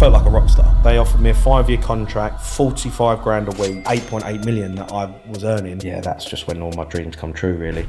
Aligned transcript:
felt 0.00 0.14
like 0.14 0.24
a 0.24 0.30
rock 0.30 0.48
star. 0.48 0.82
They 0.82 0.96
offered 0.96 1.20
me 1.20 1.28
a 1.28 1.34
five-year 1.34 1.82
contract, 1.82 2.40
45 2.40 3.20
grand 3.20 3.48
a 3.48 3.50
week, 3.60 3.84
8.8 3.84 4.46
million 4.46 4.74
that 4.76 4.90
I 4.90 5.14
was 5.28 5.44
earning. 5.44 5.78
Yeah, 5.82 6.00
that's 6.00 6.24
just 6.24 6.46
when 6.46 6.62
all 6.62 6.72
my 6.72 6.84
dreams 6.84 7.16
come 7.16 7.34
true, 7.34 7.54
really. 7.54 7.86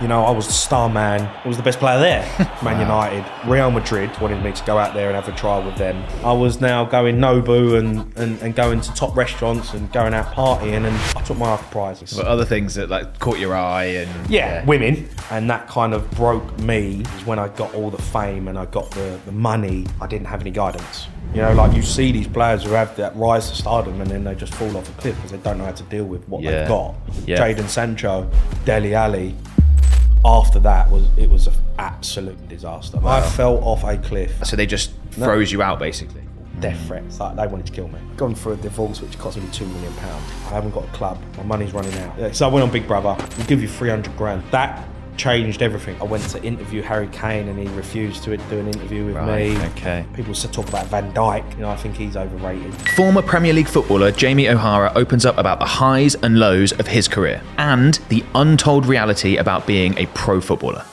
You 0.00 0.06
know, 0.06 0.24
I 0.24 0.30
was 0.30 0.46
the 0.46 0.52
star 0.52 0.88
man. 0.88 1.22
I 1.22 1.48
was 1.48 1.56
the 1.56 1.62
best 1.62 1.80
player 1.80 1.98
there. 1.98 2.48
Man 2.62 2.78
United, 2.80 3.24
Real 3.48 3.68
Madrid 3.70 4.16
wanted 4.20 4.44
me 4.44 4.52
to 4.52 4.64
go 4.64 4.78
out 4.78 4.94
there 4.94 5.08
and 5.08 5.16
have 5.16 5.26
a 5.28 5.36
trial 5.36 5.64
with 5.64 5.76
them. 5.76 6.04
I 6.24 6.32
was 6.32 6.60
now 6.60 6.84
going 6.84 7.16
Nobu 7.16 7.76
and, 7.76 8.16
and, 8.16 8.40
and 8.40 8.54
going 8.54 8.80
to 8.80 8.94
top 8.94 9.16
restaurants 9.16 9.74
and 9.74 9.90
going 9.92 10.14
out 10.14 10.26
partying, 10.32 10.86
and 10.86 10.96
I 11.16 11.22
took 11.22 11.36
my 11.36 11.46
half 11.46 11.68
prizes. 11.72 12.12
But 12.16 12.26
other 12.26 12.44
things 12.44 12.76
that 12.76 12.88
like 12.90 13.18
caught 13.18 13.40
your 13.40 13.56
eye 13.56 13.84
and 13.86 14.30
yeah, 14.30 14.64
women. 14.66 15.08
And 15.32 15.50
that 15.50 15.66
kind 15.66 15.92
of 15.92 16.08
broke 16.12 16.56
me 16.60 17.02
is 17.16 17.26
when 17.26 17.40
I 17.40 17.48
got 17.48 17.74
all 17.74 17.90
the 17.90 18.00
fame 18.00 18.46
and 18.46 18.56
I 18.56 18.66
got 18.66 18.90
the, 18.92 19.18
the 19.26 19.32
money. 19.32 19.84
I 20.00 20.06
didn't 20.06 20.26
have 20.28 20.40
any 20.42 20.52
guidance. 20.52 21.08
You 21.34 21.42
know, 21.42 21.52
like 21.52 21.74
you 21.76 21.82
see 21.82 22.12
these 22.12 22.28
players 22.28 22.62
who 22.62 22.70
have 22.70 22.96
that 22.96 23.14
rise 23.16 23.50
to 23.50 23.56
stardom 23.56 24.00
and 24.00 24.10
then 24.10 24.24
they 24.24 24.34
just 24.34 24.54
fall 24.54 24.74
off 24.76 24.88
a 24.88 24.92
cliff 25.00 25.14
because 25.16 25.32
they 25.32 25.36
don't 25.38 25.58
know 25.58 25.64
how 25.66 25.72
to 25.72 25.82
deal 25.84 26.04
with 26.04 26.26
what 26.28 26.40
Yeah. 26.42 26.60
they've 26.60 26.68
got. 26.68 26.94
Yeah. 27.26 27.38
Jadon 27.38 27.68
Sancho, 27.68 28.30
Dele 28.64 28.94
Alli. 28.94 29.34
After 30.24 30.58
that 30.60 30.90
was 30.90 31.06
it 31.16 31.30
was 31.30 31.46
an 31.46 31.54
absolute 31.78 32.48
disaster. 32.48 32.98
I 33.04 33.20
fell 33.22 33.58
off 33.64 33.84
a 33.84 33.96
cliff. 33.98 34.44
So 34.44 34.56
they 34.56 34.66
just 34.66 34.92
froze 35.10 35.52
you 35.52 35.62
out 35.62 35.78
basically. 35.78 36.22
Death 36.60 36.86
threats. 36.86 37.20
Like 37.20 37.36
they 37.36 37.46
wanted 37.46 37.66
to 37.66 37.72
kill 37.72 37.88
me. 37.88 37.98
Gone 38.16 38.34
for 38.34 38.52
a 38.52 38.56
divorce 38.56 39.00
which 39.00 39.16
cost 39.18 39.36
me 39.36 39.48
two 39.52 39.66
million 39.66 39.92
pounds. 39.94 40.24
I 40.46 40.50
haven't 40.50 40.72
got 40.72 40.84
a 40.84 40.88
club. 40.88 41.18
My 41.36 41.44
money's 41.44 41.72
running 41.72 41.94
out. 41.98 42.18
Yeah, 42.18 42.32
So 42.32 42.48
I 42.48 42.52
went 42.52 42.64
on 42.64 42.70
Big 42.72 42.86
Brother. 42.88 43.14
We'll 43.36 43.46
give 43.46 43.62
you 43.62 43.68
three 43.68 43.90
hundred 43.90 44.16
grand. 44.16 44.42
That 44.50 44.86
changed 45.18 45.60
everything. 45.62 45.96
I 46.00 46.04
went 46.04 46.22
to 46.30 46.42
interview 46.42 46.80
Harry 46.82 47.08
Kane 47.08 47.48
and 47.48 47.58
he 47.58 47.66
refused 47.76 48.22
to 48.24 48.36
do 48.36 48.58
an 48.58 48.68
interview 48.68 49.04
with 49.06 49.16
Right, 49.16 49.50
me. 49.50 49.56
okay. 49.76 50.06
People 50.14 50.32
said 50.34 50.52
talk 50.52 50.68
about 50.68 50.86
Van 50.86 51.12
Dijk. 51.12 51.50
You 51.56 51.62
know, 51.62 51.70
I 51.70 51.76
think 51.76 51.96
he's 51.96 52.16
overrated. 52.16 52.72
Former 52.96 53.20
Premier 53.20 53.52
League 53.52 53.68
footballer 53.68 54.10
Jamie 54.12 54.48
O'Hara 54.48 54.92
opens 54.94 55.26
up 55.26 55.36
about 55.36 55.58
the 55.58 55.66
highs 55.66 56.14
and 56.16 56.38
lows 56.38 56.72
of 56.72 56.86
his 56.86 57.08
career 57.08 57.42
and 57.58 57.94
the 58.08 58.24
untold 58.34 58.86
reality 58.86 59.36
about 59.36 59.66
being 59.66 59.96
a 59.98 60.06
pro 60.14 60.40
footballer. 60.40 60.84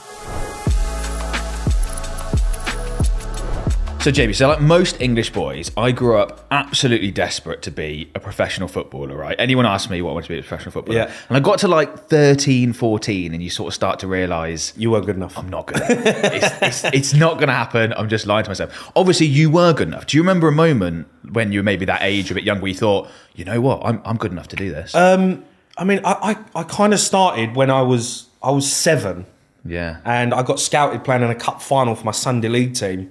So, 4.06 4.12
Jamie, 4.12 4.34
so 4.34 4.48
like 4.48 4.62
most 4.62 5.02
English 5.02 5.32
boys, 5.32 5.72
I 5.76 5.92
grew 5.92 6.16
up 6.16 6.46
absolutely 6.52 7.10
desperate 7.10 7.64
to 7.64 7.72
be 7.72 8.12
a 8.14 8.20
professional 8.20 8.68
footballer, 8.68 9.18
right? 9.18 9.36
Anyone 9.40 9.66
asked 9.66 9.90
me 9.90 10.00
what 10.04 10.12
I 10.12 10.14
wanted 10.14 10.28
to 10.28 10.34
be 10.34 10.38
a 10.38 10.42
professional 10.44 10.74
footballer. 10.74 11.00
Yeah. 11.00 11.14
And 11.28 11.36
I 11.36 11.40
got 11.40 11.58
to 11.62 11.68
like 11.68 12.08
13, 12.08 12.74
14, 12.74 13.34
and 13.34 13.42
you 13.42 13.50
sort 13.50 13.70
of 13.70 13.74
start 13.74 13.98
to 14.02 14.08
realise 14.08 14.78
You 14.78 14.92
weren't 14.92 15.08
good 15.08 15.16
enough. 15.16 15.40
I'm 15.40 15.50
not 15.50 15.66
good. 15.66 15.82
it's, 15.88 16.62
it's, 16.62 16.84
it's 16.94 17.14
not 17.16 17.40
going 17.40 17.48
to 17.48 17.56
happen. 17.56 17.94
I'm 17.94 18.08
just 18.08 18.28
lying 18.28 18.44
to 18.44 18.52
myself. 18.52 18.92
Obviously, 18.96 19.26
you 19.26 19.50
were 19.50 19.74
good 19.74 19.88
enough. 19.88 20.06
Do 20.06 20.18
you 20.18 20.22
remember 20.22 20.48
a 20.48 20.52
moment 20.52 21.08
when 21.32 21.52
you 21.52 21.58
were 21.58 21.64
maybe 21.64 21.86
that 21.86 22.04
age, 22.04 22.30
a 22.30 22.36
bit 22.36 22.44
younger, 22.44 22.62
where 22.62 22.70
you 22.70 22.78
thought, 22.78 23.10
you 23.34 23.44
know 23.44 23.60
what, 23.60 23.82
I'm, 23.84 24.04
I'm 24.06 24.18
good 24.18 24.32
enough 24.32 24.50
to 24.50 24.56
do 24.56 24.70
this? 24.70 24.94
Um, 24.94 25.44
I 25.80 25.84
mean, 25.84 26.02
I, 26.06 26.38
I, 26.54 26.60
I 26.60 26.64
kind 26.66 26.94
of 26.94 27.00
started 27.00 27.56
when 27.56 27.72
I 27.72 27.82
was 27.82 28.28
I 28.44 28.52
was 28.52 28.72
seven. 28.72 29.26
yeah. 29.66 30.02
and 30.06 30.32
I 30.32 30.44
got 30.44 30.60
scouted 30.60 31.04
playing 31.04 31.24
in 31.24 31.32
a 31.32 31.36
cup 31.36 31.60
final 31.60 31.96
for 31.96 32.06
my 32.06 32.12
Sunday 32.12 32.50
league 32.50 32.76
team. 32.76 33.10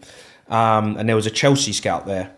Um, 0.48 0.96
and 0.96 1.08
there 1.08 1.16
was 1.16 1.26
a 1.26 1.30
Chelsea 1.30 1.72
scout 1.72 2.06
there, 2.06 2.32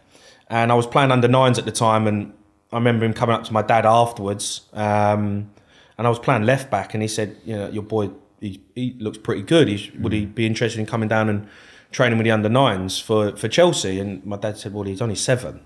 and 0.49 0.71
I 0.71 0.75
was 0.75 0.87
playing 0.87 1.11
under 1.11 1.29
nines 1.29 1.59
at 1.59 1.65
the 1.65 1.73
time. 1.73 2.07
And 2.07 2.33
I 2.73 2.77
remember 2.77 3.05
him 3.05 3.13
coming 3.13 3.35
up 3.35 3.45
to 3.45 3.53
my 3.53 3.63
dad 3.63 3.87
afterwards, 3.87 4.63
um, 4.73 5.51
and 5.99 6.07
I 6.07 6.09
was 6.09 6.19
playing 6.19 6.45
left 6.45 6.71
back, 6.71 6.95
and 6.95 7.03
he 7.03 7.09
said, 7.09 7.37
"You 7.45 7.57
know, 7.57 7.69
your 7.69 7.83
boy, 7.83 8.11
he, 8.41 8.61
he 8.75 8.95
looks 8.99 9.19
pretty 9.19 9.43
good. 9.43 9.69
He's, 9.69 9.93
Would 9.95 10.13
he 10.13 10.27
be 10.27 10.47
interested 10.47 10.79
in 10.79 10.87
coming 10.87 11.09
down 11.09 11.29
and 11.29 11.49
training 11.91 12.19
with 12.19 12.25
the 12.25 12.31
under 12.31 12.49
nines 12.49 12.99
for 12.99 13.37
for 13.37 13.49
Chelsea?" 13.49 13.99
And 13.99 14.25
my 14.25 14.37
dad 14.37 14.57
said, 14.59 14.73
"Well, 14.73 14.85
he's 14.85 15.03
only 15.03 15.17
seven. 15.17 15.61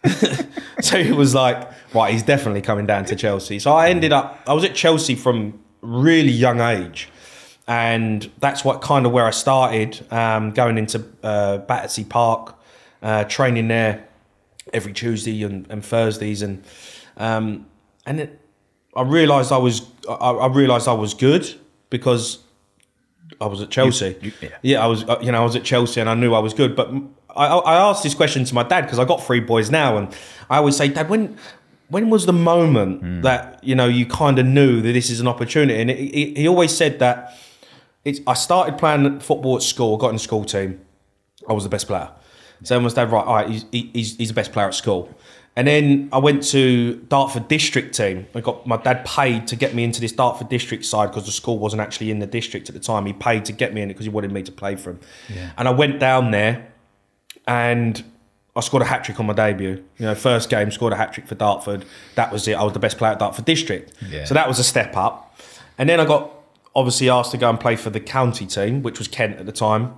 so 0.80 0.96
it 0.96 1.14
was 1.14 1.34
like, 1.34 1.68
right, 1.94 2.12
he's 2.12 2.22
definitely 2.22 2.62
coming 2.62 2.86
down 2.86 3.04
to 3.06 3.16
Chelsea. 3.16 3.58
So 3.58 3.72
I 3.72 3.88
ended 3.90 4.12
up, 4.12 4.40
I 4.46 4.54
was 4.54 4.64
at 4.64 4.74
Chelsea 4.74 5.14
from 5.14 5.58
really 5.80 6.30
young 6.30 6.60
age. 6.60 7.08
And 7.68 8.28
that's 8.40 8.64
what 8.64 8.80
kind 8.80 9.04
of 9.04 9.12
where 9.12 9.26
I 9.26 9.30
started, 9.30 10.04
um, 10.10 10.52
going 10.52 10.78
into 10.78 11.04
uh, 11.22 11.58
Battersea 11.58 12.04
Park, 12.04 12.56
uh, 13.02 13.24
training 13.24 13.68
there 13.68 14.04
every 14.72 14.94
Tuesday 14.94 15.42
and, 15.42 15.66
and 15.70 15.84
Thursdays. 15.84 16.40
And 16.42 16.64
um, 17.18 17.66
and 18.06 18.20
it, 18.20 18.40
I 18.96 19.02
realised 19.02 19.52
I 19.52 19.58
was, 19.58 19.82
I, 20.08 20.14
I 20.14 20.46
realised 20.48 20.88
I 20.88 20.94
was 20.94 21.12
good 21.12 21.46
because 21.90 22.38
I 23.38 23.46
was 23.46 23.60
at 23.60 23.68
Chelsea. 23.70 24.16
you- 24.22 24.32
yeah. 24.62 24.82
I 24.82 24.86
was, 24.86 25.04
uh, 25.04 25.18
you 25.20 25.30
know, 25.30 25.42
I 25.42 25.44
was 25.44 25.54
at 25.54 25.62
Chelsea 25.64 26.00
and 26.00 26.08
I 26.08 26.14
knew 26.14 26.32
I 26.32 26.38
was 26.38 26.54
good. 26.54 26.74
But 26.74 26.90
I, 27.36 27.48
I 27.48 27.74
asked 27.90 28.02
this 28.02 28.14
question 28.14 28.44
to 28.44 28.54
my 28.54 28.62
dad 28.62 28.80
because 28.82 28.98
I 28.98 29.04
got 29.04 29.22
three 29.22 29.40
boys 29.40 29.70
now, 29.70 29.98
and 29.98 30.08
I 30.48 30.56
always 30.56 30.74
say, 30.76 30.88
Dad, 30.88 31.10
when, 31.10 31.36
when 31.90 32.08
was 32.08 32.24
the 32.24 32.32
moment 32.32 33.00
Hmm. 33.02 33.20
that 33.20 33.62
you 33.62 33.74
know 33.74 33.86
you 33.86 34.06
kind 34.06 34.38
of 34.38 34.46
knew 34.46 34.80
that 34.80 34.92
this 34.94 35.10
is 35.10 35.20
an 35.20 35.28
opportunity? 35.28 35.78
And 35.82 35.90
he, 35.90 36.06
he- 36.08 36.34
he 36.34 36.48
always 36.48 36.74
said 36.74 36.98
that 37.00 37.36
it's. 38.04 38.20
I 38.26 38.34
started 38.34 38.78
playing 38.78 39.20
football 39.20 39.56
at 39.56 39.62
school, 39.62 39.96
got 39.96 40.08
in 40.08 40.16
the 40.16 40.20
school 40.20 40.44
team. 40.44 40.80
I 41.48 41.52
was 41.52 41.64
the 41.64 41.70
best 41.70 41.86
player. 41.86 42.10
So 42.62 42.78
was 42.80 42.94
dad 42.94 43.10
right? 43.10 43.24
All 43.24 43.34
right, 43.34 43.48
he's, 43.48 43.64
he's, 43.70 44.16
he's 44.16 44.28
the 44.28 44.34
best 44.34 44.52
player 44.52 44.66
at 44.66 44.74
school. 44.74 45.14
And 45.56 45.66
then 45.66 46.08
I 46.12 46.18
went 46.18 46.44
to 46.48 46.96
Dartford 47.08 47.48
district 47.48 47.96
team. 47.96 48.26
I 48.34 48.40
got 48.40 48.66
my 48.66 48.76
dad 48.76 49.04
paid 49.04 49.48
to 49.48 49.56
get 49.56 49.74
me 49.74 49.82
into 49.82 50.00
this 50.00 50.12
Dartford 50.12 50.48
district 50.48 50.84
side 50.84 51.08
because 51.08 51.26
the 51.26 51.32
school 51.32 51.58
wasn't 51.58 51.82
actually 51.82 52.10
in 52.10 52.20
the 52.20 52.26
district 52.26 52.68
at 52.68 52.74
the 52.74 52.80
time. 52.80 53.06
He 53.06 53.12
paid 53.12 53.44
to 53.46 53.52
get 53.52 53.74
me 53.74 53.82
in 53.82 53.90
it 53.90 53.94
because 53.94 54.06
he 54.06 54.10
wanted 54.10 54.30
me 54.30 54.42
to 54.44 54.52
play 54.52 54.76
for 54.76 54.90
him. 54.90 55.00
And 55.56 55.66
I 55.66 55.72
went 55.72 55.98
down 55.98 56.30
there 56.30 56.72
and 57.46 58.04
I 58.54 58.60
scored 58.60 58.82
a 58.82 58.86
hat 58.86 59.02
trick 59.04 59.18
on 59.18 59.26
my 59.26 59.32
debut. 59.32 59.84
You 59.98 60.06
know, 60.06 60.14
first 60.14 60.48
game 60.48 60.70
scored 60.70 60.92
a 60.92 60.96
hat 60.96 61.12
trick 61.12 61.26
for 61.26 61.34
Dartford. 61.34 61.84
That 62.14 62.30
was 62.32 62.46
it. 62.46 62.52
I 62.52 62.62
was 62.62 62.72
the 62.72 62.78
best 62.78 62.96
player 62.96 63.12
at 63.12 63.18
Dartford 63.18 63.44
district. 63.44 63.94
Yeah. 64.08 64.24
So 64.26 64.34
that 64.34 64.46
was 64.46 64.60
a 64.60 64.64
step 64.64 64.96
up. 64.96 65.40
And 65.76 65.88
then 65.88 65.98
I 65.98 66.04
got 66.04 66.37
obviously 66.74 67.10
asked 67.10 67.30
to 67.32 67.36
go 67.38 67.50
and 67.50 67.58
play 67.58 67.76
for 67.76 67.90
the 67.90 68.00
county 68.00 68.46
team, 68.46 68.82
which 68.82 68.98
was 68.98 69.08
Kent 69.08 69.38
at 69.38 69.46
the 69.46 69.52
time. 69.52 69.94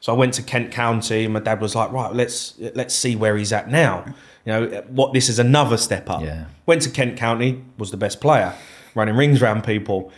So 0.00 0.12
I 0.12 0.16
went 0.16 0.34
to 0.34 0.42
Kent 0.42 0.72
County, 0.72 1.24
and 1.24 1.32
my 1.32 1.40
dad 1.40 1.60
was 1.60 1.76
like, 1.76 1.92
"Right, 1.92 2.12
let's 2.12 2.54
let's 2.74 2.94
see 2.94 3.14
where 3.14 3.36
he's 3.36 3.52
at 3.52 3.70
now. 3.70 4.04
You 4.44 4.52
know, 4.52 4.84
what 4.88 5.12
this 5.12 5.28
is 5.28 5.38
another 5.38 5.76
step 5.76 6.10
up." 6.10 6.22
Yeah. 6.22 6.46
Went 6.66 6.82
to 6.82 6.90
Kent 6.90 7.16
County, 7.16 7.62
was 7.78 7.92
the 7.92 7.96
best 7.96 8.20
player, 8.20 8.52
running 8.96 9.14
rings 9.14 9.40
around 9.40 9.62
people, 9.62 10.10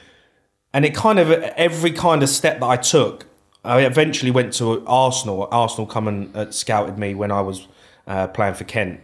and 0.72 0.87
it 0.87 0.94
kind 0.94 1.19
of 1.19 1.31
every 1.31 1.91
kind 1.91 2.22
of 2.22 2.31
step 2.31 2.60
that 2.60 2.66
I 2.66 2.76
took. 2.76 3.26
I 3.62 3.81
eventually 3.81 4.31
went 4.31 4.54
to 4.54 4.82
Arsenal. 4.86 5.48
Arsenal 5.50 5.86
come 5.86 6.09
and 6.09 6.34
uh, 6.34 6.50
scouted 6.50 6.98
me 6.98 7.15
when 7.15 7.31
I 7.31 7.42
was 7.42 7.69
uh, 8.06 8.28
playing 8.28 8.54
for 8.54 8.65
Kent, 8.65 9.00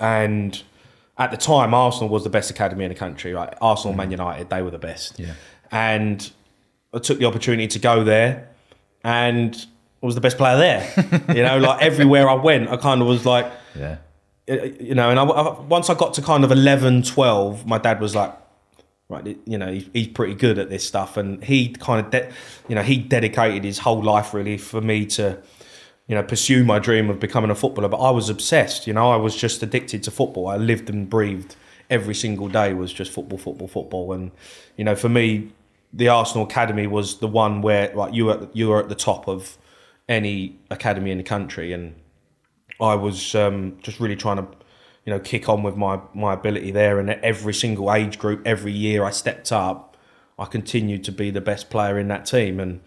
and 0.00 0.60
at 1.16 1.30
the 1.30 1.36
time, 1.36 1.74
Arsenal 1.74 2.08
was 2.08 2.24
the 2.24 2.30
best 2.30 2.50
academy 2.50 2.84
in 2.84 2.88
the 2.88 2.96
country. 2.96 3.32
Right, 3.32 3.54
Arsenal, 3.60 3.96
Man 3.96 4.10
United, 4.10 4.50
they 4.50 4.62
were 4.62 4.72
the 4.72 4.78
best. 4.78 5.20
Yeah. 5.20 5.34
And 5.72 6.30
I 6.94 6.98
took 6.98 7.18
the 7.18 7.24
opportunity 7.24 7.66
to 7.68 7.78
go 7.78 8.04
there, 8.04 8.48
and 9.02 9.54
I 10.02 10.06
was 10.06 10.14
the 10.14 10.20
best 10.20 10.36
player 10.36 10.56
there. 10.58 11.24
you 11.34 11.42
know, 11.42 11.58
like 11.58 11.82
everywhere 11.82 12.28
I 12.28 12.34
went, 12.34 12.68
I 12.68 12.76
kind 12.76 13.00
of 13.00 13.08
was 13.08 13.24
like, 13.26 13.50
Yeah. 13.74 13.96
you 14.46 14.94
know, 14.94 15.08
and 15.10 15.18
I, 15.18 15.24
I- 15.24 15.60
once 15.62 15.88
I 15.90 15.94
got 15.94 16.14
to 16.14 16.22
kind 16.22 16.44
of 16.44 16.52
11, 16.52 17.02
12, 17.04 17.66
my 17.66 17.78
dad 17.78 18.00
was 18.00 18.14
like, 18.14 18.34
right, 19.08 19.38
you 19.46 19.56
know, 19.58 19.72
he's, 19.72 19.88
he's 19.92 20.08
pretty 20.08 20.34
good 20.34 20.58
at 20.58 20.68
this 20.68 20.86
stuff. 20.86 21.16
And 21.16 21.42
he 21.42 21.68
kind 21.70 22.04
of, 22.04 22.10
de- 22.10 22.30
you 22.68 22.74
know, 22.74 22.82
he 22.82 22.98
dedicated 22.98 23.64
his 23.64 23.78
whole 23.78 24.02
life 24.02 24.34
really 24.34 24.58
for 24.58 24.80
me 24.80 25.06
to, 25.06 25.38
you 26.08 26.14
know, 26.14 26.22
pursue 26.22 26.64
my 26.64 26.78
dream 26.78 27.08
of 27.08 27.18
becoming 27.20 27.50
a 27.50 27.54
footballer. 27.54 27.88
But 27.88 27.98
I 28.02 28.10
was 28.10 28.28
obsessed, 28.28 28.86
you 28.86 28.92
know, 28.92 29.10
I 29.10 29.16
was 29.16 29.34
just 29.36 29.62
addicted 29.62 30.02
to 30.04 30.10
football. 30.10 30.48
I 30.48 30.56
lived 30.56 30.90
and 30.90 31.08
breathed 31.08 31.56
every 31.90 32.14
single 32.14 32.48
day 32.48 32.72
was 32.74 32.92
just 32.92 33.12
football, 33.12 33.38
football, 33.38 33.68
football. 33.68 34.12
And, 34.12 34.30
you 34.76 34.84
know, 34.84 34.96
for 34.96 35.08
me, 35.10 35.50
the 35.92 36.08
Arsenal 36.08 36.44
Academy 36.46 36.86
was 36.86 37.18
the 37.18 37.28
one 37.28 37.62
where, 37.62 37.92
like, 37.94 38.14
you 38.14 38.26
were, 38.26 38.48
you 38.52 38.68
were 38.68 38.80
at 38.80 38.88
the 38.88 38.94
top 38.94 39.28
of 39.28 39.58
any 40.08 40.58
academy 40.70 41.10
in 41.10 41.18
the 41.18 41.24
country. 41.24 41.72
And, 41.72 41.94
I 42.80 42.96
was 42.96 43.34
um, 43.36 43.78
just 43.82 44.00
really 44.00 44.16
trying 44.16 44.38
to, 44.38 44.46
you 45.06 45.12
know, 45.12 45.20
kick 45.20 45.48
on 45.48 45.62
with 45.62 45.76
my 45.76 46.00
my 46.14 46.32
ability 46.32 46.72
there. 46.72 46.98
And 46.98 47.08
at 47.10 47.22
every 47.22 47.54
single 47.54 47.92
age 47.92 48.18
group, 48.18 48.44
every 48.44 48.72
year 48.72 49.04
I 49.04 49.10
stepped 49.10 49.52
up, 49.52 49.96
I 50.38 50.46
continued 50.46 51.04
to 51.04 51.12
be 51.12 51.30
the 51.30 51.40
best 51.40 51.70
player 51.70 51.96
in 51.98 52.08
that 52.08 52.26
team. 52.26 52.58
And 52.58 52.80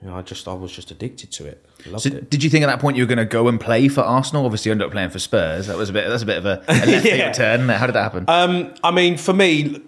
you 0.00 0.08
know, 0.08 0.16
I 0.16 0.22
just 0.22 0.48
I 0.48 0.54
was 0.54 0.72
just 0.72 0.90
addicted 0.90 1.30
to 1.32 1.46
it. 1.46 1.66
So 1.98 2.08
it. 2.08 2.30
did 2.30 2.42
you 2.42 2.48
think 2.48 2.62
at 2.62 2.68
that 2.68 2.78
point 2.80 2.96
you 2.96 3.02
were 3.02 3.08
going 3.08 3.18
to 3.18 3.24
go 3.26 3.46
and 3.48 3.60
play 3.60 3.88
for 3.88 4.00
Arsenal? 4.00 4.46
Obviously, 4.46 4.70
you 4.70 4.72
ended 4.72 4.86
up 4.86 4.92
playing 4.92 5.10
for 5.10 5.18
Spurs. 5.18 5.66
That 5.66 5.76
was 5.76 5.90
a 5.90 5.92
bit. 5.92 6.08
That's 6.08 6.22
a 6.22 6.26
bit 6.26 6.38
of 6.38 6.46
a, 6.46 6.64
a 6.66 6.86
left 6.86 7.04
Yeah. 7.04 7.32
field 7.32 7.34
turn. 7.34 7.68
How 7.68 7.86
did 7.86 7.94
that 7.94 8.02
happen? 8.04 8.24
Um, 8.28 8.72
I 8.82 8.90
mean, 8.90 9.18
for 9.18 9.34
me, 9.34 9.82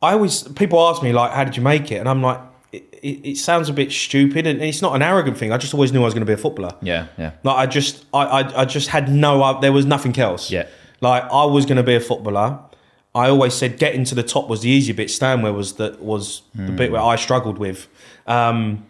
I 0.00 0.12
always 0.12 0.42
people 0.44 0.80
ask 0.80 1.02
me 1.02 1.12
like, 1.12 1.32
"How 1.32 1.44
did 1.44 1.56
you 1.56 1.62
make 1.62 1.90
it?" 1.90 1.96
And 1.96 2.08
I'm 2.08 2.22
like, 2.22 2.40
it, 2.72 2.82
it, 3.02 3.30
it 3.30 3.36
sounds 3.36 3.68
a 3.68 3.72
bit 3.72 3.90
stupid, 3.90 4.46
and 4.46 4.62
it's 4.62 4.82
not 4.82 4.94
an 4.94 5.02
arrogant 5.02 5.38
thing. 5.38 5.52
I 5.52 5.58
just 5.58 5.74
always 5.74 5.92
knew 5.92 6.00
I 6.02 6.04
was 6.04 6.14
going 6.14 6.26
to 6.26 6.26
be 6.26 6.34
a 6.34 6.36
footballer. 6.36 6.74
yeah, 6.82 7.06
yeah. 7.18 7.32
Like 7.42 7.56
I 7.56 7.66
just, 7.66 8.04
I, 8.14 8.24
I, 8.24 8.60
I 8.60 8.64
just 8.64 8.88
had 8.88 9.08
no. 9.10 9.60
There 9.60 9.72
was 9.72 9.86
nothing 9.86 10.18
else. 10.18 10.50
Yeah. 10.50 10.66
Like 11.00 11.24
I 11.24 11.44
was 11.44 11.66
going 11.66 11.76
to 11.76 11.82
be 11.82 11.94
a 11.94 12.00
footballer. 12.00 12.60
I 13.14 13.28
always 13.30 13.54
said 13.54 13.78
getting 13.78 14.04
to 14.04 14.14
the 14.14 14.22
top 14.22 14.48
was 14.48 14.60
the 14.60 14.68
easy 14.68 14.92
bit. 14.92 15.10
Stanway 15.10 15.50
was 15.50 15.74
the 15.74 15.96
was 16.00 16.42
the 16.54 16.72
bit 16.72 16.92
where 16.92 17.00
I 17.00 17.16
struggled 17.16 17.58
with. 17.58 17.88
Um, 18.26 18.84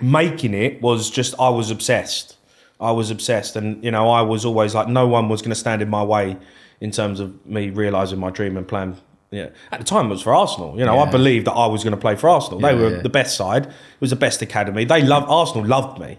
making 0.00 0.54
it 0.54 0.80
was 0.80 1.10
just 1.10 1.34
I 1.38 1.48
was 1.48 1.70
obsessed. 1.70 2.36
I 2.80 2.92
was 2.92 3.10
obsessed, 3.10 3.56
and 3.56 3.82
you 3.84 3.90
know 3.90 4.08
I 4.08 4.22
was 4.22 4.44
always 4.44 4.74
like 4.74 4.88
no 4.88 5.06
one 5.06 5.28
was 5.28 5.42
going 5.42 5.50
to 5.50 5.56
stand 5.56 5.82
in 5.82 5.88
my 5.90 6.02
way 6.02 6.36
in 6.80 6.90
terms 6.90 7.20
of 7.20 7.44
me 7.46 7.70
realizing 7.70 8.18
my 8.18 8.30
dream 8.30 8.56
and 8.56 8.66
plan. 8.68 8.96
Yeah, 9.30 9.48
at 9.72 9.80
the 9.80 9.84
time 9.84 10.06
it 10.06 10.10
was 10.10 10.22
for 10.22 10.34
Arsenal. 10.34 10.78
You 10.78 10.84
know, 10.84 10.98
I 11.00 11.10
believed 11.10 11.46
that 11.48 11.52
I 11.52 11.66
was 11.66 11.82
going 11.82 11.94
to 11.94 12.00
play 12.00 12.14
for 12.14 12.28
Arsenal. 12.28 12.60
They 12.60 12.72
Yeah, 12.74 12.80
were 12.80 12.96
yeah. 12.96 13.02
the 13.02 13.08
best 13.08 13.36
side. 13.36 13.66
It 13.66 13.72
was 14.00 14.10
the 14.10 14.16
best 14.16 14.40
academy. 14.40 14.84
They 14.84 15.02
loved 15.02 15.26
Arsenal. 15.28 15.66
Loved 15.66 15.98
me. 16.00 16.18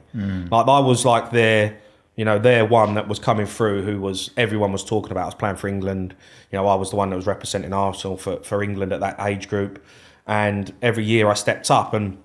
Like 0.51 0.67
I 0.67 0.79
was 0.79 1.05
like 1.05 1.31
their, 1.31 1.77
you 2.17 2.25
know, 2.25 2.37
their 2.37 2.65
one 2.65 2.95
that 2.95 3.07
was 3.07 3.17
coming 3.19 3.45
through. 3.45 3.83
Who 3.83 4.01
was 4.01 4.31
everyone 4.35 4.71
was 4.73 4.83
talking 4.83 5.11
about. 5.11 5.21
I 5.23 5.25
was 5.27 5.35
playing 5.35 5.55
for 5.55 5.67
England. 5.69 6.15
You 6.51 6.57
know, 6.57 6.67
I 6.67 6.75
was 6.75 6.89
the 6.89 6.97
one 6.97 7.09
that 7.11 7.15
was 7.15 7.27
representing 7.27 7.71
Arsenal 7.73 8.17
for 8.17 8.37
for 8.43 8.61
England 8.61 8.91
at 8.91 8.99
that 8.99 9.15
age 9.21 9.47
group. 9.47 9.83
And 10.27 10.73
every 10.81 11.05
year 11.05 11.29
I 11.29 11.33
stepped 11.35 11.71
up, 11.71 11.93
and 11.93 12.17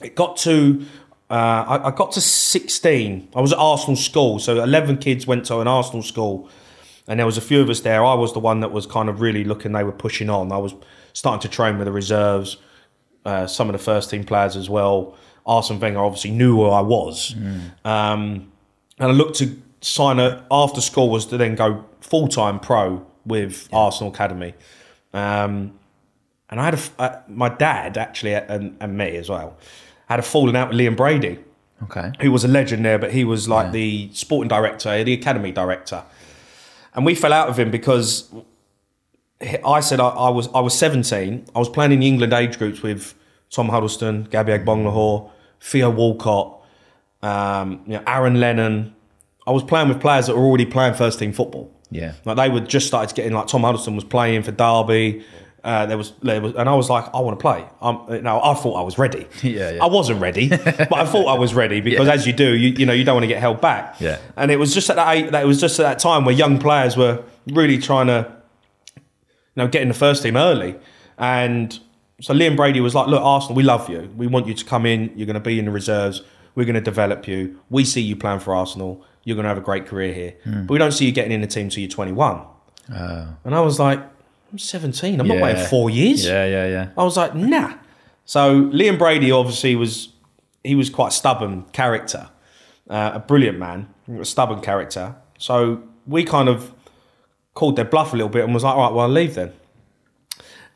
it 0.00 0.14
got 0.14 0.36
to. 0.38 0.84
Uh, 1.28 1.34
I, 1.68 1.88
I 1.88 1.90
got 1.92 2.12
to 2.12 2.20
16. 2.20 3.28
I 3.34 3.40
was 3.40 3.52
at 3.52 3.58
Arsenal 3.58 3.96
school, 3.96 4.38
so 4.40 4.62
11 4.62 4.98
kids 4.98 5.26
went 5.26 5.44
to 5.46 5.60
an 5.60 5.68
Arsenal 5.68 6.02
school, 6.02 6.48
and 7.10 7.18
there 7.18 7.26
was 7.26 7.36
a 7.36 7.40
few 7.40 7.60
of 7.60 7.68
us 7.68 7.80
there. 7.80 8.04
I 8.04 8.14
was 8.14 8.32
the 8.32 8.38
one 8.38 8.60
that 8.60 8.70
was 8.72 8.86
kind 8.86 9.08
of 9.08 9.20
really 9.20 9.42
looking. 9.44 9.72
They 9.72 9.82
were 9.84 9.90
pushing 9.92 10.30
on. 10.30 10.52
I 10.52 10.58
was 10.58 10.74
starting 11.12 11.40
to 11.42 11.48
train 11.48 11.76
with 11.76 11.86
the 11.86 11.92
reserves, 11.92 12.56
uh, 13.24 13.46
some 13.48 13.68
of 13.68 13.72
the 13.72 13.78
first 13.80 14.08
team 14.10 14.22
players 14.24 14.56
as 14.56 14.70
well. 14.70 15.16
Arsene 15.44 15.80
Wenger 15.80 15.98
obviously 15.98 16.30
knew 16.30 16.54
who 16.56 16.66
I 16.68 16.80
was, 16.80 17.34
um, 17.84 18.52
and 18.98 19.10
I 19.10 19.10
looked 19.10 19.36
to 19.38 19.60
sign 19.80 20.20
a 20.20 20.44
after 20.50 20.80
school 20.80 21.10
was 21.10 21.26
to 21.26 21.36
then 21.36 21.56
go 21.56 21.84
full 22.00 22.28
time 22.28 22.60
pro 22.60 23.04
with 23.26 23.68
Arsenal 23.72 24.12
Academy. 24.12 24.54
Um, 25.12 25.72
and 26.48 26.60
I 26.60 26.64
had 26.64 26.74
a, 26.74 26.80
uh, 27.02 27.20
my 27.28 27.48
dad 27.48 27.98
actually 27.98 28.34
and, 28.34 28.76
and 28.80 28.96
me 28.96 29.16
as 29.16 29.28
well 29.28 29.56
had 30.08 30.18
a 30.18 30.22
falling 30.22 30.56
out 30.56 30.68
with 30.68 30.78
Liam 30.78 30.96
Brady 30.96 31.38
Okay. 31.84 32.12
who 32.20 32.30
was 32.30 32.44
a 32.44 32.48
legend 32.48 32.84
there, 32.84 32.98
but 32.98 33.12
he 33.12 33.24
was 33.24 33.48
like 33.48 33.72
the 33.72 34.10
sporting 34.12 34.48
director, 34.48 35.02
the 35.02 35.14
academy 35.14 35.50
director, 35.50 36.02
and 37.00 37.06
we 37.06 37.14
fell 37.14 37.32
out 37.32 37.48
of 37.48 37.58
him 37.58 37.70
because 37.70 38.30
I 39.64 39.80
said 39.80 40.00
I, 40.00 40.08
I 40.08 40.28
was 40.28 40.50
I 40.54 40.60
was 40.60 40.76
seventeen. 40.76 41.46
I 41.54 41.58
was 41.58 41.70
playing 41.70 41.92
in 41.92 42.00
the 42.00 42.06
England 42.06 42.34
age 42.34 42.58
groups 42.58 42.82
with 42.82 43.14
Tom 43.48 43.70
Huddlestone, 43.70 44.24
Gabby 44.24 44.52
Agbonlahor, 44.52 45.30
Theo 45.62 45.88
Walcott, 45.88 46.60
um, 47.22 47.80
you 47.86 47.94
know, 47.94 48.02
Aaron 48.06 48.38
Lennon. 48.38 48.94
I 49.46 49.50
was 49.52 49.62
playing 49.62 49.88
with 49.88 49.98
players 49.98 50.26
that 50.26 50.36
were 50.36 50.44
already 50.44 50.66
playing 50.66 50.92
first 50.92 51.18
team 51.18 51.32
football. 51.32 51.72
Yeah. 51.90 52.12
Like 52.26 52.36
they 52.36 52.50
were 52.50 52.60
just 52.60 52.86
started 52.86 53.16
getting 53.16 53.32
like 53.32 53.46
Tom 53.46 53.62
Huddlestone 53.62 53.94
was 53.94 54.04
playing 54.04 54.42
for 54.42 54.52
Derby. 54.52 55.24
Uh, 55.62 55.84
there 55.86 55.98
was 55.98 56.12
there 56.22 56.40
was, 56.40 56.54
and 56.54 56.68
I 56.68 56.74
was 56.74 56.88
like, 56.88 57.04
I 57.14 57.20
want 57.20 57.38
to 57.38 57.42
play. 57.42 57.64
Um, 57.82 58.06
no, 58.22 58.40
I 58.42 58.54
thought 58.54 58.74
I 58.74 58.82
was 58.82 58.96
ready. 58.98 59.26
Yeah, 59.42 59.72
yeah. 59.72 59.84
I 59.84 59.86
wasn't 59.88 60.20
ready, 60.20 60.48
but 60.48 60.92
I 60.94 61.04
thought 61.04 61.26
I 61.26 61.38
was 61.38 61.52
ready 61.54 61.80
because, 61.88 62.06
Yeah. 62.06 62.14
as 62.14 62.26
you 62.26 62.32
do, 62.32 62.56
you 62.56 62.70
you 62.70 62.86
know, 62.86 62.92
you 62.94 63.04
don't 63.04 63.14
want 63.16 63.24
to 63.24 63.28
get 63.28 63.40
held 63.40 63.60
back. 63.60 64.00
Yeah. 64.00 64.18
And 64.36 64.50
it 64.50 64.56
was 64.56 64.72
just 64.72 64.88
at 64.88 64.96
that 64.96 65.32
that 65.32 65.42
it 65.42 65.46
was 65.46 65.60
just 65.60 65.78
at 65.78 65.82
that 65.84 65.98
time 65.98 66.24
where 66.24 66.34
young 66.34 66.58
players 66.58 66.96
were 66.96 67.22
really 67.48 67.76
trying 67.78 68.06
to, 68.06 68.32
you 68.96 69.02
know, 69.56 69.68
get 69.68 69.82
in 69.82 69.88
the 69.88 69.94
first 69.94 70.22
team 70.22 70.36
early, 70.36 70.76
and 71.18 71.78
so 72.22 72.32
Liam 72.34 72.56
Brady 72.56 72.80
was 72.80 72.94
like, 72.94 73.06
"Look, 73.08 73.22
Arsenal, 73.22 73.54
we 73.56 73.62
love 73.62 73.88
you. 73.90 74.10
We 74.16 74.26
want 74.26 74.46
you 74.46 74.54
to 74.54 74.64
come 74.64 74.86
in. 74.86 75.10
You're 75.16 75.26
going 75.26 75.34
to 75.34 75.40
be 75.40 75.58
in 75.58 75.64
the 75.66 75.70
reserves. 75.70 76.22
We're 76.54 76.64
going 76.64 76.74
to 76.74 76.80
develop 76.80 77.28
you. 77.28 77.60
We 77.70 77.84
see 77.84 78.00
you 78.00 78.16
playing 78.16 78.40
for 78.40 78.54
Arsenal. 78.54 79.04
You're 79.24 79.36
going 79.36 79.44
to 79.44 79.48
have 79.50 79.58
a 79.58 79.62
great 79.62 79.86
career 79.86 80.12
here, 80.14 80.34
Hmm. 80.44 80.64
but 80.66 80.72
we 80.72 80.78
don't 80.78 80.92
see 80.92 81.04
you 81.06 81.12
getting 81.12 81.32
in 81.32 81.42
the 81.42 81.46
team 81.46 81.68
till 81.68 81.80
you're 81.82 81.90
21." 81.90 82.40
And 82.88 83.54
I 83.54 83.60
was 83.60 83.78
like, 83.78 84.00
"I'm 84.52 84.58
17. 84.58 85.20
I'm 85.20 85.26
not 85.28 85.36
Yeah. 85.36 85.42
waiting 85.42 85.64
four 85.66 85.90
years." 85.90 86.24
Yeah, 86.26 86.44
yeah, 86.46 86.66
yeah. 86.66 86.88
I 86.96 87.02
was 87.04 87.16
like, 87.16 87.34
nah. 87.34 87.74
So 88.24 88.62
Liam 88.66 88.98
Brady 88.98 89.30
obviously 89.32 89.74
was 89.76 90.10
he 90.62 90.74
was 90.74 90.90
quite 90.90 91.08
a 91.08 91.10
stubborn 91.12 91.64
character, 91.72 92.28
uh, 92.88 93.12
a 93.14 93.18
brilliant 93.18 93.58
man, 93.58 93.88
a 94.20 94.24
stubborn 94.24 94.60
character. 94.60 95.14
So 95.38 95.82
we 96.06 96.24
kind 96.24 96.48
of 96.48 96.72
called 97.54 97.76
their 97.76 97.84
bluff 97.84 98.12
a 98.12 98.16
little 98.16 98.28
bit 98.28 98.44
and 98.44 98.52
was 98.54 98.62
like, 98.64 98.74
all 98.74 98.82
right, 98.82 98.92
well, 98.92 99.06
I'll 99.06 99.08
leave 99.12 99.34
then. 99.34 99.52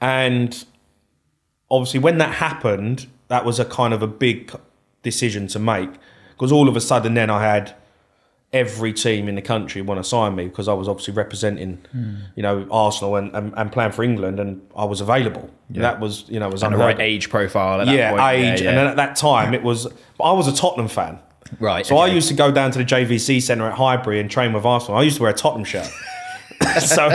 And 0.00 0.64
obviously, 1.70 2.00
when 2.00 2.18
that 2.18 2.34
happened, 2.36 3.06
that 3.28 3.44
was 3.44 3.58
a 3.60 3.64
kind 3.64 3.94
of 3.94 4.02
a 4.02 4.06
big 4.06 4.52
decision 5.02 5.46
to 5.48 5.58
make 5.58 5.90
because 6.30 6.50
all 6.50 6.68
of 6.68 6.76
a 6.76 6.80
sudden, 6.80 7.14
then 7.14 7.30
I 7.30 7.42
had 7.42 7.74
every 8.54 8.92
team 8.92 9.28
in 9.28 9.34
the 9.34 9.42
country 9.42 9.82
want 9.82 9.98
to 10.02 10.04
sign 10.08 10.34
me 10.36 10.44
because 10.46 10.68
I 10.68 10.72
was 10.72 10.88
obviously 10.88 11.12
representing, 11.12 11.78
you 12.36 12.42
know, 12.42 12.66
Arsenal 12.70 13.16
and, 13.16 13.34
and, 13.34 13.52
and 13.56 13.70
playing 13.70 13.92
for 13.92 14.02
England, 14.04 14.40
and 14.40 14.62
I 14.76 14.84
was 14.84 15.00
available. 15.02 15.50
That 15.70 16.00
was, 16.00 16.24
you 16.28 16.38
know, 16.40 16.48
was 16.48 16.62
And 16.62 16.72
the 16.72 16.78
right 16.78 16.98
age 17.00 17.28
profile 17.28 17.80
at 17.80 17.86
that 17.86 17.94
yeah, 17.96 18.10
point. 18.10 18.22
age, 18.22 18.62
Yeah, 18.62 18.70
and 18.70 18.78
then 18.78 18.86
at 18.86 18.96
that 18.96 19.16
time 19.16 19.52
it 19.52 19.62
was. 19.62 19.86
I 20.22 20.32
was 20.32 20.46
a 20.48 20.54
Tottenham 20.54 20.88
fan, 20.88 21.18
Right. 21.60 21.84
so 21.84 21.98
I 21.98 22.06
used 22.06 22.28
to 22.28 22.34
go 22.34 22.50
down 22.52 22.70
to 22.70 22.78
the 22.78 22.84
JVC 22.84 23.42
Centre 23.42 23.66
at 23.66 23.74
Highbury 23.74 24.20
and 24.20 24.30
train 24.30 24.52
with 24.52 24.64
Arsenal. 24.64 24.98
I 24.98 25.02
used 25.02 25.16
to 25.16 25.22
wear 25.22 25.32
a 25.32 25.34
Tottenham 25.34 25.64
shirt. 25.64 25.90
so, 26.80 27.10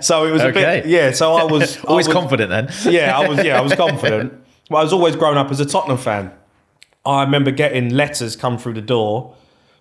so 0.00 0.26
it 0.26 0.30
was 0.30 0.42
a 0.42 0.52
bit, 0.52 0.86
yeah. 0.86 1.10
So 1.10 1.34
I 1.34 1.44
was 1.44 1.76
always 1.84 2.06
I 2.06 2.08
was, 2.10 2.14
confident 2.14 2.50
then. 2.50 2.68
yeah, 2.94 3.18
I 3.18 3.28
was. 3.28 3.44
Yeah, 3.44 3.58
I 3.58 3.60
was 3.60 3.74
confident. 3.74 4.32
But 4.70 4.76
I 4.76 4.82
was 4.84 4.92
always 4.92 5.16
growing 5.16 5.36
up 5.36 5.50
as 5.50 5.58
a 5.60 5.66
Tottenham 5.66 5.98
fan. 5.98 6.30
I 7.04 7.24
remember 7.24 7.50
getting 7.50 7.90
letters 7.90 8.36
come 8.36 8.56
through 8.58 8.74
the 8.74 8.80
door. 8.82 9.34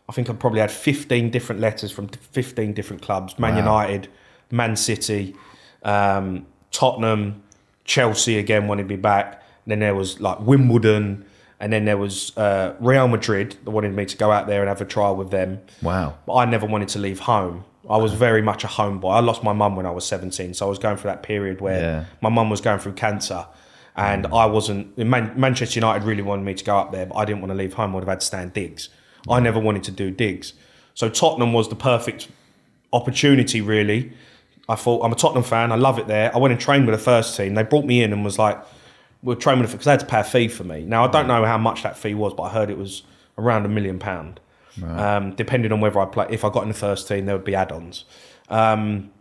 I 0.10 0.12
think 0.12 0.30
I 0.30 0.34
probably 0.34 0.60
had 0.60 0.72
15 0.72 1.30
different 1.30 1.62
letters 1.62 1.92
from 1.92 2.08
15 2.08 2.74
different 2.74 3.02
clubs: 3.04 3.38
Man 3.38 3.56
United, 3.56 4.08
Man 4.52 4.76
City, 4.76 5.36
um, 5.84 6.48
Tottenham, 6.72 7.44
Chelsea 7.86 8.38
again 8.40 8.68
wanted 8.68 8.88
me 8.88 8.96
back. 8.96 9.42
And 9.66 9.72
then 9.72 9.80
there 9.82 9.94
was 9.94 10.20
like 10.20 10.40
Wimbledon, 10.40 11.26
and 11.60 11.72
then 11.72 11.86
there 11.86 11.98
was 11.98 12.36
uh, 12.38 12.74
Real 12.80 13.08
Madrid 13.08 13.56
that 13.64 13.70
wanted 13.72 13.94
me 13.94 14.06
to 14.06 14.18
go 14.18 14.32
out 14.32 14.48
there 14.48 14.62
and 14.62 14.68
have 14.70 14.82
a 14.82 14.86
trial 14.86 15.16
with 15.16 15.30
them. 15.30 15.62
Wow. 15.84 16.18
But 16.26 16.34
I 16.36 16.46
never 16.46 16.66
wanted 16.66 16.88
to 16.90 17.00
leave 17.00 17.20
home. 17.20 17.66
I 17.88 17.98
was 17.98 18.14
very 18.14 18.42
much 18.42 18.64
a 18.64 18.68
homeboy. 18.68 19.12
I 19.14 19.20
lost 19.20 19.44
my 19.44 19.54
mum 19.54 19.76
when 19.76 19.86
I 19.86 19.92
was 19.92 20.06
17, 20.08 20.56
so 20.56 20.66
I 20.66 20.70
was 20.70 20.80
going 20.80 20.98
through 20.98 21.12
that 21.12 21.22
period 21.24 21.62
where 21.62 21.80
Yeah. 21.82 22.06
my 22.22 22.30
mum 22.30 22.50
was 22.50 22.62
going 22.62 22.80
through 22.80 22.94
cancer, 22.94 23.46
and 23.96 24.26
I 24.28 24.46
wasn't. 24.48 24.98
Man- 24.98 25.34
Manchester 25.36 25.80
United 25.80 26.04
really 26.04 26.24
wanted 26.24 26.46
me 26.46 26.56
to 26.56 26.64
go 26.66 26.78
up 26.78 26.92
there, 26.92 27.06
but 27.06 27.16
I 27.16 27.26
didn't 27.26 27.42
want 27.42 27.52
to 27.52 27.56
leave 27.58 27.74
home. 27.74 27.92
I 27.92 27.96
would 27.96 28.02
have 28.06 28.10
had 28.10 28.20
to 28.22 28.26
stand 28.26 28.54
digs. 28.54 28.90
I 29.28 29.40
never 29.40 29.60
wanted 29.60 29.84
to 29.86 29.92
do 29.92 30.12
digs, 30.12 30.54
so 30.94 31.10
Tottenham 31.10 31.54
was 31.54 31.70
the 31.70 31.76
perfect 31.76 32.28
opportunity. 32.94 33.62
Really, 33.62 34.14
I 34.68 34.76
thought 34.76 35.04
I'm 35.04 35.12
a 35.12 35.16
Tottenham 35.16 35.44
fan. 35.44 35.72
I 35.72 35.76
love 35.76 36.00
it 36.00 36.08
there. 36.08 36.34
I 36.34 36.38
went 36.38 36.52
and 36.52 36.62
trained 36.62 36.86
with 36.86 36.96
the 36.98 37.04
first 37.04 37.36
team. 37.36 37.56
They 37.56 37.64
brought 37.64 37.86
me 37.86 38.02
in 38.04 38.14
and 38.14 38.24
was 38.24 38.40
like, 38.40 38.60
"We'll 39.22 39.36
train 39.36 39.60
with 39.60 39.70
it 39.70 39.74
because 39.74 39.86
they 39.86 39.92
had 39.92 40.00
to 40.02 40.06
pay 40.06 40.20
a 40.22 40.24
fee 40.24 40.48
for 40.48 40.64
me." 40.64 40.84
Now 40.84 41.04
I 41.04 41.08
don't 41.12 41.28
know 41.28 41.44
how 41.46 41.58
much 41.58 41.84
that 41.84 41.98
fee 41.98 42.14
was, 42.14 42.34
but 42.34 42.44
I 42.44 42.50
heard 42.50 42.70
it 42.70 42.78
was 42.78 43.04
around 43.38 43.66
a 43.66 43.70
million 43.70 44.00
pound. 44.00 44.40
Um, 44.82 45.36
depending 45.36 45.74
on 45.74 45.82
whether 45.82 46.00
I 46.00 46.06
play, 46.06 46.28
if 46.30 46.46
I 46.46 46.50
got 46.50 46.64
in 46.64 46.70
the 46.70 46.74
first 46.76 47.08
team, 47.08 47.26
there 47.26 47.36
would 47.36 47.44
be 47.44 47.56
add-ons. 47.56 48.06
Um, 48.50 49.12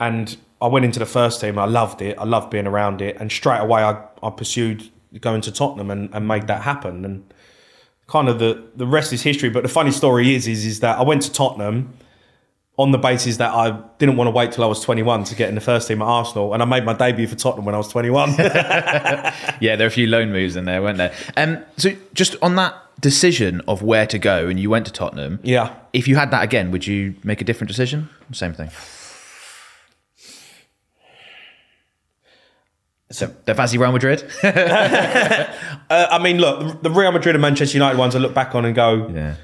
and 0.00 0.36
I 0.60 0.66
went 0.66 0.84
into 0.84 0.98
the 0.98 1.06
first 1.06 1.40
team. 1.40 1.58
I 1.58 1.66
loved 1.66 2.02
it. 2.02 2.18
I 2.18 2.24
loved 2.24 2.50
being 2.50 2.66
around 2.66 3.00
it, 3.00 3.16
and 3.20 3.30
straight 3.30 3.60
away 3.60 3.82
I, 3.82 4.02
I 4.22 4.30
pursued 4.30 4.90
going 5.20 5.40
to 5.42 5.52
Tottenham 5.52 5.90
and, 5.90 6.10
and 6.12 6.26
made 6.26 6.46
that 6.48 6.62
happen. 6.62 7.04
And 7.04 7.32
kind 8.10 8.28
of 8.28 8.38
the 8.38 8.62
the 8.76 8.86
rest 8.86 9.12
is 9.12 9.22
history. 9.22 9.48
But 9.48 9.62
the 9.62 9.68
funny 9.68 9.92
story 9.92 10.34
is 10.34 10.46
is 10.46 10.64
is 10.66 10.80
that 10.80 10.98
I 10.98 11.02
went 11.02 11.22
to 11.22 11.32
Tottenham 11.32 11.94
on 12.76 12.92
the 12.92 12.98
basis 12.98 13.36
that 13.36 13.52
I 13.52 13.78
didn't 13.98 14.16
want 14.16 14.28
to 14.28 14.30
wait 14.30 14.52
till 14.52 14.64
I 14.64 14.66
was 14.66 14.80
21 14.80 15.24
to 15.24 15.34
get 15.34 15.50
in 15.50 15.54
the 15.54 15.60
first 15.60 15.86
team 15.86 16.00
at 16.00 16.06
Arsenal, 16.06 16.54
and 16.54 16.62
I 16.62 16.66
made 16.66 16.84
my 16.84 16.94
debut 16.94 17.26
for 17.26 17.36
Tottenham 17.36 17.66
when 17.66 17.74
I 17.74 17.78
was 17.78 17.88
21. 17.88 18.30
Yeah, 19.60 19.76
there 19.76 19.86
are 19.86 19.88
a 19.88 19.90
few 19.90 20.06
loan 20.06 20.32
moves 20.32 20.56
in 20.56 20.64
there, 20.64 20.80
weren't 20.80 20.96
there? 20.96 21.14
Um, 21.36 21.58
so 21.76 21.90
just 22.14 22.36
on 22.40 22.56
that 22.56 22.74
decision 22.98 23.60
of 23.68 23.82
where 23.82 24.06
to 24.06 24.18
go, 24.18 24.48
and 24.48 24.58
you 24.58 24.70
went 24.70 24.86
to 24.86 24.92
Tottenham. 24.92 25.38
yeah. 25.42 25.74
If 25.92 26.08
you 26.08 26.16
had 26.16 26.30
that 26.30 26.42
again, 26.42 26.70
would 26.70 26.86
you 26.86 27.14
make 27.24 27.40
a 27.42 27.44
different 27.44 27.68
decision? 27.68 28.08
Same 28.32 28.54
thing. 28.54 28.70
So 33.10 33.34
the 33.44 33.54
fancy 33.54 33.78
Real 33.78 33.92
Madrid. 33.92 34.30
Uh, 35.90 36.06
I 36.08 36.22
mean, 36.22 36.38
look, 36.38 36.84
the 36.84 36.90
Real 36.90 37.10
Madrid 37.10 37.34
and 37.34 37.42
Manchester 37.42 37.76
United 37.76 37.98
ones 37.98 38.14
I 38.14 38.20
look 38.20 38.32
back 38.32 38.54
on 38.54 38.64
and 38.64 38.76
go, 38.76 39.08
yeah. 39.12 39.34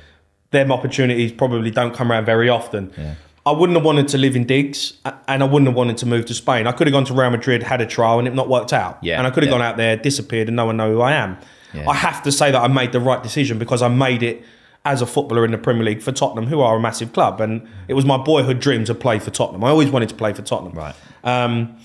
them 0.53 0.71
opportunities 0.71 1.33
probably 1.33 1.73
don't 1.73 1.93
come 1.93 2.13
around 2.13 2.25
very 2.25 2.49
often. 2.49 2.93
Yeah. 2.97 3.17
I 3.45 3.51
wouldn't 3.51 3.77
have 3.77 3.85
wanted 3.85 4.07
to 4.09 4.19
live 4.19 4.37
in 4.37 4.45
digs, 4.45 4.93
and 5.05 5.43
I 5.43 5.45
wouldn't 5.45 5.67
have 5.67 5.77
wanted 5.77 5.97
to 5.99 6.07
move 6.07 6.27
to 6.27 6.35
Spain. 6.35 6.69
I 6.69 6.73
could 6.73 6.87
have 6.87 6.93
gone 6.93 7.05
to 7.07 7.15
Real 7.15 7.31
Madrid, 7.31 7.65
had 7.65 7.81
a 7.81 7.87
trial, 7.87 8.21
and 8.21 8.29
it 8.29 8.35
not 8.35 8.49
worked 8.49 8.73
out. 8.73 8.99
Yeah, 9.03 9.19
and 9.19 9.27
I 9.27 9.31
could 9.31 9.43
have 9.43 9.51
yeah. 9.51 9.59
gone 9.59 9.67
out 9.67 9.77
there, 9.77 9.97
disappeared, 9.97 10.47
and 10.47 10.55
no 10.55 10.67
one 10.67 10.77
know 10.77 10.93
who 10.93 11.01
I 11.01 11.15
am. 11.15 11.37
Yeah. 11.75 11.89
I 11.89 11.95
have 11.95 12.23
to 12.23 12.31
say 12.31 12.53
that 12.53 12.61
I 12.61 12.69
made 12.69 12.93
the 12.93 13.01
right 13.01 13.21
decision 13.21 13.59
because 13.59 13.83
I 13.83 13.89
made 13.89 14.23
it 14.23 14.45
as 14.85 15.03
a 15.03 15.07
footballer 15.07 15.45
in 15.45 15.51
the 15.51 15.59
Premier 15.59 15.83
League 15.83 16.01
for 16.01 16.13
Tottenham, 16.13 16.47
who 16.47 16.61
are 16.61 16.77
a 16.77 16.81
massive 16.81 17.13
club, 17.13 17.41
and 17.41 17.69
it 17.89 17.95
was 17.95 18.05
my 18.05 18.17
boyhood 18.17 18.61
dream 18.61 18.85
to 18.85 18.95
play 18.95 19.19
for 19.19 19.31
Tottenham. 19.31 19.65
I 19.65 19.71
always 19.71 19.91
wanted 19.91 20.09
to 20.11 20.15
play 20.15 20.33
for 20.33 20.43
Tottenham. 20.43 20.75
Right. 20.75 20.95
Um, 21.25 21.77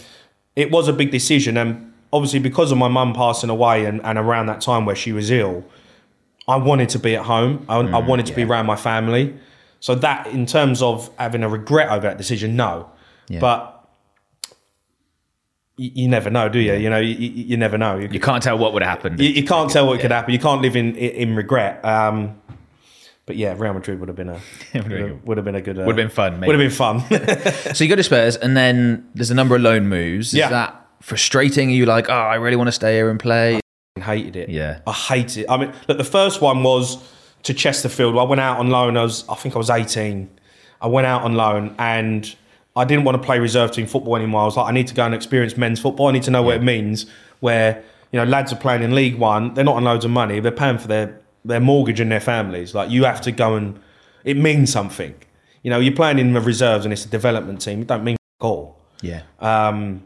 it 0.62 0.72
was 0.72 0.88
a 0.88 0.94
big 0.94 1.12
decision, 1.12 1.58
and 1.58 1.92
obviously 2.14 2.40
because 2.40 2.72
of 2.72 2.78
my 2.78 2.88
mum 2.88 3.14
passing 3.14 3.50
away 3.50 3.86
and, 3.86 4.02
and 4.04 4.18
around 4.18 4.46
that 4.48 4.62
time 4.62 4.86
where 4.86 4.96
she 4.96 5.12
was 5.12 5.32
ill, 5.32 5.64
I 6.48 6.56
wanted 6.56 6.90
to 6.90 7.00
be 7.00 7.16
at 7.16 7.26
home. 7.26 7.66
I, 7.70 7.78
I 7.78 8.00
wanted 8.00 8.26
to 8.28 8.34
be 8.34 8.44
around 8.44 8.66
my 8.66 8.76
family. 8.76 9.36
So 9.80 9.96
that, 9.96 10.28
in 10.28 10.46
terms 10.46 10.82
of 10.82 11.10
having 11.18 11.44
a 11.44 11.50
regret 11.50 11.90
over 11.90 12.02
that 12.02 12.18
decision, 12.18 12.56
no. 12.56 12.90
Yeah. 13.28 13.40
But 13.40 13.90
you, 15.78 16.08
never 16.08 16.30
know, 16.30 16.50
do 16.50 16.60
you? 16.60 16.74
You 16.74 16.90
know, 16.90 17.00
you, 17.00 17.16
you 17.16 17.58
never 17.58 17.78
know. 17.78 17.98
You, 17.98 18.08
You 18.12 18.20
can't 18.20 18.44
tell 18.44 18.58
what 18.58 18.74
would 18.74 18.84
happen. 18.84 19.18
you, 19.18 19.30
you 19.30 19.44
can't 19.44 19.72
tell 19.72 19.88
what 19.88 20.00
could 20.00 20.12
happen. 20.12 20.32
You 20.34 20.40
can't 20.40 20.62
live 20.62 20.76
in 20.76 20.96
in 20.96 21.36
regret. 21.36 21.84
Um, 21.84 22.40
but 23.26 23.36
yeah, 23.36 23.56
Real 23.58 23.74
Madrid 23.74 24.00
would 24.00 24.10
have 24.10 24.16
been 24.16 24.30
a 24.30 24.40
would 24.74 24.92
have, 24.92 25.24
would 25.24 25.38
have 25.38 25.46
been 25.46 25.56
a 25.56 25.62
good 25.62 25.78
uh, 25.80 25.84
Would 25.84 25.98
have 25.98 26.08
been 26.08 26.14
fun, 26.14 26.42
Would 26.42 26.50
have 26.50 26.60
been 26.60 26.70
fun. 26.70 27.02
So 27.76 27.84
you 27.84 27.90
go 27.90 27.96
to 27.96 28.04
Spurs, 28.04 28.36
and 28.36 28.56
then 28.58 29.08
there's 29.16 29.32
a 29.32 29.36
number 29.36 29.56
of 29.56 29.62
loan 29.62 29.88
moves. 29.88 30.28
Is 30.30 30.34
Yeah. 30.36 30.50
that 30.50 30.88
frustrating? 31.02 31.70
Are 31.70 31.74
you 31.74 31.86
like, 31.86 32.10
oh, 32.10 32.14
I 32.14 32.36
really 32.36 32.56
want 32.58 32.68
to 32.68 32.74
stay 32.74 32.96
here 32.96 33.10
and 33.10 33.20
play? 33.20 33.60
hated 34.00 34.36
it. 34.36 34.50
Yeah. 34.50 34.80
I 34.88 34.94
hate 34.94 35.38
it. 35.38 35.46
I 35.50 35.58
mean, 35.58 35.74
look, 35.88 35.98
the 35.98 36.04
first 36.04 36.42
one 36.42 36.64
was 36.64 36.98
to 37.44 37.54
Chesterfield. 37.54 38.18
I 38.18 38.24
went 38.24 38.42
out 38.42 38.58
on 38.58 38.70
loan. 38.70 38.98
I 38.98 39.04
was, 39.04 39.28
I 39.30 39.36
think 39.36 39.56
I 39.56 39.58
was 39.58 39.70
18. 39.70 40.30
I 40.82 40.88
went 40.88 41.06
out 41.06 41.22
on 41.24 41.36
loan 41.36 41.76
and 41.78 42.34
I 42.76 42.86
didn't 42.86 43.04
want 43.04 43.22
to 43.22 43.26
play 43.26 43.38
reserve 43.40 43.72
team 43.72 43.86
football 43.86 44.16
anymore. 44.16 44.42
I 44.42 44.46
was 44.46 44.58
like, 44.58 44.68
I 44.68 44.72
need 44.72 44.88
to 44.88 44.94
go 44.94 45.06
and 45.06 45.14
experience 45.14 45.58
men's 45.58 45.80
football. 45.80 46.08
I 46.08 46.14
need 46.14 46.24
to 46.24 46.32
know 46.32 46.42
what 46.42 46.56
it 46.56 46.64
means. 46.64 47.06
Where 47.42 47.84
you 48.12 48.18
know 48.20 48.24
lads 48.26 48.52
are 48.54 48.58
playing 48.58 48.82
in 48.84 48.96
League 48.96 49.16
One, 49.16 49.54
they're 49.54 49.64
not 49.66 49.76
on 49.76 49.84
loads 49.84 50.06
of 50.06 50.12
money. 50.12 50.40
They're 50.40 50.52
paying 50.52 50.78
for 50.78 50.88
their 50.88 51.20
their 51.46 51.60
mortgage 51.60 52.00
and 52.00 52.12
their 52.12 52.20
families. 52.20 52.74
Like 52.76 52.90
you 52.90 53.04
have 53.06 53.22
to 53.22 53.32
go 53.32 53.56
and 53.56 53.80
it 54.24 54.38
means 54.38 54.72
something. 54.72 55.16
You 55.64 55.70
know, 55.72 55.80
you're 55.80 55.96
playing 55.96 56.20
in 56.20 56.34
the 56.34 56.42
reserves 56.42 56.86
and 56.86 56.92
it's 56.94 57.06
a 57.06 57.10
development 57.10 57.62
team. 57.62 57.82
It 57.82 57.88
don't 57.88 58.04
mean 58.04 58.18
all 58.40 58.78
Yeah. 59.02 59.22
Um, 59.40 60.04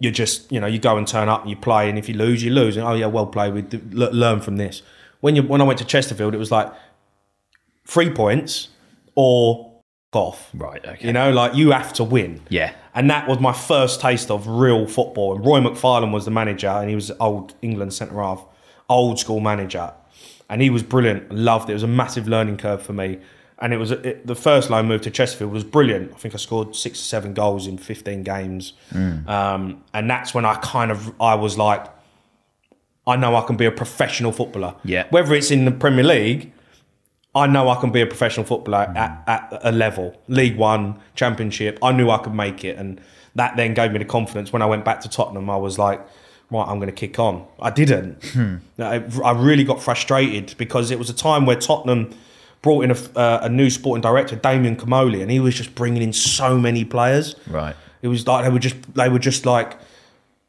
You're 0.00 0.12
just 0.12 0.50
you 0.52 0.60
know 0.60 0.66
you 0.66 0.78
go 0.78 0.96
and 0.96 1.06
turn 1.06 1.28
up 1.28 1.42
and 1.42 1.50
you 1.50 1.56
play 1.56 1.88
and 1.88 1.98
if 1.98 2.08
you 2.08 2.14
lose 2.16 2.42
you 2.42 2.50
lose 2.52 2.76
and 2.76 2.86
oh 2.86 2.94
yeah 2.94 3.06
well 3.06 3.26
played 3.26 3.54
we 3.54 3.62
learn 3.92 4.40
from 4.40 4.56
this 4.56 4.82
when 5.20 5.34
you 5.36 5.42
when 5.42 5.60
I 5.60 5.64
went 5.64 5.78
to 5.78 5.84
Chesterfield 5.84 6.34
it 6.34 6.38
was 6.38 6.50
like 6.50 6.70
three 7.86 8.10
points 8.10 8.68
or 9.14 9.72
off 10.12 10.50
Right, 10.54 10.84
okay. 10.86 11.06
you 11.06 11.12
know 11.12 11.32
like 11.32 11.54
you 11.54 11.72
have 11.72 11.92
to 11.94 12.04
win 12.04 12.40
Yeah. 12.48 12.72
and 12.94 13.10
that 13.10 13.26
was 13.28 13.40
my 13.40 13.52
first 13.52 14.00
taste 14.00 14.30
of 14.30 14.46
real 14.46 14.86
football 14.86 15.34
and 15.36 15.44
Roy 15.44 15.58
McFarland 15.60 16.12
was 16.12 16.24
the 16.24 16.30
manager 16.30 16.68
and 16.68 16.88
he 16.88 16.94
was 16.94 17.10
old 17.20 17.54
England 17.62 17.92
centre 17.94 18.20
half 18.20 18.44
old 18.88 19.18
school 19.18 19.40
manager 19.40 19.92
and 20.54 20.62
he 20.62 20.70
was 20.70 20.84
brilliant. 20.84 21.32
Loved 21.32 21.68
it. 21.68 21.72
It 21.72 21.74
was 21.74 21.82
a 21.82 21.88
massive 21.88 22.28
learning 22.28 22.58
curve 22.58 22.80
for 22.80 22.92
me. 22.92 23.18
And 23.58 23.72
it 23.72 23.76
was 23.76 23.90
it, 23.90 24.24
the 24.24 24.36
first 24.36 24.70
loan 24.70 24.86
move 24.86 25.00
to 25.00 25.10
Chesterfield 25.10 25.50
was 25.50 25.64
brilliant. 25.64 26.12
I 26.12 26.16
think 26.16 26.32
I 26.32 26.36
scored 26.36 26.76
six 26.76 27.00
or 27.00 27.02
seven 27.02 27.34
goals 27.34 27.66
in 27.66 27.76
15 27.76 28.22
games. 28.22 28.72
Um, 29.26 29.82
and 29.92 30.08
that's 30.08 30.32
when 30.32 30.44
I 30.44 30.54
kind 30.62 30.92
of 30.92 31.12
I 31.20 31.34
was 31.34 31.58
like 31.58 31.84
I 33.04 33.16
know 33.16 33.34
I 33.34 33.42
can 33.42 33.56
be 33.56 33.66
a 33.66 33.72
professional 33.72 34.30
footballer. 34.30 34.76
Yeah. 34.84 35.08
whether 35.10 35.34
it's 35.34 35.50
in 35.50 35.64
the 35.64 35.72
Premier 35.72 36.04
League 36.04 36.52
I 37.34 37.48
know 37.48 37.68
I 37.68 37.74
can 37.80 37.90
be 37.90 38.00
a 38.00 38.06
professional 38.06 38.46
footballer 38.46 38.92
at, 38.96 39.24
at 39.26 39.58
a 39.64 39.72
level, 39.72 40.16
League 40.28 40.56
One, 40.56 41.00
Championship. 41.16 41.80
I 41.82 41.90
knew 41.90 42.08
I 42.08 42.18
could 42.18 42.32
make 42.32 42.64
it, 42.64 42.76
and 42.78 43.00
that 43.34 43.56
then 43.56 43.74
gave 43.74 43.90
me 43.90 43.98
the 43.98 44.04
confidence. 44.04 44.52
When 44.52 44.62
I 44.62 44.66
went 44.66 44.84
back 44.84 45.00
to 45.00 45.08
Tottenham, 45.08 45.50
I 45.50 45.56
was 45.56 45.76
like, 45.76 46.00
right, 46.50 46.66
I'm 46.68 46.78
going 46.78 46.88
to 46.88 46.92
kick 46.92 47.18
on. 47.18 47.46
I 47.60 47.70
didn't. 47.70 48.18
I, 48.78 49.04
I 49.24 49.32
really 49.32 49.64
got 49.64 49.82
frustrated 49.82 50.56
because 50.58 50.90
it 50.90 50.98
was 50.98 51.10
a 51.10 51.14
time 51.14 51.46
where 51.46 51.56
Tottenham 51.56 52.10
brought 52.62 52.84
in 52.84 52.90
a, 52.90 52.96
uh, 53.16 53.40
a 53.42 53.48
new 53.48 53.70
sporting 53.70 54.00
director, 54.02 54.36
Damien 54.36 54.76
Comolli, 54.76 55.20
and 55.20 55.30
he 55.30 55.40
was 55.40 55.54
just 55.54 55.74
bringing 55.74 56.02
in 56.02 56.12
so 56.12 56.58
many 56.58 56.84
players. 56.84 57.36
Right. 57.46 57.76
It 58.02 58.08
was 58.08 58.26
like 58.26 58.44
they 58.44 58.50
were 58.50 58.58
just 58.58 58.94
they 58.94 59.08
were 59.08 59.18
just 59.18 59.46
like. 59.46 59.78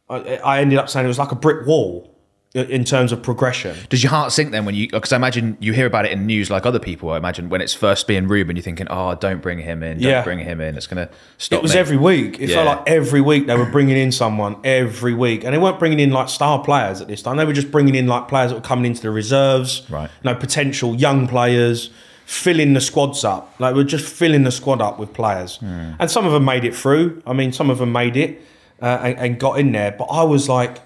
I, 0.08 0.38
I 0.38 0.60
ended 0.62 0.78
up 0.78 0.88
saying 0.88 1.06
it 1.06 1.08
was 1.08 1.18
like 1.18 1.32
a 1.32 1.36
brick 1.36 1.66
wall 1.66 2.15
in 2.56 2.84
terms 2.86 3.12
of 3.12 3.22
progression. 3.22 3.76
Does 3.90 4.02
your 4.02 4.10
heart 4.12 4.32
sink 4.32 4.52
then 4.52 4.66
when 4.66 4.74
you? 4.76 4.88
Because 4.90 5.12
I 5.12 5.18
imagine 5.18 5.58
you 5.60 5.74
hear 5.74 5.86
about 5.86 6.06
it 6.06 6.12
in 6.12 6.26
news 6.26 6.50
like 6.50 6.66
other 6.66 6.80
people. 6.80 7.10
I 7.12 7.18
imagine 7.18 7.50
when 7.50 7.62
it's 7.62 7.74
first 7.74 8.08
being 8.08 8.28
Ruben, 8.28 8.56
you're 8.56 8.64
thinking, 8.64 8.88
"Oh, 8.90 9.16
don't 9.16 9.42
bring 9.42 9.60
him 9.60 9.84
in. 9.84 9.98
Don't 10.00 10.10
Yeah. 10.10 10.24
bring 10.24 10.40
him 10.40 10.62
in. 10.62 10.78
It's 10.78 10.88
going 10.88 11.06
to 11.08 11.14
stop." 11.38 11.58
It 11.60 11.62
was 11.64 11.74
me." 11.74 11.80
every 11.80 11.98
week. 11.98 12.40
It 12.40 12.48
felt 12.50 12.66
like 12.66 12.82
every 12.88 13.22
week 13.22 13.48
they 13.48 13.56
were 13.56 13.66
bringing 13.66 13.98
in 13.98 14.12
someone 14.12 14.56
every 14.64 15.14
week, 15.14 15.44
and 15.44 15.54
they 15.54 15.58
weren't 15.58 15.80
bringing 15.80 16.00
in 16.00 16.12
like 16.12 16.30
star 16.30 16.60
players 16.64 17.02
at 17.02 17.08
this 17.08 17.22
time. 17.22 17.38
They 17.38 17.46
were 17.46 17.54
just 17.54 17.72
bringing 17.72 17.96
in 17.96 18.08
like 18.08 18.28
players 18.28 18.52
that 18.52 18.56
were 18.56 18.62
coming 18.62 18.86
into 18.86 19.02
the 19.02 19.12
reserves, 19.12 19.84
Right. 19.90 20.10
You 20.24 20.32
know, 20.32 20.36
potential 20.36 20.96
young 20.96 21.28
players, 21.28 21.90
filling 22.26 22.74
the 22.74 22.82
squads 22.82 23.24
up. 23.24 23.54
Like 23.60 23.76
we're 23.76 23.84
just 23.84 24.06
filling 24.06 24.44
the 24.44 24.52
squad 24.52 24.82
up 24.82 24.98
with 24.98 25.14
players, 25.14 25.58
Hmm. 25.58 25.92
and 26.00 26.10
some 26.10 26.26
of 26.26 26.32
them 26.32 26.46
made 26.46 26.64
it 26.64 26.76
through. 26.76 27.22
I 27.28 27.34
mean, 27.34 27.52
some 27.52 27.70
of 27.70 27.78
them 27.80 27.92
made 27.92 28.16
it 28.18 28.42
uh, 28.82 29.00
and, 29.04 29.18
and 29.20 29.40
got 29.40 29.60
in 29.60 29.72
there, 29.72 29.92
but 29.98 30.06
I 30.06 30.24
was 30.24 30.50
like, 30.50 30.80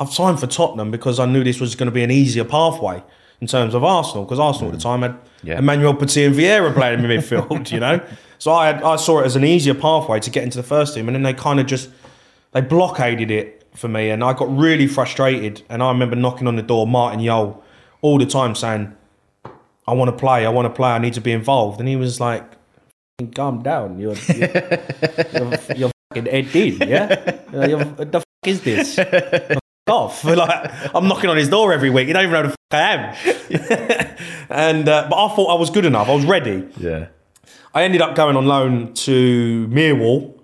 I've 0.00 0.10
signed 0.12 0.40
for 0.40 0.46
Tottenham 0.46 0.90
because 0.90 1.20
I 1.20 1.26
knew 1.26 1.44
this 1.44 1.60
was 1.60 1.74
going 1.74 1.86
to 1.88 1.92
be 1.92 2.02
an 2.02 2.10
easier 2.10 2.44
pathway 2.44 3.02
in 3.40 3.46
terms 3.46 3.74
of 3.74 3.84
Arsenal 3.84 4.24
because 4.24 4.40
Arsenal 4.40 4.72
at 4.72 4.76
the 4.78 4.82
time 4.82 5.02
had 5.02 5.16
Yeah. 5.42 5.58
Emmanuel 5.58 5.94
Petit 5.94 6.24
and 6.24 6.34
Vieira 6.34 6.72
playing 6.74 7.00
in 7.00 7.04
midfield, 7.06 7.70
you 7.70 7.80
know. 7.80 8.00
So 8.38 8.52
I 8.52 8.66
had, 8.68 8.82
I 8.82 8.96
saw 8.96 9.20
it 9.20 9.26
as 9.26 9.36
an 9.36 9.44
easier 9.44 9.74
pathway 9.74 10.18
to 10.20 10.30
get 10.30 10.42
into 10.42 10.56
the 10.56 10.62
first 10.62 10.94
team, 10.94 11.06
and 11.08 11.14
then 11.14 11.22
they 11.22 11.34
kind 11.34 11.60
of 11.60 11.66
just 11.66 11.90
they 12.52 12.62
blockaded 12.62 13.30
it 13.30 13.66
for 13.74 13.88
me, 13.88 14.08
and 14.10 14.24
I 14.24 14.32
got 14.32 14.54
really 14.56 14.86
frustrated. 14.86 15.62
And 15.68 15.82
I 15.82 15.88
remember 15.92 16.16
knocking 16.16 16.46
on 16.48 16.56
the 16.56 16.62
door, 16.62 16.86
Martin 16.86 17.22
Jol, 17.24 17.62
all 18.00 18.18
the 18.18 18.24
time 18.26 18.54
saying, 18.54 18.92
"I 19.86 19.92
want 19.92 20.08
to 20.10 20.16
play, 20.16 20.46
I 20.46 20.48
want 20.48 20.64
to 20.66 20.70
play, 20.74 20.88
I 20.90 20.98
need 20.98 21.12
to 21.14 21.20
be 21.20 21.32
involved," 21.32 21.78
and 21.80 21.88
he 21.88 21.96
was 21.96 22.18
like, 22.18 22.44
"Calm 23.34 23.62
down, 23.62 23.98
you're 23.98 24.14
you're, 24.14 24.48
you're, 25.34 25.76
you're 25.76 25.90
fucking 26.08 26.28
Ed 26.28 26.50
Dean, 26.52 26.78
yeah? 26.88 27.38
You're, 27.52 27.84
the 27.84 28.18
f- 28.18 28.24
is 28.46 28.62
this?" 28.62 28.98
Off. 29.90 30.24
Like 30.40 30.94
I'm 30.94 31.08
knocking 31.08 31.28
on 31.30 31.36
his 31.36 31.48
door 31.48 31.72
every 31.72 31.90
week. 31.90 32.06
You 32.08 32.14
don't 32.14 32.22
even 32.24 32.32
know 32.32 32.42
who 32.42 32.48
the 32.48 32.54
f- 32.54 32.56
I 32.72 34.06
am. 34.08 34.16
and 34.50 34.88
uh, 34.88 35.06
but 35.10 35.16
I 35.16 35.34
thought 35.34 35.48
I 35.48 35.58
was 35.58 35.70
good 35.70 35.84
enough. 35.84 36.08
I 36.08 36.14
was 36.14 36.24
ready. 36.24 36.66
Yeah. 36.78 37.08
I 37.74 37.84
ended 37.84 38.00
up 38.00 38.14
going 38.16 38.36
on 38.36 38.46
loan 38.46 38.94
to 38.94 39.68
Millwall, 39.68 40.38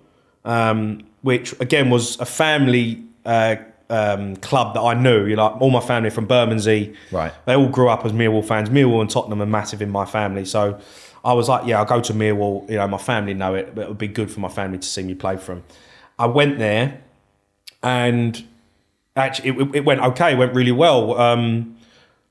um, 0.45 1.03
which 1.21 1.59
again 1.59 1.89
was 1.89 2.19
a 2.19 2.25
family 2.25 3.03
uh, 3.25 3.55
um, 3.89 4.35
club 4.37 4.73
that 4.75 4.81
I 4.81 4.93
knew. 4.93 5.25
You 5.25 5.35
know, 5.35 5.47
all 5.59 5.69
my 5.69 5.81
family 5.81 6.09
from 6.09 6.25
Bermondsey. 6.25 6.95
Right. 7.11 7.33
They 7.45 7.55
all 7.55 7.69
grew 7.69 7.89
up 7.89 8.05
as 8.05 8.11
Millwall 8.13 8.45
fans. 8.45 8.69
Millwall 8.69 9.01
and 9.01 9.09
Tottenham 9.09 9.41
are 9.41 9.45
massive 9.45 9.81
in 9.81 9.89
my 9.89 10.05
family, 10.05 10.45
so 10.45 10.79
I 11.23 11.33
was 11.33 11.49
like, 11.49 11.65
yeah, 11.67 11.79
I'll 11.79 11.85
go 11.85 11.99
to 12.01 12.13
Millwall. 12.13 12.69
You 12.69 12.77
know, 12.77 12.87
my 12.87 12.97
family 12.97 13.33
know 13.33 13.55
it, 13.55 13.75
but 13.75 13.81
it 13.83 13.87
would 13.89 13.97
be 13.97 14.07
good 14.07 14.31
for 14.31 14.39
my 14.39 14.49
family 14.49 14.77
to 14.77 14.87
see 14.87 15.03
me 15.03 15.15
play 15.15 15.37
for 15.37 15.55
them. 15.55 15.63
I 16.19 16.25
went 16.27 16.57
there, 16.59 17.01
and 17.83 18.43
actually, 19.17 19.49
it, 19.49 19.75
it 19.75 19.85
went 19.85 20.01
okay. 20.01 20.33
It 20.33 20.37
went 20.37 20.53
really 20.53 20.71
well. 20.71 21.19
Um, 21.19 21.77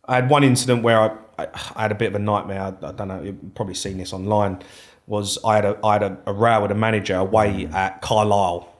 I 0.07 0.15
had 0.17 0.31
one 0.31 0.45
incident 0.45 0.83
where 0.83 1.01
I, 1.01 1.43
I, 1.43 1.49
I 1.75 1.83
had 1.83 1.93
a 1.93 1.97
bit 1.97 2.09
of 2.09 2.15
a 2.15 2.19
nightmare. 2.19 2.61
I, 2.61 2.87
I 2.87 2.93
don't 2.93 3.09
know. 3.09 3.23
You've 3.23 3.55
probably 3.55 3.75
seen 3.75 3.99
this 3.99 4.13
online. 4.13 4.63
Was 5.07 5.39
I 5.45 5.57
had 5.57 5.65
a 5.65 5.79
I 5.85 5.95
had 5.95 6.03
a, 6.03 6.19
a 6.27 6.33
row 6.33 6.63
with 6.63 6.71
a 6.71 6.75
manager 6.75 7.17
away 7.17 7.67
at 7.73 8.01
Carlisle. 8.03 8.73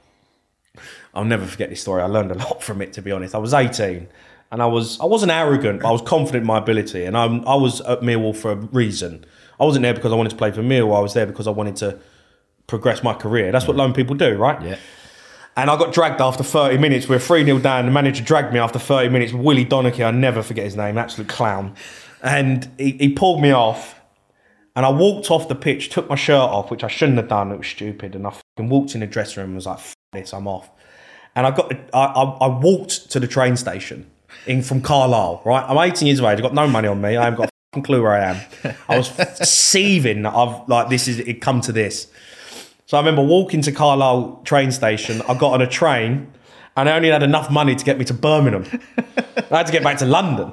I'll 1.15 1.25
never 1.25 1.47
forget 1.47 1.71
this 1.71 1.81
story. 1.81 2.03
I 2.03 2.07
learned 2.07 2.31
a 2.31 2.35
lot 2.35 2.63
from 2.63 2.83
it. 2.83 2.93
To 2.95 3.03
be 3.03 3.13
honest, 3.13 3.35
I 3.35 3.39
was 3.39 3.55
18, 3.55 4.09
and 4.51 4.63
I 4.63 4.67
was 4.67 5.01
I 5.01 5.07
wasn't 5.07 5.33
arrogant, 5.33 5.83
but 5.83 5.89
I 5.89 5.93
was 5.93 6.03
confident 6.03 6.43
in 6.43 6.47
my 6.47 6.59
ability, 6.59 7.05
and 7.05 7.17
I'm, 7.17 7.47
I 7.47 7.55
was 7.55 7.81
at 7.83 8.01
Millwall 8.01 8.37
for 8.37 8.53
a 8.53 8.57
reason. 8.57 9.25
I 9.59 9.65
wasn't 9.65 9.85
there 9.85 9.95
because 9.95 10.13
I 10.13 10.17
wanted 10.17 10.31
to 10.31 10.37
play 10.37 10.51
for 10.51 10.63
Millwall. 10.63 10.97
I 10.97 11.01
was 11.01 11.15
there 11.15 11.27
because 11.27 11.47
I 11.47 11.51
wanted 11.51 11.77
to 11.77 11.99
progress 12.67 13.03
my 13.03 13.15
career. 13.15 13.53
That's 13.53 13.67
what 13.67 13.77
loan 13.77 13.95
people 13.95 14.15
do, 14.17 14.37
right? 14.37 14.61
Yeah. 14.61 14.77
And 15.57 15.71
I 15.71 15.79
got 15.79 15.95
dragged 15.95 16.21
after 16.21 16.45
30 16.45 16.77
minutes. 16.79 17.09
We 17.09 17.17
are 17.17 17.21
3 17.21 17.45
0 17.45 17.59
down. 17.61 17.87
The 17.87 17.91
manager 17.91 18.23
dragged 18.23 18.53
me 18.53 18.59
after 18.59 18.79
30 18.79 19.09
minutes. 19.09 19.33
Willie 19.33 19.65
Donachie, 19.65 20.07
I 20.07 20.11
never 20.11 20.43
forget 20.43 20.65
his 20.65 20.77
name, 20.77 20.99
absolute 20.99 21.29
clown. 21.29 21.75
And 22.23 22.71
he, 22.79 22.93
he 22.93 23.09
pulled 23.09 23.41
me 23.41 23.53
off. 23.53 23.95
And 24.75 24.85
I 24.85 24.91
walked 24.91 25.31
off 25.31 25.49
the 25.49 25.55
pitch, 25.55 25.89
took 25.89 26.11
my 26.11 26.17
shirt 26.17 26.37
off, 26.37 26.71
which 26.71 26.85
I 26.85 26.89
shouldn't 26.89 27.17
have 27.17 27.29
done. 27.29 27.51
It 27.51 27.57
was 27.57 27.67
stupid. 27.67 28.15
And 28.15 28.27
I 28.27 28.31
fucking 28.31 28.69
walked 28.69 28.95
in 28.95 29.01
the 29.01 29.07
dressing 29.07 29.41
room 29.41 29.51
and 29.51 29.57
was 29.57 29.65
like, 29.65 29.79
this, 30.13 30.35
I'm 30.35 30.47
off. 30.47 30.69
And 31.35 31.47
I 31.47 31.51
got, 31.51 31.73
I, 31.95 32.05
I, 32.05 32.23
I 32.23 32.47
walked 32.49 33.11
to 33.13 33.19
the 33.19 33.27
train 33.27 33.57
station 33.57 34.11
in 34.47 34.63
from 34.63 34.83
Carlisle, 34.83 35.41
right? 35.47 35.65
I'm 35.67 35.79
18 35.79 36.07
years 36.07 36.19
of 36.19 36.27
age. 36.27 36.37
I've 36.37 36.43
got 36.43 36.53
no 36.53 36.69
money 36.69 36.89
on 36.89 37.01
me. 37.01 37.17
I 37.17 37.25
haven't 37.25 37.39
got 37.39 37.51
a 37.75 37.81
clue 37.81 38.03
where 38.03 38.13
I 38.13 38.35
am. 38.35 38.75
I 38.91 38.99
was 38.99 39.09
seething. 39.49 40.27
I've 40.27 40.69
like, 40.69 40.91
this 40.91 41.09
is, 41.09 41.21
it 41.21 41.41
come 41.41 41.63
to 41.63 41.73
this. 41.73 42.09
So 42.87 42.97
I 42.97 43.01
remember 43.01 43.23
walking 43.23 43.63
to 43.63 43.73
Carlisle 43.73 44.43
train 44.45 44.71
station. 44.71 45.21
I 45.29 45.35
got 45.35 45.53
on 45.53 45.61
a 45.61 45.67
train 45.67 46.33
and 46.77 46.89
I 46.89 46.97
only 46.97 47.11
had 47.11 47.23
enough 47.23 47.51
money 47.51 47.75
to 47.75 47.85
get 47.85 47.99
me 47.99 48.05
to 48.05 48.15
Birmingham. 48.15 48.65
I 49.51 49.57
had 49.59 49.67
to 49.67 49.73
get 49.73 49.83
back 49.83 49.99
to 49.99 50.07
London. 50.07 50.53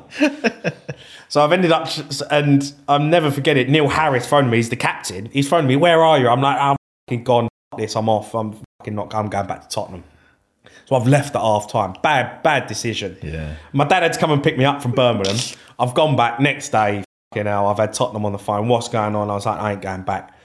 So 1.29 1.43
I've 1.43 1.51
ended 1.51 1.71
up, 1.71 1.89
and 2.29 2.73
I'll 2.87 2.99
never 2.99 3.31
forget 3.31 3.57
it. 3.57 3.67
Neil 3.67 3.87
Harris 3.87 4.27
phoned 4.27 4.51
me. 4.51 4.57
He's 4.57 4.69
the 4.69 4.75
captain. 4.75 5.25
He's 5.27 5.49
phoned 5.49 5.67
me. 5.67 5.75
Where 5.75 6.03
are 6.03 6.19
you? 6.19 6.27
I'm 6.27 6.41
like, 6.41 6.59
I'm 6.59 6.75
fucking 7.07 7.23
gone. 7.23 7.49
F- 7.73 7.79
this. 7.79 7.95
I'm 7.95 8.07
off. 8.07 8.35
I'm 8.35 8.53
fucking 8.79 8.93
not. 8.93 9.15
I'm 9.15 9.29
going 9.29 9.47
back 9.47 9.61
to 9.63 9.67
Tottenham. 9.67 10.03
So 10.85 10.95
I've 10.95 11.07
left 11.07 11.35
at 11.35 11.41
half 11.41 11.71
time. 11.71 11.95
Bad, 12.03 12.43
bad 12.43 12.67
decision. 12.67 13.17
Yeah. 13.23 13.55
My 13.71 13.85
dad 13.85 14.03
had 14.03 14.13
to 14.13 14.19
come 14.19 14.31
and 14.31 14.43
pick 14.43 14.59
me 14.59 14.65
up 14.65 14.81
from 14.81 14.91
Birmingham. 14.91 15.37
I've 15.79 15.95
gone 15.95 16.15
back 16.15 16.39
next 16.39 16.69
day. 16.69 17.03
You 17.35 17.43
know, 17.43 17.65
I've 17.65 17.77
had 17.77 17.93
Tottenham 17.93 18.25
on 18.25 18.31
the 18.31 18.37
phone. 18.37 18.67
What's 18.67 18.89
going 18.89 19.15
on? 19.15 19.31
I 19.31 19.33
was 19.33 19.47
like, 19.47 19.59
I 19.59 19.71
ain't 19.71 19.81
going 19.81 20.03
back. 20.03 20.35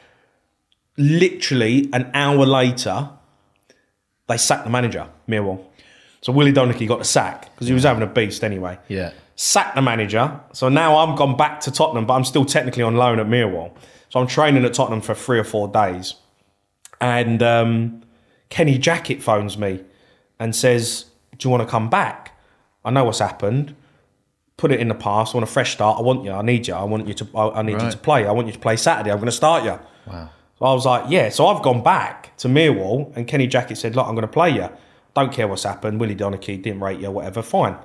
Literally 0.99 1.89
an 1.93 2.11
hour 2.13 2.45
later, 2.45 3.09
they 4.27 4.37
sacked 4.37 4.65
the 4.65 4.71
manager, 4.71 5.09
Millwall. 5.29 5.65
So 6.21 6.33
Willie 6.33 6.53
Donachie 6.53 6.87
got 6.87 6.99
the 6.99 7.05
sack 7.05 7.53
because 7.55 7.69
he 7.69 7.73
was 7.73 7.85
having 7.85 8.03
a 8.03 8.07
beast 8.07 8.43
anyway. 8.43 8.79
Yeah. 8.89 9.13
Sacked 9.37 9.77
the 9.77 9.83
manager. 9.83 10.41
So 10.53 10.69
now 10.69 10.99
I'm 10.99 11.15
gone 11.15 11.37
back 11.37 11.61
to 11.61 11.71
Tottenham, 11.71 12.07
but 12.07 12.15
I'm 12.15 12.25
still 12.25 12.45
technically 12.45 12.83
on 12.83 12.97
loan 12.97 13.21
at 13.21 13.27
Millwall. 13.27 13.73
So 14.09 14.21
I'm 14.21 14.27
training 14.27 14.65
at 14.65 14.75
Tottenham 14.75 15.01
for 15.01 15.15
three 15.15 15.39
or 15.39 15.45
four 15.45 15.69
days. 15.69 16.15
And 17.01 17.43
um, 17.43 18.03
Kenny 18.49 18.79
Jackett 18.79 19.23
phones 19.23 19.57
me 19.57 19.85
and 20.41 20.57
says, 20.57 21.05
"Do 21.37 21.47
you 21.47 21.51
want 21.51 21.63
to 21.63 21.69
come 21.69 21.89
back? 21.89 22.33
I 22.85 22.91
know 22.91 23.05
what's 23.05 23.21
happened. 23.21 23.77
Put 24.57 24.73
it 24.73 24.81
in 24.81 24.89
the 24.89 24.95
past. 24.97 25.35
I 25.35 25.39
want 25.39 25.49
a 25.49 25.53
fresh 25.53 25.73
start. 25.73 25.99
I 25.99 26.03
want 26.03 26.25
you. 26.25 26.33
I 26.33 26.43
need 26.43 26.67
you. 26.67 26.75
I 26.75 26.83
want 26.83 27.07
you 27.07 27.15
to. 27.15 27.29
I, 27.37 27.61
I 27.61 27.63
need 27.63 27.81
you 27.81 27.91
to 27.93 27.97
play. 27.99 28.27
I 28.27 28.33
want 28.33 28.49
you 28.49 28.53
to 28.55 28.59
play 28.59 28.77
Saturday. 28.77 29.13
I'm 29.13 29.19
going 29.19 29.27
to 29.27 29.33
start 29.33 29.63
you." 29.63 29.79
Wow. 30.07 30.31
So 30.59 30.65
I 30.65 30.73
was 30.73 30.87
like, 30.87 31.05
"Yeah." 31.09 31.29
So 31.29 31.47
I've 31.47 31.63
gone 31.63 31.83
back 31.83 32.37
to 32.39 32.49
Millwall, 32.49 33.15
and 33.17 33.27
Kenny 33.27 33.49
Jackett 33.49 33.77
said, 33.77 33.95
"Look, 33.97 34.07
I'm 34.07 34.15
going 34.15 34.23
to 34.23 34.33
play 34.33 34.51
you. 34.51 34.69
Don't 35.15 35.33
care 35.33 35.49
what's 35.49 35.65
happened. 35.65 36.01
Willie 36.01 36.17
Donachie 36.17 36.61
didn't 36.63 36.81
rate 36.81 37.01
you, 37.01 37.11
whatever. 37.11 37.43
Fine." 37.43 37.77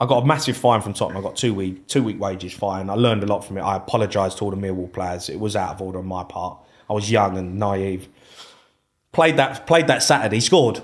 I 0.00 0.06
got 0.06 0.24
a 0.24 0.26
massive 0.26 0.56
fine 0.56 0.80
from 0.80 0.92
Tottenham. 0.92 1.18
I 1.18 1.26
got 1.26 1.36
two 1.36 1.54
week 1.54 1.86
two 1.86 2.02
week 2.02 2.20
wages 2.20 2.52
fine. 2.52 2.90
I 2.90 2.94
learned 2.94 3.22
a 3.22 3.26
lot 3.26 3.44
from 3.44 3.58
it. 3.58 3.62
I 3.62 3.76
apologised 3.76 4.38
to 4.38 4.44
all 4.44 4.50
the 4.50 4.56
Millwall 4.56 4.92
players. 4.92 5.28
It 5.28 5.38
was 5.38 5.54
out 5.54 5.74
of 5.74 5.80
order 5.80 5.98
on 5.98 6.06
my 6.06 6.24
part. 6.24 6.58
I 6.90 6.92
was 6.92 7.10
young 7.10 7.38
and 7.38 7.58
naive. 7.58 8.08
Played 9.12 9.36
that 9.36 9.66
played 9.66 9.86
that 9.86 10.02
Saturday, 10.02 10.40
scored, 10.40 10.82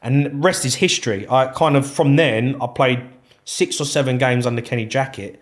and 0.00 0.42
rest 0.42 0.64
is 0.64 0.76
history. 0.76 1.28
I 1.28 1.48
kind 1.48 1.76
of 1.76 1.86
from 1.88 2.16
then 2.16 2.56
I 2.60 2.66
played 2.66 3.02
six 3.44 3.80
or 3.80 3.84
seven 3.84 4.16
games 4.18 4.46
under 4.46 4.62
Kenny 4.62 4.86
Jackett, 4.86 5.36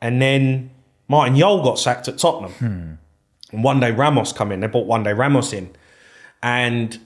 and 0.00 0.20
then 0.20 0.70
Martin 1.06 1.36
Jol 1.36 1.62
got 1.62 1.78
sacked 1.78 2.08
at 2.08 2.18
Tottenham. 2.18 2.52
And 2.60 2.98
Juande 3.52 3.96
Ramos 3.96 4.32
come 4.32 4.52
in. 4.52 4.60
They 4.60 4.66
brought 4.66 4.86
Juande 4.86 5.16
Ramos 5.16 5.52
in, 5.52 5.70
and 6.42 6.98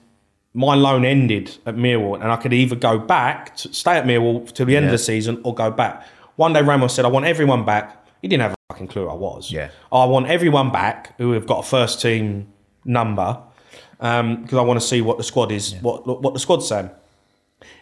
my 0.53 0.75
loan 0.75 1.05
ended 1.05 1.57
at 1.65 1.75
Millwall, 1.75 2.15
and 2.21 2.31
I 2.31 2.35
could 2.35 2.53
either 2.53 2.75
go 2.75 2.99
back, 2.99 3.55
to 3.57 3.73
stay 3.73 3.97
at 3.97 4.05
Millwall 4.05 4.51
till 4.51 4.65
the 4.65 4.75
end 4.75 4.85
of 4.85 4.91
the 4.91 4.97
season, 4.97 5.41
or 5.43 5.53
go 5.53 5.71
back. 5.71 6.05
Juande 6.37 6.65
Ramos 6.65 6.93
said, 6.93 7.05
"I 7.05 7.07
want 7.09 7.25
everyone 7.25 7.65
back." 7.65 8.05
He 8.21 8.27
didn't 8.27 8.43
have 8.43 8.53
a 8.53 8.73
fucking 8.73 8.87
clue 8.87 9.09
I 9.09 9.13
was. 9.13 9.51
Yeah. 9.51 9.69
I 9.91 10.05
want 10.05 10.27
everyone 10.27 10.71
back 10.71 11.17
who 11.17 11.31
have 11.33 11.45
got 11.45 11.59
a 11.59 11.63
first 11.63 12.01
team 12.01 12.47
number 12.85 13.37
um, 13.99 14.43
because 14.43 14.57
I 14.57 14.61
want 14.61 14.79
to 14.79 14.85
see 14.85 15.01
what 15.01 15.17
the 15.17 15.23
squad 15.23 15.51
is, 15.51 15.75
what 15.81 16.05
what 16.21 16.33
the 16.33 16.39
squad's 16.39 16.67
saying. 16.67 16.89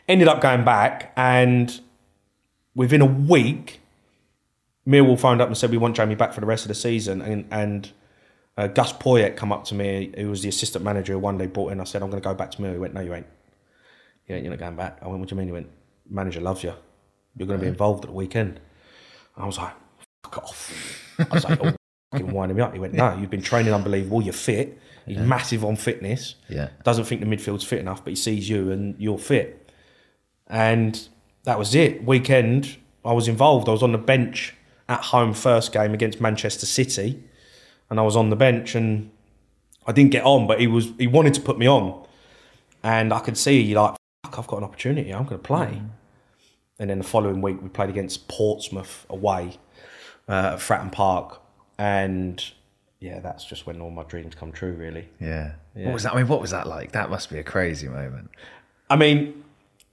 Ended 0.08 0.28
up 0.28 0.42
going 0.42 0.64
back, 0.64 1.12
and 1.16 1.80
within 2.76 3.02
a 3.02 3.06
week, 3.06 3.82
Millwall 4.88 5.20
phoned 5.20 5.42
up 5.42 5.48
and 5.48 5.58
said 5.58 5.72
we 5.72 5.78
want 5.78 5.96
Jamie 5.96 6.16
back 6.16 6.34
for 6.34 6.42
the 6.42 6.46
rest 6.46 6.64
of 6.64 6.70
the 6.70 6.76
season, 6.76 7.22
and 7.22 7.46
and 7.52 7.92
uh, 8.62 8.68
Gus 8.68 8.94
Poyet 8.94 9.36
come 9.36 9.52
up 9.52 9.66
to 9.66 9.76
me, 9.76 10.14
who 10.18 10.30
was 10.30 10.42
the 10.42 10.50
assistant 10.50 10.84
manager 10.84 11.14
who 11.14 11.20
Juande 11.20 11.52
brought 11.52 11.72
in. 11.72 11.80
I 11.80 11.84
said 11.84 12.04
I'm 12.04 12.10
going 12.10 12.22
to 12.22 12.28
go 12.28 12.36
back 12.36 12.52
to 12.52 12.58
Millwall. 12.60 12.74
He 12.74 12.78
went, 12.80 12.94
No, 12.94 13.02
you 13.02 13.14
ain't. 13.14 13.28
You 14.28 14.36
ain't. 14.36 14.44
You're 14.44 14.52
not 14.52 14.60
going 14.60 14.76
back. 14.76 15.00
I 15.02 15.08
went, 15.08 15.20
What 15.20 15.30
do 15.30 15.36
you 15.36 15.40
mean? 15.40 15.48
He 15.48 15.54
went, 15.54 15.70
Manager 16.10 16.42
loves 16.42 16.64
you. 16.64 16.74
You're 17.36 17.48
going 17.48 17.60
to 17.60 17.64
be 17.64 17.70
involved 17.70 18.04
at 18.06 18.10
the 18.10 18.16
weekend. 18.16 18.60
I 19.36 19.46
was 19.46 19.58
like, 19.58 19.74
Fuck 20.24 20.38
off. 20.38 21.16
I 21.20 21.34
was 21.34 21.44
like, 21.44 21.60
oh, 21.62 21.74
fucking 22.12 22.32
winding 22.32 22.58
me 22.58 22.64
up. 22.64 22.74
He 22.74 22.80
went, 22.80 22.94
No, 22.94 23.18
you've 23.18 23.30
been 23.30 23.42
training 23.42 23.74
unbelievable. 23.74 24.22
You're 24.22 24.34
fit. 24.34 24.78
He's 25.06 25.18
massive 25.18 25.66
on 25.66 25.76
fitness. 25.76 26.36
Yeah. 26.48 26.70
Doesn't 26.84 27.06
think 27.06 27.22
the 27.22 27.28
midfield's 27.28 27.64
fit 27.64 27.80
enough, 27.80 28.04
but 28.04 28.12
he 28.12 28.16
sees 28.16 28.48
you 28.48 28.72
and 28.72 28.96
you're 29.00 29.18
fit. 29.18 29.70
And 30.48 31.08
that 31.44 31.58
was 31.58 31.74
it. 31.74 32.06
Weekend, 32.06 32.78
I 33.04 33.14
was 33.14 33.28
involved. 33.28 33.68
I 33.68 33.72
was 33.72 33.82
on 33.84 33.92
the 33.92 33.98
bench 33.98 34.54
at 34.88 35.02
home 35.02 35.34
first 35.34 35.72
game 35.72 35.94
against 35.94 36.22
Manchester 36.22 36.66
City, 36.66 37.24
and 37.92 38.00
I 38.00 38.04
was 38.04 38.16
on 38.16 38.30
the 38.32 38.36
bench 38.36 38.74
and 38.74 39.12
I 39.86 39.92
didn't 39.92 40.12
get 40.12 40.24
on, 40.24 40.48
but 40.48 40.60
he 40.60 40.66
was 40.68 40.92
he 40.98 41.06
wanted 41.06 41.36
to 41.36 41.42
put 41.42 41.60
me 41.60 41.68
on, 41.68 42.04
and 42.82 43.14
I 43.14 43.20
could 43.20 43.38
see 43.38 43.62
you 43.62 43.76
like 43.76 43.96
fuck, 44.24 44.40
I've 44.40 44.48
got 44.48 44.58
an 44.58 44.64
opportunity. 44.64 45.12
I'm 45.12 45.26
going 45.26 45.40
to 45.42 45.48
play. 45.48 45.82
And 46.80 46.90
then 46.90 46.98
the 46.98 47.04
following 47.04 47.42
week, 47.42 47.62
we 47.62 47.70
played 47.70 47.90
against 47.92 48.28
Portsmouth 48.28 49.06
away 49.08 49.60
uh, 50.28 50.54
at 50.54 50.60
Fratton 50.60 50.92
Park, 50.92 51.40
and 51.78 52.44
yeah, 53.00 53.20
that's 53.20 53.46
just 53.46 53.68
when 53.68 53.82
all 53.82 53.92
my 53.92 54.04
dreams 54.04 54.34
come 54.34 54.52
true. 54.52 54.74
Really. 54.74 55.08
Yeah. 55.20 55.52
What 55.74 55.94
was 55.94 56.04
that? 56.04 56.14
I 56.14 56.18
mean, 56.18 56.28
what 56.28 56.42
was 56.42 56.52
that 56.52 56.66
like? 56.68 56.94
That 56.94 57.10
must 57.12 57.30
be 57.30 57.38
a 57.38 57.44
crazy 57.44 57.88
moment. 57.88 58.32
I 58.90 58.96
mean, 58.96 59.44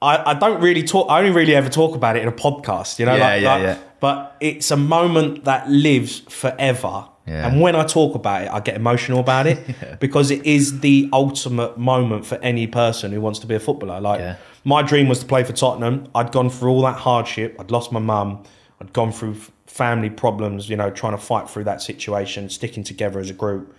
I, 0.00 0.30
I 0.30 0.34
don't 0.34 0.60
really 0.62 0.82
talk. 0.82 1.10
I 1.10 1.18
only 1.18 1.30
really 1.30 1.54
ever 1.54 1.68
talk 1.68 1.94
about 1.94 2.16
it 2.16 2.22
in 2.22 2.28
a 2.28 2.32
podcast, 2.32 2.98
you 2.98 3.06
know. 3.06 3.14
Yeah, 3.16 3.28
like, 3.28 3.42
yeah, 3.42 3.52
like- 3.54 3.62
yeah. 3.62 3.78
But 4.00 4.36
it's 4.40 4.70
a 4.70 4.76
moment 4.76 5.44
that 5.44 5.68
lives 5.68 6.20
forever. 6.20 7.08
Yeah. 7.28 7.46
And 7.46 7.60
when 7.60 7.76
I 7.76 7.84
talk 7.84 8.14
about 8.14 8.42
it, 8.42 8.50
I 8.50 8.60
get 8.60 8.74
emotional 8.76 9.20
about 9.20 9.46
it 9.46 9.58
because 10.00 10.30
it 10.30 10.44
is 10.46 10.80
the 10.80 11.08
ultimate 11.12 11.76
moment 11.78 12.24
for 12.26 12.36
any 12.36 12.66
person 12.66 13.12
who 13.12 13.20
wants 13.20 13.38
to 13.40 13.46
be 13.46 13.54
a 13.54 13.60
footballer. 13.60 14.00
Like 14.00 14.20
Yeah. 14.20 14.36
my 14.64 14.82
dream 14.82 15.08
was 15.08 15.20
to 15.20 15.26
play 15.26 15.44
for 15.44 15.52
Tottenham. 15.52 16.08
I'd 16.14 16.32
gone 16.32 16.50
through 16.50 16.70
all 16.70 16.82
that 16.82 16.96
hardship. 16.96 17.56
I'd 17.60 17.70
lost 17.70 17.92
my 17.92 18.00
mum. 18.00 18.42
I'd 18.80 18.92
gone 18.92 19.12
through 19.12 19.36
family 19.66 20.10
problems. 20.10 20.68
You 20.70 20.76
know, 20.76 20.90
trying 20.90 21.12
to 21.16 21.22
fight 21.22 21.48
through 21.50 21.64
that 21.64 21.82
situation, 21.82 22.48
sticking 22.48 22.82
together 22.84 23.20
as 23.20 23.30
a 23.30 23.34
group 23.34 23.74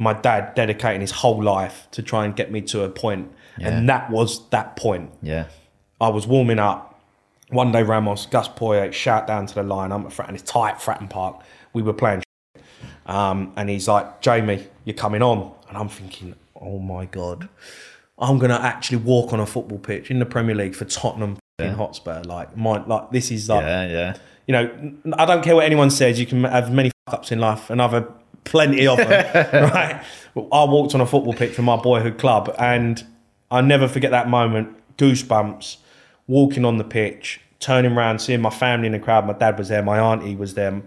my 0.00 0.12
dad 0.12 0.54
dedicating 0.54 1.00
his 1.00 1.10
whole 1.10 1.42
life 1.42 1.88
to 1.90 2.00
try 2.00 2.24
and 2.24 2.36
get 2.36 2.52
me 2.52 2.60
to 2.60 2.84
a 2.84 2.88
point, 2.88 3.32
and 3.60 3.88
that 3.88 4.08
was 4.12 4.48
that 4.50 4.76
point. 4.76 5.10
Yeah. 5.22 5.46
I 6.00 6.08
was 6.10 6.24
warming 6.24 6.60
up. 6.60 7.00
Juande 7.50 7.82
Ramos, 7.84 8.26
Gus 8.26 8.46
Poyet, 8.46 8.92
shout 8.92 9.26
down 9.26 9.46
to 9.46 9.54
the 9.56 9.64
line. 9.64 9.90
I'm 9.90 10.06
at 10.06 10.12
Fratton, 10.12 10.34
it's 10.34 10.42
tight, 10.48 10.76
Fratton 10.76 11.10
Park. 11.10 11.40
We 11.72 11.82
were 11.82 11.92
playing, 11.94 12.22
um, 13.08 13.52
and 13.56 13.68
he's 13.68 13.88
like, 13.88 14.20
Jamie, 14.20 14.66
you're 14.84 14.94
coming 14.94 15.22
on. 15.22 15.52
And 15.68 15.76
I'm 15.76 15.88
thinking, 15.88 16.34
oh 16.54 16.78
my 16.78 17.06
God, 17.06 17.48
I'm 18.18 18.38
going 18.38 18.50
to 18.50 18.60
actually 18.60 18.98
walk 18.98 19.32
on 19.32 19.40
a 19.40 19.46
football 19.46 19.78
pitch 19.78 20.10
in 20.10 20.18
the 20.18 20.26
Premier 20.26 20.54
League 20.54 20.74
for 20.74 20.84
Tottenham 20.84 21.38
in 21.58 21.72
Hotspur. 21.72 22.22
Like, 22.22 22.56
my, 22.56 22.84
like 22.84 23.10
this 23.10 23.30
is 23.30 23.48
like, 23.48 23.64
Yeah. 23.64 23.86
Yeah. 23.88 24.16
you 24.46 24.52
know, 24.52 24.92
I 25.18 25.24
don't 25.24 25.42
care 25.42 25.56
what 25.56 25.64
anyone 25.64 25.90
says. 25.90 26.20
You 26.20 26.26
can 26.26 26.44
have 26.44 26.72
many 26.72 26.90
fuck 27.06 27.20
ups 27.20 27.32
in 27.32 27.38
life, 27.38 27.70
and 27.70 27.82
I've 27.82 27.90
had 27.92 28.06
plenty 28.44 28.86
of 28.86 28.96
them. 28.98 29.08
right? 29.72 30.02
Well, 30.34 30.48
I 30.52 30.64
walked 30.64 30.94
on 30.94 31.00
a 31.00 31.06
football 31.06 31.32
pitch 31.34 31.54
for 31.54 31.62
my 31.62 31.76
boyhood 31.76 32.18
club, 32.18 32.54
and 32.58 33.04
I 33.50 33.60
never 33.62 33.88
forget 33.88 34.10
that 34.10 34.28
moment. 34.28 34.74
Goosebumps, 34.98 35.76
walking 36.26 36.64
on 36.64 36.76
the 36.78 36.84
pitch, 36.84 37.40
turning 37.60 37.92
around, 37.92 38.20
seeing 38.20 38.40
my 38.40 38.50
family 38.50 38.86
in 38.86 38.92
the 38.92 38.98
crowd. 38.98 39.26
My 39.26 39.32
dad 39.32 39.56
was 39.58 39.68
there, 39.68 39.82
my 39.82 39.98
auntie 39.98 40.34
was 40.36 40.54
there, 40.54 40.82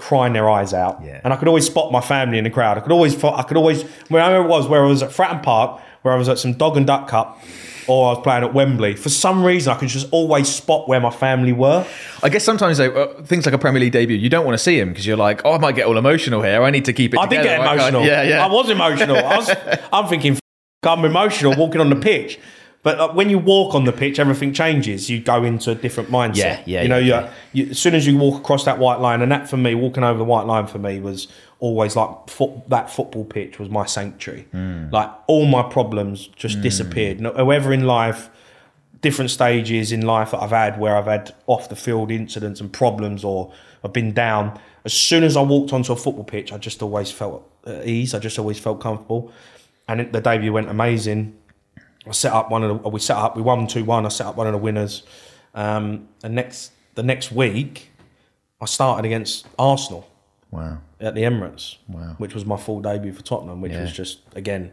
crying 0.00 0.32
their 0.32 0.48
eyes 0.50 0.72
out. 0.74 1.00
Yeah. 1.04 1.20
And 1.22 1.32
I 1.32 1.36
could 1.36 1.48
always 1.48 1.66
spot 1.66 1.92
my 1.92 2.00
family 2.00 2.38
in 2.38 2.44
the 2.44 2.50
crowd. 2.50 2.78
I 2.78 2.80
could 2.80 2.92
always, 2.92 3.22
I 3.22 3.42
could 3.42 3.56
always, 3.56 3.82
wherever 4.08 4.42
it 4.44 4.48
was, 4.48 4.66
where 4.66 4.84
I 4.84 4.88
was 4.88 5.02
at 5.02 5.10
Fratton 5.10 5.42
Park, 5.42 5.80
where 6.02 6.14
I 6.14 6.16
was 6.16 6.28
at 6.28 6.38
some 6.38 6.54
Dog 6.54 6.76
and 6.76 6.86
Duck 6.86 7.08
Cup. 7.08 7.40
Or 7.88 8.10
I 8.10 8.12
was 8.14 8.22
playing 8.22 8.44
at 8.44 8.54
Wembley. 8.54 8.94
For 8.94 9.08
some 9.08 9.42
reason, 9.42 9.72
I 9.72 9.76
could 9.76 9.88
just 9.88 10.06
always 10.12 10.48
spot 10.48 10.86
where 10.88 11.00
my 11.00 11.10
family 11.10 11.52
were. 11.52 11.84
I 12.22 12.28
guess 12.28 12.44
sometimes 12.44 12.78
though, 12.78 12.92
uh, 12.92 13.22
things 13.24 13.46
like 13.46 13.54
a 13.54 13.58
Premier 13.58 13.80
League 13.80 13.92
debut, 13.92 14.16
you 14.16 14.28
don't 14.28 14.44
want 14.44 14.54
to 14.54 14.62
see 14.62 14.78
him 14.78 14.90
because 14.90 15.04
you're 15.06 15.16
like, 15.16 15.42
oh, 15.44 15.54
I 15.54 15.58
might 15.58 15.74
get 15.74 15.86
all 15.86 15.98
emotional 15.98 16.40
here. 16.42 16.62
I 16.62 16.70
need 16.70 16.84
to 16.84 16.92
keep 16.92 17.14
it. 17.14 17.18
I 17.18 17.26
did 17.26 17.42
get 17.42 17.58
emotional. 17.60 18.04
Yeah, 18.04 18.22
yeah. 18.22 18.44
I 18.44 18.48
was 18.52 18.70
emotional. 18.70 19.16
I 19.16 19.36
was, 19.36 19.50
I'm 19.92 20.06
thinking, 20.06 20.34
"F- 20.34 20.40
I'm 20.84 21.04
emotional 21.04 21.56
walking 21.56 21.80
on 21.80 21.90
the 21.90 21.96
pitch. 21.96 22.38
But 22.82 22.98
uh, 22.98 23.12
when 23.12 23.28
you 23.28 23.38
walk 23.38 23.74
on 23.74 23.84
the 23.84 23.92
pitch, 23.92 24.18
everything 24.18 24.54
changes. 24.54 25.10
You 25.10 25.20
go 25.20 25.44
into 25.44 25.72
a 25.72 25.74
different 25.74 26.08
mindset. 26.08 26.36
Yeah, 26.36 26.62
yeah, 26.64 26.82
You 26.82 26.88
know, 26.88 26.98
yeah, 26.98 27.32
you, 27.52 27.66
as 27.66 27.78
soon 27.78 27.94
as 27.94 28.06
you 28.06 28.16
walk 28.16 28.40
across 28.40 28.64
that 28.64 28.78
white 28.78 29.00
line, 29.00 29.20
and 29.20 29.30
that 29.30 29.50
for 29.50 29.58
me, 29.58 29.74
walking 29.74 30.02
over 30.02 30.18
the 30.18 30.24
white 30.24 30.46
line 30.46 30.66
for 30.66 30.78
me 30.78 30.98
was 30.98 31.28
always 31.58 31.94
like 31.94 32.28
foot, 32.28 32.68
that 32.70 32.90
football 32.90 33.24
pitch 33.24 33.58
was 33.58 33.68
my 33.68 33.84
sanctuary. 33.84 34.46
Hmm. 34.52 34.88
Like 34.90 35.10
all 35.26 35.44
my 35.44 35.62
problems 35.62 36.28
just 36.28 36.62
disappeared. 36.62 37.20
No, 37.20 37.34
however, 37.34 37.72
in 37.72 37.84
life, 37.84 38.30
different 39.02 39.30
stages 39.30 39.92
in 39.92 40.02
life 40.02 40.30
that 40.30 40.42
I've 40.42 40.50
had 40.50 40.78
where 40.78 40.96
I've 40.96 41.06
had 41.06 41.34
off 41.46 41.68
the 41.68 41.76
field 41.76 42.10
incidents 42.10 42.60
and 42.60 42.72
problems 42.72 43.24
or 43.24 43.52
I've 43.84 43.92
been 43.92 44.12
down. 44.12 44.58
As 44.84 44.92
soon 44.92 45.24
as 45.24 45.36
I 45.36 45.42
walked 45.42 45.72
onto 45.72 45.92
a 45.92 45.96
football 45.96 46.24
pitch, 46.24 46.52
I 46.52 46.58
just 46.58 46.82
always 46.82 47.10
felt 47.10 47.50
at 47.66 47.86
ease. 47.86 48.14
I 48.14 48.18
just 48.18 48.38
always 48.38 48.58
felt 48.58 48.80
comfortable. 48.80 49.32
And 49.88 50.12
the 50.12 50.20
debut 50.20 50.52
went 50.52 50.68
amazing. 50.68 51.36
I 52.06 52.12
set 52.12 52.32
up 52.32 52.50
one 52.50 52.62
of 52.64 52.82
the, 52.82 52.88
we 52.88 53.00
set 53.00 53.16
up, 53.16 53.36
we 53.36 53.42
won 53.42 53.66
2 53.66 53.84
1. 53.84 54.06
I 54.06 54.08
set 54.08 54.26
up 54.26 54.36
one 54.36 54.46
of 54.46 54.52
the 54.52 54.58
winners. 54.58 55.02
Um, 55.54 56.08
and 56.22 56.34
next, 56.34 56.72
the 56.94 57.02
next 57.02 57.30
week, 57.32 57.90
I 58.60 58.64
started 58.66 59.04
against 59.06 59.46
Arsenal 59.58 60.08
Wow. 60.50 60.78
at 61.00 61.14
the 61.14 61.22
Emirates, 61.22 61.76
Wow. 61.88 62.14
which 62.18 62.34
was 62.34 62.44
my 62.44 62.56
full 62.56 62.80
debut 62.80 63.12
for 63.12 63.22
Tottenham, 63.22 63.60
which 63.60 63.72
Yeah. 63.72 63.82
was 63.82 63.92
just, 63.92 64.20
again, 64.34 64.72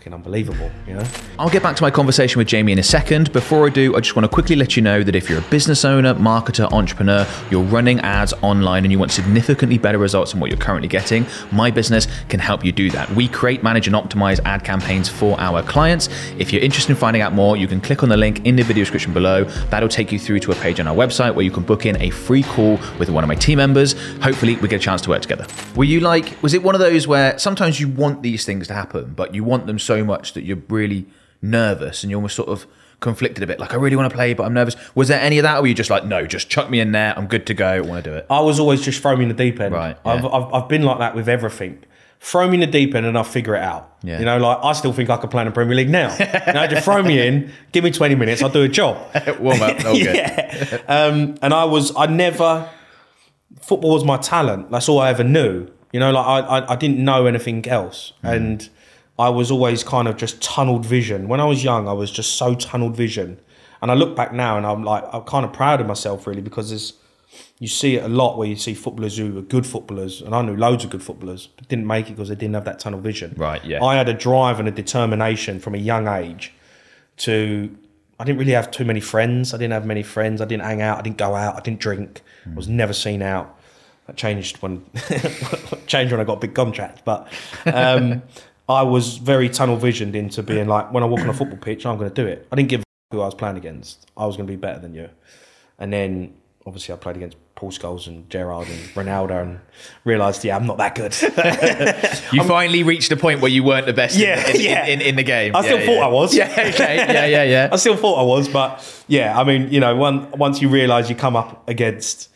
fucking 0.00 0.14
unbelievable, 0.14 0.70
you 0.86 0.94
know? 0.94 1.04
I'll 1.38 1.50
get 1.50 1.62
back 1.62 1.76
to 1.76 1.82
my 1.82 1.90
conversation 1.90 2.38
with 2.38 2.48
Jamie 2.48 2.72
in 2.72 2.78
a 2.78 2.82
second. 2.82 3.30
Before 3.34 3.66
I 3.66 3.70
do, 3.70 3.94
I 3.94 4.00
just 4.00 4.16
want 4.16 4.24
to 4.24 4.30
quickly 4.30 4.56
let 4.56 4.74
you 4.74 4.80
know 4.80 5.02
that 5.02 5.14
if 5.14 5.28
you're 5.28 5.40
a 5.40 5.50
business 5.50 5.84
owner, 5.84 6.14
marketer, 6.14 6.72
entrepreneur, 6.72 7.26
you're 7.50 7.64
running 7.64 8.00
ads 8.00 8.32
online 8.40 8.86
and 8.86 8.92
you 8.92 8.98
want 8.98 9.10
significantly 9.10 9.76
better 9.76 9.98
results 9.98 10.30
than 10.30 10.40
what 10.40 10.48
you're 10.48 10.58
currently 10.58 10.88
getting, 10.88 11.26
my 11.52 11.70
business 11.70 12.08
can 12.30 12.40
help 12.40 12.64
you 12.64 12.72
do 12.72 12.88
that. 12.92 13.10
We 13.10 13.28
create, 13.28 13.62
manage, 13.62 13.88
and 13.88 13.94
optimize 13.94 14.40
ad 14.46 14.64
campaigns 14.64 15.06
for 15.10 15.38
our 15.38 15.62
clients. 15.62 16.08
If 16.38 16.50
you're 16.50 16.62
interested 16.62 16.92
in 16.92 16.96
finding 16.96 17.20
out 17.20 17.34
more, 17.34 17.58
you 17.58 17.68
can 17.68 17.82
click 17.82 18.02
on 18.02 18.08
the 18.08 18.16
link 18.16 18.46
in 18.46 18.56
the 18.56 18.62
video 18.62 18.84
description 18.84 19.12
below. 19.12 19.44
That'll 19.68 19.90
take 19.90 20.12
you 20.12 20.18
through 20.18 20.38
to 20.40 20.52
a 20.52 20.54
page 20.54 20.80
on 20.80 20.86
our 20.86 20.96
website 20.96 21.34
where 21.34 21.44
you 21.44 21.50
can 21.50 21.62
book 21.62 21.84
in 21.84 22.00
a 22.00 22.08
free 22.08 22.42
call 22.42 22.80
with 22.98 23.10
one 23.10 23.22
of 23.22 23.28
my 23.28 23.34
team 23.34 23.58
members. 23.58 23.92
Hopefully, 24.22 24.56
we 24.56 24.68
get 24.68 24.76
a 24.76 24.84
chance 24.84 25.02
to 25.02 25.10
work 25.10 25.20
together. 25.20 25.46
Were 25.76 25.84
you 25.84 26.00
like, 26.00 26.42
was 26.42 26.54
it 26.54 26.62
one 26.62 26.74
of 26.74 26.80
those 26.80 27.06
where 27.06 27.38
sometimes 27.38 27.78
you 27.78 27.88
want 27.88 28.22
these 28.22 28.46
things 28.46 28.66
to 28.68 28.72
happen, 28.72 29.12
but 29.14 29.34
you 29.34 29.44
want 29.44 29.66
them 29.66 29.78
so 29.78 29.89
much 29.98 30.32
that 30.34 30.44
you're 30.44 30.62
really 30.68 31.06
nervous 31.42 32.02
and 32.02 32.10
you're 32.10 32.18
almost 32.18 32.36
sort 32.36 32.48
of 32.48 32.66
conflicted 33.00 33.42
a 33.42 33.46
bit? 33.46 33.58
Like, 33.60 33.72
I 33.72 33.76
really 33.76 33.96
want 33.96 34.10
to 34.10 34.14
play, 34.16 34.34
but 34.34 34.44
I'm 34.44 34.54
nervous. 34.54 34.76
Was 34.94 35.08
there 35.08 35.20
any 35.20 35.38
of 35.38 35.42
that, 35.44 35.58
or 35.58 35.62
were 35.62 35.66
you 35.68 35.74
just 35.74 35.90
like, 35.90 36.04
no, 36.04 36.26
just 36.26 36.48
chuck 36.50 36.68
me 36.70 36.80
in 36.80 36.92
there, 36.92 37.16
I'm 37.16 37.26
good 37.26 37.46
to 37.46 37.54
go, 37.54 37.66
I 37.66 37.80
want 37.80 38.04
to 38.04 38.10
do 38.10 38.16
it? 38.16 38.26
I 38.30 38.40
was 38.40 38.60
always 38.60 38.82
just 38.82 39.00
throw 39.02 39.16
me 39.16 39.22
in 39.24 39.28
the 39.28 39.34
deep 39.34 39.60
end. 39.60 39.74
Right, 39.74 39.96
I've. 40.04 40.24
I've, 40.24 40.52
I've 40.52 40.68
been 40.68 40.82
like 40.82 40.98
that 40.98 41.14
with 41.14 41.28
everything. 41.28 41.84
throw 42.20 42.46
me 42.46 42.54
in 42.54 42.60
the 42.60 42.66
deep 42.66 42.94
end 42.94 43.06
and 43.06 43.16
I'll 43.16 43.24
figure 43.24 43.56
it 43.56 43.62
out. 43.62 43.96
Yeah. 44.02 44.18
You 44.18 44.26
know, 44.26 44.38
like 44.38 44.58
I 44.62 44.72
still 44.74 44.92
think 44.92 45.08
I 45.08 45.16
could 45.16 45.30
play 45.30 45.42
in 45.42 45.48
the 45.48 45.52
Premier 45.52 45.74
League 45.74 45.88
now. 45.88 46.14
you 46.18 46.52
know, 46.52 46.66
just 46.66 46.84
throw 46.84 47.02
me 47.02 47.26
in, 47.26 47.50
give 47.72 47.82
me 47.82 47.90
20 47.90 48.14
minutes, 48.14 48.42
I'll 48.42 48.50
do 48.50 48.62
a 48.62 48.68
job. 48.68 48.96
Warm 49.40 49.62
up. 49.62 49.84
All 49.86 49.94
good. 49.94 50.14
yeah. 50.16 50.82
Um, 50.86 51.36
and 51.40 51.54
I 51.54 51.64
was, 51.64 51.94
I 51.96 52.06
never, 52.06 52.68
football 53.62 53.94
was 53.94 54.04
my 54.04 54.18
talent. 54.18 54.70
That's 54.70 54.88
all 54.88 54.98
I 55.00 55.08
ever 55.10 55.24
knew. 55.24 55.68
You 55.92 56.00
know, 56.00 56.12
like 56.12 56.26
I, 56.26 56.38
I, 56.40 56.72
I 56.72 56.76
didn't 56.76 57.02
know 57.02 57.26
anything 57.26 57.66
else. 57.66 58.12
And 58.22 58.68
I 59.20 59.28
was 59.28 59.50
always 59.50 59.84
kind 59.84 60.08
of 60.08 60.16
just 60.16 60.40
tunneled 60.40 60.86
vision. 60.86 61.28
When 61.28 61.40
I 61.40 61.44
was 61.44 61.62
young, 61.62 61.86
I 61.86 61.92
was 61.92 62.10
just 62.10 62.36
so 62.36 62.54
tunneled 62.54 62.96
vision. 62.96 63.38
And 63.82 63.90
I 63.90 63.94
look 63.94 64.16
back 64.16 64.32
now 64.32 64.56
and 64.56 64.66
I'm 64.66 64.82
like, 64.82 65.04
I'm 65.12 65.22
kind 65.22 65.44
of 65.44 65.52
proud 65.52 65.80
of 65.80 65.86
myself 65.86 66.26
really 66.26 66.40
because 66.40 66.70
there's, 66.70 66.94
you 67.58 67.68
see 67.68 67.96
it 67.96 68.04
a 68.04 68.08
lot 68.08 68.38
where 68.38 68.48
you 68.48 68.56
see 68.56 68.72
footballers 68.72 69.18
who 69.18 69.36
are 69.38 69.42
good 69.42 69.66
footballers, 69.66 70.22
and 70.22 70.34
I 70.34 70.40
knew 70.42 70.56
loads 70.56 70.84
of 70.84 70.90
good 70.90 71.02
footballers, 71.02 71.46
but 71.46 71.68
didn't 71.68 71.86
make 71.86 72.08
it 72.08 72.12
because 72.12 72.30
they 72.30 72.34
didn't 72.34 72.54
have 72.54 72.64
that 72.64 72.78
tunnel 72.78 73.00
vision. 73.00 73.34
Right, 73.36 73.62
yeah. 73.64 73.84
I 73.84 73.96
had 73.96 74.08
a 74.08 74.14
drive 74.14 74.58
and 74.58 74.66
a 74.66 74.72
determination 74.72 75.60
from 75.60 75.74
a 75.74 75.78
young 75.78 76.08
age 76.08 76.52
to. 77.18 77.76
I 78.18 78.24
didn't 78.24 78.38
really 78.38 78.52
have 78.52 78.70
too 78.70 78.84
many 78.84 79.00
friends. 79.00 79.54
I 79.54 79.56
didn't 79.56 79.72
have 79.72 79.86
many 79.86 80.02
friends. 80.02 80.42
I 80.42 80.44
didn't 80.44 80.64
hang 80.64 80.82
out. 80.82 80.98
I 80.98 81.02
didn't 81.02 81.16
go 81.16 81.34
out. 81.34 81.56
I 81.56 81.60
didn't 81.60 81.80
drink. 81.80 82.20
I 82.46 82.54
was 82.54 82.68
never 82.68 82.92
seen 82.92 83.22
out. 83.22 83.58
That 84.06 84.16
changed 84.16 84.60
when 84.60 84.84
changed 85.86 86.12
when 86.12 86.20
I 86.20 86.24
got 86.24 86.34
a 86.34 86.40
big 86.40 86.54
contract. 86.54 87.02
But 87.04 87.28
um, 87.64 88.22
I 88.70 88.82
was 88.82 89.16
very 89.18 89.48
tunnel 89.48 89.76
visioned 89.76 90.14
into 90.16 90.42
being 90.42 90.68
like, 90.68 90.92
when 90.92 91.02
I 91.02 91.06
walk 91.06 91.20
on 91.20 91.28
a 91.28 91.34
football 91.34 91.58
pitch, 91.58 91.84
I'm 91.86 91.98
going 91.98 92.10
to 92.10 92.14
do 92.14 92.26
it. 92.28 92.46
I 92.52 92.56
didn't 92.56 92.68
give 92.68 92.80
a 92.80 92.84
who 93.12 93.20
I 93.20 93.24
was 93.26 93.34
playing 93.34 93.56
against. 93.56 94.10
I 94.16 94.26
was 94.26 94.36
going 94.36 94.46
to 94.46 94.52
be 94.52 94.56
better 94.56 94.78
than 94.78 94.94
you. 94.94 95.08
And 95.78 95.92
then 95.92 96.34
obviously 96.66 96.94
I 96.94 96.98
played 96.98 97.16
against 97.16 97.36
Paul 97.56 97.70
Scholes 97.72 98.06
and 98.06 98.28
Gerrard 98.30 98.68
and 98.68 98.78
Ronaldo 98.94 99.42
and 99.42 99.60
realised, 100.04 100.44
yeah, 100.44 100.56
I'm 100.56 100.66
not 100.66 100.78
that 100.78 100.94
good. 100.94 101.14
You 102.32 102.44
finally 102.44 102.82
reached 102.84 103.10
a 103.12 103.16
point 103.16 103.40
where 103.40 103.50
you 103.50 103.64
weren't 103.64 103.86
the 103.86 103.92
best 103.92 104.14
in- 104.16 104.22
Yeah, 104.22 104.48
in, 104.48 104.56
in, 104.56 104.62
yeah. 104.62 104.86
in, 104.86 105.00
in 105.00 105.16
the 105.16 105.22
game. 105.22 105.56
I 105.56 105.62
still 105.62 105.80
Yeah, 105.80 105.86
thought. 105.86 106.02
I 106.04 106.08
was. 106.08 106.34
Yeah, 106.40 106.44
okay. 106.50 106.96
Yeah, 106.96 107.26
yeah, 107.26 107.42
yeah. 107.42 107.68
I 107.72 107.76
still 107.76 107.96
thought 107.96 108.20
I 108.20 108.22
was, 108.22 108.48
but 108.48 109.04
yeah, 109.08 109.38
I 109.38 109.44
mean, 109.44 109.72
you 109.72 109.80
know, 109.80 109.96
one, 109.96 110.30
once 110.32 110.62
you 110.62 110.68
realise 110.68 111.08
you 111.10 111.16
come 111.16 111.34
up 111.36 111.68
against, 111.68 112.28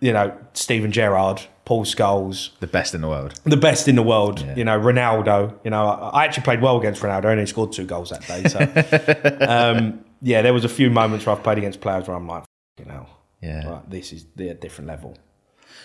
you 0.00 0.12
know, 0.12 0.36
Steven 0.54 0.90
Gerrard, 0.92 1.42
Paul 1.64 1.84
Scholes, 1.84 2.50
the 2.60 2.66
best 2.66 2.94
in 2.94 3.00
the 3.00 3.08
world. 3.08 3.40
the 3.44 3.56
best 3.56 3.88
in 3.88 3.94
the 3.96 4.02
world, 4.02 4.44
you 4.56 4.64
know, 4.64 4.78
Ronaldo, 4.78 5.54
you 5.64 5.70
know, 5.70 5.86
I, 5.88 6.24
actually 6.26 6.42
played 6.44 6.60
well 6.60 6.78
against 6.78 7.00
Ronaldo, 7.02 7.24
I 7.26 7.32
only 7.32 7.46
scored 7.46 7.72
two 7.72 7.86
goals 7.86 8.10
that 8.10 8.26
day. 8.26 8.44
So, 8.44 8.58
um, 9.48 10.04
yeah, 10.20 10.42
there 10.42 10.52
was 10.52 10.64
a 10.64 10.68
few 10.68 10.90
moments 10.90 11.24
where 11.24 11.34
I've 11.34 11.42
played 11.42 11.58
against 11.58 11.80
players 11.80 12.06
where 12.06 12.16
I'm 12.16 12.26
like, 12.28 12.44
you 12.78 12.84
know, 12.84 13.06
Yeah. 13.40 13.68
right, 13.68 13.90
this 13.90 14.12
is 14.12 14.26
the 14.36 14.52
different 14.54 14.88
level. 14.88 15.16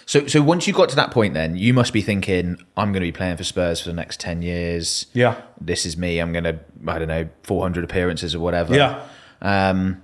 So, 0.06 0.28
so 0.28 0.42
once 0.42 0.66
you 0.68 0.74
got 0.74 0.90
to 0.90 0.96
that 0.96 1.12
point, 1.12 1.34
then 1.34 1.56
you 1.56 1.74
must 1.74 1.94
be 1.94 2.02
thinking, 2.02 2.58
I'm 2.76 2.92
going 2.92 3.02
to 3.02 3.08
be 3.08 3.12
playing 3.12 3.38
for 3.38 3.44
Spurs 3.44 3.80
for 3.82 3.90
the 3.90 3.96
next 3.96 4.20
ten 4.20 4.42
years. 4.42 5.06
Yeah. 5.14 5.40
This 5.62 5.86
is 5.86 5.98
me. 5.98 6.20
I'm 6.20 6.32
going 6.34 6.46
to, 6.46 6.60
I 6.88 6.98
don't 7.00 7.08
know, 7.08 7.30
400 7.44 7.84
appearances 7.84 8.34
or 8.34 8.40
whatever. 8.40 8.76
Yeah. 8.76 9.06
Um, 9.42 10.02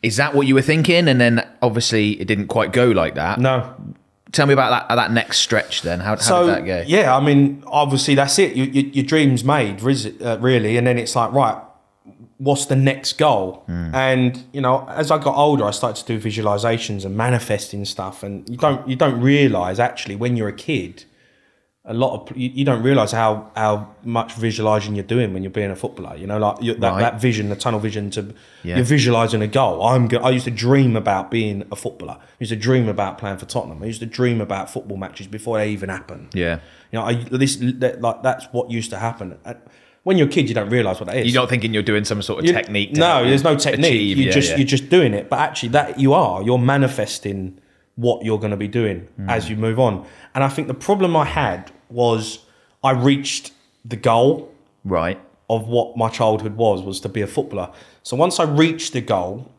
is 0.00 0.16
that 0.16 0.34
what 0.34 0.46
you 0.46 0.54
were 0.54 0.62
thinking? 0.62 1.08
And 1.08 1.20
then 1.20 1.46
obviously 1.60 2.12
it 2.20 2.26
didn't 2.26 2.48
quite 2.48 2.72
go 2.72 2.86
like 2.90 3.14
that. 3.16 3.38
No, 3.40 3.74
Tell 4.32 4.46
me 4.46 4.54
about 4.54 4.88
that 4.88 4.94
that 4.94 5.12
next 5.12 5.38
stretch. 5.40 5.82
Then 5.82 6.00
how, 6.00 6.10
how 6.10 6.16
so 6.16 6.46
did 6.46 6.56
that 6.56 6.66
go? 6.66 6.84
yeah, 6.86 7.14
I 7.14 7.20
mean, 7.20 7.62
obviously 7.66 8.14
that's 8.14 8.38
it. 8.38 8.56
You, 8.56 8.64
you, 8.64 8.82
your 8.92 9.04
dream's 9.04 9.44
made, 9.44 9.82
uh, 10.22 10.38
really, 10.40 10.76
and 10.76 10.86
then 10.86 10.98
it's 10.98 11.14
like, 11.14 11.32
right, 11.32 11.62
what's 12.38 12.66
the 12.66 12.76
next 12.76 13.18
goal? 13.18 13.62
And 13.68 14.42
you 14.52 14.60
know, 14.60 14.86
as 14.88 15.10
I 15.10 15.18
got 15.18 15.36
older, 15.36 15.64
I 15.64 15.70
started 15.70 16.04
to 16.06 16.18
do 16.18 16.30
visualizations 16.30 17.04
and 17.04 17.16
manifesting 17.16 17.84
stuff, 17.84 18.22
and 18.22 18.48
you 18.48 18.56
don't 18.56 18.86
you 18.88 18.96
don't 18.96 19.20
realize 19.20 19.78
actually 19.78 20.16
when 20.16 20.36
you're 20.36 20.48
a 20.48 20.52
kid, 20.52 21.04
a 21.84 21.92
lot 21.92 22.30
of 22.30 22.36
you, 22.36 22.48
you 22.54 22.64
don't 22.64 22.82
realize 22.82 23.10
how 23.10 23.50
how 23.56 23.88
much 24.04 24.34
visualizing 24.34 24.94
you're 24.94 25.02
doing 25.04 25.32
when 25.34 25.42
you're 25.42 25.50
being 25.50 25.70
a 25.72 25.74
footballer. 25.76 26.16
You 26.16 26.28
know, 26.28 26.38
like 26.38 26.58
that, 26.60 26.78
Right. 26.80 27.00
that 27.00 27.20
vision, 27.20 27.48
the 27.48 27.56
tunnel 27.56 27.80
vision 27.80 28.08
to 28.10 28.32
Yeah. 28.62 28.76
you're 28.76 28.84
visualizing 28.84 29.42
a 29.42 29.48
goal. 29.48 29.82
I'm 29.82 30.06
go- 30.06 30.18
I 30.18 30.30
used 30.30 30.44
to 30.44 30.52
dream 30.52 30.94
about 30.96 31.28
being 31.30 31.64
a 31.72 31.76
footballer. 31.76 32.18
I 32.20 32.24
used 32.38 32.50
to 32.50 32.56
dream 32.56 32.88
about 32.88 33.18
playing 33.18 33.38
for 33.38 33.46
Tottenham. 33.46 33.82
I 33.82 33.86
used 33.86 33.98
to 34.00 34.06
dream 34.06 34.40
about 34.40 34.70
football 34.70 34.96
matches 34.96 35.26
before 35.26 35.58
they 35.58 35.70
even 35.70 35.88
happened. 35.88 36.28
Yeah. 36.34 36.58
You 36.92 37.00
know, 37.00 37.04
I, 37.04 37.14
this 37.14 37.56
that, 37.56 38.00
like 38.00 38.22
that's 38.22 38.46
what 38.52 38.70
used 38.70 38.90
to 38.90 38.98
happen. 38.98 39.36
And 39.44 39.56
When 40.04 40.18
you're 40.18 40.26
a 40.28 40.30
kid, 40.30 40.48
you 40.48 40.54
don't 40.54 40.68
realise 40.70 40.98
what 41.00 41.06
that 41.06 41.16
is. 41.16 41.32
You're 41.32 41.42
not 41.42 41.48
thinking 41.48 41.72
you're 41.74 41.82
doing 41.84 42.04
some 42.04 42.22
sort 42.22 42.40
of 42.40 42.44
You- 42.46 42.52
technique. 42.52 42.94
To 42.94 43.00
no, 43.00 43.24
there's 43.24 43.44
no 43.44 43.54
technique. 43.56 43.86
achieve- 43.92 44.18
you 44.18 44.24
yeah, 44.26 44.32
just 44.32 44.50
yeah. 44.50 44.56
you're 44.58 44.66
just 44.66 44.88
doing 44.88 45.14
it. 45.14 45.28
But 45.30 45.38
actually, 45.40 45.70
that 45.70 45.98
you 45.98 46.12
are 46.12 46.42
you're 46.44 46.58
manifesting 46.58 47.58
what 47.96 48.24
you're 48.24 48.38
going 48.38 48.50
to 48.52 48.56
be 48.56 48.68
doing 48.68 49.00
Hmm. 49.16 49.28
as 49.30 49.50
you 49.50 49.56
move 49.56 49.78
on. 49.78 50.06
And 50.34 50.42
I 50.42 50.48
think 50.48 50.68
the 50.68 50.74
problem 50.74 51.16
I 51.16 51.24
had 51.26 51.70
was 51.90 52.40
I 52.82 52.92
reached 52.92 53.52
the 53.84 53.96
goal 53.96 54.50
right. 54.84 55.20
of 55.50 55.68
what 55.68 55.96
my 55.96 56.08
childhood 56.08 56.56
was 56.56 56.82
was 56.82 57.00
to 57.00 57.08
be 57.08 57.20
a 57.20 57.26
footballer. 57.26 57.70
So 58.02 58.16
once 58.16 58.40
I 58.40 58.44
reached 58.44 58.92
the 58.94 59.00
goal, 59.02 59.50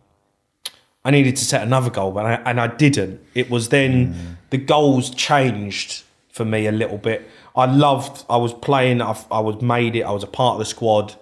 I 1.05 1.11
needed 1.11 1.35
to 1.35 1.45
set 1.45 1.61
another 1.61 1.89
goal, 1.89 2.11
but 2.11 2.25
I, 2.25 2.33
and 2.49 2.59
I 2.59 2.67
didn't. 2.67 3.19
It 3.35 3.49
was 3.49 3.69
then 3.69 4.37
the 4.49 4.57
goals 4.57 5.09
changed 5.11 6.03
for 6.31 6.45
me 6.45 6.65
a 6.65 6.71
little 6.71 6.97
bit. 6.97 7.29
I 7.55 7.65
loved. 7.65 8.25
I 8.29 8.37
was 8.37 8.53
playing. 8.53 9.01
I, 9.01 9.15
I 9.29 9.39
was 9.41 9.61
made 9.61 9.95
it. 9.95 10.03
I 10.03 10.11
was 10.11 10.23
a 10.23 10.27
part 10.27 10.53
of 10.53 10.59
the 10.59 10.65
squad. 10.65 11.15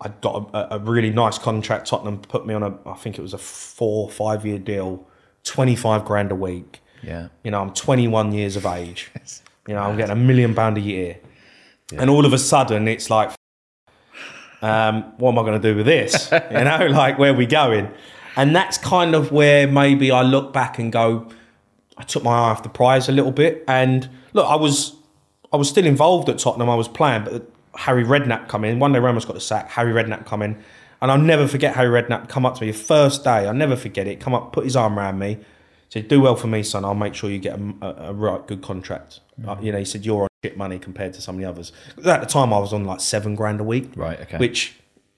I 0.00 0.08
got 0.20 0.50
a, 0.54 0.76
a 0.76 0.78
really 0.78 1.10
nice 1.10 1.38
contract. 1.38 1.88
Tottenham 1.88 2.18
put 2.18 2.46
me 2.46 2.52
on 2.54 2.62
a. 2.62 2.78
I 2.86 2.94
think 2.94 3.18
it 3.18 3.22
was 3.22 3.32
a 3.34 3.38
four 3.38 4.10
five 4.10 4.44
year 4.46 4.58
deal, 4.58 5.06
twenty 5.44 5.76
five 5.76 6.04
grand 6.04 6.32
a 6.32 6.34
week. 6.34 6.80
Yeah. 7.02 7.28
You 7.42 7.50
know, 7.50 7.60
I'm 7.60 7.72
21 7.74 8.32
years 8.32 8.56
of 8.56 8.66
age. 8.66 9.10
You 9.66 9.72
know, 9.72 9.80
I'm 9.80 9.96
getting 9.96 10.12
a 10.12 10.16
million 10.16 10.54
pound 10.54 10.76
a 10.76 10.80
year. 10.82 11.18
And 11.96 12.10
all 12.10 12.26
of 12.26 12.34
a 12.34 12.38
sudden, 12.38 12.86
it's 12.86 13.08
like, 13.08 13.30
um, 14.60 15.04
what 15.16 15.32
am 15.32 15.38
I 15.38 15.42
going 15.42 15.58
to 15.58 15.72
do 15.72 15.74
with 15.74 15.86
this? 15.86 16.30
you 16.50 16.64
know, 16.64 16.86
like, 16.90 17.18
where 17.18 17.32
are 17.32 17.36
we 17.36 17.46
going? 17.46 17.90
And 18.36 18.54
that's 18.54 18.76
kind 18.76 19.14
of 19.14 19.32
where 19.32 19.66
maybe 19.66 20.10
I 20.10 20.20
look 20.20 20.52
back 20.52 20.78
and 20.78 20.92
go, 20.92 21.30
I 21.96 22.02
took 22.02 22.22
my 22.22 22.32
eye 22.32 22.50
off 22.50 22.62
the 22.62 22.68
prize 22.68 23.08
a 23.08 23.12
little 23.12 23.32
bit. 23.32 23.64
And 23.66 24.06
look, 24.34 24.46
I 24.46 24.56
was, 24.56 24.96
I 25.50 25.56
was 25.56 25.70
still 25.70 25.86
involved 25.86 26.28
at 26.28 26.38
Tottenham. 26.38 26.68
I 26.68 26.74
was 26.74 26.88
playing, 26.88 27.24
but 27.24 27.50
Harry 27.74 28.04
Redknapp 28.04 28.48
come 28.48 28.64
in. 28.64 28.78
Juande 28.78 29.02
Ramos 29.02 29.24
got 29.24 29.32
the 29.32 29.40
sack. 29.40 29.70
Harry 29.70 29.94
Redknapp 29.94 30.26
come 30.26 30.42
in, 30.42 30.62
and 31.04 31.12
I'll 31.12 31.18
never 31.18 31.46
forget 31.46 31.74
Harry 31.76 32.02
Redknapp 32.02 32.28
come 32.30 32.46
up 32.46 32.54
to 32.56 32.64
me 32.64 32.70
the 32.72 32.76
first 32.78 33.24
day. 33.24 33.46
I'll 33.46 33.52
never 33.52 33.76
forget 33.76 34.06
it. 34.06 34.20
Come 34.20 34.32
up, 34.34 34.52
put 34.54 34.64
his 34.64 34.74
arm 34.74 34.98
around 34.98 35.18
me, 35.18 35.36
said, 35.90 36.08
"Do 36.08 36.20
well 36.22 36.34
for 36.34 36.46
me, 36.46 36.62
son. 36.62 36.82
I'll 36.84 36.94
make 36.94 37.14
sure 37.14 37.28
you 37.30 37.38
get 37.38 37.58
a, 37.60 37.74
a, 37.82 37.88
a 38.08 38.12
right 38.14 38.44
good 38.46 38.62
contract." 38.62 39.20
Uh, 39.46 39.56
you 39.60 39.70
know, 39.70 39.78
he 39.78 39.84
said, 39.84 40.06
"You're 40.06 40.22
on 40.22 40.28
shit 40.42 40.56
money 40.56 40.78
compared 40.78 41.12
to 41.12 41.20
some 41.20 41.34
of 41.36 41.40
the 41.42 41.46
others." 41.48 41.72
At 42.04 42.20
the 42.22 42.26
time, 42.26 42.52
I 42.54 42.58
was 42.58 42.72
on 42.72 42.84
like 42.86 43.00
seven 43.00 43.34
grand 43.34 43.60
a 43.60 43.64
week, 43.64 43.90
Right, 43.96 44.18
okay. 44.22 44.38
which 44.38 44.74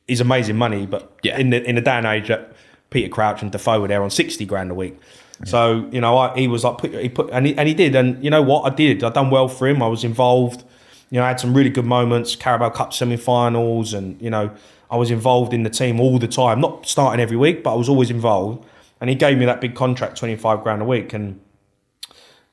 is 0.08 0.20
amazing 0.20 0.56
money. 0.56 0.86
But 0.86 1.12
Yeah. 1.22 1.38
in 1.38 1.50
the 1.50 1.62
in 1.62 1.76
the 1.76 1.80
day 1.80 1.92
and 1.92 2.04
age 2.06 2.26
that 2.28 2.52
Peter 2.90 3.08
Crouch 3.08 3.40
and 3.42 3.52
Defoe 3.52 3.80
were 3.80 3.88
there 3.88 4.02
on 4.02 4.10
sixty 4.10 4.44
grand 4.44 4.72
a 4.72 4.74
week. 4.74 4.98
So 5.44 5.86
you 5.92 6.00
know, 6.00 6.16
I, 6.18 6.34
he 6.34 6.48
was 6.48 6.64
like, 6.64 6.78
put, 6.78 6.94
he 6.94 7.10
put, 7.10 7.28
and 7.30 7.46
he, 7.46 7.56
and 7.56 7.68
he 7.68 7.74
did, 7.74 7.94
and 7.94 8.24
you 8.24 8.30
know 8.30 8.42
what, 8.42 8.62
I 8.72 8.74
did. 8.74 9.04
I 9.04 9.10
done 9.10 9.30
well 9.30 9.48
for 9.48 9.68
him. 9.68 9.82
I 9.82 9.86
was 9.86 10.02
involved. 10.02 10.64
You 11.10 11.18
know, 11.18 11.24
I 11.24 11.28
had 11.28 11.40
some 11.40 11.54
really 11.54 11.70
good 11.70 11.86
moments, 11.86 12.34
Carabao 12.34 12.70
Cup 12.70 12.92
semi-finals, 12.92 13.94
and 13.94 14.20
you 14.20 14.30
know, 14.30 14.50
I 14.90 14.96
was 14.96 15.10
involved 15.10 15.52
in 15.52 15.62
the 15.62 15.70
team 15.70 16.00
all 16.00 16.18
the 16.18 16.28
time. 16.28 16.60
Not 16.60 16.86
starting 16.86 17.20
every 17.20 17.36
week, 17.36 17.62
but 17.62 17.72
I 17.72 17.76
was 17.76 17.88
always 17.88 18.10
involved. 18.10 18.66
And 19.00 19.10
he 19.10 19.16
gave 19.16 19.38
me 19.38 19.44
that 19.44 19.60
big 19.60 19.74
contract, 19.74 20.16
twenty-five 20.16 20.62
grand 20.62 20.82
a 20.82 20.84
week, 20.84 21.12
and 21.12 21.40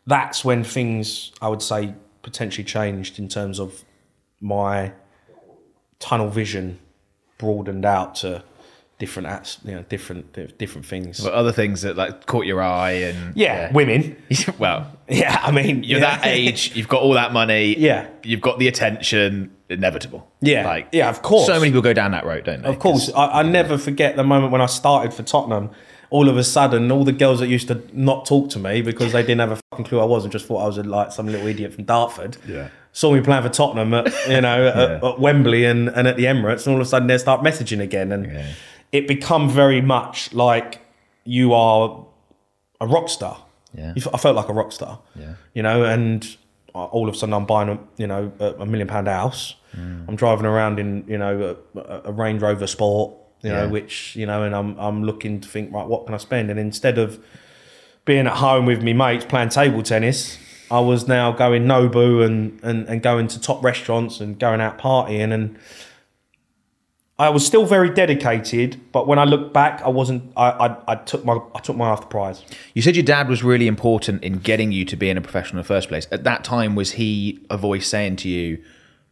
that's 0.05 0.43
when 0.43 0.63
things 0.63 1.31
I 1.41 1.47
would 1.47 1.61
say 1.61 1.95
potentially 2.21 2.65
changed 2.65 3.17
in 3.17 3.27
terms 3.27 3.59
of 3.59 3.83
my 4.41 4.91
tunnel 5.99 6.29
vision 6.29 6.79
broadened 7.37 7.85
out 7.85 8.15
to 8.15 8.43
different 9.03 9.27
ats- 9.27 9.57
you 9.65 9.75
know 9.75 9.83
different 9.89 10.31
different 10.57 10.85
things. 10.87 11.19
But 11.19 11.33
other 11.33 11.51
things 11.51 11.81
that 11.81 11.97
like 11.97 12.25
caught 12.25 12.45
your 12.45 12.61
eye 12.61 12.91
and 13.09 13.35
yeah, 13.35 13.69
women. 13.73 14.15
well, 14.59 14.79
Yeah, 15.09 15.41
I 15.43 15.51
mean 15.51 15.83
you're 15.83 15.99
yeah. 15.99 16.15
that 16.17 16.25
age, 16.37 16.71
you've 16.73 16.87
got 16.87 17.01
all 17.01 17.13
that 17.15 17.33
money, 17.33 17.77
Yeah. 17.77 18.07
you've 18.23 18.39
got 18.39 18.59
the 18.59 18.69
attention, 18.69 19.51
inevitable. 19.69 20.21
Yeah. 20.39 20.65
like 20.65 20.87
Yeah, 20.93 21.09
of 21.09 21.21
course. 21.21 21.47
So 21.47 21.55
many 21.59 21.65
people 21.71 21.81
go 21.81 21.91
down 21.91 22.11
that 22.11 22.25
road, 22.25 22.45
don't 22.45 22.61
they? 22.61 22.69
Of 22.69 22.79
course, 22.79 23.11
I, 23.13 23.39
I 23.39 23.43
never 23.43 23.77
forget 23.77 24.15
the 24.15 24.23
moment 24.23 24.53
when 24.53 24.61
I 24.61 24.67
started 24.67 25.13
for 25.13 25.23
Tottenham. 25.23 25.69
All 26.09 26.29
of 26.29 26.37
a 26.37 26.43
sudden, 26.43 26.91
all 26.91 27.03
the 27.03 27.11
girls 27.11 27.39
that 27.39 27.47
used 27.47 27.67
to 27.69 27.81
not 27.91 28.25
talk 28.27 28.49
to 28.51 28.59
me 28.59 28.81
because 28.83 29.11
they 29.11 29.23
didn't 29.23 29.39
have 29.39 29.51
a 29.51 29.59
fucking 29.71 29.85
clue 29.85 29.99
I 29.99 30.05
was 30.05 30.23
and 30.23 30.31
just 30.31 30.45
thought 30.45 30.59
I 30.63 30.67
was 30.67 30.77
like 30.77 31.11
some 31.11 31.25
little 31.27 31.47
idiot 31.47 31.73
from 31.73 31.83
Dartford. 31.85 32.37
Yeah. 32.47 32.69
Saw 32.93 33.11
me 33.11 33.19
playing 33.21 33.41
for 33.41 33.49
Tottenham 33.49 33.93
at 33.95 34.05
you 34.29 34.39
know 34.39 34.67
at, 34.67 35.03
at 35.09 35.19
Wembley 35.19 35.65
and, 35.65 35.89
and 35.89 36.07
at 36.07 36.15
the 36.15 36.25
Emirates, 36.25 36.65
and 36.67 36.75
all 36.75 36.81
of 36.81 36.85
a 36.87 36.89
sudden 36.89 37.07
they 37.07 37.17
start 37.17 37.41
messaging 37.41 37.81
again, 37.81 38.11
and 38.11 38.27
Yeah. 38.31 38.45
It 38.93 39.07
become 39.07 39.49
very 39.49 39.81
much 39.81 40.33
like 40.33 40.79
you 41.25 41.53
are 41.53 42.05
a 42.79 42.87
rock 42.87 43.09
star. 43.09 43.43
Yeah. 43.73 43.93
I 44.13 44.17
felt 44.17 44.35
like 44.35 44.47
a 44.47 44.53
rock 44.53 44.71
star. 44.71 45.01
Yeah. 45.15 45.33
You 45.53 45.63
know, 45.63 45.83
and 45.83 46.37
all 46.73 47.09
of 47.09 47.15
a 47.15 47.17
sudden 47.17 47.33
I'm 47.33 47.45
buying 47.45 47.69
a 47.69 47.79
you 47.97 48.07
know 48.07 48.31
a, 48.39 48.65
million 48.65 48.87
pound 48.87 49.07
house. 49.07 49.55
Mm. 49.75 50.07
I'm 50.07 50.15
driving 50.15 50.45
around 50.45 50.79
in 50.79 51.03
you 51.07 51.17
know 51.17 51.57
a, 51.75 51.81
a- 52.05 52.11
Range 52.11 52.41
Rover 52.41 52.67
Sport. 52.67 53.15
You 53.41 53.49
know, 53.49 53.67
which 53.67 54.15
you 54.15 54.25
know, 54.25 54.43
and 54.43 54.55
I'm 54.55 54.79
I'm 54.79 55.03
looking 55.03 55.41
to 55.41 55.49
think 55.49 55.73
right, 55.73 55.85
what 55.85 56.05
can 56.05 56.15
I 56.15 56.17
spend? 56.17 56.49
And 56.49 56.57
instead 56.57 56.97
of 56.97 57.21
being 58.05 58.25
at 58.25 58.37
home 58.37 58.65
with 58.65 58.81
me 58.81 58.93
mates 58.93 59.25
playing 59.25 59.49
table 59.49 59.83
tennis, 59.83 60.37
I 60.71 60.79
was 60.79 61.09
now 61.09 61.33
going 61.33 61.65
Nobu 61.65 62.25
and, 62.25 62.57
and, 62.63 62.87
and 62.87 63.01
going 63.01 63.27
to 63.27 63.41
top 63.41 63.61
restaurants 63.61 64.21
and 64.21 64.39
going 64.39 64.61
out 64.61 64.77
partying 64.77 65.33
and 65.33 65.57
I 67.19 67.29
was 67.29 67.45
still 67.45 67.65
very 67.65 67.91
dedicated, 67.91 68.81
but 68.91 69.07
when 69.07 69.19
I 69.19 69.25
look 69.25 69.53
back, 69.53 69.81
I 69.83 69.89
wasn't. 69.89 70.33
I, 70.35 70.49
I, 70.49 70.93
I 70.93 70.95
took 70.95 71.23
my 71.23 71.39
I 71.53 71.59
took 71.59 71.77
my 71.77 71.85
half 71.85 72.01
the 72.01 72.07
prize. 72.07 72.43
You 72.73 72.81
said 72.81 72.95
your 72.95 73.05
dad 73.05 73.29
was 73.29 73.43
really 73.43 73.67
important 73.67 74.23
in 74.23 74.39
getting 74.39 74.71
you 74.71 74.83
to 74.85 74.95
being 74.95 75.15
a 75.15 75.21
professional 75.21 75.59
in 75.59 75.63
the 75.63 75.67
first 75.67 75.89
place. 75.89 76.07
At 76.11 76.23
that 76.23 76.43
time, 76.43 76.73
was 76.75 76.93
he 76.93 77.39
a 77.51 77.57
voice 77.57 77.87
saying 77.87 78.15
to 78.17 78.29
you, 78.29 78.63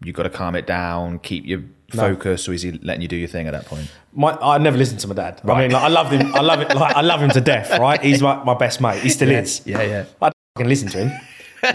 "You've 0.04 0.16
got 0.16 0.24
to 0.24 0.32
calm 0.32 0.56
it 0.56 0.66
down, 0.66 1.20
keep 1.20 1.46
your 1.46 1.62
focus," 1.92 2.50
or 2.50 2.54
is 2.54 2.64
he 2.64 2.72
letting 2.72 3.04
you 3.04 3.08
do 3.08 3.16
your 3.16 3.28
thing 3.28 3.46
at 3.46 3.52
that 3.52 3.66
point? 3.66 3.92
My, 4.14 4.36
I 4.42 4.58
never 4.58 4.78
listened 4.78 5.00
to 5.02 5.08
my 5.08 5.14
dad. 5.14 5.40
I 5.48 5.62
mean, 5.62 5.72
like, 5.72 5.84
I 5.84 5.88
loved 5.88 6.12
him. 6.12 6.34
I 6.34 6.42
love 6.42 6.60
it. 6.62 6.74
Like, 6.74 6.96
I 6.96 7.02
love 7.02 7.22
him 7.22 7.30
to 7.30 7.42
death. 7.42 7.78
Right? 7.80 8.02
He's 8.02 8.22
my, 8.22 8.44
my 8.44 8.56
best 8.56 8.82
mate. 8.82 9.04
He 9.04 9.10
still 9.10 9.30
is. 9.30 9.62
Yeah, 9.64 9.84
yeah. 9.84 10.06
I 10.20 10.32
can 10.58 10.68
listen 10.68 10.88
to 10.90 11.06
him. 11.06 11.12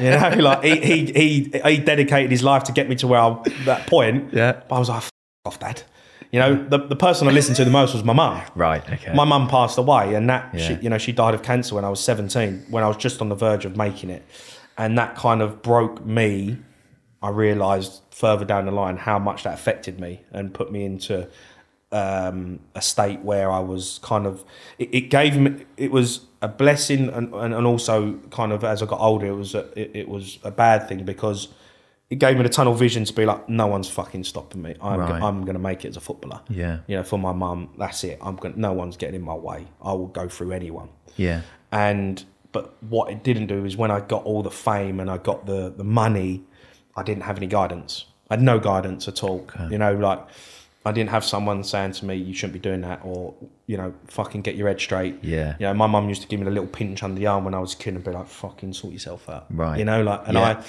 You 0.01 0.11
know, 0.11 0.35
like 0.41 0.65
he, 0.65 0.81
he 0.81 1.13
he 1.13 1.61
he 1.65 1.79
dedicated 1.79 2.33
his 2.33 2.43
life 2.43 2.65
to 2.65 2.73
get 2.73 2.89
me 2.89 2.97
to 2.97 3.07
where 3.07 3.21
I 3.21 3.41
that 3.65 3.87
point. 3.87 4.35
Yeah. 4.35 4.61
But 4.69 4.75
I 4.75 4.79
was 4.81 4.89
like, 4.89 4.99
"F- 4.99 5.11
off, 5.45 5.61
dad. 5.61 5.85
You 6.33 6.41
know, 6.41 6.69
the, 6.69 6.79
the 6.79 6.97
person 6.97 7.29
I 7.29 7.31
listened 7.31 7.57
to 7.57 7.65
the 7.65 7.71
most 7.71 7.95
was 7.95 8.05
my 8.05 8.13
mum. 8.13 8.43
Right. 8.55 8.83
Okay. 8.91 9.13
My 9.15 9.25
mum 9.25 9.49
passed 9.49 9.79
away, 9.79 10.15
and 10.15 10.29
that 10.29 10.59
she, 10.59 10.75
you 10.83 10.91
know 10.91 10.99
she 10.99 11.13
died 11.13 11.35
of 11.35 11.43
cancer 11.43 11.75
when 11.75 11.85
I 11.85 11.89
was 11.89 12.01
seventeen, 12.01 12.67
when 12.69 12.83
I 12.83 12.89
was 12.89 12.97
just 12.97 13.21
on 13.21 13.29
the 13.29 13.35
verge 13.35 13.65
of 13.65 13.77
making 13.77 14.11
it, 14.11 14.25
and 14.77 14.99
that 14.99 15.17
kind 15.17 15.43
of 15.43 15.63
broke 15.63 16.05
me. 16.05 16.59
I 17.23 17.31
realised 17.31 18.03
further 18.11 18.45
down 18.45 18.67
the 18.67 18.73
line 18.73 18.99
how 18.99 19.19
much 19.19 19.45
that 19.45 19.55
affected 19.55 19.99
me 19.99 20.23
and 20.31 20.53
put 20.53 20.71
me 20.71 20.85
into 20.85 21.29
um, 21.91 22.61
a 22.75 22.83
state 22.83 23.21
where 23.21 23.51
I 23.51 23.61
was 23.61 23.99
kind 24.03 24.27
of. 24.27 24.45
It, 24.79 24.95
it 24.95 25.01
gave 25.11 25.37
me. 25.37 25.65
It 25.77 25.91
was 25.91 26.27
a 26.43 26.49
blessing, 26.49 27.09
and, 27.09 27.33
and, 27.35 27.55
and 27.55 27.67
also 27.67 28.19
kind 28.31 28.53
of 28.53 28.65
as 28.65 28.83
I 28.83 28.87
got 28.87 29.01
older, 29.01 29.27
it 29.27 29.33
was 29.33 29.55
a, 29.55 29.67
it, 29.81 29.91
it 29.95 30.09
was 30.09 30.39
a 30.45 30.51
bad 30.51 30.89
thing 30.89 31.05
because 31.05 31.49
it 32.09 32.17
gave 32.21 32.37
me 32.37 32.43
the 32.45 32.49
tunnel 32.49 32.75
vision 32.75 33.05
to 33.05 33.13
be 33.13 33.25
like, 33.27 33.49
no 33.49 33.67
one's 33.67 33.89
fucking 33.89 34.23
stopping 34.25 34.63
me. 34.63 34.75
I'm 34.81 35.01
Right. 35.01 35.21
I'm 35.23 35.43
going 35.43 35.55
to 35.55 35.61
make 35.61 35.85
it 35.85 35.89
as 35.89 35.97
a 35.97 36.01
footballer 36.01 36.41
Yeah. 36.49 36.79
you 36.87 36.97
know, 36.97 37.03
for 37.03 37.19
my 37.19 37.33
mum, 37.33 37.71
that's 37.79 38.05
it. 38.05 38.19
I'm 38.23 38.37
going 38.37 38.55
no 38.57 38.73
one's 38.73 38.97
getting 38.97 39.17
in 39.17 39.23
my 39.23 39.35
way. 39.35 39.67
I 39.83 39.93
will 39.93 40.07
go 40.07 40.29
through 40.29 40.53
anyone. 40.53 40.89
Yeah. 41.17 41.41
And 41.73 42.25
but 42.53 42.81
what 42.83 43.11
it 43.11 43.23
didn't 43.25 43.49
do 43.49 43.65
is 43.65 43.77
when 43.77 43.91
I 43.91 44.01
got 44.01 44.25
all 44.25 44.43
the 44.43 44.51
fame 44.53 45.01
and 45.01 45.11
I 45.11 45.19
got 45.19 45.47
the 45.47 45.71
the 45.77 45.85
money, 45.85 46.45
I 46.95 47.03
didn't 47.03 47.25
have 47.25 47.37
any 47.39 47.49
guidance. 47.49 48.07
I 48.31 48.35
had 48.35 48.43
no 48.43 48.59
guidance 48.59 49.09
at 49.09 49.23
all. 49.25 49.47
You 49.71 49.79
know, 49.79 49.93
like 49.95 50.21
I 50.85 50.93
didn't 50.93 51.11
have 51.11 51.25
someone 51.25 51.65
saying 51.65 51.93
to 51.93 52.05
me, 52.07 52.15
"You 52.15 52.33
shouldn't 52.33 52.53
be 52.55 52.59
doing 52.61 52.83
that," 52.83 53.01
or 53.05 53.35
you 53.67 53.77
know, 53.77 53.93
"Fucking 54.07 54.43
get 54.43 54.55
your 54.55 54.69
head 54.69 54.81
straight." 54.81 55.17
Yeah. 55.23 55.55
You 55.59 55.67
know, 55.67 55.75
my 55.75 55.87
mum 55.89 56.09
used 56.09 56.23
to 56.23 56.29
give 56.29 56.39
me 56.41 56.47
a 56.47 56.51
little 56.51 56.69
pinch 56.69 57.03
under 57.03 57.19
the 57.19 57.27
arm 57.27 57.45
when 57.45 57.55
I 57.55 57.59
was 57.59 57.75
a 57.75 57.77
kid 57.77 57.95
and 57.95 58.05
be 58.05 58.13
like, 58.13 58.27
"Fucking 58.29 58.73
sort 58.73 58.93
yourself 58.93 59.29
out." 59.29 59.47
Right. 59.51 59.79
You 59.79 59.85
know, 59.85 60.03
like, 60.03 60.23
and 60.27 60.35
Yeah. 60.35 60.43
I 60.61 60.65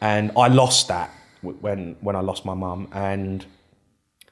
and 0.00 0.30
I 0.36 0.48
lost 0.48 0.88
that 0.88 1.10
when 1.42 1.96
when 2.00 2.16
I 2.16 2.20
lost 2.20 2.44
my 2.44 2.54
mum 2.54 2.88
and 2.92 3.44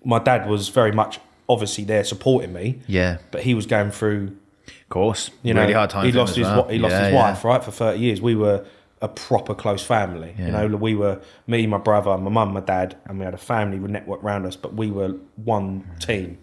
my 0.04 0.18
dad 0.18 0.48
was 0.48 0.68
very 0.68 0.92
much 0.92 1.18
obviously 1.48 1.84
there 1.84 2.04
supporting 2.04 2.52
me, 2.52 2.80
Yeah. 2.86 3.18
but 3.30 3.42
he 3.42 3.54
was 3.54 3.66
going 3.66 3.90
through 3.92 4.36
Of 4.66 4.88
course. 4.88 5.30
you 5.42 5.54
know 5.54 5.62
really 5.62 5.74
hard 5.74 5.90
time. 5.90 6.04
He 6.06 6.12
lost 6.12 6.36
his 6.36 6.46
well. 6.46 6.68
he 6.68 6.78
lost 6.78 6.92
Yeah, 6.92 7.04
his 7.04 7.12
yeah. 7.12 7.22
wife 7.22 7.44
right 7.44 7.62
for 7.62 7.70
thirty 7.70 8.00
years. 8.00 8.20
We 8.20 8.34
were 8.34 8.64
a 9.02 9.08
proper 9.08 9.54
close 9.54 9.84
family. 9.84 10.34
You 10.38 10.50
know, 10.50 10.66
we 10.68 10.94
were 10.94 11.20
me, 11.46 11.66
my 11.66 11.76
brother, 11.78 12.16
my 12.16 12.30
mum, 12.30 12.54
my 12.54 12.60
dad, 12.60 12.96
and 13.04 13.18
we 13.18 13.24
had 13.26 13.34
a 13.34 13.38
family 13.38 13.78
with 13.78 13.90
network 13.90 14.24
around 14.24 14.46
us. 14.46 14.56
But 14.56 14.74
we 14.74 14.90
were 14.90 15.14
one 15.36 15.84
team, 16.00 16.38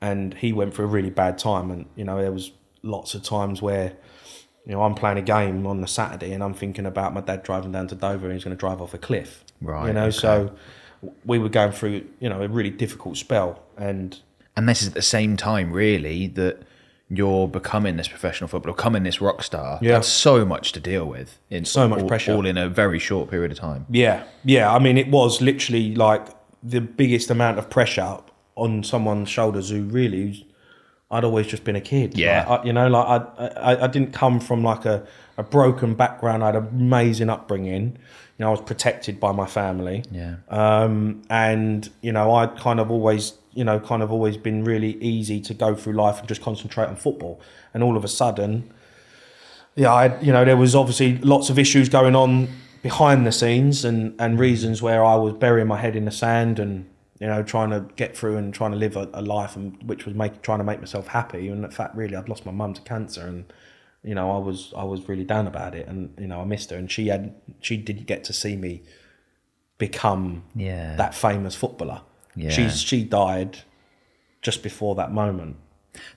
and 0.00 0.34
he 0.34 0.52
went 0.52 0.74
through 0.74 0.84
a 0.84 0.88
really 0.88 1.10
bad 1.10 1.38
time. 1.38 1.70
And 1.70 1.86
you 1.96 2.04
know, 2.04 2.20
there 2.20 2.30
was 2.32 2.52
lots 2.82 3.14
of 3.14 3.22
times 3.22 3.60
where. 3.62 3.92
You 4.68 4.74
know, 4.74 4.82
I'm 4.82 4.94
playing 4.94 5.16
a 5.16 5.22
game 5.22 5.66
on 5.66 5.80
the 5.80 5.86
Saturday 5.86 6.32
and 6.32 6.44
I'm 6.44 6.52
thinking 6.52 6.84
about 6.84 7.14
my 7.14 7.22
dad 7.22 7.42
driving 7.42 7.72
down 7.72 7.88
to 7.88 7.94
Dover 7.94 8.26
and 8.26 8.34
he's 8.34 8.44
going 8.44 8.54
to 8.54 8.60
drive 8.60 8.82
off 8.82 8.92
a 8.92 8.98
cliff. 8.98 9.42
Right, 9.62 9.88
You 9.88 9.92
know, 9.94 10.04
okay. 10.04 10.10
so 10.10 10.54
we 11.24 11.38
were 11.38 11.48
going 11.48 11.72
through, 11.72 12.06
you 12.20 12.28
know, 12.28 12.42
a 12.42 12.48
really 12.48 12.70
difficult 12.70 13.16
spell. 13.16 13.62
And 13.78 14.20
And 14.56 14.68
this 14.68 14.82
is 14.82 14.88
at 14.88 14.94
the 14.94 15.02
same 15.02 15.38
time, 15.38 15.72
really, 15.72 16.26
that 16.28 16.62
you're 17.08 17.48
becoming 17.48 17.96
this 17.96 18.08
professional 18.08 18.48
footballer, 18.48 18.76
becoming 18.76 19.04
this 19.04 19.22
rock 19.22 19.42
star. 19.42 19.78
Yeah. 19.80 19.92
That's 19.94 20.08
so 20.08 20.44
much 20.44 20.72
to 20.72 20.80
deal 20.80 21.06
with. 21.06 21.38
In 21.48 21.64
So 21.64 21.88
much 21.88 22.06
pressure. 22.06 22.34
All 22.34 22.44
in 22.44 22.58
a 22.58 22.68
very 22.68 22.98
short 22.98 23.30
period 23.30 23.50
of 23.50 23.58
time. 23.58 23.86
Yeah, 23.88 24.24
yeah. 24.44 24.70
I 24.70 24.78
mean, 24.78 24.98
it 24.98 25.08
was 25.08 25.40
literally 25.40 25.94
like 25.94 26.26
the 26.62 26.80
biggest 26.80 27.30
amount 27.30 27.58
of 27.58 27.70
pressure 27.70 28.18
on 28.54 28.82
someone's 28.84 29.30
shoulders 29.30 29.70
who 29.70 29.84
really, 29.84 30.46
I'd 31.10 31.24
always 31.24 31.46
just 31.46 31.64
been 31.64 31.76
a 31.76 31.80
kid. 31.80 32.18
Yeah. 32.18 32.46
Like, 32.48 32.60
I, 32.60 32.64
you 32.64 32.72
know, 32.72 32.88
like 32.88 33.06
I, 33.06 33.46
I, 33.46 33.84
I 33.84 33.86
didn't 33.86 34.12
come 34.12 34.40
from 34.40 34.62
like 34.62 34.84
a, 34.84 35.06
a 35.38 35.42
broken 35.42 35.94
background. 35.94 36.42
I 36.42 36.46
had 36.46 36.56
an 36.56 36.68
amazing 36.68 37.30
upbringing. 37.30 37.96
You 38.36 38.44
know, 38.44 38.48
I 38.48 38.50
was 38.50 38.60
protected 38.60 39.18
by 39.18 39.32
my 39.32 39.46
family. 39.46 40.04
Yeah. 40.10 40.36
Um, 40.48 41.22
and 41.30 41.88
you 42.02 42.12
know, 42.12 42.34
I'd 42.34 42.58
kind 42.58 42.78
of 42.78 42.90
always, 42.90 43.32
you 43.54 43.64
know, 43.64 43.80
kind 43.80 44.02
of 44.02 44.12
always 44.12 44.36
been 44.36 44.64
really 44.64 44.96
easy 45.02 45.40
to 45.40 45.54
go 45.54 45.74
through 45.74 45.94
life 45.94 46.18
and 46.18 46.28
just 46.28 46.42
concentrate 46.42 46.86
on 46.86 46.96
football. 46.96 47.40
And 47.72 47.82
all 47.82 47.96
of 47.96 48.04
a 48.04 48.08
sudden, 48.08 48.70
yeah, 49.76 49.92
I, 49.92 50.20
you 50.20 50.32
know, 50.32 50.44
there 50.44 50.56
was 50.56 50.74
obviously 50.74 51.18
lots 51.18 51.48
of 51.48 51.58
issues 51.58 51.88
going 51.88 52.16
on 52.16 52.48
behind 52.82 53.26
the 53.26 53.32
scenes 53.32 53.84
and, 53.84 54.14
and 54.20 54.38
reasons 54.38 54.82
where 54.82 55.04
I 55.04 55.16
was 55.16 55.32
burying 55.32 55.68
my 55.68 55.78
head 55.78 55.96
in 55.96 56.04
the 56.04 56.10
sand 56.10 56.58
and, 56.58 56.88
you 57.20 57.26
know, 57.26 57.42
trying 57.42 57.70
to 57.70 57.86
get 57.96 58.16
through 58.16 58.36
and 58.36 58.54
trying 58.54 58.70
to 58.70 58.76
live 58.76 58.96
a, 58.96 59.08
a 59.12 59.22
life 59.22 59.56
and 59.56 59.76
which 59.88 60.04
was 60.06 60.14
make, 60.14 60.40
trying 60.42 60.58
to 60.58 60.64
make 60.64 60.78
myself 60.80 61.08
happy. 61.08 61.48
And 61.48 61.64
in 61.64 61.70
fact, 61.70 61.96
really, 61.96 62.14
I'd 62.16 62.28
lost 62.28 62.46
my 62.46 62.52
mum 62.52 62.74
to 62.74 62.82
cancer 62.82 63.26
and, 63.26 63.52
you 64.04 64.14
know, 64.14 64.30
I 64.30 64.38
was, 64.38 64.72
I 64.76 64.84
was 64.84 65.08
really 65.08 65.24
down 65.24 65.46
about 65.48 65.74
it 65.74 65.88
and, 65.88 66.14
you 66.18 66.26
know, 66.28 66.40
I 66.40 66.44
missed 66.44 66.70
her 66.70 66.76
and 66.76 66.90
she 66.90 67.08
had, 67.08 67.34
she 67.60 67.76
didn't 67.76 68.06
get 68.06 68.22
to 68.24 68.32
see 68.32 68.56
me 68.56 68.82
become 69.78 70.44
Yeah. 70.54 70.96
that 70.96 71.14
famous 71.14 71.54
footballer. 71.54 72.02
Yeah. 72.34 72.50
She's, 72.50 72.80
she 72.80 73.04
died 73.04 73.58
just 74.42 74.62
before 74.62 74.94
that 74.96 75.12
moment. 75.12 75.56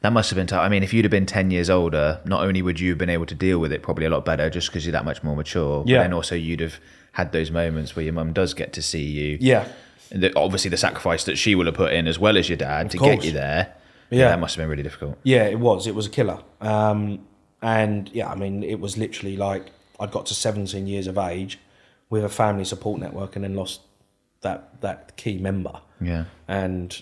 That 0.02 0.14
must 0.14 0.30
have 0.30 0.38
been 0.38 0.46
tough. 0.48 0.62
I 0.62 0.70
mean, 0.70 0.84
if 0.84 0.94
you'd 0.94 1.06
have 1.06 1.12
been 1.12 1.26
10 1.26 1.50
years 1.50 1.70
older, 1.70 2.20
not 2.26 2.44
only 2.44 2.62
would 2.62 2.80
you 2.80 2.90
have 2.90 2.98
been 3.00 3.10
able 3.10 3.26
to 3.26 3.34
deal 3.36 3.58
with 3.60 3.72
it 3.72 3.82
probably 3.82 4.06
a 4.06 4.10
lot 4.10 4.26
better 4.26 4.50
just 4.50 4.68
because 4.68 4.86
you're 4.86 4.92
that 4.92 5.06
much 5.06 5.24
more 5.24 5.36
mature, 5.36 5.84
Yeah. 5.88 5.98
but 5.98 6.04
then 6.04 6.14
also 6.14 6.36
you'd 6.36 6.60
have 6.60 6.76
had 7.14 7.32
those 7.32 7.50
moments 7.50 7.96
where 7.96 8.04
your 8.06 8.14
mum 8.14 8.34
does 8.34 8.54
get 8.54 8.74
to 8.74 8.82
see 8.84 9.04
you. 9.04 9.38
Yeah. 9.42 9.68
The, 10.12 10.32
obviously, 10.36 10.70
the 10.70 10.78
sacrifice 10.78 11.24
that 11.26 11.38
she 11.38 11.56
will 11.56 11.66
have 11.66 11.76
put 11.76 11.94
in 11.94 12.08
as 12.08 12.20
well 12.20 12.38
as 12.38 12.50
your 12.50 12.58
dad 12.58 12.92
to 12.92 12.98
course. 12.98 13.16
get 13.16 13.26
you 13.26 13.32
there. 13.32 13.74
Yeah. 14.10 14.28
That 14.30 14.40
must 14.40 14.56
have 14.56 14.64
been 14.64 14.70
really 14.70 14.84
difficult. 14.84 15.18
Yeah, 15.24 15.46
it 15.46 15.60
was. 15.60 15.88
It 15.88 15.96
was 15.96 16.06
a 16.06 16.10
killer. 16.10 16.40
Um, 16.60 17.26
and 17.62 18.10
yeah, 18.14 18.30
I 18.30 18.36
mean, 18.36 18.64
it 18.64 18.80
was 18.80 18.98
literally 18.98 19.38
like 19.38 19.72
I'd 20.00 20.12
got 20.12 20.26
to 20.28 20.34
17 20.34 20.86
years 20.88 21.08
of 21.08 21.18
age 21.18 21.60
with 22.10 22.26
a 22.26 22.30
family 22.30 22.66
support 22.66 23.00
network 23.00 23.36
and 23.36 23.46
then 23.46 23.56
lost 23.56 23.82
that 24.42 24.82
that 24.82 25.16
key 25.16 25.38
member. 25.38 25.80
Yeah. 26.02 26.26
And 26.48 27.02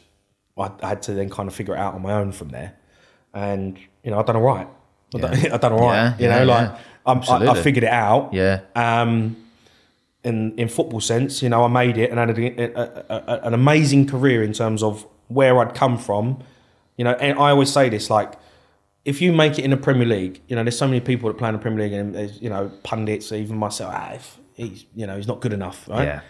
I 0.58 0.72
had 0.82 1.02
to 1.04 1.14
then 1.14 1.30
kind 1.30 1.48
of 1.48 1.56
figure 1.56 1.76
it 1.76 1.80
out 1.80 1.96
on 1.96 2.02
my 2.02 2.14
own 2.14 2.32
from 2.32 2.50
there. 2.50 2.76
And 3.34 3.78
you 4.04 4.12
know, 4.12 4.20
I 4.20 4.24
done 4.24 4.36
all 4.36 4.44
right. 4.44 4.68
Yeah. 5.12 5.28
I 5.54 5.58
done 5.58 5.74
all 5.74 5.80
right. 5.80 5.96
Yeah, 5.96 6.18
you 6.18 6.26
yeah, 6.26 6.40
know, 6.40 6.46
like 6.46 6.70
yeah. 6.70 6.80
I'm, 7.06 7.22
I, 7.28 7.52
I 7.52 7.62
figured 7.62 7.84
it 7.84 7.90
out. 7.90 8.34
Yeah. 8.34 8.62
Um, 8.76 9.38
in 10.24 10.58
in 10.58 10.68
football 10.68 11.02
sense, 11.02 11.42
you 11.42 11.50
know, 11.50 11.64
I 11.64 11.68
made 11.68 11.98
it 11.98 12.10
and 12.12 12.20
had 12.20 12.38
a, 12.38 12.82
a, 12.82 13.14
a, 13.16 13.40
an 13.48 13.54
amazing 13.54 14.08
career 14.08 14.44
in 14.44 14.54
terms 14.54 14.84
of 14.84 15.06
where 15.28 15.58
I'd 15.60 15.74
come 15.74 15.98
from. 15.98 16.44
You 16.98 17.06
know, 17.06 17.14
and 17.14 17.40
I 17.40 17.52
always 17.52 17.72
say 17.72 17.88
this 17.88 18.10
like, 18.10 18.34
if 19.06 19.22
you 19.22 19.32
make 19.32 19.58
it 19.58 19.64
in 19.64 19.72
the 19.72 19.78
Premier 19.78 20.06
League, 20.06 20.42
you 20.48 20.56
know, 20.56 20.64
there's 20.64 20.78
so 20.78 20.88
many 20.88 21.00
people 21.00 21.30
that 21.30 21.38
play 21.38 21.48
in 21.50 21.56
the 21.56 21.62
Premier 21.62 21.86
League, 21.86 21.94
and 21.94 22.14
there's 22.14 22.42
you 22.42 22.50
know 22.50 22.72
pundits, 22.84 23.32
even 23.32 23.58
myself. 23.58 23.94
Ah, 23.96 24.12
if 24.14 24.38
he's 24.54 24.86
you 24.96 25.08
know 25.08 25.16
he's 25.16 25.28
not 25.28 25.40
good 25.40 25.54
enough, 25.54 25.88
right? 25.88 26.06
Yeah. 26.06 26.22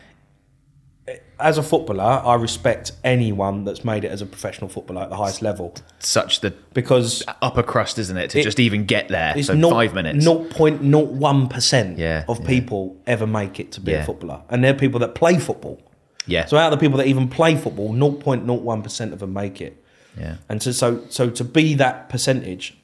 As 1.39 1.57
a 1.57 1.63
footballer, 1.63 2.03
I 2.03 2.35
respect 2.35 2.91
anyone 3.03 3.63
that's 3.63 3.85
made 3.85 4.03
it 4.03 4.11
as 4.11 4.21
a 4.21 4.25
professional 4.25 4.69
footballer 4.69 5.03
at 5.03 5.09
the 5.09 5.15
highest 5.15 5.41
level 5.41 5.73
Such 5.99 6.41
the 6.41 6.53
because 6.73 7.23
upper 7.41 7.63
crust, 7.63 7.97
isn't 7.97 8.17
it? 8.17 8.29
To 8.31 8.39
It- 8.39 8.43
just 8.43 8.59
even 8.59 8.85
get 8.85 9.07
there. 9.07 9.33
it's 9.37 9.47
So 9.47 9.53
not 9.53 9.71
five 9.71 9.93
minutes. 9.93 10.23
Not 10.25 10.49
0.01% 10.49 11.97
Yeah, 11.97 12.25
of 12.27 12.39
yeah. 12.41 12.47
people 12.47 12.97
ever 13.07 13.25
make 13.27 13.59
it 13.59 13.71
to 13.73 13.81
be 13.81 13.91
Yeah. 13.93 13.99
a 13.99 14.05
footballer, 14.05 14.41
and 14.49 14.63
they're 14.63 14.73
people 14.73 14.99
that 14.99 15.15
play 15.15 15.37
football. 15.37 15.79
yeah. 16.25 16.45
So 16.45 16.57
out 16.57 16.71
of 16.73 16.79
the 16.79 16.83
people 16.85 16.97
that 16.97 17.07
even 17.07 17.27
play 17.27 17.55
football, 17.55 17.93
0.01% 17.93 19.13
of 19.13 19.19
them 19.19 19.33
make 19.33 19.61
it. 19.61 19.81
yeah. 20.19 20.35
And 20.49 20.61
so, 20.61 20.71
so, 20.71 21.01
so 21.09 21.29
to 21.29 21.43
be 21.43 21.73
that 21.75 22.09
percentage, 22.09 22.77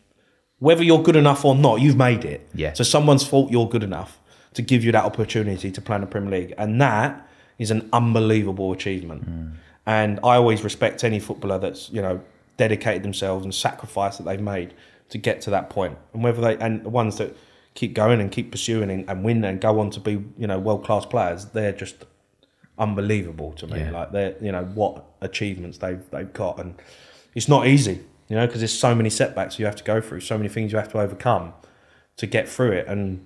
whether 0.59 0.83
you're 0.83 1.03
good 1.03 1.15
enough 1.17 1.43
or 1.43 1.53
not, 1.55 1.81
you've 1.81 1.97
made 1.97 2.23
it. 2.23 2.47
Yeah. 2.55 2.73
So 2.73 2.83
someone's 2.83 3.25
fault 3.25 3.51
you're 3.51 3.67
good 3.67 3.83
enough 3.83 4.19
to 4.53 4.61
give 4.61 4.85
you 4.85 4.91
that 4.93 5.03
opportunity 5.03 5.69
to 5.69 5.81
play 5.81 5.95
in 5.95 6.01
the 6.01 6.07
Premier 6.07 6.39
League, 6.39 6.53
and 6.57 6.79
that 6.81 7.24
is 7.57 7.71
an 7.71 7.89
unbelievable 7.93 8.71
achievement. 8.71 9.29
Mm. 9.29 9.51
And 9.85 10.19
I 10.23 10.35
always 10.35 10.63
respect 10.63 11.03
any 11.03 11.19
footballer 11.19 11.59
that's 11.59 11.89
you 11.89 12.01
know 12.01 12.21
dedicated 12.57 13.03
themselves 13.03 13.43
and 13.43 13.53
sacrifice 13.53 14.17
that 14.17 14.23
they've 14.23 14.41
made 14.41 14.73
to 15.09 15.17
get 15.17 15.41
to 15.41 15.49
that 15.51 15.69
point. 15.69 15.97
and 16.13 16.23
whether 16.23 16.41
they 16.41 16.57
and 16.57 16.83
the 16.83 16.89
ones 16.89 17.17
that 17.17 17.35
keep 17.75 17.93
going 17.93 18.21
and 18.21 18.31
keep 18.31 18.51
pursuing 18.51 18.89
and, 18.89 19.09
and 19.09 19.23
win 19.23 19.43
and 19.43 19.59
go 19.59 19.79
on 19.79 19.89
to 19.91 19.99
be 19.99 20.13
you 20.37 20.47
know 20.47 20.57
world 20.57 20.83
class 20.83 21.05
players, 21.05 21.45
they're 21.45 21.73
just 21.73 22.05
unbelievable 22.79 23.53
to 23.53 23.67
me. 23.67 23.79
Yeah. 23.79 23.91
Like 23.91 24.11
they're 24.11 24.35
you 24.41 24.51
know 24.51 24.63
what 24.63 25.03
achievements 25.21 25.77
they've 25.77 26.03
they've 26.11 26.31
got, 26.33 26.59
and 26.59 26.75
it's 27.35 27.47
not 27.47 27.67
easy, 27.67 27.99
you 28.29 28.35
know, 28.35 28.45
because 28.47 28.61
there's 28.61 28.77
so 28.77 28.95
many 28.95 29.09
setbacks 29.09 29.59
you 29.59 29.65
have 29.65 29.75
to 29.75 29.83
go 29.83 30.01
through, 30.01 30.21
so 30.21 30.37
many 30.37 30.49
things 30.49 30.71
you 30.71 30.77
have 30.77 30.91
to 30.91 30.99
overcome 30.99 31.53
to 32.17 32.25
get 32.25 32.47
through 32.49 32.71
it, 32.71 32.87
and 32.87 33.25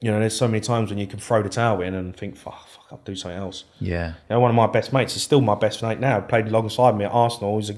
You 0.00 0.10
know, 0.10 0.18
there's 0.18 0.36
so 0.36 0.48
many 0.48 0.60
times 0.60 0.90
when 0.90 0.98
you 0.98 1.06
can 1.06 1.20
throw 1.20 1.42
the 1.42 1.48
towel 1.48 1.80
in 1.80 1.94
and 1.94 2.16
think, 2.16 2.36
fuck 2.36 2.68
I'll 2.92 3.00
do 3.04 3.16
something 3.16 3.38
else. 3.38 3.64
Yeah. 3.80 4.08
You 4.08 4.14
know, 4.30 4.40
one 4.40 4.50
of 4.50 4.54
my 4.54 4.66
best 4.68 4.92
mates 4.92 5.16
is 5.16 5.22
still 5.22 5.40
my 5.40 5.54
best 5.54 5.82
mate 5.82 5.98
now. 5.98 6.20
Played 6.20 6.46
alongside 6.48 6.96
me 6.96 7.04
at 7.06 7.10
Arsenal. 7.12 7.56
He's 7.58 7.70
a 7.70 7.76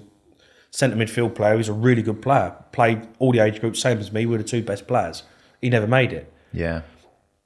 centre 0.70 0.96
midfield 0.96 1.35
player. 1.35 1.57
He's 1.57 1.68
a 1.68 1.72
really 1.72 2.03
good 2.03 2.20
player. 2.20 2.55
Played 2.72 3.07
all 3.18 3.33
the 3.33 3.38
age 3.38 3.61
groups, 3.61 3.81
same 3.81 3.98
as 3.98 4.12
me. 4.12 4.27
We're 4.27 4.38
the 4.38 4.44
two 4.44 4.62
best 4.62 4.87
players. 4.87 5.22
He 5.62 5.70
never 5.70 5.87
made 5.87 6.12
it, 6.12 6.31
Yeah. 6.53 6.83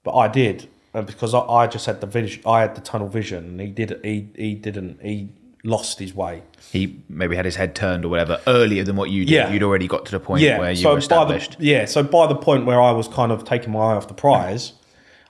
but 0.03 0.15
I 0.17 0.27
did, 0.29 0.69
and 0.95 1.07
because 1.07 1.35
I, 1.35 1.41
I 1.41 1.67
just 1.69 1.87
had 1.87 2.01
the 2.01 2.07
vision. 2.07 2.43
I 2.47 2.63
had 2.63 2.75
the 2.75 2.81
tunnel 2.81 3.07
vision, 3.09 3.45
and 3.45 3.61
he 3.61 3.69
did. 3.69 4.01
He 4.03 4.29
he 4.35 4.55
didn't. 4.55 5.01
He 5.03 5.29
lost 5.65 5.99
his 5.99 6.15
way. 6.15 6.43
He 6.73 7.01
maybe 7.09 7.37
had 7.37 7.45
his 7.45 7.57
head 7.57 7.75
turned 7.75 8.05
or 8.05 8.09
whatever 8.09 8.41
earlier 8.47 8.83
than 8.85 8.97
what 8.97 9.11
you 9.11 9.25
did. 9.25 9.35
Yeah. 9.35 9.53
You'd 9.53 9.63
already 9.63 9.87
got 9.87 10.07
to 10.07 10.13
the 10.13 10.21
point 10.21 10.41
Yeah. 10.43 10.59
where 10.59 10.71
you 10.71 10.77
so 10.77 10.89
were 10.91 10.95
by 10.95 10.99
established. 10.99 11.59
the 11.59 11.67
yeah, 11.67 11.85
so 11.85 12.03
by 12.03 12.27
the 12.27 12.35
point 12.37 12.65
where 12.65 12.81
I 12.81 12.91
was 12.93 13.07
kind 13.09 13.31
of 13.31 13.45
taking 13.45 13.73
my 13.73 13.81
eye 13.81 13.95
off 13.97 14.09
the 14.09 14.15
prize, 14.15 14.73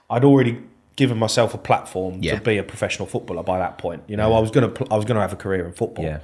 I'd 0.09 0.23
already 0.23 0.59
given 0.99 1.17
myself 1.17 1.53
a 1.53 1.57
platform 1.57 2.19
Yeah. 2.21 2.35
to 2.35 2.41
be 2.41 2.57
a 2.57 2.63
professional 2.63 3.07
footballer. 3.07 3.41
By 3.43 3.57
that 3.59 3.77
point, 3.77 4.03
you 4.07 4.17
know, 4.17 4.33
I 4.33 4.39
was 4.39 4.51
gonna 4.51 4.71
I 4.91 4.95
was 4.99 5.05
gonna 5.05 5.21
have 5.21 5.33
a 5.33 5.41
career 5.45 5.65
in 5.65 5.73
football. 5.73 6.05
Yeah. 6.05 6.19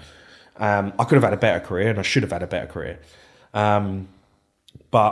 Um, 0.57 0.93
I 0.99 1.03
could 1.05 1.15
have 1.15 1.23
had 1.23 1.33
a 1.33 1.37
better 1.47 1.59
career, 1.69 1.89
and 1.89 1.97
I 1.99 2.01
should 2.11 2.23
have 2.23 2.31
had 2.31 2.43
a 2.43 2.47
better 2.47 2.67
career. 2.67 2.99
Um, 3.53 4.07
but 4.91 5.11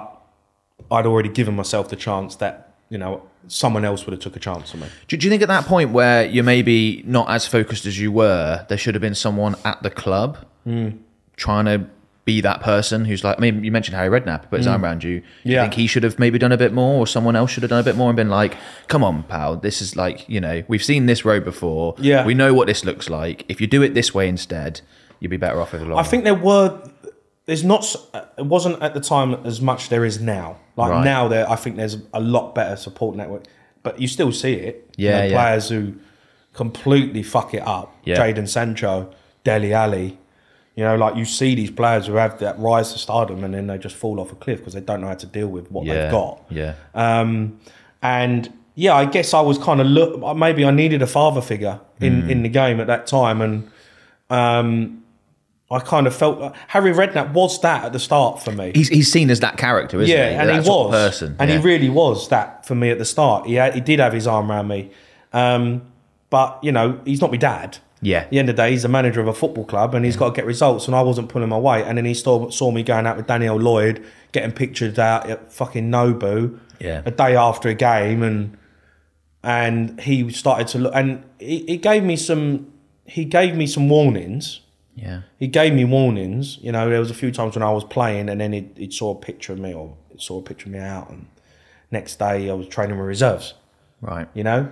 I'd 0.92 1.06
already 1.06 1.30
given 1.30 1.56
myself 1.56 1.90
the 1.90 1.96
chance 1.96 2.36
that 2.38 2.56
you 2.90 2.98
know 2.98 3.22
someone 3.48 3.84
else 3.86 4.06
would 4.06 4.14
have 4.14 4.22
took 4.22 4.36
a 4.36 4.40
chance 4.40 4.74
on 4.74 4.82
me. 4.82 4.88
Do, 5.08 5.18
do 5.18 5.26
you 5.26 5.32
think 5.32 5.42
at 5.42 5.48
that 5.50 5.66
point 5.66 5.92
where 5.92 6.26
you're 6.26 6.44
maybe 6.56 7.04
not 7.06 7.30
as 7.30 7.46
focused 7.48 7.86
as 7.86 8.00
you 8.00 8.12
were, 8.12 8.66
there 8.70 8.78
should 8.78 8.96
have 8.96 9.02
been 9.02 9.16
someone 9.16 9.56
at 9.66 9.82
the 9.84 9.90
club 9.90 10.38
Hmm. 10.66 10.90
trying 11.36 11.66
to 11.66 11.78
be 12.26 12.40
that 12.42 12.62
person 12.62 13.04
who's 13.06 13.24
like, 13.24 13.38
I 13.38 13.42
mean, 13.42 13.64
you 13.64 13.72
mentioned 13.72 13.98
Harry 13.98 14.20
Redknapp, 14.20 14.50
put 14.50 14.60
his 14.60 14.68
mm. 14.68 14.72
arm 14.72 14.84
around 14.84 15.04
you. 15.04 15.20
Do 15.20 15.52
you. 15.52 15.60
Think 15.60 15.74
he 15.74 15.88
should 15.88 16.04
have 16.04 16.20
maybe 16.20 16.40
done 16.40 16.54
a 16.54 16.58
bit 16.58 16.72
more, 16.72 17.00
or 17.00 17.08
someone 17.08 17.36
else 17.36 17.52
should 17.52 17.64
have 17.64 17.70
done 17.70 17.80
a 17.80 17.84
bit 17.84 17.98
more 17.98 18.10
and 18.10 18.16
been 18.16 18.30
like, 18.30 18.56
come 18.88 19.04
on, 19.04 19.24
pal, 19.24 19.58
this 19.58 19.82
is 19.82 19.96
like, 19.96 20.28
you 20.30 20.40
know, 20.40 20.64
we've 20.68 20.84
seen 20.84 21.06
this 21.06 21.26
road 21.26 21.44
before. 21.44 21.96
Yeah. 21.98 22.26
We 22.26 22.34
know 22.34 22.54
what 22.54 22.68
this 22.68 22.86
looks 22.86 23.10
like. 23.10 23.44
If 23.50 23.60
you 23.60 23.68
do 23.68 23.82
it 23.82 23.94
this 23.94 24.14
way 24.14 24.30
instead, 24.30 24.80
you'd 25.20 25.30
be 25.30 25.38
better 25.38 25.60
off 25.60 25.74
with 25.74 25.82
a 25.82 25.86
long 25.86 26.00
I 26.00 26.04
think 26.04 26.24
there 26.24 26.36
were. 26.36 26.82
There's 27.46 27.64
not. 27.64 27.94
It 28.38 28.46
wasn't 28.46 28.82
at 28.82 28.94
the 28.94 29.02
time 29.02 29.34
as 29.46 29.60
much 29.60 29.90
there 29.90 30.06
is 30.06 30.22
now. 30.22 30.58
Like 30.78 30.92
Right. 30.92 31.04
now, 31.04 31.28
there 31.28 31.50
I 31.50 31.58
think 31.58 31.76
there's 31.76 31.98
a 32.14 32.22
lot 32.22 32.56
better 32.56 32.78
support 32.78 33.18
network, 33.18 33.44
but 33.84 34.00
you 34.00 34.08
still 34.08 34.32
see 34.32 34.54
it. 34.54 34.90
You 34.96 35.10
Yeah, 35.10 35.18
know, 35.20 35.26
yeah. 35.26 35.44
players 35.44 35.68
who 35.68 35.96
completely 36.54 37.22
fuck 37.22 37.54
it 37.54 37.68
up. 37.68 37.94
Yeah. 38.06 38.16
Jadon 38.16 38.48
Sancho, 38.48 39.14
Dele 39.44 39.74
Alli. 39.74 40.18
You 40.76 40.84
know, 40.84 40.96
like 40.96 41.16
you 41.16 41.26
see 41.26 41.54
these 41.54 41.70
players 41.70 42.08
who 42.08 42.14
have 42.16 42.40
that 42.40 42.58
rise 42.58 42.94
to 42.94 43.00
stardom 43.00 43.44
and 43.44 43.54
then 43.54 43.68
they 43.68 43.78
just 43.78 43.96
fall 43.96 44.20
off 44.20 44.32
a 44.32 44.36
cliff 44.36 44.60
because 44.60 44.74
they 44.74 44.82
don't 44.82 45.02
know 45.02 45.08
how 45.08 45.14
to 45.14 45.28
deal 45.28 45.48
with 45.48 45.72
what 45.72 45.86
yeah. 45.86 45.94
they've 45.94 46.12
got. 46.12 46.42
Yeah. 46.50 46.74
Um, 46.96 47.60
and 48.02 48.52
yeah, 48.76 48.96
I 48.96 49.06
guess 49.06 49.34
I 49.34 49.42
was 49.42 49.58
kind 49.58 49.82
of 49.82 49.88
look. 49.88 50.36
Maybe 50.36 50.66
I 50.66 50.72
needed 50.72 51.02
a 51.02 51.08
father 51.08 51.42
figure 51.42 51.80
in, 52.00 52.30
in 52.30 52.44
the 52.44 52.50
game 52.50 52.80
at 52.80 52.88
that 52.88 53.06
time, 53.06 53.40
and 53.42 53.72
um, 54.32 55.04
I 55.70 55.80
kind 55.80 56.08
of 56.08 56.16
felt 56.16 56.40
like 56.40 56.56
Harry 56.68 56.92
Redknapp 56.92 57.34
was 57.34 57.62
that 57.62 57.86
at 57.86 57.94
the 57.94 58.00
start 58.00 58.42
for 58.42 58.52
me. 58.52 58.72
He's, 58.74 58.90
he's 58.90 59.12
seen 59.12 59.30
as 59.30 59.40
that 59.42 59.58
character, 59.58 59.98
isn't 60.02 60.08
he? 60.08 60.14
yeah, 60.14 60.30
he? 60.30 60.36
and 60.36 60.50
that 60.50 60.64
he 60.64 60.70
was 60.70 60.92
person. 60.92 61.36
and 61.40 61.50
yeah. 61.50 61.58
he 61.58 61.64
really 61.64 61.90
was 61.90 62.30
that 62.30 62.66
for 62.66 62.76
me 62.76 62.90
at 62.90 62.98
the 62.98 63.06
start. 63.06 63.46
He 63.46 63.56
had, 63.56 63.74
he 63.74 63.82
did 63.82 64.00
have 64.00 64.14
his 64.14 64.28
arm 64.28 64.52
around 64.52 64.68
me, 64.68 64.92
um, 65.34 65.84
but 66.30 66.60
you 66.64 66.72
know 66.72 67.00
he's 67.06 67.22
not 67.22 67.32
my 67.32 67.38
dad. 67.38 67.78
Yeah. 68.04 68.20
At 68.20 68.30
the 68.30 68.40
end 68.40 68.50
of 68.50 68.56
the 68.56 68.62
day, 68.62 68.72
he's 68.72 68.84
the 68.84 68.90
manager 68.90 69.22
of 69.22 69.28
a 69.28 69.34
football 69.34 69.66
club 69.66 69.96
and 69.96 70.04
he's 70.06 70.16
mm. 70.16 70.20
got 70.20 70.30
to 70.30 70.36
get 70.36 70.46
results. 70.46 70.88
And 70.88 70.96
I 70.96 71.02
wasn't 71.02 71.30
pulling 71.30 71.50
my 71.50 71.58
weight. 71.58 71.86
And 71.86 71.98
then 71.98 72.06
he 72.06 72.14
saw, 72.14 72.50
saw 72.50 72.70
me 72.70 72.84
going 72.84 73.08
out 73.08 73.18
with 73.18 73.28
Danielle 73.28 73.56
Lloyd, 73.60 74.04
getting 74.34 74.52
pictured 74.52 75.00
out 75.00 75.30
at 75.30 75.52
fucking 75.52 75.90
Nobu 75.90 76.60
Yeah. 76.80 77.02
a 77.06 77.12
day 77.12 77.36
after 77.36 77.70
a 77.70 77.74
game. 77.74 78.22
And 78.22 78.58
and 79.46 80.00
he 80.00 80.30
started 80.32 80.68
to 80.70 80.80
look, 80.80 80.94
and 80.96 81.24
he, 81.38 81.66
he 81.66 81.78
gave 81.78 82.04
me 82.04 82.16
some, 82.16 82.72
he 83.06 83.26
gave 83.26 83.56
me 83.56 83.68
some 83.68 83.90
warnings. 83.90 84.62
yeah. 84.96 85.24
He 85.38 85.48
gave 85.48 85.74
me 85.74 85.84
warnings. 85.84 86.60
You 86.62 86.72
know, 86.72 86.90
there 86.90 87.00
was 87.02 87.12
a 87.12 87.14
few 87.14 87.30
times 87.30 87.56
when 87.56 87.64
I 87.64 87.72
was 87.72 87.84
playing, 87.84 88.30
and 88.30 88.40
then 88.40 88.54
he 88.54 88.70
he 88.78 88.90
saw 88.90 89.12
a 89.12 89.16
picture 89.16 89.52
of 89.52 89.60
me, 89.60 89.74
or 89.74 89.98
he 90.14 90.18
saw 90.18 90.40
a 90.40 90.42
picture 90.42 90.68
of 90.68 90.74
me 90.74 90.80
out, 90.80 91.10
and 91.10 91.28
next 91.92 92.20
day 92.20 92.50
I 92.50 92.54
was 92.54 92.68
training 92.68 92.98
with 92.98 93.06
reserves. 93.06 93.54
Right. 94.00 94.30
You 94.34 94.44
know, 94.46 94.72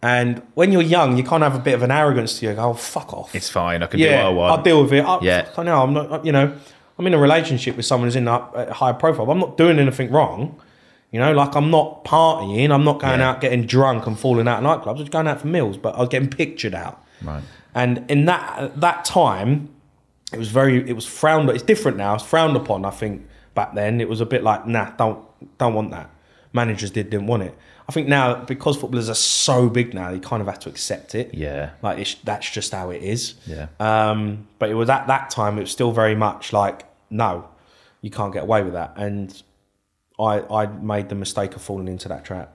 and 0.00 0.42
when 0.54 0.70
you're 0.70 0.82
young, 0.82 1.16
you 1.16 1.24
kind 1.24 1.42
of 1.42 1.52
have 1.52 1.60
a 1.60 1.64
bit 1.64 1.74
of 1.74 1.82
an 1.82 1.90
arrogance 1.90 2.38
to 2.38 2.46
you. 2.46 2.54
Go, 2.54 2.70
oh, 2.70 2.74
fuck 2.74 3.12
off. 3.12 3.34
It's 3.34 3.50
fine. 3.50 3.82
I 3.82 3.86
can 3.86 3.98
yeah, 3.98 4.08
do 4.08 4.14
what 4.16 4.24
I 4.24 4.28
want. 4.28 4.58
I'll 4.58 4.62
deal 4.62 4.82
with 4.82 4.92
it. 4.92 5.04
I, 5.04 5.18
Yeah. 5.22 5.48
I 5.56 5.62
know. 5.64 5.82
I'm 5.82 5.92
not. 5.92 6.24
You 6.24 6.32
know, 6.32 6.56
I'm 6.98 7.06
in 7.06 7.14
a 7.14 7.18
relationship 7.18 7.76
with 7.76 7.84
someone 7.86 8.06
who's 8.06 8.16
in 8.16 8.28
a, 8.28 8.72
higher 8.72 8.92
profile. 8.92 9.26
But 9.26 9.32
I'm 9.32 9.40
not 9.40 9.56
doing 9.56 9.78
anything 9.78 10.10
wrong. 10.10 10.60
You 11.10 11.18
know, 11.18 11.32
like 11.32 11.56
I'm 11.56 11.70
not 11.70 12.04
partying. 12.04 12.70
I'm 12.70 12.84
not 12.84 13.00
going 13.00 13.20
Yeah. 13.20 13.30
out 13.30 13.40
getting 13.40 13.64
drunk 13.66 14.06
and 14.06 14.18
falling 14.18 14.46
out 14.46 14.62
of 14.62 14.64
nightclubs. 14.64 14.96
I 14.96 15.00
was 15.00 15.08
going 15.08 15.26
out 15.26 15.40
for 15.40 15.46
meals, 15.46 15.76
but 15.76 15.94
I 15.96 16.00
was 16.00 16.08
getting 16.08 16.28
pictured 16.28 16.74
out. 16.74 17.02
Right. 17.22 17.42
And 17.74 18.04
in 18.08 18.26
that 18.26 18.80
that 18.80 19.04
time, 19.04 19.70
it 20.32 20.38
was 20.38 20.48
very 20.48 20.88
it 20.88 20.94
was 20.94 21.06
frowned. 21.06 21.48
It's 21.50 21.62
different 21.62 21.96
now. 21.96 22.14
It's 22.14 22.24
frowned 22.24 22.56
upon. 22.56 22.84
I 22.84 22.90
think 22.90 23.26
back 23.54 23.74
then 23.74 24.00
it 24.00 24.08
was 24.08 24.20
a 24.20 24.26
bit 24.26 24.44
like 24.44 24.66
nah, 24.66 24.90
don't 24.90 25.24
don't 25.58 25.74
want 25.74 25.90
that. 25.90 26.10
Managers 26.52 26.90
did 26.90 27.10
didn't 27.10 27.26
want 27.26 27.42
it. 27.42 27.56
I 27.88 27.92
think 27.92 28.06
now 28.08 28.44
because 28.44 28.76
footballers 28.76 29.08
are 29.08 29.14
so 29.14 29.68
big 29.70 29.94
now, 29.94 30.10
you 30.10 30.20
kind 30.20 30.42
of 30.42 30.46
have 30.46 30.58
to 30.60 30.68
accept 30.68 31.14
it. 31.14 31.32
Yeah. 31.34 31.70
like 31.82 31.98
it's, 31.98 32.14
that's 32.16 32.48
just 32.50 32.72
how 32.72 32.90
it 32.90 33.02
is. 33.02 33.34
Yeah. 33.46 33.68
Um, 33.80 34.46
but 34.58 34.68
it 34.70 34.74
was 34.74 34.90
at 34.90 35.06
that 35.06 35.30
time 35.30 35.56
it 35.56 35.62
was 35.62 35.70
still 35.70 35.92
very 35.92 36.14
much 36.14 36.52
like 36.52 36.82
no, 37.10 37.48
you 38.02 38.10
can't 38.10 38.32
get 38.34 38.42
away 38.42 38.62
with 38.62 38.74
that. 38.74 38.92
And 38.96 39.42
I 40.20 40.40
I 40.40 40.66
made 40.66 41.08
the 41.08 41.14
mistake 41.14 41.56
of 41.56 41.62
falling 41.62 41.88
into 41.88 42.08
that 42.08 42.24
trap. 42.24 42.52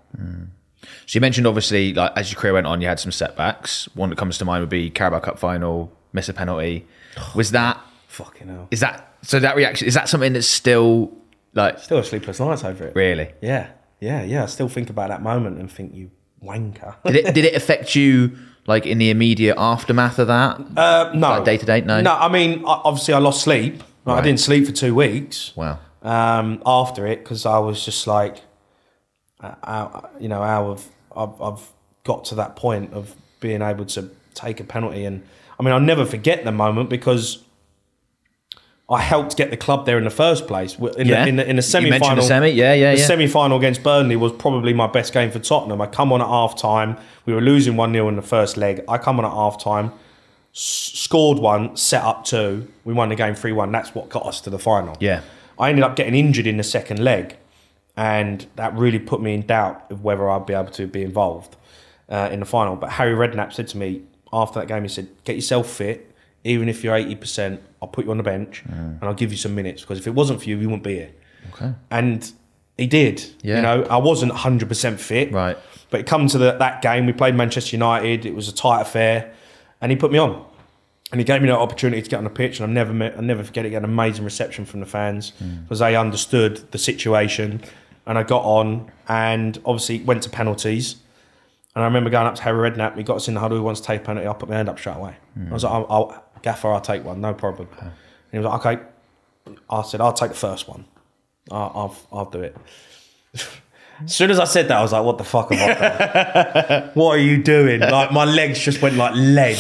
So 1.06 1.15
you 1.17 1.22
mentioned 1.22 1.48
obviously, 1.48 1.93
like 1.93 2.12
as 2.15 2.32
your 2.32 2.39
career 2.39 2.54
went 2.54 2.67
on, 2.67 2.82
you 2.82 2.88
had 2.88 3.00
some 3.00 3.12
setbacks. 3.12 3.88
One 3.96 4.10
that 4.10 4.17
comes 4.17 4.38
to 4.38 4.46
mind 4.46 4.62
would 4.62 4.69
be 4.69 4.89
Carabao 4.89 5.19
Cup 5.22 5.39
final, 5.39 5.91
miss 6.12 6.30
a 6.30 6.34
penalty. 6.34 6.86
Was 7.36 7.52
that 7.52 7.80
Fucking 8.08 8.48
hell. 8.50 8.67
is 8.69 8.82
that 8.82 9.15
so? 9.24 9.39
That 9.39 9.56
reaction 9.56 9.88
is 9.88 9.96
that 9.96 10.08
something 10.10 10.34
that's 10.34 10.46
still 10.48 11.12
like 11.56 11.80
Still 11.80 11.98
a 11.98 12.04
sleepless 12.04 12.39
night 12.39 12.63
over 12.63 12.86
it. 12.88 12.96
really? 12.96 13.32
Yeah, 13.41 13.69
yeah, 14.04 14.22
yeah. 14.24 14.44
I 14.44 14.48
still 14.48 14.70
think 14.70 14.89
about 14.89 15.10
that 15.10 15.22
moment 15.22 15.60
and 15.60 15.72
think 15.72 15.94
you 15.94 16.12
wanker. 16.44 16.96
Did 17.06 17.16
it 17.16 17.34
did 17.36 17.46
it 17.46 17.56
affect 17.56 17.96
you 17.96 18.38
like 18.68 18.86
in 18.86 18.98
the 18.98 19.10
immediate 19.10 19.56
aftermath 19.58 20.20
of 20.20 20.28
that? 20.28 20.60
Uh, 20.78 21.12
no, 21.13 21.30
Like 21.30 21.46
day 21.46 21.58
to 21.58 21.66
day? 21.66 21.82
No? 21.82 22.02
No, 22.02 22.13
I 22.13 22.30
mean, 22.30 22.63
obviously, 22.66 23.13
I 23.13 23.20
lost 23.20 23.42
sleep. 23.42 23.82
Like, 24.06 24.20
I 24.20 24.22
didn't 24.22 24.39
sleep 24.42 24.66
for 24.66 24.74
two 24.74 24.94
weeks 24.94 25.54
Wow. 25.56 25.80
um, 26.02 26.62
after 26.66 27.08
it 27.08 27.20
because 27.24 27.46
I 27.46 27.60
was 27.60 27.84
just 27.86 28.06
like, 28.06 28.36
uh, 29.42 30.02
you 30.20 30.28
know, 30.28 30.42
how 30.42 30.72
I've, 30.74 30.86
I've 31.16 31.42
I've 31.42 31.70
got 32.04 32.26
to 32.26 32.36
that 32.36 32.56
point 32.58 32.94
of 32.94 33.16
being 33.39 33.62
able 33.62 33.86
to 33.86 34.10
take 34.34 34.60
a 34.60 34.63
penalty, 34.66 35.06
and 35.06 35.24
I 35.60 35.63
mean, 35.63 35.74
I'll 35.74 35.80
never 35.94 36.06
forget 36.06 36.44
the 36.44 36.52
moment 36.52 36.89
because. 36.89 37.44
I 38.89 39.00
helped 39.02 39.38
get 39.38 39.50
the 39.50 39.58
club 39.58 39.86
there 39.86 39.98
in 39.98 40.04
the 40.04 40.10
first 40.10 40.46
place. 40.46 40.78
In, 40.78 41.08
Yeah. 41.08 41.24
the, 41.24 41.30
in, 41.30 41.36
the, 41.38 41.50
in 41.50 41.56
the 41.56 41.62
semi-final, 41.62 42.24
semi, 42.24 42.50
yeah, 42.50 42.74
yeah, 42.74 42.91
The 42.93 43.00
yeah. 43.00 43.06
semi 43.08 43.28
final 43.28 43.58
against 43.58 43.82
Burnley 43.82 44.15
was 44.17 44.34
probably 44.34 44.74
my 44.74 44.88
best 44.88 45.13
game 45.13 45.32
for 45.32 45.39
Tottenham. 45.39 45.82
I 45.82 45.88
come 45.88 46.12
on 46.12 46.22
at 46.22 46.28
half 46.28 46.58
time. 46.58 46.98
We 47.26 47.34
were 47.34 47.41
losing 47.41 47.78
1 47.78 47.93
0 47.93 48.10
in 48.10 48.15
the 48.17 48.22
first 48.22 48.58
leg. 48.58 48.84
I 48.89 48.98
come 48.98 49.19
on 49.19 49.26
at 49.26 49.32
half 49.32 49.58
time, 49.63 49.91
s- 50.54 50.91
scored 50.96 51.39
one, 51.39 51.76
set 51.78 52.04
up 52.04 52.26
two. 52.26 52.67
We 52.84 52.93
won 52.93 53.08
the 53.10 53.15
game 53.15 53.36
3 53.36 53.54
1. 53.54 53.72
That's 53.72 53.96
what 53.96 54.10
got 54.10 54.26
us 54.26 54.41
to 54.41 54.50
the 54.50 54.60
final. 54.60 54.98
Yeah. 55.00 55.22
I 55.58 55.69
ended 55.69 55.84
up 55.86 55.96
getting 55.96 56.15
injured 56.15 56.46
in 56.48 56.58
the 56.58 56.63
second 56.63 57.00
leg, 57.00 57.38
and 57.96 58.46
that 58.58 58.76
really 58.76 59.00
put 59.00 59.22
me 59.22 59.34
in 59.34 59.46
doubt 59.46 59.86
of 59.91 60.04
whether 60.04 60.30
I'd 60.30 60.46
be 60.46 60.54
able 60.54 60.72
to 60.72 60.88
be 60.88 61.04
involved 61.04 61.56
uh, 62.10 62.28
in 62.32 62.41
the 62.41 62.46
final. 62.46 62.76
But 62.76 62.91
Harry 62.91 63.13
Redknapp 63.15 63.54
said 63.54 63.67
to 63.69 63.78
me 63.78 64.02
after 64.34 64.60
that 64.60 64.67
game, 64.67 64.84
he 64.84 64.89
said, 64.89 65.08
"Get 65.24 65.36
yourself 65.36 65.69
fit. 65.69 66.12
Even 66.44 66.68
if 66.70 66.84
you're 66.84 66.96
eighty 66.96 67.16
percent, 67.16 67.62
I'll 67.82 67.88
put 67.88 68.06
you 68.06 68.12
on 68.12 68.18
the 68.18 68.24
bench 68.24 68.64
and 68.68 69.04
I'll 69.04 69.14
give 69.14 69.32
you 69.32 69.38
some 69.38 69.56
minutes 69.56 69.82
because 69.82 69.98
if 69.98 70.08
it 70.08 70.16
wasn't 70.16 70.42
for 70.42 70.50
you, 70.50 70.58
we 70.58 70.66
wouldn't 70.66 70.84
be 70.84 70.96
here." 70.96 71.12
Okay. 71.54 71.74
And 71.92 72.32
he 72.78 72.88
did. 72.88 73.24
Yeah. 73.42 73.58
You 73.58 73.62
know, 73.62 73.84
I 73.84 73.98
wasn't 73.98 74.32
hundred 74.32 74.68
percent 74.68 75.00
fit. 75.00 75.32
Right. 75.32 75.58
But 75.90 76.02
it 76.02 76.08
come 76.08 76.28
to 76.28 76.38
the, 76.38 76.54
that 76.54 76.82
game, 76.82 77.06
we 77.06 77.14
played 77.14 77.36
Manchester 77.36 77.76
United. 77.76 78.26
It 78.26 78.34
was 78.34 78.48
a 78.50 78.54
tight 78.54 78.82
affair, 78.82 79.34
and 79.80 79.92
he 79.92 79.96
put 79.96 80.12
me 80.12 80.18
on. 80.18 80.44
And 81.12 81.20
he 81.20 81.26
gave 81.26 81.44
me 81.44 81.48
that 81.50 81.60
opportunity 81.60 82.02
to 82.02 82.10
get 82.10 82.18
on 82.18 82.24
the 82.24 82.32
pitch, 82.32 82.60
and 82.60 82.64
I've 82.64 82.74
never 82.74 82.91
met, 82.91 83.16
I 83.16 83.22
never 83.22 83.44
forget 83.44 83.68
it. 83.68 83.70
Get 83.70 83.84
an 83.84 83.86
amazing 83.86 84.26
reception 84.26 84.66
from 84.66 84.80
the 84.80 84.88
fans 84.88 85.32
mm. 85.39 85.62
because 85.62 85.78
they 85.78 85.96
understood 85.96 86.72
the 86.72 86.80
situation, 86.80 87.62
and 88.08 88.18
I 88.18 88.24
got 88.24 88.44
on, 88.44 88.91
and 89.08 89.60
obviously 89.64 90.02
went 90.02 90.24
to 90.24 90.32
penalties. 90.32 90.96
And 91.76 91.84
I 91.84 91.86
remember 91.86 92.10
going 92.10 92.26
up 92.26 92.34
to 92.36 92.41
Harry 92.41 92.68
Redknapp. 92.68 92.98
He 92.98 93.04
got 93.04 93.18
us 93.18 93.28
in 93.28 93.36
the 93.36 93.39
huddle. 93.39 93.58
He 93.58 93.64
wants 93.64 93.80
to 93.82 93.86
take 93.86 94.04
penalty. 94.04 94.28
I 94.28 94.34
put 94.34 94.50
my 94.50 94.56
hand 94.56 94.70
up 94.70 94.80
straight 94.80 94.96
away. 94.96 95.16
Mm. 95.38 95.52
I 95.52 95.54
was 95.54 95.64
like, 95.64 95.74
I'll, 95.74 95.86
I'll, 95.89 96.22
"Gaffer, 96.44 96.68
I'll 96.72 96.82
take 96.82 97.04
one, 97.04 97.20
no 97.22 97.34
problem." 97.34 97.68
And 97.80 97.91
he 98.32 98.38
was 98.38 98.46
like, 98.46 98.66
"Okay." 98.66 98.84
I 99.70 99.82
said, 99.82 100.00
"I'll 100.02 100.14
take 100.14 100.30
the 100.30 100.38
first 100.38 100.68
one. 100.70 100.86
I'll, 101.52 101.72
I'll, 101.76 101.96
I'll 102.20 102.30
do 102.30 102.41
it." 102.41 102.56
As 104.06 104.16
soon 104.16 104.32
as 104.32 104.39
I 104.39 104.46
said 104.46 104.68
that, 104.70 104.78
I 104.78 104.82
was 104.82 104.91
like, 104.91 105.04
"What 105.04 105.18
the 105.18 105.24
fuck 105.24 105.52
am 105.52 105.58
I 105.60 105.66
doing? 106.78 106.89
what 106.96 107.12
are 107.18 107.22
you 107.22 107.41
doing?" 107.41 107.80
Like 107.80 108.12
my 108.12 108.26
legs 108.26 108.60
just 108.60 108.82
went 108.82 108.96
like 108.96 109.14
lead. 109.16 109.58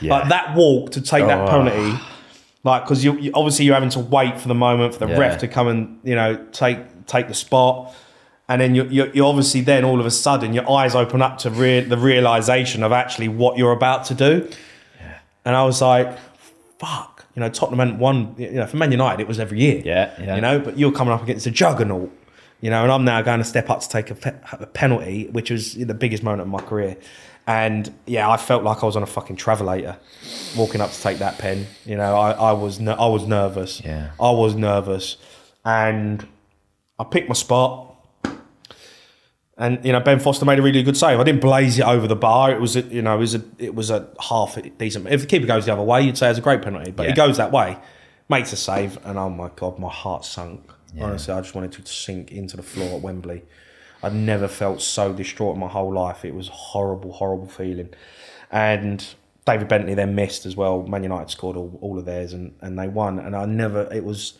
Like 0.00 0.28
that 0.30 0.54
walk 0.56 0.92
to 0.92 1.00
take 1.00 1.26
that 1.26 1.40
oh, 1.40 1.48
penalty, 1.48 2.02
like 2.64 2.84
because 2.84 3.04
you, 3.04 3.18
you 3.18 3.30
obviously 3.34 3.64
you're 3.66 3.74
having 3.74 3.90
to 3.90 4.00
wait 4.00 4.40
for 4.40 4.48
the 4.48 4.54
moment 4.54 4.94
for 4.94 5.00
the 5.04 5.12
Yeah. 5.12 5.18
ref 5.18 5.38
to 5.40 5.48
come 5.48 5.68
and 5.68 5.98
you 6.04 6.14
know 6.14 6.36
take 6.52 7.06
take 7.06 7.28
the 7.28 7.34
spot, 7.34 7.92
and 8.48 8.60
then 8.60 8.74
you 8.74 8.84
you 8.84 9.10
you 9.14 9.26
obviously 9.26 9.60
then 9.60 9.84
all 9.84 10.00
of 10.00 10.06
a 10.06 10.10
sudden 10.10 10.52
your 10.54 10.68
eyes 10.70 10.94
open 10.94 11.20
up 11.22 11.38
to 11.38 11.50
rea- 11.50 11.80
the 11.80 11.96
realization 11.98 12.82
of 12.82 12.92
actually 12.92 13.28
what 13.28 13.58
you're 13.58 13.72
about 13.72 14.04
to 14.06 14.14
do. 14.14 14.48
And 15.44 15.56
I 15.56 15.64
was 15.64 15.80
like, 15.80 16.16
fuck, 16.78 17.26
you 17.34 17.40
know, 17.40 17.48
Tottenham 17.48 17.78
hadn't 17.78 17.98
won, 17.98 18.34
you 18.38 18.50
know, 18.52 18.66
for 18.66 18.76
Man 18.76 18.92
United 18.92 19.20
it 19.22 19.28
was 19.28 19.38
every 19.38 19.60
year. 19.60 19.82
Yeah, 19.84 20.12
yeah. 20.20 20.34
You 20.36 20.40
know, 20.40 20.58
but 20.58 20.78
you're 20.78 20.92
coming 20.92 21.12
up 21.14 21.22
against 21.22 21.46
a 21.46 21.50
juggernaut, 21.50 22.10
you 22.60 22.70
know, 22.70 22.82
and 22.82 22.92
I'm 22.92 23.04
now 23.04 23.22
going 23.22 23.38
to 23.38 23.44
step 23.44 23.70
up 23.70 23.80
to 23.80 23.88
take 23.88 24.10
a, 24.10 24.14
pe- 24.14 24.38
a 24.52 24.66
penalty, 24.66 25.28
which 25.28 25.50
was 25.50 25.74
the 25.74 25.94
biggest 25.94 26.22
moment 26.22 26.42
of 26.42 26.48
my 26.48 26.60
career. 26.60 26.96
And 27.46 27.92
yeah, 28.06 28.30
I 28.30 28.36
felt 28.36 28.62
like 28.62 28.82
I 28.84 28.86
was 28.86 28.94
on 28.94 29.02
a 29.02 29.06
fucking 29.06 29.36
travelator 29.36 29.96
walking 30.56 30.80
up 30.80 30.92
to 30.92 31.00
take 31.02 31.18
that 31.18 31.38
pen. 31.38 31.66
You 31.84 31.96
know, 31.96 32.14
I, 32.14 32.30
I 32.32 32.52
was 32.52 32.78
ner- 32.78 32.96
I 32.98 33.06
was 33.06 33.26
nervous. 33.26 33.80
Yeah. 33.84 34.10
I 34.20 34.30
was 34.30 34.54
nervous, 34.54 35.16
and 35.64 36.24
I 37.00 37.04
picked 37.04 37.28
my 37.28 37.34
spot. 37.34 37.91
And 39.62 39.84
you 39.84 39.92
know, 39.92 40.00
Ben 40.00 40.18
Foster 40.18 40.44
made 40.44 40.58
a 40.58 40.62
really 40.62 40.82
good 40.82 40.96
save. 40.96 41.20
I 41.20 41.22
didn't 41.22 41.40
blaze 41.40 41.78
it 41.78 41.84
over 41.84 42.08
the 42.08 42.16
bar. 42.16 42.50
It 42.50 42.60
was, 42.60 42.74
a, 42.74 42.80
you 42.82 43.00
know, 43.00 43.14
it 43.14 43.20
was 43.20 43.34
a, 43.36 43.42
it 43.58 43.74
was 43.74 43.90
a 43.90 44.08
half 44.18 44.58
decent. 44.76 45.06
If 45.06 45.20
the 45.20 45.26
keeper 45.28 45.46
goes 45.46 45.66
the 45.66 45.72
other 45.72 45.82
way, 45.82 46.02
you'd 46.02 46.18
say 46.18 46.28
it's 46.30 46.38
a 46.38 46.42
great 46.42 46.62
penalty. 46.62 46.90
But 46.90 47.04
Yeah. 47.04 47.10
he 47.10 47.14
goes 47.16 47.36
that 47.36 47.52
way, 47.52 47.78
makes 48.28 48.52
a 48.52 48.56
save, 48.56 48.98
and 49.06 49.16
oh 49.18 49.28
my 49.30 49.50
god, 49.54 49.78
my 49.78 49.88
heart 49.88 50.24
sunk. 50.24 50.68
Honestly, 51.00 51.32
I 51.32 51.40
just 51.40 51.54
wanted 51.54 51.72
to 51.72 51.86
sink 51.86 52.32
into 52.32 52.56
the 52.56 52.62
floor 52.62 52.96
at 52.96 53.02
Wembley. 53.02 53.44
I'd 54.02 54.14
never 54.14 54.48
felt 54.48 54.82
so 54.82 55.12
distraught 55.12 55.54
in 55.54 55.60
my 55.60 55.68
whole 55.68 55.92
life. 55.94 56.24
It 56.24 56.34
was 56.34 56.48
a 56.48 56.52
horrible, 56.52 57.12
horrible 57.12 57.46
feeling. 57.46 57.90
And 58.50 59.06
David 59.46 59.68
Bentley 59.68 59.94
then 59.94 60.14
missed 60.16 60.44
as 60.44 60.56
well. 60.56 60.82
Man 60.82 61.04
United 61.04 61.30
scored 61.30 61.56
all, 61.56 61.78
all 61.80 61.98
of 61.98 62.04
theirs, 62.04 62.32
and, 62.32 62.52
and 62.60 62.76
they 62.78 62.88
won. 62.88 63.20
And 63.20 63.36
I 63.36 63.44
never. 63.46 63.88
It 63.92 64.04
was 64.04 64.38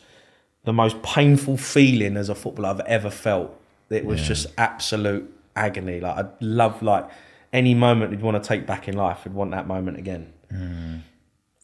the 0.65 0.73
most 0.73 1.01
painful 1.01 1.55
feeling 1.57 2.17
as 2.17 2.27
a 2.29 2.35
footballer 2.35 2.69
I've 2.69 2.79
ever 2.81 3.09
felt. 3.09 3.57
It 3.93 4.05
was 4.05 4.21
just 4.21 4.47
absolute 4.57 5.31
agony. 5.55 5.99
Like 5.99 6.17
I'd 6.17 6.41
love 6.41 6.81
like 6.81 7.07
any 7.51 7.73
moment 7.73 8.11
you'd 8.11 8.21
want 8.21 8.41
to 8.41 8.47
take 8.47 8.65
back 8.65 8.87
in 8.87 8.95
life, 8.97 9.19
I'd 9.25 9.33
want 9.33 9.51
that 9.51 9.67
moment 9.67 9.97
again. 9.97 10.33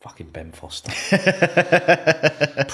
Fucking 0.01 0.29
Ben 0.29 0.51
Foster. 0.53 0.91
Have 1.15 2.69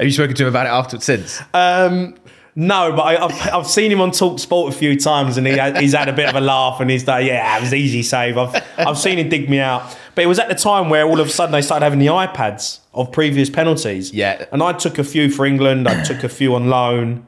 you 0.00 0.10
spoken 0.10 0.34
to 0.34 0.42
him 0.44 0.48
about 0.48 0.66
it 0.66 0.70
afterwards 0.70 1.04
since? 1.04 1.40
Um, 1.52 2.16
no, 2.54 2.92
but 2.92 3.02
I, 3.02 3.24
I've, 3.24 3.54
I've 3.54 3.66
seen 3.66 3.92
him 3.92 4.00
on 4.00 4.10
TalkSport 4.10 4.68
a 4.68 4.72
few 4.72 4.98
times, 4.98 5.36
and 5.36 5.46
he 5.46 5.58
he's 5.78 5.92
had 5.92 6.08
a 6.08 6.12
bit 6.12 6.28
of 6.28 6.34
a 6.34 6.40
laugh, 6.40 6.80
and 6.80 6.90
he's 6.90 7.06
like, 7.06 7.26
"Yeah, 7.26 7.56
it 7.56 7.60
was 7.60 7.74
easy 7.74 8.02
save." 8.02 8.38
I've 8.38 8.64
I've 8.78 8.98
seen 8.98 9.18
him 9.18 9.28
dig 9.28 9.50
me 9.50 9.60
out, 9.60 9.96
but 10.14 10.24
it 10.24 10.26
was 10.26 10.38
at 10.38 10.48
the 10.48 10.54
time 10.54 10.88
where 10.88 11.06
all 11.06 11.20
of 11.20 11.26
a 11.26 11.30
sudden 11.30 11.52
they 11.52 11.62
started 11.62 11.84
having 11.84 11.98
the 11.98 12.06
iPads 12.06 12.80
of 12.94 13.12
previous 13.12 13.50
penalties. 13.50 14.12
Yeah. 14.12 14.46
and 14.50 14.62
I 14.62 14.72
took 14.72 14.98
a 14.98 15.04
few 15.04 15.30
for 15.30 15.46
England. 15.46 15.86
I 15.86 16.02
took 16.02 16.24
a 16.24 16.28
few 16.28 16.54
on 16.54 16.68
loan. 16.68 17.26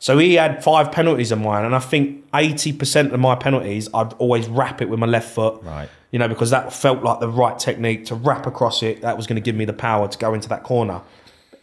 So 0.00 0.16
he 0.18 0.34
had 0.34 0.62
five 0.62 0.92
penalties 0.92 1.32
of 1.32 1.40
mine, 1.40 1.64
and 1.64 1.74
I 1.74 1.80
think 1.80 2.24
eighty 2.34 2.72
percent 2.72 3.12
of 3.12 3.20
my 3.20 3.34
penalties, 3.34 3.88
I'd 3.92 4.12
always 4.14 4.48
wrap 4.48 4.80
it 4.80 4.88
with 4.88 4.98
my 4.98 5.06
left 5.06 5.32
foot. 5.34 5.62
Right. 5.62 5.88
You 6.10 6.18
know, 6.18 6.28
because 6.28 6.50
that 6.50 6.72
felt 6.72 7.02
like 7.02 7.20
the 7.20 7.28
right 7.28 7.58
technique 7.58 8.06
to 8.06 8.14
wrap 8.14 8.46
across 8.46 8.82
it. 8.82 9.02
That 9.02 9.16
was 9.16 9.26
going 9.26 9.36
to 9.36 9.42
give 9.42 9.56
me 9.56 9.64
the 9.64 9.72
power 9.72 10.08
to 10.08 10.18
go 10.18 10.34
into 10.34 10.48
that 10.50 10.62
corner. 10.62 11.02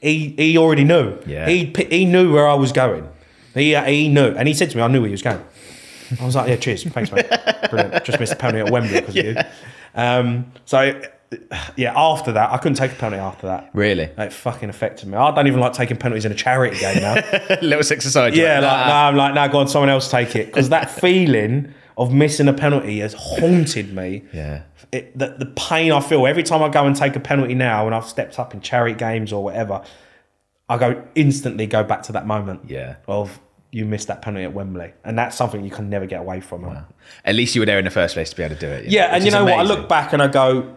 He 0.02 0.36
he 0.38 0.58
already 0.58 0.84
knew. 0.84 1.18
Yeah. 1.26 1.48
He 1.48 1.74
he 1.90 2.06
knew 2.06 2.34
where 2.34 2.48
I 2.48 2.54
was 2.56 2.72
going. 2.72 3.08
He 3.54 3.74
he 3.76 4.10
knew, 4.10 4.36
and 4.36 4.48
he 4.48 4.54
said 4.54 4.70
to 4.72 4.78
me, 4.78 4.84
"I 4.84 4.88
knew 4.88 5.00
where 5.00 5.08
he 5.08 5.14
was 5.14 5.22
going." 5.22 5.44
I 6.22 6.26
was 6.26 6.36
like, 6.36 6.50
"Yeah, 6.50 6.58
cheers, 6.58 6.84
thanks, 6.84 7.12
mate. 7.12 7.26
Brilliant. 7.70 8.04
Just 8.04 8.20
missed 8.20 8.34
a 8.34 8.36
penalty 8.36 8.60
at 8.68 8.70
Wembley 8.72 9.00
because 9.00 9.16
of 9.18 9.26
you." 9.26 9.36
Um, 9.96 10.52
so 10.66 11.02
yeah, 11.76 11.94
after 11.96 12.32
that, 12.34 12.52
I 12.52 12.58
couldn't 12.58 12.78
take 12.78 12.92
a 12.92 12.96
penalty 12.96 13.22
after 13.22 13.48
that. 13.48 13.72
Really? 13.74 14.04
It 14.18 14.34
fucking 14.34 14.70
affected 14.70 15.08
me. 15.10 15.18
I 15.18 15.34
don't 15.34 15.48
even 15.48 15.60
like 15.60 15.74
taking 15.74 15.98
penalties 15.98 16.26
in 16.26 16.32
a 16.32 16.36
charity 16.36 16.80
game 16.80 17.02
now. 17.02 17.16
Little 17.62 17.84
six 17.84 18.06
aside. 18.06 18.36
yeah, 18.36 18.60
like, 18.60 18.88
no, 18.88 18.94
I'm 18.94 19.16
like, 19.16 19.34
no, 19.34 19.48
go 19.50 19.60
on, 19.60 19.68
someone 19.68 19.90
else 19.90 20.10
take 20.10 20.36
it 20.36 20.48
because 20.48 20.70
that 20.70 20.90
feeling 21.02 21.74
of 21.98 22.14
missing 22.14 22.48
a 22.48 22.54
penalty 22.54 23.00
has 23.00 23.14
haunted 23.14 23.94
me. 23.94 24.24
Yeah. 24.34 24.64
It, 24.92 25.18
the, 25.18 25.36
the 25.40 25.46
pain 25.46 25.92
I 25.92 26.00
feel 26.00 26.26
every 26.28 26.44
time 26.44 26.62
I 26.62 26.70
go 26.70 26.86
and 26.86 26.96
take 26.96 27.16
a 27.16 27.20
penalty 27.20 27.54
now, 27.54 27.86
when 27.86 27.94
I've 27.94 28.06
stepped 28.06 28.40
up 28.40 28.54
in 28.54 28.62
charity 28.62 28.96
games 28.96 29.34
or 29.34 29.44
whatever, 29.44 29.84
I 30.70 30.78
go 30.78 31.06
instantly 31.16 31.68
go 31.68 31.84
back 31.84 32.04
to 32.04 32.12
that 32.14 32.28
moment. 32.28 32.62
Yeah. 32.68 32.98
Of 33.08 33.40
you 33.72 33.84
missed 33.86 34.08
that 34.08 34.22
penalty 34.22 34.46
at 34.46 34.54
Wembley, 34.54 34.94
and 35.04 35.18
that's 35.18 35.36
something 35.36 35.64
you 35.64 35.70
can 35.70 35.90
never 35.90 36.06
get 36.06 36.22
away 36.22 36.40
from. 36.40 36.86
At 37.26 37.36
least 37.36 37.56
you 37.56 37.62
were 37.62 37.66
there 37.66 37.78
in 37.78 37.84
the 37.84 37.92
first 37.92 38.14
place 38.14 38.30
to 38.30 38.36
be 38.36 38.44
able 38.44 38.56
to 38.56 38.62
do 38.62 38.68
it. 38.68 38.86
Yeah, 38.86 39.14
and 39.14 39.26
you 39.26 39.32
know 39.32 39.44
what? 39.44 39.60
I 39.60 39.64
look 39.64 39.90
back 39.90 40.14
and 40.14 40.22
I 40.22 40.30
go, 40.30 40.74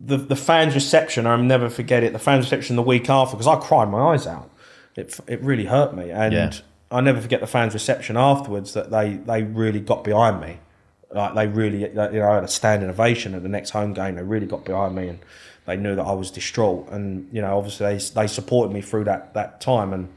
the 0.00 0.16
the 0.16 0.36
fans' 0.36 0.74
reception. 0.74 1.26
I'll 1.26 1.38
never 1.38 1.68
forget 1.70 2.02
it. 2.02 2.12
The 2.12 2.18
fans' 2.18 2.44
reception 2.46 2.76
the 2.76 2.82
week 2.82 3.08
after 3.08 3.36
because 3.36 3.46
I 3.46 3.56
cried 3.56 3.88
my 3.88 4.12
eyes 4.12 4.26
out. 4.26 4.50
It 4.94 5.18
it 5.26 5.40
really 5.42 5.64
hurt 5.66 5.94
me, 5.94 6.10
and 6.10 6.32
Yeah. 6.32 6.52
I 6.90 7.00
never 7.00 7.20
forget 7.20 7.40
the 7.40 7.46
fans' 7.46 7.74
reception 7.74 8.16
afterwards. 8.16 8.72
That 8.74 8.90
they 8.90 9.14
they 9.14 9.42
really 9.42 9.80
got 9.80 10.04
behind 10.04 10.40
me. 10.40 10.58
Like 11.12 11.34
they 11.34 11.46
really, 11.46 11.80
you 11.82 11.92
know, 11.94 12.28
I 12.28 12.34
had 12.34 12.44
a 12.44 12.48
standing 12.48 12.90
ovation 12.90 13.34
at 13.34 13.42
the 13.42 13.48
next 13.48 13.70
home 13.70 13.92
game. 13.94 14.16
They 14.16 14.22
really 14.22 14.46
got 14.46 14.64
behind 14.64 14.94
me, 14.94 15.08
and 15.08 15.18
they 15.66 15.76
knew 15.76 15.94
that 15.94 16.02
I 16.04 16.12
was 16.12 16.30
distraught. 16.30 16.88
And 16.90 17.28
you 17.32 17.40
know, 17.40 17.56
obviously 17.56 17.86
they 17.86 17.98
they 18.22 18.26
supported 18.26 18.72
me 18.74 18.80
through 18.82 19.04
that 19.04 19.34
that 19.34 19.60
time 19.60 19.92
and. 19.92 20.08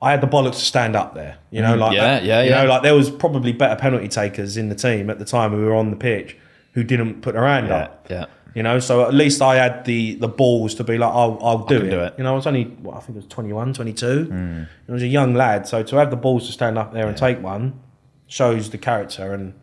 I 0.00 0.12
had 0.12 0.20
the 0.20 0.28
bollocks 0.28 0.60
to 0.60 0.64
stand 0.64 0.94
up 0.94 1.16
there, 1.16 1.38
you 1.50 1.60
know, 1.60 1.74
like 1.74 1.90
Mm, 1.90 1.96
yeah, 1.96 2.20
yeah, 2.20 2.42
you 2.42 2.50
yeah. 2.50 2.62
know, 2.62 2.68
like 2.68 2.82
there 2.84 2.94
was 2.94 3.10
probably 3.10 3.50
better 3.52 3.74
penalty 3.74 4.06
takers 4.06 4.56
in 4.56 4.68
the 4.68 4.76
team 4.76 5.10
at 5.10 5.18
the 5.18 5.24
time 5.24 5.50
who 5.50 5.64
were 5.64 5.74
on 5.74 5.90
the 5.90 5.96
pitch 5.96 6.36
who 6.74 6.84
didn't 6.84 7.20
put 7.20 7.34
their 7.34 7.44
hand 7.44 7.66
Yeah, 7.66 7.74
up. 7.78 8.06
yeah. 8.08 8.26
You 8.58 8.64
know, 8.64 8.80
so 8.80 9.06
at 9.06 9.14
least 9.14 9.40
I 9.40 9.54
had 9.54 9.84
the 9.84 10.16
the 10.16 10.26
balls 10.26 10.74
to 10.74 10.82
be 10.82 10.98
like, 10.98 11.12
I'll, 11.12 11.38
I'll 11.40 11.64
do, 11.64 11.76
it. 11.76 11.90
do 11.90 12.00
it. 12.00 12.14
You 12.18 12.24
know, 12.24 12.32
I 12.32 12.34
was 12.34 12.44
only, 12.44 12.64
what, 12.64 12.96
I 12.96 12.98
think 12.98 13.10
it 13.10 13.20
was 13.20 13.26
21, 13.26 13.72
22. 13.72 14.24
Hmm. 14.24 14.62
I 14.88 14.92
was 14.92 15.02
a 15.04 15.06
young 15.06 15.34
lad. 15.34 15.68
So 15.68 15.84
to 15.84 15.96
have 15.96 16.10
the 16.10 16.16
balls 16.16 16.48
to 16.48 16.52
stand 16.52 16.76
up 16.76 16.92
there 16.92 17.06
and 17.06 17.16
take 17.16 17.40
one 17.40 17.78
shows 18.26 18.70
the 18.70 18.78
character. 18.78 19.32
And 19.32 19.54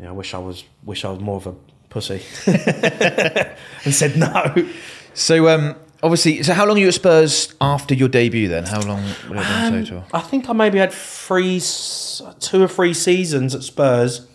yeah, 0.00 0.08
I 0.08 0.10
wish 0.10 0.34
I 0.34 0.38
was, 0.38 0.64
wish 0.82 1.04
I 1.04 1.10
was 1.10 1.20
more 1.20 1.36
of 1.36 1.46
a 1.46 1.54
pussy 1.88 2.22
and 2.46 3.94
said 3.94 4.16
no. 4.16 4.68
So, 5.14 5.48
um, 5.48 5.76
obviously, 6.02 6.42
so 6.42 6.54
how 6.54 6.66
long 6.66 6.78
you 6.78 6.88
at 6.88 6.94
Spurs 6.94 7.54
after 7.60 7.94
your 7.94 8.08
debut 8.08 8.48
then? 8.48 8.64
How 8.64 8.80
long 8.80 9.00
would 9.28 9.38
it 9.38 9.44
have 9.44 9.72
been 9.72 9.84
total? 9.84 10.04
I 10.12 10.22
think 10.22 10.50
I 10.50 10.54
maybe 10.54 10.78
had 10.78 10.92
three, 10.92 11.60
two 12.40 12.64
or 12.64 12.68
three 12.68 12.94
seasons 12.94 13.54
at 13.54 13.62
Spurs, 13.62 14.26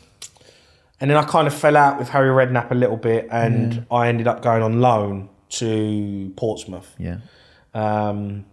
and 1.02 1.10
then 1.10 1.18
I 1.18 1.24
kind 1.24 1.47
of 1.47 1.54
fell 1.54 1.76
out 1.76 1.99
with 1.99 2.10
Harry 2.10 2.30
Redknapp 2.30 2.72
a 2.72 2.76
little 2.76 2.95
bit, 2.97 3.28
and 3.32 3.86
I 3.91 4.08
ended 4.08 4.28
up 4.28 4.41
going 4.41 4.62
on 4.64 4.80
loan 4.80 5.28
to 5.49 6.32
Portsmouth, 6.38 6.95
Yeah. 6.97 7.18
um, 7.74 8.45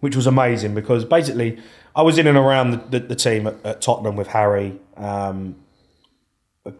which 0.00 0.16
was 0.16 0.26
amazing 0.26 0.74
because 0.74 1.04
basically 1.04 1.58
I 1.94 2.02
was 2.02 2.16
in 2.18 2.26
and 2.26 2.38
around 2.38 2.70
the, 2.70 2.76
the, 2.98 3.00
the 3.08 3.14
team 3.16 3.46
at, 3.46 3.54
at 3.66 3.80
Tottenham 3.82 4.16
with 4.16 4.28
Harry. 4.28 4.78
Um, 4.96 5.56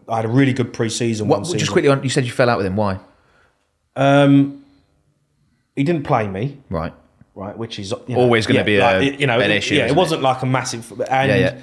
I 0.09 0.17
had 0.17 0.25
a 0.25 0.29
really 0.29 0.53
good 0.53 0.73
pre-season. 0.73 1.27
What, 1.27 1.43
just 1.43 1.71
quickly 1.71 1.89
on, 1.89 2.03
you 2.03 2.09
said 2.09 2.25
you 2.25 2.31
fell 2.31 2.49
out 2.49 2.57
with 2.57 2.65
him. 2.65 2.75
Why? 2.75 2.99
Um, 3.95 4.65
he 5.75 5.83
didn't 5.83 6.03
play 6.03 6.27
me. 6.27 6.59
Right. 6.69 6.93
right? 7.35 7.57
Which 7.57 7.79
is 7.79 7.91
you 8.07 8.15
know, 8.15 8.21
Always 8.21 8.47
gonna 8.47 8.63
be 8.63 8.77
a- 8.77 9.01
you 9.01 9.27
know 9.27 9.39
an 9.39 9.51
issue, 9.51 9.75
Yeah, 9.75 9.87
it? 9.87 9.95
wasn't 9.95 10.21
like 10.21 10.41
a 10.41 10.45
massive. 10.45 10.91
And 10.91 11.29
Yeah, 11.29 11.35
yeah. 11.35 11.59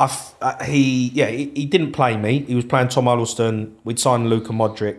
I 0.00 0.04
f- 0.04 0.34
uh, 0.40 0.64
he 0.64 1.10
yeah 1.14 1.26
he, 1.26 1.52
he 1.54 1.66
didn't 1.66 1.92
play 1.92 2.16
me. 2.16 2.40
He 2.40 2.54
was 2.56 2.64
playing 2.64 2.88
Tom 2.88 3.04
Huddlestone. 3.04 3.76
We'd 3.84 4.00
signed 4.00 4.28
Luka 4.28 4.52
Modric. 4.52 4.96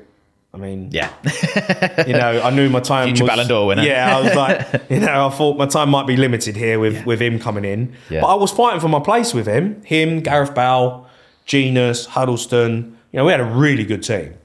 I 0.53 0.57
mean, 0.57 0.89
Yeah. 0.91 1.09
you 2.07 2.13
know, 2.13 2.41
I 2.43 2.49
knew 2.49 2.69
my 2.69 2.81
time. 2.81 3.07
Future 3.07 3.23
was, 3.23 3.29
Ballon 3.29 3.47
d'Or 3.47 3.67
winner. 3.67 3.83
Yeah, 3.83 4.17
I 4.17 4.21
was 4.21 4.35
like, 4.35 4.81
you 4.89 4.99
know, 4.99 5.27
I 5.27 5.29
thought 5.29 5.57
my 5.57 5.65
time 5.65 5.89
might 5.89 6.05
be 6.07 6.17
limited 6.17 6.55
here 6.57 6.77
with 6.79 7.05
with 7.05 7.21
him 7.21 7.39
coming 7.39 7.65
in. 7.65 7.93
Yeah. 8.09 8.21
But 8.21 8.27
I 8.27 8.35
was 8.35 8.51
fighting 8.51 8.79
for 8.79 8.89
my 8.89 8.99
place 8.99 9.33
with 9.33 9.47
him. 9.47 9.81
Him, 9.83 10.19
Gareth 10.21 10.53
Bale, 10.53 11.07
Jenas, 11.45 12.05
Huddlestone. 12.05 12.97
You 13.11 13.17
know, 13.17 13.25
we 13.25 13.31
had 13.31 13.39
a 13.41 13.45
really 13.45 13.83
good 13.85 14.03
team. 14.03 14.35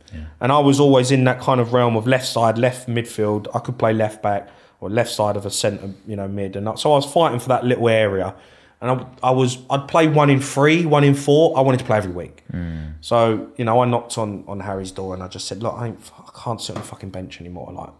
And 0.40 0.52
I 0.52 0.58
was 0.58 0.80
always 0.80 1.10
in 1.10 1.24
that 1.24 1.40
kind 1.40 1.60
of 1.60 1.72
realm 1.72 1.96
of 1.96 2.06
left 2.06 2.26
side, 2.26 2.56
left 2.58 2.88
midfield. 2.88 3.48
I 3.54 3.58
could 3.58 3.78
play 3.78 3.92
left 3.92 4.22
back 4.22 4.48
or 4.80 4.88
left 4.90 5.10
side 5.10 5.36
of 5.36 5.44
a 5.46 5.50
centre, 5.50 5.90
you 6.06 6.14
know, 6.16 6.28
mid. 6.28 6.56
And 6.56 6.78
so 6.78 6.92
I 6.92 6.96
was 6.96 7.06
fighting 7.06 7.38
for 7.40 7.48
that 7.48 7.64
little 7.64 7.88
area. 7.88 8.34
And 8.80 8.90
I, 8.90 9.06
I 9.22 9.30
was, 9.30 9.58
I'd 9.70 9.88
play 9.88 10.06
one 10.06 10.28
in 10.28 10.40
three, 10.40 10.84
one 10.84 11.02
in 11.02 11.14
four. 11.14 11.56
I 11.56 11.62
wanted 11.62 11.78
to 11.78 11.84
play 11.86 11.96
every 11.96 12.12
week. 12.12 12.44
So, 13.00 13.48
you 13.56 13.64
know, 13.64 13.80
I 13.80 13.86
knocked 13.86 14.18
on, 14.18 14.44
on 14.48 14.60
Harry's 14.60 14.90
door 14.90 15.14
and 15.14 15.22
I 15.22 15.28
just 15.28 15.46
said, 15.46 15.62
look, 15.62 15.74
I, 15.74 15.88
ain't, 15.88 16.10
I 16.18 16.30
can't 16.38 16.60
sit 16.60 16.74
on 16.76 16.82
the 16.82 16.86
fucking 16.88 17.10
bench 17.10 17.40
anymore. 17.40 17.72
Like, 17.72 17.90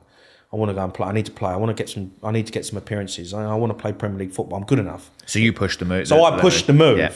I 0.52 0.56
want 0.56 0.70
to 0.70 0.74
go 0.74 0.82
and 0.84 0.92
play. 0.92 1.08
I 1.08 1.12
need 1.12 1.26
to 1.26 1.32
play. 1.32 1.50
I 1.50 1.56
want 1.56 1.76
to 1.76 1.80
get 1.80 1.88
some. 1.90 2.12
I 2.22 2.30
need 2.30 2.46
to 2.46 2.52
get 2.52 2.64
some 2.64 2.76
appearances. 2.78 3.34
I, 3.34 3.44
I 3.44 3.54
want 3.54 3.70
to 3.76 3.78
play 3.80 3.92
Premier 3.92 4.18
League 4.18 4.32
football. 4.32 4.58
I'm 4.58 4.64
good 4.64 4.78
enough. 4.78 5.10
So 5.26 5.38
you 5.38 5.52
pushed 5.52 5.78
the 5.80 5.84
move. 5.84 6.06
So 6.08 6.24
I 6.24 6.40
pushed 6.40 6.66
the 6.66 6.72
move, 6.72 6.98
Yeah. 6.98 7.12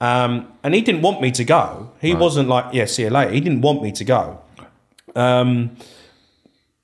um, 0.00 0.48
and 0.62 0.74
he 0.74 0.80
didn't 0.80 1.02
want 1.02 1.20
me 1.20 1.30
to 1.32 1.44
go. 1.44 1.92
He 2.00 2.14
wasn't 2.14 2.48
like, 2.48 2.74
yeah, 2.74 2.84
see 2.86 3.02
you 3.04 3.10
later. 3.10 3.30
He 3.32 3.40
didn't 3.40 3.60
want 3.60 3.82
me 3.82 3.92
to 3.92 4.04
go, 4.04 4.40
um, 5.14 5.76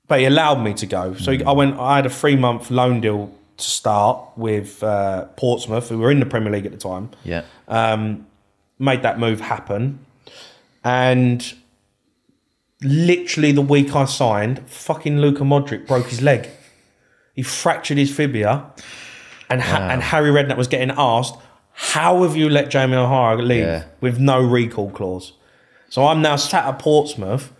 but 0.07 0.19
he 0.19 0.25
allowed 0.25 0.63
me 0.63 0.73
to 0.75 0.85
go. 0.85 1.13
So 1.15 1.33
I 1.45 1.51
went. 1.51 1.77
I 1.79 1.97
had 1.97 2.05
a 2.05 2.09
three 2.09 2.35
month 2.35 2.71
loan 2.71 3.01
deal 3.01 3.31
to 3.61 3.69
start 3.69 4.19
with 4.35 4.83
uh, 4.83 5.25
Portsmouth, 5.37 5.89
who 5.89 5.97
were 5.99 6.11
in 6.11 6.19
the 6.19 6.25
Premier 6.25 6.51
League 6.51 6.65
at 6.65 6.71
the 6.71 6.77
time. 6.77 7.09
Yeah. 7.23 7.43
Um, 7.67 8.27
made 8.79 9.03
that 9.03 9.19
move 9.19 9.41
happen, 9.41 9.99
and 10.83 11.53
literally 12.81 13.51
the 13.51 13.61
week 13.61 13.95
I 13.95 14.05
signed, 14.05 14.67
fucking 14.69 15.19
Luka 15.19 15.43
Modric 15.43 15.87
broke 15.87 16.07
his 16.07 16.21
leg. 16.21 16.49
He 17.35 17.43
fractured 17.43 17.97
his 17.97 18.13
fibula, 18.13 18.71
and 19.49 19.61
ha- 19.61 19.87
and 19.91 20.01
Harry 20.01 20.29
Redknapp 20.31 20.57
was 20.57 20.67
getting 20.67 20.91
asked, 20.97 21.35
How 21.73 22.23
have 22.23 22.35
you 22.35 22.49
let 22.49 22.69
Jamie 22.69 22.95
O'Hara 22.97 23.41
leave 23.41 23.65
Yeah. 23.65 23.83
with 24.01 24.19
no 24.19 24.41
recall 24.41 24.89
clause? 24.91 25.33
So 25.89 26.07
I'm 26.07 26.21
now 26.21 26.35
sat 26.37 26.65
at 26.65 26.79
Portsmouth 26.79 27.51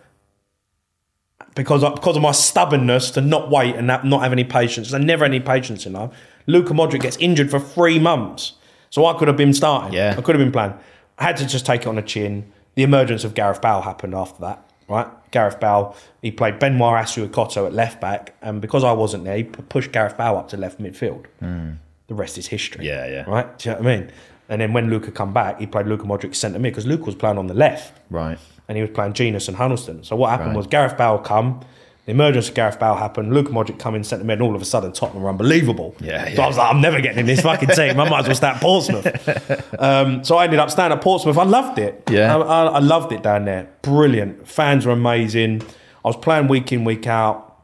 because 1.55 1.83
of, 1.83 1.95
because 1.95 2.15
of 2.15 2.21
my 2.21 2.31
stubbornness 2.31 3.11
to 3.11 3.21
not 3.21 3.49
wait 3.49 3.75
and 3.75 3.87
not 3.87 4.05
not 4.05 4.21
have 4.21 4.31
any 4.31 4.43
patience. 4.43 4.93
I 4.93 4.97
never 4.99 5.25
had 5.25 5.31
any 5.31 5.39
patience 5.39 5.85
in 5.85 5.93
life. 5.93 6.11
Luka 6.47 6.73
Modric 6.73 7.01
gets 7.01 7.17
injured 7.17 7.51
for 7.51 7.59
three 7.59 7.99
months, 7.99 8.53
so 8.89 9.05
I 9.05 9.17
could 9.17 9.27
have 9.27 9.37
been 9.37 9.53
starting. 9.53 9.93
Yeah. 9.93 10.15
I 10.17 10.21
could 10.21 10.35
have 10.35 10.43
been 10.43 10.51
playing. 10.51 10.73
I 11.17 11.23
had 11.23 11.37
to 11.37 11.45
just 11.45 11.65
take 11.65 11.81
it 11.81 11.87
on 11.87 11.95
the 11.95 12.01
chin. 12.01 12.51
The 12.75 12.83
emergence 12.83 13.23
of 13.23 13.33
Gareth 13.35 13.61
Bale 13.61 13.81
happened 13.81 14.15
after 14.15 14.41
that. 14.41 14.65
Right, 14.87 15.07
Gareth 15.31 15.59
Bale. 15.59 15.95
He 16.21 16.31
played 16.31 16.59
Benoit 16.59 17.05
Assou-Ekotto 17.05 17.65
at 17.65 17.73
left 17.73 18.01
back, 18.01 18.35
and 18.41 18.59
because 18.59 18.83
I 18.83 18.91
wasn't 18.91 19.23
there, 19.23 19.37
he 19.37 19.43
pushed 19.43 19.91
Gareth 19.91 20.17
Bale 20.17 20.35
up 20.35 20.49
to 20.49 20.57
left 20.57 20.81
midfield. 20.81 21.27
Hmm. 21.39 21.73
The 22.07 22.15
rest 22.15 22.37
is 22.37 22.47
history. 22.47 22.85
Yeah, 22.87 23.07
yeah. 23.07 23.23
Right, 23.29 23.57
do 23.57 23.69
you 23.69 23.75
know 23.75 23.81
what 23.81 23.89
I 23.89 23.97
mean? 23.97 24.11
And 24.49 24.59
then 24.61 24.73
when 24.73 24.89
Luka 24.89 25.11
come 25.11 25.31
back, 25.31 25.59
he 25.61 25.65
played 25.65 25.85
Luka 25.87 26.03
Modric 26.03 26.35
centre 26.35 26.59
mid 26.59 26.73
because 26.73 26.85
Luka 26.85 27.05
was 27.05 27.15
playing 27.15 27.37
on 27.37 27.47
the 27.47 27.53
left 27.53 28.01
Right. 28.09 28.37
And 28.71 28.77
he 28.77 28.81
was 28.83 28.91
playing 28.91 29.11
Jenas 29.11 29.49
and 29.49 29.57
Huddlestone. 29.57 30.01
So 30.05 30.15
what 30.15 30.29
happened 30.29 30.51
Right. 30.51 30.55
was 30.57 30.65
Gareth 30.67 30.97
Bale 30.97 31.17
come, 31.17 31.59
the 32.05 32.11
emergence 32.13 32.47
of 32.47 32.55
Gareth 32.55 32.79
Bale 32.79 32.95
happened, 32.95 33.33
Luke 33.33 33.49
Modric 33.49 33.79
come 33.79 33.95
in 33.95 34.05
centre 34.05 34.23
mid, 34.23 34.35
and 34.39 34.43
all 34.43 34.55
of 34.55 34.61
a 34.61 34.65
sudden 34.65 34.93
Tottenham 34.93 35.23
were 35.23 35.29
unbelievable. 35.29 35.93
Yeah, 35.99 36.33
So. 36.33 36.43
I 36.43 36.47
was 36.47 36.55
like, 36.55 36.73
I'm 36.73 36.79
never 36.79 37.01
getting 37.01 37.19
in 37.19 37.25
this 37.25 37.41
fucking 37.41 37.67
team. 37.69 37.99
I 37.99 38.07
might 38.09 38.21
as 38.21 38.27
well 38.27 38.35
stay 38.35 38.47
at 38.47 38.61
Portsmouth. 38.61 39.75
um, 39.79 40.23
so 40.23 40.37
I 40.37 40.45
ended 40.45 40.59
up 40.59 40.71
staying 40.71 40.93
at 40.93 41.01
Portsmouth. 41.01 41.37
I 41.37 41.43
loved 41.43 41.79
it. 41.79 42.01
Yeah. 42.09 42.33
I, 42.33 42.39
I, 42.39 42.65
I 42.67 42.79
loved 42.79 43.11
it 43.11 43.21
down 43.23 43.43
there. 43.43 43.67
Brilliant. 43.81 44.47
Fans 44.47 44.85
were 44.85 44.93
amazing. 44.93 45.63
I 46.05 46.07
was 46.07 46.15
playing 46.15 46.47
week 46.47 46.71
in, 46.71 46.85
week 46.85 47.07
out. 47.07 47.57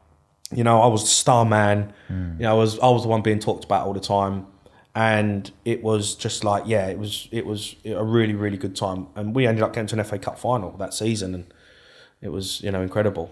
You 0.54 0.62
know, 0.62 0.82
I 0.82 0.88
was 0.88 1.04
the 1.04 1.08
star 1.08 1.46
man. 1.46 1.94
Hmm. 2.08 2.32
You 2.38 2.42
know, 2.44 2.50
I 2.50 2.58
was 2.58 2.78
I 2.80 2.88
was 2.90 3.02
the 3.04 3.08
one 3.08 3.22
being 3.22 3.38
talked 3.38 3.64
about 3.64 3.86
all 3.86 3.94
the 3.94 4.00
time. 4.00 4.46
And 4.98 5.52
it 5.64 5.80
was 5.84 6.16
just 6.16 6.42
like, 6.42 6.64
yeah, 6.66 6.88
it 6.88 6.98
was 6.98 7.28
it 7.30 7.46
was 7.46 7.76
a 7.84 8.02
really, 8.02 8.34
really 8.34 8.56
good 8.56 8.74
time. 8.74 9.06
And 9.14 9.32
we 9.32 9.46
ended 9.46 9.62
up 9.62 9.72
getting 9.72 9.86
to 9.86 9.96
an 10.00 10.02
FA 10.02 10.18
Cup 10.18 10.40
final 10.40 10.72
that 10.78 10.92
season 10.92 11.36
and 11.36 11.54
it 12.20 12.30
was, 12.30 12.60
you 12.62 12.72
know, 12.72 12.82
incredible. 12.82 13.30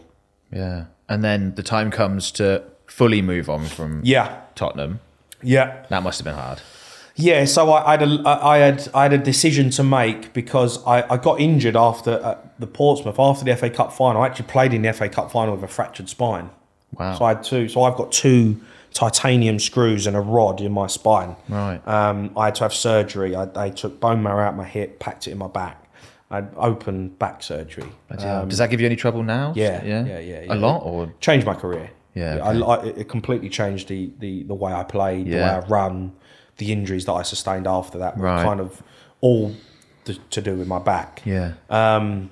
Yeah. 0.52 0.84
And 1.08 1.24
then 1.24 1.56
the 1.56 1.64
time 1.64 1.90
comes 1.90 2.30
to 2.32 2.62
fully 2.86 3.20
move 3.20 3.50
on 3.50 3.64
from 3.64 4.00
Yeah. 4.04 4.42
Tottenham. 4.54 5.00
Yeah. 5.42 5.84
That 5.88 6.04
must 6.04 6.20
have 6.20 6.24
been 6.24 6.36
hard. 6.36 6.60
Yeah, 7.16 7.46
so 7.46 7.70
I, 7.72 7.88
I, 7.88 7.90
had 7.98 8.02
a, 8.02 8.28
I 8.28 8.58
had 8.58 8.88
I 8.94 9.02
had 9.04 9.12
a 9.14 9.18
decision 9.18 9.70
to 9.70 9.82
make 9.82 10.32
because 10.34 10.86
I, 10.86 11.14
I 11.14 11.16
got 11.16 11.40
injured 11.40 11.74
after 11.74 12.12
uh, 12.22 12.38
the 12.60 12.68
Portsmouth 12.68 13.18
after 13.18 13.44
the 13.44 13.56
FA 13.56 13.70
Cup 13.70 13.92
final. 13.92 14.22
I 14.22 14.26
actually 14.26 14.46
played 14.46 14.72
in 14.72 14.82
the 14.82 14.92
FA 14.92 15.08
Cup 15.08 15.32
final 15.32 15.54
with 15.56 15.64
a 15.64 15.68
fractured 15.68 16.08
spine. 16.08 16.50
Wow. 16.92 17.18
So 17.18 17.24
I 17.24 17.28
had 17.34 17.42
two. 17.42 17.68
So 17.68 17.82
I've 17.82 17.96
got 17.96 18.12
two 18.12 18.60
titanium 18.96 19.58
screws 19.58 20.06
and 20.06 20.16
a 20.16 20.20
rod 20.20 20.60
in 20.60 20.72
my 20.72 20.86
spine. 20.86 21.36
Right. 21.48 21.80
Um, 21.86 22.30
I 22.36 22.46
had 22.46 22.54
to 22.56 22.64
have 22.64 22.72
surgery. 22.74 23.36
I, 23.36 23.44
they 23.44 23.70
took 23.70 24.00
bone 24.00 24.22
marrow 24.22 24.42
out 24.46 24.56
my 24.56 24.64
hip, 24.64 24.98
packed 24.98 25.28
it 25.28 25.32
in 25.32 25.38
my 25.38 25.48
back. 25.48 25.82
I 26.30 26.36
had 26.36 26.52
open 26.56 27.10
back 27.10 27.42
surgery. 27.42 27.88
Yeah. 28.18 28.44
Does 28.48 28.58
that 28.58 28.70
give 28.70 28.80
you 28.80 28.86
any 28.86 28.96
trouble 28.96 29.22
now? 29.22 29.48
Um, 29.50 29.52
yeah, 29.56 29.84
Yeah. 29.84 30.04
yeah, 30.06 30.18
yeah, 30.18 30.40
yeah. 30.44 30.54
A 30.54 30.56
lot 30.56 30.78
or 30.82 31.12
changed 31.20 31.46
my 31.46 31.54
career. 31.54 31.90
Yeah, 32.14 32.50
okay. 32.50 32.62
I, 32.96 33.00
it 33.00 33.08
completely 33.08 33.50
changed 33.50 33.88
the, 33.88 34.10
the, 34.18 34.42
the 34.44 34.54
way 34.54 34.72
I 34.72 34.82
played, 34.82 35.26
the 35.26 35.36
way 35.36 35.42
I 35.42 35.58
run, 35.66 36.12
the 36.56 36.72
injuries 36.72 37.04
that 37.04 37.12
I 37.12 37.22
sustained 37.22 37.66
after 37.66 37.98
that 37.98 38.16
were 38.16 38.24
Right. 38.24 38.42
kind 38.42 38.60
of 38.60 38.82
all 39.20 39.54
to, 40.06 40.14
to 40.30 40.40
do 40.40 40.54
with 40.56 40.66
my 40.66 40.78
back. 40.78 41.20
Yeah. 41.26 41.52
Um, 41.68 42.30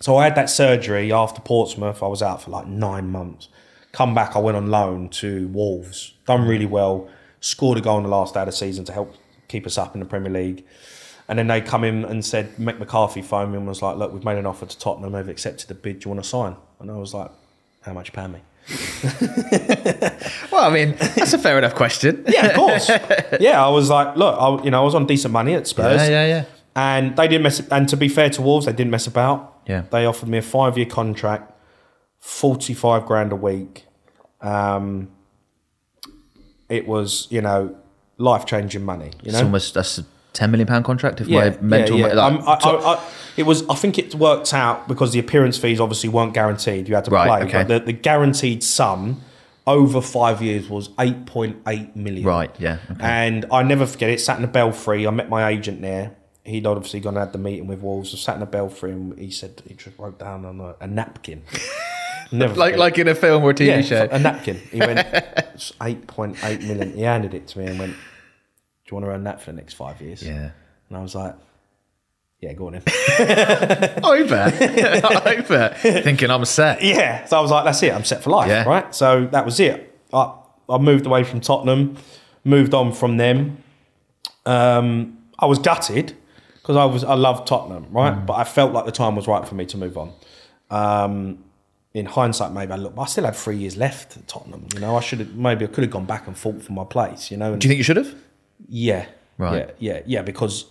So 0.00 0.16
I 0.16 0.24
had 0.24 0.34
that 0.36 0.48
surgery 0.48 1.12
after 1.12 1.40
Portsmouth. 1.42 2.02
I 2.02 2.06
was 2.06 2.22
out 2.22 2.40
for 2.42 2.50
like 2.50 2.66
nine 2.66 3.10
months. 3.10 3.48
Come 3.92 4.14
back, 4.14 4.36
I 4.36 4.38
went 4.38 4.56
on 4.56 4.70
loan 4.70 5.08
to 5.10 5.48
Wolves. 5.48 6.12
Done 6.26 6.46
really 6.46 6.66
well. 6.66 7.08
Scored 7.40 7.78
a 7.78 7.80
goal 7.80 7.96
in 7.98 8.02
the 8.04 8.08
last 8.08 8.34
day 8.34 8.40
of 8.40 8.46
the 8.46 8.52
season 8.52 8.84
to 8.86 8.92
help 8.92 9.14
keep 9.48 9.66
us 9.66 9.78
up 9.78 9.94
in 9.94 10.00
the 10.00 10.06
Premier 10.06 10.30
League. 10.32 10.64
And 11.28 11.38
then 11.38 11.46
they 11.46 11.60
come 11.60 11.84
in 11.84 12.04
and 12.04 12.24
said, 12.24 12.56
Mick 12.56 12.78
McCarthy 12.78 13.22
phoned 13.22 13.52
me 13.52 13.58
and 13.58 13.66
was 13.66 13.82
like, 13.82 13.96
look, 13.96 14.12
we've 14.12 14.24
made 14.24 14.38
an 14.38 14.46
offer 14.46 14.66
to 14.66 14.78
Tottenham. 14.78 15.12
They've 15.12 15.28
accepted 15.28 15.68
the 15.68 15.74
bid. 15.74 16.00
Do 16.00 16.08
you 16.08 16.14
want 16.14 16.22
to 16.24 16.28
sign? 16.28 16.56
And 16.80 16.90
I 16.90 16.96
was 16.96 17.12
like, 17.12 17.30
how 17.82 17.92
much 17.92 18.08
you 18.08 18.12
pay 18.12 18.26
me? 18.26 18.40
Well, 20.50 20.68
I 20.68 20.70
mean, 20.74 20.96
that's 20.98 21.32
a 21.34 21.38
fair 21.38 21.58
enough 21.58 21.74
question. 21.74 22.24
Yeah, 22.28 22.46
of 22.46 22.54
course. 22.56 22.88
yeah, 23.40 23.64
I 23.64 23.68
was 23.68 23.88
like, 23.90 24.16
look, 24.16 24.36
I, 24.38 24.64
you 24.64 24.70
know, 24.70 24.80
I 24.80 24.84
was 24.84 24.94
on 24.94 25.06
decent 25.06 25.32
money 25.32 25.54
at 25.54 25.66
Spurs. 25.66 26.00
Yeah, 26.00 26.08
yeah, 26.08 26.26
yeah. 26.26 26.44
And 26.74 27.16
they 27.16 27.28
didn't 27.28 27.42
mess. 27.42 27.60
And 27.70 27.88
to 27.90 27.96
be 27.96 28.08
fair 28.08 28.30
to 28.30 28.42
Wolves, 28.42 28.66
they 28.66 28.72
didn't 28.72 28.90
mess 28.90 29.06
about. 29.06 29.60
Yeah. 29.66 29.82
They 29.90 30.04
offered 30.06 30.28
me 30.28 30.38
a 30.38 30.42
five-year 30.42 30.86
contract, 30.86 31.52
forty-five 32.20 33.06
grand 33.06 33.32
a 33.32 33.36
week. 33.36 33.86
Um, 34.40 35.08
it 36.68 36.86
was, 36.86 37.26
you 37.30 37.40
know, 37.40 37.76
life-changing 38.18 38.84
money. 38.84 39.10
You 39.22 39.32
know, 39.32 39.38
It's 39.38 39.44
almost 39.44 39.74
that's 39.74 39.98
a 39.98 40.04
ten 40.32 40.50
million 40.50 40.66
pound 40.66 40.84
contract. 40.84 41.20
If 41.20 41.28
yeah, 41.28 41.50
my 41.50 41.56
mental, 41.60 41.98
yeah, 41.98 42.08
yeah. 42.08 42.12
like, 42.14 42.32
Um, 42.32 42.48
I, 42.48 42.52
I, 42.52 42.94
I, 42.94 43.04
it 43.36 43.42
was. 43.44 43.68
I 43.68 43.74
think 43.74 43.98
it 43.98 44.14
worked 44.14 44.52
out 44.52 44.86
because 44.88 45.12
the 45.12 45.18
appearance 45.18 45.56
fees 45.58 45.80
obviously 45.80 46.08
weren't 46.10 46.34
guaranteed. 46.34 46.88
You 46.88 46.94
had 46.94 47.04
to 47.06 47.10
Right, 47.10 47.26
play, 47.28 47.48
okay. 47.48 47.58
but 47.64 47.68
the, 47.68 47.92
the 47.92 47.92
guaranteed 47.92 48.62
sum 48.62 49.22
over 49.66 50.00
five 50.00 50.40
years 50.42 50.68
was 50.68 50.90
eight 50.98 51.26
point 51.26 51.56
eight 51.66 51.94
million. 51.96 52.24
right, 52.24 52.54
yeah, 52.58 52.78
okay. 52.90 53.00
And 53.02 53.46
I 53.52 53.62
never 53.62 53.86
forget 53.86 54.10
it. 54.10 54.20
Sat 54.20 54.36
in 54.36 54.42
the 54.42 54.48
Belfry. 54.48 55.06
I 55.06 55.10
met 55.10 55.28
my 55.28 55.48
agent 55.48 55.80
there. 55.82 56.14
He'd 56.48 56.66
obviously 56.66 57.00
gone 57.00 57.16
and 57.16 57.20
had 57.20 57.32
the 57.32 57.38
meeting 57.38 57.66
with 57.66 57.80
Wolves. 57.80 58.14
I 58.14 58.16
sat 58.16 58.34
in 58.34 58.40
the 58.40 58.46
Belfry 58.46 58.92
and 58.92 59.18
he 59.18 59.30
said 59.30 59.62
he 59.66 59.74
just 59.74 59.98
wrote 59.98 60.18
down 60.18 60.44
on 60.44 60.60
a, 60.60 60.74
a 60.80 60.86
napkin. 60.86 61.42
Never 62.32 62.54
like 62.54 62.72
forget 62.72 62.78
like 62.78 62.98
in 62.98 63.08
a 63.08 63.14
film 63.14 63.42
or 63.44 63.50
a 63.50 63.54
TV 63.54 63.78
it. 63.78 63.84
show. 63.84 64.08
a 64.10 64.18
napkin. 64.18 64.56
He 64.70 64.80
went 64.80 64.98
it's 65.54 65.72
eight 65.82 66.06
point 66.06 66.36
eight 66.44 66.62
million. 66.62 66.92
He 66.94 67.02
handed 67.02 67.34
it 67.34 67.46
to 67.48 67.58
me 67.58 67.66
and 67.66 67.78
went, 67.78 67.92
"Do 67.92 67.98
you 68.90 68.94
want 68.96 69.06
to 69.06 69.10
earn 69.12 69.24
that 69.24 69.40
for 69.40 69.50
the 69.50 69.56
next 69.56 69.74
five 69.74 70.00
years?" 70.02 70.22
yeah. 70.22 70.50
And 70.88 70.98
I 70.98 71.00
was 71.02 71.14
like, 71.14 71.34
"Yeah, 72.40 72.52
go 72.52 72.66
on 72.66 72.74
in." 72.74 72.82
Over, 74.04 74.52
over. 75.26 75.74
Thinking 75.78 76.30
I'm 76.30 76.44
set. 76.44 76.82
yeah. 76.82 77.24
So 77.24 77.38
I 77.38 77.40
was 77.40 77.50
like, 77.50 77.64
"That's 77.64 77.82
it. 77.82 77.94
I'm 77.94 78.04
set 78.04 78.22
for 78.22 78.30
life." 78.30 78.48
Yeah. 78.48 78.64
Right. 78.64 78.94
So 78.94 79.26
that 79.32 79.44
was 79.46 79.58
it. 79.60 79.98
I 80.12 80.34
I 80.68 80.78
moved 80.78 81.06
away 81.06 81.24
from 81.24 81.40
Tottenham, 81.40 81.96
moved 82.44 82.74
on 82.74 82.92
from 82.92 83.16
them. 83.16 83.62
Um, 84.44 85.18
I 85.38 85.46
was 85.46 85.58
gutted 85.58 86.14
because 86.68 86.76
I 86.76 86.84
was 86.84 87.02
I 87.02 87.14
loved 87.14 87.46
Tottenham, 87.46 87.86
right? 87.90 88.12
Mm. 88.12 88.26
But 88.26 88.34
I 88.34 88.44
felt 88.44 88.74
like 88.74 88.84
the 88.84 88.92
time 88.92 89.16
was 89.16 89.26
right 89.26 89.48
for 89.48 89.54
me 89.54 89.64
to 89.64 89.78
move 89.78 89.96
on. 89.96 90.12
Um, 90.70 91.44
in 91.94 92.04
hindsight, 92.04 92.52
maybe 92.52 92.72
I 92.72 92.76
look. 92.76 92.92
I 92.98 93.06
still 93.06 93.24
had 93.24 93.34
three 93.34 93.56
years 93.56 93.78
left 93.78 94.18
at 94.18 94.28
Tottenham. 94.28 94.66
You 94.74 94.80
know, 94.80 94.94
I 94.94 95.00
should 95.00 95.20
have 95.20 95.34
maybe 95.34 95.64
I 95.64 95.68
could 95.68 95.82
have 95.84 95.90
gone 95.90 96.04
back 96.04 96.26
and 96.26 96.36
fought 96.36 96.60
for 96.60 96.74
my 96.74 96.84
place. 96.84 97.30
You 97.30 97.38
know, 97.38 97.52
and 97.54 97.60
Do 97.60 97.66
you 97.66 97.70
think 97.70 97.78
you 97.78 97.84
should 97.84 97.96
have? 97.96 98.14
yeah, 98.68 99.06
Right. 99.38 99.74
yeah, 99.78 99.94
yeah, 99.94 100.02
yeah. 100.04 100.22
Because 100.22 100.66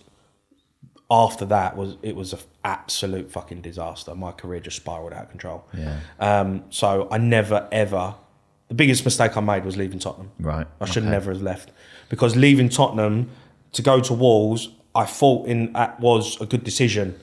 after 1.10 1.44
that 1.46 1.76
was 1.76 1.96
it 2.02 2.14
was 2.14 2.32
an 2.32 2.38
absolute 2.62 3.32
fucking 3.32 3.62
disaster. 3.62 4.14
My 4.14 4.30
career 4.30 4.60
just 4.60 4.76
spiraled 4.76 5.12
out 5.12 5.24
of 5.24 5.30
control. 5.30 5.64
Yeah. 5.76 5.98
Um, 6.20 6.62
so 6.70 7.08
I 7.10 7.18
never 7.18 7.68
ever. 7.72 8.14
The 8.68 8.74
biggest 8.74 9.04
mistake 9.04 9.36
I 9.36 9.40
made 9.40 9.64
was 9.64 9.76
leaving 9.76 9.98
Tottenham. 9.98 10.30
Right, 10.38 10.66
I 10.80 10.84
should 10.84 11.02
okay. 11.02 11.10
never 11.10 11.32
have 11.32 11.42
left 11.42 11.72
because 12.08 12.36
leaving 12.36 12.68
Tottenham 12.68 13.30
to 13.72 13.82
go 13.82 13.98
to 14.00 14.12
Wolves, 14.12 14.68
I 14.94 15.04
thought 15.04 15.46
in 15.46 15.72
that 15.74 16.00
was 16.00 16.40
a 16.40 16.46
good 16.46 16.64
decision, 16.64 17.18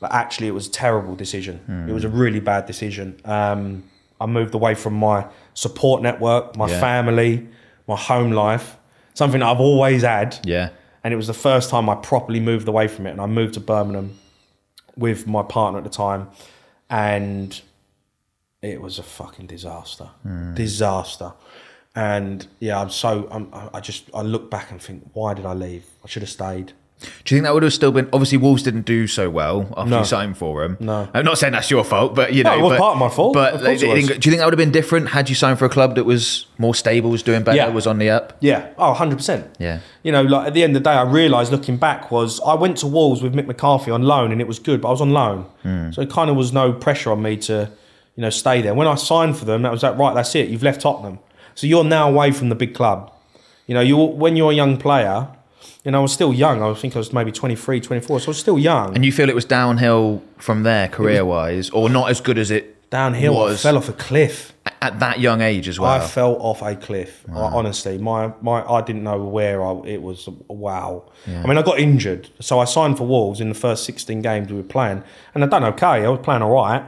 but 0.00 0.12
actually 0.12 0.48
it 0.48 0.52
was 0.54 0.66
a 0.66 0.70
terrible 0.70 1.14
decision. 1.14 1.58
Hmm. 1.66 1.88
It 1.88 1.92
was 1.92 2.04
a 2.04 2.08
really 2.08 2.40
bad 2.40 2.66
decision. 2.66 3.20
Um, 3.24 3.84
I 4.20 4.26
moved 4.26 4.54
away 4.54 4.74
from 4.74 4.94
my 4.94 5.26
support 5.54 6.02
network, 6.02 6.56
my 6.56 6.68
Yeah. 6.68 6.80
family, 6.80 7.46
my 7.86 7.96
home 7.96 8.32
life, 8.32 8.76
something 9.14 9.42
I've 9.42 9.60
always 9.60 10.02
had. 10.02 10.38
Yeah. 10.44 10.70
And 11.02 11.12
it 11.12 11.16
was 11.16 11.26
the 11.26 11.34
first 11.34 11.68
time 11.70 11.88
I 11.90 11.94
properly 11.96 12.40
moved 12.40 12.66
away 12.68 12.88
from 12.88 13.06
it. 13.06 13.10
And 13.10 13.20
I 13.20 13.26
moved 13.26 13.54
to 13.54 13.60
Birmingham 13.60 14.18
with 14.96 15.26
my 15.26 15.42
partner 15.42 15.78
at 15.78 15.84
the 15.84 15.90
time. 15.90 16.28
And 16.88 17.60
it 18.62 18.80
was 18.80 18.98
a 18.98 19.02
fucking 19.02 19.46
disaster. 19.46 20.08
Disaster. 20.54 21.32
And 21.94 22.46
yeah, 22.60 22.80
I'm 22.80 22.90
so, 22.90 23.28
I'm, 23.30 23.48
I 23.74 23.80
just, 23.80 24.08
I 24.14 24.22
look 24.22 24.50
back 24.50 24.70
and 24.70 24.80
think, 24.80 25.10
why 25.12 25.34
did 25.34 25.44
I 25.46 25.52
leave? 25.52 25.84
I 26.02 26.08
should 26.08 26.22
have 26.22 26.30
stayed. 26.30 26.72
Do 27.00 27.34
you 27.34 27.36
think 27.38 27.44
that 27.44 27.52
would 27.52 27.62
have 27.64 27.72
still 27.72 27.92
been? 27.92 28.08
Obviously, 28.14 28.38
Wolves 28.38 28.62
didn't 28.62 28.86
do 28.86 29.06
so 29.06 29.28
well 29.28 29.68
after 29.76 29.90
No. 29.90 29.98
you 29.98 30.04
signed 30.06 30.38
for 30.38 30.64
him. 30.64 30.78
No. 30.80 31.06
I'm 31.12 31.24
not 31.24 31.36
saying 31.36 31.52
that's 31.52 31.70
your 31.70 31.84
fault, 31.84 32.14
but 32.14 32.32
you 32.32 32.42
No, 32.44 32.50
know, 32.52 32.58
it 32.58 32.62
was 32.62 32.70
but, 32.72 32.78
part 32.78 32.92
of 32.94 32.98
my 33.00 33.08
fault. 33.10 33.34
But 33.34 33.54
Of 33.54 33.60
course 33.62 33.80
they- 33.80 33.86
it 33.88 33.94
they 33.94 34.00
was. 34.00 34.06
do 34.08 34.14
you 34.14 34.20
think 34.30 34.38
that 34.38 34.44
would 34.46 34.54
have 34.54 34.58
been 34.58 34.70
different 34.70 35.08
had 35.10 35.28
you 35.28 35.34
signed 35.34 35.58
for 35.58 35.66
a 35.66 35.68
club 35.68 35.96
that 35.96 36.04
was 36.04 36.46
more 36.56 36.74
stable, 36.74 37.10
was 37.10 37.22
doing 37.22 37.42
better, 37.42 37.56
Yeah. 37.58 37.68
was 37.68 37.86
on 37.86 37.98
the 37.98 38.08
up? 38.08 38.32
Yeah. 38.40 38.62
Oh, 38.78 38.92
100%. 38.94 39.44
Yeah. 39.58 39.80
You 40.02 40.12
know, 40.12 40.22
like 40.22 40.46
at 40.46 40.54
the 40.54 40.62
end 40.62 40.76
of 40.76 40.82
the 40.82 40.88
day, 40.88 40.94
I 40.96 41.02
realised 41.02 41.52
looking 41.52 41.76
back 41.76 42.10
was 42.10 42.40
I 42.46 42.54
went 42.54 42.78
to 42.78 42.86
Wolves 42.86 43.20
with 43.22 43.34
Mick 43.34 43.46
McCarthy 43.46 43.90
on 43.90 44.02
loan 44.04 44.32
and 44.32 44.40
it 44.40 44.46
was 44.48 44.58
good, 44.58 44.80
but 44.80 44.88
I 44.88 44.90
was 44.92 45.00
on 45.02 45.12
loan. 45.12 45.44
Hmm. 45.62 45.90
So 45.90 46.00
it 46.00 46.08
kind 46.10 46.30
of 46.30 46.36
was 46.36 46.52
no 46.54 46.72
pressure 46.72 47.12
on 47.12 47.20
me 47.20 47.36
to, 47.38 47.68
you 48.16 48.22
know, 48.22 48.30
stay 48.30 48.62
there. 48.62 48.72
When 48.72 48.86
I 48.88 48.94
signed 48.94 49.36
for 49.36 49.44
them, 49.44 49.60
that 49.62 49.72
was 49.72 49.82
like, 49.82 49.98
right, 49.98 50.14
that's 50.14 50.34
it. 50.36 50.48
You've 50.48 50.62
left 50.62 50.80
Tottenham. 50.80 51.18
So 51.54 51.66
you're 51.66 51.84
now 51.84 52.08
away 52.08 52.30
from 52.30 52.48
the 52.48 52.54
big 52.54 52.72
club. 52.74 53.10
You 53.66 53.74
know, 53.74 53.80
you 53.82 53.96
when 53.96 54.36
you're 54.36 54.52
a 54.52 54.54
young 54.54 54.76
player, 54.78 55.26
know, 55.90 55.98
I 55.98 56.02
was 56.02 56.12
still 56.12 56.32
young. 56.32 56.62
I 56.62 56.72
think 56.74 56.94
I 56.96 56.98
was 56.98 57.12
maybe 57.12 57.32
23, 57.32 57.80
24. 57.80 58.20
So 58.20 58.26
I 58.26 58.30
was 58.30 58.38
still 58.38 58.58
young. 58.58 58.94
And 58.94 59.04
you 59.04 59.12
feel 59.12 59.28
it 59.28 59.34
was 59.34 59.44
downhill 59.44 60.22
from 60.38 60.62
there, 60.62 60.88
career 60.88 61.24
wise, 61.24 61.70
or 61.70 61.88
not 61.88 62.10
as 62.10 62.20
good 62.20 62.38
as 62.38 62.50
it 62.50 62.88
downhill. 62.90 63.42
I 63.42 63.56
fell 63.56 63.76
off 63.76 63.88
a 63.88 63.92
cliff. 63.92 64.52
At 64.80 65.00
that 65.00 65.18
young 65.20 65.40
age 65.40 65.66
as 65.68 65.80
well. 65.80 65.90
I 65.90 66.00
fell 66.06 66.36
off 66.36 66.62
a 66.62 66.76
cliff. 66.76 67.24
I- 67.30 67.36
honestly, 67.38 67.98
my, 67.98 68.32
my 68.40 68.62
I 68.64 68.82
didn't 68.82 69.02
know 69.02 69.22
where 69.22 69.64
I, 69.64 69.72
it 69.86 70.02
was. 70.02 70.28
Wow. 70.48 71.10
I 71.26 71.46
mean, 71.46 71.56
I 71.58 71.62
got 71.62 71.78
injured, 71.78 72.28
so 72.40 72.58
I 72.60 72.64
signed 72.66 72.98
for 72.98 73.06
Wolves 73.06 73.40
in 73.40 73.48
the 73.48 73.54
first 73.54 73.84
sixteen 73.84 74.20
games 74.22 74.50
we 74.50 74.56
were 74.58 74.62
playing, 74.62 75.02
and 75.34 75.42
I 75.42 75.46
done 75.46 75.64
okay. 75.64 76.04
I 76.04 76.08
was 76.08 76.20
playing 76.22 76.42
all 76.42 76.52
right. 76.54 76.82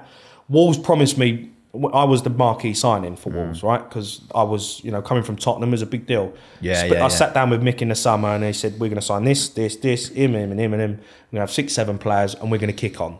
Wolves 0.48 0.78
promised 0.78 1.16
me. 1.18 1.50
I 1.92 2.04
was 2.04 2.22
the 2.22 2.30
marquee 2.30 2.74
signing 2.74 3.16
for 3.16 3.30
hmm. 3.30 3.36
Wolves, 3.36 3.62
right? 3.62 3.86
Because 3.86 4.20
I 4.34 4.42
was, 4.42 4.82
you 4.84 4.90
know, 4.90 5.02
coming 5.02 5.22
from 5.22 5.36
Tottenham 5.36 5.70
was 5.70 5.82
a 5.82 5.86
big 5.86 6.06
deal. 6.06 6.32
Yeah, 6.60 6.84
Sp- 6.86 6.92
yeah, 6.92 6.98
I 6.98 7.02
yeah. 7.02 7.08
sat 7.08 7.34
down 7.34 7.50
with 7.50 7.62
Mick 7.62 7.82
in 7.82 7.88
the 7.88 7.94
summer, 7.94 8.28
and 8.28 8.44
he 8.44 8.52
said 8.52 8.72
we're 8.74 8.88
going 8.88 8.94
to 8.94 9.02
sign 9.02 9.24
this, 9.24 9.48
this, 9.50 9.76
this, 9.76 10.08
him, 10.08 10.34
him, 10.34 10.50
and 10.50 10.60
him, 10.60 10.72
and 10.72 10.82
him. 10.82 10.90
We're 10.90 10.96
going 10.96 11.06
to 11.32 11.40
have 11.40 11.52
six, 11.52 11.72
seven 11.72 11.98
players, 11.98 12.34
and 12.34 12.50
we're 12.50 12.58
going 12.58 12.72
to 12.72 12.76
kick 12.76 13.00
on. 13.00 13.18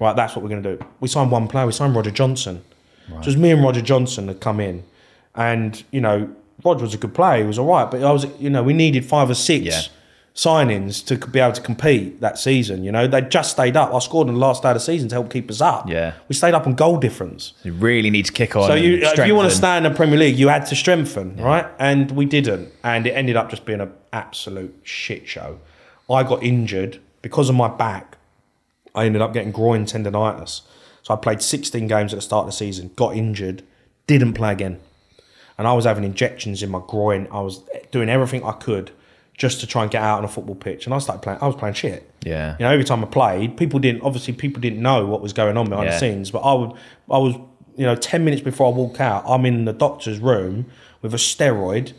Right, 0.00 0.16
that's 0.16 0.34
what 0.34 0.42
we're 0.42 0.50
going 0.50 0.62
to 0.62 0.76
do. 0.76 0.86
We 1.00 1.08
signed 1.08 1.30
one 1.30 1.46
player. 1.46 1.64
We 1.64 1.72
signed 1.72 1.94
Roger 1.94 2.10
Johnson. 2.10 2.64
So 3.08 3.14
it 3.14 3.26
was 3.26 3.36
me 3.36 3.52
and 3.52 3.62
Roger 3.62 3.80
Johnson 3.80 4.28
had 4.28 4.40
come 4.40 4.60
in, 4.60 4.84
and 5.34 5.82
you 5.90 6.00
know, 6.00 6.28
Roger 6.62 6.82
was 6.82 6.94
a 6.94 6.98
good 6.98 7.14
player. 7.14 7.42
He 7.42 7.46
was 7.46 7.58
all 7.58 7.66
right, 7.66 7.90
but 7.90 8.02
I 8.02 8.12
was, 8.12 8.26
you 8.38 8.50
know, 8.50 8.62
we 8.62 8.74
needed 8.74 9.04
five 9.04 9.30
or 9.30 9.34
six 9.34 9.64
Yeah. 9.64 9.80
Signings 10.38 11.04
to 11.04 11.16
be 11.26 11.40
able 11.40 11.52
to 11.52 11.60
compete 11.60 12.20
that 12.20 12.38
season. 12.38 12.84
You 12.84 12.92
know, 12.92 13.08
they 13.08 13.22
just 13.22 13.50
stayed 13.50 13.76
up. 13.76 13.92
I 13.92 13.98
scored 13.98 14.28
in 14.28 14.34
the 14.34 14.40
last 14.40 14.62
day 14.62 14.68
of 14.68 14.74
the 14.74 14.80
season 14.80 15.08
to 15.08 15.16
help 15.16 15.32
keep 15.32 15.50
us 15.50 15.60
up. 15.60 15.88
Yeah. 15.88 16.14
we 16.28 16.36
stayed 16.36 16.54
up 16.54 16.64
on 16.64 16.76
goal 16.76 16.96
difference. 16.96 17.54
You 17.64 17.72
really 17.72 18.08
need 18.08 18.26
to 18.26 18.32
kick 18.32 18.54
on. 18.54 18.68
So 18.68 18.74
you, 18.74 19.04
uh, 19.04 19.14
if 19.16 19.26
you 19.26 19.34
want 19.34 19.50
to 19.50 19.56
stay 19.56 19.76
in 19.76 19.82
the 19.82 19.90
Premier 19.90 20.16
League, 20.16 20.38
you 20.38 20.46
had 20.46 20.64
to 20.66 20.76
strengthen, 20.76 21.36
right? 21.38 21.66
And 21.80 22.12
we 22.12 22.24
didn't, 22.24 22.72
and 22.84 23.04
it 23.04 23.10
ended 23.10 23.34
up 23.34 23.50
just 23.50 23.64
being 23.64 23.80
an 23.80 23.92
absolute 24.12 24.78
shit 24.84 25.26
show. 25.26 25.58
I 26.08 26.22
got 26.22 26.40
injured 26.44 27.00
because 27.20 27.48
of 27.48 27.56
my 27.56 27.66
back. 27.66 28.16
I 28.94 29.06
ended 29.06 29.22
up 29.22 29.32
getting 29.32 29.50
groin 29.50 29.86
tendonitis. 29.86 30.60
So 31.02 31.14
I 31.14 31.16
played 31.16 31.42
16 31.42 31.88
games 31.88 32.12
at 32.12 32.18
the 32.18 32.22
start 32.22 32.42
of 32.42 32.46
the 32.46 32.56
season, 32.56 32.92
got 32.94 33.16
injured, 33.16 33.64
didn't 34.06 34.34
play 34.34 34.52
again, 34.52 34.78
and 35.58 35.66
I 35.66 35.72
was 35.72 35.84
having 35.84 36.04
injections 36.04 36.62
in 36.62 36.70
my 36.70 36.80
groin. 36.86 37.26
I 37.32 37.40
was 37.40 37.64
doing 37.90 38.08
everything 38.08 38.44
I 38.44 38.52
could 38.52 38.92
just 39.38 39.60
to 39.60 39.66
try 39.66 39.82
and 39.82 39.90
get 39.90 40.02
out 40.02 40.18
on 40.18 40.24
a 40.24 40.28
football 40.28 40.56
pitch, 40.56 40.84
and 40.84 40.94
I 40.94 40.98
started 40.98 41.22
playing. 41.22 41.38
I 41.40 41.46
was 41.46 41.56
playing 41.56 41.74
shit. 41.74 42.10
Yeah. 42.24 42.56
You 42.58 42.64
know, 42.66 42.70
every 42.72 42.84
time 42.84 43.02
I 43.02 43.06
played, 43.06 43.56
people 43.56 43.78
didn't 43.78 44.02
obviously 44.02 44.34
people 44.34 44.60
didn't 44.60 44.82
know 44.82 45.06
what 45.06 45.20
was 45.22 45.32
going 45.32 45.56
on 45.56 45.68
behind 45.68 45.86
Yeah. 45.86 45.92
the 45.94 45.98
scenes, 45.98 46.30
but 46.30 46.40
I 46.40 46.52
would 46.52 46.72
I 47.08 47.18
was 47.18 47.34
you 47.76 47.86
know 47.86 47.94
ten 47.94 48.24
minutes 48.24 48.42
before 48.42 48.72
I 48.72 48.76
walk 48.76 49.00
out, 49.00 49.22
I'm 49.26 49.46
in 49.46 49.64
the 49.64 49.72
doctor's 49.72 50.18
room 50.18 50.66
with 51.00 51.14
a 51.14 51.18
steroid 51.18 51.92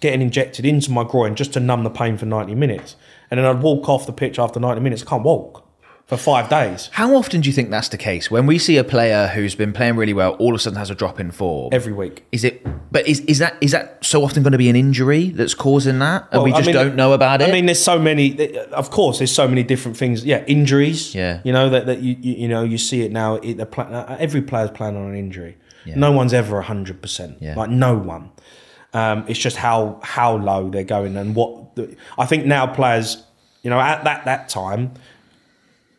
getting 0.00 0.20
injected 0.22 0.64
into 0.66 0.90
my 0.90 1.04
groin 1.04 1.34
just 1.34 1.52
to 1.54 1.60
numb 1.60 1.82
the 1.84 1.90
pain 1.90 2.16
for 2.18 2.26
90 2.26 2.54
minutes, 2.54 2.96
and 3.30 3.38
then 3.38 3.44
I'd 3.46 3.62
walk 3.62 3.88
off 3.88 4.06
the 4.06 4.12
pitch 4.12 4.38
after 4.38 4.58
90 4.60 4.80
minutes. 4.80 5.02
I 5.02 5.06
can't 5.06 5.22
walk 5.22 5.65
for 6.06 6.16
five 6.16 6.48
days 6.48 6.88
How 6.92 7.16
often 7.16 7.40
do 7.40 7.48
you 7.48 7.52
think 7.52 7.70
that's 7.70 7.88
the 7.88 7.98
case? 7.98 8.30
When 8.30 8.46
we 8.46 8.58
see 8.58 8.76
a 8.76 8.84
player 8.84 9.26
who's 9.26 9.56
been 9.56 9.72
playing 9.72 9.96
really 9.96 10.12
well, 10.14 10.34
all 10.34 10.50
of 10.50 10.56
a 10.56 10.58
sudden 10.60 10.78
has 10.78 10.88
a 10.88 10.94
drop 10.94 11.18
in 11.18 11.32
form. 11.32 11.70
every 11.72 11.92
week. 11.92 12.24
Is 12.30 12.44
it? 12.44 12.64
But 12.92 13.08
is 13.08 13.20
is 13.20 13.38
that 13.40 13.56
is 13.60 13.72
that 13.72 14.04
so 14.04 14.22
often 14.22 14.42
going 14.44 14.52
to 14.52 14.58
be 14.58 14.68
an 14.68 14.76
injury 14.76 15.30
that's 15.30 15.52
causing 15.54 15.98
that, 15.98 16.28
and 16.30 16.44
we 16.44 16.52
Well, 16.52 16.58
I 16.58 16.62
just 16.62 16.66
mean, 16.68 16.76
don't 16.76 16.94
know 16.94 17.12
about 17.12 17.42
it? 17.42 17.48
I 17.48 17.52
mean, 17.52 17.66
there's 17.66 17.82
so 17.82 17.98
many. 17.98 18.56
Of 18.68 18.90
course, 18.90 19.18
there's 19.18 19.34
so 19.34 19.48
many 19.48 19.64
different 19.64 19.96
things. 19.96 20.24
Yeah, 20.24 20.44
injuries. 20.46 21.12
Yeah. 21.14 21.40
you 21.44 21.52
know 21.52 21.68
that, 21.70 21.86
that 21.86 21.98
you, 22.00 22.16
you 22.20 22.34
you 22.34 22.48
know 22.48 22.62
you 22.62 22.78
see 22.78 23.02
it 23.02 23.10
now. 23.10 23.36
It, 23.36 23.58
every 23.58 24.42
player's 24.42 24.70
playing 24.70 24.96
on 24.96 25.10
an 25.10 25.16
injury. 25.16 25.56
No 25.84 26.12
one's 26.12 26.32
ever 26.32 26.62
hundred 26.62 27.02
percent. 27.02 27.38
Yeah. 27.40 27.54
Like 27.56 27.70
no 27.70 27.96
one. 27.96 28.30
Um, 28.94 29.24
it's 29.28 29.38
just 29.38 29.56
how 29.56 30.00
how 30.02 30.36
low 30.36 30.70
they're 30.70 30.84
going 30.84 31.16
and 31.16 31.34
what. 31.34 31.74
The, 31.74 31.96
I 32.16 32.26
think 32.26 32.46
now 32.46 32.66
players, 32.66 33.22
you 33.62 33.70
know, 33.70 33.78
at 33.80 34.04
that 34.04 34.24
that 34.24 34.48
time, 34.48 34.94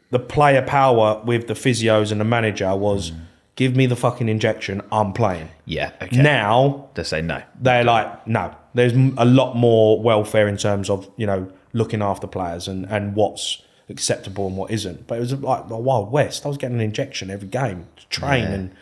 the 0.09 0.19
player 0.19 0.61
power 0.61 1.21
with 1.25 1.47
the 1.47 1.53
physios 1.53 2.11
and 2.11 2.21
the 2.21 2.25
manager 2.25 2.75
was, 2.75 3.11
mm. 3.11 3.19
give 3.55 3.75
me 3.75 3.85
the 3.85 3.95
fucking 3.95 4.29
injection. 4.29 4.81
I'm 4.91 5.13
playing. 5.13 5.49
yeah. 5.65 5.91
Okay. 6.01 6.21
Now 6.21 6.89
they 6.93 7.03
say 7.03 7.21
no. 7.21 7.41
they're 7.59 7.83
like, 7.83 8.25
no, 8.27 8.55
there's 8.73 8.93
a 9.17 9.25
lot 9.25 9.55
more 9.55 10.01
welfare 10.01 10.47
in 10.47 10.57
terms 10.57 10.89
of, 10.89 11.09
you 11.17 11.25
know, 11.25 11.51
looking 11.73 12.01
after 12.01 12.27
players 12.27 12.67
and, 12.67 12.85
and 12.85 13.15
what's 13.15 13.61
acceptable 13.89 14.47
and 14.47 14.57
what 14.57 14.71
isn't. 14.71 15.07
But 15.07 15.17
it 15.17 15.21
was 15.21 15.33
like 15.33 15.67
the 15.67 15.77
Wild 15.77 16.11
West. 16.11 16.45
I 16.45 16.49
was 16.49 16.57
getting 16.57 16.77
an 16.77 16.81
injection 16.81 17.29
every 17.29 17.47
game 17.47 17.87
to 17.97 18.07
train 18.07 18.43
Yeah. 18.43 18.51
and 18.53 18.75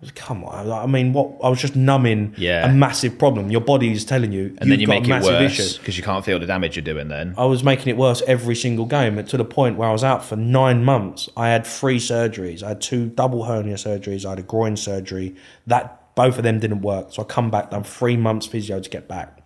was, 0.00 0.10
come 0.12 0.44
on. 0.44 0.70
I 0.70 0.86
mean, 0.86 1.12
what 1.12 1.32
I 1.42 1.48
was 1.48 1.60
just 1.60 1.74
numbing 1.74 2.34
Yeah. 2.36 2.68
a 2.68 2.72
massive 2.72 3.18
problem. 3.18 3.50
Your 3.50 3.60
body 3.60 3.90
is 3.90 4.04
telling 4.04 4.32
you 4.32 4.56
And 4.58 4.70
then 4.70 4.78
you 4.80 4.86
make 4.86 5.08
it 5.08 5.22
worse 5.22 5.78
because 5.78 5.96
you 5.96 6.04
can't 6.04 6.24
feel 6.24 6.38
the 6.38 6.46
damage 6.46 6.76
you're 6.76 6.84
doing. 6.84 7.08
Then 7.08 7.34
I 7.36 7.46
was 7.46 7.64
making 7.64 7.88
it 7.88 7.96
worse 7.96 8.22
every 8.26 8.54
single 8.54 8.86
game 8.86 9.22
to 9.24 9.36
the 9.36 9.44
point 9.44 9.76
where 9.76 9.88
I 9.88 9.92
was 9.92 10.04
out 10.04 10.24
for 10.24 10.36
nine 10.36 10.84
months. 10.84 11.28
I 11.36 11.48
had 11.48 11.66
three 11.66 11.98
surgeries. 11.98 12.62
I 12.62 12.68
had 12.68 12.80
two 12.80 13.06
double 13.06 13.44
hernia 13.44 13.74
surgeries. 13.74 14.24
I 14.24 14.30
had 14.30 14.38
a 14.38 14.42
groin 14.42 14.76
surgery. 14.76 15.34
That 15.66 16.14
both 16.14 16.36
of 16.36 16.44
them 16.44 16.58
didn't 16.60 16.82
work. 16.82 17.12
So 17.12 17.22
I 17.22 17.24
come 17.24 17.50
back, 17.50 17.70
done 17.70 17.84
three 17.84 18.16
months 18.16 18.46
physio 18.46 18.80
to 18.80 18.90
get 18.90 19.08
back. 19.08 19.38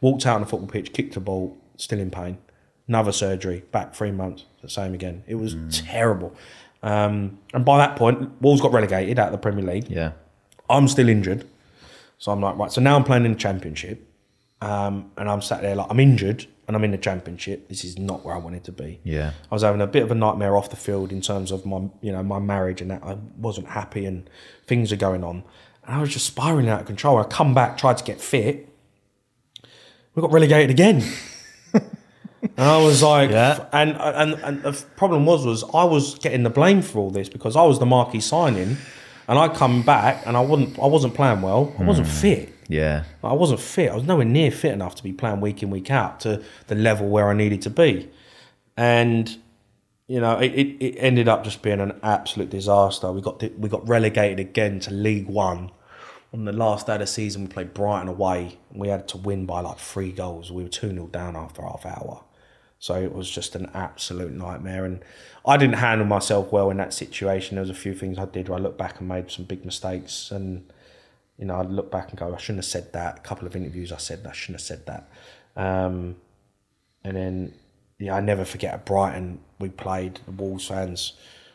Walked 0.00 0.26
out 0.26 0.36
on 0.36 0.40
the 0.42 0.46
football 0.46 0.68
pitch, 0.68 0.92
kicked 0.92 1.16
a 1.16 1.20
ball, 1.20 1.56
still 1.76 1.98
in 1.98 2.10
pain. 2.10 2.38
Another 2.86 3.12
surgery, 3.12 3.64
back 3.72 3.94
three 3.94 4.12
months, 4.12 4.44
the 4.62 4.68
same 4.68 4.94
again. 4.94 5.22
It 5.26 5.34
was 5.34 5.54
mm. 5.54 5.68
terrible. 5.70 6.34
Um, 6.82 7.38
and 7.52 7.64
by 7.64 7.78
that 7.78 7.96
point, 7.96 8.40
Wolves 8.40 8.60
got 8.60 8.72
relegated 8.72 9.18
out 9.18 9.26
of 9.26 9.32
the 9.32 9.38
Premier 9.38 9.64
League. 9.64 9.90
yeah. 9.90 10.12
I'm 10.70 10.86
still 10.86 11.08
injured. 11.08 11.46
So 12.18 12.30
I'm 12.30 12.40
like, 12.42 12.58
right, 12.58 12.70
so 12.70 12.80
now 12.82 12.96
I'm 12.96 13.04
playing 13.04 13.24
in 13.24 13.32
the 13.32 13.38
championship. 13.38 14.04
Um, 14.60 15.12
and 15.16 15.30
I'm 15.30 15.40
sat 15.40 15.62
there 15.62 15.74
like, 15.76 15.86
I'm 15.88 16.00
injured 16.00 16.46
and 16.66 16.76
I'm 16.76 16.84
in 16.84 16.90
the 16.90 16.98
championship. 16.98 17.68
This 17.68 17.84
is 17.84 17.96
not 17.96 18.24
where 18.24 18.34
I 18.34 18.38
wanted 18.38 18.64
to 18.64 18.72
be. 18.72 19.00
Yeah. 19.04 19.32
I 19.50 19.54
was 19.54 19.62
having 19.62 19.80
a 19.80 19.86
bit 19.86 20.02
of 20.02 20.10
a 20.10 20.14
nightmare 20.14 20.56
off 20.56 20.68
the 20.68 20.76
field 20.76 21.12
in 21.12 21.20
terms 21.20 21.50
of 21.52 21.64
my, 21.64 21.88
you 22.02 22.12
know, 22.12 22.22
my 22.22 22.38
marriage 22.38 22.80
and 22.82 22.90
that. 22.90 23.02
I 23.02 23.16
wasn't 23.36 23.68
happy 23.68 24.04
and 24.04 24.28
things 24.66 24.92
are 24.92 24.96
going 24.96 25.24
on. 25.24 25.44
And 25.86 25.96
I 25.96 26.00
was 26.00 26.10
just 26.10 26.26
spiraling 26.26 26.68
out 26.68 26.80
of 26.80 26.86
control. 26.86 27.18
I 27.18 27.24
come 27.24 27.54
back, 27.54 27.78
tried 27.78 27.98
to 27.98 28.04
get 28.04 28.20
fit. 28.20 28.68
We 30.14 30.20
got 30.20 30.32
relegated 30.32 30.70
again. 30.70 31.02
And 32.42 32.52
I 32.56 32.78
was 32.78 33.02
like, 33.02 33.30
Yeah. 33.30 33.66
and, 33.72 33.96
and 33.98 34.34
and 34.34 34.62
the 34.62 34.72
problem 34.96 35.26
was 35.26 35.44
was 35.44 35.64
I 35.74 35.84
was 35.84 36.18
getting 36.18 36.42
the 36.42 36.50
blame 36.50 36.82
for 36.82 37.00
all 37.00 37.10
this 37.10 37.28
because 37.28 37.56
I 37.56 37.62
was 37.62 37.78
the 37.78 37.86
marquee 37.86 38.20
signing, 38.20 38.76
and 39.26 39.38
I 39.38 39.48
come 39.48 39.82
back 39.82 40.26
and 40.26 40.36
I 40.36 40.40
wasn't 40.40 40.78
I 40.78 40.86
wasn't 40.86 41.14
playing 41.14 41.42
well. 41.42 41.74
I 41.78 41.84
wasn't 41.84 42.06
hmm. 42.08 42.14
fit. 42.14 42.54
Yeah. 42.68 43.04
I 43.24 43.32
wasn't 43.32 43.60
fit. 43.60 43.90
I 43.90 43.94
was 43.94 44.04
nowhere 44.04 44.26
near 44.26 44.50
fit 44.50 44.72
enough 44.72 44.94
to 44.96 45.02
be 45.02 45.12
playing 45.12 45.40
week 45.40 45.62
in 45.62 45.70
week 45.70 45.90
out 45.90 46.20
to 46.20 46.42
the 46.66 46.74
level 46.74 47.08
where 47.08 47.28
I 47.28 47.34
needed 47.34 47.62
to 47.62 47.70
be, 47.70 48.08
and 48.76 49.36
you 50.06 50.20
know 50.20 50.38
it, 50.38 50.52
it, 50.52 50.84
it 50.84 50.96
ended 50.98 51.28
up 51.28 51.44
just 51.44 51.62
being 51.62 51.80
an 51.80 51.98
absolute 52.02 52.50
disaster. 52.50 53.10
We 53.10 53.20
got 53.20 53.42
we 53.58 53.68
got 53.68 53.88
relegated 53.88 54.38
again 54.38 54.80
to 54.80 54.92
League 54.92 55.26
One. 55.26 55.72
On 56.30 56.44
the 56.44 56.52
last 56.52 56.86
day 56.86 56.92
of 56.92 57.00
the 57.00 57.06
season, 57.06 57.42
we 57.42 57.48
played 57.48 57.72
Brighton 57.72 58.06
away. 58.06 58.58
We 58.70 58.88
had 58.88 59.08
to 59.08 59.16
win 59.16 59.46
by 59.46 59.60
like 59.60 59.78
three 59.78 60.12
goals. 60.12 60.52
We 60.52 60.62
were 60.62 60.68
2 60.68 60.90
0 60.90 61.06
down 61.06 61.36
after 61.36 61.62
half 61.62 61.86
hour. 61.86 62.22
So 62.78 62.94
it 62.94 63.12
was 63.12 63.28
just 63.28 63.54
an 63.56 63.70
absolute 63.74 64.32
nightmare. 64.32 64.84
And 64.84 65.04
I 65.44 65.56
didn't 65.56 65.76
handle 65.76 66.06
myself 66.06 66.52
well 66.52 66.70
in 66.70 66.76
that 66.76 66.94
situation. 66.94 67.56
There 67.56 67.62
was 67.62 67.70
a 67.70 67.74
few 67.74 67.94
things 67.94 68.18
I 68.18 68.26
did 68.26 68.48
where 68.48 68.58
I 68.58 68.62
looked 68.62 68.78
back 68.78 69.00
and 69.00 69.08
made 69.08 69.30
some 69.30 69.44
big 69.44 69.64
mistakes. 69.64 70.30
And, 70.30 70.70
you 71.36 71.44
know, 71.44 71.58
I'd 71.58 71.70
look 71.70 71.90
back 71.90 72.10
and 72.10 72.18
go, 72.18 72.32
I 72.32 72.38
shouldn't 72.38 72.58
have 72.58 72.70
said 72.70 72.92
that. 72.92 73.18
A 73.18 73.20
couple 73.22 73.46
of 73.46 73.56
interviews 73.56 73.90
I 73.92 73.96
said, 73.96 74.24
I 74.26 74.32
shouldn't 74.32 74.60
have 74.60 74.66
said 74.66 74.86
that. 74.86 75.08
Um, 75.56 76.16
and 77.02 77.16
then, 77.16 77.54
yeah, 77.98 78.14
I 78.14 78.20
never 78.20 78.44
forget 78.44 78.74
at 78.74 78.86
Brighton, 78.86 79.40
we 79.58 79.70
played, 79.70 80.20
the 80.24 80.30
Wolves 80.32 80.66
fans 80.66 81.14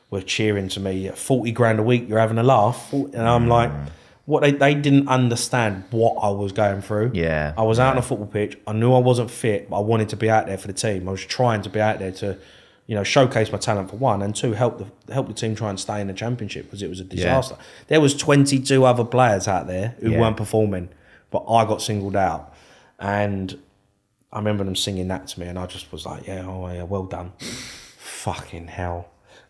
were 0.10 0.22
cheering 0.22 0.68
to 0.70 0.80
me, 0.80 1.08
40 1.10 1.52
grand 1.54 1.80
a 1.80 1.84
week, 1.84 2.10
you're 2.10 2.20
having 2.20 2.38
a 2.38 2.44
laugh. 2.44 2.92
And 2.92 3.16
I'm 3.16 3.48
like, 3.48 3.72
what 4.26 4.42
they, 4.42 4.52
they 4.52 4.74
didn't 4.74 5.08
understand 5.10 5.84
what 5.92 6.14
I 6.22 6.30
was 6.30 6.52
going 6.52 6.82
through. 6.82 7.12
Yeah, 7.14 7.54
I 7.58 7.64
was 7.64 7.80
out 7.80 7.92
on 7.94 7.98
a 7.98 8.02
football 8.02 8.28
pitch. 8.28 8.58
I 8.66 8.74
knew 8.74 8.94
I 8.94 9.00
wasn't 9.00 9.30
fit, 9.32 9.70
but 9.70 9.78
I 9.78 9.82
wanted 9.82 10.10
to 10.10 10.16
be 10.18 10.30
out 10.30 10.46
there 10.48 10.58
for 10.58 10.68
the 10.68 10.74
team. 10.74 11.08
I 11.08 11.12
was 11.12 11.26
trying 11.26 11.62
to 11.64 11.70
be 11.70 11.82
out 11.82 12.00
there 12.00 12.12
to, 12.14 12.38
you 12.88 12.96
know, 12.96 13.04
showcase 13.04 13.52
my 13.52 13.58
talent 13.58 13.90
for 13.90 13.98
one, 13.98 14.22
and 14.22 14.34
two, 14.36 14.54
help 14.54 14.78
the 14.80 15.14
help 15.14 15.28
the 15.28 15.34
team 15.34 15.56
try 15.56 15.70
and 15.70 15.80
stay 15.80 16.00
in 16.00 16.08
the 16.08 16.14
championship 16.14 16.66
because 16.66 16.82
it 16.82 16.90
was 16.90 17.00
a 17.00 17.04
disaster. 17.04 17.58
There 17.88 18.00
was 18.00 18.16
22 18.16 18.86
other 18.86 19.04
players 19.04 19.48
out 19.48 19.68
there 19.68 19.96
who 20.00 20.12
Yeah. 20.12 20.20
weren't 20.22 20.38
performing, 20.38 20.90
but 21.30 21.44
I 21.50 21.66
got 21.66 21.82
singled 21.82 22.16
out, 22.16 22.54
and 23.00 23.60
I 24.32 24.38
remember 24.38 24.64
them 24.64 24.76
singing 24.76 25.10
that 25.10 25.28
to 25.28 25.40
me, 25.42 25.48
and 25.48 25.60
I 25.60 25.66
just 25.66 25.92
was 25.92 26.06
like, 26.06 26.28
yeah, 26.28 26.46
oh 26.48 26.68
yeah, 26.72 26.84
well 26.84 27.04
done. 27.04 27.34
Fucking 27.98 28.68
hell. 28.68 29.10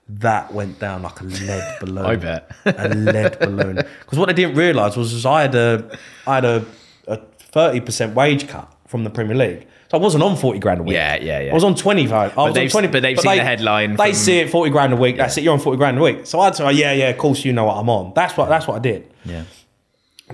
That 0.10 0.54
went 0.54 0.80
down 0.80 1.02
like 1.04 1.22
a 1.22 1.24
lead 1.24 1.78
balloon. 1.80 2.06
I 2.06 2.16
bet. 2.18 2.52
a 2.66 2.90
lead 2.90 3.40
balloon. 3.40 3.76
Because 3.76 4.20
what 4.20 4.28
they 4.28 4.34
didn't 4.34 4.56
realise 4.56 4.96
was, 4.98 5.14
was 5.14 5.26
I 5.26 5.42
had 5.44 5.56
a 5.56 5.98
I 6.28 6.36
had 6.36 6.46
a 6.46 6.66
a 7.08 7.18
thirty 7.18 7.80
percent 7.80 8.14
wage 8.14 8.48
cut 8.48 8.72
from 8.88 9.04
the 9.06 9.10
Premier 9.10 9.36
League. 9.36 9.66
So 9.90 9.98
I 9.98 10.02
wasn't 10.02 10.24
on 10.24 10.36
forty 10.36 10.60
grand 10.60 10.82
a 10.82 10.84
week. 10.84 10.94
Yeah, 10.96 11.16
yeah, 11.16 11.40
yeah. 11.40 11.52
I 11.52 11.54
was 11.54 11.64
on 11.64 11.76
twenty 11.76 12.06
five. 12.06 12.38
I 12.38 12.50
was 12.50 12.58
on 12.58 12.68
twenty. 12.68 12.88
but 12.90 13.02
they've 13.02 13.20
seen 13.20 13.38
the 13.38 13.44
headline 13.44 13.96
They 13.96 14.08
from- 14.10 14.14
see 14.14 14.40
it 14.40 14.50
forty 14.50 14.72
grand 14.72 14.92
a 14.92 14.98
week. 14.98 15.16
That's 15.18 15.38
it. 15.38 15.44
You're 15.46 15.54
on 15.54 15.60
forty 15.60 15.78
grand 15.78 15.98
a 15.98 16.02
week. 16.02 16.26
So 16.26 16.40
I'd 16.42 16.56
say, 16.56 16.72
yeah, 16.74 16.92
yeah. 16.94 17.10
Of 17.10 17.18
course, 17.18 17.46
you 17.46 17.54
know 17.54 17.66
what 17.66 17.78
I'm 17.78 17.90
on. 17.90 18.12
That's 18.14 18.36
what 18.36 18.50
that's 18.50 18.68
what 18.68 18.76
I 18.76 18.80
did. 18.80 19.10
Yeah. 19.24 19.44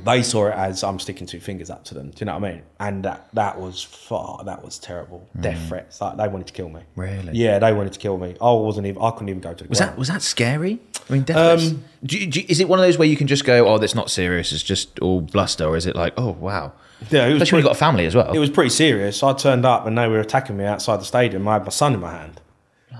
They 0.04 0.24
saw 0.24 0.47
it 0.47 0.54
as 0.56 0.84
I'm 0.84 1.00
sticking 1.00 1.28
two 1.28 1.39
fingers 1.39 1.70
up 1.70 1.84
to 1.86 1.93
them. 1.93 2.10
Do 2.10 2.16
you 2.20 2.26
know 2.26 2.38
what 2.38 2.43
I 2.50 2.52
mean? 2.54 2.62
And 2.80 3.04
that 3.06 3.28
that 3.34 3.60
was 3.60 3.84
far. 3.84 4.43
That 4.45 4.64
was 4.64 4.80
terrible. 4.80 5.28
Death 5.39 5.68
threats. 5.68 6.02
Like 6.02 6.18
they 6.18 6.28
wanted 6.28 6.47
to 6.47 6.54
kill 6.54 6.70
me. 6.70 6.82
Mm. 6.82 6.84
Really? 6.95 7.32
Yeah, 7.34 7.60
they 7.60 7.74
wanted 7.74 7.93
to 7.93 8.00
kill 8.00 8.18
me. 8.18 8.36
I 8.41 8.52
wasn't 8.52 8.88
even. 8.88 9.02
I 9.02 9.12
couldn't 9.12 9.30
even 9.30 9.41
go 9.41 9.54
to 9.54 9.64
the 9.64 9.70
Was 9.70 9.80
ground. 9.80 9.93
that 9.93 9.97
was 10.00 10.08
that 10.08 10.22
scary? 10.22 10.80
I 11.10 11.14
mean, 11.14 11.24
death 11.24 11.60
Um, 11.64 11.84
do 12.04 12.18
you, 12.20 12.28
do 12.28 12.39
you- 12.41 12.45
is 12.50 12.60
it 12.60 12.70
one 12.70 12.78
of 12.80 12.86
those 12.86 12.97
where 12.97 13.08
you 13.08 13.18
can 13.18 13.28
just 13.28 13.43
go, 13.45 13.68
"Oh, 13.68 13.78
that's 13.78 13.95
not 13.95 14.10
serious. 14.12 14.52
It's 14.52 14.62
just 14.64 15.00
all 15.00 15.22
bluster," 15.22 15.66
or 15.66 15.76
is 15.76 15.86
it 15.86 15.95
like, 15.95 16.14
"Oh, 16.18 16.32
wow"? 16.32 16.74
Yeah, 17.10 17.26
it 17.26 17.34
was 17.34 17.41
Especially 17.41 17.56
when 17.58 17.60
you've 17.64 17.70
got 17.70 17.76
a 17.78 17.80
family 17.80 18.06
as 18.06 18.16
well. 18.16 18.32
It 18.34 18.39
was 18.39 18.50
pretty 18.50 18.70
serious. 18.72 19.24
I 19.24 19.34
turned 19.34 19.66
up 19.66 19.86
and 19.88 19.97
they 19.97 20.08
were 20.08 20.20
attacking 20.20 20.58
me 20.58 20.66
outside 20.66 21.00
the 21.00 21.06
stadium. 21.06 21.47
I 21.47 21.54
had 21.54 21.64
my 21.64 21.70
son 21.70 21.93
in 21.93 22.00
my 22.02 22.12
hand. 22.12 22.41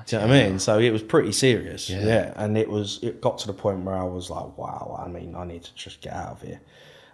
Do 0.06 0.16
you 0.16 0.22
know 0.22 0.28
what 0.30 0.36
I 0.38 0.48
mean? 0.50 0.60
So 0.60 0.80
it 0.80 0.92
was 0.92 1.04
pretty 1.04 1.32
serious. 1.34 1.90
Yeah. 1.90 2.34
And 2.36 2.58
it 2.58 2.70
was 2.70 3.00
it 3.04 3.22
got 3.22 3.38
to 3.40 3.48
the 3.48 3.54
point 3.54 3.82
where 3.84 3.96
I 3.96 4.04
was 4.04 4.30
like, 4.30 4.58
wow, 4.58 5.04
I 5.06 5.10
mean, 5.10 5.36
I 5.36 5.46
need 5.46 5.64
to 5.66 5.76
just 5.76 6.02
get 6.02 6.14
out 6.14 6.32
of 6.32 6.42
here. 6.42 6.62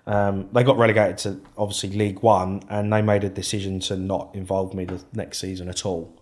Um, 0.07 0.49
they 0.53 0.63
got 0.63 0.77
relegated 0.77 1.17
to 1.19 1.41
obviously 1.57 1.89
League 1.89 2.19
One 2.21 2.61
and 2.69 2.93
they 2.93 3.01
made 3.01 3.23
a 3.23 3.29
decision 3.29 3.79
to 3.81 3.97
not 3.97 4.29
involve 4.35 4.73
me 4.73 4.85
the 4.85 5.01
next 5.13 5.39
season 5.39 5.67
at 5.69 5.85
all. 5.85 6.13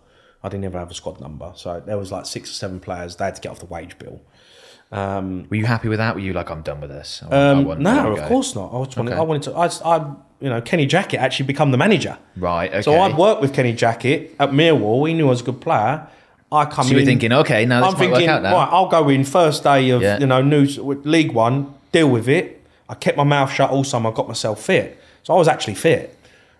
I 0.42 0.48
didn't 0.48 0.64
even 0.64 0.78
have 0.78 0.90
a 0.90 0.94
squad 0.94 1.20
number. 1.20 1.52
So 1.56 1.80
there 1.84 1.98
was 1.98 2.10
like 2.12 2.26
six 2.26 2.50
or 2.50 2.54
seven 2.54 2.80
players. 2.80 3.16
They 3.16 3.24
had 3.26 3.36
to 3.36 3.40
get 3.42 3.50
off 3.52 3.60
the 3.60 3.66
wage 3.66 3.98
bill. 3.98 4.20
Were 4.92 5.56
you 5.56 5.66
happy 5.66 5.88
with 5.88 5.98
that? 5.98 6.14
Were 6.14 6.20
you 6.20 6.32
like, 6.32 6.50
"I'm 6.50 6.62
done 6.62 6.80
with 6.80 6.90
this"? 6.90 7.22
I 7.28 7.50
Um, 7.50 7.82
no, 7.82 8.12
of 8.12 8.18
go"? 8.18 8.28
course 8.28 8.54
not. 8.54 8.72
I 8.72 8.78
was 8.78 8.96
wanted, 8.96 9.12
Okay. 9.12 9.18
I 9.20 9.22
wanted 9.22 9.42
to. 9.44 9.54
I, 9.54 9.66
I, 9.84 10.06
you 10.40 10.48
know, 10.48 10.60
Kenny 10.60 10.86
Jackett 10.86 11.18
actually 11.18 11.46
become 11.46 11.70
the 11.72 11.76
manager. 11.78 12.16
Right. 12.36 12.70
Okay. 12.70 12.82
So 12.82 12.98
I'd 13.00 13.16
worked 13.16 13.40
with 13.40 13.52
Kenny 13.54 13.72
Jackett 13.74 14.30
at 14.38 14.50
Millwall. 14.50 15.08
He 15.08 15.14
knew 15.14 15.26
I 15.26 15.30
was 15.30 15.40
a 15.40 15.44
good 15.44 15.60
player. 15.60 16.06
I 16.52 16.66
come 16.66 16.84
So 16.84 16.90
you 16.90 16.96
were 16.96 17.00
in. 17.00 17.06
thinking, 17.06 17.32
okay, 17.32 17.66
now 17.66 17.76
I'm 17.76 17.80
might 17.82 17.88
work 18.10 18.18
thinking, 18.18 18.28
right, 18.28 18.44
I'll 18.70 18.86
go 18.88 19.08
in 19.08 19.24
first 19.24 19.64
day 19.64 19.90
of 19.90 20.02
Yeah. 20.02 20.18
you 20.20 20.26
know 20.26 20.40
news 20.42 20.78
League 20.78 21.32
One. 21.32 21.74
Deal 21.90 22.08
with 22.08 22.28
it. 22.28 22.63
I 22.94 22.96
kept 22.96 23.16
my 23.16 23.24
mouth 23.24 23.52
shut 23.52 23.70
all 23.70 23.82
summer. 23.82 24.10
I 24.10 24.12
got 24.14 24.28
myself 24.28 24.62
fit, 24.62 25.00
so 25.24 25.34
I 25.34 25.36
was 25.36 25.48
actually 25.48 25.74
fit. 25.74 26.16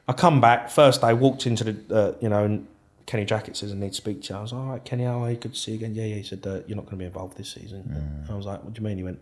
I 0.08 0.12
come 0.12 0.40
back 0.40 0.68
first 0.68 1.00
day, 1.00 1.12
walked 1.12 1.46
into 1.46 1.62
the 1.62 1.96
uh, 1.96 2.14
you 2.20 2.28
know. 2.28 2.44
And 2.44 2.66
Kenny 3.06 3.24
Jackett 3.24 3.54
says 3.54 3.70
I 3.70 3.76
need 3.76 3.90
to 3.90 3.94
speak 3.94 4.22
to 4.22 4.32
you. 4.32 4.38
I 4.38 4.42
was 4.42 4.52
like, 4.52 4.60
all 4.60 4.70
right, 4.70 4.84
Kenny, 4.84 5.04
how 5.04 5.22
are 5.22 5.30
you? 5.30 5.36
Good 5.36 5.54
to 5.54 5.60
see 5.60 5.72
you 5.72 5.76
again. 5.78 5.94
Yeah, 5.94 6.06
yeah. 6.06 6.16
He 6.16 6.22
said 6.24 6.44
uh, 6.44 6.60
you're 6.66 6.74
not 6.74 6.86
going 6.86 6.96
to 6.96 6.96
be 6.96 7.04
involved 7.04 7.38
this 7.38 7.52
season. 7.52 8.26
I 8.28 8.34
was 8.34 8.46
like, 8.46 8.64
what 8.64 8.74
do 8.74 8.80
you 8.80 8.86
mean? 8.88 8.96
He 8.96 9.04
went, 9.04 9.20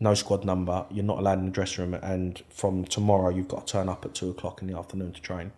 no 0.00 0.14
squad 0.14 0.44
number. 0.44 0.84
You're 0.90 1.04
not 1.04 1.18
allowed 1.18 1.38
in 1.38 1.44
the 1.44 1.52
dressing 1.52 1.84
room, 1.84 1.94
and 2.02 2.42
from 2.50 2.84
tomorrow 2.84 3.28
you've 3.28 3.48
got 3.48 3.66
to 3.66 3.72
turn 3.72 3.88
up 3.88 4.04
at 4.04 4.14
two 4.14 4.30
o'clock 4.30 4.60
in 4.60 4.66
the 4.68 4.76
afternoon 4.76 5.12
to 5.12 5.20
train. 5.20 5.52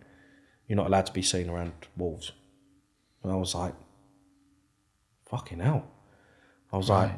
You're 0.67 0.77
not 0.77 0.87
allowed 0.87 1.07
to 1.07 1.13
be 1.13 1.23
seen 1.23 1.49
around 1.49 1.71
Wolves. 1.95 2.33
And 3.23 3.31
I 3.31 3.35
was 3.35 3.55
like, 3.55 3.73
fucking 5.25 5.59
hell. 5.59 5.87
I 6.71 6.77
was 6.77 6.89
like, 6.89 7.11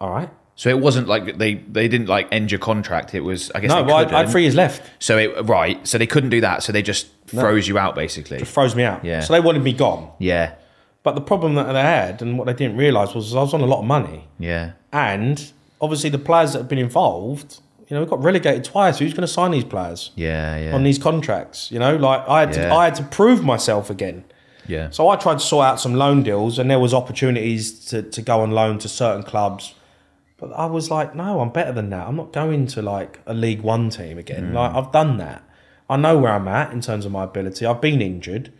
all 0.00 0.10
right. 0.10 0.30
So 0.58 0.70
it 0.70 0.80
wasn't 0.80 1.06
like 1.06 1.36
they 1.36 1.54
they 1.54 1.86
didn't 1.86 2.08
like 2.08 2.28
end 2.32 2.50
your 2.50 2.58
contract. 2.58 3.14
It 3.14 3.20
was 3.20 3.50
I 3.54 3.60
guess 3.60 3.70
No, 3.70 3.84
but 3.84 4.12
I, 4.12 4.22
had 4.22 4.30
three 4.30 4.42
years 4.42 4.54
left. 4.54 4.82
So 4.98 5.18
it 5.18 5.44
right. 5.46 5.86
So 5.86 5.98
they 5.98 6.06
couldn't 6.06 6.30
do 6.30 6.40
that. 6.40 6.62
So 6.62 6.72
they 6.72 6.82
just 6.82 7.08
froze 7.26 7.68
you 7.68 7.76
out 7.78 7.94
basically. 7.94 8.38
It 8.38 8.46
froze 8.48 8.74
me 8.74 8.82
out. 8.82 9.04
Yeah. 9.04 9.20
So 9.20 9.34
they 9.34 9.40
wanted 9.40 9.62
me 9.62 9.72
gone. 9.74 10.10
Yeah. 10.18 10.54
But 11.02 11.14
the 11.14 11.20
problem 11.20 11.54
that 11.56 11.70
they 11.72 11.82
had 11.82 12.22
and 12.22 12.38
what 12.38 12.46
they 12.46 12.54
didn't 12.54 12.76
realise 12.78 13.14
was 13.14 13.34
I 13.34 13.40
was 13.40 13.52
on 13.54 13.60
a 13.60 13.66
lot 13.66 13.80
of 13.80 13.84
money. 13.84 14.26
Yeah. 14.38 14.72
And 14.92 15.52
obviously 15.80 16.08
the 16.10 16.18
players 16.18 16.54
that 16.54 16.60
have 16.60 16.68
been 16.68 16.78
involved, 16.78 17.60
you 17.88 17.94
know, 17.94 18.02
we 18.02 18.08
got 18.08 18.22
relegated 18.24 18.64
twice. 18.64 18.98
Who's 18.98 19.12
going 19.12 19.26
to 19.26 19.32
sign 19.32 19.50
these 19.50 19.62
players 19.64 20.10
Yeah. 20.16 20.56
Yeah. 20.58 20.74
on 20.74 20.84
these 20.84 20.98
contracts? 20.98 21.70
You 21.70 21.78
know, 21.80 21.96
like 21.96 22.26
I 22.26 22.40
had 22.40 22.52
to, 22.54 22.60
Yeah. 22.60 22.74
I 22.74 22.84
had 22.86 22.94
to 22.96 23.02
prove 23.04 23.44
myself 23.44 23.90
again. 23.90 24.24
yeah. 24.66 24.88
So 24.90 25.08
I 25.10 25.16
tried 25.16 25.34
to 25.40 25.44
sort 25.44 25.66
out 25.66 25.78
some 25.80 25.94
loan 25.94 26.22
deals, 26.24 26.58
and 26.58 26.68
there 26.70 26.80
was 26.80 26.92
opportunities 26.94 27.84
to, 27.90 28.02
to 28.02 28.22
go 28.22 28.40
on 28.40 28.50
loan 28.52 28.78
to 28.78 28.88
certain 28.88 29.22
clubs. 29.22 29.74
But 30.38 30.52
I 30.52 30.66
was 30.66 30.90
like, 30.90 31.14
no, 31.14 31.40
I'm 31.40 31.50
better 31.50 31.72
than 31.72 31.88
that. 31.90 32.06
I'm 32.06 32.16
not 32.16 32.32
going 32.32 32.66
to 32.68 32.82
like 32.82 33.20
a 33.26 33.32
League 33.32 33.62
One 33.62 33.88
team 33.90 34.18
again. 34.18 34.52
Like 34.52 34.74
I've 34.74 34.92
done 34.92 35.16
that. 35.18 35.42
I 35.88 35.96
know 35.96 36.18
where 36.18 36.32
I'm 36.32 36.46
at 36.48 36.72
in 36.72 36.80
terms 36.80 37.06
of 37.06 37.12
my 37.12 37.24
ability. 37.24 37.64
I've 37.64 37.80
been 37.80 38.02
injured. 38.02 38.52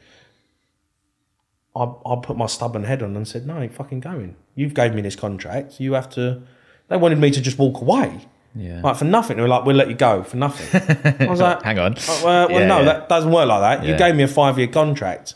I 1.75 1.83
I 2.07 2.17
put 2.23 2.37
my 2.37 2.47
stubborn 2.47 2.85
head 2.85 3.03
on 3.03 3.15
and 3.17 3.29
said, 3.29 3.47
no, 3.47 3.59
I 3.59 3.65
ain't 3.65 3.75
fucking 3.75 4.01
going. 4.01 4.37
You've 4.55 4.73
gave 4.75 4.95
me 4.95 5.03
this 5.03 5.17
contract. 5.17 5.79
You 5.81 5.93
have 5.93 6.09
to. 6.11 6.43
They 6.89 6.97
wanted 6.97 7.19
me 7.19 7.31
to 7.31 7.41
just 7.41 7.59
walk 7.59 7.81
away. 7.81 8.27
Yeah. 8.55 8.81
Like 8.83 8.97
for 8.97 9.05
nothing. 9.05 9.37
They 9.37 9.43
were 9.43 9.49
like, 9.49 9.67
we'll 9.67 9.77
let 9.77 9.89
you 9.89 9.95
go 9.97 10.23
for 10.23 10.39
nothing. 10.39 10.81
I 11.21 11.27
was 11.27 11.41
like, 11.49 11.63
Hang 11.63 11.79
on. 11.79 11.95
uh, 11.95 12.21
well, 12.25 12.49
well 12.49 12.51
Yeah, 12.61 12.67
no, 12.67 12.79
yeah. 12.79 12.85
that 12.85 13.09
doesn't 13.11 13.31
work 13.31 13.47
like 13.49 13.81
that. 13.81 13.87
You 13.87 13.99
gave 13.99 14.15
me 14.15 14.23
a 14.23 14.29
five 14.29 14.57
year 14.59 14.69
contract. 14.69 15.35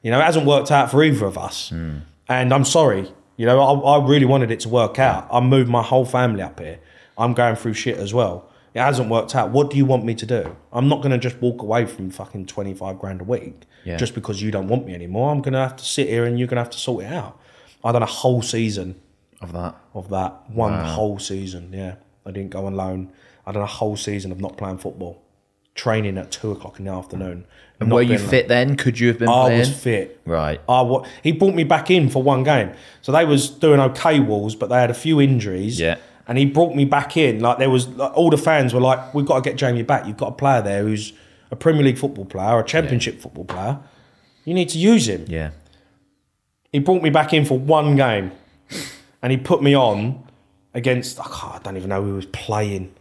You 0.00 0.10
know, 0.10 0.18
it 0.20 0.24
hasn't 0.24 0.46
worked 0.46 0.70
out 0.70 0.90
for 0.90 1.02
either 1.04 1.26
of 1.26 1.36
us. 1.36 1.68
Hmm. 1.68 1.98
And 2.28 2.54
I'm 2.54 2.64
sorry. 2.64 3.12
You 3.36 3.46
know, 3.46 3.60
I, 3.60 3.96
I 3.98 4.06
really 4.06 4.26
wanted 4.26 4.50
it 4.50 4.60
to 4.60 4.68
work 4.68 4.98
out. 4.98 5.26
I 5.32 5.40
moved 5.40 5.68
my 5.70 5.82
whole 5.82 6.04
family 6.04 6.42
up 6.42 6.60
here. 6.60 6.78
I'm 7.18 7.34
going 7.34 7.56
through 7.56 7.74
shit 7.74 7.96
as 7.98 8.12
well. 8.14 8.48
It 8.74 8.80
hasn't 8.80 9.10
worked 9.10 9.34
out. 9.34 9.50
What 9.50 9.70
do 9.70 9.76
you 9.76 9.84
want 9.84 10.04
me 10.04 10.14
to 10.14 10.24
do? 10.26 10.56
I'm 10.72 10.88
not 10.88 11.02
going 11.02 11.12
to 11.12 11.18
just 11.18 11.40
walk 11.42 11.60
away 11.62 11.84
from 11.86 12.10
fucking 12.10 12.46
25 12.46 12.98
grand 12.98 13.20
a 13.20 13.24
week 13.24 13.62
Yeah. 13.84 13.96
just 13.98 14.14
because 14.14 14.40
you 14.40 14.50
don't 14.50 14.68
want 14.68 14.86
me 14.86 14.94
anymore. 14.94 15.30
I'm 15.30 15.42
going 15.42 15.52
to 15.52 15.58
have 15.58 15.76
to 15.76 15.84
sit 15.84 16.08
here 16.08 16.24
and 16.24 16.38
you're 16.38 16.48
going 16.48 16.56
to 16.56 16.62
have 16.62 16.70
to 16.70 16.78
sort 16.78 17.04
it 17.04 17.12
out. 17.12 17.38
I 17.84 17.92
done 17.92 18.02
a 18.02 18.06
whole 18.06 18.40
season 18.42 18.94
Of 19.42 19.52
that. 19.52 19.74
of 19.92 20.08
that. 20.10 20.50
One 20.50 20.72
whole 20.84 21.18
season, 21.18 21.70
yeah. 21.72 21.96
I 22.24 22.30
didn't 22.30 22.50
go 22.50 22.64
on 22.66 22.74
loan. 22.74 23.12
I 23.46 23.52
done 23.52 23.62
a 23.62 23.66
whole 23.66 23.96
season 23.96 24.30
of 24.32 24.40
not 24.40 24.56
playing 24.56 24.78
football, 24.78 25.20
training 25.74 26.16
at 26.16 26.30
two 26.30 26.52
o'clock 26.52 26.78
in 26.78 26.84
the 26.86 26.92
afternoon. 26.92 27.44
And 27.82 27.92
were 27.92 28.02
you 28.02 28.18
fit 28.18 28.48
then? 28.48 28.76
Could 28.76 28.98
you 28.98 29.08
have 29.08 29.18
been 29.18 29.28
I 29.28 29.44
playing? 29.44 29.58
was 29.60 29.70
fit. 29.82 30.20
Right. 30.24 30.60
I 30.68 30.82
wa- 30.82 31.06
he 31.22 31.32
brought 31.32 31.54
me 31.54 31.64
back 31.64 31.90
in 31.90 32.08
for 32.08 32.22
one 32.22 32.42
game. 32.44 32.72
So 33.02 33.12
they 33.12 33.24
was 33.24 33.48
doing 33.50 33.80
okay 33.80 34.20
Wolves, 34.20 34.54
but 34.54 34.68
they 34.68 34.76
had 34.76 34.90
a 34.90 34.94
few 34.94 35.20
injuries. 35.20 35.78
Yeah. 35.80 35.96
And 36.28 36.38
he 36.38 36.46
brought 36.46 36.74
me 36.74 36.84
back 36.84 37.16
in. 37.16 37.40
Like 37.40 37.58
there 37.58 37.70
was 37.70 37.88
like, 37.88 38.12
all 38.16 38.30
the 38.30 38.38
fans 38.38 38.72
were 38.72 38.80
like, 38.80 39.12
"We've 39.14 39.26
got 39.26 39.42
to 39.42 39.50
get 39.50 39.58
Jamie 39.58 39.82
back. 39.82 40.06
You've 40.06 40.16
got 40.16 40.28
a 40.28 40.32
player 40.34 40.62
there 40.62 40.82
who's 40.82 41.12
a 41.50 41.56
Premier 41.56 41.82
League 41.82 41.98
football 41.98 42.24
player, 42.24 42.58
a 42.58 42.64
Championship 42.64 43.20
football 43.20 43.44
player. 43.44 43.78
You 44.44 44.54
need 44.54 44.68
to 44.70 44.78
use 44.78 45.08
him." 45.08 45.24
Yeah. 45.28 45.50
he 46.70 46.78
brought 46.78 47.02
me 47.02 47.10
back 47.10 47.32
in 47.34 47.44
for 47.44 47.58
one 47.58 47.96
game 47.96 48.30
and 49.20 49.30
he 49.30 49.36
put 49.36 49.62
me 49.62 49.74
on 49.76 50.24
against 50.74 51.20
I, 51.20 51.24
can't, 51.24 51.54
I 51.54 51.58
don't 51.62 51.76
even 51.76 51.90
know 51.90 52.02
who 52.02 52.14
was 52.14 52.24
playing 52.26 52.94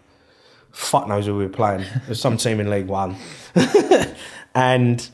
fuck 0.72 1.08
knows 1.08 1.26
who 1.26 1.38
we 1.38 1.46
were 1.46 1.50
playing 1.50 1.86
there's 2.06 2.20
some 2.20 2.36
team 2.38 2.60
in 2.60 2.70
League 2.70 2.88
One 2.88 3.16
and 4.56 5.10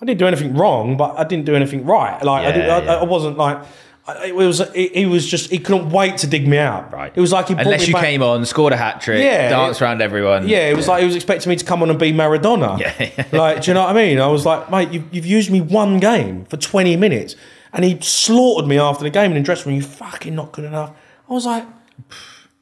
I 0.00 0.04
didn't 0.04 0.18
do 0.18 0.26
anything 0.26 0.54
wrong 0.54 0.96
but 0.96 1.18
I 1.18 1.24
didn't 1.24 1.44
do 1.46 1.54
anything 1.54 1.84
right 1.84 2.22
like 2.24 2.46
I, 2.46 2.52
did, 2.52 2.68
I, 2.68 2.82
yeah. 2.82 2.94
I 2.96 3.04
wasn't 3.04 3.36
like 3.38 3.58
I- 4.06 4.26
it 4.26 4.34
was 4.34 4.60
he, 4.74 4.88
he 4.88 5.06
was 5.06 5.24
just 5.28 5.50
he 5.50 5.58
couldn't 5.58 5.90
wait 5.90 6.16
to 6.18 6.26
dig 6.26 6.48
me 6.48 6.58
out 6.58 6.92
Right. 6.92 7.12
it 7.14 7.20
was 7.20 7.30
like 7.30 7.46
he 7.48 7.54
Unless 7.54 7.82
me 7.82 7.86
you 7.88 7.92
back, 7.92 8.02
came 8.02 8.20
on, 8.22 8.44
scored 8.44 8.72
a 8.72 8.76
hat 8.76 9.00
trick, 9.00 9.22
Yeah, 9.22 9.48
danced 9.48 9.80
it- 9.80 9.84
around 9.84 10.02
everyone. 10.02 10.48
yeah, 10.48 10.68
it 10.70 10.76
was 10.76 10.88
like 10.88 11.00
he 11.00 11.06
was 11.06 11.14
expecting 11.14 11.50
me 11.50 11.56
to 11.56 11.64
come 11.64 11.82
on 11.84 11.90
and 11.90 11.98
be 12.00 12.12
Maradona. 12.12 12.80
Yeah. 12.80 13.26
like, 13.32 13.62
do 13.62 13.70
you 13.70 13.74
know 13.74 13.82
what 13.82 13.90
I 13.90 13.92
mean? 13.94 14.18
I 14.18 14.26
was 14.26 14.44
like, 14.44 14.68
mate, 14.72 14.90
you've, 14.90 15.14
you've 15.14 15.26
used 15.26 15.52
me 15.52 15.60
one 15.60 16.00
game 16.00 16.46
for 16.46 16.56
20 16.56 16.96
minutes. 16.96 17.36
And 17.72 17.84
he 17.84 17.98
slaughtered 18.00 18.68
me 18.68 18.76
after 18.78 19.04
the 19.04 19.10
game 19.10 19.30
in 19.30 19.36
the 19.36 19.42
dressing 19.44 19.70
room. 19.70 19.76
You 19.80 19.86
fucking 19.86 20.34
not 20.34 20.50
good 20.52 20.64
enough. 20.64 20.90
I 21.30 21.32
was 21.32 21.46
like, 21.46 21.64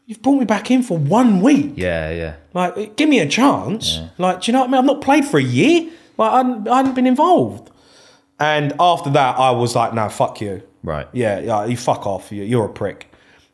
you've 0.06 0.20
brought 0.22 0.38
me 0.38 0.44
back 0.44 0.70
in 0.70 0.82
for 0.82 0.98
one 0.98 1.40
week. 1.40 1.72
Yeah. 1.76 2.10
Yeah. 2.10 2.34
Like, 2.52 2.96
give 2.96 3.08
me 3.08 3.18
a 3.20 3.26
chance. 3.28 3.98
Like, 4.18 4.42
do 4.42 4.50
you 4.50 4.52
know 4.52 4.60
what 4.60 4.68
I 4.68 4.72
mean? 4.72 4.78
I've 4.80 4.84
not 4.84 5.00
played 5.00 5.24
for 5.24 5.38
a 5.38 5.42
year. 5.42 5.90
Like, 6.20 6.32
I 6.32 6.36
hadn't, 6.38 6.68
I 6.68 6.76
hadn't 6.76 6.94
been 6.94 7.06
involved. 7.06 7.70
And 8.38 8.72
after 8.78 9.10
that, 9.10 9.38
I 9.38 9.50
was 9.50 9.74
like, 9.74 9.92
no, 9.94 10.08
fuck 10.08 10.40
you. 10.40 10.62
Right. 10.82 11.08
Yeah, 11.12 11.40
yeah, 11.40 11.64
you 11.66 11.76
fuck 11.76 12.06
off. 12.06 12.30
You- 12.32 12.44
You're 12.44 12.66
a 12.66 12.72
prick. 12.72 13.06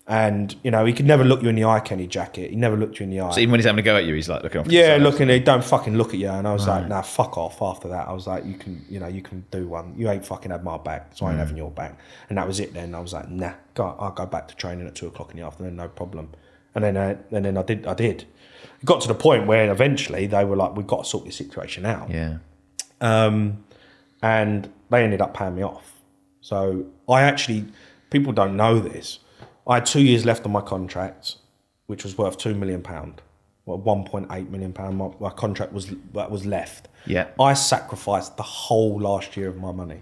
And, 0.09 0.55
you 0.63 0.71
know, 0.71 0.85
he 0.85 0.93
could 0.93 1.07
never 1.07 1.25
look 1.25 1.43
you 1.43 1.49
in 1.49 1.57
the 1.57 1.65
eye, 1.65 1.81
Kenny 1.81 2.07
Jackett. 2.07 2.51
He 2.51 2.55
never 2.57 2.77
looked 2.77 3.01
you 3.01 3.05
in 3.05 3.11
the 3.11 3.21
eye. 3.21 3.31
So 3.33 3.41
even 3.41 3.51
when 3.51 3.59
he's 3.59 3.65
having 3.67 3.81
a 3.81 3.83
go 3.83 3.97
at 3.97 4.05
you, 4.05 4.15
he's 4.15 4.29
like 4.29 4.45
looking 4.45 4.61
off. 4.61 4.67
to 4.67 4.71
the 4.71 4.77
Yeah, 4.77 4.95
side. 4.95 5.03
looking, 5.03 5.27
they 5.27 5.41
don't 5.41 5.65
fucking 5.65 5.97
look 5.97 6.11
at 6.15 6.21
you. 6.21 6.29
And 6.29 6.47
I 6.47 6.53
was 6.53 6.69
like, 6.69 6.87
nah, 6.89 7.03
fuck 7.03 7.37
off. 7.37 7.61
After 7.61 7.89
that, 7.89 8.07
I 8.07 8.13
was 8.13 8.29
like, 8.29 8.45
you 8.45 8.55
can, 8.55 8.85
you 8.89 9.01
know, 9.01 9.09
you 9.09 9.21
can 9.23 9.45
do 9.51 9.67
one. 9.67 9.95
You 9.97 10.09
ain't 10.09 10.25
fucking 10.25 10.53
had 10.53 10.63
my 10.63 10.79
back, 10.79 11.11
so 11.15 11.27
I 11.27 11.31
ain't 11.31 11.39
having 11.41 11.57
your 11.57 11.73
back. 11.73 11.99
And 12.29 12.39
that 12.39 12.47
was 12.47 12.61
it. 12.61 12.73
Then 12.73 12.95
I 12.95 13.01
was 13.01 13.13
like, 13.13 13.29
nah, 13.29 13.55
go, 13.75 13.97
I'll 13.99 14.13
go 14.13 14.27
back 14.27 14.47
to 14.49 14.55
training 14.57 14.87
at 14.87 14.95
two 14.95 15.09
o'clock 15.09 15.33
in 15.33 15.39
the 15.41 15.45
afternoon, 15.47 15.75
no 15.75 15.89
problem. 15.89 16.31
And 16.77 16.85
then, 16.85 16.97
uh, 16.97 17.17
and 17.33 17.45
then 17.45 17.57
I 17.57 17.63
did, 17.63 17.85
I 17.87 17.95
did. 17.95 18.23
It 18.81 18.85
got 18.85 19.01
to 19.01 19.09
the 19.09 19.15
point 19.15 19.49
where 19.49 19.69
eventually 19.73 20.27
they 20.29 20.45
were 20.45 20.55
like, 20.57 20.77
we've 20.77 20.87
got 20.87 21.03
to 21.03 21.11
sort 21.11 21.25
this 21.25 21.35
situation 21.37 21.85
out. 21.85 22.11
Yeah. 22.11 22.37
Um, 23.01 23.65
and 24.23 24.73
they 24.91 25.05
ended 25.05 25.21
up 25.21 25.35
paying 25.35 25.55
me 25.57 25.63
off. 25.63 25.93
So 26.41 26.87
I 27.09 27.23
actually, 27.23 27.67
people 28.11 28.33
don't 28.33 28.57
know 28.57 28.79
this. 28.81 29.19
I 29.67 29.75
had 29.77 29.87
two 29.87 30.03
years 30.03 30.25
left 30.25 30.47
on 30.47 30.53
my 30.53 30.61
contract, 30.61 31.37
which 31.87 32.05
was 32.05 32.17
worth 32.17 32.39
two 32.39 32.55
million 32.55 32.83
pound. 32.83 33.21
Well, 33.65 33.79
one 33.79 34.05
point 34.05 34.29
eight 34.31 34.49
million 34.51 34.73
pound. 34.73 34.97
My, 34.97 35.11
my 35.19 35.31
contract 35.31 35.73
was 35.73 35.93
that 36.15 36.31
was 36.31 36.47
left. 36.47 36.89
Yeah. 37.05 37.27
I 37.41 37.55
sacrificed 37.55 38.37
the 38.37 38.43
whole 38.45 39.01
last 39.01 39.37
year 39.37 39.49
of 39.49 39.57
my 39.59 39.73
money 39.73 40.01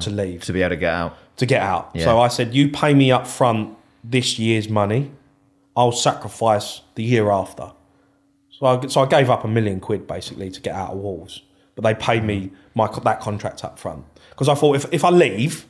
to 0.00 0.10
leave 0.10 0.42
To 0.42 0.52
be 0.52 0.62
able 0.62 0.70
to 0.70 0.76
get 0.76 0.92
out. 0.92 1.16
to 1.36 1.46
get 1.46 1.62
out. 1.62 1.90
Yeah. 1.94 2.04
So 2.04 2.18
I 2.20 2.26
said, 2.28 2.52
you 2.54 2.68
pay 2.70 2.92
me 2.92 3.12
up 3.12 3.24
front 3.26 3.76
this 4.02 4.36
year's 4.38 4.68
money, 4.68 5.12
I'll 5.76 5.92
sacrifice 5.92 6.80
the 6.96 7.04
year 7.04 7.30
after. 7.30 7.70
So 8.50 8.66
I, 8.66 8.86
so 8.88 9.02
I 9.02 9.06
gave 9.06 9.30
up 9.30 9.44
a 9.44 9.48
million 9.48 9.78
quid 9.78 10.08
basically 10.08 10.50
to 10.50 10.60
get 10.60 10.74
out 10.74 10.90
of 10.90 10.98
Wolves, 10.98 11.42
but 11.74 11.82
they 11.84 11.94
paid 11.94 12.24
me 12.24 12.50
my 12.74 12.88
that 13.04 13.20
contract 13.20 13.64
up 13.64 13.78
front 13.78 14.04
because 14.30 14.48
I 14.48 14.54
thought 14.54 14.76
if, 14.76 14.86
if 14.92 15.04
I 15.04 15.10
leave, 15.10 15.66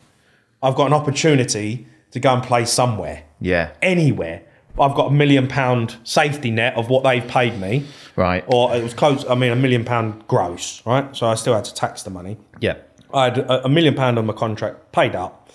I've 0.62 0.74
got 0.74 0.86
an 0.86 0.92
opportunity 0.92 1.86
to 2.12 2.20
go 2.20 2.32
and 2.34 2.42
play 2.42 2.64
somewhere, 2.64 3.24
Yeah. 3.40 3.70
anywhere, 3.82 4.42
I've 4.78 4.94
got 4.94 5.08
a 5.08 5.10
million 5.12 5.46
pound 5.48 5.96
safety 6.04 6.50
net 6.50 6.74
of 6.76 6.88
what 6.88 7.02
they've 7.04 7.26
paid 7.26 7.58
me, 7.60 7.84
Right. 8.16 8.44
or 8.46 8.74
it 8.74 8.82
was 8.82 8.94
close. 8.94 9.24
I 9.28 9.34
mean, 9.34 9.52
a 9.52 9.56
million 9.56 9.84
pound 9.84 10.26
gross, 10.26 10.82
right? 10.86 11.14
So 11.16 11.26
I 11.26 11.34
still 11.34 11.54
had 11.54 11.64
to 11.64 11.74
tax 11.74 12.02
the 12.02 12.10
money. 12.10 12.36
yeah. 12.60 12.76
I 13.12 13.24
had 13.24 13.38
a, 13.38 13.64
a 13.64 13.68
million 13.68 13.94
pound 13.96 14.18
on 14.20 14.26
my 14.26 14.32
contract 14.32 14.92
paid 14.92 15.16
up. 15.16 15.50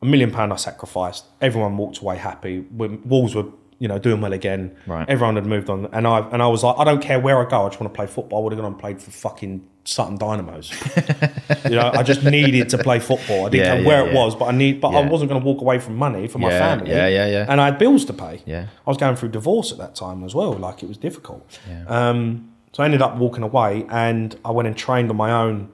A 0.00 0.06
million 0.06 0.30
pound 0.30 0.50
I 0.50 0.56
sacrificed. 0.56 1.26
Everyone 1.42 1.76
walked 1.76 1.98
away 1.98 2.16
happy. 2.16 2.60
Wolves 2.70 3.34
were, 3.34 3.44
you 3.80 3.88
know, 3.88 3.98
doing 3.98 4.20
well 4.20 4.32
again. 4.32 4.76
Right. 4.86 5.08
Everyone 5.08 5.34
had 5.34 5.46
moved 5.46 5.68
on, 5.68 5.88
and 5.92 6.06
I 6.06 6.20
and 6.30 6.40
I 6.40 6.46
was 6.46 6.62
like, 6.62 6.76
I 6.78 6.84
don't 6.84 7.02
care 7.02 7.18
where 7.18 7.44
I 7.44 7.48
go. 7.50 7.64
I 7.66 7.68
just 7.70 7.80
want 7.80 7.92
to 7.92 7.96
play 7.96 8.06
football. 8.06 8.38
I 8.40 8.42
would 8.44 8.52
have 8.52 8.60
gone 8.60 8.70
and 8.72 8.78
played 8.80 9.00
for 9.02 9.10
fucking 9.10 9.66
Sutton 9.84 10.16
Dynamos. 10.18 10.70
you 11.64 11.70
know, 11.76 11.90
I 11.92 12.02
just 12.04 12.22
needed 12.22 12.68
to 12.68 12.78
play 12.78 12.98
football. 13.00 13.46
I 13.46 13.48
didn't 13.48 13.66
Yeah, 13.66 13.76
care 13.76 13.84
where 13.86 14.04
yeah, 14.04 14.10
it 14.12 14.14
was, 14.14 14.36
but 14.36 14.44
I 14.44 14.52
need. 14.52 14.80
But 14.80 14.90
I 14.90 15.00
wasn't 15.08 15.30
going 15.30 15.40
to 15.40 15.44
walk 15.46 15.60
away 15.62 15.78
from 15.80 15.96
money 15.96 16.28
for 16.28 16.38
my 16.38 16.50
family. 16.50 16.90
yeah, 16.90 17.08
yeah, 17.08 17.26
yeah. 17.26 17.46
And 17.48 17.60
I 17.60 17.64
had 17.66 17.78
bills 17.78 18.04
to 18.04 18.12
pay. 18.12 18.42
Yeah. 18.46 18.66
I 18.86 18.90
was 18.90 18.98
going 18.98 19.16
through 19.16 19.30
divorce 19.30 19.72
at 19.72 19.78
that 19.78 19.94
time 19.94 20.22
as 20.24 20.34
well. 20.34 20.52
Like 20.52 20.82
it 20.82 20.88
was 20.88 20.98
difficult. 20.98 21.58
Um, 21.88 22.52
so 22.72 22.82
I 22.82 22.86
ended 22.86 23.02
up 23.02 23.16
walking 23.16 23.42
away, 23.42 23.86
and 23.90 24.38
I 24.44 24.50
went 24.52 24.68
and 24.68 24.76
trained 24.76 25.10
on 25.10 25.16
my 25.16 25.32
own 25.32 25.70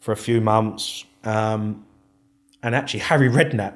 for 0.00 0.10
a 0.12 0.16
few 0.16 0.40
months. 0.40 1.04
Um, 1.22 1.86
and 2.64 2.74
actually, 2.74 3.00
Harry 3.00 3.28
Redknapp 3.30 3.74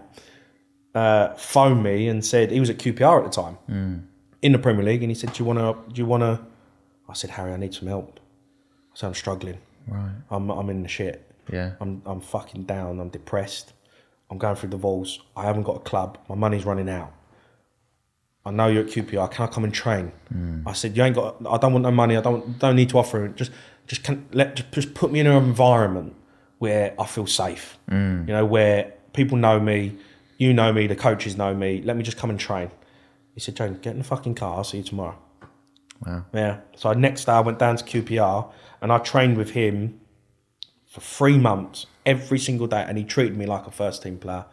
uh, 0.95 1.35
phoned 1.35 1.83
me 1.83 2.09
and 2.09 2.25
said 2.25 2.51
he 2.51 2.61
was 2.61 2.71
at 2.71 2.79
QPR 2.79 3.19
at 3.19 3.25
the 3.25 3.43
time 3.43 3.55
hmm. 3.67 3.97
in 4.43 4.53
the 4.53 4.59
Premier 4.59 4.85
League, 4.85 5.03
and 5.03 5.11
he 5.11 5.15
said, 5.15 5.33
"Do 5.33 5.43
you 5.43 5.45
want 5.45 5.59
to? 5.59 5.93
Do 5.93 6.01
you 6.01 6.07
want 6.07 6.23
to?" 6.23 6.41
I 7.09 7.13
said, 7.15 7.31
"Harry, 7.31 7.53
I 7.53 7.57
need 7.57 7.75
some 7.75 7.89
help." 7.89 8.21
I 8.93 8.97
said, 8.97 9.07
"I'm 9.07 9.15
struggling. 9.15 9.59
Right. 9.87 10.13
I'm 10.31 10.51
I'm 10.51 10.71
in 10.71 10.83
the 10.83 10.89
shit. 10.89 11.25
Yeah. 11.53 11.73
I'm 11.81 12.03
I'm 12.05 12.21
fucking 12.21 12.65
down. 12.65 13.01
I'm 13.01 13.09
depressed. 13.09 13.73
I'm 14.31 14.39
going 14.39 14.57
through 14.57 14.71
the 14.71 14.77
divorce. 14.77 15.21
I 15.37 15.45
haven't 15.45 15.63
got 15.63 15.77
a 15.77 15.81
club. 15.81 16.19
My 16.29 16.35
money's 16.35 16.67
running 16.67 16.89
out. 16.89 17.13
I 18.45 18.51
know 18.51 18.67
you're 18.67 18.85
at 18.85 18.91
QPR. 18.91 19.31
Can 19.31 19.47
I 19.47 19.49
come 19.49 19.65
and 19.65 19.73
train? 19.73 20.13
Hmm. 20.29 20.67
I 20.67 20.73
said, 20.73 20.97
you 20.97 21.03
ain't 21.03 21.15
got. 21.15 21.37
I 21.47 21.59
don't 21.59 21.73
want 21.73 21.83
no 21.83 21.91
money. 21.91 22.17
I 22.17 22.21
don't 22.21 22.59
don't 22.59 22.77
need 22.77 22.91
to 22.91 22.99
offer 22.99 23.27
it. 23.27 23.37
Just 23.37 23.53
just 23.87 24.05
can 24.05 24.27
let 24.33 24.57
just, 24.57 24.73
just 24.73 24.95
put 24.95 25.11
me 25.11 25.21
in 25.21 25.27
an 25.27 25.37
environment 25.37 26.15
where 26.59 26.95
I 26.99 27.07
feel 27.07 27.27
safe. 27.27 27.79
Hmm. 27.89 28.25
You 28.27 28.35
know, 28.35 28.45
where 28.45 28.93
people 29.13 29.39
know 29.39 29.61
me, 29.61 29.99
you 30.39 30.55
know 30.55 30.73
me, 30.73 30.87
the 30.87 30.97
coaches 30.97 31.37
know 31.37 31.53
me. 31.55 31.83
Let 31.83 31.97
me 31.97 32.03
just 32.03 32.17
come 32.17 32.31
and 32.31 32.41
train. 32.41 32.71
He 33.35 33.41
said, 33.41 33.57
James, 33.57 33.79
get 33.81 33.93
in 33.93 33.99
the 33.99 34.05
fucking 34.05 34.37
car. 34.37 34.57
I'll 34.57 34.65
see 34.65 34.79
you 34.79 34.85
tomorrow. 34.85 35.19
Wow. 36.07 36.25
Yeah. 36.33 36.61
So 36.77 36.93
next 36.93 37.27
day 37.27 37.33
I 37.33 37.41
went 37.41 37.59
down 37.59 37.77
to 37.77 37.85
QPR 37.85 38.51
and 38.81 38.91
I 38.91 38.99
trained 38.99 39.37
with 39.37 39.51
him 39.51 40.01
for 40.87 41.01
three 41.01 41.37
months 41.37 41.87
every 42.07 42.39
single 42.39 42.67
day, 42.67 42.85
and 42.89 42.97
he 42.97 43.05
treated 43.05 43.37
me 43.37 43.45
like 43.45 43.67
a 43.67 43.71
first 43.71 44.03
team 44.03 44.17
player. 44.17 44.47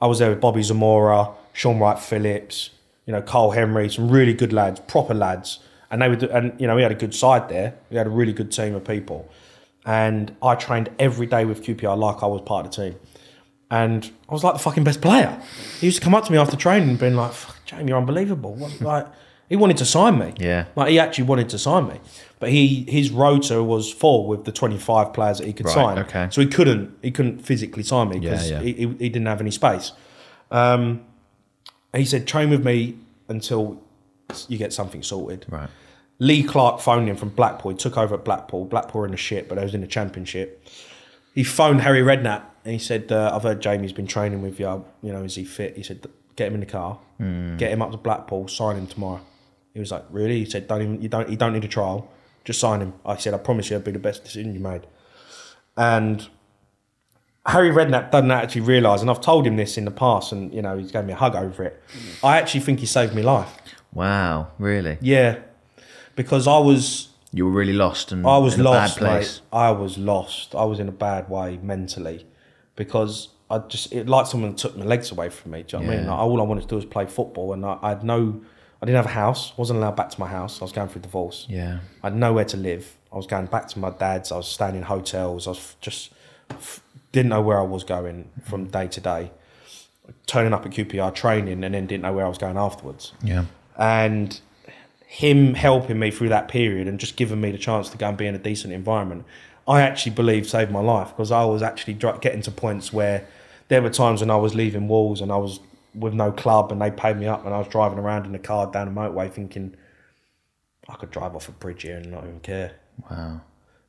I 0.00 0.06
was 0.06 0.18
there 0.18 0.28
with 0.28 0.40
Bobby 0.40 0.62
Zamora, 0.62 1.30
Shaun 1.54 1.78
Wright-Phillips, 1.78 2.70
you 3.06 3.12
know, 3.12 3.22
Karl 3.22 3.52
Henry, 3.52 3.88
some 3.88 4.10
really 4.10 4.34
good 4.34 4.52
lads, 4.52 4.80
proper 4.80 5.14
lads, 5.14 5.60
and 5.90 6.02
they 6.02 6.08
were, 6.08 6.16
and 6.26 6.60
you 6.60 6.66
know, 6.66 6.76
we 6.76 6.82
had 6.82 6.92
a 6.92 6.96
good 6.96 7.14
side 7.14 7.48
there. 7.48 7.74
We 7.90 7.96
had 7.96 8.06
a 8.06 8.10
really 8.10 8.32
good 8.32 8.52
team 8.52 8.74
of 8.74 8.84
people, 8.84 9.30
and 9.86 10.36
I 10.42 10.54
trained 10.56 10.90
every 10.98 11.26
day 11.26 11.44
with 11.44 11.64
QPR 11.64 11.96
like 11.96 12.22
I 12.22 12.26
was 12.26 12.42
part 12.42 12.66
of 12.66 12.72
the 12.72 12.90
team. 12.90 13.00
And 13.72 14.04
I 14.28 14.32
was 14.34 14.44
like 14.44 14.52
the 14.52 14.58
fucking 14.58 14.84
best 14.84 15.00
player. 15.00 15.40
He 15.80 15.86
used 15.86 15.96
to 15.98 16.04
come 16.04 16.14
up 16.14 16.26
to 16.26 16.30
me 16.32 16.36
after 16.36 16.56
training 16.58 16.90
and 16.90 16.98
being 16.98 17.16
like, 17.16 17.32
"Fuck, 17.32 17.56
Jamie, 17.64 17.88
you're 17.88 17.96
unbelievable. 17.96 18.54
What, 18.54 18.78
like, 18.92 19.06
he 19.48 19.56
wanted 19.56 19.78
to 19.78 19.86
sign 19.86 20.18
me. 20.18 20.34
Yeah. 20.38 20.66
Like 20.76 20.90
he 20.90 20.98
actually 20.98 21.24
wanted 21.24 21.48
to 21.48 21.58
sign 21.58 21.88
me, 21.88 21.98
but 22.38 22.50
he 22.50 22.84
his 22.86 23.10
rota 23.10 23.62
was 23.62 23.90
full 23.90 24.26
with 24.26 24.44
the 24.44 24.52
twenty 24.52 24.76
five 24.76 25.14
players 25.14 25.38
that 25.38 25.46
he 25.46 25.54
could 25.54 25.64
Right, 25.66 25.74
sign. 25.74 25.98
okay. 26.00 26.28
So 26.30 26.42
he 26.42 26.48
couldn't 26.48 26.94
he 27.00 27.10
couldn't 27.10 27.38
physically 27.38 27.82
sign 27.82 28.10
me 28.10 28.18
because 28.18 28.50
Yeah, 28.50 28.58
yeah. 28.58 28.62
he, 28.64 28.72
he, 28.74 28.86
he 28.88 29.08
didn't 29.08 29.26
have 29.26 29.40
any 29.40 29.50
space. 29.50 29.92
Um, 30.50 31.04
he 31.96 32.04
said 32.04 32.26
train 32.26 32.50
with 32.50 32.62
me 32.64 32.98
until 33.28 33.80
you 34.48 34.58
get 34.58 34.74
something 34.74 35.02
sorted. 35.02 35.46
Right. 35.48 35.70
Lee 36.18 36.42
Clark 36.42 36.80
phoned 36.80 37.08
him 37.08 37.16
from 37.16 37.30
Blackpool. 37.30 37.72
He 37.72 37.76
took 37.78 37.96
over 37.96 38.14
at 38.16 38.24
Blackpool. 38.24 38.66
Blackpool 38.66 39.00
were 39.00 39.06
in 39.06 39.12
the 39.12 39.16
shit, 39.18 39.48
but 39.48 39.54
they 39.56 39.62
was 39.64 39.74
in 39.74 39.80
the 39.80 39.86
championship. 39.86 40.62
He 41.34 41.42
phoned 41.42 41.80
Harry 41.80 42.00
Redknapp 42.02 42.42
and 42.64 42.72
he 42.72 42.78
said, 42.78 43.10
uh, 43.12 43.30
"I've 43.34 43.42
heard 43.42 43.60
Jamie's 43.60 43.92
been 43.92 44.06
training 44.06 44.42
with 44.42 44.58
you. 44.60 44.84
You 45.02 45.12
know, 45.12 45.22
is 45.22 45.34
he 45.36 45.44
fit?" 45.44 45.76
He 45.76 45.82
said, 45.82 46.06
"Get 46.36 46.48
him 46.48 46.54
in 46.54 46.60
the 46.60 46.66
car, 46.66 46.98
get 47.58 47.70
him 47.70 47.82
up 47.82 47.90
to 47.92 47.96
Blackpool, 47.96 48.48
sign 48.48 48.76
him 48.76 48.86
tomorrow." 48.86 49.20
He 49.74 49.80
was 49.80 49.90
like, 49.90 50.04
"Really?" 50.10 50.38
He 50.40 50.44
said, 50.50 50.68
"Don't 50.68 50.82
even 50.82 51.02
you 51.02 51.08
don't 51.08 51.28
you 51.28 51.36
don't 51.36 51.52
need 51.52 51.64
a 51.64 51.68
trial. 51.68 52.08
Just 52.44 52.60
sign 52.60 52.80
him." 52.80 52.92
I 53.04 53.16
said, 53.16 53.34
"I 53.34 53.38
promise 53.38 53.70
you, 53.70 53.76
it'll 53.76 53.86
be 53.86 53.92
the 53.92 53.98
best 53.98 54.24
decision 54.24 54.52
you 54.54 54.60
made." 54.60 54.82
And 55.76 56.28
Harry 57.46 57.70
Redknapp 57.70 58.10
doesn't 58.10 58.30
actually 58.30 58.60
realise, 58.62 59.00
and 59.00 59.10
I've 59.10 59.20
told 59.20 59.46
him 59.46 59.56
this 59.56 59.76
in 59.76 59.84
the 59.84 59.90
past, 59.90 60.30
and 60.32 60.52
you 60.54 60.62
know 60.62 60.78
he's 60.78 60.92
gave 60.92 61.04
me 61.04 61.12
a 61.12 61.16
hug 61.16 61.34
over 61.34 61.64
it. 61.64 61.82
I 62.22 62.38
actually 62.38 62.60
think 62.60 62.80
he 62.80 62.86
saved 62.86 63.14
me 63.14 63.22
life. 63.22 63.52
Wow. 63.92 64.48
Really? 64.58 64.96
Yeah, 65.00 65.38
because 66.16 66.46
I 66.46 66.58
was 66.58 67.08
You 67.32 67.46
were 67.46 67.50
really 67.52 67.72
lost 67.72 68.12
and 68.12 68.26
I 68.26 68.38
was 68.38 68.54
in 68.54 68.60
a 68.60 68.64
lost, 68.64 68.96
bad 68.96 69.00
place. 69.00 69.40
mate. 69.52 69.58
I 69.58 69.70
was 69.72 69.98
lost. 69.98 70.54
I 70.54 70.64
was 70.64 70.78
in 70.78 70.88
a 70.88 70.92
bad 70.92 71.28
way 71.28 71.58
mentally 71.62 72.26
because 72.76 73.28
I 73.50 73.58
just 73.58 73.92
it 73.92 74.08
like 74.08 74.26
someone 74.26 74.54
took 74.54 74.76
my 74.76 74.84
legs 74.84 75.10
away 75.12 75.28
from 75.28 75.50
me. 75.52 75.62
Do 75.62 75.76
you 75.76 75.82
know 75.82 75.88
what 75.88 75.94
I 75.94 75.98
mean? 75.98 76.06
Like, 76.08 76.18
all 76.18 76.40
I 76.40 76.44
wanted 76.44 76.62
to 76.62 76.66
do 76.68 76.76
was 76.76 76.84
play 76.84 77.06
football, 77.06 77.52
and 77.52 77.64
I, 77.66 77.78
I 77.82 77.88
had 77.90 78.04
no. 78.04 78.40
I 78.80 78.84
didn't 78.86 78.96
have 78.96 79.06
a 79.06 79.10
house. 79.10 79.56
wasn't 79.56 79.78
allowed 79.78 79.94
back 79.94 80.10
to 80.10 80.18
my 80.18 80.26
house. 80.26 80.60
I 80.60 80.64
was 80.64 80.72
going 80.72 80.88
through 80.88 81.02
divorce. 81.02 81.46
Yeah. 81.48 81.78
I 82.02 82.06
had 82.08 82.16
nowhere 82.16 82.44
to 82.46 82.56
live. 82.56 82.96
I 83.12 83.16
was 83.16 83.28
going 83.28 83.46
back 83.46 83.68
to 83.68 83.78
my 83.78 83.90
dad's. 83.90 84.32
I 84.32 84.36
was 84.36 84.48
staying 84.48 84.74
in 84.74 84.82
hotels. 84.82 85.46
I 85.46 85.50
was 85.50 85.76
just 85.80 86.10
f- 86.50 86.82
didn't 87.12 87.28
know 87.28 87.40
where 87.42 87.60
I 87.60 87.62
was 87.62 87.84
going 87.84 88.30
from 88.44 88.66
day 88.66 88.88
to 88.88 89.00
day. 89.00 89.30
Turning 90.26 90.52
up 90.52 90.66
at 90.66 90.72
QPR 90.72 91.14
training 91.14 91.62
and 91.62 91.74
then 91.74 91.86
didn't 91.86 92.02
know 92.02 92.12
where 92.12 92.24
I 92.24 92.28
was 92.28 92.38
going 92.38 92.56
afterwards 92.56 93.12
Yeah. 93.22 93.44
and 93.78 94.40
him 95.06 95.54
helping 95.54 95.98
me 96.00 96.10
through 96.10 96.30
that 96.30 96.48
period 96.48 96.88
and 96.88 96.98
just 96.98 97.16
giving 97.16 97.40
me 97.40 97.52
the 97.52 97.58
chance 97.58 97.88
to 97.90 97.96
go 97.98 98.08
and 98.08 98.16
be 98.18 98.26
in 98.26 98.34
a 98.34 98.38
decent 98.38 98.72
environment, 98.72 99.24
I 99.66 99.82
actually 99.82 100.12
believe 100.12 100.48
saved 100.48 100.70
my 100.70 100.80
life 100.80 101.08
because 101.08 101.30
I 101.30 101.44
was 101.44 101.62
actually 101.62 101.94
getting 101.94 102.42
to 102.42 102.50
points 102.50 102.92
where 102.92 103.26
there 103.68 103.80
were 103.80 103.90
times 103.90 104.20
when 104.20 104.30
I 104.30 104.36
was 104.36 104.54
leaving 104.54 104.88
Wolves 104.88 105.20
and 105.20 105.30
I 105.30 105.36
was 105.36 105.60
with 105.94 106.14
no 106.14 106.32
club 106.32 106.72
and 106.72 106.80
they 106.80 106.90
paid 106.90 107.16
me 107.16 107.26
up 107.26 107.44
and 107.44 107.54
I 107.54 107.58
was 107.58 107.68
driving 107.68 107.98
around 107.98 108.26
in 108.26 108.34
a 108.34 108.38
car 108.38 108.70
down 108.70 108.92
the 108.92 109.00
motorway 109.00 109.30
thinking 109.30 109.76
I 110.88 110.96
could 110.96 111.10
drive 111.10 111.36
off 111.36 111.48
a 111.48 111.52
bridge 111.52 111.82
here 111.82 111.96
and 111.96 112.10
not 112.10 112.24
even 112.24 112.40
care. 112.40 112.72
Wow. 113.10 113.42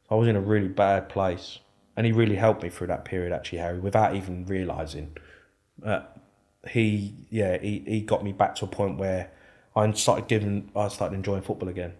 I 0.09 0.15
was 0.15 0.27
in 0.27 0.35
a 0.35 0.41
really 0.41 0.67
bad 0.67 1.09
place, 1.09 1.59
and 1.97 2.05
he 2.05 2.11
really 2.11 2.35
helped 2.35 2.61
me 2.61 2.69
through 2.69 2.87
that 2.87 3.05
period. 3.05 3.33
Actually, 3.33 3.59
Harry, 3.59 3.79
without 3.79 4.15
even 4.15 4.45
realizing, 4.45 5.17
uh, 5.83 6.01
he 6.69 7.15
yeah 7.29 7.57
he, 7.57 7.83
he 7.85 8.01
got 8.01 8.23
me 8.23 8.31
back 8.31 8.55
to 8.55 8.65
a 8.65 8.67
point 8.67 8.97
where 8.97 9.31
I 9.75 9.91
started 9.93 10.27
giving 10.27 10.69
I 10.75 10.87
started 10.87 11.15
enjoying 11.15 11.41
football 11.41 11.69
again. 11.69 11.93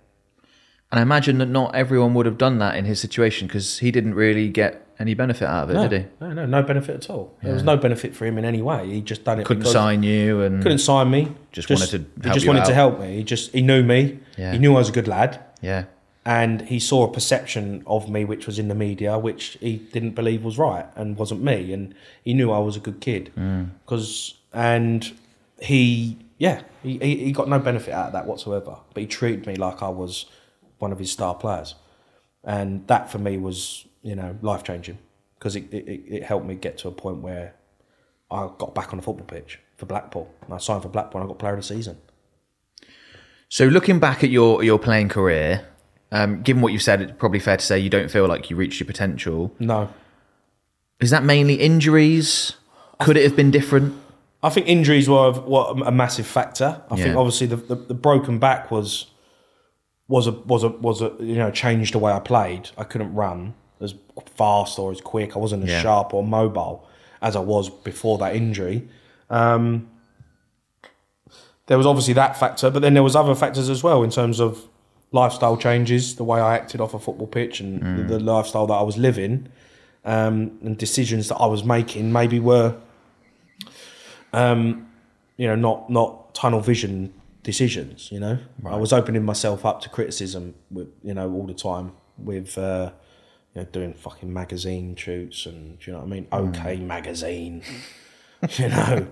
And 0.93 0.99
I 0.99 1.01
imagine 1.01 1.39
that 1.39 1.47
not 1.47 1.73
everyone 1.73 2.13
would 2.13 2.27
have 2.27 2.37
done 2.37 2.59
that 2.59 2.75
in 2.75 2.85
his 2.85 2.99
situation 2.99 3.47
because 3.47 3.79
he 3.79 3.89
didn't 3.89 4.13
really 4.13 4.47
get 4.47 4.85
any 4.99 5.15
benefit 5.15 5.47
out 5.47 5.63
of 5.63 5.69
it, 5.71 5.73
No, 5.73 5.87
did 5.87 6.01
he? 6.03 6.07
no, 6.21 6.33
no, 6.33 6.45
no 6.45 6.61
benefit 6.61 6.95
at 6.95 7.09
all. 7.09 7.35
There 7.41 7.51
was 7.51 7.63
no 7.63 7.77
benefit 7.77 8.15
for 8.15 8.27
him 8.27 8.37
in 8.37 8.45
any 8.45 8.61
way. 8.61 8.87
He 8.87 9.01
just 9.01 9.23
done 9.23 9.39
it. 9.39 9.45
Couldn't 9.47 9.65
sign 9.65 10.03
you 10.03 10.43
and 10.43 10.61
Couldn't 10.61 10.77
sign 10.77 11.09
me. 11.09 11.31
Just 11.51 11.67
wanted 11.67 11.89
to 11.89 11.97
He 11.97 12.27
help 12.27 12.33
just 12.35 12.45
wanted 12.45 12.65
to 12.65 12.75
help 12.75 12.99
me. 12.99 13.15
He 13.15 13.23
just 13.23 13.51
he 13.53 13.63
knew 13.63 13.81
me. 13.81 14.19
Yeah. 14.37 14.51
He 14.51 14.59
knew 14.59 14.75
I 14.75 14.77
was 14.77 14.89
a 14.89 14.91
good 14.91 15.07
lad. 15.07 15.43
yeah, 15.61 15.85
and 16.25 16.61
he 16.61 16.79
saw 16.79 17.05
a 17.05 17.11
perception 17.11 17.81
of 17.87 18.07
me 18.07 18.23
which 18.23 18.45
was 18.45 18.59
in 18.59 18.67
the 18.67 18.75
media 18.75 19.17
which 19.17 19.57
he 19.59 19.77
didn't 19.77 20.11
believe 20.11 20.43
was 20.43 20.59
right 20.59 20.85
and 20.95 21.17
wasn't 21.17 21.41
me 21.41 21.73
and 21.73 21.93
he 22.23 22.33
knew 22.33 22.51
I 22.51 22.59
was 22.59 22.77
a 22.77 22.79
good 22.79 23.01
kid 23.01 23.31
mm. 23.35 23.69
because 23.83 24.35
and 24.53 25.11
he 25.59 26.17
yeah 26.37 26.61
he, 26.81 26.97
he 26.99 27.25
he 27.25 27.31
got 27.31 27.49
no 27.49 27.59
benefit 27.59 27.93
out 27.93 28.07
of 28.07 28.13
that 28.13 28.25
whatsoever 28.25 28.77
but 28.93 29.01
he 29.01 29.07
treated 29.07 29.45
me 29.45 29.55
like 29.55 29.81
I 29.83 29.89
was 29.89 30.25
one 30.83 30.91
of 30.91 30.99
his 30.99 31.11
star 31.17 31.33
players 31.33 31.75
and 32.43 32.85
that 32.87 33.09
for 33.11 33.19
me 33.27 33.37
was 33.37 33.85
you 34.01 34.15
know 34.19 34.37
life 34.41 34.63
changing 34.63 34.97
because 35.35 35.55
it, 35.55 35.73
it, 35.73 36.03
it 36.17 36.23
helped 36.23 36.45
me 36.45 36.55
get 36.55 36.77
to 36.77 36.87
a 36.89 36.91
point 36.91 37.19
where 37.27 37.55
I 38.29 38.49
got 38.57 38.75
back 38.75 38.91
on 38.91 38.97
the 38.97 39.03
football 39.03 39.25
pitch 39.25 39.59
for 39.77 39.85
Blackpool 39.85 40.27
and 40.43 40.53
I 40.53 40.57
signed 40.57 40.83
for 40.83 40.89
Blackpool 40.89 41.21
and 41.21 41.27
I 41.27 41.31
got 41.31 41.39
player 41.39 41.53
of 41.53 41.59
the 41.59 41.63
season 41.75 41.97
So 43.49 43.65
looking 43.65 43.99
back 43.99 44.23
at 44.23 44.29
your 44.29 44.63
your 44.63 44.79
playing 44.79 45.09
career, 45.09 45.65
um, 46.11 46.41
given 46.41 46.61
what 46.63 46.73
you've 46.73 46.81
said, 46.89 47.01
it's 47.01 47.13
probably 47.17 47.39
fair 47.39 47.57
to 47.57 47.65
say 47.65 47.77
you 47.79 47.89
don't 47.97 48.09
feel 48.09 48.27
like 48.27 48.49
you 48.49 48.55
reached 48.55 48.79
your 48.79 48.87
potential. 48.87 49.53
no 49.59 49.89
Is 50.99 51.11
that 51.11 51.23
mainly 51.23 51.55
injuries? 51.55 52.55
Could 52.99 53.15
it 53.15 53.23
have 53.23 53.35
been 53.35 53.51
different? 53.51 53.93
I 54.41 54.49
think 54.49 54.67
injuries 54.67 55.07
were, 55.07 55.31
were 55.53 55.65
a 55.85 55.91
massive 55.91 56.27
factor. 56.27 56.81
I 56.91 56.95
think 56.97 57.15
obviously 57.15 57.47
the, 57.47 57.55
the, 57.55 57.75
the 57.75 57.93
broken 57.93 58.39
back 58.39 58.71
was 58.71 59.12
was 60.13 60.27
a 60.27 60.31
was 60.53 60.63
a 60.63 60.69
was 60.69 61.01
a 61.01 61.11
you 61.19 61.37
know 61.41 61.49
changed 61.49 61.91
the 61.95 61.99
way 62.05 62.11
I 62.11 62.19
played. 62.19 62.69
I 62.77 62.83
couldn't 62.83 63.13
run 63.15 63.55
as 63.81 63.95
fast 64.35 64.77
or 64.77 64.91
as 64.91 65.01
quick. 65.01 65.35
I 65.35 65.39
wasn't 65.39 65.63
as 65.63 65.69
Yeah. 65.71 65.81
sharp 65.81 66.13
or 66.13 66.23
mobile 66.23 66.77
as 67.19 67.35
I 67.35 67.39
was 67.53 67.69
before 67.91 68.19
that 68.19 68.35
injury. 68.35 68.87
Um, 69.31 69.87
there 71.65 71.77
was 71.77 71.87
obviously 71.87 72.13
that 72.13 72.37
factor, 72.37 72.69
but 72.69 72.81
then 72.83 72.93
there 72.93 73.01
was 73.09 73.15
other 73.15 73.33
factors 73.33 73.69
as 73.69 73.81
well 73.81 74.03
in 74.03 74.11
terms 74.11 74.39
of 74.39 74.67
lifestyle 75.11 75.57
changes, 75.57 76.15
the 76.15 76.23
way 76.23 76.39
I 76.39 76.55
acted 76.55 76.79
off 76.81 76.93
a 76.93 76.99
football 76.99 77.27
pitch, 77.27 77.59
and 77.59 77.81
the, 77.97 78.03
the 78.03 78.19
lifestyle 78.19 78.67
that 78.67 78.73
I 78.73 78.83
was 78.83 78.97
living, 78.97 79.47
um, 80.05 80.35
and 80.63 80.77
decisions 80.77 81.27
that 81.29 81.37
I 81.37 81.47
was 81.47 81.63
making 81.63 82.11
maybe 82.11 82.39
were 82.39 82.75
um, 84.33 84.87
you 85.37 85.47
know, 85.47 85.55
not 85.55 85.89
not 85.89 86.35
tunnel 86.35 86.59
vision 86.59 87.13
decisions. 87.43 88.11
You 88.11 88.19
know, 88.19 88.39
I 88.65 88.75
was 88.75 88.91
opening 88.93 89.23
myself 89.23 89.65
up 89.65 89.81
to 89.81 89.89
criticism 89.89 90.55
with 90.71 90.89
you 91.03 91.13
know 91.13 91.31
all 91.31 91.45
the 91.45 91.53
time 91.53 91.91
with 92.17 92.57
uh, 92.57 92.91
you 93.53 93.61
know 93.61 93.67
doing 93.71 93.93
fucking 93.93 94.31
magazine 94.31 94.95
shoots 94.95 95.45
and 95.45 95.79
do 95.79 95.91
you 95.91 95.93
know 95.93 95.99
what 95.99 96.07
I 96.07 96.09
mean? 96.09 96.27
Okay, 96.31 96.75
magazine. 96.77 97.63
you 98.57 98.67
know, 98.67 99.07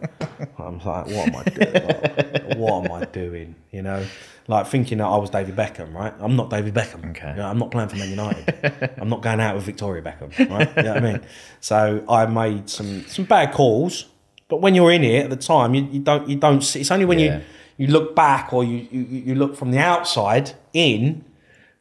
I'm 0.59 0.79
like, 0.79 1.05
what 1.07 1.27
am 1.29 1.36
I 1.38 1.43
doing? 1.45 1.73
Like, 1.73 2.57
what 2.57 2.86
am 2.86 2.91
I 2.91 3.05
doing? 3.05 3.55
You 3.71 3.82
know, 3.82 4.05
like 4.47 4.67
thinking 4.67 4.97
that 4.97 5.05
I 5.05 5.15
was 5.17 5.29
David 5.29 5.55
Beckham, 5.55 5.93
right? 5.93 6.13
I'm 6.19 6.36
not 6.36 6.49
David 6.49 6.73
Beckham. 6.73 7.11
Okay. 7.11 7.29
You 7.29 7.36
know, 7.38 7.47
I'm 7.47 7.57
not 7.57 7.71
playing 7.71 7.88
for 7.88 7.95
Man 7.95 8.09
United. 8.09 8.91
I'm 8.97 9.07
not 9.07 9.21
going 9.21 9.39
out 9.39 9.55
with 9.55 9.63
Victoria 9.63 10.01
Beckham, 10.01 10.38
right? 10.49 10.75
You 10.75 10.84
know 10.84 10.93
what 10.95 11.03
I 11.05 11.11
mean? 11.13 11.21
So 11.61 12.03
I 12.09 12.25
made 12.25 12.69
some 12.69 13.05
some 13.07 13.23
bad 13.23 13.53
calls, 13.53 14.07
but 14.49 14.59
when 14.59 14.75
you're 14.75 14.91
in 14.91 15.03
it 15.05 15.23
at 15.23 15.29
the 15.29 15.38
time, 15.38 15.75
you, 15.75 15.84
you 15.86 15.99
don't 16.01 16.27
you 16.27 16.36
don't 16.36 16.61
see. 16.61 16.82
It's 16.82 16.91
only 16.91 17.05
when 17.05 17.19
Yeah. 17.19 17.38
you 17.38 17.43
you 17.78 17.88
look 17.88 18.15
back 18.15 18.53
or 18.53 18.63
you, 18.63 18.88
you 18.91 19.01
you 19.28 19.36
look 19.36 19.55
from 19.55 19.72
the 19.72 19.80
outside 19.80 20.51
in. 20.74 21.26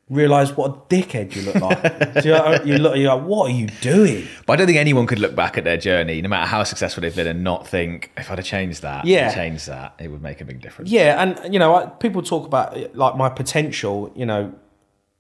Realize 0.09 0.57
what 0.57 0.67
a 0.71 0.75
dickhead 0.93 1.37
you 1.37 1.43
look 1.43 1.55
like. 1.55 2.25
You, 2.25 2.31
know, 2.33 2.59
you 2.65 2.79
look, 2.79 2.97
you're 2.97 3.15
like, 3.15 3.25
what 3.25 3.49
are 3.49 3.55
you 3.55 3.69
doing? 3.81 4.27
But 4.45 4.55
I 4.55 4.57
don't 4.57 4.67
think 4.67 4.79
anyone 4.79 5.07
could 5.07 5.21
look 5.21 5.37
back 5.37 5.57
at 5.57 5.63
their 5.63 5.77
journey, 5.77 6.21
no 6.21 6.29
matter 6.29 6.49
how 6.49 6.65
successful 6.65 7.03
they've 7.03 7.15
been, 7.15 7.29
and 7.29 7.45
not 7.45 7.69
think 7.69 8.11
if 8.17 8.29
I'd 8.29 8.39
have 8.39 8.45
changed 8.45 8.83
that, 8.83 9.05
Yeah. 9.05 9.33
changed 9.33 9.69
that, 9.69 9.95
it 10.01 10.09
would 10.09 10.21
make 10.21 10.41
a 10.41 10.45
big 10.45 10.61
difference. 10.61 10.91
Yeah, 10.91 11.23
and 11.23 11.53
you 11.55 11.61
know, 11.61 11.77
I- 11.77 11.87
people 11.87 12.23
talk 12.23 12.45
about 12.45 12.77
like 12.97 13.15
my 13.17 13.29
potential. 13.29 14.11
You 14.17 14.27
know, 14.27 14.53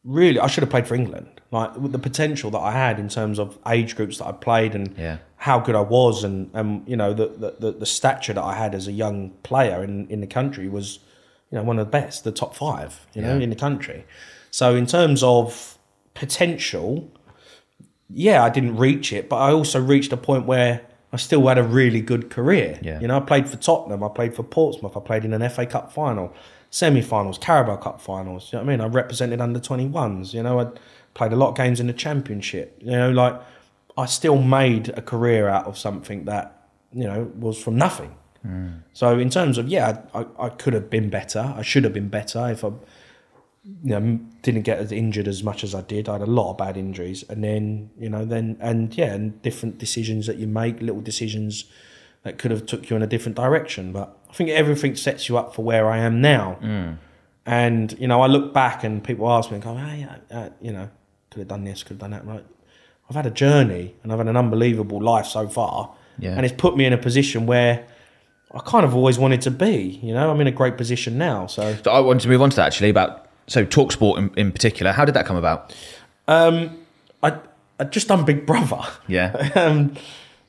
really, 0.04 0.38
I 0.40 0.46
should 0.46 0.62
have 0.62 0.70
played 0.70 0.86
for 0.86 0.94
England. 0.94 1.26
Like 1.52 1.76
with 1.76 1.90
the 1.92 1.98
potential 1.98 2.50
that 2.52 2.58
I 2.60 2.70
had 2.70 3.00
in 3.00 3.08
terms 3.08 3.38
of 3.40 3.58
age 3.66 3.96
groups 3.96 4.18
that 4.18 4.26
I 4.28 4.32
played 4.32 4.74
and 4.76 4.94
Yeah. 4.96 5.16
how 5.36 5.58
good 5.58 5.74
I 5.74 5.80
was, 5.80 6.22
and 6.22 6.48
and 6.54 6.88
you 6.88 6.96
know 6.96 7.12
the, 7.12 7.26
the 7.26 7.50
the 7.58 7.72
the 7.72 7.86
stature 7.86 8.32
that 8.32 8.44
I 8.44 8.54
had 8.54 8.72
as 8.74 8.86
a 8.86 8.92
young 8.92 9.30
player 9.42 9.82
in 9.82 10.06
in 10.08 10.20
the 10.20 10.28
country 10.28 10.68
was, 10.68 11.00
you 11.50 11.58
know, 11.58 11.64
one 11.64 11.78
of 11.80 11.86
the 11.86 11.90
best, 11.90 12.22
the 12.22 12.30
top 12.32 12.54
five, 12.54 13.04
you 13.14 13.22
know, 13.22 13.36
in 13.38 13.50
the 13.50 13.56
country. 13.56 14.04
So 14.52 14.76
in 14.76 14.86
terms 14.86 15.22
of 15.24 15.76
potential, 16.14 17.10
yeah, 18.08 18.44
I 18.44 18.48
didn't 18.50 18.76
reach 18.76 19.12
it, 19.12 19.28
but 19.28 19.36
I 19.36 19.50
also 19.52 19.80
reached 19.80 20.12
a 20.12 20.16
point 20.16 20.46
where 20.46 20.82
I 21.12 21.16
still 21.16 21.44
had 21.48 21.58
a 21.58 21.62
really 21.64 22.00
good 22.00 22.30
career. 22.30 22.78
Yeah. 22.82 23.00
You 23.00 23.08
know, 23.08 23.16
I 23.16 23.20
played 23.20 23.48
for 23.48 23.56
Tottenham, 23.56 24.04
I 24.04 24.08
played 24.08 24.34
for 24.36 24.44
Portsmouth, 24.44 24.96
I 24.96 25.00
played 25.00 25.24
in 25.24 25.32
an 25.32 25.48
FA 25.50 25.66
Cup 25.66 25.92
final, 25.92 26.32
semi 26.70 27.02
finals, 27.02 27.38
Carabao 27.38 27.76
Cup 27.76 28.00
finals. 28.00 28.52
You 28.52 28.58
know 28.58 28.64
what 28.64 28.72
I 28.72 28.76
mean? 28.76 28.80
I 28.80 28.86
represented 28.86 29.40
under 29.40 29.60
21s. 29.60 30.32
You 30.32 30.42
know, 30.42 30.60
I 30.60 30.68
played 31.14 31.32
a 31.32 31.36
lot 31.36 31.50
of 31.50 31.56
games 31.56 31.80
in 31.80 31.86
the 31.86 31.92
Championship. 31.92 32.78
You 32.80 32.92
know, 32.92 33.10
like 33.10 33.40
I 33.98 34.06
still 34.06 34.40
made 34.40 34.88
a 34.90 35.02
career 35.02 35.48
out 35.48 35.66
of 35.66 35.76
something 35.76 36.24
that, 36.24 36.68
you 36.92 37.04
know, 37.04 37.30
was 37.36 37.60
from 37.60 37.76
nothing. 37.76 38.14
Hmm. 38.42 38.68
So 38.92 39.18
in 39.18 39.28
terms 39.28 39.58
of, 39.58 39.68
yeah, 39.68 40.02
I, 40.14 40.26
I 40.38 40.48
could 40.48 40.72
have 40.72 40.88
been 40.88 41.10
better. 41.10 41.54
I 41.56 41.62
should 41.62 41.84
have 41.84 41.92
been 41.92 42.08
better 42.08 42.48
if 42.50 42.64
I 42.64 42.70
you 43.64 44.00
know, 44.00 44.20
didn't 44.42 44.62
get 44.62 44.78
as 44.78 44.90
injured 44.90 45.28
as 45.28 45.42
much 45.42 45.62
as 45.62 45.74
I 45.74 45.82
did. 45.82 46.08
I 46.08 46.12
had 46.12 46.22
a 46.22 46.26
lot 46.26 46.50
of 46.50 46.56
bad 46.56 46.76
injuries, 46.76 47.24
and 47.28 47.44
then 47.44 47.90
you 47.98 48.08
know, 48.08 48.24
then 48.24 48.56
and 48.60 48.96
yeah, 48.96 49.12
and 49.12 49.40
different 49.42 49.78
decisions 49.78 50.26
that 50.26 50.36
you 50.38 50.46
make, 50.46 50.80
little 50.80 51.02
decisions 51.02 51.64
that 52.22 52.38
could 52.38 52.50
have 52.50 52.66
took 52.66 52.88
you 52.88 52.96
in 52.96 53.02
a 53.02 53.06
different 53.06 53.36
direction. 53.36 53.92
But 53.92 54.16
I 54.30 54.32
think 54.32 54.50
everything 54.50 54.94
sets 54.96 55.28
you 55.28 55.36
up 55.36 55.54
for 55.54 55.62
where 55.64 55.90
I 55.90 55.98
am 55.98 56.20
now. 56.20 56.96
And 57.46 57.92
you 57.98 58.06
know, 58.06 58.20
I 58.20 58.26
look 58.28 58.52
back 58.54 58.84
and 58.84 59.02
people 59.02 59.30
ask 59.30 59.50
me, 59.50 59.56
and 59.56 59.64
go, 59.64 59.74
"Hey, 59.74 60.06
uh, 60.30 60.34
uh, 60.34 60.48
you 60.60 60.72
know, 60.72 60.88
could 61.30 61.40
have 61.40 61.48
done 61.48 61.64
this, 61.64 61.82
could 61.82 61.94
have 61.94 61.98
done 61.98 62.10
that." 62.12 62.24
Right? 62.26 62.44
I've 63.08 63.16
had 63.16 63.26
a 63.26 63.30
journey, 63.30 63.94
and 64.02 64.12
I've 64.12 64.18
had 64.18 64.28
an 64.28 64.36
unbelievable 64.36 65.00
life 65.02 65.26
so 65.26 65.48
far, 65.48 65.90
Yeah. 66.18 66.34
and 66.36 66.46
it's 66.46 66.54
put 66.56 66.76
me 66.76 66.84
in 66.84 66.92
a 66.92 66.98
position 66.98 67.46
where. 67.46 67.84
I 68.52 68.58
kind 68.58 68.84
of 68.84 68.96
always 68.96 69.16
wanted 69.16 69.42
to 69.42 69.50
be, 69.52 70.00
you 70.02 70.12
know. 70.12 70.28
I'm 70.28 70.40
in 70.40 70.48
a 70.48 70.50
great 70.50 70.76
position 70.76 71.16
now, 71.16 71.46
so 71.46 71.76
So 71.84 71.92
I 71.92 72.00
wanted 72.00 72.22
to 72.22 72.28
move 72.28 72.42
on 72.42 72.50
to 72.50 72.56
that 72.56 72.66
actually 72.66 72.90
about 72.90 73.28
so 73.46 73.64
TalkSport 73.64 74.18
in, 74.18 74.30
in 74.36 74.50
particular. 74.50 74.90
How 74.90 75.04
did 75.04 75.14
that 75.14 75.24
come 75.24 75.36
about? 75.36 75.72
I 76.26 76.58
I 77.22 77.84
just 77.84 78.08
done 78.08 78.24
Big 78.24 78.46
Brother. 78.46 78.80
Yeah. 79.06 79.50
Um, 79.54 79.94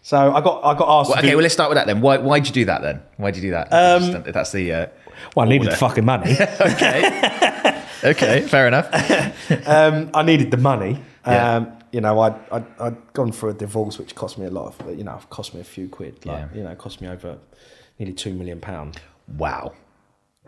so 0.02 0.34
I 0.34 0.42
got 0.42 0.64
I 0.64 0.78
got 0.78 1.00
asked. 1.00 1.10
Well, 1.10 1.20
okay, 1.20 1.30
do, 1.32 1.36
well, 1.38 1.44
let's 1.44 1.54
start 1.54 1.70
with 1.70 1.78
that 1.78 1.88
then. 1.88 2.02
Why 2.02 2.18
why 2.18 2.40
did 2.40 2.48
you 2.48 2.54
do 2.54 2.66
that 2.66 2.82
then? 2.82 3.02
Why 3.18 3.32
did 3.32 3.44
you 3.44 3.50
do 3.50 3.52
that? 3.52 3.68
Um, 3.72 4.12
Just- 4.12 4.34
that's 4.34 4.52
the 4.52 4.74
uh, 4.74 4.88
well, 5.36 5.46
I 5.46 5.50
needed 5.50 5.66
order. 5.68 5.72
the 5.72 5.78
fucking 5.78 6.06
money. 6.06 6.32
okay. 6.62 7.84
okay, 8.04 8.42
fair 8.42 8.68
enough. 8.68 8.88
um, 9.68 10.10
I 10.14 10.24
needed 10.24 10.52
the 10.52 10.58
money. 10.58 11.00
Yeah. 11.26 11.56
Um, 11.56 11.72
you 11.92 12.02
know, 12.02 12.20
I'd, 12.22 12.36
I'd 12.52 12.66
I'd 12.80 13.14
gone 13.14 13.32
through 13.32 13.50
a 13.50 13.54
divorce, 13.54 14.00
which 14.00 14.16
cost 14.16 14.38
me 14.38 14.46
a 14.46 14.50
lot 14.50 14.74
of. 14.80 14.98
You 14.98 15.04
know, 15.04 15.20
cost 15.30 15.54
me 15.54 15.60
a 15.62 15.64
few 15.66 15.88
quid. 15.90 16.26
Like, 16.26 16.38
Yeah. 16.52 16.58
you 16.58 16.64
know, 16.64 16.74
cost 16.76 17.02
me 17.02 17.08
over 17.08 17.38
nearly 18.00 18.14
two 18.14 18.34
million 18.34 18.60
pound. 18.60 19.00
Wow. 19.38 19.74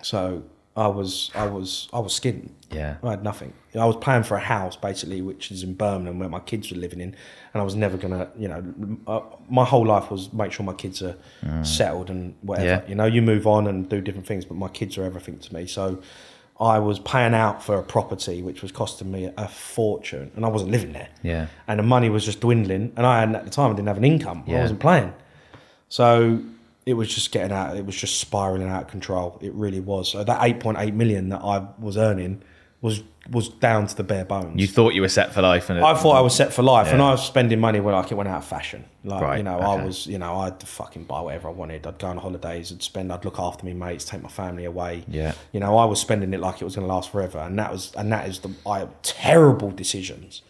So 0.02 0.44
I 0.76 0.88
was 0.88 1.30
I 1.36 1.46
was 1.46 1.88
I 1.94 2.00
was 2.00 2.14
skinned. 2.16 2.54
Yeah. 2.72 2.96
I 3.04 3.12
had 3.12 3.24
nothing. 3.24 3.54
I 3.76 3.86
was 3.86 3.96
paying 3.98 4.24
for 4.24 4.36
a 4.36 4.40
house 4.40 4.76
basically, 4.76 5.22
which 5.22 5.52
is 5.52 5.62
in 5.62 5.76
Birmingham 5.76 6.20
where 6.20 6.30
my 6.30 6.40
kids 6.40 6.72
were 6.72 6.78
living 6.78 7.00
in, 7.00 7.16
and 7.54 7.62
I 7.62 7.64
was 7.64 7.76
never 7.76 7.98
gonna, 7.98 8.30
you 8.38 8.48
know, 8.48 8.64
uh, 9.08 9.22
my 9.50 9.66
whole 9.66 9.86
life 9.86 10.10
was 10.10 10.34
make 10.34 10.52
sure 10.52 10.66
my 10.66 10.74
kids 10.74 11.04
are 11.04 11.16
settled 11.64 12.10
and 12.10 12.36
whatever. 12.42 12.68
Yeah. 12.68 12.82
You 12.88 12.96
know, 12.96 13.06
you 13.06 13.22
move 13.22 13.46
on 13.46 13.68
and 13.68 13.88
do 13.88 14.02
different 14.02 14.28
things, 14.28 14.46
but 14.46 14.56
my 14.56 14.70
kids 14.70 14.98
are 14.98 15.04
everything 15.04 15.38
to 15.40 15.54
me. 15.54 15.68
So 15.68 16.02
I 16.60 16.80
was 16.80 17.00
paying 17.00 17.34
out 17.34 17.64
for 17.64 17.78
a 17.78 17.84
property 17.84 18.42
which 18.42 18.62
was 18.62 18.72
costing 18.72 19.12
me 19.12 19.32
a 19.38 19.48
fortune, 19.48 20.32
and 20.36 20.44
I 20.44 20.50
wasn't 20.50 20.72
living 20.72 20.94
there. 20.94 21.10
Yeah. 21.22 21.48
And 21.68 21.78
the 21.78 21.84
money 21.84 22.10
was 22.10 22.26
just 22.26 22.40
dwindling, 22.40 22.94
and 22.96 23.06
I 23.06 23.20
hadn't 23.20 23.36
at 23.36 23.46
the 23.46 23.52
time 23.52 23.72
I 23.72 23.76
didn't 23.76 23.90
have 23.90 23.98
an 23.98 24.06
income. 24.06 24.44
Yeah. 24.48 24.58
I 24.58 24.62
wasn't 24.62 24.80
playing. 24.80 25.14
So 25.90 26.42
it 26.86 26.94
was 26.94 27.14
just 27.14 27.32
getting 27.32 27.52
out. 27.52 27.76
It 27.78 27.86
was 27.86 27.96
just 27.96 28.20
spiraling 28.20 28.68
out 28.68 28.84
of 28.84 28.88
control. 28.90 29.40
It 29.42 29.54
really 29.54 29.80
was. 29.80 30.12
So 30.12 30.24
that 30.24 30.44
eight 30.44 30.60
point 30.60 30.78
eight 30.80 30.94
million 30.94 31.30
that 31.30 31.42
I 31.42 31.68
was 31.80 31.98
earning 31.98 32.44
was 32.82 33.02
was 33.32 33.48
down 33.48 33.88
to 33.88 33.96
the 33.96 34.04
bare 34.04 34.26
bones. 34.26 34.60
You 34.60 34.68
thought 34.68 34.94
you 34.94 35.00
were 35.00 35.08
set 35.10 35.34
for 35.34 35.42
life, 35.42 35.70
and 35.70 35.80
I 35.80 35.94
thought 35.94 36.18
I 36.18 36.22
was 36.22 36.36
set 36.36 36.52
for 36.52 36.62
life, 36.62 36.88
and 36.88 37.02
I 37.02 37.12
was 37.12 37.26
spending 37.26 37.60
money 37.60 37.80
when 37.80 37.96
like 37.96 38.12
it 38.12 38.16
went 38.16 38.28
out 38.28 38.40
of 38.40 38.46
fashion. 38.46 38.84
Like 39.06 39.22
Right, 39.22 39.38
you 39.38 39.44
know, 39.44 39.56
okay. 39.56 39.66
I 39.66 39.86
was 39.86 40.06
you 40.06 40.18
know 40.18 40.36
I'd 40.40 40.62
fucking 40.62 41.06
buy 41.06 41.22
whatever 41.22 41.48
I 41.48 41.52
wanted. 41.52 41.88
I'd 41.88 41.98
go 41.98 42.08
on 42.08 42.18
holidays, 42.18 42.74
I'd 42.74 42.84
spend, 42.84 43.14
I'd 43.14 43.24
look 43.24 43.40
after 43.40 43.66
me 43.66 43.74
mates, 43.74 44.04
take 44.04 44.22
my 44.22 44.30
family 44.30 44.66
away. 44.66 45.06
Yeah. 45.08 45.34
you 45.54 45.62
know, 45.62 45.78
I 45.78 45.86
was 45.86 46.02
spending 46.02 46.34
it 46.34 46.42
like 46.42 46.62
it 46.62 46.66
was 46.66 46.76
going 46.76 46.86
to 46.86 46.94
last 46.94 47.12
forever, 47.12 47.40
and 47.40 47.58
that 47.58 47.72
was 47.72 47.94
and 47.96 48.12
that 48.12 48.28
is 48.28 48.40
the 48.40 48.52
I 48.66 48.88
terrible 49.04 49.72
decisions. 49.72 50.42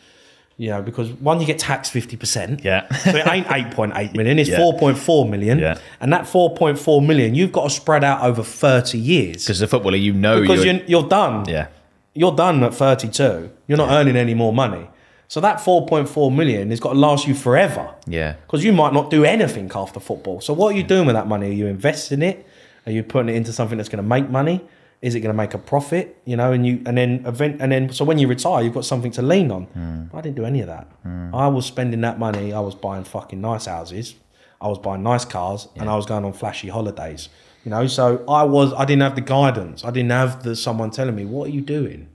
You 0.57 0.69
know, 0.69 0.81
because 0.83 1.09
one 1.13 1.39
you 1.41 1.47
get 1.47 1.57
taxed 1.59 1.91
fifty 1.91 2.15
percent. 2.15 2.63
Yeah. 2.63 2.87
so 2.97 3.09
it 3.15 3.27
ain't 3.27 3.51
eight 3.51 3.71
point 3.71 3.93
eight 3.95 4.13
million; 4.17 4.37
it's 4.39 4.49
Yeah. 4.49 4.57
four 4.57 4.77
point 4.77 4.97
four 4.97 5.27
million. 5.27 5.57
Yeah. 5.59 5.79
and 5.99 6.13
that 6.13 6.27
four 6.27 6.53
point 6.55 6.77
four 6.77 7.01
million 7.01 7.33
you've 7.35 7.51
got 7.51 7.63
to 7.63 7.69
spread 7.69 8.03
out 8.03 8.21
over 8.23 8.43
thirty 8.43 8.99
years 8.99 9.43
because 9.45 9.49
as 9.57 9.61
a 9.63 9.67
footballer, 9.67 9.95
you 9.97 10.13
know 10.13 10.41
because 10.41 10.63
you're, 10.63 10.75
you're, 10.85 11.07
done 11.09 11.49
yeah, 11.49 11.67
you're 12.13 12.35
done 12.35 12.63
at 12.63 12.73
32. 12.75 13.49
You're 13.67 13.77
not 13.77 13.89
earning 13.89 14.15
any 14.15 14.35
more 14.35 14.53
money. 14.53 14.87
So 15.27 15.41
that 15.41 15.57
4.4 15.57 16.35
million 16.35 16.69
has 16.69 16.79
got 16.79 16.93
to 16.93 16.99
last 16.99 17.25
you 17.27 17.33
forever. 17.33 17.91
yeah, 18.05 18.33
Because 18.45 18.63
you 18.63 18.71
might 18.71 18.93
not 18.93 19.09
do 19.09 19.23
anything 19.25 19.71
after 19.73 19.99
football. 19.99 20.39
So 20.41 20.53
what 20.53 20.75
are 20.75 20.77
you 20.77 20.83
doing 20.83 21.07
with 21.07 21.15
that 21.15 21.25
money? 21.27 21.49
Are 21.49 21.53
you 21.53 21.65
investing 21.65 22.21
it? 22.21 22.45
Are 22.85 22.91
you 22.91 23.01
putting 23.01 23.29
it 23.33 23.37
into 23.37 23.51
something 23.51 23.77
that's 23.79 23.89
going 23.89 24.03
to 24.03 24.07
make 24.07 24.29
money? 24.29 24.61
Is 25.03 25.15
it 25.15 25.19
going 25.19 25.33
to 25.35 25.41
make 25.43 25.53
a 25.53 25.57
profit? 25.57 26.05
You 26.25 26.37
know, 26.37 26.53
and 26.53 26.65
you 26.65 26.81
and 26.85 26.97
then 26.97 27.25
event 27.25 27.57
and 27.61 27.71
then 27.73 27.91
so 27.91 28.05
when 28.05 28.17
you 28.17 28.27
retire, 28.27 28.63
you've 28.63 28.73
got 28.73 28.85
something 28.85 29.11
to 29.11 29.21
lean 29.21 29.51
on. 29.51 29.63
Hmm. 29.65 30.17
I 30.17 30.21
didn't 30.21 30.37
do 30.37 30.45
any 30.45 30.61
of 30.61 30.67
that. 30.67 30.87
Hmm. 31.03 31.35
I 31.35 31.47
was 31.49 31.65
spending 31.65 32.01
that 32.01 32.17
money. 32.19 32.53
I 32.53 32.61
was 32.61 32.73
buying 32.73 33.03
fucking 33.03 33.41
nice 33.41 33.65
houses. 33.65 34.15
I 34.61 34.67
was 34.69 34.79
buying 34.79 35.03
nice 35.03 35.25
cars, 35.25 35.67
and 35.75 35.89
I 35.89 35.95
was 35.97 36.05
going 36.05 36.23
on 36.23 36.31
flashy 36.31 36.69
holidays. 36.69 37.27
You 37.65 37.71
know, 37.71 37.85
so 37.87 38.23
I 38.29 38.43
was. 38.43 38.71
I 38.73 38.85
didn't 38.85 39.01
have 39.01 39.15
the 39.15 39.21
guidance. 39.37 39.83
I 39.83 39.91
didn't 39.91 40.11
have 40.11 40.43
the 40.43 40.55
someone 40.55 40.89
telling 40.91 41.15
me 41.15 41.25
what 41.25 41.47
are 41.49 41.51
you 41.51 41.61
doing. 41.61 42.07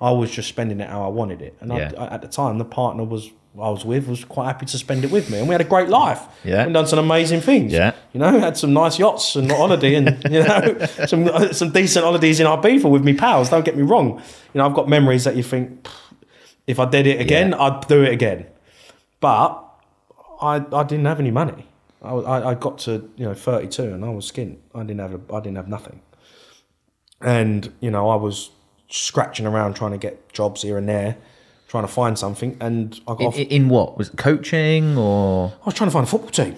I 0.00 0.12
was 0.12 0.30
just 0.30 0.48
spending 0.48 0.80
it 0.80 0.88
how 0.88 1.02
I 1.04 1.08
wanted 1.08 1.42
it, 1.42 1.56
and 1.60 1.72
Yeah. 1.72 1.92
I, 1.98 2.14
at 2.14 2.22
the 2.22 2.28
time, 2.28 2.58
the 2.58 2.64
partner 2.64 3.04
was 3.04 3.30
I 3.56 3.68
was 3.68 3.84
with 3.84 4.06
was 4.06 4.24
quite 4.24 4.46
happy 4.46 4.66
to 4.66 4.78
spend 4.78 5.04
it 5.04 5.10
with 5.10 5.28
me, 5.28 5.38
and 5.38 5.48
we 5.48 5.52
had 5.54 5.60
a 5.60 5.64
great 5.64 5.88
life. 5.88 6.20
Yeah. 6.44 6.62
and 6.62 6.72
done 6.72 6.86
some 6.86 6.98
amazing 7.00 7.40
things. 7.40 7.72
Yeah. 7.72 7.94
you 8.12 8.20
know, 8.20 8.38
had 8.38 8.56
some 8.56 8.72
nice 8.72 8.98
yachts 8.98 9.34
and 9.36 9.50
holiday, 9.50 9.96
and 9.96 10.22
you 10.30 10.42
know, 10.44 10.86
some 11.06 11.28
some 11.52 11.70
decent 11.72 12.04
holidays 12.04 12.38
in 12.38 12.46
Ibiza 12.46 12.88
with 12.88 13.02
me 13.04 13.12
pals. 13.14 13.50
Don't 13.50 13.64
get 13.64 13.76
me 13.76 13.82
wrong. 13.82 14.18
You 14.54 14.58
know, 14.58 14.66
I've 14.66 14.74
got 14.74 14.88
memories 14.88 15.24
that 15.24 15.34
you 15.36 15.42
think 15.42 15.88
if 16.66 16.78
I 16.78 16.84
did 16.84 17.06
it 17.08 17.20
again, 17.20 17.50
Yeah. 17.50 17.62
I'd 17.62 17.88
do 17.88 18.02
it 18.04 18.12
again. 18.12 18.46
But 19.20 19.62
I 20.40 20.64
I 20.72 20.84
didn't 20.84 21.06
have 21.06 21.18
any 21.18 21.32
money. 21.32 21.66
I, 22.02 22.12
I, 22.12 22.50
I 22.50 22.54
got 22.54 22.78
to 22.80 23.10
you 23.16 23.24
know 23.26 23.34
32 23.34 23.82
and 23.82 24.04
I 24.04 24.10
was 24.10 24.30
skint. 24.30 24.58
I 24.74 24.80
didn't 24.84 25.00
have 25.00 25.14
a, 25.14 25.34
I 25.34 25.40
didn't 25.40 25.56
have 25.56 25.68
nothing. 25.68 26.00
And 27.20 27.72
you 27.80 27.90
know 27.90 28.08
I 28.08 28.14
was 28.16 28.50
scratching 28.88 29.46
around 29.46 29.74
trying 29.74 29.92
to 29.92 29.98
get 29.98 30.32
jobs 30.32 30.62
here 30.62 30.78
and 30.78 30.88
there, 30.88 31.16
trying 31.70 31.84
to 31.84 31.88
find 31.92 32.18
something. 32.18 32.56
And 32.60 32.98
I 33.06 33.12
got 33.12 33.20
in, 33.20 33.26
off- 33.28 33.38
in 33.38 33.68
what 33.68 33.96
was 33.96 34.08
it 34.10 34.16
coaching 34.16 34.96
or? 34.98 35.52
I 35.62 35.64
was 35.66 35.74
trying 35.74 35.88
to 35.88 35.92
find 35.92 36.04
a 36.06 36.10
football 36.10 36.30
team. 36.30 36.56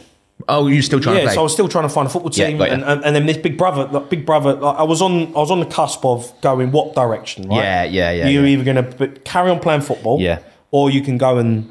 Oh, 0.48 0.66
you 0.66 0.80
still 0.82 0.98
trying 1.00 1.16
Yeah, 1.16 1.20
to 1.22 1.26
play? 1.28 1.34
so 1.34 1.40
I 1.40 1.42
was 1.44 1.52
still 1.52 1.68
trying 1.68 1.84
to 1.84 1.88
find 1.94 2.06
a 2.08 2.10
football 2.10 2.32
Yeah, 2.34 2.46
team, 2.48 2.58
got 2.58 2.68
ya. 2.68 2.74
and, 2.74 2.82
and, 2.84 3.04
and 3.04 3.14
then 3.14 3.26
this 3.26 3.36
big 3.36 3.56
brother, 3.58 3.84
like, 3.86 4.08
big 4.10 4.24
brother, 4.26 4.54
like, 4.54 4.76
I 4.76 4.82
was 4.82 5.00
on, 5.00 5.28
I 5.36 5.38
was 5.38 5.50
on 5.52 5.60
the 5.60 5.66
cusp 5.66 6.04
of 6.04 6.32
going 6.40 6.72
what 6.72 6.94
direction, 6.96 7.48
right? 7.48 7.58
Yeah, 7.58 7.84
yeah, 7.84 8.10
yeah, 8.10 8.28
You're 8.28 8.44
yeah. 8.46 8.52
either 8.58 8.64
going 8.64 8.76
to 9.14 9.20
carry 9.20 9.50
on 9.52 9.60
playing 9.60 9.82
football, 9.82 10.20
Yeah. 10.20 10.40
or 10.72 10.90
you 10.90 11.00
can 11.02 11.16
go 11.18 11.38
and 11.38 11.70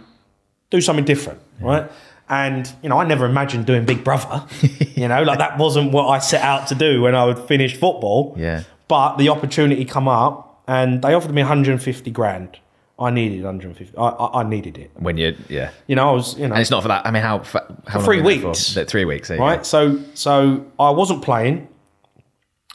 do 0.69 0.79
something 0.79 1.03
different, 1.03 1.39
right? 1.59 1.91
And 2.29 2.71
you 2.81 2.87
know, 2.87 2.97
I 2.97 3.05
never 3.05 3.25
imagined 3.25 3.65
doing 3.65 3.83
Big 3.83 4.05
Brother. 4.05 4.45
you 4.95 5.09
know, 5.09 5.21
like 5.23 5.39
that 5.39 5.57
wasn't 5.57 5.91
what 5.91 6.05
I 6.07 6.19
set 6.19 6.41
out 6.41 6.67
to 6.67 6.75
do 6.75 7.01
when 7.01 7.13
I 7.13 7.25
would 7.25 7.39
finish 7.39 7.75
football. 7.75 8.35
Yeah. 8.37 8.63
but 8.87 9.17
the 9.17 9.27
opportunity 9.27 9.83
come 9.83 10.07
up, 10.07 10.63
and 10.65 11.01
they 11.01 11.13
offered 11.13 11.33
me 11.33 11.41
150 11.41 12.09
grand. 12.11 12.57
I 13.01 13.09
needed 13.09 13.43
150. 13.43 13.97
I, 13.97 14.01
I, 14.01 14.41
I 14.41 14.43
needed 14.43 14.77
it. 14.77 14.91
When 14.95 15.17
you, 15.17 15.35
yeah. 15.49 15.71
You 15.87 15.95
know, 15.95 16.09
I 16.09 16.11
was, 16.11 16.37
you 16.37 16.47
know, 16.47 16.53
And 16.53 16.61
it's 16.61 16.69
not 16.69 16.83
for 16.83 16.87
that. 16.89 17.05
I 17.05 17.11
mean, 17.11 17.23
how, 17.23 17.39
for, 17.39 17.59
how 17.87 17.99
long 17.99 18.05
three 18.05 18.21
were 18.21 18.31
you 18.31 18.39
there 18.39 18.49
weeks. 18.49 18.73
For? 18.73 18.85
Three 18.85 19.05
weeks. 19.05 19.29
right? 19.31 19.57
go. 19.57 19.63
So, 19.63 19.99
so 20.13 20.65
I 20.79 20.91
wasn't 20.91 21.23
playing, 21.23 21.67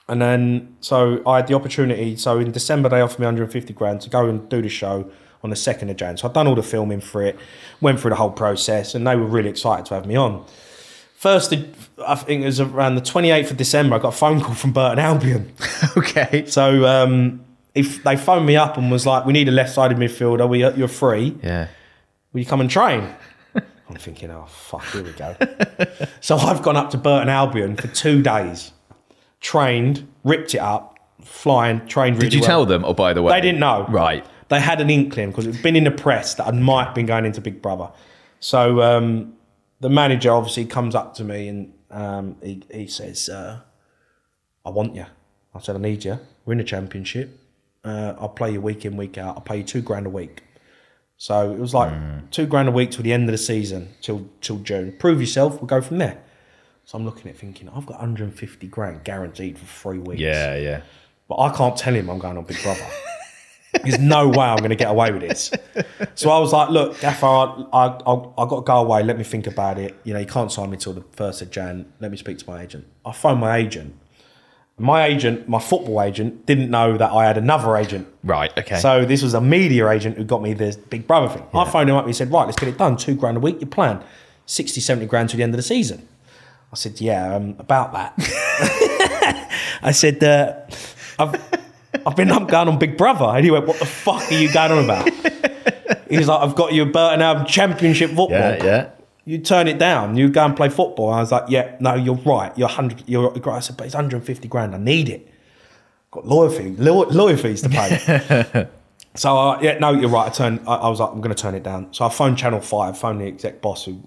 and 0.08 0.20
then 0.20 0.76
so 0.80 1.22
I 1.26 1.36
had 1.36 1.46
the 1.46 1.54
opportunity. 1.54 2.16
So 2.16 2.38
in 2.38 2.50
December 2.50 2.88
they 2.88 3.00
offered 3.00 3.20
me 3.20 3.26
150 3.26 3.72
grand 3.72 4.00
to 4.02 4.10
go 4.10 4.28
and 4.28 4.48
do 4.48 4.60
the 4.60 4.68
show 4.68 5.10
on 5.42 5.50
the 5.50 5.56
second 5.56 5.90
of 5.90 5.96
Jan. 5.96 6.16
So 6.16 6.28
I'd 6.28 6.34
done 6.34 6.46
all 6.46 6.54
the 6.56 6.62
filming 6.62 7.00
for 7.00 7.22
it, 7.22 7.38
went 7.80 8.00
through 8.00 8.10
the 8.10 8.16
whole 8.16 8.30
process, 8.30 8.94
and 8.94 9.06
they 9.06 9.16
were 9.16 9.26
really 9.26 9.48
excited 9.48 9.86
to 9.86 9.94
have 9.94 10.06
me 10.06 10.16
on. 10.16 10.44
First, 11.16 11.52
I 12.06 12.14
think 12.16 12.42
it 12.42 12.46
was 12.46 12.60
around 12.60 12.96
the 12.96 13.00
28th 13.00 13.52
of 13.52 13.56
December. 13.56 13.96
I 13.96 13.98
got 13.98 14.08
a 14.08 14.16
phone 14.16 14.40
call 14.40 14.54
from 14.54 14.72
Burton 14.72 14.98
Albion. 14.98 15.52
Okay. 15.96 16.44
So 16.46 16.84
um, 16.84 17.45
if 17.76 18.02
they 18.02 18.16
phoned 18.16 18.46
me 18.46 18.56
up 18.56 18.76
and 18.76 18.90
was 18.90 19.06
like, 19.06 19.24
"We 19.26 19.32
need 19.32 19.48
a 19.48 19.52
left-sided 19.52 19.96
midfielder. 19.98 20.48
We 20.48 20.66
you're 20.76 20.88
free." 20.88 21.36
Yeah. 21.42 21.68
will 22.32 22.40
you 22.40 22.46
come 22.46 22.60
and 22.60 22.70
train? 22.70 23.14
I'm 23.88 23.96
thinking, 23.96 24.30
oh 24.30 24.46
fuck, 24.46 24.84
here 24.86 25.04
we 25.04 25.12
go. 25.12 25.36
so 26.20 26.36
I've 26.36 26.62
gone 26.62 26.76
up 26.76 26.90
to 26.90 26.98
Burton 26.98 27.28
Albion 27.28 27.76
for 27.76 27.86
two 27.88 28.20
days, 28.20 28.72
trained, 29.40 30.06
ripped 30.24 30.54
it 30.54 30.58
up, 30.58 30.98
flying, 31.22 31.86
trained. 31.86 32.16
Really 32.16 32.30
Did 32.30 32.34
you 32.34 32.40
well. 32.40 32.48
tell 32.48 32.66
them? 32.66 32.84
Oh, 32.84 32.94
by 32.94 33.12
the 33.12 33.22
way, 33.22 33.32
They 33.32 33.40
didn't 33.40 33.60
know. 33.60 33.86
Right. 33.88 34.26
They 34.48 34.60
had 34.60 34.80
an 34.80 34.90
inkling 34.90 35.30
because 35.30 35.46
it'd 35.46 35.62
been 35.62 35.76
in 35.76 35.84
the 35.84 35.90
press 35.90 36.34
that 36.34 36.46
I 36.46 36.50
might 36.52 36.86
have 36.86 36.94
been 36.94 37.06
going 37.06 37.24
into 37.24 37.40
Big 37.40 37.62
Brother. 37.62 37.90
So 38.40 38.80
um, 38.82 39.34
the 39.80 39.88
manager 39.90 40.32
obviously 40.32 40.64
comes 40.66 40.94
up 40.94 41.14
to 41.14 41.24
me 41.24 41.48
and 41.48 41.72
um, 41.90 42.36
he, 42.42 42.62
he 42.72 42.86
says, 42.86 43.28
uh, 43.28 43.60
I 44.64 44.70
want 44.70 44.94
you. 44.94 45.06
I 45.54 45.60
said, 45.60 45.76
I 45.76 45.78
need 45.78 46.04
you. 46.04 46.18
We're 46.44 46.52
in 46.52 46.58
the 46.58 46.64
championship. 46.64 47.40
Uh, 47.86 48.16
I'll 48.18 48.28
play 48.28 48.52
you 48.52 48.60
week 48.60 48.84
in, 48.84 48.96
week 48.96 49.16
out. 49.16 49.36
I'll 49.36 49.42
pay 49.42 49.58
you 49.58 49.62
two 49.62 49.80
grand 49.80 50.06
a 50.06 50.10
week. 50.10 50.42
So 51.18 51.52
it 51.52 51.58
was 51.58 51.72
like 51.72 52.30
two 52.30 52.46
grand 52.46 52.68
a 52.68 52.72
week 52.72 52.90
till 52.90 53.02
the 53.02 53.12
end 53.12 53.28
of 53.28 53.32
the 53.32 53.38
season, 53.38 53.94
till 54.02 54.28
till 54.40 54.58
June. 54.58 54.94
Prove 54.98 55.20
yourself, 55.20 55.60
we'll 55.60 55.68
go 55.68 55.80
from 55.80 55.98
there. 55.98 56.22
So 56.84 56.98
I'm 56.98 57.04
looking 57.04 57.28
at 57.28 57.36
it 57.36 57.38
thinking, 57.38 57.68
I've 57.68 57.86
got 57.86 57.98
150 57.98 58.66
grand 58.68 59.02
guaranteed 59.04 59.58
for 59.58 59.66
three 59.66 59.98
weeks. 59.98 60.20
Yeah, 60.20 60.56
yeah. 60.56 60.82
But 61.28 61.38
I 61.38 61.56
can't 61.56 61.76
tell 61.76 61.94
him 61.94 62.08
I'm 62.10 62.18
going 62.18 62.36
on 62.36 62.44
Big 62.44 62.62
Brother. 62.62 62.86
There's 63.82 63.98
no 63.98 64.28
way 64.28 64.46
I'm 64.46 64.58
going 64.58 64.70
to 64.70 64.76
get 64.76 64.90
away 64.90 65.10
with 65.10 65.22
this. 65.22 65.50
So 66.14 66.30
I 66.30 66.38
was 66.38 66.52
like, 66.52 66.70
look, 66.70 67.00
Gaffer, 67.00 67.26
I, 67.26 67.66
I, 67.72 67.86
I, 67.86 68.12
I 68.38 68.48
got 68.48 68.56
to 68.56 68.62
go 68.62 68.76
away. 68.76 69.02
Let 69.02 69.18
me 69.18 69.24
think 69.24 69.46
about 69.46 69.78
it. 69.78 69.96
You 70.04 70.14
know, 70.14 70.20
you 70.20 70.26
can't 70.26 70.50
sign 70.52 70.70
me 70.70 70.76
till 70.76 70.92
the 70.92 71.00
1st 71.00 71.42
of 71.42 71.50
Jan. 71.50 71.92
Let 72.00 72.10
me 72.10 72.16
speak 72.16 72.38
to 72.38 72.50
my 72.50 72.62
agent. 72.62 72.86
I 73.04 73.12
phone 73.12 73.40
my 73.40 73.56
agent. 73.56 73.96
My 74.78 75.06
agent, 75.06 75.48
my 75.48 75.58
football 75.58 76.02
agent, 76.02 76.44
didn't 76.44 76.70
know 76.70 76.98
that 76.98 77.10
I 77.10 77.24
had 77.26 77.38
another 77.38 77.76
agent. 77.76 78.06
Right. 78.22 78.52
Okay. 78.58 78.76
So 78.78 79.06
this 79.06 79.22
was 79.22 79.32
a 79.32 79.40
media 79.40 79.88
agent 79.88 80.18
who 80.18 80.24
got 80.24 80.42
me 80.42 80.52
this 80.52 80.76
Big 80.76 81.06
Brother 81.06 81.28
thing. 81.28 81.46
I 81.54 81.64
phoned 81.70 81.88
him 81.88 81.96
up. 81.96 82.04
and 82.04 82.10
He 82.10 82.12
said, 82.12 82.30
right, 82.30 82.44
let's 82.44 82.58
get 82.58 82.68
it 82.68 82.76
done. 82.76 82.96
Two 82.98 83.14
grand 83.14 83.38
a 83.38 83.40
week. 83.40 83.58
Your 83.60 83.70
plan. 83.70 84.04
60, 84.44 84.80
70 84.80 85.06
grand 85.06 85.30
to 85.30 85.36
the 85.38 85.42
end 85.42 85.54
of 85.54 85.56
the 85.56 85.62
season. 85.62 86.06
I 86.72 86.76
said, 86.76 87.00
yeah, 87.00 87.34
um, 87.34 87.56
about 87.58 87.92
that. 87.94 88.12
I 89.82 89.92
said, 89.92 90.22
uh, 90.22 90.56
I've, 91.18 91.40
I've 92.06 92.16
been 92.16 92.30
up 92.30 92.46
going 92.48 92.68
on 92.68 92.78
Big 92.78 92.98
Brother. 92.98 93.24
And 93.24 93.44
he 93.44 93.50
went, 93.50 93.66
what 93.66 93.78
the 93.78 93.86
fuck 93.86 94.30
are 94.30 94.34
you 94.34 94.52
going 94.52 94.72
on 94.72 94.84
about? 94.84 95.08
He's 96.10 96.28
like, 96.28 96.40
I've 96.40 96.54
got 96.54 96.72
you 96.74 96.82
a 96.82 96.86
Burton 96.86 97.22
Albion 97.22 97.46
Championship 97.46 98.10
football. 98.10 98.30
yeah, 98.30 98.62
yeah. 98.62 98.90
You 99.28 99.38
turn 99.38 99.66
it 99.66 99.78
down. 99.78 100.16
You 100.16 100.28
go 100.30 100.44
and 100.44 100.56
play 100.56 100.68
football. 100.68 101.10
I 101.10 101.20
was 101.20 101.32
like, 101.32 101.44
yeah, 101.48 101.76
no, 101.80 101.94
you're 101.94 102.14
right. 102.14 102.56
You're 102.56 102.68
hundred. 102.68 103.02
You're 103.08 103.30
right. 103.30 103.46
I 103.56 103.58
said, 103.60 103.76
but 103.76 103.84
it's 103.86 103.94
150 103.94 104.46
grand. 104.48 104.74
I 104.74 104.78
need 104.78 105.08
it. 105.08 105.28
Got 106.12 106.26
lawyer 106.26 106.48
fees, 106.48 106.78
lawyer, 106.78 107.06
lawyer 107.06 107.36
fees 107.36 107.60
to 107.62 107.68
pay. 107.68 108.68
so 109.16 109.36
uh, 109.36 109.58
yeah, 109.60 109.78
no, 109.80 109.90
you're 109.90 110.08
right. 110.08 110.26
I 110.26 110.32
turned. 110.32 110.60
I, 110.66 110.76
I 110.76 110.88
was 110.88 111.00
like, 111.00 111.10
I'm 111.10 111.20
going 111.20 111.34
to 111.34 111.42
turn 111.42 111.56
it 111.56 111.64
down. 111.64 111.92
So 111.92 112.06
I 112.06 112.08
phoned 112.08 112.38
Channel 112.38 112.60
Five, 112.60 112.96
phoned 112.96 113.20
the 113.20 113.26
exec 113.26 113.60
boss 113.60 113.84
who. 113.84 114.00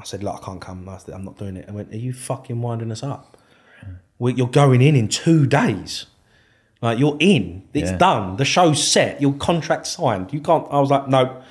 I 0.00 0.04
said, 0.04 0.22
look, 0.22 0.40
I 0.40 0.44
can't 0.44 0.60
come. 0.60 0.88
I 0.88 0.96
said, 0.98 1.12
I'm 1.14 1.24
not 1.24 1.36
doing 1.38 1.56
it. 1.56 1.66
I 1.68 1.72
went, 1.72 1.92
are 1.92 1.96
you 1.96 2.12
fucking 2.12 2.62
winding 2.62 2.90
us 2.92 3.02
up? 3.02 3.36
We, 4.20 4.32
you're 4.32 4.46
going 4.48 4.80
in 4.80 4.94
in 4.96 5.08
two 5.08 5.44
days. 5.44 6.06
Like 6.80 6.98
you're 6.98 7.16
in. 7.20 7.64
It's 7.74 7.90
Yeah. 7.90 7.96
done. 7.98 8.36
The 8.36 8.44
show's 8.44 8.82
set. 8.82 9.20
Your 9.20 9.32
contract 9.34 9.86
signed. 9.88 10.32
You 10.32 10.40
can't. 10.40 10.66
I 10.70 10.78
was 10.80 10.90
like, 10.90 11.08
no, 11.08 11.42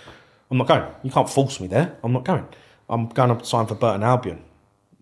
I'm 0.50 0.58
not 0.58 0.68
going. 0.68 0.84
You 1.04 1.12
can't 1.12 1.30
force 1.30 1.60
me 1.60 1.68
there. 1.68 1.98
I'm 2.04 2.14
not 2.14 2.24
going. 2.24 2.48
I'm 2.90 3.08
going 3.10 3.38
to 3.38 3.46
sign 3.46 3.66
for 3.66 3.76
Burton 3.76 4.04
Albion. 4.04 4.44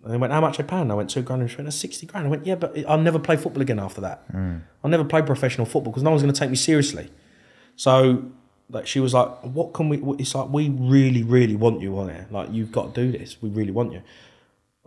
And 0.03 0.13
they 0.13 0.17
went, 0.17 0.33
how 0.33 0.41
much 0.41 0.59
are 0.59 0.63
paying? 0.63 0.91
I 0.91 0.93
went, 0.93 1.09
two 1.09 1.21
grand. 1.21 1.41
And 1.41 1.49
she 1.49 1.57
went, 1.57 1.65
that's 1.65 1.77
60 1.77 2.05
grand. 2.07 2.27
I 2.27 2.29
went, 2.29 2.45
yeah, 2.45 2.55
but 2.55 2.77
I'll 2.88 2.99
never 2.99 3.19
play 3.19 3.38
football 3.38 3.61
again 3.61 3.79
after 3.79 4.01
that. 4.01 4.23
Hmm. 4.31 4.57
I'll 4.83 4.89
never 4.91 5.03
play 5.03 5.21
professional 5.21 5.65
football 5.65 5.91
because 5.91 6.03
no 6.03 6.11
one's 6.11 6.21
going 6.21 6.33
to 6.33 6.39
take 6.39 6.49
me 6.49 6.55
seriously. 6.55 7.09
So 7.75 8.31
like 8.69 8.88
she 8.88 8.99
was 8.99 9.13
like, 9.13 9.29
what 9.41 9.73
can 9.73 9.89
we, 9.89 10.01
it's 10.19 10.33
like, 10.33 10.49
we 10.49 10.69
really, 10.69 11.23
really 11.23 11.55
want 11.55 11.81
you 11.81 11.97
on 11.99 12.09
it. 12.09 12.31
Like, 12.31 12.51
you've 12.51 12.71
got 12.71 12.93
to 12.95 13.05
do 13.05 13.17
this. 13.17 13.41
We 13.41 13.49
really 13.49 13.71
want 13.71 13.93
you. 13.93 14.01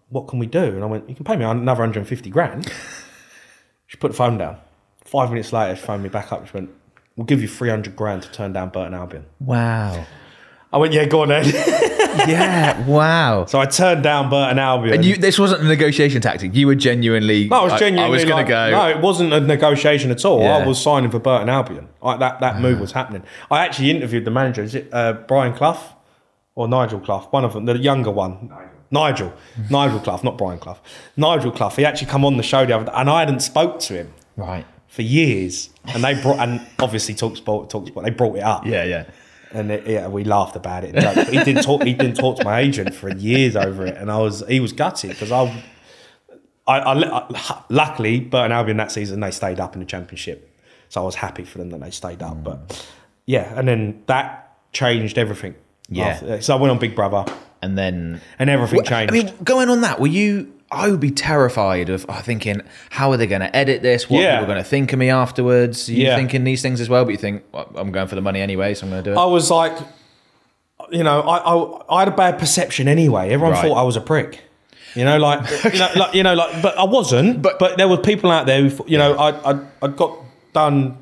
What 0.09 0.27
can 0.27 0.39
we 0.39 0.47
do? 0.47 0.63
And 0.63 0.83
I 0.83 0.87
went, 0.87 1.09
you 1.09 1.15
can 1.15 1.25
pay 1.25 1.37
me 1.37 1.45
another 1.45 1.81
150 1.81 2.31
grand. 2.31 2.73
She 3.87 3.97
put 3.97 4.11
the 4.11 4.17
phone 4.17 4.39
down. 4.39 4.59
Five 5.05 5.31
minutes 5.31 5.53
later, 5.53 5.77
she 5.77 5.83
phoned 5.83 6.03
me 6.03 6.09
back 6.09 6.33
up. 6.33 6.47
She 6.47 6.53
went, 6.53 6.71
we'll 7.17 7.27
give 7.27 7.41
you 7.41 7.49
300 7.49 7.95
grand 7.97 8.23
to 8.23 8.33
turn 8.33 8.53
down 8.53 8.71
Burton 8.71 8.95
Albion. 8.95 9.27
Wow. 9.41 10.07
I 10.73 10.77
went, 10.77 10.93
yeah, 10.93 11.07
go 11.07 11.23
on 11.23 11.29
then. 11.29 11.45
yeah. 12.29 12.87
Wow. 12.87 13.47
so 13.47 13.59
I 13.59 13.67
turned 13.67 14.03
down 14.03 14.31
Burton 14.31 14.59
Albion. 14.59 14.95
And 14.95 15.05
you, 15.05 15.17
this 15.17 15.39
wasn't 15.39 15.63
a 15.63 15.65
negotiation 15.65 16.21
tactic. 16.21 16.55
You 16.55 16.67
were 16.67 16.75
genuinely. 16.75 17.49
No, 17.49 17.61
I 17.61 17.65
was 17.65 17.79
genuinely. 17.81 18.07
I, 18.07 18.09
was 18.11 18.25
going 18.25 18.37
like- 18.37 18.47
to 18.47 18.51
go. 18.51 18.71
No, 18.71 18.89
it 18.89 19.01
wasn't 19.01 19.33
a 19.33 19.41
negotiation 19.41 20.11
at 20.11 20.25
all. 20.25 20.41
Yeah. 20.43 20.59
I 20.59 20.67
was 20.67 20.81
signing 20.81 21.11
for 21.11 21.19
Burton 21.19 21.49
Albion. 21.49 21.89
Like 22.03 22.21
that, 22.21 22.41
that 22.41 22.61
move 22.61 22.81
was 22.81 22.93
happening. 22.93 23.23
I 23.51 23.65
actually 23.65 23.91
interviewed 23.91 24.25
the 24.25 24.31
manager. 24.31 24.63
Is 24.63 24.75
it 24.75 24.89
uh, 24.93 25.15
Brian 25.27 25.53
Clough 25.55 25.81
or 26.55 26.69
Nigel 26.69 27.01
Clough? 27.01 27.29
One 27.31 27.45
of 27.45 27.53
them, 27.55 27.65
the 27.65 27.77
younger 27.79 28.11
one. 28.11 28.53
Nigel. 28.91 29.33
Nigel 29.71 30.01
Clough, 30.01 30.21
not 30.25 30.39
Brian 30.39 30.59
Clough. 30.59 30.79
Nigel 31.17 31.51
Clough. 31.51 31.71
He 31.71 31.85
actually 31.85 32.07
come 32.11 32.25
on 32.25 32.37
the 32.39 32.43
show 32.43 32.65
the 32.65 32.75
other 32.75 32.87
day, 32.87 32.93
and 32.95 33.11
I 33.11 33.21
hadn't 33.21 33.41
spoke 33.41 33.81
to 33.81 33.93
him 33.95 34.15
Right. 34.37 34.65
for 34.87 35.03
years. 35.03 35.69
And 35.85 36.03
they 36.03 36.15
brought, 36.21 36.39
and 36.39 36.67
obviously 36.79 37.15
TalkSport, 37.15 37.69
talk 37.69 37.87
sport. 37.87 38.05
They 38.07 38.11
brought 38.11 38.37
it 38.37 38.43
up. 38.43 38.65
Yeah, 38.67 38.85
yeah. 38.85 39.05
And 39.53 39.71
it, 39.71 39.87
yeah, 39.87 40.09
we 40.09 40.25
laughed 40.25 40.57
about 40.57 40.85
it. 40.85 40.95
he 41.29 41.39
didn't 41.45 41.63
talk. 41.63 41.83
He 41.83 41.95
didn't 41.95 42.17
talk 42.17 42.39
to 42.39 42.45
my 42.45 42.61
agent 42.61 42.95
for 42.95 43.09
years 43.15 43.57
over 43.57 43.87
it, 43.87 43.97
and 43.97 44.11
I 44.11 44.19
was 44.19 44.43
he 44.49 44.61
was 44.61 44.73
gutted 44.73 45.11
because 45.11 45.33
I, 45.33 45.63
I, 46.67 46.79
I, 46.79 47.29
I- 47.35 47.63
luckily 47.69 48.21
Burton 48.21 48.53
Albion 48.53 48.77
that 48.77 48.93
season 48.93 49.21
they 49.21 49.31
stayed 49.31 49.59
up 49.61 49.75
in 49.75 49.81
the 49.81 49.87
championship, 49.87 50.55
so 50.89 51.01
I 51.03 51.05
was 51.05 51.15
happy 51.15 51.45
for 51.45 51.59
them 51.59 51.71
that 51.71 51.81
they 51.81 51.91
stayed 51.91 52.23
up. 52.23 52.43
But 52.45 52.87
yeah, 53.27 53.53
and 53.59 53.67
then 53.67 54.03
that 54.07 54.57
changed 54.73 55.17
everything. 55.19 55.55
Yeah. 55.89 56.09
After- 56.09 56.43
so 56.43 56.57
I 56.57 56.61
went 56.61 56.71
on 56.71 56.79
Big 56.79 56.95
Brother, 56.95 57.25
And 57.63 57.79
then. 57.79 58.21
and 58.39 58.51
everything 58.51 58.85
changed. 58.85 59.13
I 59.13 59.17
mean, 59.17 59.33
going 59.43 59.71
on 59.71 59.81
that, 59.81 59.99
were 60.01 60.07
you? 60.07 60.53
I 60.71 60.91
would 60.91 61.01
be 61.01 61.11
terrified 61.11 61.89
of 61.89 62.05
oh, 62.09 62.21
thinking, 62.23 62.61
how 62.91 63.11
are 63.11 63.17
they 63.17 63.27
going 63.27 63.41
to 63.41 63.55
edit 63.57 63.81
this? 63.83 64.11
What 64.11 64.21
Yeah. 64.23 64.29
are 64.29 64.33
people 64.41 64.47
going 64.55 64.63
to 64.65 64.69
think 64.69 64.93
of 64.93 64.99
me 64.99 65.09
afterwards? 65.09 65.89
Are 65.89 65.93
you 65.93 66.05
Yeah. 66.07 66.17
thinking 66.17 66.45
these 66.45 66.61
things 66.61 66.81
as 66.81 66.89
well? 66.91 67.05
But 67.05 67.13
you 67.13 67.17
think, 67.17 67.43
well, 67.53 67.71
I'm 67.75 67.91
going 67.91 68.07
for 68.09 68.15
the 68.17 68.21
money 68.21 68.41
anyway, 68.41 68.75
so 68.75 68.85
I'm 68.87 68.91
going 68.91 69.03
to 69.03 69.11
do 69.11 69.15
it. 69.15 69.19
I 69.21 69.25
was 69.25 69.51
like, 69.51 69.73
you 70.91 71.03
know, 71.03 71.21
I, 71.23 71.37
I, 71.39 71.97
I 71.97 71.99
had 72.01 72.09
a 72.09 72.17
bad 72.17 72.39
perception 72.39 72.87
anyway. 72.89 73.31
Everyone 73.31 73.53
Right. 73.55 73.63
thought 73.67 73.77
I 73.79 73.83
was 73.83 73.97
a 73.97 74.01
prick. 74.03 74.41
You 74.95 75.05
know, 75.05 75.17
like, 75.19 75.41
you 75.73 75.79
know, 75.79 75.89
like, 75.97 76.15
you 76.15 76.23
know, 76.23 76.35
like, 76.35 76.61
but 76.63 76.77
I 76.79 76.85
wasn't. 76.85 77.41
But 77.43 77.59
but 77.59 77.77
there 77.79 77.89
were 77.89 77.99
people 77.99 78.31
out 78.31 78.47
there 78.47 78.63
who, 78.69 78.85
you 78.87 78.99
know, 78.99 79.15
I 79.17 79.53
I 79.53 79.61
I 79.83 79.89
got 79.89 80.19
done, 80.55 80.99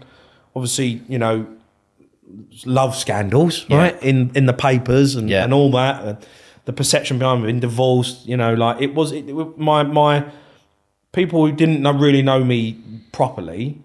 obviously, 0.54 1.02
you 1.08 1.18
know, 1.18 1.46
love 2.64 2.96
scandals, 2.96 3.64
Yeah. 3.68 3.78
right, 3.78 4.02
in 4.02 4.30
in 4.34 4.46
the 4.46 4.52
papers 4.52 5.14
and 5.14 5.30
and 5.30 5.52
all 5.54 5.70
that. 5.72 6.02
And 6.04 6.16
the 6.66 6.72
perception 6.72 7.18
behind 7.18 7.42
being 7.42 7.60
divorced, 7.60 8.26
you 8.26 8.36
know, 8.36 8.52
like 8.54 8.80
it 8.80 8.94
was 8.94 9.12
it, 9.12 9.28
it- 9.28 9.58
my 9.58 9.82
my 9.82 10.24
people 11.12 11.46
who 11.46 11.52
didn't 11.52 11.80
know, 11.80 11.92
really 11.92 12.22
know 12.22 12.44
me 12.44 12.78
properly 13.12 13.80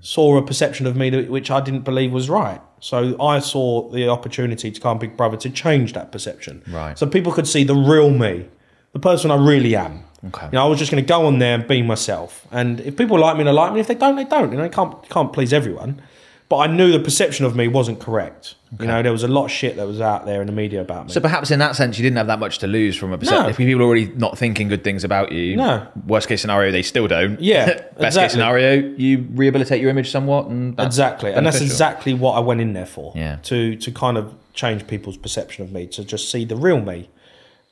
saw 0.00 0.36
a 0.36 0.42
perception 0.46 0.86
of 0.86 0.94
me 0.94 1.10
that, 1.10 1.28
which 1.30 1.50
I 1.50 1.60
didn't 1.60 1.84
believe 1.84 2.12
was 2.12 2.28
right. 2.28 2.60
So 2.80 3.20
I 3.20 3.38
saw 3.40 3.88
the 3.90 4.08
opportunity 4.08 4.70
to 4.70 4.80
come 4.80 4.98
Big 4.98 5.16
Brother 5.16 5.36
to 5.38 5.50
change 5.50 5.94
that 5.94 6.12
perception. 6.12 6.62
Right. 6.68 6.96
So 6.98 7.06
people 7.06 7.32
could 7.32 7.48
see 7.48 7.64
the 7.64 7.74
real 7.74 8.10
me, 8.10 8.46
the 8.92 8.98
person 9.00 9.30
I 9.30 9.36
really 9.36 9.74
am. 9.74 10.04
Okay. 10.28 10.46
You 10.46 10.52
know, 10.52 10.64
I 10.66 10.68
was 10.68 10.78
just 10.78 10.90
going 10.92 11.02
to 11.02 11.08
go 11.08 11.26
on 11.26 11.38
there 11.38 11.54
and 11.54 11.66
be 11.66 11.82
myself. 11.82 12.46
And 12.52 12.80
if 12.80 12.96
people 12.96 13.18
like 13.18 13.36
me, 13.36 13.44
they 13.44 13.50
like 13.52 13.72
me. 13.72 13.80
If 13.80 13.86
they 13.88 13.94
don't, 13.94 14.16
they 14.16 14.24
don't. 14.24 14.52
You 14.52 14.58
know, 14.58 14.64
you 14.64 14.70
can't 14.70 15.08
can't 15.08 15.32
please 15.32 15.52
everyone. 15.52 16.02
But 16.48 16.58
I 16.58 16.66
knew 16.68 16.92
the 16.92 17.00
perception 17.00 17.44
of 17.44 17.56
me 17.56 17.66
wasn't 17.66 17.98
correct. 17.98 18.54
You 18.78 18.86
know, 18.86 19.02
there 19.02 19.10
was 19.10 19.22
a 19.22 19.28
lot 19.28 19.46
of 19.46 19.50
shit 19.50 19.76
that 19.76 19.86
was 19.86 20.00
out 20.00 20.26
there 20.26 20.40
in 20.40 20.46
the 20.46 20.52
media 20.52 20.80
about 20.80 21.06
me. 21.06 21.12
So 21.12 21.20
perhaps 21.20 21.50
in 21.50 21.58
that 21.60 21.74
sense, 21.76 21.98
you 21.98 22.02
didn't 22.02 22.18
have 22.18 22.26
that 22.28 22.38
much 22.38 22.58
to 22.58 22.66
lose 22.66 22.94
from 22.94 23.12
a 23.12 23.18
perception. 23.18 23.44
No. 23.44 23.48
If 23.48 23.56
people 23.56 23.80
are 23.82 23.84
already 23.84 24.06
not 24.08 24.36
thinking 24.38 24.68
good 24.68 24.84
things 24.84 25.02
about 25.02 25.32
you, 25.32 25.56
No. 25.56 25.86
Worst 26.06 26.28
case 26.28 26.40
scenario, 26.42 26.70
they 26.70 26.82
still 26.82 27.08
don't. 27.08 27.40
Yeah, 27.40 27.80
Best 27.98 28.18
case 28.18 28.32
scenario, 28.32 28.74
you 28.96 29.26
rehabilitate 29.32 29.80
your 29.80 29.90
image 29.90 30.10
somewhat, 30.10 30.46
and 30.46 30.78
exactly 30.78 31.32
and 31.32 31.44
that's 31.46 31.60
exactly 31.60 32.12
what 32.14 32.32
i 32.32 32.40
went 32.40 32.60
in 32.60 32.74
there 32.74 32.86
for 32.86 33.12
Yeah. 33.16 33.36
to 33.44 33.74
to 33.76 33.90
kind 33.90 34.16
of 34.18 34.34
change 34.52 34.86
people's 34.86 35.16
perception 35.16 35.64
of 35.64 35.72
me 35.72 35.86
to 35.88 36.04
just 36.04 36.30
see 36.30 36.44
the 36.44 36.56
real 36.56 36.80
me 36.80 37.08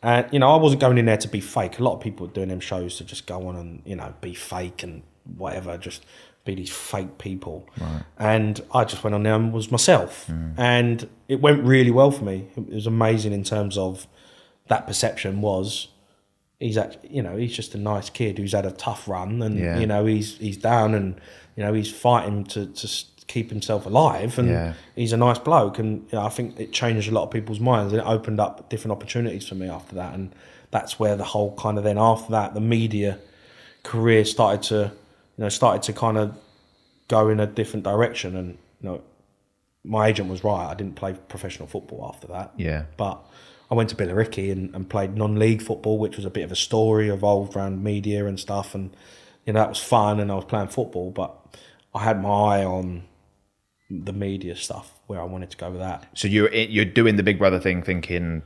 and 0.02 0.26
you 0.32 0.38
know 0.38 0.50
i 0.50 0.56
wasn't 0.56 0.80
going 0.80 0.98
in 0.98 1.06
there 1.06 1.16
to 1.16 1.28
be 1.28 1.40
fake 1.40 1.78
a 1.78 1.82
lot 1.82 1.94
of 1.94 2.00
people 2.00 2.26
are 2.26 2.30
doing 2.30 2.48
them 2.48 2.60
shows 2.60 2.96
to 2.98 3.04
just 3.04 3.26
go 3.26 3.46
on 3.48 3.56
and 3.56 3.82
you 3.84 3.96
know 3.96 4.12
be 4.20 4.34
fake 4.34 4.82
and 4.82 5.02
whatever 5.36 5.76
just 5.78 6.04
be 6.44 6.54
these 6.54 6.70
fake 6.70 7.18
people. 7.18 7.66
And 8.18 8.60
I 8.72 8.84
just 8.84 9.02
went 9.02 9.14
on 9.14 9.22
there 9.22 9.34
and 9.34 9.52
was 9.52 9.70
myself. 9.70 10.26
Hmm. 10.26 10.50
And 10.58 11.08
it 11.28 11.40
went 11.40 11.62
really 11.64 11.90
well 11.90 12.10
for 12.10 12.24
me. 12.24 12.48
It 12.56 12.68
was 12.74 12.86
amazing 12.86 13.32
in 13.32 13.44
terms 13.44 13.78
of 13.78 14.06
that 14.68 14.86
perception 14.86 15.40
was 15.40 15.88
he's 16.60 16.76
actually, 16.78 17.08
you 17.10 17.22
know, 17.22 17.36
he's 17.36 17.52
just 17.54 17.74
a 17.74 17.78
nice 17.78 18.10
kid 18.10 18.38
who's 18.38 18.52
had 18.52 18.64
a 18.66 18.70
tough 18.70 19.08
run 19.08 19.42
and, 19.42 19.58
Yeah. 19.58 19.78
you 19.78 19.86
know, 19.86 20.04
he's, 20.06 20.36
he's 20.38 20.56
down 20.56 20.94
and, 20.94 21.20
you 21.56 21.64
know, 21.64 21.72
he's 21.72 21.90
fighting 21.90 22.44
to, 22.44 22.66
to 22.66 22.88
keep 23.26 23.50
himself 23.50 23.86
alive 23.86 24.38
and 24.38 24.48
Yeah. 24.48 24.74
he's 24.94 25.12
a 25.12 25.16
nice 25.16 25.38
bloke. 25.38 25.78
And, 25.78 26.02
you 26.12 26.18
know, 26.18 26.24
I 26.24 26.28
think 26.28 26.60
it 26.60 26.72
changed 26.72 27.08
a 27.10 27.12
lot 27.14 27.24
of 27.24 27.30
people's 27.30 27.60
minds 27.60 27.92
and 27.92 28.00
it 28.02 28.06
opened 28.06 28.38
up 28.40 28.68
different 28.70 28.92
opportunities 28.92 29.46
for 29.48 29.54
me 29.56 29.68
after 29.68 29.94
that. 29.96 30.14
And 30.14 30.34
that's 30.70 30.98
where 30.98 31.16
the 31.16 31.24
whole 31.24 31.54
kind 31.56 31.76
of 31.78 31.84
then 31.84 31.98
after 31.98 32.30
that, 32.32 32.54
the 32.54 32.60
media 32.60 33.18
career 33.82 34.24
started 34.24 34.62
to, 34.64 34.92
you 35.36 35.42
know, 35.42 35.48
started 35.48 35.82
to 35.84 35.92
kind 35.92 36.16
of 36.16 36.36
go 37.08 37.28
in 37.28 37.40
a 37.40 37.46
different 37.46 37.84
direction. 37.84 38.36
And, 38.36 38.58
you 38.80 38.88
know, 38.88 39.02
my 39.84 40.08
agent 40.08 40.30
was 40.30 40.44
right. 40.44 40.66
I 40.66 40.74
didn't 40.74 40.96
play 40.96 41.14
professional 41.28 41.68
football 41.68 42.10
after 42.14 42.26
that. 42.28 42.52
Yeah. 42.56 42.84
But 42.96 43.24
I 43.70 43.74
went 43.74 43.90
to 43.90 43.96
Billericay 43.96 44.52
and, 44.52 44.74
and 44.74 44.88
played 44.88 45.16
non-league 45.16 45.62
football, 45.62 45.98
which 45.98 46.16
was 46.16 46.24
a 46.24 46.30
bit 46.30 46.44
of 46.44 46.52
a 46.52 46.56
story 46.56 47.08
evolved 47.08 47.56
around 47.56 47.82
media 47.82 48.26
and 48.26 48.38
stuff. 48.38 48.74
And, 48.74 48.96
you 49.44 49.52
know, 49.52 49.60
that 49.60 49.68
was 49.68 49.78
fun 49.78 50.20
and 50.20 50.30
I 50.30 50.34
was 50.34 50.44
playing 50.44 50.68
football. 50.68 51.10
But 51.10 51.34
I 51.94 52.04
had 52.04 52.22
my 52.22 52.28
eye 52.28 52.64
on 52.64 53.04
the 53.90 54.12
media 54.12 54.56
stuff 54.56 54.92
where 55.06 55.20
I 55.20 55.24
wanted 55.24 55.50
to 55.50 55.56
go 55.56 55.70
with 55.70 55.80
that. 55.80 56.06
So 56.14 56.28
you're 56.28 56.52
you're 56.52 56.84
doing 56.84 57.16
the 57.16 57.22
Big 57.22 57.38
Brother 57.38 57.60
thing, 57.60 57.82
thinking. 57.82 58.42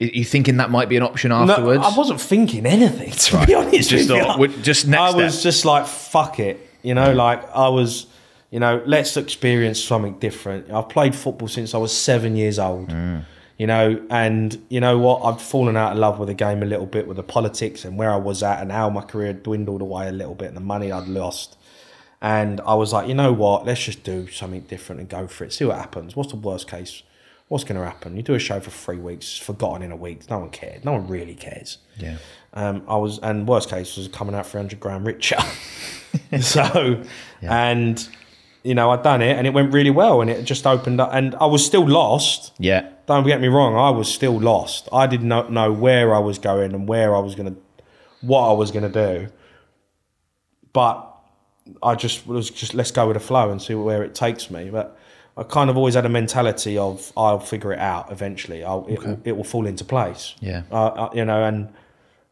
Are 0.00 0.04
you 0.06 0.24
thinking 0.24 0.56
that 0.56 0.70
might 0.70 0.88
be 0.88 0.96
an 0.96 1.02
option 1.02 1.30
afterwards? 1.32 1.80
No, 1.80 1.86
I 1.88 1.96
wasn't 1.96 2.20
thinking 2.20 2.66
anything, 2.66 3.10
to 3.12 3.46
be 3.46 3.54
honest 3.54 3.90
Just 3.90 4.08
with 4.08 4.18
you. 4.18 4.24
thought, 4.24 4.38
would- 4.38 4.62
just 4.62 4.86
next 4.86 5.14
I 5.14 5.16
was 5.16 5.42
just 5.42 5.64
like, 5.64 5.86
fuck 5.86 6.40
it. 6.40 6.68
You 6.82 6.94
know, 6.94 7.12
like 7.12 7.48
I 7.54 7.68
was, 7.68 8.06
you 8.50 8.60
know, 8.60 8.82
let's 8.86 9.16
experience 9.16 9.82
something 9.82 10.18
different. 10.18 10.70
I've 10.70 10.88
played 10.88 11.14
football 11.14 11.48
since 11.48 11.74
I 11.74 11.78
was 11.78 11.96
seven 11.96 12.36
years 12.36 12.58
old. 12.58 12.88
Mm. 12.90 13.24
You 13.56 13.68
know, 13.68 14.04
and 14.10 14.60
you 14.68 14.80
know 14.80 14.98
what? 14.98 15.22
I've 15.22 15.40
fallen 15.40 15.76
out 15.76 15.92
of 15.92 15.98
love 15.98 16.18
with 16.18 16.26
the 16.28 16.34
game 16.34 16.62
a 16.62 16.66
little 16.66 16.86
bit 16.86 17.06
with 17.06 17.16
the 17.16 17.22
politics 17.22 17.84
and 17.84 17.96
where 17.96 18.10
I 18.10 18.16
was 18.16 18.42
at 18.42 18.60
and 18.60 18.72
how 18.72 18.90
my 18.90 19.00
career 19.02 19.28
had 19.28 19.44
dwindled 19.44 19.80
away 19.80 20.08
a 20.08 20.12
little 20.12 20.34
bit 20.34 20.48
and 20.48 20.56
the 20.56 20.60
money 20.60 20.90
I'd 20.90 21.06
lost. 21.06 21.56
And 22.20 22.60
I 22.62 22.74
was 22.74 22.92
like, 22.92 23.06
you 23.06 23.14
know 23.14 23.32
what? 23.32 23.64
Let's 23.64 23.84
just 23.84 24.02
do 24.02 24.26
something 24.28 24.62
different 24.62 25.00
and 25.02 25.08
go 25.08 25.28
for 25.28 25.44
it. 25.44 25.52
See 25.52 25.64
what 25.64 25.76
happens. 25.76 26.16
What's 26.16 26.30
the 26.30 26.36
worst 26.36 26.68
case? 26.68 27.02
What's 27.48 27.64
going 27.64 27.78
to 27.78 27.84
happen? 27.84 28.16
You 28.16 28.22
do 28.22 28.34
a 28.34 28.38
show 28.38 28.58
for 28.58 28.70
three 28.70 28.96
weeks, 28.96 29.36
forgotten 29.36 29.82
in 29.82 29.92
a 29.92 29.96
week. 29.96 30.28
No 30.30 30.38
one 30.38 30.50
cared. 30.50 30.84
No 30.84 30.92
one 30.92 31.06
really 31.06 31.34
cares. 31.34 31.78
Yeah. 31.98 32.16
Um, 32.54 32.82
I 32.88 32.96
was, 32.96 33.18
and 33.18 33.46
worst 33.46 33.68
case 33.68 33.96
was 33.96 34.08
coming 34.08 34.34
out 34.34 34.46
300 34.46 34.80
grand 34.80 35.06
richer. 35.06 35.36
so, 36.40 37.02
and 37.42 38.08
you 38.62 38.74
know, 38.74 38.90
I'd 38.90 39.02
done 39.02 39.20
it, 39.20 39.36
and 39.36 39.46
it 39.46 39.50
went 39.52 39.74
really 39.74 39.90
well, 39.90 40.22
and 40.22 40.30
it 40.30 40.42
just 40.44 40.66
opened 40.66 41.00
up, 41.00 41.10
and 41.12 41.34
I 41.34 41.44
was 41.44 41.64
still 41.64 41.86
lost. 41.86 42.52
Yeah. 42.58 42.88
Don't 43.06 43.26
get 43.26 43.40
me 43.40 43.48
wrong, 43.48 43.76
I 43.76 43.90
was 43.90 44.12
still 44.12 44.40
lost. 44.40 44.88
I 44.90 45.06
did 45.06 45.22
not 45.22 45.52
know 45.52 45.70
where 45.70 46.14
I 46.14 46.18
was 46.18 46.38
going 46.38 46.72
and 46.72 46.88
where 46.88 47.14
I 47.14 47.18
was 47.18 47.34
going 47.34 47.54
to, 47.54 47.60
what 48.22 48.48
I 48.48 48.52
was 48.54 48.70
going 48.70 48.90
to 48.90 49.16
do. 49.16 49.28
But 50.72 51.14
I 51.82 51.94
just 51.94 52.26
was 52.26 52.48
just 52.48 52.74
let's 52.74 52.90
go 52.90 53.06
with 53.06 53.14
the 53.14 53.20
flow 53.20 53.50
and 53.50 53.60
see 53.60 53.74
where 53.74 54.02
it 54.02 54.14
takes 54.14 54.50
me. 54.50 54.70
But 54.70 54.98
I 55.36 55.42
kind 55.42 55.68
of 55.68 55.76
always 55.76 55.94
had 55.94 56.06
a 56.06 56.08
mentality 56.08 56.78
of 56.78 57.12
I'll 57.16 57.40
figure 57.40 57.72
it 57.72 57.80
out 57.80 58.12
eventually. 58.12 58.62
I'll, 58.62 58.86
it, 58.86 59.02
will, 59.02 59.20
it 59.24 59.36
will 59.36 59.44
fall 59.44 59.66
into 59.66 59.84
place. 59.84 60.34
Yeah. 60.40 60.62
Uh, 60.70 61.08
you 61.12 61.24
know, 61.24 61.42
and 61.44 61.72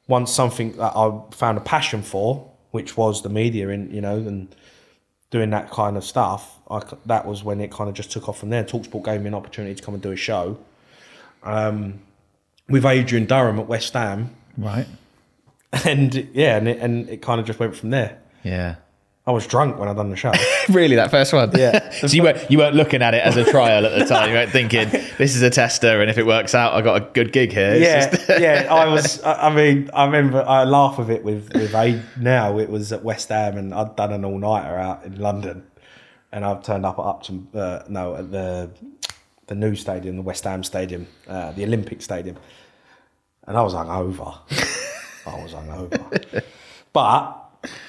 once 0.07 0.33
something 0.33 0.73
that 0.77 0.93
I 0.95 1.21
found 1.33 1.59
a 1.59 1.61
passion 1.61 2.03
for, 2.03 2.49
which 2.71 2.97
was 2.97 3.23
the 3.23 3.29
media, 3.29 3.69
and 3.71 3.93
you 3.93 4.01
know, 4.01 4.17
and 4.17 4.55
doing 5.31 5.51
that 5.51 5.71
kind 5.71 5.97
of 5.97 6.05
stuff, 6.05 6.59
I 6.71 6.83
that 7.07 7.27
was 7.27 7.43
when 7.43 7.61
it 7.61 7.71
kind 7.73 7.89
of 7.89 7.97
just 7.97 8.13
took 8.13 8.29
off 8.29 8.39
from 8.39 8.51
there. 8.51 8.63
TalkSport 8.65 9.05
gave 9.05 9.21
me 9.21 9.29
an 9.29 9.35
opportunity 9.35 9.75
to 9.75 9.83
come 9.83 9.95
and 9.95 10.03
do 10.03 10.13
a 10.13 10.17
show 10.17 10.59
um, 11.43 12.01
with 12.69 12.85
Adrian 12.85 13.27
Durham 13.27 13.59
at 13.59 13.67
West 13.67 13.93
Ham, 13.95 14.31
Right. 14.57 14.87
and 15.85 16.15
yeah, 16.35 16.57
and 16.57 16.69
it, 16.69 16.79
and 16.79 17.09
it 17.09 17.23
kind 17.23 17.41
of 17.41 17.47
just 17.47 17.59
went 17.59 17.75
from 17.75 17.91
there. 17.91 18.19
Yeah. 18.45 18.77
I 19.25 19.31
was 19.31 19.47
drunk 19.47 19.79
when 19.79 19.89
I 19.89 19.95
done 19.95 20.11
the 20.11 20.17
show. 20.17 20.33
Really, 20.69 20.95
that 20.97 21.11
first 21.11 21.33
one? 21.33 21.51
Yeah. 21.57 21.91
so 22.07 22.07
you 22.09 22.23
weren't 22.23 22.49
you 22.51 22.59
weren't 22.59 22.77
looking 22.77 23.03
at 23.03 23.15
it 23.15 23.23
as 23.25 23.37
a 23.37 23.45
trial 23.45 23.85
at 23.85 23.99
the 23.99 24.05
time. 24.05 24.29
You 24.31 24.37
weren't 24.37 24.51
thinking 24.53 24.89
this 25.19 25.35
is 25.35 25.43
a 25.43 25.51
tester, 25.51 26.01
and 26.01 26.09
if 26.09 26.19
it 26.19 26.25
works 26.27 26.55
out, 26.55 26.73
I 26.75 26.83
got 26.83 27.03
a 27.03 27.05
good 27.13 27.33
gig 27.33 27.53
here. 27.53 27.73
It's 27.73 27.83
yeah, 27.85 28.11
just- 28.11 28.41
yeah. 28.41 28.67
I 28.75 28.87
was. 28.89 29.23
I 29.23 29.49
I 29.49 29.55
mean, 29.55 29.91
I 29.93 30.05
remember. 30.05 30.45
I 30.47 30.63
laugh 30.65 30.99
with 30.99 31.11
it 31.11 31.25
with 31.25 31.53
with 31.53 31.75
Ade 31.75 32.03
now. 32.17 32.59
It 32.59 32.71
was 32.71 32.93
at 32.93 33.03
West 33.03 33.29
Ham, 33.29 33.57
and 33.59 33.75
I'd 33.75 33.97
done 33.97 34.13
an 34.13 34.25
all 34.25 34.39
nighter 34.39 34.77
out 34.77 35.05
in 35.05 35.19
London, 35.21 35.65
and 36.31 36.45
I've 36.45 36.63
turned 36.63 36.87
up 36.87 36.99
at 37.01 37.05
Upton. 37.05 37.49
Uh, 37.53 37.83
no, 37.89 38.15
at 38.15 38.31
the 38.31 38.71
the 39.49 39.55
new 39.57 39.75
stadium, 39.75 40.17
the 40.17 40.23
West 40.23 40.45
Ham 40.45 40.63
Stadium, 40.63 41.09
uh, 41.29 41.51
the 41.53 41.65
Olympic 41.65 42.03
Stadium, 42.03 42.37
and 43.49 43.57
I 43.57 43.63
was 43.63 43.75
hungover. 43.75 44.39
I 45.27 45.43
was 45.43 45.53
hungover, 45.53 46.45
but. 46.93 47.39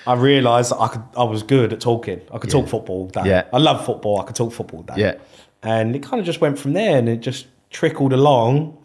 I 0.07 0.13
realised 0.13 0.73
I 0.77 0.87
could. 0.87 1.03
I 1.17 1.23
was 1.23 1.43
good 1.43 1.73
at 1.73 1.79
talking. 1.81 2.21
I 2.33 2.37
could 2.37 2.49
talk 2.49 2.67
football 2.67 2.95
all 3.01 3.07
day. 3.07 3.23
Yeah. 3.25 3.43
I 3.51 3.57
love 3.57 3.85
football. 3.85 4.21
I 4.21 4.25
could 4.25 4.35
talk 4.35 4.53
football 4.53 4.79
all 4.87 4.95
day. 4.95 5.01
Yeah. 5.01 5.15
and 5.63 5.95
it 5.95 6.03
kind 6.03 6.19
of 6.19 6.25
just 6.25 6.41
went 6.41 6.59
from 6.59 6.73
there, 6.73 6.97
and 6.97 7.07
it 7.09 7.17
just 7.17 7.47
trickled 7.69 8.13
along 8.13 8.77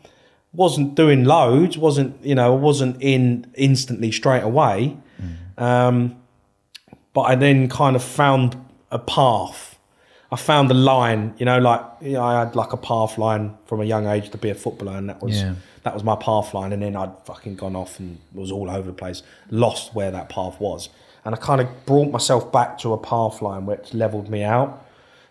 wasn't 0.53 0.95
doing 0.95 1.25
loads, 1.25 1.77
wasn't 1.77 2.25
you 2.25 2.35
know, 2.35 2.55
wasn't 2.55 2.97
in 3.03 3.47
instantly 3.55 4.11
straight 4.11 4.43
away. 4.43 4.97
Um, 5.59 6.17
but 7.13 7.23
I 7.23 7.35
then 7.35 7.69
kind 7.69 7.97
of 7.97 8.03
found 8.03 8.57
a 8.91 8.99
path. 8.99 9.79
I 10.31 10.37
found 10.37 10.71
a 10.71 10.75
line, 10.75 11.35
you 11.39 11.47
know, 11.47 11.59
like 11.59 11.83
you 12.01 12.13
know, 12.13 12.23
I 12.23 12.41
had 12.41 12.55
like 12.55 12.73
a 12.73 12.77
path 12.77 13.19
line 13.19 13.57
from 13.67 13.81
a 13.81 13.85
young 13.85 14.07
age 14.07 14.31
to 14.31 14.39
be 14.39 14.51
a 14.51 14.55
footballer, 14.55 14.97
and 14.97 15.09
that 15.09 15.23
was 15.23 15.37
Yeah. 15.43 15.55
That 15.89 15.95
was 15.95 16.05
my 16.05 16.17
path 16.17 16.53
line. 16.53 16.75
And 16.75 16.83
then 16.83 16.95
I'd 16.95 17.13
fucking 17.25 17.57
gone 17.57 17.75
off 17.75 17.99
and 17.99 18.19
was 18.35 18.53
all 18.53 18.71
over 18.71 18.89
the 18.89 18.93
place, 18.93 19.23
lost 19.51 19.95
where 19.95 20.11
that 20.11 20.29
path 20.29 20.61
was, 20.61 20.91
and 21.25 21.35
I 21.35 21.39
kind 21.39 21.63
of 21.63 21.87
brought 21.87 22.11
myself 22.11 22.53
back 22.53 22.77
to 22.81 22.93
a 22.93 22.99
path 22.99 23.41
line 23.41 23.65
which 23.65 23.95
leveled 23.95 24.29
me 24.29 24.43
out. 24.43 24.85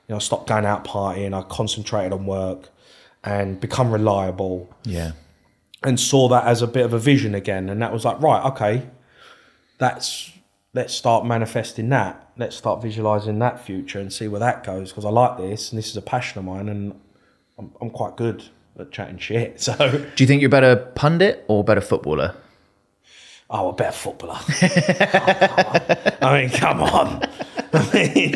You 0.07 0.13
know, 0.13 0.15
I 0.15 0.19
stopped 0.19 0.49
going 0.49 0.65
out 0.65 0.83
partying. 0.83 1.37
I 1.37 1.43
concentrated 1.47 2.11
on 2.11 2.25
work 2.25 2.69
and 3.23 3.59
become 3.59 3.91
reliable 3.91 4.67
yeah. 4.83 5.11
and 5.83 5.99
saw 5.99 6.27
that 6.29 6.45
as 6.45 6.63
a 6.63 6.67
bit 6.67 6.85
of 6.85 6.93
a 6.93 6.99
vision 6.99 7.35
again. 7.35 7.69
And 7.69 7.79
that 7.83 7.93
was 7.93 8.03
like, 8.03 8.19
right, 8.19 8.43
okay, 8.45 8.89
that's 9.77 10.31
let's 10.73 10.93
start 10.93 11.23
manifesting 11.23 11.89
that. 11.89 12.31
Let's 12.35 12.55
start 12.55 12.81
visualizing 12.81 13.37
that 13.39 13.63
future 13.63 13.99
and 13.99 14.11
see 14.11 14.27
where 14.27 14.39
that 14.39 14.63
goes 14.63 14.91
because 14.91 15.05
I 15.05 15.09
like 15.09 15.37
this 15.37 15.71
and 15.71 15.77
this 15.77 15.89
is 15.89 15.97
a 15.97 16.01
passion 16.01 16.39
of 16.39 16.45
mine 16.45 16.67
and 16.67 16.99
I'm, 17.59 17.71
I'm 17.79 17.89
quite 17.91 18.17
good 18.17 18.43
at 18.79 18.91
chatting 18.91 19.17
shit. 19.17 19.59
So, 19.67 19.75
Do 20.15 20.23
you 20.23 20.27
think 20.27 20.41
you're 20.41 20.49
better 20.49 20.75
pundit 20.75 21.43
or 21.47 21.63
better 21.63 21.81
footballer? 21.81 22.35
oh, 23.49 23.69
a 23.69 23.73
better 23.73 23.93
footballer. 23.93 24.37
I 26.21 26.41
mean, 26.41 26.49
come 26.49 26.81
on. 26.81 27.21
I 27.73 27.93
mean, 27.93 28.33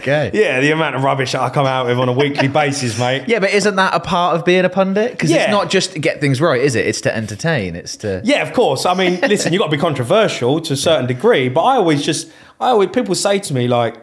Okay. 0.00 0.30
yeah, 0.34 0.60
the 0.60 0.70
amount 0.72 0.96
of 0.96 1.02
rubbish 1.04 1.32
that 1.32 1.40
I 1.42 1.50
come 1.50 1.66
out 1.66 1.86
with 1.86 1.98
on 1.98 2.08
a 2.08 2.12
weekly 2.12 2.48
basis, 2.48 2.98
mate. 2.98 3.24
Yeah, 3.28 3.38
but 3.40 3.50
isn't 3.52 3.76
that 3.76 3.94
a 3.94 4.00
part 4.00 4.36
of 4.36 4.44
being 4.44 4.64
a 4.64 4.68
pundit? 4.68 5.12
Because 5.12 5.30
Yeah. 5.30 5.42
it's 5.44 5.50
not 5.50 5.70
just 5.70 5.92
to 5.92 5.98
get 6.00 6.20
things 6.20 6.40
right, 6.40 6.60
is 6.60 6.74
it? 6.74 6.86
It's 6.86 7.00
to 7.02 7.14
entertain. 7.16 7.76
It's 7.76 7.96
to 7.98 8.20
Yeah, 8.24 8.42
of 8.42 8.52
course. 8.52 8.84
I 8.86 8.94
mean, 8.94 9.20
listen, 9.20 9.52
you've 9.52 9.60
got 9.60 9.66
to 9.70 9.76
be 9.76 9.80
controversial 9.80 10.60
to 10.60 10.72
a 10.72 10.76
certain 10.76 11.06
degree, 11.06 11.48
but 11.48 11.62
I 11.62 11.76
always 11.76 12.02
just, 12.04 12.28
I 12.60 12.68
always, 12.70 12.88
people 12.90 13.14
say 13.14 13.38
to 13.40 13.54
me, 13.54 13.68
like, 13.68 13.96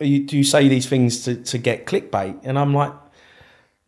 "Are 0.00 0.06
you, 0.06 0.24
do 0.26 0.36
you 0.36 0.44
say 0.44 0.68
these 0.68 0.86
things 0.86 1.24
to, 1.24 1.34
to 1.36 1.58
get 1.58 1.86
clickbait? 1.86 2.38
And 2.44 2.56
I'm 2.58 2.72
like, 2.74 2.92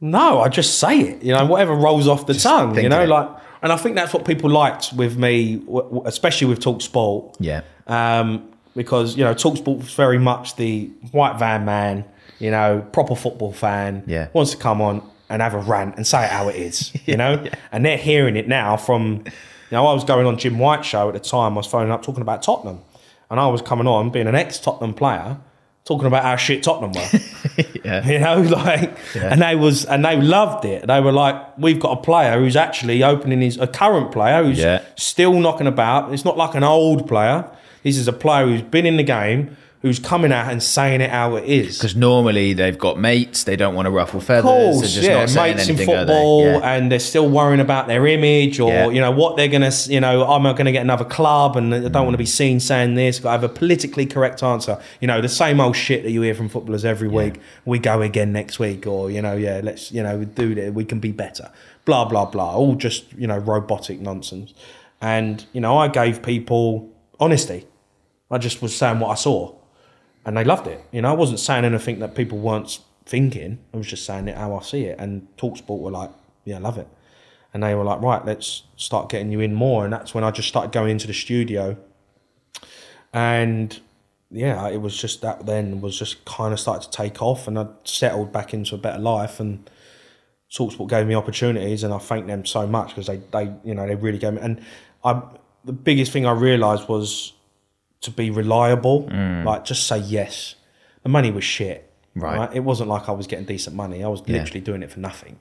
no, 0.01 0.41
I 0.41 0.49
just 0.49 0.79
say 0.79 1.01
it, 1.01 1.23
you 1.23 1.33
know, 1.33 1.47
whatever 1.47 1.75
rolls 1.75 2.09
off 2.09 2.27
the 2.27 2.35
tongue, 2.35 2.79
you 2.79 2.89
know, 2.89 3.05
like, 3.05 3.29
and 3.63 3.73
I 3.73 3.77
think 3.77 3.97
that's 3.97 4.13
what 4.13 4.27
people 4.27 4.51
liked 4.51 4.93
with 4.93 5.17
me, 5.17 5.63
especially 6.05 6.49
with 6.49 6.61
TalkSport. 6.61 7.37
Yeah. 7.41 7.63
Um, 7.87 8.51
because, 8.77 9.17
you 9.17 9.25
know, 9.25 9.35
TalkSport 9.35 9.79
was 9.79 9.95
very 9.95 10.19
much 10.19 10.57
the 10.57 10.87
white 11.13 11.39
van 11.39 11.65
man, 11.65 12.05
you 12.39 12.51
know, 12.51 12.87
proper 12.93 13.15
football 13.15 13.53
fan. 13.53 14.03
Yeah. 14.07 14.29
Wants 14.35 14.51
to 14.51 14.59
come 14.59 14.83
on 14.83 15.09
and 15.31 15.41
have 15.41 15.55
a 15.55 15.59
rant 15.59 15.97
and 15.97 16.07
say 16.07 16.25
it 16.25 16.31
how 16.31 16.49
it 16.49 16.57
is, 16.57 16.95
you 17.07 17.17
know? 17.17 17.43
And 17.73 17.85
they're 17.87 17.97
hearing 17.97 18.37
it 18.37 18.49
now 18.49 18.77
from, 18.77 19.23
you 19.25 19.33
know, 19.73 19.87
I 19.87 19.95
was 19.95 20.05
going 20.05 20.27
on 20.27 20.37
Jim 20.39 20.59
White 20.59 20.85
show 20.85 21.09
at 21.09 21.15
the 21.15 21.21
time, 21.21 21.55
I 21.55 21.57
was 21.57 21.67
phoning 21.67 21.91
up 21.91 22.03
talking 22.03 22.23
about 22.23 22.43
Tottenham. 22.43 22.83
And 23.31 23.41
I 23.41 23.47
was 23.47 23.63
coming 23.63 23.87
on, 23.87 24.11
being 24.11 24.27
an 24.27 24.35
ex 24.35 24.59
Tottenham 24.59 24.93
player, 24.93 25.39
talking 25.85 26.07
about 26.07 26.23
how 26.23 26.37
shit 26.37 26.63
Tottenham 26.63 26.93
were. 26.93 27.21
Yeah. 27.85 28.09
you 28.09 28.19
know, 28.19 28.41
like, 28.65 28.97
and 29.15 29.43
they 29.43 29.55
was, 29.55 29.85
and 29.85 30.03
they 30.05 30.17
loved 30.17 30.65
it. 30.65 30.87
They 30.87 31.01
were 31.01 31.13
like, 31.13 31.59
we've 31.59 31.79
got 31.79 31.99
a 31.99 32.01
player 32.03 32.39
who's 32.41 32.57
actually 32.57 33.05
opening 33.05 33.43
his, 33.43 33.59
a 33.59 33.67
current 33.67 34.11
player 34.11 34.43
who's 34.43 34.59
Yeah. 34.59 34.83
still 34.97 35.35
knocking 35.39 35.67
about. 35.67 36.13
It's 36.15 36.25
not 36.25 36.39
like 36.39 36.55
an 36.55 36.65
old 36.65 37.07
player. 37.07 37.45
This 37.83 37.99
is 37.99 38.09
a 38.09 38.13
player 38.15 38.47
who's 38.47 38.63
been 38.63 38.87
in 38.87 38.97
the 38.97 39.03
game, 39.03 39.57
who's 39.85 39.99
coming 39.99 40.33
out 40.33 40.51
and 40.51 40.63
saying 40.63 41.03
it 41.03 41.11
how 41.11 41.37
it 41.37 41.45
is. 41.45 41.77
Because 41.77 41.95
normally 41.95 42.55
they've 42.55 42.79
got 42.79 42.99
mates, 42.99 43.45
they 43.45 43.55
don't 43.55 43.75
want 43.75 43.85
to 43.85 43.91
ruffle 43.91 44.19
feathers. 44.19 44.47
Of 44.47 44.51
course, 44.51 44.95
just 44.95 45.07
yeah, 45.07 45.19
mates 45.19 45.35
in 45.35 45.41
anything, 45.41 45.77
they? 45.77 45.85
football, 45.85 46.43
Yeah. 46.43 46.75
and 46.75 46.91
they're 46.91 46.99
still 46.99 47.29
worrying 47.29 47.61
about 47.61 47.87
their 47.87 48.07
image 48.07 48.59
or 48.59 48.71
Yeah. 48.71 48.89
you 48.89 49.03
know 49.03 49.11
what 49.11 49.37
they're 49.37 49.47
gonna, 49.47 49.71
you 49.89 50.01
know, 50.01 50.25
I'm 50.27 50.47
I 50.47 50.55
gonna 50.55 50.73
get 50.73 50.81
another 50.81 51.05
club 51.05 51.59
and 51.59 51.75
I 51.75 51.81
don't 51.89 52.05
want 52.05 52.15
to 52.15 52.19
be 52.19 52.25
mm. 52.25 52.29
seen 52.29 52.61
saying 52.61 52.95
this? 52.95 53.19
Got 53.19 53.29
to 53.29 53.33
have 53.33 53.45
a 53.45 53.49
politically 53.51 54.07
correct 54.07 54.43
answer. 54.43 54.79
You 55.03 55.07
know, 55.07 55.21
the 55.21 55.29
same 55.29 55.61
old 55.61 55.77
shit 55.77 56.03
that 56.05 56.13
you 56.13 56.23
hear 56.23 56.35
from 56.35 56.49
footballers 56.49 56.87
every 56.87 57.09
week. 57.09 57.35
We 57.67 57.79
go 57.79 58.01
again 58.01 58.33
next 58.33 58.59
week, 58.59 58.87
or 58.87 59.11
you 59.11 59.21
know, 59.21 59.37
yeah, 59.37 59.61
let's 59.63 59.93
you 59.93 60.03
know 60.03 60.25
do 60.25 60.53
it. 60.53 60.73
We 60.73 60.87
can 60.87 60.99
be 60.99 61.13
better. 61.13 61.51
Blah 61.85 62.07
blah 62.07 62.25
blah. 62.25 62.57
All 62.57 62.75
just 62.75 63.13
you 63.13 63.27
know 63.27 63.37
robotic 63.37 64.01
nonsense. 64.01 64.55
And 65.03 65.45
you 65.53 65.61
know, 65.61 65.77
I 65.77 65.89
gave 65.89 66.23
people 66.23 66.89
honesty. 67.21 67.67
I 68.31 68.39
just 68.39 68.63
was 68.63 68.75
saying 68.75 69.01
what 69.01 69.11
I 69.11 69.15
saw 69.17 69.53
and 70.25 70.37
they 70.37 70.45
loved 70.45 70.67
it. 70.67 70.85
You 70.93 71.03
know, 71.03 71.11
I 71.11 71.15
wasn't 71.15 71.41
saying 71.41 71.65
anything 71.65 71.99
that 72.01 72.15
people 72.15 72.39
weren't 72.39 72.79
thinking. 73.07 73.59
I 73.73 73.77
was 73.77 73.87
just 73.87 74.07
saying 74.07 74.29
it 74.29 74.37
how 74.37 74.55
I 74.57 74.63
see 74.63 74.85
it. 74.85 74.99
And 74.99 75.29
TalkSport 75.37 75.79
were 75.79 75.91
like, 75.91 76.11
"Yeah, 76.45 76.57
I 76.57 76.61
love 76.61 76.79
it," 76.79 76.89
and 77.53 77.63
they 77.63 77.75
were 77.75 77.85
like, 77.85 78.01
"Right, 78.01 78.25
let's 78.25 78.63
start 78.77 79.09
getting 79.09 79.31
you 79.31 79.41
in 79.41 79.55
more." 79.55 79.85
And 79.85 79.93
that's 79.93 80.15
when 80.15 80.25
I 80.25 80.31
just 80.31 80.49
started 80.49 80.73
going 80.73 80.91
into 80.91 81.07
the 81.07 81.15
studio, 81.15 81.77
and 83.13 83.79
yeah, 84.31 84.69
it 84.69 84.81
was 84.81 84.97
just 84.97 85.23
that 85.23 85.47
then 85.47 85.81
was 85.81 85.99
just 85.99 86.25
kind 86.25 86.53
of 86.53 86.61
started 86.61 86.91
to 86.91 86.91
take 86.91 87.23
off, 87.23 87.47
and 87.47 87.59
I 87.59 87.67
settled 87.85 88.33
back 88.33 88.55
into 88.55 88.75
a 88.75 88.79
better 88.79 89.01
life 89.01 89.41
and. 89.41 89.69
TalkSport 90.53 90.89
gave 90.89 91.09
me 91.09 91.17
opportunities, 91.17 91.83
and 91.83 91.93
I 91.93 91.99
thank 91.99 92.29
them 92.29 92.45
so 92.47 92.65
much 92.65 92.91
because 92.91 93.09
they, 93.09 93.17
they, 93.33 93.53
you 93.65 93.75
know, 93.75 93.89
they 93.89 93.97
really 93.97 94.19
gave 94.19 94.35
me. 94.35 94.41
And 94.41 94.61
I, 95.03 95.21
the 95.65 95.73
biggest 95.73 96.13
thing 96.13 96.27
I 96.27 96.31
realised 96.31 96.89
was 96.89 97.33
to 98.05 98.11
be 98.11 98.31
reliable, 98.31 99.05
mm. 99.05 99.45
like 99.45 99.65
just 99.65 99.87
say 99.87 99.99
yes. 99.99 100.55
The 101.03 101.09
money 101.09 101.31
was 101.31 101.45
shit, 101.45 101.91
Right. 102.15 102.49
It 102.55 102.61
wasn't 102.61 102.89
like 102.89 103.09
I 103.09 103.13
was 103.13 103.27
getting 103.27 103.45
decent 103.45 103.75
money. 103.75 104.05
I 104.05 104.09
was 104.09 104.23
Yeah. 104.25 104.39
literally 104.39 104.61
doing 104.61 104.83
it 104.83 104.91
for 104.91 105.01
nothing. 105.01 105.37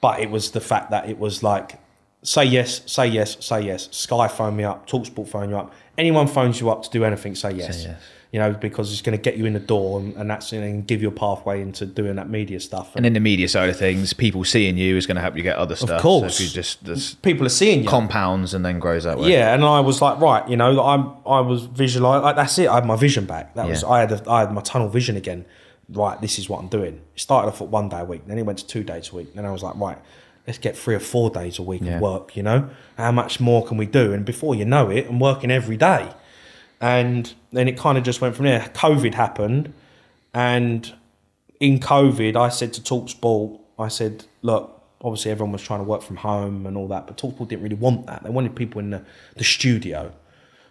But 0.00 0.20
it 0.20 0.30
was 0.30 0.50
the 0.50 0.60
fact 0.60 0.90
that 0.90 1.08
it 1.08 1.18
was 1.18 1.42
like, 1.42 1.78
say 2.22 2.44
yes, 2.44 2.82
say 2.86 3.06
yes, 3.06 3.36
say 3.40 3.62
yes. 3.62 3.88
Sky 3.90 4.28
phone 4.28 4.56
me 4.56 4.64
up, 4.64 4.86
TalkSport 4.86 5.28
phone 5.28 5.48
you 5.50 5.56
up. 5.56 5.72
Anyone 5.96 6.26
phones 6.26 6.60
you 6.60 6.70
up 6.70 6.82
to 6.82 6.90
do 6.90 7.04
anything, 7.04 7.34
say 7.34 7.52
yes. 7.52 7.82
Say 7.82 7.88
yes. 7.88 8.02
You 8.34 8.40
know, 8.40 8.50
because 8.52 8.92
it's 8.92 9.00
going 9.00 9.16
to 9.16 9.22
get 9.22 9.36
you 9.36 9.46
in 9.46 9.52
the 9.52 9.60
door, 9.60 10.00
and, 10.00 10.12
and 10.16 10.28
that's 10.28 10.50
going 10.50 10.82
to 10.82 10.84
give 10.84 11.00
you 11.00 11.06
a 11.06 11.12
pathway 11.12 11.62
into 11.62 11.86
doing 11.86 12.16
that 12.16 12.28
media 12.28 12.58
stuff. 12.58 12.90
And 12.96 13.06
in 13.06 13.12
the 13.12 13.20
media 13.20 13.48
side 13.48 13.68
of 13.68 13.78
things, 13.78 14.12
people 14.12 14.42
seeing 14.42 14.76
you 14.76 14.96
is 14.96 15.06
going 15.06 15.14
to 15.14 15.20
help 15.20 15.36
you 15.36 15.44
get 15.44 15.56
other 15.56 15.76
stuff. 15.76 15.90
Of 15.90 16.02
course. 16.02 16.38
So 16.38 16.42
if 16.42 16.50
you 16.50 16.54
just 16.92 17.22
people 17.22 17.46
are 17.46 17.56
seeing 17.62 17.84
you. 17.84 17.88
compounds 17.88 18.52
and 18.52 18.64
then 18.64 18.80
grows 18.80 19.04
that 19.04 19.20
way. 19.20 19.30
Yeah, 19.30 19.54
and 19.54 19.62
I 19.62 19.78
was 19.78 20.02
like, 20.02 20.18
right, 20.18 20.48
you 20.48 20.56
know, 20.56 20.82
I'm 20.82 21.12
I 21.24 21.38
was 21.42 21.66
visualizing 21.66 22.24
like 22.24 22.34
that's 22.34 22.58
it. 22.58 22.68
I 22.68 22.74
had 22.74 22.86
my 22.86 22.96
vision 22.96 23.24
back. 23.24 23.54
That 23.54 23.68
was 23.68 23.84
I 23.84 24.00
had 24.00 24.10
a, 24.10 24.28
I 24.28 24.40
had 24.40 24.52
my 24.52 24.62
tunnel 24.62 24.88
vision 24.88 25.16
again. 25.16 25.44
Right, 25.88 26.20
this 26.20 26.36
is 26.40 26.48
what 26.48 26.58
I'm 26.58 26.66
doing. 26.68 26.94
It 27.14 27.20
started 27.20 27.46
off 27.50 27.60
at 27.62 27.68
one 27.68 27.88
day 27.88 28.00
a 28.00 28.04
week, 28.04 28.26
then 28.26 28.36
it 28.38 28.42
went 28.42 28.58
to 28.58 28.66
two 28.66 28.82
days 28.82 29.10
a 29.12 29.14
week. 29.14 29.34
Then 29.36 29.44
I 29.46 29.52
was 29.52 29.62
like, 29.62 29.76
right, 29.76 29.98
let's 30.44 30.58
get 30.58 30.76
three 30.76 30.96
or 30.96 31.00
four 31.14 31.30
days 31.30 31.60
a 31.60 31.62
week 31.62 31.82
Yeah. 31.84 31.96
of 31.96 32.00
work. 32.00 32.36
You 32.36 32.42
know, 32.42 32.68
how 32.98 33.12
much 33.12 33.38
more 33.38 33.64
can 33.64 33.76
we 33.76 33.86
do? 33.86 34.12
And 34.12 34.24
before 34.24 34.56
you 34.56 34.64
know 34.64 34.90
it, 34.90 35.06
I'm 35.08 35.20
working 35.20 35.52
every 35.52 35.76
day. 35.76 36.08
And 36.84 37.32
then 37.50 37.66
it 37.66 37.76
kind 37.78 37.96
of 37.96 38.04
just 38.04 38.20
went 38.20 38.36
from 38.36 38.44
there. 38.44 38.60
COVID 38.74 39.14
happened, 39.14 39.72
and 40.34 40.92
in 41.58 41.80
COVID, 41.80 42.36
I 42.36 42.50
said 42.50 42.74
to 42.74 42.80
TalkSport, 42.82 43.58
I 43.78 43.88
said, 43.88 44.26
look, 44.42 44.82
obviously 45.00 45.30
everyone 45.30 45.52
was 45.52 45.62
trying 45.62 45.80
to 45.80 45.84
work 45.84 46.02
from 46.02 46.16
home 46.16 46.66
and 46.66 46.76
all 46.76 46.88
that, 46.88 47.06
but 47.06 47.16
TalkSport 47.16 47.48
didn't 47.48 47.62
really 47.62 47.82
want 47.86 48.06
that. 48.06 48.22
They 48.22 48.30
wanted 48.30 48.54
people 48.54 48.80
in 48.80 48.90
the, 48.90 49.02
the 49.36 49.44
studio 49.44 50.12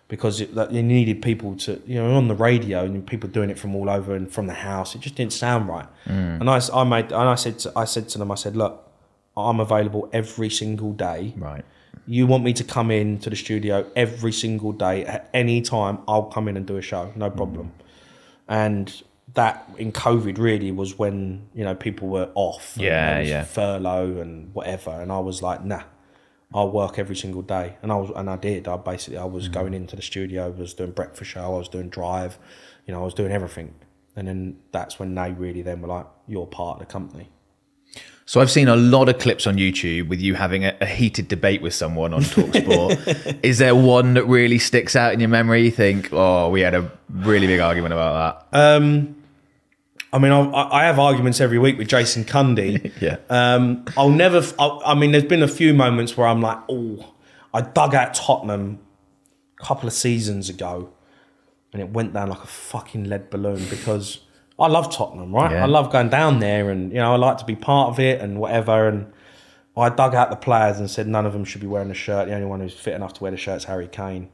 because 0.07 0.41
it, 0.41 0.49
you 0.71 0.83
needed 0.83 1.21
people 1.21 1.55
to, 1.55 1.81
you 1.87 1.95
know, 1.95 2.13
on 2.15 2.27
the 2.27 2.35
radio 2.35 2.83
and 2.83 3.07
people 3.07 3.29
doing 3.29 3.49
it 3.49 3.57
from 3.57 3.75
all 3.75 3.89
over 3.89 4.13
and 4.13 4.31
from 4.31 4.45
the 4.47 4.53
house. 4.53 4.93
It 4.95 5.01
just 5.01 5.15
didn't 5.15 5.33
sound 5.33 5.67
right. 5.67 5.87
Mm. 6.05 6.41
And 6.41 6.49
I, 6.49 6.61
I 6.73 6.83
made, 6.83 7.05
and 7.05 7.29
I 7.29 7.35
said, 7.35 7.59
to, 7.59 7.73
I 7.75 7.85
said 7.85 8.09
to 8.09 8.17
them, 8.19 8.31
I 8.31 8.35
said, 8.35 8.55
look, 8.55 8.91
I'm 9.35 9.59
available 9.59 10.09
every 10.13 10.49
single 10.49 10.93
day. 10.93 11.33
Right. 11.37 11.65
You 12.05 12.27
want 12.27 12.43
me 12.43 12.53
to 12.53 12.63
come 12.63 12.91
in 12.91 13.19
to 13.19 13.29
the 13.29 13.35
studio 13.35 13.89
every 13.95 14.31
single 14.33 14.71
day 14.73 15.05
at 15.05 15.29
any 15.33 15.61
time? 15.61 15.99
I'll 16.07 16.23
come 16.23 16.47
in 16.47 16.57
and 16.57 16.65
do 16.65 16.77
a 16.77 16.81
show, 16.81 17.11
no 17.15 17.29
problem. 17.29 17.71
And 18.47 19.01
that 19.35 19.67
in 19.77 19.91
COVID 19.91 20.37
really 20.37 20.71
was 20.71 20.97
when 20.99 21.47
you 21.55 21.63
know 21.63 21.75
people 21.75 22.07
were 22.09 22.29
off. 22.35 22.75
Yeah, 22.77 23.19
yeah. 23.21 23.43
Furlough 23.45 24.19
and 24.19 24.53
whatever, 24.53 24.91
and 24.91 25.11
I 25.11 25.19
was 25.19 25.41
like, 25.41 25.63
nah, 25.63 25.83
I'll 26.53 26.69
work 26.71 26.99
every 26.99 27.15
single 27.15 27.41
day, 27.41 27.77
and 27.81 27.91
I 27.91 27.95
was, 27.95 28.11
and 28.15 28.29
I 28.29 28.35
did. 28.35 28.67
I 28.67 28.77
basically 28.77 29.17
I 29.17 29.23
Mm. 29.23 29.31
was 29.31 29.47
going 29.47 29.73
into 29.73 29.95
the 29.95 30.01
studio, 30.01 30.45
I 30.45 30.49
was 30.49 30.73
doing 30.73 30.91
breakfast 30.91 31.31
show, 31.31 31.55
I 31.55 31.57
was 31.57 31.69
doing 31.69 31.89
drive, 31.89 32.37
you 32.85 32.93
know, 32.93 33.01
I 33.01 33.05
was 33.05 33.13
doing 33.13 33.31
everything. 33.31 33.73
And 34.15 34.27
then 34.27 34.57
that's 34.71 34.99
when 34.99 35.15
they 35.15 35.31
really 35.31 35.63
then 35.63 35.81
were 35.81 35.87
like, 35.87 36.05
you're 36.27 36.45
part 36.45 36.79
of 36.79 36.87
the 36.87 36.91
company. 36.91 37.29
So 38.25 38.39
I've 38.39 38.51
seen 38.51 38.69
a 38.69 38.75
lot 38.75 39.09
of 39.09 39.19
clips 39.19 39.45
on 39.47 39.57
YouTube 39.57 40.07
with 40.07 40.21
you 40.21 40.35
having 40.35 40.63
a, 40.63 40.75
a 40.79 40.85
heated 40.85 41.27
debate 41.27 41.61
with 41.61 41.73
someone 41.73 42.13
on 42.13 42.21
TalkSport. 42.21 43.39
is 43.43 43.57
there 43.57 43.75
one 43.75 44.13
that 44.13 44.25
really 44.25 44.59
sticks 44.59 44.95
out 44.95 45.13
in 45.13 45.19
your 45.19 45.29
memory? 45.29 45.63
You 45.63 45.71
think, 45.71 46.09
oh, 46.13 46.49
we 46.49 46.61
had 46.61 46.73
a 46.73 46.89
really 47.09 47.47
big 47.47 47.59
argument 47.59 47.93
about 47.93 48.49
that. 48.51 48.57
Um, 48.57 49.15
I 50.13 50.19
mean, 50.19 50.31
I, 50.31 50.69
I 50.71 50.85
have 50.85 50.99
arguments 50.99 51.41
every 51.41 51.57
week 51.57 51.77
with 51.77 51.87
Jason 51.87 52.23
Cundy. 52.23 52.91
Yeah. 53.01 53.17
Um, 53.29 53.83
I'll 53.97 54.09
never. 54.09 54.41
I 54.59 54.93
mean, 54.95 55.11
there's 55.11 55.25
been 55.25 55.43
a 55.43 55.47
few 55.47 55.73
moments 55.73 56.15
where 56.15 56.27
I'm 56.27 56.41
like, 56.41 56.59
oh, 56.69 57.13
I 57.53 57.61
dug 57.61 57.93
out 57.93 58.13
Tottenham 58.13 58.79
a 59.59 59.63
couple 59.65 59.87
of 59.87 59.93
seasons 59.93 60.47
ago, 60.47 60.93
and 61.73 61.81
it 61.81 61.89
went 61.89 62.13
down 62.13 62.29
like 62.29 62.43
a 62.43 62.47
fucking 62.47 63.05
lead 63.05 63.29
balloon 63.29 63.65
because 63.69 64.21
I 64.63 64.67
love 64.67 64.93
Tottenham, 64.93 65.33
right? 65.33 65.51
Yeah. 65.51 65.63
I 65.63 65.67
love 65.67 65.91
going 65.91 66.09
down 66.09 66.39
there, 66.39 66.69
and 66.69 66.91
you 66.91 66.97
know, 66.97 67.13
I 67.13 67.17
like 67.17 67.37
to 67.39 67.45
be 67.45 67.55
part 67.55 67.89
of 67.89 67.99
it 67.99 68.21
and 68.21 68.39
whatever. 68.39 68.87
And 68.87 69.11
I 69.75 69.89
dug 69.89 70.15
out 70.15 70.29
the 70.29 70.35
players 70.35 70.79
and 70.79 70.89
said 70.89 71.07
none 71.07 71.25
of 71.25 71.33
them 71.33 71.45
should 71.45 71.61
be 71.61 71.67
wearing 71.67 71.91
a 71.91 71.95
shirt. 71.95 72.27
The 72.27 72.33
only 72.33 72.47
one 72.47 72.59
who's 72.59 72.73
fit 72.73 72.93
enough 72.93 73.13
to 73.13 73.23
wear 73.23 73.31
the 73.31 73.37
shirt's 73.37 73.65
Harry 73.65 73.87
Kane. 73.87 74.29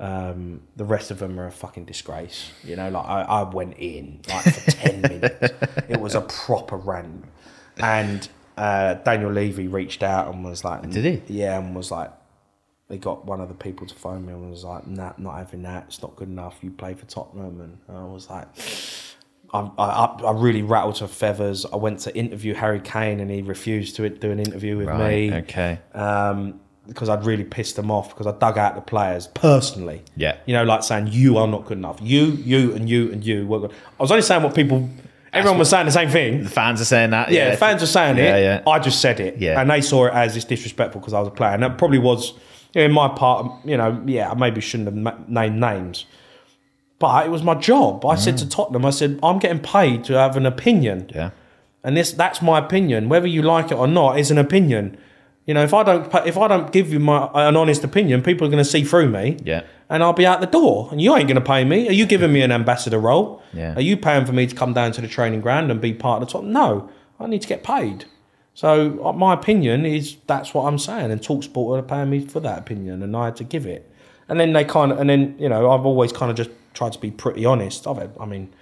Um, 0.00 0.62
the 0.76 0.84
rest 0.84 1.10
of 1.10 1.18
them 1.18 1.40
are 1.40 1.46
a 1.46 1.52
fucking 1.52 1.84
disgrace. 1.84 2.52
You 2.62 2.76
know, 2.76 2.88
like 2.88 3.04
I, 3.04 3.22
I 3.22 3.42
went 3.42 3.78
in 3.78 4.20
like 4.28 4.44
for 4.44 4.70
ten 4.70 5.02
minutes. 5.02 5.54
It 5.88 6.00
was 6.00 6.14
a 6.14 6.20
proper 6.20 6.76
rant, 6.76 7.24
and 7.78 8.28
uh, 8.56 8.94
Daniel 8.94 9.30
Levy 9.30 9.68
reached 9.68 10.02
out 10.02 10.32
and 10.32 10.44
was 10.44 10.64
like, 10.64 10.88
Did 10.90 11.04
he? 11.04 11.40
Yeah, 11.40 11.58
and 11.58 11.74
was 11.74 11.90
like, 11.90 12.12
they 12.88 12.96
got 12.96 13.24
one 13.26 13.40
of 13.40 13.48
the 13.48 13.54
people 13.54 13.86
to 13.86 13.94
phone 13.94 14.26
me 14.26 14.32
and 14.32 14.50
was 14.50 14.64
like, 14.64 14.86
"Nah, 14.86 15.12
not 15.18 15.36
having 15.36 15.62
that. 15.62 15.84
It's 15.88 16.00
not 16.00 16.16
good 16.16 16.28
enough. 16.28 16.58
You 16.62 16.70
play 16.70 16.94
for 16.94 17.04
Tottenham." 17.06 17.60
And 17.60 17.96
I 17.96 18.04
was 18.04 18.30
like, 18.30 18.48
I, 19.52 19.60
I, 19.78 20.04
I 20.26 20.32
really 20.32 20.62
rattled 20.62 20.98
her 20.98 21.08
feathers. 21.08 21.64
I 21.64 21.76
went 21.76 22.00
to 22.00 22.14
interview 22.16 22.54
Harry 22.54 22.80
Kane 22.80 23.20
and 23.20 23.30
he 23.30 23.42
refused 23.42 23.96
to 23.96 24.08
do 24.08 24.30
an 24.30 24.38
interview 24.40 24.76
with 24.76 24.88
Right, 24.88 24.98
me 25.30 25.32
okay. 25.34 25.78
um, 25.94 26.60
because 26.86 27.08
I'd 27.08 27.24
really 27.24 27.44
pissed 27.44 27.76
them 27.76 27.90
off 27.90 28.10
because 28.10 28.26
I 28.26 28.32
dug 28.38 28.56
out 28.58 28.74
the 28.74 28.80
players 28.80 29.26
personally. 29.28 30.02
Yeah. 30.16 30.36
You 30.46 30.54
know, 30.54 30.64
like 30.64 30.82
saying, 30.82 31.08
you 31.12 31.36
are 31.38 31.46
not 31.46 31.64
good 31.66 31.78
enough. 31.78 31.98
You, 32.02 32.26
you, 32.26 32.72
and 32.74 32.88
you, 32.88 33.10
and 33.12 33.24
you 33.24 33.46
were 33.46 33.60
good. 33.60 33.72
I 33.98 34.02
was 34.02 34.10
only 34.10 34.22
saying 34.22 34.42
what 34.42 34.54
people, 34.54 34.88
everyone 35.32 35.58
was 35.58 35.68
saying 35.70 35.86
the 35.86 35.92
same 35.92 36.08
thing. 36.08 36.44
The 36.44 36.50
fans 36.50 36.80
are 36.80 36.86
saying 36.86 37.10
that. 37.10 37.30
Yeah, 37.30 37.50
the 37.50 37.56
fans 37.58 37.82
are 37.82 37.86
saying 37.86 38.16
Yeah, 38.16 38.36
it. 38.36 38.42
yeah. 38.66 38.70
I 38.70 38.78
just 38.78 39.00
said 39.00 39.20
it. 39.20 39.38
Yeah. 39.38 39.60
And 39.60 39.70
they 39.70 39.80
saw 39.82 40.06
it 40.06 40.14
as 40.14 40.36
it's 40.36 40.44
disrespectful 40.46 41.00
because 41.00 41.12
I 41.14 41.20
was 41.20 41.28
a 41.28 41.32
player. 41.32 41.50
And 41.52 41.62
that 41.62 41.76
probably 41.78 41.98
was, 41.98 42.32
you 42.74 42.80
know, 42.80 42.84
in 42.86 42.92
my 42.92 43.08
part, 43.08 43.50
you 43.66 43.76
know, 43.76 44.02
yeah, 44.06 44.30
I 44.30 44.34
maybe 44.34 44.60
shouldn't 44.62 44.94
have 45.06 45.28
named 45.28 45.60
names. 45.60 46.06
But 46.98 47.26
it 47.26 47.30
was 47.30 47.42
my 47.42 47.54
job. 47.54 48.04
I 48.04 48.16
said 48.16 48.38
to 48.38 48.48
Tottenham, 48.48 48.84
I 48.84 48.90
said, 48.90 49.20
I'm 49.22 49.38
getting 49.38 49.60
paid 49.60 50.04
to 50.04 50.14
have 50.14 50.36
an 50.36 50.46
opinion. 50.46 51.10
Yeah. 51.14 51.30
And 51.84 51.96
this 51.96 52.12
that's 52.12 52.42
my 52.42 52.58
opinion. 52.58 53.08
Whether 53.08 53.28
you 53.28 53.42
like 53.42 53.70
it 53.70 53.74
or 53.76 53.86
not 53.86 54.18
is 54.18 54.30
an 54.30 54.38
opinion. 54.38 54.98
You 55.46 55.54
know, 55.54 55.62
if 55.62 55.72
I 55.72 55.82
don't 55.84 56.12
if 56.26 56.36
I 56.36 56.48
don't 56.48 56.72
give 56.72 56.92
you 56.92 56.98
my 56.98 57.30
an 57.34 57.56
honest 57.56 57.84
opinion, 57.84 58.22
people 58.22 58.46
are 58.46 58.50
going 58.50 58.62
to 58.62 58.68
see 58.68 58.82
through 58.82 59.10
me. 59.10 59.38
Yeah. 59.44 59.62
And 59.88 60.02
I'll 60.02 60.12
be 60.12 60.26
out 60.26 60.40
the 60.40 60.46
door. 60.46 60.88
And 60.90 61.00
you 61.00 61.14
ain't 61.14 61.28
going 61.28 61.40
to 61.40 61.46
pay 61.46 61.64
me. 61.64 61.88
Are 61.88 61.92
you 61.92 62.04
giving 62.04 62.32
me 62.32 62.42
an 62.42 62.50
ambassador 62.52 62.98
role? 62.98 63.42
Yeah. 63.52 63.74
Are 63.74 63.80
you 63.80 63.96
paying 63.96 64.26
for 64.26 64.32
me 64.32 64.46
to 64.46 64.54
come 64.54 64.74
down 64.74 64.92
to 64.92 65.00
the 65.00 65.08
training 65.08 65.40
ground 65.40 65.70
and 65.70 65.80
be 65.80 65.94
part 65.94 66.20
of 66.20 66.28
the 66.28 66.32
top? 66.32 66.44
No, 66.44 66.90
I 67.20 67.26
need 67.28 67.42
to 67.42 67.48
get 67.48 67.62
paid. 67.62 68.06
So 68.54 69.06
uh, 69.06 69.12
my 69.12 69.34
opinion 69.34 69.86
is 69.86 70.16
that's 70.26 70.52
what 70.52 70.64
I'm 70.64 70.78
saying. 70.78 71.12
And 71.12 71.20
TalkSport 71.20 71.78
are 71.78 71.82
paying 71.82 72.10
me 72.10 72.26
for 72.26 72.40
that 72.40 72.58
opinion, 72.58 73.04
and 73.04 73.16
I 73.16 73.26
had 73.26 73.36
to 73.36 73.44
give 73.44 73.66
it. 73.66 73.88
And 74.28 74.40
then 74.40 74.52
they 74.52 74.64
kind 74.64 74.90
of, 74.90 74.98
and 74.98 75.08
then 75.08 75.36
you 75.38 75.48
know, 75.48 75.70
I've 75.70 75.86
always 75.86 76.12
kind 76.12 76.28
of 76.28 76.36
just 76.36 76.50
tried 76.78 76.92
to 76.92 77.00
be 77.00 77.10
pretty 77.10 77.44
honest. 77.44 77.86
I've 77.88 77.96
had, 77.96 78.12
I 78.20 78.24
mean, 78.24 78.54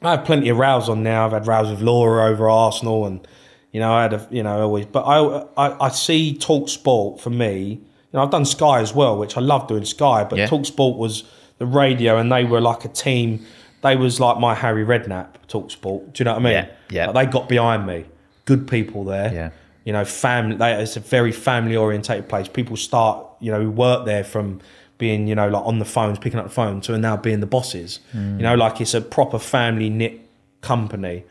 I 0.00 0.12
have 0.12 0.24
plenty 0.24 0.48
of 0.48 0.56
rows 0.56 0.88
on 0.88 1.02
now. 1.02 1.26
I've 1.26 1.32
had 1.32 1.46
rows 1.46 1.70
with 1.70 1.82
Laura 1.82 2.24
over 2.30 2.48
Arsenal, 2.48 3.04
and 3.04 3.26
you 3.72 3.80
know, 3.80 3.92
I 3.92 4.02
had 4.02 4.14
a, 4.14 4.26
you 4.30 4.42
know, 4.42 4.62
always. 4.62 4.86
But 4.86 5.02
I, 5.02 5.44
I, 5.56 5.86
I 5.86 5.88
see 5.90 6.34
TalkSport 6.40 7.20
for 7.20 7.28
me. 7.30 7.58
You 7.72 8.14
know, 8.14 8.22
I've 8.22 8.30
done 8.30 8.46
Sky 8.46 8.80
as 8.80 8.94
well, 8.94 9.18
which 9.18 9.36
I 9.36 9.40
love 9.40 9.68
doing 9.68 9.84
Sky. 9.84 10.24
But 10.24 10.38
Yeah. 10.38 10.48
TalkSport 10.48 10.96
was 10.96 11.24
the 11.58 11.66
radio, 11.66 12.16
and 12.16 12.32
they 12.32 12.44
were 12.44 12.60
like 12.62 12.86
a 12.86 12.88
team. 12.88 13.44
They 13.82 13.96
was 13.96 14.18
like 14.18 14.38
my 14.38 14.54
Harry 14.54 14.84
Redknapp 14.84 15.28
TalkSport. 15.46 16.14
Do 16.14 16.22
you 16.22 16.24
know 16.24 16.32
what 16.32 16.40
I 16.40 16.44
mean? 16.44 16.52
Yeah, 16.54 16.68
yeah. 16.90 17.06
Like, 17.10 17.26
they 17.26 17.32
got 17.38 17.48
behind 17.50 17.86
me. 17.86 18.06
Good 18.46 18.66
people 18.66 19.04
there. 19.04 19.32
Yeah. 19.32 19.50
You 19.84 19.92
know, 19.92 20.04
family. 20.06 20.56
They, 20.56 20.72
it's 20.82 20.96
a 20.96 21.00
very 21.00 21.32
family 21.32 21.76
orientated 21.76 22.28
place. 22.30 22.48
People 22.48 22.76
start, 22.76 23.26
you 23.40 23.52
know, 23.52 23.60
who 23.62 23.70
work 23.70 24.06
there 24.06 24.24
from 24.24 24.60
being 25.00 25.26
you 25.26 25.34
know 25.34 25.48
like 25.48 25.64
on 25.66 25.80
the 25.80 25.84
phones, 25.84 26.20
picking 26.20 26.38
up 26.38 26.46
the 26.46 26.52
phone, 26.52 26.80
to 26.82 26.92
and 26.92 27.02
now 27.02 27.16
being 27.16 27.40
the 27.40 27.46
bosses. 27.46 27.98
You 28.38 28.44
know, 28.44 28.54
like 28.54 28.80
it's 28.80 28.94
a 28.94 29.00
proper 29.00 29.40
family 29.40 29.90
knit 29.90 30.20
company, 30.60 31.24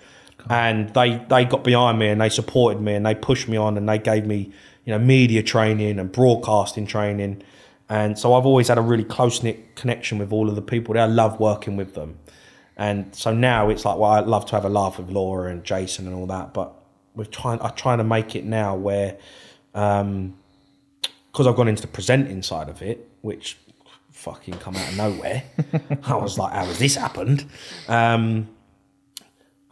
and 0.49 0.93
they 0.93 1.23
they 1.29 1.45
got 1.45 1.63
behind 1.63 1.99
me 1.99 2.07
and 2.09 2.19
they 2.19 2.29
supported 2.29 2.81
me 2.81 2.95
and 2.95 3.05
they 3.05 3.15
pushed 3.15 3.47
me 3.47 3.55
on 3.55 3.77
and 3.77 3.87
they 3.87 3.97
gave 3.97 4.25
me 4.25 4.51
you 4.83 4.91
know 4.91 4.99
media 4.99 5.41
training 5.41 5.99
and 5.99 6.11
broadcasting 6.11 6.85
training. 6.85 7.41
And 7.87 8.19
so 8.19 8.33
I've 8.33 8.45
always 8.45 8.67
had 8.67 8.77
a 8.77 8.81
really 8.81 9.03
close 9.03 9.41
knit 9.41 9.75
connection 9.75 10.19
with 10.19 10.31
all 10.31 10.49
of 10.49 10.55
the 10.55 10.61
people 10.61 10.93
there. 10.93 11.03
I 11.03 11.07
love 11.07 11.39
working 11.39 11.75
with 11.77 11.95
them. 11.95 12.19
And 12.77 13.13
so 13.15 13.33
now 13.33 13.69
it's 13.69 13.83
like, 13.83 13.97
well, 13.97 14.11
I'd 14.11 14.27
love 14.27 14.45
to 14.47 14.51
have 14.55 14.63
a 14.63 14.69
laugh 14.69 14.99
with 14.99 15.09
Laura 15.09 15.51
and 15.51 15.63
Jason 15.63 16.05
and 16.07 16.15
all 16.15 16.27
that, 16.27 16.53
but 16.53 16.73
we're 17.15 17.25
trying. 17.25 17.61
I'm 17.61 17.73
trying 17.73 17.97
to 17.97 18.03
make 18.03 18.35
it 18.35 18.45
now 18.45 18.75
where, 18.75 19.17
um, 19.73 20.35
because 21.31 21.45
I've 21.45 21.55
gone 21.55 21.67
into 21.67 21.81
the 21.81 21.89
presenting 21.89 22.41
side 22.41 22.69
of 22.69 22.81
it, 22.81 23.08
which 23.21 23.57
fucking 24.11 24.55
come 24.55 24.75
out 24.75 24.89
of 24.89 24.97
nowhere. 24.97 25.43
I 26.03 26.15
was 26.15 26.37
like, 26.37 26.53
how 26.53 26.65
has 26.65 26.77
this 26.79 26.95
happened? 26.95 27.45
Um, 27.87 28.49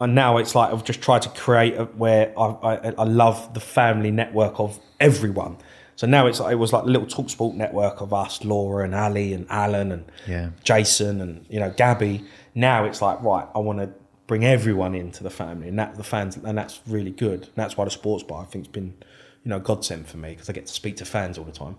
and 0.00 0.14
now 0.14 0.36
it's 0.38 0.54
like 0.54 0.72
I've 0.72 0.84
just 0.84 1.02
tried 1.02 1.22
to 1.22 1.28
create 1.30 1.74
a, 1.74 1.84
where 1.84 2.32
I, 2.38 2.44
I, 2.44 2.94
I 2.98 3.04
love 3.04 3.52
the 3.54 3.60
family 3.60 4.10
network 4.10 4.58
of 4.60 4.78
everyone. 5.00 5.58
So 5.96 6.06
now 6.06 6.26
it's 6.28 6.38
like, 6.38 6.52
it 6.52 6.56
was 6.56 6.72
like 6.72 6.84
a 6.84 6.86
little 6.86 7.08
TalkSport 7.08 7.54
network 7.54 8.00
of 8.00 8.14
us, 8.14 8.44
Laura 8.44 8.84
and 8.84 8.94
Ali 8.94 9.32
and 9.32 9.46
Alan 9.50 9.90
and 9.90 10.04
Yeah. 10.28 10.50
Jason 10.62 11.20
and 11.20 11.44
you 11.50 11.58
know 11.58 11.70
Gabby. 11.76 12.24
Now 12.54 12.84
it's 12.84 13.02
like 13.02 13.20
right, 13.22 13.48
I 13.54 13.58
want 13.58 13.80
to 13.80 13.90
bring 14.28 14.44
everyone 14.44 14.94
into 14.94 15.24
the 15.24 15.30
family, 15.30 15.66
and 15.68 15.78
that 15.80 15.96
the 15.96 16.04
fans, 16.04 16.36
and 16.36 16.56
that's 16.56 16.80
really 16.86 17.10
good. 17.10 17.42
And 17.42 17.56
that's 17.56 17.76
why 17.76 17.84
the 17.84 17.90
sports 17.90 18.22
bar 18.22 18.42
I 18.42 18.44
think 18.44 18.66
has 18.66 18.72
been 18.72 18.94
you 19.42 19.48
know 19.50 19.58
godsend 19.58 20.06
for 20.06 20.18
me 20.18 20.30
because 20.30 20.48
I 20.48 20.52
get 20.52 20.66
to 20.66 20.72
speak 20.72 20.96
to 20.98 21.04
fans 21.04 21.36
all 21.36 21.44
the 21.44 21.50
time. 21.50 21.76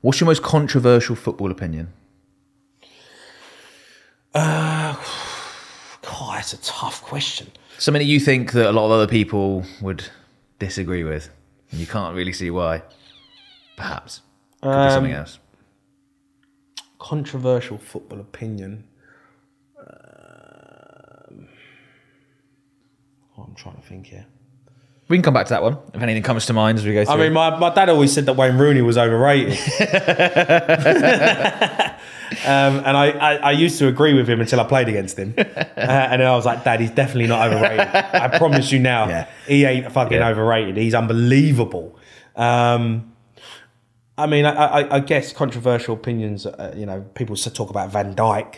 What's 0.00 0.20
your 0.20 0.26
most 0.26 0.42
controversial 0.42 1.14
football 1.14 1.50
opinion? 1.50 1.92
God, 4.34 4.96
that's 6.36 6.52
a 6.52 6.62
tough 6.62 7.02
question. 7.02 7.48
Something 7.78 8.00
that 8.00 8.06
you 8.06 8.20
think 8.20 8.52
that 8.52 8.70
a 8.70 8.72
lot 8.72 8.86
of 8.86 8.92
other 8.92 9.06
people 9.06 9.64
would 9.82 10.04
disagree 10.58 11.04
with, 11.04 11.28
and 11.70 11.80
you 11.80 11.86
can't 11.86 12.16
really 12.16 12.32
see 12.32 12.50
why. 12.50 12.82
Perhaps 13.76 14.22
could 14.62 14.70
be 14.86 14.90
something 14.90 15.12
else. 15.12 15.38
Controversial 16.98 17.78
football 17.78 18.20
opinion. 18.20 18.84
Um, 19.78 21.48
oh, 23.36 23.42
I'm 23.42 23.54
trying 23.54 23.76
to 23.76 23.82
think 23.82 24.06
here. 24.06 24.26
We 25.10 25.16
can 25.16 25.24
come 25.24 25.34
back 25.34 25.46
to 25.46 25.54
that 25.54 25.62
one 25.64 25.76
if 25.92 26.00
anything 26.00 26.22
comes 26.22 26.46
to 26.46 26.52
mind 26.52 26.78
as 26.78 26.86
we 26.86 26.94
go 26.94 27.04
through. 27.04 27.14
I 27.14 27.16
mean, 27.18 27.32
my, 27.32 27.58
my 27.58 27.74
dad 27.74 27.88
always 27.88 28.12
said 28.12 28.26
that 28.26 28.34
Wayne 28.36 28.56
Rooney 28.56 28.80
was 28.80 28.96
overrated. 28.96 29.58
um, 32.46 32.78
and 32.86 32.96
I, 32.96 33.10
I, 33.10 33.34
I 33.36 33.50
used 33.50 33.76
to 33.80 33.88
agree 33.88 34.14
with 34.14 34.30
him 34.30 34.40
until 34.40 34.60
I 34.60 34.64
played 34.64 34.88
against 34.88 35.18
him. 35.18 35.34
Uh, 35.80 36.08
and 36.12 36.20
then 36.20 36.28
I 36.28 36.36
was 36.36 36.44
like, 36.44 36.62
Dad, 36.62 36.78
he's 36.80 36.90
definitely 36.90 37.26
not 37.26 37.50
overrated. 37.50 37.88
I 37.88 38.36
promise 38.36 38.70
you 38.70 38.78
now, 38.78 39.08
Yeah. 39.08 39.26
he 39.48 39.64
ain't 39.64 39.90
fucking 39.90 40.18
Yeah. 40.18 40.28
overrated. 40.28 40.76
He's 40.76 40.94
unbelievable. 40.94 41.98
Um, 42.36 43.12
I 44.18 44.26
mean, 44.26 44.44
I, 44.44 44.52
I, 44.52 44.96
I 44.96 45.00
guess 45.00 45.32
controversial 45.32 45.94
opinions, 45.94 46.44
uh, 46.44 46.74
you 46.76 46.84
know, 46.84 47.00
people 47.14 47.34
talk 47.34 47.70
about 47.70 47.90
Van 47.90 48.14
Dijk. 48.14 48.56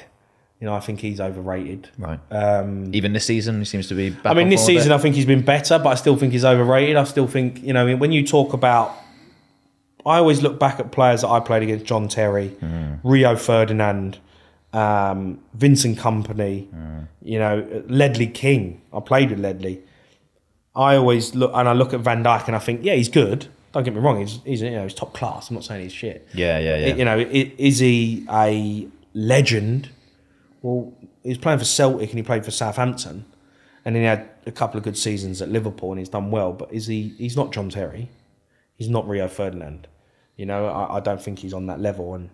You 0.63 0.67
know, 0.69 0.75
I 0.75 0.81
think 0.81 1.01
he's 1.01 1.21
overrated. 1.21 1.89
right. 1.99 2.21
Even 2.93 3.15
this 3.15 3.25
season, 3.27 3.59
he 3.59 3.65
seems 3.65 3.89
to 3.89 3.95
be. 3.95 4.11
Um, 4.11 4.17
I 4.27 4.35
mean, 4.35 4.49
this 4.49 4.65
season. 4.65 4.93
I 4.93 4.99
think 4.99 5.17
he's 5.17 5.27
been 5.27 5.43
better, 5.43 5.77
but 5.77 5.89
I 5.89 5.97
still 5.97 6.17
think 6.17 6.33
he's 6.33 6.45
overrated. 6.45 6.95
I 6.95 7.03
still 7.03 7.27
think 7.27 7.61
you 7.65 7.73
know 7.73 7.97
when 7.97 8.13
you 8.13 8.25
talk 8.25 8.53
about, 8.53 8.95
I 10.07 10.19
always 10.19 10.41
look 10.41 10.61
back 10.61 10.79
at 10.79 10.93
players 10.93 11.23
that 11.23 11.31
I 11.31 11.41
played 11.41 11.65
against: 11.65 11.85
John 11.85 12.07
Terry, 12.07 12.53
Rio 13.03 13.35
Ferdinand, 13.35 14.19
um, 14.73 15.41
Vincent 15.55 15.99
Kompany, 15.99 16.69
you 17.23 17.41
know, 17.41 17.83
Ledley 17.89 18.29
King. 18.29 18.83
I 18.93 19.01
played 19.01 19.31
with 19.31 19.41
Ledley. 19.41 19.83
I 20.77 20.95
always 20.95 21.35
look 21.35 21.51
and 21.57 21.69
I 21.69 21.73
look 21.73 21.93
at 21.93 22.01
Van 22.01 22.23
Dijk 22.23 22.47
and 22.47 22.55
I 22.55 22.61
think, 22.61 22.85
yeah, 22.85 22.95
he's 22.95 23.09
good. 23.09 23.49
Don't 23.73 23.83
get 23.83 23.95
me 23.95 24.01
wrong, 24.01 24.21
he's 24.21 24.39
he's 24.45 24.63
you 24.63 24.71
know 24.71 24.85
he's 24.85 24.95
top 24.95 25.13
class. 25.13 25.51
I'm 25.51 25.55
not 25.57 25.65
saying 25.65 25.83
he's 25.83 25.93
shit. 25.93 26.29
Yeah, 26.35 26.61
yeah, 26.61 26.77
yeah. 26.77 26.95
You 26.95 27.05
know, 27.05 27.19
is 27.19 27.81
he 27.81 28.25
a 28.31 28.87
legend? 29.13 29.89
Well, 30.63 30.95
he 31.23 31.31
was 31.31 31.39
playing 31.39 31.59
for 31.59 31.65
Celtic 31.65 32.11
and 32.11 32.19
he 32.19 32.23
played 32.23 32.45
for 32.45 32.51
Southampton, 32.51 33.25
and 33.85 33.95
then 33.95 34.03
he 34.03 34.07
had 34.07 34.29
a 34.47 34.53
couple 34.53 34.79
of 34.79 34.85
good 34.85 34.97
seasons 34.97 35.43
at 35.43 35.49
Liverpool 35.49 35.91
and 35.91 35.99
he's 35.99 36.09
done 36.09 36.31
well. 36.31 36.53
But 36.53 36.73
is 36.73 36.87
he? 36.87 37.15
He's 37.19 37.37
not 37.37 37.53
John 37.53 37.69
Terry. 37.69 38.09
He's 38.77 38.89
not 38.89 39.09
Rio 39.09 39.29
Ferdinand. 39.29 39.89
You 40.37 40.47
know, 40.47 40.67
I, 40.67 40.97
I 40.97 41.01
don't 41.01 41.21
think 41.21 41.41
he's 41.41 41.53
on 41.53 41.67
that 41.67 41.81
level, 41.81 42.15
and 42.15 42.31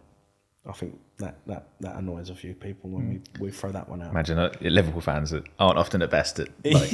I 0.68 0.72
think 0.72 0.98
that 1.16 1.38
that, 1.46 1.68
that 1.80 1.96
annoys 1.96 2.28
a 2.30 2.34
few 2.34 2.52
people 2.54 2.90
when 2.90 3.08
we, 3.08 3.20
we 3.46 3.50
throw 3.50 3.72
that 3.72 3.88
one 3.88 4.02
out. 4.02 4.10
Imagine 4.10 4.38
uh, 4.38 4.52
Liverpool 4.60 5.00
fans 5.00 5.30
that 5.30 5.44
aren't 5.58 5.78
often 5.78 6.02
at 6.02 6.10
best 6.10 6.38
at 6.40 6.48
like, 6.64 6.90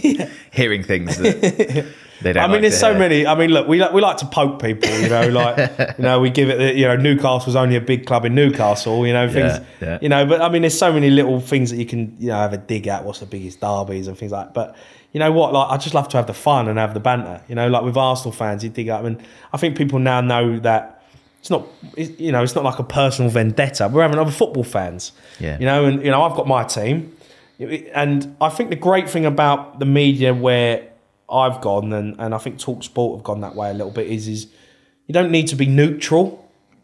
hearing 0.53 0.83
things 0.85 1.17
that 1.19 1.93
they 2.23 2.33
don't. 2.33 2.43
I 2.43 2.47
mean, 2.47 2.53
like 2.53 2.61
there's 2.63 2.79
so 2.79 2.91
hear. 2.91 2.99
many. 3.01 3.27
I 3.27 3.35
mean, 3.35 3.51
look, 3.51 3.67
we 3.67 3.81
like, 3.81 3.93
we 3.93 4.01
like 4.01 4.19
to 4.19 4.27
poke 4.27 4.63
people, 4.63 4.89
you 5.01 5.09
know, 5.09 5.29
like 5.29 5.57
you 5.99 6.05
know, 6.05 6.21
we 6.21 6.31
give 6.31 6.49
it. 6.51 6.59
the- 6.59 6.75
You 6.75 6.87
know, 6.87 6.97
Newcastle's 6.97 7.57
only 7.57 7.77
a 7.77 7.81
big 7.81 8.07
club 8.07 8.25
in 8.25 8.35
Newcastle, 8.35 9.07
you 9.07 9.13
know, 9.13 9.27
things, 9.29 9.53
Yeah, 9.59 9.65
yeah. 9.81 9.99
you 10.01 10.09
know. 10.09 10.25
But 10.25 10.41
I 10.41 10.49
mean, 10.49 10.63
there's 10.63 10.79
so 10.79 10.93
many 10.93 11.11
little 11.11 11.41
things 11.41 11.71
that 11.71 11.77
you 11.77 11.87
can, 11.87 12.17
you 12.21 12.29
know, 12.29 12.37
have 12.37 12.53
a 12.53 12.59
dig 12.59 12.87
at. 12.87 13.05
What's 13.05 13.19
the 13.21 13.27
biggest 13.27 13.61
derbies 13.61 14.07
and 14.07 14.17
things 14.17 14.33
like. 14.33 14.47
that. 14.47 14.55
But 14.55 14.77
you 15.13 15.19
know 15.21 15.33
what? 15.33 15.53
Like, 15.53 15.71
I 15.71 15.77
just 15.79 15.95
love 15.95 16.09
to 16.11 16.17
have 16.17 16.27
the 16.29 16.35
fun 16.35 16.69
and 16.69 16.79
have 16.79 16.95
the 16.95 17.01
banter. 17.01 17.43
You 17.49 17.55
know, 17.57 17.69
like 17.69 17.83
with 17.83 17.97
Arsenal 17.97 18.33
fans, 18.33 18.63
you 18.65 18.71
dig 18.71 18.89
up, 18.89 19.05
and 19.05 19.21
I 19.53 19.57
think 19.57 19.77
people 19.77 19.99
now 19.99 20.21
know 20.21 20.61
that. 20.61 20.94
It's 21.45 21.51
not, 21.51 21.67
it- 21.95 22.19
you 22.19 22.33
know, 22.33 22.43
it's 22.43 22.55
not 22.55 22.65
like 22.65 22.79
a 22.79 22.85
personal 22.85 23.31
vendetta. 23.31 23.89
We're 23.93 24.01
having 24.03 24.19
other 24.19 24.31
football 24.31 24.65
fans, 24.65 25.13
Yeah. 25.39 25.59
You 25.59 25.67
know, 25.67 25.85
and 25.85 26.03
you 26.03 26.11
know, 26.11 26.23
I've 26.23 26.35
got 26.37 26.47
my 26.49 26.65
team, 26.65 27.15
and 27.95 28.35
I 28.41 28.49
think 28.49 28.71
the 28.71 28.77
great 28.77 29.11
thing 29.11 29.27
about 29.27 29.79
the 29.79 29.85
media 29.85 30.33
where 30.33 30.89
I've 31.31 31.61
gone, 31.61 31.93
and, 31.93 32.17
and 32.19 32.35
I 32.35 32.39
think 32.39 32.59
TalkSport 32.59 33.17
have 33.17 33.25
gone 33.25 33.41
that 33.43 33.55
way 33.55 33.69
a 33.71 33.75
little 33.75 33.93
bit, 33.93 34.07
is 34.07 34.27
is 34.27 34.47
you 35.07 35.13
don't 35.13 35.31
need 35.31 35.49
to 35.49 35.57
be 35.57 35.67
neutral. 35.67 36.41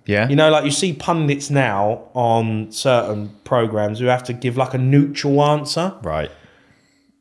Yeah, 0.07 0.29
You 0.29 0.37
know, 0.37 0.51
like 0.51 0.65
you 0.65 0.71
see 0.73 0.93
pundits 0.93 1.51
now 1.51 2.03
on 2.15 2.73
certain 2.73 3.31
programs 3.45 3.99
who 3.99 4.07
have 4.07 4.25
to 4.25 4.33
give 4.33 4.57
like 4.59 4.75
a 4.75 4.79
neutral 4.79 5.43
answer. 5.43 5.95
right. 6.03 6.31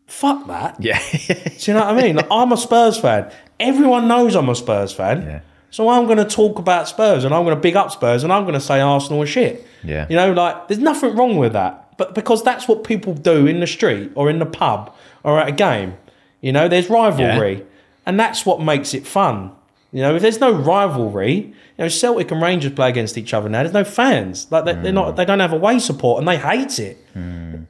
Fuck 0.08 0.48
that. 0.48 0.76
Yeah, 0.80 1.00
Do 1.28 1.34
you 1.60 1.74
know 1.76 1.86
what 1.86 1.96
I 1.98 2.02
mean? 2.02 2.16
Like, 2.16 2.28
I'm 2.32 2.52
a 2.52 2.58
Spurs 2.58 2.98
fan. 2.98 3.32
Everyone 3.60 4.08
knows 4.08 4.36
I'm 4.36 4.50
a 4.50 4.56
Spurs 4.56 4.92
fan. 4.92 5.22
Yeah. 5.22 5.42
So 5.72 5.90
I'm 5.90 6.06
going 6.06 6.18
to 6.18 6.26
talk 6.26 6.60
about 6.60 6.88
Spurs 6.88 7.24
and 7.24 7.34
I'm 7.34 7.44
going 7.44 7.56
to 7.56 7.62
big 7.62 7.76
up 7.76 7.92
Spurs 7.92 8.24
and 8.24 8.34
I'm 8.34 8.44
going 8.44 8.54
to 8.54 8.60
say 8.60 8.80
Arsenal 8.82 9.22
are 9.22 9.28
shit. 9.28 9.66
Yeah. 9.84 10.08
You 10.10 10.16
know, 10.16 10.34
like 10.34 10.68
there's 10.68 10.80
nothing 10.80 11.16
wrong 11.16 11.38
with 11.38 11.54
that. 11.54 11.98
But 11.98 12.16
because 12.16 12.44
that's 12.44 12.68
what 12.68 12.84
people 12.84 13.14
do 13.14 13.46
in 13.46 13.60
the 13.60 13.68
street 13.68 14.12
or 14.16 14.30
in 14.30 14.40
the 14.40 14.46
pub 14.46 14.96
or 15.24 15.40
at 15.40 15.50
a 15.50 15.52
game. 15.52 15.96
You 16.42 16.52
know, 16.52 16.68
there's 16.68 16.90
rivalry. 16.90 17.66
And 18.06 18.20
that's 18.20 18.46
what 18.46 18.62
makes 18.62 18.94
it 18.94 19.06
fun. 19.06 19.52
You 19.92 20.02
know, 20.02 20.16
if 20.16 20.22
there's 20.22 20.40
no 20.40 20.52
rivalry, 20.52 21.36
you 21.36 21.54
know, 21.78 21.88
Celtic 21.88 22.32
and 22.32 22.42
Rangers 22.42 22.74
play 22.74 22.90
against 22.90 23.18
each 23.18 23.34
other 23.34 23.50
now. 23.50 23.64
There's 23.64 23.74
no 23.74 23.84
fans. 23.84 24.48
Like 24.52 24.66
they, 24.66 24.74
they're 24.74 24.92
not. 24.92 25.16
They 25.16 25.26
don't 25.26 25.40
have 25.40 25.54
away 25.54 25.80
support, 25.80 26.20
and 26.20 26.28
they 26.28 26.38
hate 26.38 26.78
it 26.78 26.98
hmm. 27.14 27.64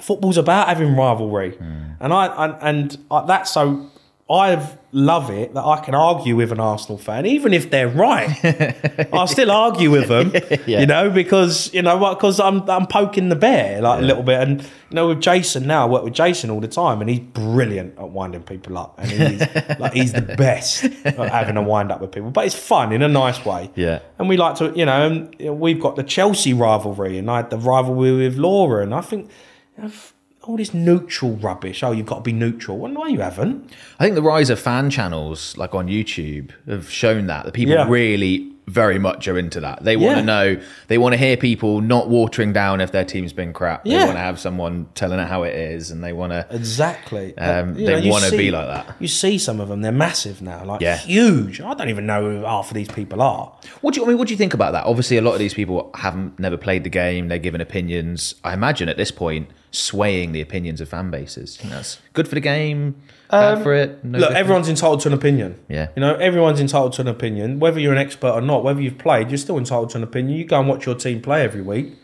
football's 0.00 0.36
about 0.36 0.68
having 0.68 0.94
rivalry, 0.94 1.52
hmm. 1.52 1.92
and 1.98 2.12
I 2.12 2.44
and, 2.44 2.56
and 2.60 2.98
I, 3.10 3.26
that's 3.26 3.50
so. 3.50 3.90
I 4.28 4.60
love 4.90 5.30
it 5.30 5.54
that 5.54 5.64
I 5.64 5.78
can 5.84 5.94
argue 5.94 6.34
with 6.34 6.50
an 6.50 6.58
Arsenal 6.58 6.98
fan, 6.98 7.26
even 7.26 7.54
if 7.54 7.70
they're 7.70 7.86
right. 7.88 9.08
I'll 9.12 9.28
still 9.28 9.52
argue 9.52 9.88
with 9.92 10.08
them, 10.08 10.32
Yeah. 10.66 10.80
you 10.80 10.86
know, 10.86 11.10
because 11.10 11.72
you 11.72 11.80
know 11.80 11.96
what? 11.96 12.18
Because 12.18 12.40
I'm 12.40 12.68
I'm 12.68 12.88
poking 12.88 13.28
the 13.28 13.36
bear 13.36 13.80
like 13.80 14.00
a 14.00 14.02
little 14.02 14.24
bit, 14.24 14.40
and 14.40 14.62
you 14.62 14.68
know, 14.90 15.06
with 15.08 15.20
Jason 15.20 15.68
now, 15.68 15.86
I 15.86 15.88
work 15.88 16.02
with 16.02 16.12
Jason 16.14 16.50
all 16.50 16.58
the 16.58 16.66
time, 16.66 17.00
and 17.00 17.08
he's 17.08 17.20
brilliant 17.20 17.96
at 18.00 18.08
winding 18.08 18.42
people 18.42 18.76
up, 18.78 18.98
and 18.98 19.08
he's 19.12 19.40
like 19.78 19.92
he's 19.92 20.12
the 20.12 20.22
best 20.22 20.82
at 21.04 21.16
having 21.30 21.56
a 21.56 21.62
wind 21.62 21.92
up 21.92 22.00
with 22.00 22.10
people. 22.10 22.32
But 22.32 22.46
it's 22.46 22.56
fun 22.56 22.92
in 22.92 23.02
a 23.02 23.08
nice 23.08 23.44
way. 23.44 23.70
Yeah. 23.76 24.00
And 24.18 24.28
we 24.28 24.36
like 24.36 24.56
to, 24.56 24.72
you 24.74 24.86
know, 24.86 25.30
we've 25.52 25.78
got 25.80 25.94
the 25.94 26.02
Chelsea 26.02 26.52
rivalry, 26.52 27.16
and 27.18 27.30
I 27.30 27.36
had 27.36 27.50
the 27.50 27.58
rivalry 27.58 28.10
with 28.16 28.36
Laura, 28.38 28.82
and 28.82 28.92
I 28.92 29.02
think 29.02 29.30
you 29.76 29.84
know, 29.84 29.88
f- 29.90 30.14
all 30.48 30.56
this 30.56 30.72
neutral 30.74 31.32
rubbish. 31.36 31.82
Oh, 31.82 31.92
you've 31.92 32.06
got 32.06 32.16
to 32.16 32.20
be 32.22 32.32
neutral. 32.32 32.78
Well, 32.78 32.92
no, 32.92 33.06
you 33.06 33.20
haven't. 33.20 33.70
I 33.98 34.04
think 34.04 34.14
the 34.14 34.22
rise 34.22 34.50
of 34.50 34.58
fan 34.58 34.90
channels, 34.90 35.56
like 35.56 35.74
on 35.74 35.88
YouTube, 35.88 36.50
have 36.68 36.90
shown 36.90 37.26
that 37.26 37.44
that 37.44 37.52
people 37.52 37.74
Yeah. 37.74 37.88
really 37.88 38.52
very 38.68 38.98
much 38.98 39.28
are 39.28 39.38
into 39.38 39.60
that. 39.60 39.84
They 39.84 39.96
want 39.96 40.16
Yeah. 40.16 40.20
to 40.22 40.26
know. 40.26 40.56
They 40.88 40.98
want 40.98 41.12
to 41.12 41.16
hear 41.16 41.36
people 41.36 41.80
not 41.80 42.08
watering 42.08 42.52
down 42.52 42.80
if 42.80 42.90
their 42.90 43.04
team's 43.04 43.32
been 43.32 43.52
crap. 43.52 43.84
They 43.84 43.92
Yeah. 43.92 44.06
want 44.06 44.16
to 44.16 44.20
have 44.22 44.40
someone 44.40 44.86
telling 44.96 45.20
it 45.20 45.28
how 45.28 45.44
it 45.44 45.54
is, 45.54 45.92
and 45.92 46.02
they 46.02 46.12
want 46.12 46.32
to. 46.32 46.44
Exactly. 46.50 47.36
Um, 47.38 47.74
they 47.74 48.00
you 48.02 48.10
wanna 48.10 48.30
be 48.32 48.50
like 48.50 48.66
that. 48.66 48.96
You 48.98 49.06
see 49.06 49.38
some 49.38 49.60
of 49.60 49.68
them; 49.68 49.82
they're 49.82 49.92
massive 49.92 50.42
now, 50.42 50.64
like 50.64 50.80
Yeah. 50.80 50.96
huge. 50.98 51.60
I 51.60 51.74
don't 51.74 51.90
even 51.90 52.06
know 52.06 52.22
who 52.28 52.44
half 52.44 52.68
of 52.70 52.74
these 52.74 52.88
people 52.88 53.22
are. 53.22 53.52
What 53.82 53.94
do 53.94 54.00
you 54.00 54.06
I 54.06 54.08
mean? 54.08 54.18
What 54.18 54.26
do 54.26 54.34
you 54.34 54.38
think 54.38 54.52
about 54.54 54.72
that? 54.72 54.84
Obviously, 54.84 55.16
a 55.16 55.22
lot 55.22 55.34
of 55.34 55.38
these 55.38 55.54
people 55.54 55.90
haven't 55.94 56.36
never 56.40 56.56
played 56.56 56.82
the 56.82 56.90
game. 56.90 57.28
They're 57.28 57.38
giving 57.38 57.60
opinions. 57.60 58.34
I 58.42 58.52
imagine 58.52 58.88
at 58.88 58.96
this 58.96 59.12
point, 59.12 59.46
swaying 59.76 60.32
the 60.32 60.40
opinions 60.40 60.80
of 60.80 60.88
fan 60.88 61.10
bases. 61.10 61.58
That's 61.64 61.98
good 62.12 62.26
for 62.28 62.34
the 62.34 62.40
game, 62.40 62.96
bad 63.30 63.62
for 63.62 63.74
it. 63.74 64.02
no 64.04 64.18
Um, 64.18 64.22
Look, 64.22 64.32
everyone's 64.32 64.68
entitled 64.68 65.00
to 65.02 65.08
an 65.08 65.14
opinion. 65.14 65.58
Yeah. 65.68 65.88
You 65.96 66.00
know, 66.00 66.14
everyone's 66.16 66.60
entitled 66.60 66.92
to 66.94 67.02
an 67.02 67.08
opinion. 67.08 67.58
Whether 67.60 67.80
you're 67.80 67.92
an 67.92 67.98
expert 67.98 68.30
or 68.32 68.40
not, 68.40 68.64
whether 68.64 68.80
you've 68.80 68.98
played, 68.98 69.30
you're 69.30 69.38
still 69.38 69.58
entitled 69.58 69.90
to 69.90 69.98
an 69.98 70.04
opinion. 70.04 70.38
You 70.38 70.44
go 70.44 70.58
and 70.60 70.68
watch 70.68 70.86
your 70.86 70.94
team 70.94 71.20
play 71.20 71.42
every 71.42 71.62
week, 71.62 71.94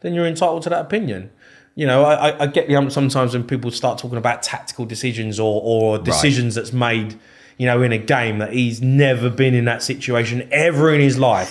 then 0.00 0.12
you're 0.14 0.26
entitled 0.26 0.62
to 0.62 0.68
that 0.70 0.80
opinion. 0.82 1.30
You 1.74 1.86
know, 1.86 2.04
I, 2.04 2.30
I- 2.30 2.42
I 2.44 2.46
get 2.46 2.68
the 2.68 2.76
ump 2.76 2.90
sometimes 2.92 3.34
when 3.34 3.44
people 3.44 3.70
start 3.70 3.98
talking 3.98 4.18
about 4.18 4.42
tactical 4.42 4.84
decisions 4.86 5.38
or, 5.40 5.60
or 5.62 5.98
decisions 5.98 6.54
that's 6.54 6.72
made, 6.72 7.18
you 7.58 7.66
know, 7.66 7.82
in 7.82 7.92
a 7.92 7.98
game 7.98 8.38
that 8.38 8.52
he's 8.52 8.82
never 8.82 9.30
been 9.30 9.54
in 9.54 9.64
that 9.64 9.82
situation 9.82 10.46
ever 10.52 10.92
in 10.92 11.00
his 11.00 11.18
life. 11.18 11.50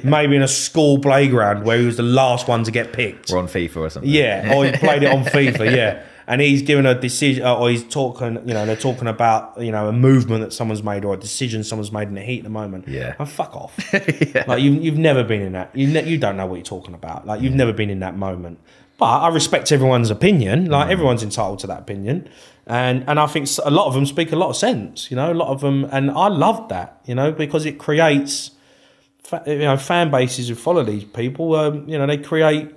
Maybe 0.04 0.34
in 0.36 0.42
a 0.42 0.48
school 0.48 0.98
playground 0.98 1.64
where 1.64 1.78
he 1.78 1.86
was 1.86 1.96
the 1.96 2.02
last 2.02 2.48
one 2.48 2.64
to 2.64 2.70
get 2.70 2.92
picked. 2.92 3.30
We're 3.30 3.38
on 3.38 3.46
FIFA 3.46 3.76
or 3.76 3.90
something. 3.90 4.10
Yeah, 4.10 4.52
or 4.54 4.64
he 4.64 4.72
played 4.72 5.04
it 5.04 5.12
on 5.12 5.24
FIFA. 5.24 5.74
Yeah, 5.74 6.02
and 6.26 6.40
he's 6.40 6.62
given 6.62 6.86
a 6.86 6.98
decision, 6.98 7.44
uh, 7.44 7.56
or 7.56 7.70
he's 7.70 7.84
talking. 7.84 8.36
You 8.46 8.54
know, 8.54 8.66
they're 8.66 8.74
talking 8.74 9.06
about 9.06 9.60
you 9.60 9.70
know 9.70 9.88
a 9.88 9.92
movement 9.92 10.42
that 10.42 10.52
someone's 10.52 10.82
made 10.82 11.04
or 11.04 11.14
a 11.14 11.18
decision 11.18 11.62
someone's 11.62 11.92
made 11.92 12.08
in 12.08 12.14
the 12.14 12.22
heat 12.22 12.38
of 12.38 12.44
the 12.44 12.50
moment. 12.50 12.88
Yeah. 12.88 13.14
oh, 13.20 13.24
fuck 13.24 13.54
off. 13.54 13.78
Like 14.46 14.60
you've, 14.60 14.82
you've 14.84 14.98
never 14.98 15.22
been 15.22 15.40
in 15.40 15.52
that. 15.52 15.74
You 15.74 15.86
ne- 15.86 16.08
you 16.08 16.18
don't 16.18 16.36
know 16.36 16.46
what 16.46 16.56
you're 16.56 16.64
talking 16.64 16.94
about. 16.94 17.26
Like 17.26 17.40
you've 17.40 17.54
never 17.54 17.72
been 17.72 17.90
in 17.90 18.00
that 18.00 18.16
moment. 18.16 18.58
But 18.98 19.06
I 19.06 19.28
respect 19.28 19.72
everyone's 19.72 20.10
opinion. 20.10 20.66
Like 20.66 20.88
mm. 20.88 20.92
everyone's 20.92 21.22
entitled 21.22 21.60
to 21.60 21.66
that 21.68 21.80
opinion, 21.80 22.28
and 22.66 23.04
and 23.08 23.18
I 23.20 23.26
think 23.26 23.48
a 23.64 23.70
lot 23.70 23.86
of 23.86 23.94
them 23.94 24.06
speak 24.06 24.32
a 24.32 24.36
lot 24.36 24.48
of 24.50 24.56
sense. 24.56 25.10
You 25.10 25.16
know, 25.16 25.32
a 25.32 25.34
lot 25.34 25.48
of 25.48 25.60
them, 25.60 25.84
and 25.92 26.10
I 26.10 26.28
love 26.28 26.68
that. 26.70 27.00
You 27.06 27.14
know, 27.14 27.32
because 27.32 27.66
it 27.66 27.78
creates. 27.78 28.50
You 29.46 29.58
know, 29.60 29.76
fan 29.78 30.10
bases 30.10 30.48
who 30.50 30.54
follow 30.54 30.84
these 30.84 31.04
people. 31.04 31.54
Um, 31.56 31.88
you 31.88 31.96
know, 31.98 32.06
they 32.06 32.18
create 32.18 32.74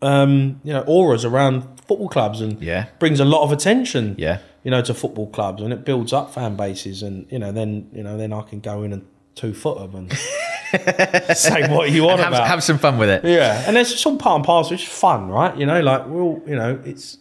um, 0.00 0.60
you 0.64 0.72
know, 0.72 0.82
auras 0.86 1.24
around 1.24 1.62
football 1.86 2.08
clubs 2.08 2.40
and 2.40 2.60
Yeah. 2.62 2.86
brings 3.00 3.20
a 3.20 3.24
lot 3.24 3.42
of 3.42 3.50
attention. 3.52 4.14
Yeah. 4.18 4.38
You 4.62 4.70
know, 4.70 4.80
to 4.82 4.94
football 4.94 5.26
clubs 5.28 5.60
and 5.62 5.72
it 5.72 5.84
builds 5.84 6.12
up 6.12 6.32
fan 6.32 6.54
bases 6.56 7.02
and 7.02 7.26
you 7.30 7.38
know, 7.40 7.50
then 7.52 7.88
you 7.92 8.02
know, 8.02 8.16
then 8.16 8.32
I 8.32 8.42
can 8.42 8.60
go 8.60 8.84
in 8.84 8.92
and 8.92 9.04
two 9.34 9.52
foot 9.52 9.78
them 9.92 10.08
and 10.08 10.12
say 11.36 11.68
what 11.68 11.90
you 11.90 12.04
want 12.04 12.20
Have, 12.20 12.32
about. 12.32 12.46
have 12.46 12.62
some 12.62 12.78
fun 12.78 12.96
with 12.98 13.08
it. 13.10 13.24
yeah, 13.24 13.64
and 13.66 13.76
it's 13.76 13.90
just 13.92 14.06
all 14.06 14.16
part 14.16 14.36
and 14.36 14.44
parcel. 14.44 14.74
It's 14.74 14.84
fun, 14.84 15.28
right? 15.28 15.56
You 15.56 15.66
know, 15.66 15.80
like 15.80 16.06
we're 16.06 16.22
all, 16.22 16.42
you 16.46 16.56
know, 16.56 16.80
it's. 16.84 17.18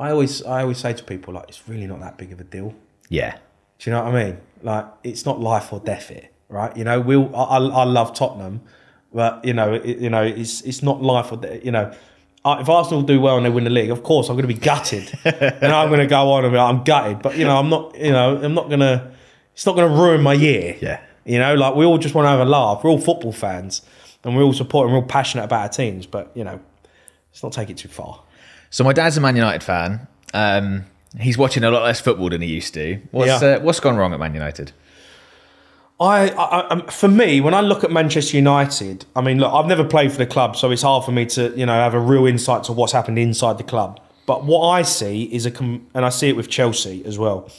I 0.00 0.10
always, 0.12 0.42
I 0.42 0.62
always 0.62 0.78
say 0.78 0.94
to 0.94 1.04
people, 1.04 1.34
like, 1.34 1.48
it's 1.48 1.68
really 1.68 1.86
not 1.86 2.00
that 2.00 2.16
big 2.16 2.32
of 2.32 2.40
a 2.40 2.44
deal. 2.44 2.74
Yeah. 3.10 3.36
Do 3.78 3.90
you 3.90 3.94
know 3.94 4.04
what 4.04 4.14
I 4.14 4.24
mean? 4.24 4.38
Like, 4.62 4.86
it's 5.04 5.26
not 5.26 5.40
life 5.40 5.72
or 5.72 5.80
death 5.80 6.08
here, 6.08 6.28
right? 6.48 6.74
You 6.76 6.84
know, 6.84 7.00
we'll. 7.00 7.34
I, 7.36 7.56
I 7.56 7.58
I 7.58 7.84
love 7.84 8.14
Tottenham, 8.14 8.62
but 9.12 9.44
you 9.44 9.52
know, 9.52 9.74
it, 9.74 9.98
you 9.98 10.10
know, 10.10 10.22
it's 10.22 10.62
it's 10.62 10.82
not 10.82 11.02
life 11.02 11.32
or 11.32 11.36
death. 11.36 11.64
You 11.64 11.72
know, 11.72 11.92
if 12.44 12.68
Arsenal 12.68 13.02
do 13.02 13.20
well 13.20 13.36
and 13.36 13.44
they 13.44 13.50
win 13.50 13.64
the 13.64 13.70
league, 13.70 13.90
of 13.90 14.02
course 14.02 14.28
I'm 14.28 14.36
going 14.36 14.48
to 14.48 14.54
be 14.54 14.60
gutted, 14.60 15.10
and 15.24 15.72
I'm 15.72 15.88
going 15.88 16.00
to 16.00 16.06
go 16.06 16.30
on 16.32 16.44
and 16.44 16.52
be 16.52 16.58
like, 16.58 16.74
I'm 16.74 16.84
gutted. 16.84 17.22
But 17.22 17.36
you 17.36 17.44
know, 17.44 17.56
I'm 17.56 17.68
not. 17.68 17.98
You 17.98 18.12
know, 18.12 18.36
I'm 18.42 18.54
not 18.54 18.68
going 18.68 18.80
to. 18.80 19.10
It's 19.54 19.66
not 19.66 19.76
going 19.76 19.90
to 19.90 19.96
ruin 19.98 20.22
my 20.22 20.34
year. 20.34 20.76
Yeah. 20.80 21.00
You 21.24 21.38
know, 21.38 21.54
like 21.54 21.74
we 21.74 21.84
all 21.84 21.98
just 21.98 22.14
want 22.14 22.26
to 22.26 22.30
have 22.30 22.40
a 22.40 22.44
laugh. 22.44 22.82
We're 22.82 22.90
all 22.90 23.00
football 23.00 23.32
fans, 23.32 23.82
and 24.24 24.36
we're 24.36 24.42
all 24.42 24.52
supporting. 24.52 24.92
We're 24.92 25.00
all 25.00 25.06
passionate 25.06 25.44
about 25.44 25.62
our 25.62 25.68
teams, 25.68 26.06
but 26.06 26.30
you 26.34 26.44
know, 26.44 26.60
let's 27.32 27.42
not 27.42 27.52
take 27.52 27.70
it 27.70 27.78
too 27.78 27.88
far. 27.88 28.22
So 28.70 28.84
my 28.84 28.92
dad's 28.92 29.16
a 29.16 29.20
Man 29.20 29.36
United 29.36 29.62
fan. 29.62 30.06
Um, 30.32 30.84
he's 31.18 31.36
watching 31.36 31.64
a 31.64 31.70
lot 31.70 31.82
less 31.82 32.00
football 32.00 32.30
than 32.30 32.40
he 32.40 32.48
used 32.48 32.72
to. 32.74 33.00
What's 33.10 33.42
Yeah. 33.42 33.48
uh, 33.56 33.60
what's 33.60 33.80
gone 33.80 33.96
wrong 33.96 34.12
at 34.14 34.20
Man 34.20 34.34
United? 34.34 34.72
I, 35.98 36.30
I, 36.30 36.74
I, 36.76 36.90
for 36.90 37.08
me, 37.08 37.42
when 37.42 37.52
I 37.52 37.60
look 37.60 37.84
at 37.84 37.90
Manchester 37.90 38.36
United, 38.36 39.04
I 39.14 39.20
mean, 39.20 39.38
look, 39.38 39.52
I've 39.52 39.66
never 39.66 39.84
played 39.84 40.10
for 40.12 40.16
the 40.18 40.26
club, 40.26 40.56
so 40.56 40.70
it's 40.70 40.80
hard 40.82 41.04
for 41.04 41.12
me 41.12 41.26
to, 41.26 41.52
you 41.54 41.66
know, 41.66 41.74
have 41.74 41.92
a 41.92 42.00
real 42.00 42.24
insight 42.26 42.64
to 42.64 42.72
what's 42.72 42.92
happened 42.92 43.18
inside 43.18 43.58
the 43.58 43.64
club. 43.64 44.00
But 44.24 44.44
what 44.44 44.66
I 44.68 44.80
see 44.82 45.24
is 45.24 45.44
a, 45.44 45.50
com- 45.50 45.86
and 45.92 46.06
I 46.06 46.08
see 46.08 46.28
it 46.30 46.36
with 46.36 46.48
Chelsea 46.48 47.04
as 47.04 47.18
well. 47.18 47.50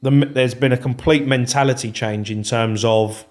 The, 0.00 0.10
there's 0.10 0.54
been 0.54 0.72
a 0.72 0.76
complete 0.76 1.24
mentality 1.24 1.92
change 1.92 2.32
in 2.32 2.42
terms 2.42 2.84
of 2.84 3.24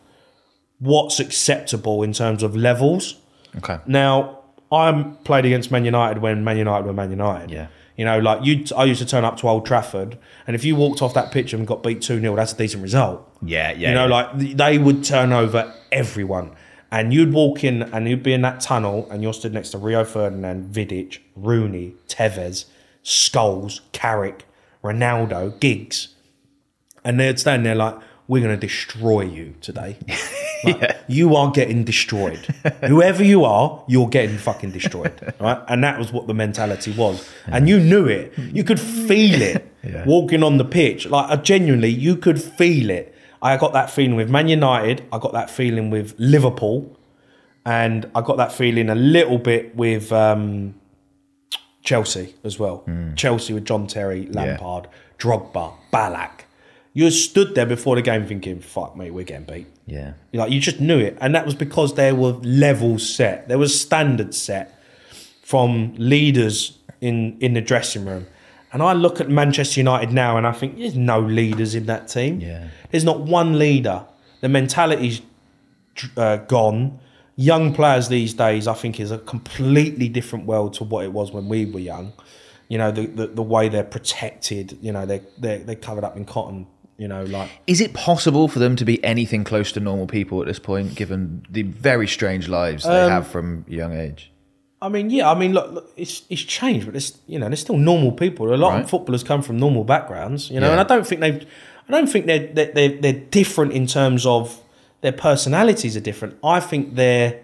what's 0.80 1.20
acceptable 1.20 2.02
in 2.02 2.14
terms 2.14 2.42
of 2.42 2.56
levels. 2.56 3.16
Okay. 3.58 3.80
Now, 3.86 4.40
I 4.72 5.04
played 5.24 5.46
against 5.46 5.72
Man 5.72 5.86
United 5.86 6.22
when 6.22 6.44
Man 6.44 6.58
United 6.58 6.86
were 6.86 6.94
Man 6.94 7.10
United. 7.10 7.52
Yeah. 7.52 7.68
You 7.98 8.06
know, 8.06 8.20
like 8.20 8.46
you, 8.46 8.66
I 8.76 8.86
used 8.86 9.02
to 9.02 9.06
turn 9.06 9.26
up 9.26 9.38
to 9.38 9.48
Old 9.48 9.66
Trafford, 9.66 10.18
and 10.48 10.56
if 10.56 10.64
you 10.64 10.76
walked 10.76 11.02
off 11.02 11.14
that 11.14 11.32
pitch 11.32 11.54
and 11.54 11.68
got 11.68 11.84
beat 11.84 12.02
2 12.02 12.20
0, 12.20 12.36
that's 12.36 12.54
a 12.54 12.58
decent 12.58 12.82
result. 12.82 13.30
Yeah, 13.44 13.72
yeah. 13.72 13.90
You 13.90 13.96
know, 13.96 14.06
yeah. 14.06 14.32
like 14.32 14.58
they 14.58 14.78
would 14.78 15.04
turn 15.04 15.34
over 15.34 15.74
everyone. 15.92 16.56
And 16.94 17.14
you'd 17.14 17.32
walk 17.32 17.64
in 17.64 17.84
and 17.84 18.08
you'd 18.08 18.24
be 18.24 18.34
in 18.34 18.42
that 18.42 18.60
tunnel 18.60 19.08
and 19.10 19.24
you're 19.24 19.34
stood 19.34 19.54
next 19.54 19.70
to 19.70 19.78
Rio 19.78 20.04
Ferdinand, 20.04 20.74
Vidic, 20.74 21.20
Rooney, 21.38 21.94
Tevez, 22.10 22.66
Scholes, 23.02 23.80
Carrick, 23.94 24.46
Ronaldo, 24.84 25.58
Giggs. 25.62 26.10
And 27.04 27.18
they'd 27.18 27.40
stand 27.40 27.66
there 27.66 27.76
like, 27.76 27.98
we're 28.28 28.44
going 28.44 28.60
to 28.60 28.60
destroy 28.60 29.22
you 29.22 29.56
today. 29.62 29.98
Like, 30.82 30.98
You 31.08 31.36
are 31.36 31.52
getting 31.52 31.84
destroyed. 31.84 32.38
Whoever 32.88 33.24
you 33.24 33.44
are, 33.46 33.84
you're 33.88 34.08
getting 34.10 34.38
fucking 34.38 34.72
destroyed. 34.72 35.14
Right? 35.40 35.60
And 35.68 35.84
that 35.84 35.98
was 36.00 36.12
what 36.14 36.28
the 36.28 36.34
mentality 36.34 36.92
was. 36.94 37.28
And 37.48 37.68
you 37.68 37.80
knew 37.80 38.06
it. 38.06 38.34
You 38.38 38.64
could 38.64 38.80
feel 38.80 39.42
it 39.42 39.68
Yeah. 39.84 40.06
walking 40.06 40.44
on 40.44 40.58
the 40.58 40.66
pitch. 40.66 41.08
Like, 41.08 41.44
genuinely, 41.44 41.90
you 41.90 42.16
could 42.16 42.42
feel 42.42 42.90
it. 42.90 43.16
I 43.42 43.58
got 43.58 43.74
that 43.74 43.90
feeling 43.90 44.16
with 44.16 44.30
Man 44.30 44.48
United. 44.48 45.04
I 45.12 45.18
got 45.18 45.34
that 45.34 45.50
feeling 45.50 45.90
with 45.90 46.14
Liverpool. 46.20 46.98
And 47.66 48.10
I 48.16 48.22
got 48.22 48.38
that 48.38 48.52
feeling 48.52 48.90
a 48.90 48.96
little 48.96 49.38
bit 49.38 49.76
with 49.76 50.12
um, 50.12 50.76
Chelsea 51.84 52.36
as 52.44 52.60
well. 52.60 52.84
Chelsea 53.16 53.54
with 53.54 53.66
John 53.66 53.88
Terry, 53.88 54.28
Lampard, 54.28 54.88
Drogba, 55.18 55.74
Ballack. 55.92 56.42
You 56.94 57.10
stood 57.10 57.56
there 57.56 57.66
before 57.66 57.96
the 57.96 58.02
game 58.02 58.26
thinking, 58.28 58.60
fuck 58.60 58.98
me, 58.98 59.10
we're 59.12 59.24
getting 59.24 59.46
beat. 59.46 59.68
Yeah. 59.92 60.14
You 60.32 60.40
Like 60.40 60.52
you 60.52 60.62
just 60.62 60.80
knew 60.80 61.00
it, 61.00 61.18
and 61.20 61.36
that 61.36 61.46
was 61.46 61.54
because 61.54 61.96
there 61.96 62.16
were 62.16 62.32
levels 62.44 63.08
set. 63.08 63.50
There 63.50 63.58
was 63.58 63.80
standards 63.80 64.38
set 64.42 64.80
from 65.42 65.94
leaders 65.98 66.80
in 67.02 67.38
in 67.40 67.54
the 67.54 67.62
dressing 67.62 68.06
room. 68.06 68.26
And 68.74 68.82
I 68.82 68.94
look 68.94 69.20
at 69.20 69.30
Manchester 69.30 69.82
United 69.82 70.14
now, 70.14 70.38
and 70.38 70.48
I 70.48 70.54
think 70.54 70.78
there's 70.78 70.96
no 70.96 71.20
leaders 71.20 71.76
in 71.76 71.88
that 71.88 72.08
team. 72.08 72.40
Yeah. 72.40 72.70
There's 72.90 73.04
not 73.04 73.20
one 73.20 73.60
leader. 73.60 74.06
The 74.40 74.48
mentality's 74.48 75.22
uh, 76.16 76.38
gone. 76.38 76.98
Young 77.36 77.74
players 77.74 78.08
these 78.08 78.34
days, 78.34 78.68
I 78.68 78.74
think, 78.74 78.98
is 79.02 79.12
a 79.12 79.18
completely 79.18 80.08
different 80.08 80.46
world 80.46 80.74
to 80.76 80.86
what 80.86 81.04
it 81.04 81.12
was 81.12 81.34
when 81.34 81.50
we 81.50 81.66
were 81.66 81.82
young. 81.82 82.14
You 82.70 82.78
know, 82.78 82.92
the 82.92 83.08
the, 83.08 83.28
the 83.28 83.44
way 83.44 83.68
they're 83.68 83.84
protected. 83.84 84.78
You 84.82 84.94
know, 84.94 85.06
they 85.06 85.22
they 85.38 85.58
they're 85.58 85.76
covered 85.76 86.06
up 86.06 86.16
in 86.16 86.24
cotton. 86.24 86.68
You 87.02 87.08
know, 87.08 87.24
like 87.24 87.50
Is 87.66 87.82
it 87.82 87.94
possible 87.94 88.48
for 88.48 88.60
them 88.60 88.76
to 88.76 88.86
be 88.86 89.04
anything 89.04 89.44
close 89.44 89.72
to 89.72 89.80
normal 89.80 90.06
people 90.06 90.40
at 90.42 90.48
this 90.48 90.60
point, 90.60 90.94
given 90.94 91.44
the 91.50 91.64
very 91.64 92.08
strange 92.08 92.48
lives 92.48 92.84
they 92.84 93.02
Um, 93.06 93.10
have 93.10 93.26
from 93.26 93.66
a 93.68 93.74
young 93.74 93.94
age? 94.06 94.32
I 94.84 94.88
mean, 94.90 95.10
yeah. 95.10 95.32
I 95.32 95.36
mean, 95.42 95.52
look, 95.54 95.72
look 95.72 95.92
it's 95.98 96.22
it's 96.30 96.44
changed, 96.44 96.86
but 96.86 96.96
it's 96.96 97.18
you 97.26 97.40
know, 97.40 97.48
there's 97.50 97.62
still 97.62 97.78
normal 97.78 98.12
people. 98.12 98.54
A 98.54 98.56
lot 98.56 98.74
Right. 98.74 98.84
of 98.84 98.90
footballers 98.90 99.24
come 99.24 99.42
from 99.42 99.58
normal 99.58 99.84
backgrounds, 99.84 100.52
you 100.52 100.60
know, 100.60 100.68
Yeah. 100.68 100.74
and 100.74 100.82
I 100.82 100.96
don't 100.96 101.08
think 101.08 101.22
they've, 101.22 101.44
I 101.90 101.92
don't 101.92 102.08
think 102.08 102.28
they're 102.28 102.48
they're, 102.56 102.72
they're 102.76 102.96
they're 103.02 103.22
different 103.32 103.72
in 103.74 103.88
terms 103.88 104.26
of 104.28 104.62
their 105.02 105.12
personalities 105.30 105.98
are 105.98 106.06
different. 106.12 106.36
I 106.44 106.60
think 106.60 106.94
their 106.96 107.40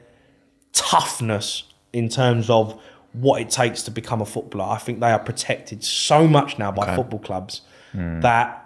toughness 0.73 1.63
in 1.93 2.09
terms 2.09 2.49
of 2.49 2.79
what 3.13 3.41
it 3.41 3.49
takes 3.49 3.81
to 3.83 3.91
become 3.91 4.21
a 4.21 4.25
footballer. 4.25 4.65
I 4.65 4.77
think 4.77 4.99
they 4.99 5.11
are 5.11 5.19
protected 5.31 5.83
so 5.83 6.27
much 6.27 6.59
now 6.59 6.71
by 6.71 6.95
football 6.95 7.19
clubs 7.19 7.61
Hmm. 7.93 8.19
that 8.19 8.63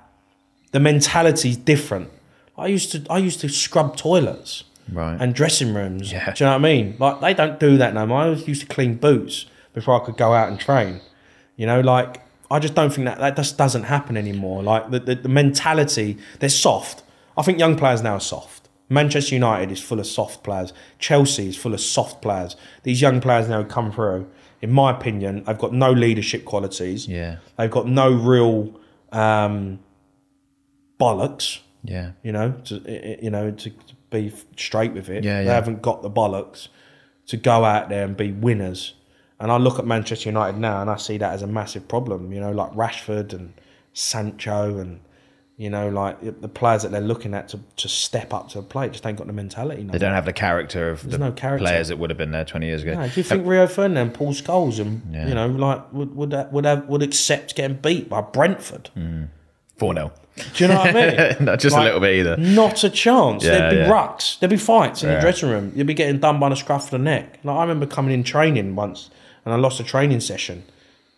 the 0.72 0.80
mentality's 0.80 1.58
different. 1.58 2.10
I 2.58 2.68
used 2.68 2.92
to 2.92 3.06
I 3.10 3.18
used 3.18 3.40
to 3.42 3.50
scrub 3.50 3.96
toilets 3.98 4.64
Right. 4.92 5.18
and 5.22 5.34
dressing 5.34 5.74
rooms. 5.74 6.12
Yeah. 6.12 6.34
Do 6.34 6.44
you 6.44 6.46
know 6.50 6.52
what 6.54 6.66
I 6.66 6.74
mean? 6.74 6.96
Like 7.00 7.22
they 7.22 7.34
don't 7.34 7.60
do 7.60 7.78
that 7.78 7.94
no 7.94 8.06
more. 8.06 8.22
I 8.24 8.30
used 8.32 8.62
to 8.62 8.68
clean 8.68 8.96
boots 8.96 9.46
before 9.74 10.02
I 10.02 10.06
could 10.06 10.18
go 10.18 10.34
out 10.34 10.50
and 10.50 10.60
train. 10.60 11.00
You 11.56 11.66
know, 11.66 11.80
like 11.82 12.22
I 12.50 12.60
just 12.60 12.74
don't 12.76 12.92
think 12.94 13.06
that 13.06 13.20
that 13.20 13.36
just 13.38 13.58
doesn't 13.58 13.84
happen 13.84 14.18
anymore. 14.18 14.62
Like 14.64 14.92
the, 14.92 15.00
the, 15.00 15.16
the 15.16 15.30
mentality, 15.30 16.18
they're 16.40 16.50
soft. 16.50 17.04
I 17.38 17.42
think 17.44 17.58
young 17.60 17.78
players 17.78 18.02
now 18.02 18.16
are 18.16 18.20
soft. 18.20 18.68
Manchester 18.90 19.36
United 19.36 19.72
is 19.72 19.80
full 19.80 20.02
of 20.02 20.06
soft 20.06 20.44
players. 20.44 20.74
Chelsea 21.00 21.48
is 21.48 21.56
full 21.56 21.74
of 21.74 21.80
soft 21.80 22.22
players. 22.22 22.58
These 22.84 23.02
young 23.02 23.22
players 23.22 23.48
now 23.48 23.64
come 23.64 23.94
through. 23.94 24.28
In 24.62 24.72
my 24.72 24.92
opinion, 24.92 25.46
they've 25.46 25.58
got 25.58 25.72
no 25.74 25.92
leadership 25.94 26.44
qualities. 26.44 27.08
Yeah. 27.08 27.38
They've 27.58 27.72
got 27.72 27.88
no 27.88 28.12
real 28.12 28.78
um, 29.14 29.80
bollocks 31.02 31.60
Yeah. 31.84 32.12
you 32.24 32.32
know, 32.32 32.48
to 32.66 32.76
you 33.26 33.30
know, 33.36 33.52
to, 33.52 33.70
to 33.70 33.94
be 34.10 34.32
straight 34.58 34.94
with 34.94 35.10
it. 35.10 35.24
Yeah, 35.24 35.40
yeah. 35.40 35.44
They 35.48 35.54
haven't 35.62 35.82
got 35.82 36.02
the 36.02 36.10
bollocks 36.20 36.68
to 37.28 37.38
go 37.38 37.64
out 37.66 37.90
there 37.90 38.04
and 38.06 38.16
be 38.16 38.32
winners. 38.32 38.94
And 39.40 39.52
I 39.52 39.58
look 39.58 39.80
at 39.80 39.86
Manchester 39.86 40.30
United 40.30 40.58
now 40.60 40.82
and 40.82 40.90
I 40.90 40.98
see 40.98 41.18
that 41.18 41.34
as 41.34 41.42
a 41.42 41.48
massive 41.48 41.88
problem. 41.88 42.32
You 42.34 42.40
know, 42.44 42.52
like 42.52 42.72
Rashford 42.74 43.34
and 43.34 43.54
Sancho 43.94 44.78
and 44.80 45.00
You 45.58 45.70
know, 45.70 45.90
like 45.90 46.16
the 46.42 46.48
players 46.48 46.82
that 46.84 46.92
they're 46.92 47.02
looking 47.14 47.34
at 47.36 47.50
to, 47.50 47.60
to 47.78 47.88
step 47.88 48.34
up 48.34 48.50
to 48.50 48.58
the 48.62 48.68
plate 48.74 48.92
just 48.94 49.06
ain't 49.06 49.18
got 49.18 49.28
the 49.28 49.34
mentality. 49.34 49.84
No 49.84 49.92
They 49.94 50.00
don't 50.00 50.14
have 50.14 50.26
the 50.26 50.34
character 50.34 50.90
of 50.90 51.10
the 51.10 51.18
no 51.20 51.32
character. 51.32 51.64
players 51.66 51.88
that 51.90 51.98
would 52.00 52.10
have 52.10 52.18
been 52.18 52.32
there 52.32 52.46
20 52.46 52.66
years 52.66 52.82
ago. 52.84 52.94
No, 52.96 53.08
do 53.08 53.14
you 53.20 53.24
think 53.24 53.46
Rio 53.46 53.68
Ferdinand, 53.68 54.14
Paul 54.14 54.34
Scholes, 54.34 54.80
and 54.80 55.02
Yeah. 55.14 55.28
you 55.28 55.36
know, 55.36 55.48
like 55.48 55.82
would 55.94 56.16
would 56.16 56.32
that, 56.32 56.52
would 56.54 56.66
have, 56.66 56.88
would 56.88 57.04
accept 57.04 57.56
getting 57.56 57.78
beat 57.78 58.10
by 58.10 58.22
Brentford? 58.22 58.90
Mm. 58.98 59.28
4 59.78 59.94
0. 59.94 60.12
Do 60.38 60.64
you 60.64 60.68
know 60.70 60.76
what 60.78 60.96
I 60.96 61.36
mean? 61.36 61.36
Not 61.46 61.60
just 61.60 61.74
Like, 61.76 61.82
a 61.82 61.86
little 61.86 62.00
bit 62.00 62.16
either. 62.20 62.38
Not 62.38 62.84
a 62.84 62.90
chance. 62.90 63.44
Yeah, 63.44 63.52
There'd 63.52 63.72
be 63.72 63.78
yeah. 63.78 63.90
rucks. 63.90 64.40
There'd 64.40 64.50
be 64.50 64.58
fights 64.58 65.04
in 65.04 65.10
Yeah. 65.10 65.16
the 65.16 65.22
dressing 65.22 65.50
room. 65.50 65.72
You'd 65.76 65.88
be 65.88 65.94
getting 65.94 66.20
done 66.20 66.40
by 66.40 66.50
the 66.50 66.56
scruff 66.56 66.86
of 66.86 66.92
the 66.92 66.98
neck. 67.00 67.40
Like 67.44 67.58
I 67.58 67.62
remember 67.62 67.86
coming 67.86 68.14
in 68.14 68.24
training 68.24 68.76
once, 68.76 69.10
and 69.46 69.54
I 69.54 69.58
lost 69.58 69.80
a 69.80 69.84
training 69.84 70.22
session, 70.22 70.64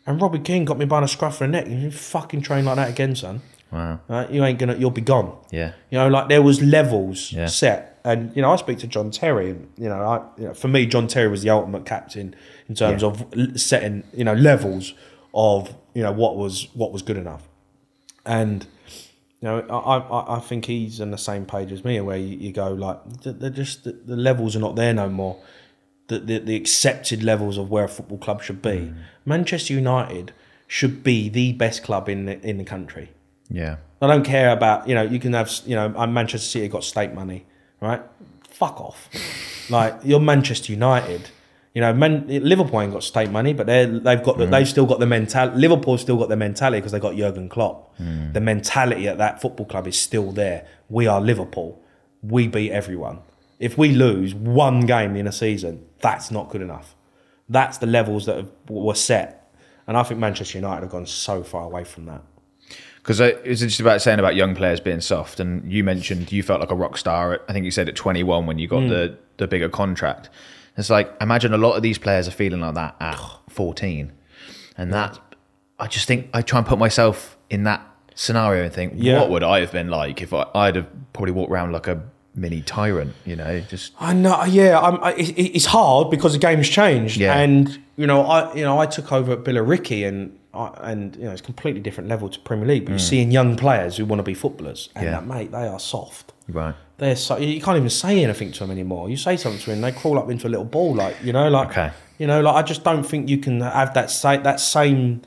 and 0.07 0.21
Robbie 0.21 0.39
Keane 0.39 0.65
got 0.65 0.77
me 0.77 0.85
by 0.85 0.99
the 1.01 1.07
scruff 1.07 1.33
of 1.35 1.39
the 1.39 1.47
neck. 1.49 1.67
You 1.67 1.91
fucking 1.91 2.41
train 2.41 2.65
like 2.65 2.75
that 2.77 2.89
again, 2.89 3.15
son. 3.15 3.41
Wow. 3.71 3.99
Right? 4.07 4.29
You 4.31 4.43
ain't 4.43 4.59
gonna. 4.59 4.75
You'll 4.75 4.89
be 4.91 5.01
gone. 5.01 5.35
Yeah. 5.51 5.73
You 5.89 5.99
know, 5.99 6.07
like 6.07 6.27
there 6.29 6.41
was 6.41 6.61
levels 6.61 7.31
Yeah. 7.31 7.45
set, 7.45 7.99
and 8.03 8.35
you 8.35 8.41
know, 8.41 8.51
I 8.51 8.55
speak 8.55 8.79
to 8.79 8.87
John 8.87 9.11
Terry, 9.11 9.51
and 9.51 9.67
you 9.77 9.89
know, 9.89 10.01
I, 10.01 10.21
you 10.41 10.47
know, 10.47 10.53
for 10.53 10.67
me, 10.67 10.85
John 10.87 11.07
Terry 11.07 11.27
was 11.29 11.43
the 11.43 11.49
ultimate 11.51 11.85
captain 11.85 12.35
in 12.67 12.75
terms 12.75 13.01
Yeah. 13.03 13.09
of 13.09 13.25
setting, 13.59 14.03
you 14.13 14.23
know, 14.23 14.33
levels 14.33 14.93
of 15.35 15.73
you 15.93 16.01
know 16.03 16.11
what 16.11 16.35
was 16.35 16.67
what 16.73 16.91
was 16.91 17.01
good 17.03 17.17
enough, 17.17 17.47
and 18.25 18.65
you 19.43 19.49
know, 19.49 19.59
I 19.69 19.97
I, 19.97 20.37
I 20.37 20.39
think 20.39 20.65
he's 20.65 21.01
on 21.01 21.11
the 21.11 21.17
same 21.17 21.45
page 21.45 21.73
as 21.73 21.83
me, 21.83 21.99
where 21.99 22.15
you, 22.15 22.37
you 22.37 22.53
go 22.53 22.71
like 22.71 22.97
they're 23.23 23.49
just 23.49 23.83
the, 23.83 23.91
the 23.91 24.15
levels 24.15 24.55
are 24.55 24.59
not 24.59 24.77
there 24.77 24.93
no 24.93 25.09
more. 25.09 25.37
The, 26.07 26.19
the 26.19 26.39
the 26.39 26.55
accepted 26.55 27.23
levels 27.23 27.57
of 27.57 27.69
where 27.69 27.83
a 27.83 27.89
football 27.89 28.19
club 28.19 28.41
should 28.41 28.61
be. 28.61 28.69
Mm. 28.69 28.95
Manchester 29.25 29.73
United 29.73 30.31
should 30.65 31.03
be 31.03 31.27
the 31.27 31.51
best 31.51 31.83
club 31.83 32.07
in 32.07 32.25
the, 32.25 32.39
in 32.47 32.57
the 32.57 32.63
country. 32.63 33.11
Yeah. 33.49 33.77
I 34.01 34.07
don't 34.07 34.23
care 34.23 34.49
about 34.49 34.87
you 34.87 34.95
know 34.95 35.01
you 35.01 35.19
can 35.19 35.33
have 35.33 35.51
you 35.65 35.75
know 35.75 35.93
uh, 35.93 36.07
Manchester 36.07 36.47
City 36.47 36.69
got 36.69 36.85
state 36.85 37.13
money, 37.13 37.45
right? 37.81 38.01
Fuck 38.47 38.79
off. 38.79 39.09
like 39.69 39.99
you're 40.05 40.21
Manchester 40.21 40.71
United. 40.71 41.29
You 41.73 41.81
know, 41.81 41.91
Man, 41.91 42.27
Liverpool 42.27 42.81
ain't 42.81 42.93
got 42.93 43.03
state 43.03 43.31
money, 43.31 43.53
but 43.53 43.65
they 43.65 43.85
they've 43.85 44.21
got 44.21 44.37
the, 44.37 44.45
they've 44.45 44.67
still 44.67 44.85
got 44.85 44.99
the 44.99 45.07
mentality. 45.07 45.57
Liverpool's 45.57 46.01
still 46.01 46.17
got 46.17 46.29
the 46.29 46.35
mentality 46.35 46.79
because 46.79 46.91
they 46.91 46.99
got 46.99 47.15
Jurgen 47.15 47.49
Klopp. 47.49 47.97
The 47.97 48.41
mentality 48.41 49.07
at 49.07 49.17
that 49.17 49.41
football 49.41 49.65
club 49.65 49.87
is 49.87 49.99
still 49.99 50.31
there. 50.31 50.67
We 50.89 51.07
are 51.07 51.19
Liverpool. 51.19 51.81
We 52.21 52.47
beat 52.47 52.71
everyone. 52.71 53.19
If 53.59 53.77
we 53.77 53.91
lose 53.91 54.35
one 54.35 54.81
game 54.81 55.15
in 55.15 55.25
a 55.25 55.31
season, 55.31 55.85
that's 55.99 56.29
not 56.29 56.49
good 56.49 56.61
enough. 56.61 56.95
That's 57.49 57.79
the 57.79 57.87
levels 57.87 58.25
that 58.27 58.37
have, 58.37 58.51
were 58.69 58.93
set, 58.93 59.51
and 59.87 59.97
I 59.97 60.03
think 60.03 60.19
Manchester 60.19 60.59
United 60.59 60.81
have 60.81 60.91
gone 60.91 61.07
so 61.07 61.43
far 61.43 61.63
away 61.63 61.85
from 61.85 62.05
that. 62.05 62.21
Because 62.97 63.19
it 63.19 63.45
was 63.45 63.59
just 63.59 63.79
about 63.79 64.01
saying 64.01 64.19
about 64.19 64.35
young 64.35 64.55
players 64.55 64.79
being 64.79 65.01
soft, 65.01 65.39
and 65.39 65.69
you 65.71 65.83
mentioned 65.83 66.31
you 66.31 66.43
felt 66.43 66.61
like 66.61 66.71
a 66.71 66.75
rock 66.75 66.97
star. 66.97 67.33
At, 67.33 67.41
I 67.49 67.53
think 67.53 67.65
you 67.65 67.71
said 67.71 67.89
at 67.89 67.95
21 67.95 68.45
when 68.45 68.59
you 68.59 68.67
got 68.67 68.83
hmm. 68.83 68.89
the 68.89 69.17
the 69.37 69.47
bigger 69.47 69.69
contract. 69.69 70.29
It's 70.77 70.89
like 70.89 71.13
imagine 71.21 71.53
a 71.53 71.57
lot 71.57 71.73
of 71.75 71.83
these 71.83 71.97
players 71.97 72.27
are 72.27 72.31
feeling 72.31 72.61
like 72.61 72.75
that 72.75 72.95
at 72.99 73.19
14, 73.49 74.11
and 74.77 74.93
that 74.93 75.19
I 75.79 75.87
just 75.87 76.07
think 76.07 76.29
I 76.33 76.41
try 76.41 76.59
and 76.59 76.67
put 76.67 76.79
myself 76.79 77.37
in 77.49 77.63
that 77.65 77.81
scenario 78.15 78.63
and 78.63 78.73
think, 78.73 78.93
Yeah. 78.95 79.19
what 79.19 79.29
would 79.31 79.43
I 79.43 79.59
have 79.59 79.71
been 79.71 79.89
like 79.89 80.21
if 80.21 80.33
I, 80.33 80.45
I'd 80.55 80.75
have 80.75 80.87
probably 81.13 81.31
walked 81.31 81.51
around 81.51 81.71
like 81.71 81.87
a 81.87 82.01
mini 82.35 82.61
tyrant, 82.61 83.13
you 83.25 83.35
know? 83.35 83.59
Just 83.61 83.93
I 83.99 84.13
know, 84.13 84.43
yeah. 84.45 84.79
I'm, 84.79 85.03
I, 85.03 85.13
it, 85.13 85.29
it's 85.39 85.65
hard 85.65 86.09
because 86.09 86.33
the 86.33 86.39
game's 86.39 86.69
changed, 86.69 87.17
Yeah. 87.17 87.37
and 87.37 87.79
you 87.95 88.07
know, 88.07 88.23
I 88.23 88.53
you 88.55 88.63
know 88.63 88.79
I 88.79 88.85
took 88.87 89.11
over 89.11 89.33
at 89.33 89.39
Billericay, 89.43 90.07
and 90.07 90.37
and 90.53 91.15
you 91.15 91.23
know 91.23 91.31
it's 91.31 91.41
a 91.41 91.43
completely 91.43 91.81
different 91.81 92.09
level 92.09 92.29
to 92.29 92.39
Premier 92.39 92.67
League. 92.67 92.85
But 92.85 92.91
you're 92.91 92.99
seeing 92.99 93.31
young 93.31 93.55
players 93.55 93.97
who 93.97 94.05
want 94.05 94.19
to 94.19 94.23
be 94.23 94.33
footballers, 94.33 94.89
and 94.95 95.03
Mm. 95.05 95.11
Yeah. 95.11 95.19
that, 95.19 95.27
mate, 95.27 95.51
they 95.51 95.67
are 95.67 95.79
soft. 95.79 96.31
right, 96.49 96.75
They're 96.97 97.15
so 97.15 97.37
you 97.37 97.61
can't 97.61 97.77
even 97.77 97.89
say 97.89 98.23
anything 98.23 98.51
to 98.51 98.59
them 98.59 98.71
anymore. 98.71 99.09
You 99.09 99.17
say 99.17 99.35
something 99.37 99.61
to 99.61 99.69
them, 99.71 99.81
they 99.81 99.91
crawl 99.91 100.19
up 100.19 100.29
into 100.29 100.47
a 100.47 100.49
little 100.49 100.65
ball, 100.65 100.93
like 100.95 101.15
you 101.23 101.33
know, 101.33 101.49
like 101.49 101.69
Okay. 101.71 101.91
you 102.19 102.27
know, 102.27 102.41
like 102.41 102.55
I 102.55 102.61
just 102.61 102.83
don't 102.83 103.03
think 103.03 103.29
you 103.29 103.37
can 103.37 103.61
have 103.61 103.93
that 103.95 104.11
sa- 104.11 104.37
that 104.37 104.59
same 104.59 105.21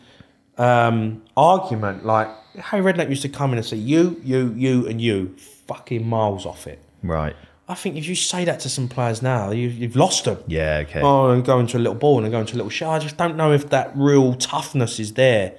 um, 0.59 1.23
argument. 1.37 2.05
Like 2.07 2.29
Harry 2.59 2.83
Redknapp 2.93 3.09
used 3.11 3.23
to 3.23 3.29
come 3.29 3.53
in 3.53 3.59
and 3.59 3.67
say, 3.67 3.77
"You, 3.77 4.21
you, 4.25 4.55
you, 4.57 4.87
and 4.87 5.01
you," 5.01 5.35
fucking 5.67 6.07
miles 6.09 6.47
off 6.47 6.67
it. 6.67 6.79
right, 7.03 7.35
I 7.69 7.75
think 7.75 7.97
if 7.97 8.07
you 8.07 8.15
say 8.15 8.45
that 8.45 8.61
to 8.61 8.69
some 8.69 8.89
players 8.89 9.23
now, 9.23 9.51
you've, 9.51 9.75
you've 9.75 9.97
lost 9.97 10.25
them. 10.25 10.39
yeah, 10.47 10.83
okay, 10.87 11.01
Oh, 11.03 11.31
and 11.31 11.45
go 11.45 11.59
into 11.59 11.77
a 11.77 11.81
little 11.81 11.97
ball 11.97 12.23
and 12.23 12.31
go 12.31 12.41
into 12.41 12.55
a 12.55 12.59
little 12.59 12.71
shot. 12.71 12.95
I 12.95 12.99
just 13.01 13.17
don't 13.17 13.37
know 13.37 13.53
if 13.53 13.71
that 13.71 13.91
real 13.97 14.35
toughness 14.35 15.01
is 15.01 15.15
there 15.15 15.57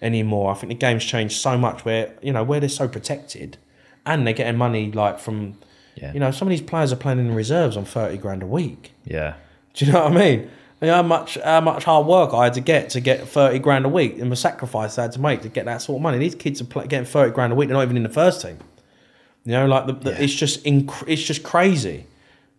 anymore. 0.00 0.52
I 0.52 0.54
think 0.54 0.68
the 0.68 0.76
game's 0.76 1.04
changed 1.04 1.36
so 1.36 1.58
much 1.58 1.84
where, 1.84 2.14
you 2.22 2.32
know, 2.32 2.44
where 2.44 2.60
they're 2.60 2.68
so 2.68 2.86
protected 2.86 3.56
and 4.06 4.24
they're 4.26 4.34
getting 4.34 4.56
money 4.56 4.92
like 4.92 5.18
from, 5.18 5.58
Yeah. 5.96 6.12
you 6.12 6.20
know, 6.20 6.30
some 6.30 6.46
of 6.46 6.50
these 6.50 6.62
players 6.62 6.92
are 6.92 6.96
playing 6.96 7.18
in 7.18 7.34
reserves 7.34 7.76
on 7.76 7.84
30 7.84 8.18
grand 8.18 8.42
a 8.42 8.46
week. 8.46 8.92
yeah, 9.04 9.34
Do 9.74 9.84
you 9.84 9.92
know 9.92 10.04
what 10.04 10.12
I 10.12 10.14
mean? 10.14 10.50
You 10.80 10.86
know 10.86 10.94
how 10.94 11.02
much 11.02 11.36
how 11.42 11.60
much 11.60 11.82
hard 11.82 12.06
work 12.06 12.32
I 12.32 12.44
had 12.44 12.54
to 12.54 12.60
get 12.60 12.90
to 12.90 13.00
get 13.00 13.26
thirty 13.26 13.58
grand 13.58 13.84
a 13.84 13.88
week, 13.88 14.16
and 14.20 14.30
the 14.30 14.36
sacrifice 14.36 14.96
I 14.96 15.02
had 15.02 15.12
to 15.12 15.20
make 15.20 15.42
to 15.42 15.48
get 15.48 15.64
that 15.64 15.82
sort 15.82 15.96
of 15.96 16.02
money. 16.02 16.18
These 16.18 16.36
kids 16.36 16.60
are 16.60 16.66
play, 16.66 16.86
getting 16.86 17.04
thirty 17.04 17.32
grand 17.32 17.52
a 17.52 17.56
week; 17.56 17.66
they're 17.68 17.76
not 17.76 17.82
even 17.82 17.96
in 17.96 18.04
the 18.04 18.08
first 18.08 18.40
team. 18.42 18.58
You 19.44 19.52
know, 19.52 19.66
like 19.66 19.86
the, 19.86 19.92
the, 19.94 20.10
Yeah. 20.10 20.18
it's 20.20 20.34
just 20.34 20.64
inc- 20.64 21.04
it's 21.06 21.22
just 21.22 21.42
crazy, 21.42 22.06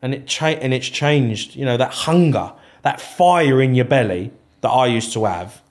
and 0.01 0.14
it 0.14 0.26
cha- 0.27 0.47
and 0.64 0.73
it's 0.73 0.88
changed. 0.88 1.56
You 1.56 1.65
know, 1.65 1.77
that 1.77 1.91
hunger, 1.91 2.51
that 2.84 2.99
fire 3.01 3.61
in 3.61 3.76
your 3.76 3.85
belly 3.85 4.31
that 4.61 4.69
I 4.69 4.88
used 4.88 5.14
to 5.14 5.26
have, 5.26 5.61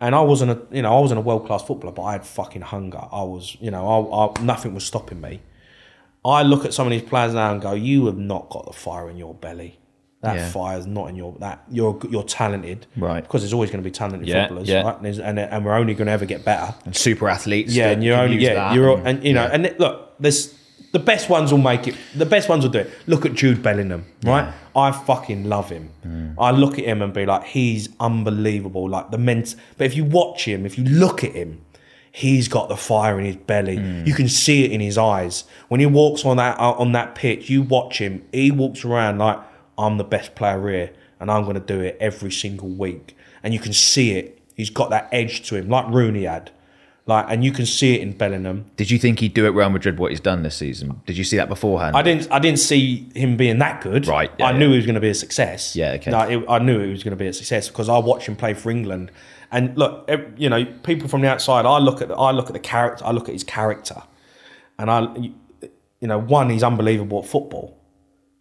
and 0.00 0.14
I 0.14 0.20
wasn't 0.20 0.50
a 0.52 0.58
you 0.74 0.82
know 0.82 0.96
I 0.96 1.00
wasn't 1.00 1.18
a 1.18 1.22
world 1.22 1.46
class 1.46 1.62
footballer, 1.62 1.92
but 1.92 2.02
I 2.02 2.12
had 2.12 2.26
fucking 2.26 2.62
hunger. 2.62 3.00
I 3.12 3.22
was 3.22 3.56
you 3.60 3.70
know 3.70 3.86
I, 4.12 4.26
I 4.26 4.42
nothing 4.42 4.74
was 4.74 4.84
stopping 4.84 5.20
me. 5.20 5.40
I 6.24 6.42
look 6.42 6.64
at 6.64 6.74
some 6.74 6.86
of 6.88 6.90
these 6.90 7.02
players 7.02 7.34
now 7.34 7.52
and 7.52 7.62
go, 7.62 7.72
you 7.74 8.06
have 8.06 8.16
not 8.18 8.48
got 8.50 8.66
the 8.66 8.72
fire 8.72 9.08
in 9.08 9.16
your 9.16 9.32
belly. 9.34 9.78
That 10.22 10.34
Yeah. 10.36 10.48
fire's 10.50 10.84
not 10.86 11.08
in 11.10 11.14
your 11.14 11.36
that 11.38 11.62
you're 11.70 12.00
you're 12.10 12.24
talented, 12.24 12.86
Right. 12.96 13.22
Because 13.22 13.42
there's 13.42 13.52
always 13.52 13.70
going 13.70 13.80
to 13.84 13.88
be 13.88 13.92
talented 13.92 14.26
Yeah, 14.26 14.48
footballers, 14.48 14.68
yeah. 14.68 14.82
right? 14.82 14.98
And, 15.00 15.20
and 15.20 15.38
and 15.38 15.64
we're 15.64 15.74
only 15.76 15.94
going 15.94 16.06
to 16.06 16.12
ever 16.12 16.24
get 16.24 16.44
better. 16.44 16.74
and 16.84 16.96
super 16.96 17.28
athletes. 17.28 17.72
Yeah, 17.76 17.90
and 17.90 18.02
you're 18.02 18.16
only 18.18 18.38
yeah 18.38 18.74
you're 18.74 18.96
and- 18.96 19.06
and 19.06 19.24
you 19.24 19.34
know 19.34 19.44
and 19.46 19.66
it- 19.66 19.78
look, 19.78 20.05
there's 20.18 20.54
the 20.92 20.98
best 20.98 21.28
ones 21.28 21.52
will 21.52 21.58
make 21.58 21.86
it. 21.88 21.94
The 22.14 22.26
best 22.26 22.48
ones 22.48 22.64
will 22.64 22.70
do 22.70 22.78
it. 22.80 22.90
Look 23.06 23.26
at 23.26 23.34
Jude 23.34 23.62
Bellingham, 23.62 24.06
right? 24.24 24.52
I 24.74 24.92
fucking 24.92 25.44
love 25.44 25.68
him. 25.68 25.90
Mm. 26.06 26.34
I 26.38 26.52
look 26.52 26.78
at 26.78 26.84
him 26.84 27.02
and 27.02 27.12
be 27.12 27.26
like, 27.26 27.44
he's 27.44 27.88
unbelievable. 28.00 28.88
Like 28.88 29.10
the 29.10 29.18
ment. 29.18 29.56
But 29.76 29.86
if 29.86 29.96
you 29.96 30.04
watch 30.04 30.46
him, 30.46 30.64
if 30.64 30.78
you 30.78 30.84
look 30.84 31.22
at 31.22 31.32
him, 31.32 31.60
he's 32.12 32.48
got 32.48 32.68
the 32.70 32.76
fire 32.76 33.18
in 33.18 33.26
his 33.26 33.36
belly. 33.36 33.76
Mm. 33.76 34.06
You 34.06 34.14
can 34.14 34.28
see 34.28 34.64
it 34.64 34.72
in 34.72 34.80
his 34.80 34.96
eyes 34.96 35.44
when 35.68 35.80
he 35.80 35.86
walks 35.86 36.24
on 36.24 36.38
that 36.38 36.58
uh, 36.58 36.72
on 36.72 36.92
that 36.92 37.14
pitch. 37.14 37.50
You 37.50 37.62
watch 37.62 37.98
him. 37.98 38.24
He 38.32 38.50
walks 38.50 38.84
around 38.84 39.18
like 39.18 39.38
I'm 39.76 39.98
the 39.98 40.04
best 40.04 40.34
player 40.34 40.68
here, 40.68 40.92
and 41.20 41.30
I'm 41.30 41.42
going 41.42 41.60
to 41.60 41.60
do 41.60 41.80
it 41.80 41.98
every 42.00 42.32
single 42.32 42.68
week. 42.68 43.16
And 43.42 43.52
you 43.52 43.60
can 43.60 43.74
see 43.74 44.12
it. 44.12 44.40
He's 44.54 44.70
got 44.70 44.88
that 44.90 45.10
edge 45.12 45.46
to 45.48 45.56
him, 45.56 45.68
like 45.68 45.88
Rooney 45.88 46.24
had. 46.24 46.50
Like, 47.08 47.26
and 47.28 47.44
you 47.44 47.52
can 47.52 47.66
see 47.66 47.94
it 47.94 48.00
in 48.00 48.16
Bellingham. 48.16 48.66
Did 48.76 48.90
you 48.90 48.98
think 48.98 49.20
he'd 49.20 49.32
do 49.32 49.46
at 49.46 49.54
Real 49.54 49.70
Madrid 49.70 49.96
what 49.96 50.10
he's 50.10 50.18
done 50.18 50.42
this 50.42 50.56
season? 50.56 51.00
Did 51.06 51.16
you 51.16 51.22
see 51.22 51.36
that 51.36 51.48
beforehand? 51.48 51.96
I 51.96 52.02
didn't. 52.02 52.26
I 52.32 52.40
didn't 52.40 52.58
see 52.58 53.08
him 53.14 53.36
being 53.36 53.58
that 53.60 53.80
good. 53.80 54.08
Right, 54.08 54.32
yeah, 54.40 54.46
I 54.46 54.50
yeah. 54.50 54.58
knew 54.58 54.70
he 54.70 54.76
was 54.76 54.86
going 54.86 54.96
to 54.96 55.00
be 55.00 55.10
a 55.10 55.14
success. 55.14 55.76
Yeah, 55.76 55.92
okay. 55.92 56.10
No, 56.10 56.20
it, 56.22 56.44
I 56.48 56.58
knew 56.58 56.80
he 56.80 56.90
was 56.90 57.04
going 57.04 57.12
to 57.16 57.16
be 57.16 57.28
a 57.28 57.32
success 57.32 57.68
because 57.68 57.88
I 57.88 57.98
watched 57.98 58.26
him 58.26 58.34
play 58.34 58.54
for 58.54 58.70
England. 58.72 59.12
And 59.52 59.78
look, 59.78 60.10
you 60.36 60.50
know, 60.50 60.64
people 60.82 61.06
from 61.08 61.20
the 61.20 61.28
outside, 61.30 61.64
I 61.64 61.78
look 61.78 62.02
at 62.02 62.10
I 62.10 62.32
look 62.32 62.48
at 62.48 62.54
the 62.54 62.58
character. 62.58 63.04
I 63.04 63.12
look 63.12 63.28
at 63.28 63.32
his 63.34 63.44
character, 63.44 64.02
and 64.76 64.90
I, 64.90 65.02
you 66.00 66.08
know, 66.08 66.18
one, 66.18 66.50
he's 66.50 66.64
unbelievable 66.64 67.20
at 67.22 67.28
football, 67.28 67.78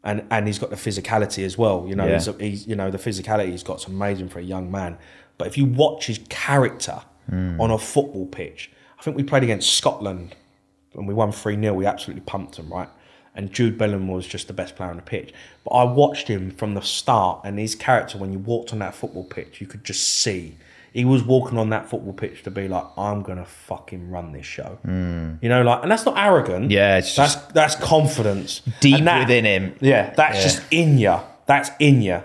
and 0.03 0.23
and 0.31 0.47
he's 0.47 0.57
got 0.57 0.71
the 0.71 0.75
physicality 0.75 1.45
as 1.45 1.55
well. 1.55 1.85
You 1.87 1.95
know, 1.95 2.07
Yeah. 2.07 2.15
he's, 2.15 2.29
he's 2.39 2.67
you 2.67 2.75
know 2.75 2.89
the 2.89 2.97
physicality 2.97 3.51
he's 3.51 3.61
got 3.61 3.77
is 3.81 3.85
amazing 3.85 4.29
for 4.29 4.39
a 4.39 4.43
young 4.43 4.71
man. 4.71 4.97
But 5.37 5.45
if 5.45 5.55
you 5.55 5.65
watch 5.65 6.07
his 6.07 6.19
character 6.29 7.01
Hmm. 7.29 7.59
on 7.59 7.71
a 7.71 7.77
football 7.77 8.25
pitch, 8.27 8.71
I 8.99 9.03
think 9.03 9.17
we 9.17 9.23
played 9.23 9.43
against 9.43 9.73
Scotland 9.75 10.35
and 10.93 11.07
we 11.07 11.13
won 11.13 11.31
3 11.31 11.55
0. 11.59 11.73
We 11.73 11.85
absolutely 11.85 12.21
pumped 12.21 12.57
them, 12.57 12.69
right? 12.71 12.89
And 13.37 13.51
Jude 13.51 13.77
Bellingham 13.77 14.07
was 14.07 14.25
just 14.25 14.47
the 14.47 14.53
best 14.53 14.75
player 14.77 14.89
on 14.89 14.95
the 14.95 15.01
pitch. 15.01 15.33
But 15.65 15.71
I 15.71 15.83
watched 15.83 16.27
him 16.29 16.51
from 16.51 16.73
the 16.73 16.81
start, 16.81 17.41
and 17.43 17.59
his 17.59 17.75
character, 17.75 18.17
when 18.17 18.31
you 18.31 18.39
walked 18.39 18.71
on 18.71 18.79
that 18.79 18.95
football 18.95 19.25
pitch, 19.25 19.59
you 19.59 19.67
could 19.67 19.83
just 19.83 20.07
see. 20.07 20.55
He 20.93 21.03
was 21.03 21.21
walking 21.21 21.57
on 21.57 21.69
that 21.71 21.89
football 21.89 22.13
pitch 22.13 22.43
to 22.43 22.51
be 22.51 22.69
like, 22.69 22.85
I'm 22.95 23.21
going 23.23 23.37
to 23.37 23.43
fucking 23.43 24.09
run 24.09 24.31
this 24.31 24.45
show. 24.45 24.77
You 24.85 25.49
know, 25.49 25.61
like, 25.63 25.83
and 25.83 25.91
that's 25.91 26.05
not 26.05 26.17
arrogant. 26.17 26.71
Yeah, 26.71 26.95
it's 26.99 27.13
that's, 27.13 27.33
just 27.35 27.53
that's 27.53 27.75
confidence. 27.75 28.61
deep 28.79 29.03
that- 29.03 29.19
within 29.19 29.43
him. 29.43 29.75
Yeah, 29.81 30.13
that's 30.15 30.37
Yeah. 30.37 30.43
just 30.43 30.61
in 30.71 30.97
you. 30.97 31.19
That's 31.45 31.71
in 31.79 32.01
you. 32.01 32.21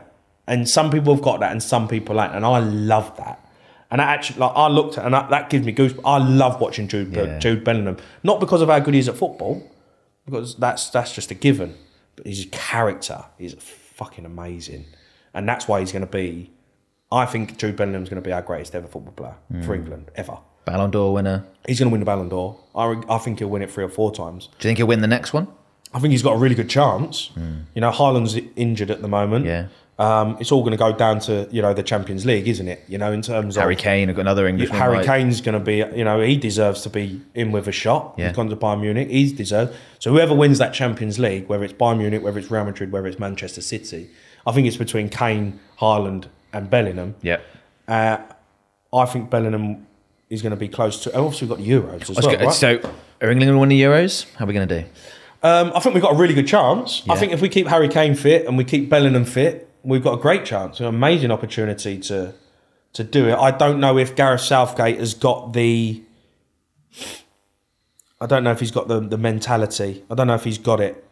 And 0.47 0.69
some 0.69 0.91
people 0.93 1.13
have 1.15 1.23
got 1.25 1.41
that, 1.41 1.51
and 1.51 1.61
some 1.61 1.89
people 1.89 2.21
ain't. 2.21 2.35
And 2.37 2.45
I 2.47 2.61
love 2.61 3.17
that. 3.17 3.40
And 3.91 4.01
I 4.01 4.05
actually, 4.05 4.39
like, 4.41 4.53
I 4.55 4.69
looked 4.69 4.99
at, 4.99 5.05
and 5.05 5.15
that, 5.15 5.31
that 5.31 5.51
gives 5.51 5.67
me 5.67 5.73
goosebumps. 5.73 6.03
I 6.05 6.19
love 6.19 6.61
watching 6.61 6.87
Jude, 6.87 7.13
Yeah. 7.13 7.39
Jude 7.41 7.65
Bellingham, 7.65 7.97
not 8.23 8.39
because 8.39 8.63
of 8.63 8.69
how 8.69 8.79
good 8.79 8.95
he 8.95 9.01
is 9.01 9.09
at 9.09 9.17
football, 9.17 9.63
because 10.27 10.55
that's 10.57 10.91
that's 10.91 11.13
just 11.15 11.31
a 11.31 11.35
given. 11.35 11.75
But 12.17 12.27
his 12.27 12.47
character 12.53 13.25
is 13.39 13.55
fucking 13.59 14.25
amazing, 14.25 14.85
and 15.35 15.49
that's 15.49 15.67
why 15.67 15.81
he's 15.81 15.91
going 15.93 16.07
to 16.07 16.11
be. 16.11 16.51
I 17.13 17.27
think 17.27 17.59
Jude 17.59 17.75
Bellingham's 17.75 18.09
going 18.09 18.23
to 18.23 18.27
be 18.29 18.33
our 18.33 18.43
greatest 18.43 18.75
ever 18.77 18.87
football 18.87 19.13
player 19.13 19.35
Mm. 19.53 19.65
for 19.65 19.75
England 19.75 20.11
ever. 20.15 20.39
Ballon 20.65 20.91
d'Or 20.93 21.13
winner. 21.13 21.45
He's 21.67 21.81
going 21.81 21.89
to 21.89 21.93
win 21.93 21.99
the 22.01 22.07
Ballon 22.07 22.29
d'Or. 22.29 22.57
I, 22.77 23.03
I 23.09 23.19
think 23.19 23.41
he'll 23.41 23.49
win 23.49 23.63
it 23.63 23.71
three 23.73 23.83
or 23.83 23.89
four 23.89 24.13
times. 24.13 24.47
Do 24.47 24.69
you 24.69 24.69
think 24.69 24.79
he'll 24.79 24.87
win 24.87 25.01
the 25.01 25.09
next 25.09 25.33
one? 25.33 25.49
I 25.93 25.99
think 25.99 26.13
he's 26.13 26.23
got 26.23 26.35
a 26.35 26.39
really 26.39 26.55
good 26.55 26.71
chance. 26.71 27.31
You 27.75 27.81
know, 27.81 27.91
Haaland's 27.91 28.39
injured 28.55 28.93
at 28.93 29.03
the 29.03 29.09
moment. 29.09 29.45
Hmm. 29.47 29.49
Yeah. 29.51 29.67
Um, 30.01 30.39
it's 30.41 30.51
all 30.51 30.63
going 30.63 30.71
to 30.71 30.79
go 30.79 30.95
down 30.95 31.21
to 31.21 31.47
you 31.51 31.61
know 31.61 31.75
the 31.75 31.83
Champions 31.83 32.25
League, 32.25 32.49
isn't 32.49 32.67
it? 32.67 32.83
You 32.89 32.97
know, 32.97 33.13
in 33.13 33.21
terms 33.21 33.57
Harry 33.57 33.75
of 33.75 33.81
Harry 33.83 34.07
Kane, 34.07 34.19
another 34.19 34.49
Englishman. 34.49 34.79
Harry 34.79 34.97
right? 34.97 35.07
Kane's 35.07 35.43
going 35.43 35.59
to 35.59 35.65
be, 35.65 35.77
you 35.95 36.05
know, 36.05 36.23
he 36.23 36.37
deserves 36.39 36.81
to 36.83 36.91
be 36.91 37.21
in 37.35 37.53
with 37.53 37.69
a 37.69 37.73
shot. 37.73 38.15
Yeah. 38.17 38.29
He's 38.29 38.37
gone 38.37 38.49
to 38.49 38.57
Bayern 38.57 38.81
Munich. 38.81 39.11
He's 39.11 39.31
deserved. 39.31 39.77
So 39.99 40.11
whoever 40.11 40.35
wins 40.35 40.57
that 40.57 40.73
Champions 40.73 41.19
League, 41.19 41.49
whether 41.49 41.65
it's 41.65 41.75
Bayern 41.75 41.99
Munich, 41.99 42.23
whether 42.23 42.39
it's 42.39 42.51
Real 42.51 42.65
Madrid, 42.65 42.93
whether 42.93 43.09
it's 43.09 43.19
Manchester 43.19 43.61
City, 43.61 44.09
I 44.47 44.53
think 44.53 44.67
it's 44.67 44.79
between 44.79 45.11
Kane, 45.11 45.61
Haaland, 45.79 46.29
and 46.55 46.71
Bellingham. 46.71 47.15
Yeah. 47.21 47.41
Uh, 47.87 48.17
I 48.95 49.05
think 49.05 49.29
Bellingham 49.29 49.87
is 50.31 50.41
going 50.41 50.51
to 50.53 50.57
be 50.57 50.69
close 50.69 51.03
to. 51.03 51.15
Obviously, 51.15 51.47
we've 51.47 51.59
got 51.59 51.63
the 51.63 51.71
Euros 51.71 52.17
as 52.19 52.25
well. 52.25 52.47
right? 52.47 52.55
So, 52.55 52.77
are 53.21 53.31
England 53.31 53.51
going 53.51 53.53
to 53.53 53.59
win 53.59 53.69
the 53.69 53.83
Euros? 53.83 54.33
How 54.37 54.47
are 54.47 54.49
we 54.49 54.55
going 54.55 54.67
to 54.67 54.81
do? 54.81 54.89
Um, 55.43 55.73
I 55.75 55.81
think 55.81 55.95
we've 55.95 56.03
got 56.03 56.15
a 56.15 56.17
really 56.17 56.35
good 56.35 56.47
chance. 56.47 57.03
I 57.09 57.17
think 57.17 57.33
if 57.33 57.41
we 57.41 57.49
keep 57.49 57.67
Harry 57.67 57.89
Kane 57.89 58.15
fit 58.15 58.47
and 58.47 58.57
we 58.57 58.65
keep 58.65 58.89
Bellingham 58.89 59.25
fit, 59.25 59.70
we've 59.83 60.03
got 60.03 60.15
a 60.19 60.23
great 60.23 60.45
chance, 60.45 60.81
an 60.81 60.87
amazing 60.87 61.31
opportunity 61.31 61.99
to 61.99 62.35
to 62.93 63.05
do 63.05 63.29
it. 63.29 63.35
I 63.37 63.51
don't 63.53 63.79
know 63.81 63.99
if 63.99 64.17
Gareth 64.17 64.41
Southgate 64.41 64.99
has 64.99 65.15
got 65.15 65.53
the. 65.53 66.03
I 68.21 68.27
don't 68.27 68.45
know 68.45 68.51
if 68.51 68.61
he's 68.61 68.71
got 68.73 68.89
the, 68.89 69.01
the 69.01 69.17
mentality. 69.17 70.05
I 70.11 70.15
don't 70.15 70.27
know 70.27 70.35
if 70.35 70.45
he's 70.45 70.59
got 70.59 70.81
it 70.81 71.05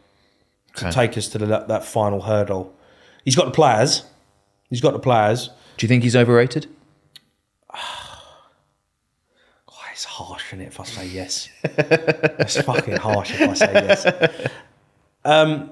to 0.75 0.87
Okay. 0.87 0.91
take 0.91 1.17
us 1.17 1.27
to 1.29 1.37
the, 1.39 1.45
that 1.45 1.83
final 1.83 2.21
hurdle. 2.21 2.75
He's 3.25 3.35
got 3.35 3.45
the 3.45 3.51
players. 3.51 4.03
He's 4.69 4.81
got 4.81 4.93
the 4.93 4.99
players. 4.99 5.49
Do 5.77 5.85
you 5.85 5.87
think 5.87 6.03
he's 6.03 6.15
overrated? 6.15 6.67
Oh, 9.71 9.81
it's 9.91 10.03
harsh, 10.05 10.47
isn't 10.53 10.61
it, 10.61 10.67
if 10.67 10.79
I 10.79 10.83
say 10.83 11.07
yes? 11.07 11.49
it's 11.63 12.61
fucking 12.61 12.95
harsh 12.97 13.31
if 13.33 13.41
I 13.49 13.53
say 13.53 13.71
yes. 13.73 14.49
Um, 15.25 15.71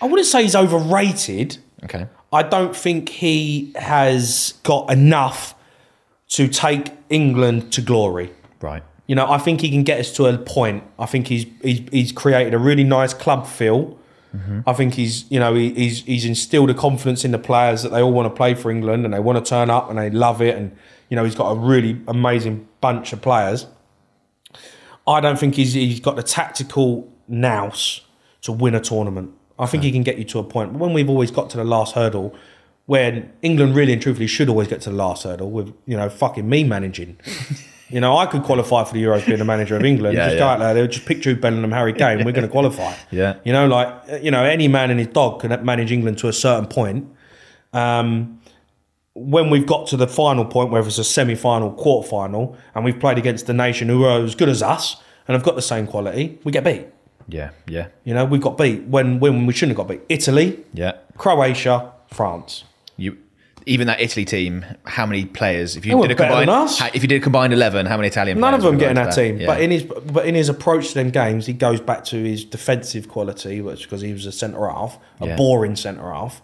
I 0.00 0.06
wouldn't 0.06 0.26
say 0.26 0.42
he's 0.42 0.54
overrated. 0.56 1.58
Okay. 1.84 2.06
I 2.32 2.42
don't 2.42 2.76
think 2.76 3.08
he 3.08 3.72
has 3.74 4.54
got 4.62 4.90
enough 4.90 5.54
to 6.28 6.46
take 6.48 6.92
England 7.08 7.72
to 7.72 7.80
glory. 7.82 8.32
Right. 8.60 8.82
You 9.06 9.16
know, 9.16 9.28
I 9.28 9.38
think 9.38 9.60
he 9.60 9.70
can 9.70 9.82
get 9.82 9.98
us 9.98 10.12
to 10.12 10.26
a 10.26 10.38
point. 10.38 10.84
I 10.98 11.06
think 11.06 11.26
he's 11.26 11.44
he's, 11.62 11.80
he's 11.90 12.12
created 12.12 12.54
a 12.54 12.58
really 12.58 12.84
nice 12.84 13.12
club 13.12 13.46
feel. 13.46 13.98
Mm-hmm. 14.34 14.60
I 14.64 14.72
think 14.74 14.94
he's 14.94 15.28
you 15.30 15.40
know 15.40 15.54
he, 15.54 15.74
he's 15.74 16.04
he's 16.04 16.24
instilled 16.24 16.70
a 16.70 16.74
confidence 16.74 17.24
in 17.24 17.32
the 17.32 17.38
players 17.38 17.82
that 17.82 17.88
they 17.88 18.00
all 18.00 18.12
want 18.12 18.26
to 18.26 18.36
play 18.36 18.54
for 18.54 18.70
England 18.70 19.04
and 19.04 19.12
they 19.12 19.18
want 19.18 19.44
to 19.44 19.48
turn 19.48 19.68
up 19.70 19.90
and 19.90 19.98
they 19.98 20.10
love 20.10 20.40
it 20.40 20.56
and 20.56 20.76
you 21.08 21.16
know 21.16 21.24
he's 21.24 21.34
got 21.34 21.50
a 21.50 21.58
really 21.58 22.00
amazing 22.06 22.68
bunch 22.80 23.12
of 23.12 23.20
players. 23.20 23.66
I 25.08 25.20
don't 25.20 25.38
think 25.38 25.56
he's 25.56 25.72
he's 25.72 25.98
got 25.98 26.14
the 26.14 26.22
tactical 26.22 27.12
nous 27.26 28.02
to 28.42 28.52
win 28.52 28.76
a 28.76 28.80
tournament. 28.80 29.32
I 29.60 29.66
think 29.66 29.82
he 29.82 29.92
can 29.92 30.02
get 30.02 30.18
you 30.18 30.24
to 30.24 30.38
a 30.38 30.44
point 30.44 30.72
when 30.72 30.94
we've 30.94 31.10
always 31.10 31.30
got 31.30 31.50
to 31.50 31.58
the 31.58 31.64
last 31.64 31.94
hurdle, 31.94 32.34
when 32.86 33.30
England 33.42 33.76
really 33.76 33.92
and 33.92 34.00
truthfully 34.00 34.26
should 34.26 34.48
always 34.48 34.66
get 34.66 34.80
to 34.82 34.90
the 34.90 34.96
last 34.96 35.22
hurdle 35.22 35.50
with 35.50 35.72
you 35.86 35.96
know 35.96 36.08
fucking 36.08 36.48
me 36.48 36.64
managing. 36.64 37.18
you 37.90 38.00
know, 38.00 38.16
I 38.16 38.24
could 38.26 38.42
qualify 38.42 38.84
for 38.84 38.94
the 38.94 39.02
Euros 39.02 39.26
being 39.26 39.38
the 39.38 39.44
manager 39.44 39.76
of 39.76 39.84
England. 39.84 40.16
Yeah, 40.16 40.28
just 40.28 40.38
go 40.38 40.46
out 40.46 40.60
there, 40.60 40.72
they'll 40.72 40.86
just 40.86 41.06
pick 41.06 41.20
Jude 41.20 41.40
Bellingham, 41.40 41.72
Harry 41.72 41.92
Kane, 41.92 42.24
we're 42.24 42.32
going 42.32 42.46
to 42.46 42.48
qualify. 42.48 42.94
Yeah. 43.10 43.36
you 43.44 43.52
know, 43.52 43.66
like 43.66 44.22
you 44.22 44.30
know, 44.30 44.44
any 44.44 44.66
man 44.66 44.90
and 44.90 44.98
his 44.98 45.08
dog 45.08 45.40
can 45.40 45.64
manage 45.64 45.92
England 45.92 46.18
to 46.18 46.28
a 46.28 46.32
certain 46.32 46.66
point. 46.66 47.08
Um, 47.72 48.40
when 49.14 49.50
we've 49.50 49.66
got 49.66 49.86
to 49.88 49.96
the 49.96 50.06
final 50.06 50.44
point, 50.46 50.70
whether 50.70 50.86
it's 50.86 50.96
a 50.96 51.04
semi-final, 51.04 51.72
quarter-final, 51.72 52.56
and 52.74 52.84
we've 52.84 52.98
played 52.98 53.18
against 53.18 53.46
the 53.46 53.52
nation 53.52 53.88
who 53.88 54.04
are 54.04 54.20
as 54.20 54.34
good 54.34 54.48
as 54.48 54.62
us 54.62 54.96
and 55.28 55.34
have 55.34 55.42
got 55.42 55.56
the 55.56 55.62
same 55.62 55.86
quality, 55.86 56.38
we 56.44 56.52
get 56.52 56.64
beat. 56.64 56.86
Yeah. 57.30 57.50
Yeah. 57.66 57.86
You 58.04 58.14
know, 58.14 58.24
we've 58.24 58.40
got 58.40 58.58
beat 58.58 58.82
when 58.84 59.20
when 59.20 59.46
we 59.46 59.52
shouldn't 59.52 59.76
have 59.78 59.86
got 59.86 59.92
beat. 59.92 60.02
Italy, 60.08 60.58
Yeah. 60.74 60.92
Croatia, 61.16 61.92
France. 62.08 62.64
You. 62.96 63.16
Even 63.66 63.86
that 63.88 64.00
Italy 64.00 64.24
team, 64.24 64.64
how 64.84 65.04
many 65.04 65.26
players? 65.26 65.76
If 65.76 65.84
you 65.84 66.00
did 66.00 66.10
a 66.12 66.14
combined, 66.14 66.48
us. 66.48 66.80
if 66.94 67.02
you 67.02 67.08
did 67.08 67.20
a 67.20 67.24
combined 67.24 67.52
eleven, 67.52 67.84
how 67.86 67.96
many 67.96 68.08
Italian? 68.08 68.40
None 68.40 68.54
of 68.54 68.62
them 68.62 68.78
get 68.78 68.90
in 68.90 68.98
our 68.98 69.04
that? 69.06 69.14
team. 69.14 69.38
Yeah. 69.38 69.46
But 69.46 69.60
in 69.60 69.70
his 69.70 69.82
but 69.84 70.24
in 70.26 70.34
his 70.34 70.48
approach 70.48 70.88
to 70.88 70.94
them 70.94 71.10
games, 71.10 71.44
he 71.46 71.52
goes 71.52 71.78
back 71.80 72.04
to 72.06 72.16
his 72.16 72.42
defensive 72.44 73.08
quality, 73.08 73.60
which 73.60 73.82
because 73.82 74.00
he 74.00 74.12
was 74.14 74.24
a 74.24 74.32
centre 74.32 74.66
half, 74.68 74.98
a 75.20 75.26
Yeah. 75.28 75.36
boring 75.36 75.76
centre 75.76 76.10
half, 76.10 76.40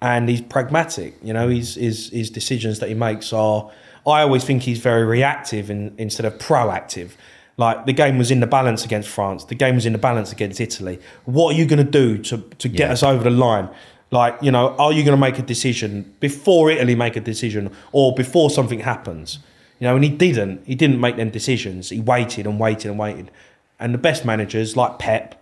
and 0.00 0.26
he's 0.28 0.40
pragmatic. 0.40 1.16
You 1.22 1.34
know, 1.34 1.48
his 1.48 1.74
his 1.74 2.08
his 2.10 2.30
decisions 2.30 2.78
that 2.78 2.88
he 2.88 2.94
makes 2.94 3.32
are. 3.32 3.70
I 4.06 4.20
always 4.22 4.42
think 4.44 4.62
he's 4.62 4.78
very 4.80 5.04
reactive 5.04 5.70
in, 5.70 5.94
instead 5.96 6.26
of 6.26 6.38
proactive. 6.38 7.10
Like 7.56 7.86
the 7.86 7.92
game 7.92 8.18
was 8.18 8.30
in 8.30 8.40
the 8.40 8.46
balance 8.46 8.84
against 8.84 9.08
France. 9.08 9.44
The 9.44 9.54
game 9.54 9.74
was 9.76 9.86
in 9.86 9.92
the 9.92 9.98
balance 9.98 10.32
against 10.32 10.60
Italy. 10.60 10.98
What 11.24 11.54
are 11.54 11.58
you 11.58 11.66
going 11.66 11.84
to 11.84 11.90
do 11.90 12.18
to 12.18 12.38
to 12.58 12.68
get 12.68 12.86
Yeah. 12.88 12.92
us 12.92 13.02
over 13.02 13.22
the 13.24 13.30
line? 13.30 13.68
Like 14.10 14.36
you 14.42 14.50
know, 14.50 14.74
are 14.76 14.92
you 14.92 15.02
going 15.04 15.16
to 15.16 15.20
make 15.20 15.38
a 15.38 15.42
decision 15.42 16.14
before 16.20 16.70
Italy 16.70 16.94
make 16.94 17.16
a 17.16 17.20
decision 17.20 17.70
or 17.92 18.12
before 18.14 18.50
something 18.50 18.80
happens? 18.80 19.38
You 19.80 19.86
know, 19.88 19.94
and 19.96 20.04
he 20.04 20.10
didn't. 20.10 20.66
He 20.66 20.74
didn't 20.74 21.00
make 21.00 21.16
them 21.16 21.30
decisions. 21.30 21.90
He 21.90 22.00
waited 22.00 22.46
and 22.46 22.58
waited 22.60 22.90
and 22.90 22.98
waited. 22.98 23.30
And 23.78 23.92
the 23.94 23.98
best 23.98 24.24
managers, 24.24 24.76
like 24.76 24.98
Pep, 24.98 25.34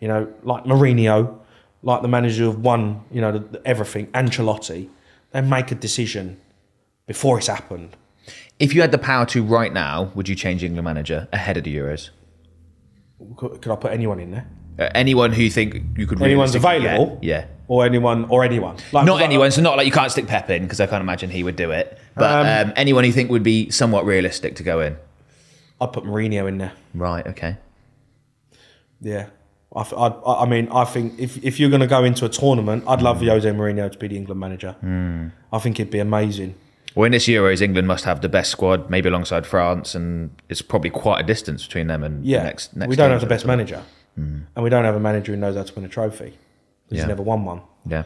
you 0.00 0.08
know, 0.08 0.28
like 0.42 0.64
Mourinho, 0.64 1.36
like 1.82 2.02
the 2.02 2.08
manager 2.08 2.46
of 2.46 2.64
one, 2.64 3.00
you 3.10 3.20
know, 3.20 3.32
the, 3.32 3.38
the- 3.40 3.62
everything, 3.66 4.06
Ancelotti, 4.08 4.88
they 5.32 5.40
make 5.40 5.70
a 5.72 5.74
decision 5.74 6.36
before 7.06 7.38
it's 7.38 7.48
happened. 7.48 7.96
If 8.60 8.74
you 8.74 8.82
had 8.82 8.92
the 8.92 8.98
power 8.98 9.24
to 9.26 9.42
right 9.42 9.72
now, 9.72 10.12
would 10.14 10.28
you 10.28 10.34
change 10.36 10.62
England 10.62 10.84
manager 10.84 11.26
ahead 11.32 11.56
of 11.56 11.64
the 11.64 11.74
Euros? 11.74 12.10
Could, 13.36 13.62
could 13.62 13.72
I 13.72 13.76
put 13.76 13.92
anyone 13.92 14.20
in 14.20 14.30
there? 14.30 14.46
Uh, 14.78 14.88
anyone 14.94 15.32
who 15.32 15.42
you 15.42 15.50
think 15.50 15.74
you 15.96 16.06
could 16.06 16.20
Anyone's 16.22 16.54
realistically 16.54 16.86
available? 16.86 17.18
Yeah. 17.22 17.46
Or 17.68 17.84
anyone, 17.86 18.26
or 18.26 18.44
anyone. 18.44 18.76
Like, 18.92 19.06
Not 19.06 19.14
like- 19.14 19.24
anyone, 19.24 19.50
so 19.50 19.62
not 19.62 19.76
like 19.76 19.86
you 19.86 19.92
can't 19.92 20.12
stick 20.12 20.26
Pep 20.26 20.50
in 20.50 20.62
because 20.62 20.80
I 20.80 20.86
can't 20.86 21.00
imagine 21.02 21.30
he 21.30 21.42
would 21.42 21.56
do 21.56 21.70
it. 21.70 21.98
But 22.14 22.46
um, 22.66 22.72
anyone 22.76 23.04
you 23.04 23.12
think 23.12 23.30
would 23.30 23.42
be 23.42 23.70
somewhat 23.70 24.04
realistic 24.04 24.56
to 24.56 24.62
go 24.62 24.80
in. 24.80 24.96
I'd 25.80 25.92
put 25.92 26.04
Mourinho 26.04 26.46
in 26.46 26.58
there. 26.58 26.72
Right. 26.94 27.26
Okay. 27.26 27.56
Yeah. 29.00 29.26
I, 29.74 29.80
I, 29.82 30.42
I 30.42 30.46
mean, 30.46 30.68
I 30.70 30.84
think 30.84 31.18
if, 31.18 31.42
if 31.44 31.60
you're 31.60 31.70
going 31.70 31.80
to 31.80 31.86
go 31.86 32.04
into 32.04 32.24
a 32.26 32.28
tournament, 32.28 32.84
I'd 32.86 33.00
love 33.00 33.20
Jose 33.22 33.48
Mourinho 33.50 33.90
to 33.90 33.96
be 33.98 34.08
the 34.08 34.16
England 34.16 34.40
manager. 34.40 34.76
I 35.52 35.58
think 35.60 35.78
it'd 35.80 35.92
be 35.92 36.00
amazing. 36.00 36.54
Well, 36.94 37.04
in 37.06 37.12
this 37.12 37.26
Euros, 37.26 37.60
England 37.62 37.86
must 37.86 38.04
have 38.04 38.20
the 38.20 38.28
best 38.28 38.50
squad, 38.50 38.90
maybe 38.90 39.08
alongside 39.08 39.46
France, 39.46 39.94
and 39.94 40.30
it's 40.48 40.62
probably 40.62 40.90
quite 40.90 41.20
a 41.20 41.22
distance 41.26 41.64
between 41.66 41.86
them 41.86 42.02
and 42.02 42.24
Yeah, 42.24 42.38
the 42.38 42.44
next. 42.44 42.76
next 42.76 42.88
we 42.90 42.96
don't 42.96 43.10
have 43.12 43.20
the 43.20 43.26
best 43.26 43.46
manager, 43.46 43.82
and 44.16 44.46
we 44.56 44.68
don't 44.70 44.84
have 44.84 44.96
a 44.96 45.00
manager 45.00 45.32
who 45.32 45.38
knows 45.38 45.56
how 45.56 45.62
to 45.62 45.74
win 45.74 45.84
a 45.84 45.88
trophy. 45.88 46.30
'cause 46.30 46.36
Yeah. 46.90 46.96
He's 47.02 47.06
never 47.08 47.22
won 47.22 47.44
one. 47.44 47.60
Yeah. 47.86 48.02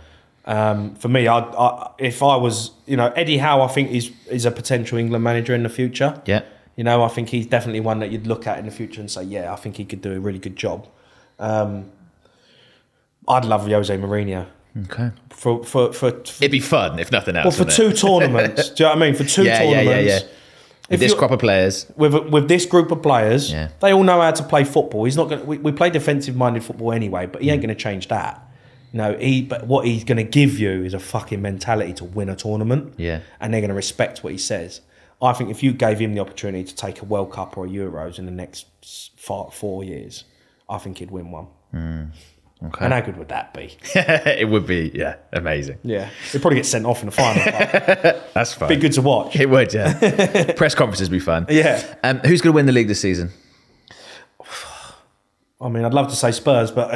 Um, 0.46 0.94
for 0.96 1.08
me, 1.08 1.26
I, 1.26 1.38
I, 1.38 1.90
if 1.98 2.22
I 2.22 2.36
was, 2.36 2.72
you 2.86 2.98
know, 2.98 3.10
Eddie 3.16 3.38
Howe, 3.38 3.62
I 3.62 3.68
think 3.68 3.90
is 3.90 4.10
is 4.30 4.44
a 4.44 4.50
potential 4.50 4.98
England 4.98 5.24
manager 5.24 5.54
in 5.54 5.62
the 5.62 5.70
future. 5.70 6.20
Yeah. 6.26 6.42
You 6.76 6.84
know, 6.84 7.02
I 7.02 7.08
think 7.08 7.30
he's 7.30 7.46
definitely 7.46 7.80
one 7.80 8.00
that 8.00 8.10
you'd 8.10 8.26
look 8.26 8.46
at 8.46 8.58
in 8.58 8.66
the 8.66 8.70
future 8.70 9.00
and 9.00 9.10
say, 9.10 9.22
yeah, 9.22 9.52
I 9.52 9.56
think 9.56 9.76
he 9.76 9.84
could 9.86 10.02
do 10.02 10.12
a 10.12 10.20
really 10.20 10.38
good 10.40 10.56
job. 10.56 10.86
Um, 11.38 11.90
I'd 13.26 13.44
love 13.46 13.66
Jose 13.66 13.96
Mourinho 13.96 14.46
Okay. 14.82 15.10
for 15.30 15.62
for 15.64 15.92
for, 15.92 16.10
for 16.10 16.16
It'd 16.42 16.50
be 16.50 16.60
fun 16.60 16.98
if 16.98 17.12
nothing 17.12 17.36
else. 17.36 17.44
well 17.44 17.52
for 17.52 17.58
wouldn't 17.82 17.96
two 17.96 18.06
tournaments. 18.08 18.70
do 18.70 18.82
you 18.82 18.88
know 18.88 18.94
what 18.96 19.02
I 19.02 19.06
mean? 19.06 19.14
For 19.14 19.24
two? 19.24 19.44
Yeah, 19.44 19.62
yeah, 19.62 19.74
tournaments. 19.84 20.06
yeah, 20.12 20.18
yeah. 20.18 20.20
If 20.86 20.90
With 20.90 21.00
this 21.00 21.10
you're- 21.12 21.18
crop 21.18 21.30
of 21.30 21.38
players, 21.40 21.86
with 21.96 22.14
with 22.28 22.48
this 22.48 22.66
group 22.66 22.90
of 22.90 23.02
players, 23.02 23.50
Yeah. 23.52 23.68
they 23.80 23.92
all 23.92 24.02
know 24.02 24.20
how 24.20 24.32
to 24.32 24.42
play 24.42 24.64
football. 24.64 25.04
He's 25.04 25.16
not 25.16 25.28
going. 25.30 25.46
We, 25.46 25.58
we 25.58 25.72
play 25.72 25.90
defensive 25.90 26.36
minded 26.36 26.62
football 26.64 26.92
anyway, 26.92 27.26
but 27.26 27.40
he 27.42 27.48
Mm. 27.48 27.52
ain't 27.52 27.62
going 27.62 27.74
to 27.74 27.80
change 27.82 28.08
that. 28.08 28.42
No, 28.92 29.16
he. 29.16 29.42
But 29.42 29.66
what 29.66 29.86
he's 29.86 30.04
going 30.04 30.18
to 30.18 30.24
give 30.40 30.58
you 30.58 30.82
is 30.84 30.92
a 30.92 30.98
fucking 31.00 31.40
mentality 31.40 31.92
to 31.94 32.04
win 32.04 32.28
a 32.28 32.36
tournament. 32.36 32.94
Yeah. 32.98 33.20
and 33.40 33.52
they're 33.54 33.60
going 33.62 33.70
to 33.70 33.74
respect 33.74 34.22
what 34.24 34.32
he 34.32 34.38
says. 34.38 34.80
I 35.22 35.32
think 35.32 35.50
if 35.50 35.62
you 35.62 35.72
gave 35.72 35.98
him 36.00 36.14
the 36.14 36.20
opportunity 36.20 36.64
to 36.64 36.74
take 36.74 37.00
a 37.00 37.04
World 37.06 37.32
Cup 37.32 37.56
or 37.56 37.64
a 37.64 37.68
Euros 37.68 38.18
in 38.18 38.26
the 38.26 38.32
next 38.32 38.66
four, 39.16 39.50
four 39.52 39.82
years, 39.84 40.24
I 40.68 40.76
think 40.78 40.98
he'd 40.98 41.10
win 41.10 41.30
one. 41.30 41.46
Okay. 42.66 42.84
And 42.84 42.94
how 42.94 43.00
good 43.00 43.16
would 43.16 43.28
that 43.28 43.52
be? 43.54 43.76
it 43.94 44.48
would 44.48 44.66
be 44.66 44.90
yeah, 44.94 45.16
amazing. 45.32 45.78
Yeah, 45.82 46.10
it'd 46.28 46.40
probably 46.40 46.56
get 46.56 46.66
sent 46.66 46.86
off 46.86 47.00
in 47.00 47.06
the 47.06 47.12
final. 47.12 47.42
That's 48.34 48.54
fun. 48.54 48.68
be 48.68 48.76
good 48.76 48.92
to 48.92 49.02
watch. 49.02 49.36
It 49.36 49.48
would, 49.50 49.72
yeah. 49.72 50.52
Press 50.56 50.74
conferences 50.74 51.08
be 51.08 51.20
fun. 51.20 51.46
Yeah. 51.48 51.82
Um, 52.02 52.18
who's 52.18 52.40
going 52.40 52.52
to 52.52 52.56
win 52.56 52.66
the 52.66 52.72
league 52.72 52.88
this 52.88 53.00
season? 53.00 53.30
I 55.60 55.68
mean, 55.68 55.84
I'd 55.84 55.94
love 55.94 56.08
to 56.08 56.16
say 56.16 56.30
Spurs, 56.32 56.70
but 56.70 56.90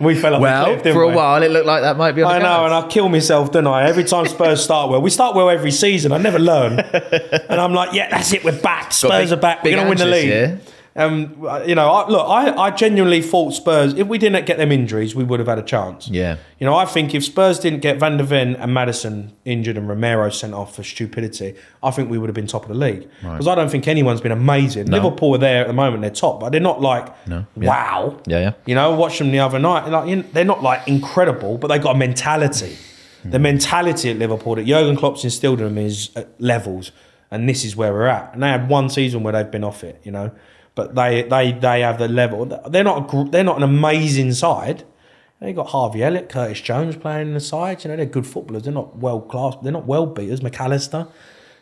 we 0.00 0.14
fell 0.14 0.36
off. 0.36 0.40
Well, 0.40 0.80
cliff, 0.80 0.94
for 0.94 1.02
a 1.02 1.08
we? 1.08 1.14
while, 1.14 1.42
it 1.42 1.50
looked 1.50 1.66
like 1.66 1.82
that 1.82 1.96
might 1.98 2.12
be. 2.12 2.22
On 2.22 2.32
I 2.32 2.38
know, 2.38 2.64
and 2.64 2.72
I 2.72 2.86
kill 2.88 3.08
myself, 3.08 3.52
don't 3.52 3.66
I? 3.66 3.86
Every 3.88 4.04
time 4.04 4.26
Spurs 4.26 4.62
start 4.62 4.90
well, 4.90 5.02
we 5.02 5.10
start 5.10 5.34
well 5.34 5.50
every 5.50 5.72
season. 5.72 6.12
I 6.12 6.18
never 6.18 6.38
learn, 6.38 6.78
and 6.78 7.60
I'm 7.60 7.74
like, 7.74 7.92
yeah, 7.92 8.08
that's 8.08 8.32
it. 8.32 8.42
We're 8.44 8.58
back. 8.58 8.92
Spurs 8.92 9.30
big- 9.30 9.38
are 9.38 9.40
back. 9.40 9.64
We're 9.64 9.72
going 9.72 9.84
to 9.84 9.88
win 9.88 9.98
the 9.98 10.06
league. 10.06 10.26
year. 10.26 10.60
Um, 10.98 11.46
you 11.64 11.76
know, 11.76 11.88
I, 11.90 12.08
look, 12.08 12.26
I, 12.28 12.50
I 12.56 12.70
genuinely 12.72 13.22
thought 13.22 13.52
Spurs. 13.52 13.94
If 13.94 14.08
we 14.08 14.18
didn't 14.18 14.44
get 14.46 14.58
them 14.58 14.72
injuries, 14.72 15.14
we 15.14 15.22
would 15.22 15.38
have 15.38 15.46
had 15.46 15.58
a 15.58 15.62
chance. 15.62 16.08
Yeah. 16.08 16.38
You 16.58 16.66
know, 16.66 16.74
I 16.74 16.86
think 16.86 17.14
if 17.14 17.24
Spurs 17.24 17.60
didn't 17.60 17.80
get 17.80 17.98
Van 18.00 18.16
der 18.16 18.24
Ven 18.24 18.56
and 18.56 18.74
Maddison 18.74 19.32
injured 19.44 19.76
and 19.76 19.88
Romero 19.88 20.28
sent 20.28 20.54
off 20.54 20.74
for 20.74 20.82
stupidity, 20.82 21.54
I 21.84 21.92
think 21.92 22.10
we 22.10 22.18
would 22.18 22.28
have 22.28 22.34
been 22.34 22.48
top 22.48 22.62
of 22.64 22.68
the 22.68 22.74
league. 22.74 23.08
Because 23.22 23.46
I 23.46 23.54
don't 23.54 23.70
think 23.70 23.86
anyone's 23.86 24.20
been 24.20 24.32
amazing. 24.32 24.86
Liverpool 24.86 25.36
are 25.36 25.38
there 25.38 25.60
at 25.62 25.66
the 25.68 25.72
moment; 25.72 26.02
they're 26.02 26.10
top, 26.10 26.40
but 26.40 26.50
they're 26.50 26.60
not 26.60 26.80
like 26.80 27.06
No. 27.28 27.46
Yeah. 27.56 27.68
wow. 27.68 28.20
Yeah, 28.26 28.40
yeah. 28.40 28.52
You 28.66 28.74
know, 28.74 28.90
watch 28.96 29.18
them 29.18 29.30
the 29.30 29.38
other 29.38 29.60
night. 29.60 29.88
Like, 29.88 30.08
you 30.08 30.16
know, 30.16 30.24
they're 30.32 30.44
not 30.44 30.64
like 30.64 30.88
incredible, 30.88 31.58
but 31.58 31.68
they 31.68 31.78
got 31.78 31.94
a 31.94 31.98
mentality. 31.98 32.76
The 33.24 33.38
mentality 33.38 34.10
at 34.10 34.16
Liverpool 34.16 34.54
that 34.54 34.64
Jurgen 34.64 34.96
Klopp's 34.96 35.22
instilled 35.22 35.60
in 35.60 35.66
them 35.74 35.78
is 35.78 36.10
at 36.16 36.28
levels, 36.40 36.92
and 37.30 37.48
this 37.48 37.64
is 37.64 37.76
where 37.76 37.92
we're 37.92 38.06
at. 38.06 38.32
And 38.32 38.42
they 38.42 38.48
had 38.48 38.68
one 38.68 38.88
season 38.88 39.22
where 39.22 39.32
they've 39.32 39.50
been 39.50 39.64
off 39.64 39.84
it, 39.84 40.00
you 40.02 40.10
know, 40.10 40.30
but 40.78 40.94
they 40.94 41.22
they 41.34 41.52
they 41.52 41.80
have 41.82 41.98
the 41.98 42.08
level. 42.08 42.46
They're 42.72 42.84
not 42.84 43.12
a, 43.14 43.24
they're 43.32 43.44
not 43.44 43.56
an 43.58 43.62
amazing 43.64 44.32
side. 44.32 44.84
They 45.40 45.52
got 45.52 45.68
Harvey 45.68 46.02
Elliott, 46.02 46.28
Curtis 46.28 46.60
Jones 46.60 46.96
playing 46.96 47.28
in 47.28 47.34
the 47.34 47.40
side. 47.40 47.84
You 47.84 47.90
know, 47.90 47.96
they're 47.96 48.06
good 48.06 48.26
footballers. 48.26 48.62
They're 48.64 48.72
not 48.72 48.96
world 48.98 49.28
class. 49.28 49.54
They're 49.62 49.72
not 49.80 49.86
well 49.86 50.06
beaters. 50.06 50.40
Mac 50.42 50.58
Allister, 50.60 51.06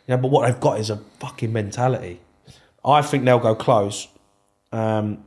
you 0.07 0.15
know, 0.15 0.19
but 0.23 0.31
what 0.31 0.47
they've 0.47 0.61
got 0.61 0.79
is 0.81 0.89
a 0.91 0.99
fucking 1.21 1.53
mentality. 1.53 2.21
I 2.85 3.03
think 3.03 3.25
they'll 3.25 3.39
go 3.51 3.55
close. 3.55 4.09
Um, 4.73 5.25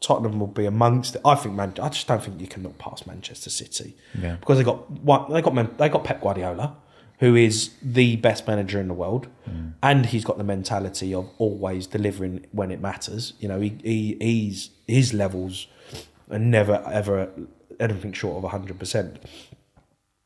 Tottenham 0.00 0.38
will 0.38 0.46
be 0.62 0.66
amongst 0.66 1.14
it. 1.16 1.22
I 1.24 1.34
think 1.34 1.54
Man. 1.54 1.72
I 1.82 1.88
just 1.88 2.06
don't 2.06 2.22
think 2.22 2.40
you 2.40 2.46
can 2.46 2.62
look 2.62 2.76
past 2.78 3.06
Manchester 3.06 3.50
City 3.50 3.96
Yeah. 4.20 4.36
because 4.36 4.58
they 4.58 4.64
got 4.64 4.90
one. 4.90 5.32
They 5.32 5.40
got 5.42 5.78
they 5.78 5.88
got 5.88 6.04
Pep 6.04 6.20
Guardiola, 6.20 6.76
who 7.24 7.34
is 7.34 7.70
the 7.80 8.16
best 8.16 8.46
manager 8.46 8.78
in 8.78 8.86
the 8.86 8.92
world, 8.92 9.28
and 9.82 10.04
he's 10.04 10.26
got 10.26 10.36
the 10.36 10.44
mentality 10.44 11.14
of 11.14 11.30
always 11.38 11.86
delivering 11.86 12.44
when 12.52 12.70
it 12.70 12.82
matters. 12.82 13.32
You 13.40 13.48
know, 13.48 13.60
he, 13.60 13.78
he 13.82 14.16
he's 14.20 14.70
his 14.86 15.14
levels 15.14 15.66
are 16.30 16.38
never 16.38 16.82
ever 16.92 17.30
anything 17.80 18.12
short 18.12 18.44
of 18.44 18.50
hundred 18.50 18.78
percent. 18.78 19.18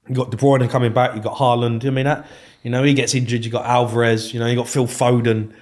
You 0.09 0.17
got 0.17 0.33
De 0.33 0.37
Bruyne 0.37 0.69
coming 0.69 0.93
back. 0.93 1.15
You 1.15 1.23
got 1.23 1.37
Haaland. 1.37 1.87
I 1.87 1.91
mean, 1.91 2.07
that 2.07 2.27
you 2.65 2.71
know 2.71 2.83
he 2.83 2.95
gets 2.95 3.15
injured. 3.15 3.45
You 3.45 3.53
got 3.53 3.65
Alvarez. 3.65 4.35
You 4.35 4.41
know 4.41 4.47
you 4.47 4.57
got 4.57 4.69
Phil 4.69 4.89
Foden. 4.89 5.53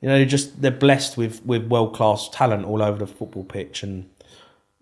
You 0.00 0.08
know, 0.08 0.24
just 0.24 0.62
they're 0.62 0.70
blessed 0.70 1.18
with 1.18 1.44
with 1.44 1.66
world 1.66 1.94
class 1.94 2.30
talent 2.30 2.64
all 2.64 2.82
over 2.82 2.98
the 2.98 3.06
football 3.06 3.44
pitch, 3.44 3.82
and 3.82 4.08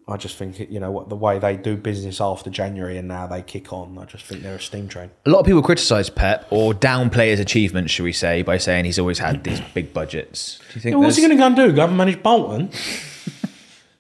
I 0.07 0.19
just 0.19 0.37
think 0.37 0.59
you 0.71 0.81
know 0.81 0.91
what 0.91 1.09
the 1.09 1.17
way 1.17 1.39
they 1.39 1.57
do 1.57 1.77
business 1.77 2.21
after 2.21 2.51
January 2.51 2.99
and 2.99 3.09
now 3.09 3.27
they 3.27 3.41
kick 3.41 3.73
on. 3.73 3.97
I 3.99 4.05
just 4.05 4.27
think 4.27 4.43
they're 4.43 4.57
a 4.57 4.61
steam 4.61 4.87
train. 4.87 5.11
A 5.25 5.31
lot 5.31 5.41
of 5.41 5.47
people 5.47 5.63
criticise 5.63 6.11
Pep 6.11 6.47
or 6.51 6.75
downplay 6.75 7.29
his 7.29 7.41
achievements, 7.41 7.91
should 7.93 8.03
we 8.03 8.13
say, 8.13 8.43
by 8.43 8.59
saying 8.59 8.85
he's 8.85 8.99
always 8.99 9.19
had 9.19 9.45
these 9.45 9.61
big 9.73 9.95
budgets. 9.95 10.59
Do 10.59 10.65
you 10.75 10.81
think? 10.83 10.93
Yeah, 10.93 10.99
what's 10.99 11.17
he 11.17 11.23
going 11.23 11.31
to 11.31 11.37
go 11.39 11.47
and 11.47 11.57
do? 11.57 11.73
Go 11.73 11.87
and 11.87 11.97
manage 11.97 12.23
Bolton? 12.23 12.71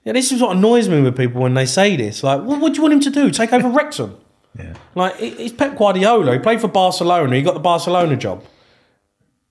yeah, 0.04 0.12
this 0.12 0.30
is 0.30 0.42
what 0.42 0.56
annoys 0.56 0.90
me 0.90 1.00
with 1.00 1.16
people 1.16 1.40
when 1.40 1.54
they 1.54 1.64
say 1.66 1.96
this. 1.96 2.22
Like, 2.22 2.42
what, 2.42 2.60
what 2.60 2.74
do 2.74 2.76
you 2.76 2.82
want 2.82 2.94
him 2.94 3.00
to 3.00 3.10
do? 3.10 3.30
Take 3.30 3.52
over 3.52 3.68
Wrexham? 3.68 4.18
Yeah. 4.56 4.74
Like, 4.94 5.16
he's 5.16 5.52
Pep 5.52 5.76
Guardiola. 5.76 6.34
He 6.34 6.38
played 6.38 6.60
for 6.60 6.68
Barcelona. 6.68 7.34
He 7.34 7.42
got 7.42 7.54
the 7.54 7.60
Barcelona 7.60 8.14
job. 8.14 8.44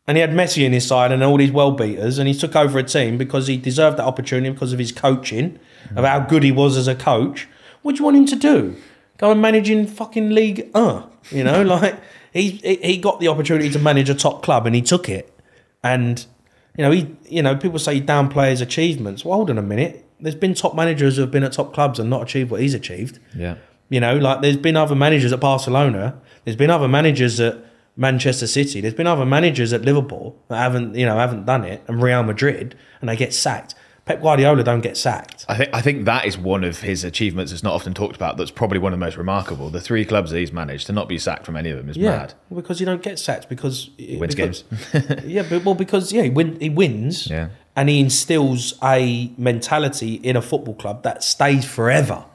And 0.05 0.17
he 0.17 0.21
had 0.21 0.31
Messi 0.31 0.65
in 0.65 0.73
his 0.73 0.85
side 0.85 1.11
and 1.13 1.23
all 1.23 1.37
these 1.37 1.51
well 1.51 1.71
beaters, 1.71 2.17
and 2.19 2.27
he 2.27 2.33
took 2.33 2.55
over 2.55 2.77
a 2.77 2.83
team 2.83 3.17
because 3.17 3.47
he 3.47 3.55
deserved 3.55 3.97
that 3.97 4.05
opportunity 4.05 4.49
because 4.49 4.73
of 4.73 4.79
his 4.79 4.91
coaching, 4.91 5.59
of 5.95 6.03
how 6.03 6.19
good 6.19 6.43
he 6.43 6.51
was 6.51 6.75
as 6.75 6.87
a 6.89 6.95
coach. 6.95 7.47
What 7.83 7.95
do 7.95 7.99
you 7.99 8.05
want 8.05 8.17
him 8.17 8.25
to 8.25 8.35
do? 8.35 8.75
Go 9.17 9.31
and 9.31 9.41
manage 9.41 9.69
in 9.69 9.87
fucking 9.87 10.31
League 10.31 10.69
Uh, 10.73 11.03
you 11.31 11.43
know, 11.43 11.61
like 11.75 11.99
he 12.33 12.51
he 12.51 12.75
he 12.75 12.97
got 12.97 13.19
the 13.19 13.27
opportunity 13.29 13.69
to 13.69 13.79
manage 13.79 14.09
a 14.09 14.15
top 14.15 14.43
club 14.43 14.65
and 14.65 14.75
he 14.75 14.81
took 14.81 15.07
it. 15.07 15.33
And 15.83 16.25
you 16.77 16.83
know, 16.83 16.91
he 16.91 17.15
you 17.29 17.41
know, 17.41 17.55
people 17.55 17.79
say 17.79 17.95
he 17.95 18.01
downplay 18.01 18.49
his 18.49 18.61
achievements. 18.61 19.23
Well, 19.23 19.35
hold 19.35 19.49
on 19.49 19.57
a 19.57 19.61
minute. 19.61 20.05
There's 20.19 20.35
been 20.35 20.53
top 20.53 20.75
managers 20.75 21.15
who 21.15 21.21
have 21.21 21.31
been 21.31 21.43
at 21.43 21.53
top 21.53 21.73
clubs 21.73 21.99
and 21.99 22.09
not 22.09 22.23
achieved 22.23 22.49
what 22.51 22.61
he's 22.61 22.73
achieved. 22.73 23.19
Yeah. 23.35 23.55
You 23.89 23.99
know, 23.99 24.17
like 24.17 24.41
there's 24.41 24.57
been 24.57 24.75
other 24.75 24.95
managers 24.95 25.31
at 25.31 25.39
Barcelona. 25.39 26.19
There's 26.45 26.57
been 26.57 26.69
other 26.69 26.87
managers 26.87 27.39
at 27.39 27.57
Manchester 27.95 28.47
City. 28.47 28.81
There's 28.81 28.93
been 28.93 29.07
other 29.07 29.25
managers 29.25 29.71
at 29.73 29.83
Liverpool 29.83 30.35
that 30.49 30.57
haven't, 30.57 30.95
you 30.95 31.05
know, 31.05 31.17
haven't 31.17 31.45
done 31.45 31.63
it, 31.63 31.83
and 31.87 32.01
Real 32.01 32.23
Madrid, 32.23 32.75
and 33.01 33.09
they 33.09 33.15
get 33.15 33.33
sacked. 33.33 33.75
Pep 34.05 34.21
Guardiola 34.21 34.65
don't 34.65 34.81
get 34.81 34.97
sacked. 34.97 35.45
I 35.47 35.55
think 35.55 35.69
I 35.73 35.79
think 35.81 36.03
that 36.05 36.25
is 36.25 36.37
one 36.37 36.65
of 36.65 36.81
his 36.81 37.05
achievements 37.05 37.53
that's 37.53 37.63
not 37.63 37.73
often 37.73 37.93
talked 37.93 38.17
about. 38.17 38.35
That's 38.35 38.51
probably 38.51 38.77
one 38.77 38.91
of 38.91 38.99
the 38.99 39.05
most 39.05 39.15
remarkable. 39.15 39.69
The 39.69 39.79
three 39.79 40.03
clubs 40.03 40.31
that 40.31 40.39
he's 40.39 40.51
managed 40.51 40.87
to 40.87 40.91
not 40.93 41.07
be 41.07 41.17
sacked 41.17 41.45
from 41.45 41.55
any 41.55 41.69
of 41.69 41.77
them 41.77 41.87
is 41.87 41.95
Yeah, 41.95 42.09
mad. 42.17 42.33
well, 42.49 42.61
because 42.61 42.81
you 42.81 42.85
don't 42.85 43.01
get 43.01 43.17
sacked 43.17 43.47
because 43.47 43.91
he 43.97 44.17
Wins 44.17 44.35
because, 44.35 44.63
games. 44.91 45.23
yeah, 45.25 45.43
but 45.49 45.63
well, 45.63 45.73
because 45.75 46.11
yeah, 46.11 46.23
he, 46.23 46.29
win, 46.29 46.59
he 46.59 46.69
wins. 46.69 47.27
Yeah. 47.27 47.47
and 47.77 47.87
he 47.87 48.01
instills 48.01 48.73
a 48.83 49.31
mentality 49.37 50.15
in 50.15 50.35
a 50.35 50.41
football 50.41 50.75
club 50.75 51.03
that 51.03 51.23
stays 51.23 51.63
forever. 51.63 52.25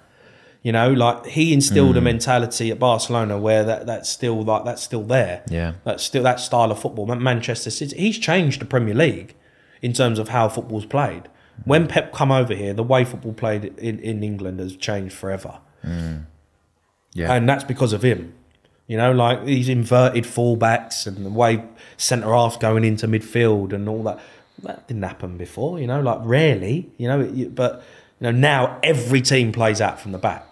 You 0.62 0.72
know, 0.72 0.93
like 0.93 1.26
he 1.26 1.52
instilled 1.55 1.93
Hmm. 1.93 1.98
a 1.98 2.01
mentality 2.01 2.70
at 2.70 2.78
Barcelona 2.78 3.39
where 3.39 3.62
that 3.64 3.86
that's 3.86 4.09
still 4.09 4.43
like 4.43 4.64
that's 4.64 4.82
still 4.82 5.02
there. 5.05 5.43
Yeah. 5.48 5.74
that's 5.85 6.02
still 6.02 6.22
that 6.24 6.40
style 6.40 6.70
of 6.72 6.78
football. 6.80 7.06
Manchester 7.06 7.70
City, 7.70 7.97
he's 7.97 8.18
changed 8.18 8.60
the 8.60 8.64
Premier 8.64 8.94
League 8.94 9.35
in 9.82 9.93
terms 9.93 10.18
of 10.18 10.30
how 10.30 10.48
football's 10.48 10.85
played. 10.86 11.22
When 11.64 11.86
Pep 11.86 12.12
come 12.12 12.30
over 12.32 12.55
here, 12.55 12.72
the 12.74 12.82
way 12.82 13.05
football 13.05 13.32
played 13.32 13.64
in, 13.78 13.98
in 14.01 14.22
England 14.24 14.59
has 14.60 14.74
changed 14.76 15.14
forever 15.14 15.59
Yeah. 17.14 17.32
and 17.32 17.48
that's 17.48 17.64
because 17.64 17.93
of 17.93 18.02
him. 18.02 18.35
You 18.86 18.97
know, 18.97 19.12
like 19.12 19.44
these 19.44 19.68
inverted 19.68 20.24
fullbacks 20.24 21.06
and 21.06 21.24
the 21.24 21.30
way 21.30 21.62
centre 21.97 22.32
halves 22.32 22.56
going 22.56 22.85
into 22.85 23.06
midfield 23.06 23.72
and 23.72 23.89
all 23.89 24.02
that. 24.05 24.18
That 24.62 24.89
didn't 24.89 25.02
happen 25.05 25.36
before. 25.36 25.78
You 25.78 25.86
know, 25.86 26.01
like 26.01 26.18
rarely. 26.22 26.90
You 26.97 27.06
know, 27.09 27.48
but 27.51 27.82
you 28.18 28.24
know 28.24 28.30
now 28.32 28.78
every 28.82 29.20
team 29.20 29.52
plays 29.52 29.80
out 29.80 30.01
from 30.01 30.12
the 30.12 30.18
back. 30.18 30.47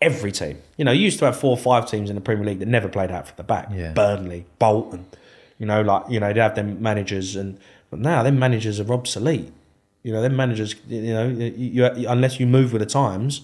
Every 0.00 0.30
team. 0.30 0.58
You 0.76 0.84
know, 0.84 0.92
you 0.92 1.02
used 1.02 1.18
to 1.18 1.24
have 1.24 1.38
four 1.38 1.50
or 1.50 1.56
five 1.56 1.90
teams 1.90 2.08
in 2.08 2.14
the 2.14 2.22
Premier 2.22 2.44
League 2.44 2.60
that 2.60 2.68
never 2.68 2.88
played 2.88 3.10
out 3.10 3.26
from 3.26 3.36
the 3.36 3.42
back. 3.42 3.68
Yeah. 3.72 3.92
Burnley, 3.92 4.46
Bolton. 4.58 5.06
You 5.58 5.66
know, 5.66 5.82
like 5.82 6.04
you 6.08 6.20
know 6.20 6.32
they 6.32 6.40
have 6.40 6.54
their 6.54 6.64
managers, 6.64 7.34
and 7.34 7.58
but 7.90 7.98
now 7.98 8.22
their 8.22 8.32
managers 8.32 8.78
are 8.78 8.92
obsolete. 8.92 9.52
You 10.04 10.12
know, 10.12 10.20
their 10.20 10.30
managers. 10.30 10.76
You 10.86 11.14
know, 11.14 11.28
you, 11.28 11.90
you, 11.96 12.08
unless 12.08 12.38
you 12.38 12.46
move 12.46 12.72
with 12.72 12.80
the 12.80 12.86
times, 12.86 13.42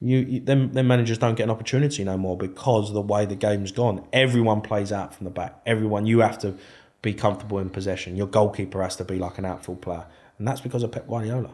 you, 0.00 0.18
you 0.20 0.40
them, 0.40 0.72
them 0.72 0.86
managers 0.86 1.18
don't 1.18 1.34
get 1.34 1.44
an 1.44 1.50
opportunity 1.50 2.02
no 2.02 2.16
more 2.16 2.36
because 2.36 2.88
of 2.88 2.94
the 2.94 3.02
way 3.02 3.26
the 3.26 3.34
game's 3.34 3.72
gone. 3.72 4.02
Everyone 4.12 4.62
plays 4.62 4.90
out 4.92 5.14
from 5.14 5.24
the 5.24 5.30
back. 5.30 5.60
Everyone, 5.66 6.06
you 6.06 6.20
have 6.20 6.38
to 6.38 6.54
be 7.02 7.12
comfortable 7.12 7.58
in 7.58 7.68
possession. 7.68 8.16
Your 8.16 8.26
goalkeeper 8.26 8.82
has 8.82 8.96
to 8.96 9.04
be 9.04 9.18
like 9.18 9.36
an 9.36 9.44
outfield 9.44 9.82
player, 9.82 10.06
and 10.38 10.48
that's 10.48 10.62
because 10.62 10.82
of 10.82 10.92
Pep 10.92 11.06
Guardiola, 11.06 11.50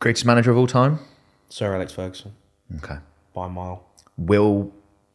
Greatest 0.00 0.24
manager 0.24 0.50
of 0.50 0.56
all 0.56 0.66
time. 0.66 0.98
Sir 1.48 1.74
Alex 1.74 1.92
Ferguson, 1.92 2.32
Okay. 2.78 2.98
By 3.40 3.46
a 3.46 3.48
mile. 3.48 3.84
Will 4.18 4.72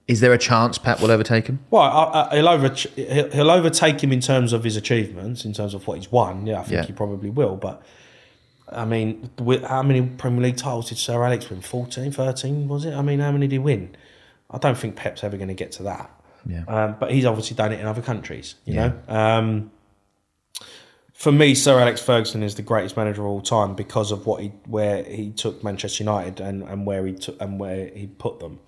is 0.08 0.20
there 0.20 0.34
a 0.34 0.38
chance 0.38 0.78
Pep 0.78 1.02
will 1.02 1.10
overtake 1.12 1.48
him? 1.48 1.60
Well, 1.72 1.82
I, 1.82 2.28
I, 2.32 2.36
he'll 2.36 2.48
over 2.50 2.70
he'll, 2.70 3.30
he'll 3.32 3.52
overtake 3.52 4.04
him 4.04 4.12
in 4.12 4.20
terms 4.20 4.54
of 4.54 4.64
his 4.64 4.76
achievements, 4.76 5.46
in 5.46 5.54
terms 5.54 5.74
of 5.74 5.88
what 5.88 5.98
he's 5.98 6.12
won. 6.12 6.46
Yeah, 6.48 6.60
I 6.60 6.64
think 6.64 6.72
Yeah. 6.74 6.86
he 6.86 6.94
probably 6.94 7.30
will. 7.30 7.56
But 7.56 7.82
I 8.70 8.86
mean, 8.86 9.30
how 9.68 9.84
many 9.84 10.02
Premier 10.04 10.42
League 10.42 10.58
titles 10.58 10.90
did 10.90 10.98
Sir 10.98 11.24
Alex 11.24 11.50
win? 11.50 11.62
14, 11.62 12.12
13, 12.12 12.68
was 12.68 12.86
it? 12.86 12.94
I 12.94 13.02
mean, 13.02 13.20
how 13.20 13.32
many 13.32 13.48
did 13.48 13.54
he 13.56 13.60
win? 13.60 13.96
I 14.50 14.58
don't 14.58 14.78
think 14.78 14.96
Pep's 14.96 15.24
ever 15.24 15.38
going 15.38 15.50
to 15.50 15.54
get 15.56 15.72
to 15.74 15.84
that. 15.84 16.10
Yeah. 16.48 16.64
Um, 16.68 16.96
but 17.00 17.12
he's 17.12 17.26
obviously 17.26 17.56
done 17.56 17.72
it 17.74 17.80
in 17.80 17.86
other 17.88 18.02
countries. 18.04 18.56
You 18.66 18.74
Yeah. 18.76 18.92
know. 19.08 19.16
Um, 19.16 19.72
for 21.16 21.32
me, 21.32 21.56
Sir 21.56 21.80
Alex 21.80 22.02
Ferguson 22.02 22.44
is 22.44 22.56
the 22.56 22.62
greatest 22.62 22.98
manager 22.98 23.22
of 23.22 23.28
all 23.28 23.42
time 23.42 23.74
because 23.74 24.12
of 24.12 24.26
what 24.26 24.42
he 24.42 24.50
where 24.68 25.02
he 25.04 25.32
took 25.32 25.64
Manchester 25.64 26.04
United 26.04 26.42
and, 26.42 26.62
and 26.64 26.86
where 26.86 27.06
he 27.06 27.14
took 27.14 27.42
and 27.42 27.58
where 27.58 27.88
he 27.88 28.08
put 28.08 28.40
them. 28.42 28.60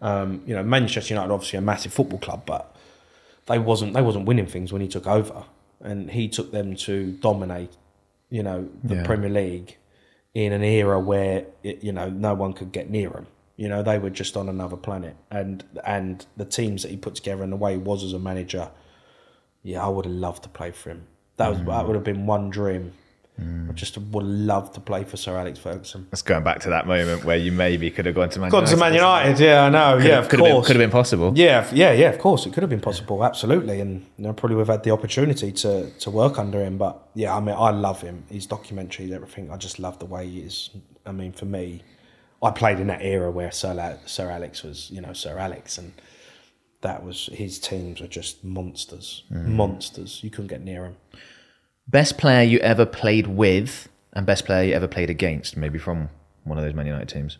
Um, 0.00 0.42
you 0.46 0.54
know, 0.54 0.62
Manchester 0.62 1.12
United 1.12 1.30
obviously 1.30 1.58
a 1.58 1.62
massive 1.62 1.92
football 1.92 2.18
club, 2.18 2.44
but 2.46 2.74
they 3.46 3.58
wasn't 3.58 3.92
they 3.92 4.00
wasn't 4.00 4.24
winning 4.24 4.46
things 4.46 4.72
when 4.72 4.80
he 4.80 4.88
took 4.88 5.06
over, 5.06 5.44
and 5.80 6.10
he 6.10 6.26
took 6.26 6.52
them 6.52 6.74
to 6.76 7.12
dominate. 7.20 7.76
You 8.30 8.44
know, 8.44 8.68
the 8.82 8.94
Yeah. 8.94 9.04
Premier 9.04 9.28
League 9.28 9.76
in 10.32 10.52
an 10.52 10.62
era 10.62 10.98
where 10.98 11.44
it, 11.62 11.84
you 11.84 11.92
know 11.92 12.08
no 12.08 12.32
one 12.32 12.54
could 12.54 12.72
get 12.72 12.88
near 12.88 13.10
them. 13.10 13.26
You 13.56 13.68
know, 13.68 13.82
they 13.82 13.98
were 13.98 14.08
just 14.08 14.38
on 14.38 14.48
another 14.48 14.76
planet, 14.78 15.16
and 15.30 15.62
and 15.84 16.24
the 16.34 16.46
teams 16.46 16.80
that 16.82 16.90
he 16.90 16.96
put 16.96 17.14
together 17.14 17.42
and 17.42 17.52
the 17.52 17.56
way 17.56 17.72
he 17.72 17.78
was 17.78 18.02
as 18.02 18.14
a 18.14 18.18
manager, 18.18 18.70
yeah, 19.62 19.84
I 19.84 19.88
would 19.88 20.06
have 20.06 20.14
loved 20.14 20.44
to 20.44 20.48
play 20.48 20.70
for 20.70 20.88
him. 20.90 21.06
That 21.40 21.48
was 21.48 21.58
that 21.58 21.64
mm. 21.64 21.86
would 21.86 21.94
have 21.94 22.04
been 22.04 22.26
one 22.26 22.50
dream. 22.50 22.92
Mm. 23.40 23.70
I 23.70 23.72
just 23.72 23.96
would 23.96 24.22
have 24.22 24.30
loved 24.30 24.74
to 24.74 24.80
play 24.80 25.04
for 25.04 25.16
Sir 25.16 25.38
Alex 25.38 25.58
Ferguson. 25.58 26.06
That's 26.10 26.20
going 26.20 26.44
back 26.44 26.60
to 26.60 26.68
that 26.68 26.86
moment 26.86 27.24
where 27.24 27.38
you 27.38 27.50
maybe 27.50 27.90
could 27.90 28.04
have 28.04 28.14
gone 28.14 28.28
to 28.28 28.38
Man 28.38 28.50
Gone 28.50 28.66
to 28.66 28.76
Man 28.76 28.92
United, 28.92 29.40
yeah, 29.42 29.64
I 29.64 29.70
know, 29.70 29.96
yeah, 29.96 30.18
of 30.18 30.28
could 30.28 30.40
have 30.40 30.44
been, 30.44 30.52
course. 30.52 30.66
could 30.66 30.76
have 30.76 30.82
been 30.82 30.90
possible. 30.90 31.32
Yeah, 31.34 31.66
yeah, 31.72 31.92
yeah. 31.92 32.10
Of 32.10 32.18
course, 32.18 32.44
it 32.44 32.52
could 32.52 32.62
have 32.62 32.68
been 32.68 32.82
possible, 32.82 33.24
absolutely, 33.24 33.80
and 33.80 34.04
you 34.18 34.24
know, 34.24 34.34
probably 34.34 34.56
would 34.56 34.66
have 34.66 34.76
had 34.76 34.82
the 34.82 34.90
opportunity 34.90 35.50
to 35.52 35.90
to 35.90 36.10
work 36.10 36.38
under 36.38 36.62
him. 36.62 36.76
But 36.76 37.08
yeah, 37.14 37.34
I 37.34 37.40
mean, 37.40 37.56
I 37.58 37.70
love 37.70 38.02
him. 38.02 38.24
His 38.28 38.46
documentaries, 38.46 39.10
everything. 39.10 39.50
I 39.50 39.56
just 39.56 39.78
love 39.78 39.98
the 39.98 40.06
way 40.06 40.28
he 40.28 40.40
is. 40.40 40.68
I 41.06 41.12
mean, 41.12 41.32
for 41.32 41.46
me, 41.46 41.82
I 42.42 42.50
played 42.50 42.78
in 42.78 42.88
that 42.88 43.00
era 43.00 43.30
where 43.30 43.50
Sir, 43.50 43.72
La- 43.72 44.04
Sir 44.04 44.30
Alex 44.30 44.62
was, 44.62 44.90
you 44.90 45.00
know, 45.00 45.14
Sir 45.14 45.38
Alex, 45.38 45.78
and 45.78 45.94
that 46.82 47.04
was 47.04 47.30
his 47.32 47.58
teams 47.58 48.00
were 48.00 48.06
just 48.06 48.44
monsters, 48.44 49.24
mm. 49.32 49.46
monsters. 49.46 50.22
You 50.22 50.30
couldn't 50.30 50.48
get 50.48 50.62
near 50.62 50.84
him. 50.84 50.96
Best 51.90 52.18
player 52.18 52.42
you 52.42 52.58
ever 52.60 52.86
played 52.86 53.26
with 53.26 53.88
And 54.12 54.26
best 54.26 54.44
player 54.44 54.64
you 54.64 54.74
ever 54.74 54.88
played 54.88 55.10
against, 55.10 55.56
maybe 55.56 55.78
from 55.78 56.08
one 56.44 56.58
of 56.58 56.64
those 56.64 56.74
Man 56.74 56.86
United 56.86 57.08
teams. 57.08 57.38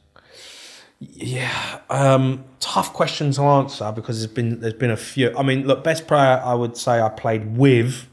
Yeah, 1.01 1.81
um, 1.89 2.44
tough 2.60 2.93
question 2.93 3.32
to 3.32 3.43
answer 3.43 3.90
because 3.90 4.20
there's 4.20 4.32
been 4.32 4.60
there's 4.60 4.74
been 4.74 4.90
a 4.90 4.97
few. 4.97 5.35
I 5.36 5.43
mean, 5.43 5.66
look, 5.66 5.82
best 5.82 6.06
player 6.06 6.40
I 6.44 6.55
would 6.55 6.77
say 6.77 7.01
I 7.01 7.09
played 7.09 7.56
with 7.56 8.06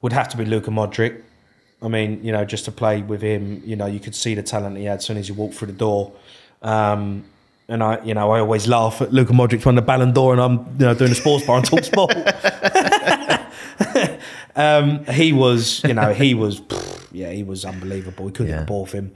would 0.00 0.12
have 0.12 0.28
to 0.30 0.36
be 0.36 0.44
Luka 0.44 0.70
Modric. 0.70 1.22
I 1.80 1.88
mean, 1.88 2.22
you 2.24 2.32
know, 2.32 2.44
just 2.44 2.64
to 2.64 2.72
play 2.72 3.02
with 3.02 3.22
him, 3.22 3.62
you 3.64 3.76
know, 3.76 3.86
you 3.86 4.00
could 4.00 4.14
see 4.14 4.34
the 4.34 4.42
talent 4.42 4.76
he 4.76 4.84
had 4.84 4.98
as 4.98 5.04
soon 5.04 5.16
as 5.16 5.28
you 5.28 5.34
walked 5.34 5.54
through 5.54 5.68
the 5.68 5.72
door. 5.72 6.12
Um, 6.62 7.24
and 7.68 7.82
I, 7.82 8.04
you 8.04 8.14
know, 8.14 8.30
I 8.32 8.40
always 8.40 8.66
laugh 8.68 9.00
at 9.00 9.12
Luka 9.12 9.32
Modric 9.32 9.64
won 9.64 9.76
the 9.76 9.82
Ballon 9.82 10.12
d'Or, 10.12 10.32
and 10.32 10.42
I'm, 10.42 10.58
you 10.78 10.86
know, 10.86 10.94
doing 10.94 11.12
a 11.12 11.14
sports 11.14 11.46
bar 11.46 11.58
and 11.58 11.64
talk 11.64 11.84
sport. 11.92 12.12
Um, 14.54 15.04
he 15.06 15.32
was, 15.32 15.82
you 15.84 15.94
know, 15.94 16.12
he 16.12 16.34
was, 16.34 16.60
pff, 16.70 17.06
yeah, 17.12 17.30
he 17.30 17.42
was 17.42 17.64
unbelievable. 17.64 18.24
We 18.26 18.32
couldn't 18.32 18.48
Yeah. 18.50 18.56
get 18.58 18.60
the 18.62 18.66
ball 18.66 18.82
off 18.82 18.92
him. 18.92 19.12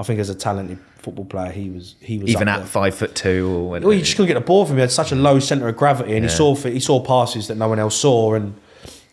I 0.00 0.04
think 0.04 0.20
as 0.20 0.30
a 0.30 0.34
talented 0.34 0.78
football 0.98 1.24
player, 1.24 1.50
he 1.52 1.70
was, 1.70 1.96
he 2.00 2.18
was 2.18 2.30
Even 2.30 2.48
at 2.48 2.58
there. 2.58 2.66
five 2.66 2.94
foot 2.94 3.14
two 3.14 3.48
or 3.48 3.68
Well, 3.80 3.92
you 3.92 4.00
just 4.00 4.12
couldn't 4.16 4.28
get 4.28 4.34
the 4.34 4.40
ball 4.40 4.64
from 4.64 4.74
him. 4.74 4.78
He 4.78 4.80
had 4.82 4.90
such 4.92 5.12
a 5.12 5.16
low 5.16 5.38
centre 5.40 5.68
of 5.68 5.76
gravity, 5.76 6.14
and 6.14 6.24
he 6.24 6.30
saw 6.30 6.54
he 6.54 6.80
saw 6.80 7.00
passes 7.00 7.48
that 7.48 7.56
no 7.56 7.68
one 7.68 7.78
else 7.78 7.96
saw, 7.96 8.34
and 8.34 8.54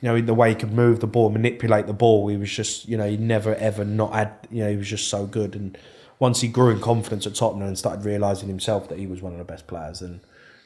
you 0.02 0.10
know 0.10 0.22
the 0.22 0.34
way 0.36 0.50
he 0.50 0.56
could 0.56 0.72
move 0.74 1.00
the 1.00 1.08
ball, 1.08 1.30
manipulate 1.32 1.88
the 1.88 1.94
ball. 1.94 2.28
He 2.28 2.38
was 2.38 2.52
just 2.52 2.88
you 2.88 2.98
know 2.98 3.10
he 3.10 3.18
never 3.18 3.56
ever 3.56 3.84
not 3.84 4.14
had 4.14 4.32
you 4.52 4.64
know 4.64 4.70
he 4.70 4.78
was 4.78 4.88
just 4.88 5.08
so 5.10 5.26
good. 5.26 5.56
And 5.56 5.76
once 6.20 6.42
he 6.42 6.48
grew 6.48 6.70
in 6.70 6.80
confidence 6.82 7.26
at 7.26 7.34
Tottenham 7.36 7.68
and 7.68 7.78
started 7.78 8.06
realising 8.06 8.48
himself 8.48 8.88
that 8.90 9.00
he 9.00 9.08
was 9.08 9.22
one 9.24 9.32
of 9.34 9.40
the 9.40 9.44
best 9.46 9.66
players, 9.66 10.02
and 10.02 10.20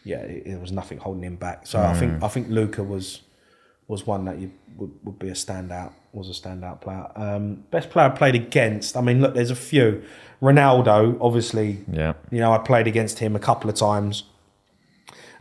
yeah, 0.04 0.18
it, 0.20 0.46
there 0.46 0.60
was 0.60 0.72
nothing 0.74 0.98
holding 0.98 1.24
him 1.24 1.38
back. 1.38 1.66
So 1.66 1.80
I 1.82 1.94
think 1.94 2.22
I 2.22 2.28
think 2.28 2.50
Luka 2.50 2.84
was 2.84 3.22
was 3.90 4.08
one 4.08 4.24
that 4.26 4.40
you 4.40 4.52
would, 4.78 4.92
would 5.04 5.20
be 5.20 5.28
a 5.28 5.34
standout 5.34 5.92
was 6.14 6.30
a 6.30 6.42
standout 6.42 6.82
player. 6.82 7.06
Um, 7.16 7.64
best 7.72 7.90
player 7.90 8.08
I 8.08 8.10
played 8.10 8.36
against. 8.36 8.96
I 8.96 9.02
mean, 9.02 9.22
look, 9.22 9.36
there's 9.36 9.52
a 9.52 9.56
few. 9.56 10.04
Ronaldo, 10.42 11.18
obviously. 11.22 11.80
Yeah. 11.92 12.14
You 12.32 12.40
know, 12.40 12.52
I 12.52 12.58
played 12.60 12.88
against 12.88 13.20
him 13.20 13.36
a 13.36 13.40
couple 13.40 13.70
of 13.70 13.76
times, 13.76 14.24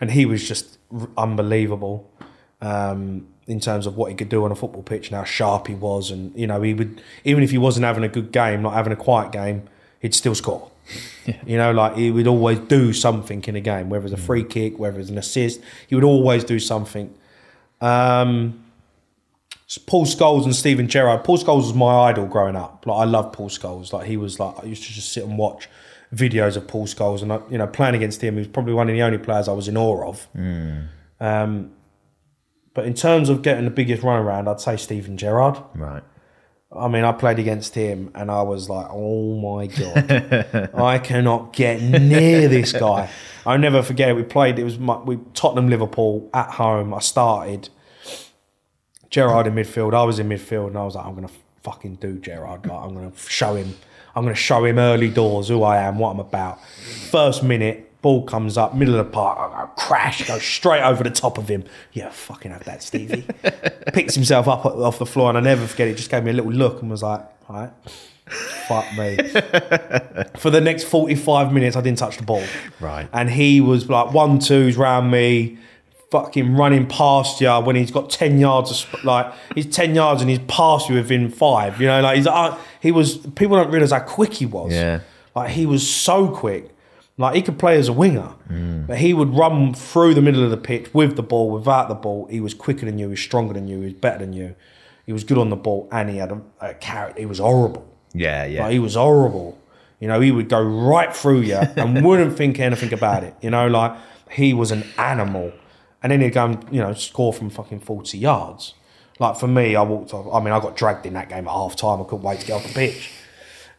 and 0.01 0.11
he 0.11 0.27
was 0.27 0.47
just 0.47 0.79
r- 0.93 1.09
unbelievable 1.17 2.11
um, 2.61 3.29
in 3.47 3.61
terms 3.61 3.87
of 3.87 3.97
what 3.97 4.11
he 4.11 4.17
could 4.17 4.29
do 4.29 4.45
on 4.45 4.53
a 4.53 4.55
football 4.55 4.83
pitch 4.83 5.09
and 5.09 5.17
how 5.17 5.25
sharp 5.25 5.69
he 5.69 5.75
was. 5.75 6.11
And 6.11 6.37
you 6.39 6.47
know, 6.47 6.61
he 6.63 6.75
would 6.75 7.01
even 7.25 7.43
if 7.43 7.51
he 7.51 7.59
wasn't 7.59 7.85
having 7.85 8.05
a 8.05 8.09
good 8.09 8.33
game, 8.33 8.63
not 8.63 8.75
having 8.75 8.93
a 8.93 8.97
quiet 8.97 9.33
game, 9.33 9.69
he'd 10.01 10.15
still 10.15 10.35
score. 10.35 10.71
Yeah. 11.27 11.37
You 11.45 11.59
know, 11.59 11.73
like 11.73 11.97
he 11.97 12.11
would 12.11 12.27
always 12.27 12.59
do 12.59 12.95
something 12.95 13.45
in 13.45 13.55
a 13.55 13.61
game, 13.61 13.91
whether 13.91 14.07
it's 14.07 14.15
a 14.15 14.17
free 14.17 14.43
kick, 14.43 14.79
whether 14.79 14.99
it's 14.99 15.11
an 15.11 15.19
assist, 15.19 15.61
he 15.87 15.95
would 15.95 16.03
always 16.03 16.43
do 16.43 16.59
something. 16.59 17.13
Um, 17.81 18.65
Paul 19.87 20.07
Scholes 20.07 20.45
and 20.45 20.57
Steven 20.57 20.89
Gerrard. 20.89 21.25
Paul 21.25 21.39
Scholes 21.39 21.65
was 21.65 21.75
my 21.75 22.09
idol 22.09 22.27
growing 22.27 22.57
up. 22.57 22.87
Like 22.87 23.01
I 23.01 23.05
loved 23.05 23.35
Paul 23.35 23.51
Scholes. 23.51 23.93
Like 23.93 24.07
he 24.07 24.17
was 24.17 24.41
like 24.41 24.55
I 24.63 24.67
used 24.67 24.85
to 24.85 24.93
just 24.93 25.13
sit 25.13 25.25
and 25.25 25.37
watch 25.37 25.69
videos 26.15 26.57
of 26.57 26.67
Paul 26.67 26.87
Scholes, 26.87 27.23
and 27.23 27.33
I, 27.33 27.41
you 27.51 27.59
know, 27.59 27.67
playing 27.67 27.95
against 27.95 28.23
him, 28.23 28.35
he 28.35 28.39
was 28.39 28.49
probably 28.49 28.73
one 28.73 28.89
of 28.89 28.95
the 28.95 29.03
only 29.03 29.19
players 29.19 29.49
I 29.49 29.53
was 29.53 29.69
in 29.69 29.77
awe 29.77 30.09
of. 30.09 30.27
Um, 31.21 31.73
but 32.75 32.87
in 32.87 32.95
terms 32.95 33.29
of 33.29 33.43
getting 33.43 33.65
the 33.65 33.71
biggest 33.71 34.03
run 34.03 34.23
around, 34.23 34.49
I'd 34.49 34.61
say 34.61 34.77
Steven 34.77 35.17
Gerrard. 35.17 35.59
Right. 35.75 36.03
I 36.71 36.87
mean, 36.89 37.03
I 37.03 37.13
played 37.13 37.39
against 37.39 37.75
him, 37.75 38.11
and 38.15 38.31
I 38.31 38.43
was 38.43 38.69
like, 38.69 38.87
"Oh 38.91 39.37
my 39.37 39.67
god, 39.69 40.71
I 40.75 40.99
cannot 40.99 41.55
get 41.55 41.81
near 41.81 42.47
this 42.49 42.73
guy." 42.73 43.09
I'll 43.47 43.59
never 43.59 43.83
forget 43.83 44.11
it. 44.11 44.17
We 44.17 44.23
played. 44.23 44.59
It 44.59 44.65
was 44.65 44.79
my, 44.79 44.99
we 44.99 45.19
Tottenham 45.33 45.69
Liverpool 45.69 46.29
at 46.35 46.51
home. 46.51 46.93
I 46.93 47.01
started. 47.01 47.71
Gerrard 49.09 49.47
in 49.47 49.55
midfield. 49.55 49.95
I 49.95 50.03
was 50.05 50.19
in 50.19 50.29
midfield, 50.29 50.69
and 50.69 50.77
I 50.77 50.85
was 50.85 50.95
like, 50.95 51.07
"I'm 51.07 51.15
gonna 51.15 51.31
fucking 51.63 51.97
do 51.97 52.19
Gerrard. 52.19 52.67
Like, 52.67 52.79
I'm 52.79 52.93
gonna 52.95 53.13
show 53.17 53.55
him. 53.55 53.75
I'm 54.15 54.25
gonna 54.25 54.35
show 54.35 54.63
him 54.67 54.79
early 54.79 55.09
doors 55.09 55.49
who 55.49 55.63
I 55.63 55.79
am, 55.79 55.99
what 55.99 56.11
I'm 56.11 56.21
about." 56.21 56.63
First 57.11 57.43
minute, 57.43 57.88
ball 58.03 58.23
comes 58.25 58.57
up, 58.57 58.75
middle 58.75 58.95
of 58.99 59.07
the 59.07 59.13
park. 59.13 59.39
I 59.39 59.63
go 59.63 59.67
crash, 59.77 60.27
go 60.27 60.39
straight 60.39 60.83
over 60.83 61.03
the 61.03 61.11
top 61.11 61.39
of 61.39 61.49
him. 61.49 61.65
Yeah, 61.93 62.11
fucking 62.11 62.53
have 62.53 62.65
that, 62.65 62.83
Stevie. 62.83 63.27
Picks 63.93 64.15
himself 64.15 64.49
up 64.49 64.65
off 64.65 64.99
the 64.99 65.07
floor, 65.07 65.29
and 65.29 65.39
I 65.39 65.41
never 65.41 65.67
forget 65.67 65.89
it. 65.89 65.97
Just 65.97 66.11
gave 66.11 66.25
me 66.25 66.31
a 66.31 66.35
little 66.35 66.53
look 66.53 66.83
and 66.83 66.91
was 66.91 67.03
like, 67.03 67.21
"All 67.49 67.57
right." 67.57 67.71
Fuck 68.69 68.85
me. 68.99 69.17
For 70.37 70.51
the 70.51 70.61
next 70.61 70.85
45 70.85 71.51
minutes, 71.51 71.77
I 71.77 71.81
didn't 71.81 71.97
touch 71.97 72.19
the 72.19 72.25
ball. 72.25 72.43
Right. 72.79 73.09
And 73.11 73.31
he 73.31 73.63
was 73.63 73.89
like 73.89 74.13
one 74.13 74.39
twos 74.39 74.77
round 74.77 75.11
me, 75.11 75.57
fucking 76.11 76.55
running 76.55 76.87
past 76.87 77.41
you 77.41 77.51
when 77.61 77.77
he's 77.77 77.91
got 77.91 78.11
10 78.11 78.39
yards 78.39 78.71
of 78.71 78.77
sp- 78.77 79.05
like 79.05 79.33
he's 79.55 79.67
10 79.67 79.95
yards 79.95 80.21
and 80.21 80.31
he's 80.31 80.41
past 80.41 80.89
you 80.89 80.97
within 80.97 81.31
five. 81.31 81.81
You 81.81 81.87
know, 81.87 82.01
like 82.03 82.17
he's 82.17 82.27
uh, 82.27 82.59
he 82.81 82.93
was 82.93 83.17
people 83.17 83.57
don't 83.57 83.71
realise 83.71 83.93
how 83.93 84.01
quick 84.01 84.35
he 84.35 84.47
was. 84.47 84.73
Yeah. 84.73 85.01
Like 85.35 85.51
he 85.51 85.67
was 85.67 85.89
so 85.89 86.29
quick. 86.29 86.75
Like 87.19 87.35
he 87.35 87.43
could 87.43 87.59
play 87.59 87.77
as 87.77 87.89
a 87.89 87.93
winger, 87.93 88.33
but 88.87 88.99
he 88.99 89.13
would 89.13 89.37
run 89.37 89.75
through 89.75 90.15
the 90.15 90.23
middle 90.23 90.45
of 90.45 90.51
the 90.51 90.57
pitch 90.57 90.95
with 90.95 91.17
the 91.17 91.23
ball, 91.23 91.51
without 91.51 91.89
the 91.89 91.95
ball. 91.97 92.27
He 92.31 92.41
was 92.41 92.55
quicker 92.55 92.87
than 92.87 92.97
you, 92.99 93.07
he 93.07 93.11
was 93.11 93.21
stronger 93.21 93.55
than 93.55 93.67
you, 93.67 93.81
he 93.81 93.85
was 93.87 93.95
better 93.95 94.19
than 94.19 94.33
you. 94.33 94.55
He 95.05 95.13
was 95.13 95.25
good 95.25 95.39
on 95.39 95.51
the 95.51 95.57
ball, 95.57 95.89
and 95.91 96.09
he 96.09 96.19
had 96.19 96.31
a, 96.31 96.41
a 96.61 96.75
character. 96.75 97.19
He 97.19 97.27
was 97.27 97.39
horrible. 97.39 97.89
Yeah, 98.13 98.45
yeah. 98.45 98.63
Like 98.63 98.73
he 98.73 98.79
was 98.79 98.95
horrible. 98.95 99.59
You 100.01 100.07
know, 100.07 100.21
he 100.21 100.31
would 100.31 100.49
go 100.49 100.63
right 100.63 101.15
through 101.15 101.41
you 101.41 101.57
and 101.77 102.05
wouldn't 102.05 102.37
think 102.37 102.61
anything 102.61 102.93
about 102.93 103.25
it. 103.25 103.35
You 103.41 103.51
know, 103.51 103.67
like 103.67 103.97
he 104.31 104.55
was 104.55 104.71
an 104.71 104.85
animal. 104.97 105.53
And 106.03 106.13
then 106.13 106.21
he'd 106.21 106.31
go 106.31 106.45
and, 106.45 106.65
you 106.71 106.81
know, 106.81 106.93
score 106.93 107.33
from 107.33 107.51
fucking 107.51 107.81
40 107.81 108.19
yards. 108.19 108.75
Like 109.19 109.37
for 109.37 109.49
me, 109.49 109.75
I 109.75 109.83
walked 109.83 110.15
off. 110.15 110.33
I 110.33 110.39
mean, 110.45 110.55
I 110.55 110.61
got 110.61 110.77
dragged 110.77 111.07
in 111.07 111.15
that 111.15 111.29
game 111.29 111.49
at 111.49 111.53
half 111.53 111.75
time. 111.75 112.01
I 112.01 112.05
couldn't 112.05 112.23
wait 112.23 112.39
to 112.41 112.47
get 112.47 112.53
off 112.53 112.63
the 112.63 112.73
pitch. 112.73 113.11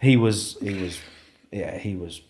He 0.02 0.18
was, 0.18 0.58
he 0.62 0.82
was, 0.82 1.00
yeah, 1.52 1.78
he 1.78 1.96
was 1.96 2.22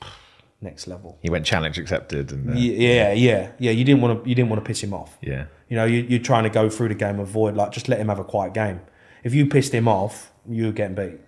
next 0.62 0.88
level. 0.88 1.18
he 1.22 1.30
went 1.30 1.46
challenge 1.46 1.78
accepted, 1.78 2.32
and 2.32 2.50
uh, 2.50 2.54
Y- 2.54 2.60
Yeah, 2.60 3.14
yeah, 3.14 3.52
yeah. 3.60 3.72
You 3.72 3.84
didn't 3.86 4.02
want 4.02 4.24
to, 4.24 4.30
you 4.30 4.36
didn't 4.36 4.50
want 4.50 4.64
to 4.64 4.68
piss 4.68 4.82
him 4.84 4.94
off. 4.94 5.18
yeah. 5.22 5.46
You 5.70 5.76
know, 5.78 5.86
you, 5.86 6.00
you're 6.02 6.20
trying 6.20 6.44
to 6.46 6.50
go 6.50 6.68
through 6.70 6.88
the 6.90 6.96
game, 6.96 7.20
avoid, 7.20 7.56
like, 7.56 7.72
just 7.72 7.88
let 7.88 8.00
him 8.00 8.08
have 8.10 8.18
a 8.18 8.24
quiet 8.24 8.54
game. 8.56 8.82
If 9.24 9.36
you 9.36 9.46
pissed 9.46 9.72
him 9.72 9.88
off, 9.88 10.32
you 10.50 10.66
were 10.66 10.72
getting 10.72 10.96
beat. 10.96 11.20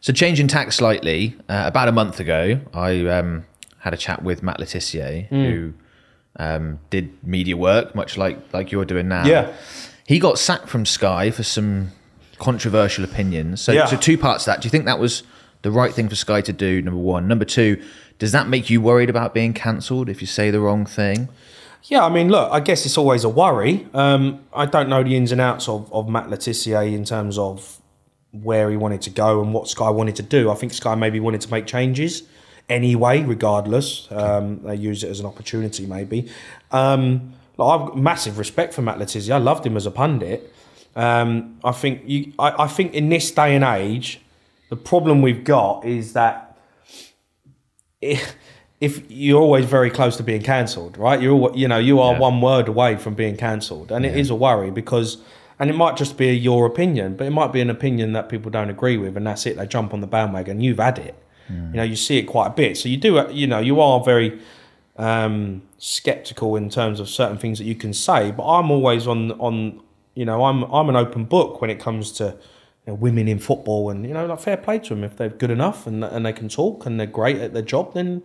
So 0.00 0.12
changing 0.12 0.48
tack 0.48 0.72
slightly, 0.72 1.36
uh, 1.48 1.64
about 1.66 1.86
a 1.88 1.92
month 1.92 2.18
ago, 2.20 2.60
I 2.74 3.06
um, 3.06 3.44
had 3.78 3.94
a 3.94 3.96
chat 3.96 4.22
with 4.24 4.42
Matt 4.42 4.58
Le 4.58 4.66
Tissier, 4.66 5.26
who 5.28 5.74
um, 6.36 6.80
did 6.90 7.22
media 7.24 7.56
work, 7.56 7.94
much 7.94 8.16
like 8.16 8.38
like 8.52 8.72
you're 8.72 8.84
doing 8.84 9.08
now. 9.08 9.24
Yeah. 9.26 9.52
he 10.06 10.18
got 10.18 10.38
sacked 10.38 10.68
from 10.68 10.84
Sky 10.86 11.30
for 11.30 11.42
some 11.44 11.92
controversial 12.38 13.04
opinions. 13.04 13.60
So, 13.60 13.72
Yeah. 13.72 13.86
so 13.86 13.96
two 13.96 14.16
parts 14.18 14.44
to 14.44 14.50
that. 14.50 14.62
Do 14.62 14.66
you 14.66 14.70
think 14.70 14.86
that 14.86 14.98
was 14.98 15.22
the 15.62 15.70
right 15.70 15.92
thing 15.94 16.08
for 16.08 16.16
Sky 16.16 16.40
to 16.40 16.52
do? 16.52 16.80
Number 16.82 16.98
one. 17.00 17.28
Number 17.28 17.44
two, 17.44 17.80
does 18.20 18.32
that 18.32 18.48
make 18.48 18.70
you 18.70 18.80
worried 18.80 19.10
about 19.10 19.34
being 19.34 19.52
cancelled 19.54 20.08
if 20.10 20.20
you 20.20 20.26
say 20.26 20.50
the 20.50 20.60
wrong 20.60 20.84
thing? 20.84 21.28
Yeah, 21.84 22.04
I 22.04 22.10
mean, 22.10 22.28
look, 22.28 22.52
I 22.52 22.60
guess 22.60 22.84
it's 22.84 22.98
always 22.98 23.24
a 23.24 23.30
worry. 23.30 23.88
Um, 23.94 24.44
I 24.54 24.66
don't 24.66 24.90
know 24.90 25.02
the 25.02 25.16
ins 25.16 25.32
and 25.32 25.40
outs 25.40 25.68
of, 25.68 25.90
of 25.90 26.08
Matt 26.08 26.28
Le 26.28 26.36
Tissier 26.36 26.92
in 26.92 27.06
terms 27.06 27.38
of 27.38 27.80
where 28.32 28.70
he 28.70 28.76
wanted 28.76 29.00
to 29.02 29.10
go 29.10 29.40
and 29.40 29.54
what 29.54 29.68
Sky 29.68 29.88
wanted 29.88 30.16
to 30.16 30.22
do. 30.22 30.50
I 30.50 30.54
think 30.54 30.74
Sky 30.74 30.94
maybe 30.94 31.18
wanted 31.18 31.40
to 31.40 31.50
make 31.50 31.66
changes 31.66 32.22
anyway, 32.68 33.22
regardless. 33.22 34.06
Um, 34.12 34.62
they 34.64 34.76
used 34.76 35.02
it 35.02 35.08
as 35.08 35.18
an 35.18 35.26
opportunity, 35.26 35.86
maybe. 35.86 36.30
Um, 36.70 37.32
I've 37.58 37.88
got 37.88 37.98
massive 37.98 38.38
respect 38.38 38.74
for 38.74 38.82
Matt 38.82 38.98
Le 38.98 39.06
Tissier. 39.06 39.32
I 39.32 39.38
loved 39.38 39.66
him 39.66 39.76
as 39.78 39.86
a 39.86 39.90
pundit. 39.90 40.52
Um, 40.94 41.58
I 41.64 41.72
think 41.72 42.02
you. 42.04 42.34
I, 42.38 42.64
I 42.64 42.66
think 42.66 42.92
in 42.92 43.08
this 43.08 43.30
day 43.30 43.54
and 43.54 43.64
age, 43.64 44.20
the 44.68 44.76
problem 44.76 45.22
we've 45.22 45.44
got 45.44 45.86
is 45.86 46.12
that 46.12 46.49
if, 48.00 48.36
if 48.80 49.10
you're 49.10 49.40
always 49.40 49.64
very 49.66 49.90
close 49.90 50.16
to 50.16 50.22
being 50.22 50.42
cancelled, 50.42 50.96
right? 50.96 51.20
You're 51.20 51.54
you 51.54 51.68
know 51.68 51.78
you 51.78 52.00
are 52.00 52.14
Yeah. 52.14 52.18
one 52.18 52.40
word 52.40 52.68
away 52.68 52.96
from 52.96 53.14
being 53.14 53.36
cancelled, 53.36 53.92
and 53.92 54.06
it 54.06 54.16
is 54.16 54.30
a 54.30 54.34
worry 54.34 54.70
because, 54.70 55.18
and 55.58 55.68
it 55.70 55.76
might 55.76 55.96
just 55.96 56.16
be 56.16 56.28
your 56.36 56.64
opinion, 56.66 57.16
but 57.16 57.26
it 57.26 57.30
might 57.30 57.52
be 57.52 57.60
an 57.60 57.68
opinion 57.70 58.12
that 58.14 58.28
people 58.28 58.50
don't 58.50 58.70
agree 58.70 58.96
with, 58.96 59.16
and 59.16 59.26
that's 59.26 59.44
it. 59.46 59.56
They 59.56 59.66
jump 59.66 59.92
on 59.92 60.00
the 60.00 60.06
bandwagon. 60.06 60.60
You've 60.60 60.78
had 60.78 60.98
it. 60.98 61.14
You 61.72 61.76
know, 61.78 61.82
you 61.82 61.96
see 61.96 62.16
it 62.16 62.26
quite 62.28 62.46
a 62.46 62.50
bit. 62.50 62.76
So 62.76 62.88
you 62.88 62.96
do, 62.96 63.26
you 63.32 63.48
know, 63.48 63.58
you 63.58 63.80
are 63.80 63.98
very 64.04 64.38
um, 64.96 65.62
skeptical 65.78 66.54
in 66.54 66.70
terms 66.70 67.00
of 67.00 67.08
certain 67.08 67.38
things 67.38 67.58
that 67.58 67.64
you 67.64 67.74
can 67.74 67.92
say. 67.92 68.30
But 68.30 68.44
I'm 68.46 68.70
always 68.70 69.08
on 69.08 69.32
on 69.32 69.80
you 70.14 70.24
know 70.24 70.44
I'm 70.44 70.62
I'm 70.72 70.88
an 70.88 70.94
open 70.96 71.24
book 71.24 71.60
when 71.60 71.68
it 71.68 71.80
comes 71.80 72.12
to 72.12 72.36
you 72.86 72.92
know, 72.92 72.94
women 72.94 73.28
in 73.28 73.38
football 73.38 73.90
and 73.90 74.06
you 74.06 74.14
know 74.14 74.26
like 74.26 74.40
fair 74.40 74.56
play 74.56 74.78
to 74.78 74.90
them 74.90 75.04
if 75.04 75.16
they're 75.16 75.28
good 75.28 75.50
enough 75.50 75.86
and 75.86 76.04
and 76.04 76.24
they 76.24 76.32
can 76.32 76.48
talk 76.48 76.86
and 76.86 76.98
they're 76.98 77.06
great 77.06 77.36
at 77.36 77.52
their 77.52 77.62
job 77.62 77.94
then 77.94 78.22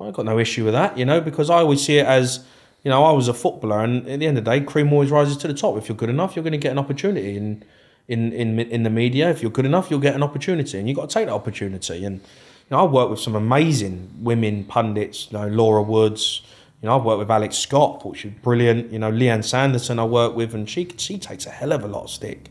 I've 0.00 0.14
got 0.14 0.24
no 0.24 0.38
issue 0.38 0.64
with 0.64 0.74
that 0.74 0.98
you 0.98 1.04
know 1.04 1.20
because 1.20 1.50
I 1.50 1.58
always 1.58 1.82
see 1.84 1.98
it 1.98 2.06
as 2.06 2.44
you 2.82 2.90
know 2.90 3.04
I 3.04 3.12
was 3.12 3.28
a 3.28 3.34
footballer 3.34 3.82
and 3.82 4.08
at 4.08 4.20
the 4.20 4.26
end 4.26 4.38
of 4.38 4.44
the 4.44 4.50
day 4.50 4.60
cream 4.60 4.92
always 4.92 5.10
rises 5.10 5.36
to 5.38 5.48
the 5.48 5.54
top. 5.54 5.76
If 5.76 5.88
you're 5.88 5.96
good 5.96 6.10
enough 6.10 6.36
you're 6.36 6.42
going 6.42 6.52
to 6.52 6.58
get 6.58 6.72
an 6.72 6.78
opportunity 6.78 7.36
and 7.36 7.64
in 8.08 8.32
in 8.32 8.58
in 8.58 8.82
the 8.82 8.90
media. 8.90 9.30
If 9.30 9.42
you're 9.42 9.50
good 9.50 9.66
enough 9.66 9.90
you'll 9.90 10.00
get 10.00 10.14
an 10.14 10.22
opportunity 10.22 10.78
and 10.78 10.88
you've 10.88 10.96
got 10.96 11.10
to 11.10 11.14
take 11.14 11.26
that 11.26 11.34
opportunity. 11.34 12.04
And 12.04 12.16
you 12.16 12.70
know 12.70 12.80
I 12.80 12.84
work 12.84 13.10
with 13.10 13.20
some 13.20 13.34
amazing 13.34 14.10
women 14.20 14.64
pundits 14.64 15.28
you 15.30 15.38
know 15.38 15.46
Laura 15.46 15.82
Woods 15.82 16.42
you 16.82 16.88
know 16.88 16.98
I've 16.98 17.04
worked 17.04 17.20
with 17.20 17.30
Alex 17.30 17.56
Scott 17.58 18.04
which 18.04 18.24
is 18.24 18.32
brilliant 18.42 18.92
you 18.92 18.98
know 18.98 19.12
Lianne 19.12 19.44
Sanderson 19.44 19.98
I 19.98 20.04
work 20.04 20.34
with 20.34 20.54
and 20.54 20.68
she 20.68 20.88
she 20.96 21.18
takes 21.18 21.46
a 21.46 21.50
hell 21.50 21.72
of 21.72 21.84
a 21.84 21.88
lot 21.88 22.04
of 22.04 22.10
stick 22.10 22.50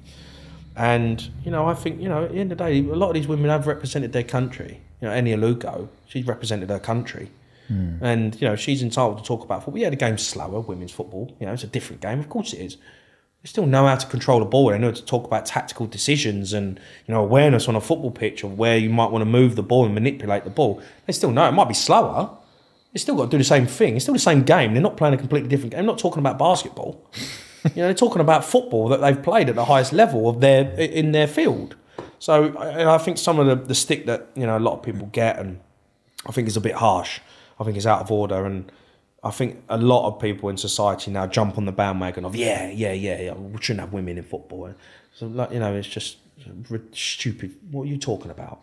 And 0.78 1.28
you 1.44 1.50
know, 1.50 1.66
I 1.68 1.74
think 1.74 2.00
you 2.00 2.08
know, 2.08 2.26
at 2.26 2.32
the 2.32 2.38
end 2.38 2.52
of 2.52 2.60
the 2.60 2.64
day, 2.64 2.80
a 2.80 2.96
lot 2.96 3.10
of 3.10 3.16
these 3.16 3.28
women 3.28 3.50
have 3.50 3.66
represented 3.66 4.14
their 4.14 4.24
country. 4.24 4.80
You 5.02 5.08
know, 5.08 5.14
Eni 5.14 5.36
Aluko, 5.36 5.90
she's 6.06 6.28
represented 6.28 6.70
her 6.70 6.80
country, 6.80 7.32
hmm. 7.68 7.96
and 8.00 8.40
you 8.40 8.48
know, 8.48 8.56
she's 8.56 8.84
entitled 8.84 9.18
to 9.18 9.24
talk 9.24 9.44
about 9.44 9.64
football. 9.64 9.82
Yeah, 9.82 9.90
the 9.90 9.96
game's 9.96 10.26
slower, 10.26 10.60
women's 10.60 10.92
football. 10.92 11.36
You 11.40 11.48
know, 11.48 11.54
it's 11.54 11.64
a 11.64 11.68
different 11.68 12.04
game. 12.04 12.20
Of 12.20 12.30
course, 12.30 12.54
it 12.54 12.60
is. 12.60 12.78
They 13.42 13.48
still 13.48 13.66
know 13.66 13.88
how 13.88 13.96
to 13.96 14.06
control 14.06 14.40
the 14.40 14.46
ball. 14.46 14.70
They 14.70 14.78
know 14.78 14.88
how 14.88 14.94
to 14.94 15.06
talk 15.06 15.26
about 15.26 15.48
tactical 15.48 15.88
decisions 15.88 16.54
and 16.54 16.80
you 17.08 17.14
know 17.14 17.24
awareness 17.24 17.68
on 17.68 17.76
a 17.76 17.82
football 17.82 18.12
pitch 18.12 18.44
of 18.44 18.60
where 18.60 18.78
you 18.78 18.92
might 18.92 19.10
want 19.10 19.24
to 19.24 19.30
move 19.30 19.56
the 19.56 19.64
ball 19.64 19.86
and 19.86 19.96
manipulate 19.96 20.44
the 20.44 20.52
ball. 20.52 20.80
They 21.08 21.14
still 21.14 21.32
know 21.32 21.48
it 21.48 21.54
might 21.54 21.68
be 21.68 21.74
slower. 21.74 22.38
They 22.94 23.00
still 23.00 23.16
got 23.16 23.26
to 23.26 23.32
do 23.32 23.40
the 23.40 23.44
same 23.44 23.66
thing. 23.66 23.96
It's 23.96 24.06
still 24.06 24.14
the 24.14 24.20
same 24.20 24.44
game. 24.44 24.74
They're 24.74 24.82
not 24.84 24.96
playing 24.96 25.16
a 25.16 25.18
completely 25.18 25.50
different 25.50 25.72
game. 25.72 25.80
They're 25.80 25.88
not 25.88 25.98
talking 25.98 26.20
about 26.20 26.38
basketball. 26.38 27.04
You 27.76 27.82
know, 27.82 27.88
they're 27.88 27.94
talking 27.94 28.22
about 28.22 28.46
football 28.46 28.90
that 28.90 29.02
they've 29.02 29.22
played 29.22 29.50
at 29.50 29.56
the 29.56 29.66
highest 29.66 29.94
level 29.94 30.30
of 30.30 30.40
their 30.40 30.70
in 30.80 31.12
their 31.12 31.28
field. 31.28 31.76
So, 32.20 32.46
and 32.58 32.90
I 32.90 32.98
think 32.98 33.18
some 33.18 33.40
of 33.40 33.48
the, 33.48 33.56
the 33.56 33.76
stick 33.76 34.06
that 34.06 34.28
you 34.36 34.46
know 34.46 34.58
a 34.58 34.60
lot 34.60 34.74
of 34.74 34.84
people 34.84 35.08
get, 35.08 35.40
and 35.40 35.60
I 36.26 36.32
think 36.32 36.48
it's 36.48 36.58
a 36.58 36.62
bit 36.62 36.76
harsh. 36.76 37.20
I 37.60 37.64
think 37.64 37.78
it's 37.78 37.86
out 37.86 38.02
of 38.02 38.12
order, 38.12 38.46
and 38.46 38.72
I 39.24 39.32
think 39.32 39.64
a 39.70 39.78
lot 39.78 40.08
of 40.08 40.20
people 40.20 40.50
in 40.50 40.58
society 40.58 41.12
now 41.12 41.28
jump 41.28 41.58
on 41.58 41.66
the 41.66 41.72
bandwagon 41.72 42.26
of 42.26 42.36
yeah, 42.36 42.70
yeah, 42.70 42.94
yeah, 42.94 43.22
yeah. 43.22 43.34
We 43.34 43.62
shouldn't 43.62 43.82
have 43.82 43.94
women 43.94 44.18
in 44.18 44.24
football. 44.24 44.74
So, 45.14 45.28
like 45.28 45.52
you 45.52 45.60
know, 45.60 45.74
it's 45.74 45.88
just 45.88 46.18
stupid. 46.94 47.56
What 47.72 47.84
are 47.84 47.88
you 47.88 47.98
talking 47.98 48.32
about? 48.32 48.62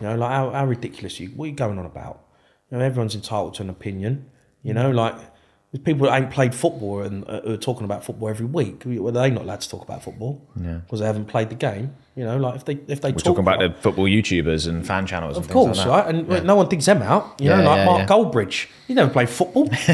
You 0.00 0.08
know, 0.08 0.16
like 0.16 0.30
how, 0.30 0.50
how 0.50 0.66
ridiculous 0.66 1.18
are 1.20 1.24
you? 1.24 1.28
What 1.30 1.46
are 1.46 1.48
you 1.48 1.54
going 1.54 1.78
on 1.78 1.86
about? 1.86 2.24
You 2.70 2.78
know, 2.78 2.84
everyone's 2.84 3.14
entitled 3.14 3.54
to 3.54 3.62
an 3.62 3.70
opinion. 3.70 4.30
You 4.62 4.74
know, 4.74 4.90
like 4.90 5.16
there's 5.76 5.84
people 5.84 6.06
that 6.06 6.16
ain't 6.20 6.30
played 6.30 6.54
football 6.54 7.02
and 7.02 7.28
uh, 7.28 7.40
are 7.52 7.56
talking 7.56 7.84
about 7.84 8.04
football 8.04 8.28
every 8.28 8.46
week. 8.46 8.82
Well, 8.86 9.12
they 9.12 9.30
not 9.30 9.42
allowed 9.42 9.60
to 9.60 9.68
talk 9.68 9.82
about 9.82 10.02
football 10.02 10.40
Yeah. 10.60 10.74
because 10.84 11.00
they 11.00 11.06
haven't 11.06 11.26
played 11.26 11.50
the 11.50 11.54
game. 11.54 11.94
You 12.14 12.24
know, 12.24 12.38
like 12.38 12.54
if 12.56 12.64
they 12.64 12.78
if 12.88 13.02
they 13.02 13.10
We're 13.10 13.16
talk 13.18 13.24
talking 13.36 13.40
about 13.42 13.58
the 13.58 13.70
football 13.82 14.06
YouTubers 14.06 14.66
and 14.66 14.86
fan 14.86 15.06
channels. 15.06 15.36
of 15.36 15.44
and 15.44 15.52
course, 15.52 15.78
like 15.78 15.86
that. 15.86 16.14
right? 16.28 16.38
And 16.38 16.46
no 16.46 16.56
one 16.56 16.68
digs 16.68 16.86
them 16.86 17.02
out. 17.02 17.34
You 17.40 17.50
Yeah, 17.50 17.56
know, 17.56 17.64
like 17.64 17.76
yeah, 17.78 17.84
Mark 17.84 17.98
yeah. 17.98 18.06
Goldbridge. 18.06 18.66
He 18.88 18.94
never 18.94 19.10
played 19.12 19.28
football. 19.28 19.68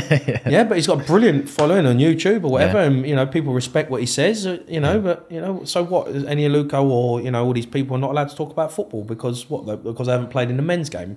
yeah. 0.46 0.62
but 0.64 0.76
he's 0.76 0.86
got 0.86 1.00
a 1.02 1.04
brilliant 1.04 1.48
following 1.48 1.84
on 1.86 1.98
YouTube 1.98 2.44
or 2.44 2.48
whatever, 2.52 2.78
Yeah. 2.78 2.84
and 2.86 3.06
you 3.08 3.16
know, 3.16 3.26
people 3.26 3.52
respect 3.52 3.90
what 3.90 4.00
he 4.00 4.06
says. 4.06 4.46
uh, 4.46 4.58
You 4.68 4.78
know, 4.80 5.00
but 5.00 5.26
you 5.30 5.40
know, 5.40 5.64
so 5.64 5.82
what? 5.82 6.08
Is 6.08 6.22
Eni 6.24 6.48
Aluko 6.48 6.84
or 6.84 7.20
you 7.20 7.30
know, 7.32 7.44
all 7.44 7.52
these 7.52 7.66
people 7.66 7.96
are 7.96 8.00
not 8.00 8.10
allowed 8.12 8.28
to 8.28 8.36
talk 8.36 8.52
about 8.52 8.70
football 8.72 9.02
because 9.02 9.50
what? 9.50 9.82
Because 9.82 10.06
they 10.06 10.12
haven't 10.12 10.30
played 10.30 10.48
in 10.48 10.56
the 10.56 10.62
men's 10.62 10.90
game. 10.90 11.16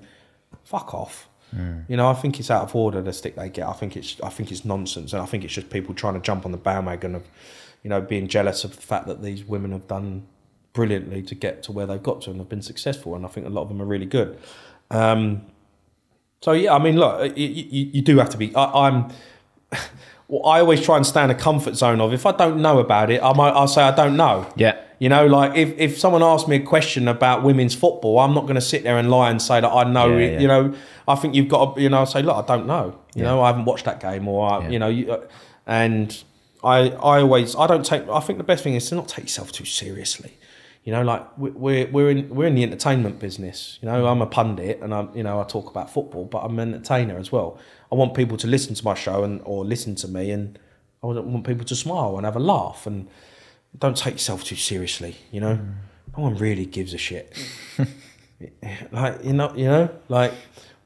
Fuck 0.64 0.94
off. 0.96 1.30
Hmm. 1.56 1.80
You 1.88 1.96
know, 1.96 2.10
I 2.10 2.14
think 2.14 2.40
it's 2.40 2.52
out 2.52 2.64
of 2.64 2.76
order 2.76 3.02
the 3.02 3.14
stick 3.14 3.36
they 3.36 3.50
get. 3.50 3.68
I 3.68 3.74
think 3.74 3.96
it's 3.96 4.20
I 4.22 4.30
think 4.30 4.52
it's 4.52 4.66
nonsense, 4.66 5.14
and 5.14 5.22
I 5.22 5.26
think 5.26 5.46
it's 5.46 5.54
just 5.54 5.70
people 5.70 5.96
trying 5.96 6.16
to 6.16 6.20
jump 6.20 6.46
on 6.46 6.52
the 6.52 6.58
bandwagon 6.58 7.16
of, 7.16 7.24
you 7.82 7.90
know, 7.90 8.02
being 8.02 8.28
jealous 8.28 8.64
of 8.66 8.76
the 8.76 8.82
fact 8.82 9.08
that 9.08 9.22
these 9.22 9.46
women 9.46 9.72
have 9.72 9.88
done 9.88 10.28
brilliantly 10.74 11.22
to 11.24 11.36
get 11.36 11.64
to 11.64 11.72
where 11.72 11.86
they've 11.86 12.04
got 12.04 12.22
to 12.24 12.32
and 12.32 12.40
have 12.40 12.50
been 12.50 12.62
successful. 12.62 13.16
And 13.16 13.26
I 13.26 13.30
think 13.30 13.48
a 13.48 13.50
lot 13.50 13.62
of 13.62 13.70
them 13.70 13.82
are 13.82 13.86
really 13.86 14.06
good. 14.06 14.38
Um, 14.92 15.46
so 16.42 16.52
yeah, 16.52 16.76
I 16.76 16.80
mean, 16.80 16.98
look, 16.98 17.38
you, 17.38 17.48
you, 17.48 17.90
you 17.94 18.02
do 18.02 18.18
have 18.18 18.30
to 18.32 18.38
be. 18.38 18.54
I, 18.56 18.88
I'm. 18.88 19.10
Well, 20.28 20.44
I 20.48 20.60
always 20.60 20.84
try 20.84 20.98
and 20.98 21.06
stay 21.06 21.24
in 21.24 21.30
a 21.30 21.36
comfort 21.36 21.76
zone 21.76 22.02
of 22.02 22.12
if 22.12 22.26
I 22.26 22.32
don't 22.32 22.60
know 22.60 22.80
about 22.80 23.12
it, 23.12 23.22
I 23.22 23.32
might 23.34 23.52
I'll 23.52 23.68
say 23.68 23.84
I 23.84 23.96
don't 23.96 24.18
know. 24.18 24.52
Yeah. 24.56 24.76
You 25.00 25.10
know, 25.10 25.26
like 25.28 25.58
if, 25.58 25.78
if 25.78 25.98
someone 26.00 26.24
asks 26.24 26.48
me 26.48 26.56
a 26.56 26.60
question 26.62 27.08
about 27.08 27.44
women's 27.44 27.76
football, 27.76 28.20
I'm 28.20 28.34
not 28.34 28.44
going 28.44 28.56
to 28.56 28.62
sit 28.62 28.84
there 28.84 28.98
and 28.98 29.10
lie 29.12 29.30
and 29.30 29.42
say 29.42 29.60
that 29.60 29.68
I 29.70 29.84
know 29.84 30.18
Yeah, 30.18 30.26
it. 30.26 30.34
yeah. 30.34 30.40
You 30.40 30.48
know, 30.48 30.76
I 31.08 31.16
think 31.16 31.36
you've 31.36 31.50
got 31.50 31.76
to, 31.76 31.82
you 31.82 31.90
know, 31.90 32.06
say, 32.06 32.22
look, 32.22 32.38
I 32.38 32.48
don't 32.56 32.66
know. 32.66 32.98
You 33.14 33.24
know, 33.24 33.42
I 33.42 33.48
haven't 33.48 33.66
watched 33.66 33.86
that 33.86 34.00
game 34.00 34.28
or, 34.28 34.50
I, 34.50 34.64
Yeah. 34.64 34.70
you 34.70 34.80
know, 34.80 34.88
you, 34.88 35.12
uh, 35.12 35.22
and 35.68 36.24
I, 36.64 36.90
I 36.92 37.20
always, 37.22 37.56
I 37.56 37.68
don't 37.68 37.86
take, 37.86 38.08
I 38.10 38.20
think 38.22 38.38
the 38.38 38.44
best 38.46 38.64
thing 38.64 38.76
is 38.76 38.88
to 38.90 38.96
not 38.96 39.08
take 39.10 39.26
yourself 39.26 39.52
too 39.52 39.66
seriously. 39.66 40.38
You 40.86 40.92
know, 40.94 41.02
like 41.02 41.26
we- 41.38 41.50
we're, 41.52 41.88
we're 41.88 42.10
in, 42.12 42.30
we're 42.30 42.48
in 42.48 42.56
the 42.56 42.64
entertainment 42.64 43.20
business. 43.20 43.80
You 43.82 43.88
know, 43.90 44.06
I'm 44.08 44.22
a 44.22 44.28
pundit 44.28 44.80
and 44.82 44.94
I'm, 44.94 45.10
you 45.16 45.24
know, 45.24 45.42
I 45.42 45.44
talk 45.44 45.70
about 45.70 45.90
football, 45.92 46.26
but 46.26 46.40
I'm 46.40 46.58
an 46.60 46.74
entertainer 46.74 47.18
as 47.18 47.32
well. 47.32 47.58
I 47.92 47.96
want 47.96 48.14
people 48.14 48.38
to 48.38 48.48
listen 48.48 48.76
to 48.76 48.84
my 48.86 48.94
show 48.94 49.24
and, 49.24 49.42
or 49.44 49.66
listen 49.66 49.96
to 49.96 50.08
me 50.08 50.32
and 50.32 50.58
I 51.04 51.08
want 51.08 51.46
people 51.46 51.66
to 51.66 51.76
smile 51.76 52.16
and 52.18 52.26
have 52.26 52.36
a 52.36 52.40
laugh 52.40 52.86
and, 52.88 53.08
don't 53.78 53.98
take 53.98 54.16
yourself 54.16 54.44
too 54.44 54.56
seriously. 54.56 55.18
You 55.32 55.42
know, 55.42 55.56
mm. 55.56 55.74
no 56.18 56.24
one 56.24 56.36
really 56.36 56.66
gives 56.66 56.94
a 56.94 56.98
shit. 56.98 57.38
like 58.92 59.24
you 59.24 59.34
know, 59.34 59.54
you 59.56 59.66
know, 59.66 59.90
like 60.10 60.34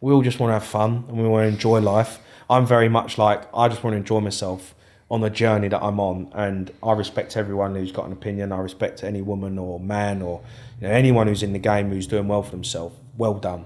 we 0.02 0.14
all 0.14 0.22
just 0.22 0.40
want 0.40 0.50
to 0.50 0.54
have 0.54 0.66
fun 0.66 1.06
and 1.08 1.18
we 1.18 1.28
want 1.28 1.44
to 1.44 1.48
enjoy 1.48 1.80
life. 1.80 2.20
I'm 2.50 2.66
very 2.66 2.90
much 2.90 3.18
like 3.18 3.44
I 3.54 3.68
just 3.68 3.84
want 3.84 3.94
to 3.94 3.98
enjoy 3.98 4.20
myself 4.20 4.74
on 5.12 5.22
the 5.22 5.30
journey 5.30 5.68
that 5.68 5.82
I'm 5.82 6.00
on, 6.00 6.32
and 6.34 6.72
I 6.84 6.94
respect 6.94 7.36
everyone 7.36 7.76
who's 7.76 7.92
got 7.92 8.06
an 8.06 8.12
opinion. 8.12 8.52
I 8.52 8.60
respect 8.60 9.04
any 9.04 9.22
woman 9.22 9.58
or 9.58 9.80
man 9.80 10.22
or 10.22 10.42
you 10.80 10.88
know 10.88 10.94
anyone 10.94 11.28
who's 11.28 11.44
in 11.44 11.54
the 11.54 11.60
game 11.60 11.90
who's 11.90 12.08
doing 12.08 12.28
well 12.28 12.44
for 12.44 12.52
themselves. 12.52 12.96
Well 13.18 13.36
done, 13.36 13.66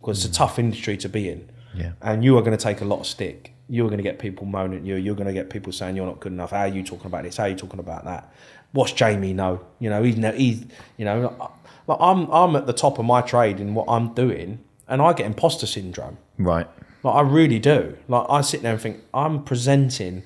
because 0.00 0.24
it's 0.24 0.26
a 0.26 0.30
mm. 0.30 0.38
tough 0.38 0.58
industry 0.58 0.96
to 0.98 1.08
be 1.08 1.28
in, 1.28 1.48
Yeah. 1.74 1.92
and 2.00 2.24
you 2.24 2.38
are 2.38 2.42
going 2.42 2.56
to 2.56 2.62
take 2.62 2.80
a 2.80 2.84
lot 2.84 3.00
of 3.00 3.06
stick. 3.06 3.52
You're 3.68 3.88
going 3.88 3.98
to 3.98 4.04
get 4.04 4.18
people 4.18 4.46
moaning 4.46 4.80
at 4.80 4.84
you. 4.84 4.96
You're 4.96 5.14
going 5.14 5.26
to 5.26 5.32
get 5.32 5.48
people 5.48 5.72
saying 5.72 5.96
you're 5.96 6.06
not 6.06 6.20
good 6.20 6.32
enough. 6.32 6.50
How 6.50 6.60
are 6.60 6.68
you 6.68 6.82
talking 6.82 7.06
about 7.06 7.24
this? 7.24 7.38
How 7.38 7.44
are 7.44 7.48
you 7.48 7.54
talking 7.56 7.80
about 7.80 8.04
that? 8.04 8.30
What's 8.74 8.92
Jamie 8.92 9.32
know? 9.32 9.64
You 9.80 9.88
know, 9.88 10.02
he's, 10.02 10.16
he's 10.36 10.64
you 10.98 11.04
know, 11.04 11.50
like 11.86 11.98
I'm, 12.00 12.30
I'm 12.30 12.54
at 12.56 12.66
the 12.66 12.72
top 12.72 12.98
of 12.98 13.06
my 13.06 13.22
trade 13.22 13.58
in 13.60 13.74
what 13.74 13.86
I'm 13.88 14.12
doing, 14.14 14.60
and 14.86 15.00
I 15.00 15.12
get 15.14 15.26
imposter 15.26 15.66
syndrome. 15.66 16.18
Right. 16.38 16.66
Like 17.02 17.14
I 17.14 17.20
really 17.20 17.58
do. 17.58 17.96
Like 18.08 18.26
I 18.28 18.40
sit 18.40 18.62
there 18.62 18.72
and 18.72 18.80
think 18.80 19.00
I'm 19.12 19.44
presenting 19.44 20.24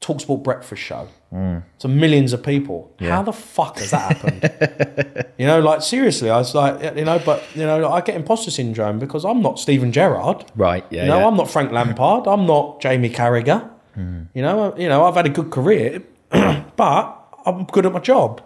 TalkSport 0.00 0.42
breakfast 0.42 0.82
show 0.82 1.08
mm. 1.32 1.62
to 1.78 1.88
millions 1.88 2.32
of 2.32 2.42
people. 2.42 2.94
Yeah. 2.98 3.10
How 3.10 3.22
the 3.22 3.32
fuck 3.32 3.78
has 3.78 3.92
that 3.92 4.16
happened? 4.16 5.26
you 5.38 5.46
know, 5.46 5.60
like 5.60 5.80
seriously, 5.80 6.28
I 6.28 6.38
was 6.38 6.54
like, 6.54 6.96
you 6.96 7.04
know, 7.04 7.20
but 7.24 7.42
you 7.54 7.62
know, 7.62 7.90
I 7.90 8.00
get 8.00 8.16
imposter 8.16 8.50
syndrome 8.50 8.98
because 8.98 9.24
I'm 9.24 9.40
not 9.40 9.60
Steven 9.60 9.92
Gerrard. 9.92 10.44
Right. 10.56 10.84
Yeah. 10.90 11.02
You 11.02 11.08
know, 11.08 11.20
yeah. 11.20 11.26
I'm 11.28 11.36
not 11.36 11.48
Frank 11.48 11.70
Lampard. 11.70 12.26
I'm 12.26 12.46
not 12.46 12.80
Jamie 12.80 13.10
Carragher. 13.10 13.70
Mm. 13.96 14.28
You 14.34 14.42
know, 14.42 14.72
uh, 14.72 14.76
you 14.76 14.88
know, 14.88 15.04
I've 15.04 15.14
had 15.14 15.26
a 15.26 15.30
good 15.30 15.50
career, 15.50 16.02
but 16.30 17.21
I'm 17.46 17.64
good 17.64 17.86
at 17.86 17.92
my 17.92 18.00
job. 18.00 18.42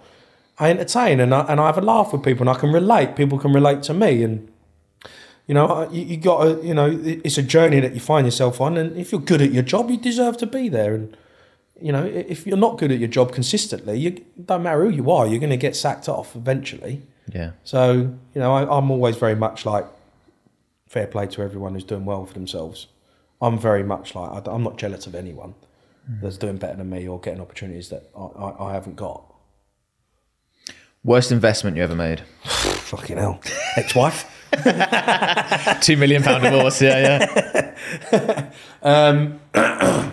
I 0.58 0.70
entertain 0.70 1.20
and 1.20 1.34
I, 1.34 1.40
and 1.48 1.60
I 1.60 1.66
have 1.66 1.78
a 1.78 1.82
laugh 1.82 2.12
with 2.12 2.22
people, 2.22 2.48
and 2.48 2.56
I 2.56 2.58
can 2.58 2.72
relate. 2.72 3.14
People 3.16 3.38
can 3.38 3.52
relate 3.52 3.82
to 3.84 3.94
me, 3.94 4.22
and 4.22 4.50
you 5.46 5.54
know, 5.54 5.88
you, 5.90 6.02
you 6.02 6.16
got 6.16 6.44
to, 6.44 6.66
you 6.66 6.74
know, 6.74 6.98
it's 7.04 7.38
a 7.38 7.42
journey 7.42 7.78
that 7.80 7.94
you 7.94 8.00
find 8.00 8.26
yourself 8.26 8.60
on, 8.60 8.76
and 8.76 8.96
if 8.96 9.12
you're 9.12 9.20
good 9.20 9.42
at 9.42 9.52
your 9.52 9.62
job, 9.62 9.90
you 9.90 9.96
deserve 9.96 10.36
to 10.38 10.46
be 10.46 10.68
there. 10.68 10.94
And 10.94 11.16
you 11.80 11.92
know, 11.92 12.04
if 12.04 12.46
you're 12.46 12.56
not 12.56 12.78
good 12.78 12.90
at 12.90 12.98
your 12.98 13.08
job 13.08 13.32
consistently, 13.32 13.98
you 13.98 14.24
don't 14.42 14.62
matter 14.62 14.84
who 14.84 14.90
you 14.90 15.10
are, 15.10 15.26
you're 15.26 15.40
going 15.40 15.50
to 15.50 15.58
get 15.58 15.76
sacked 15.76 16.08
off 16.08 16.34
eventually. 16.34 17.02
yeah. 17.32 17.50
So, 17.64 17.92
you 17.92 18.40
know, 18.40 18.54
I, 18.54 18.78
I'm 18.78 18.90
always 18.90 19.16
very 19.16 19.36
much 19.36 19.66
like 19.66 19.84
fair 20.86 21.06
play 21.06 21.26
to 21.26 21.42
everyone 21.42 21.74
who's 21.74 21.84
doing 21.84 22.06
well 22.06 22.24
for 22.24 22.32
themselves. 22.32 22.86
I'm 23.42 23.58
very 23.58 23.82
much 23.82 24.14
like, 24.14 24.48
I, 24.48 24.54
am 24.54 24.62
not 24.62 24.78
jealous 24.78 25.06
of 25.06 25.14
anyone 25.14 25.54
that's 26.08 26.36
doing 26.36 26.56
better 26.56 26.76
than 26.76 26.90
me 26.90 27.06
or 27.08 27.20
getting 27.20 27.40
opportunities 27.40 27.88
that 27.88 28.10
I, 28.16 28.20
I, 28.20 28.68
I 28.68 28.72
haven't 28.72 28.96
got. 28.96 29.32
Worst 31.04 31.30
investment 31.30 31.76
you 31.76 31.82
ever 31.82 31.94
made? 31.94 32.20
Fucking 32.44 33.16
hell. 33.16 33.40
Ex 33.76 33.94
wife? 33.94 34.32
Two 35.80 35.96
million 35.96 36.22
pound 36.22 36.42
divorce. 36.42 36.80
Yeah. 36.82 37.28
Yeah. 38.12 38.50
um, 38.82 39.40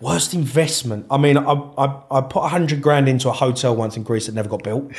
Worst 0.00 0.34
investment. 0.34 1.06
I 1.10 1.16
mean, 1.16 1.38
I, 1.38 1.52
I, 1.52 2.02
I 2.10 2.20
put 2.20 2.42
100 2.42 2.82
grand 2.82 3.08
into 3.08 3.30
a 3.30 3.32
hotel 3.32 3.74
once 3.74 3.96
in 3.96 4.02
Greece 4.02 4.26
that 4.26 4.34
never 4.34 4.50
got 4.50 4.62
built. 4.62 4.92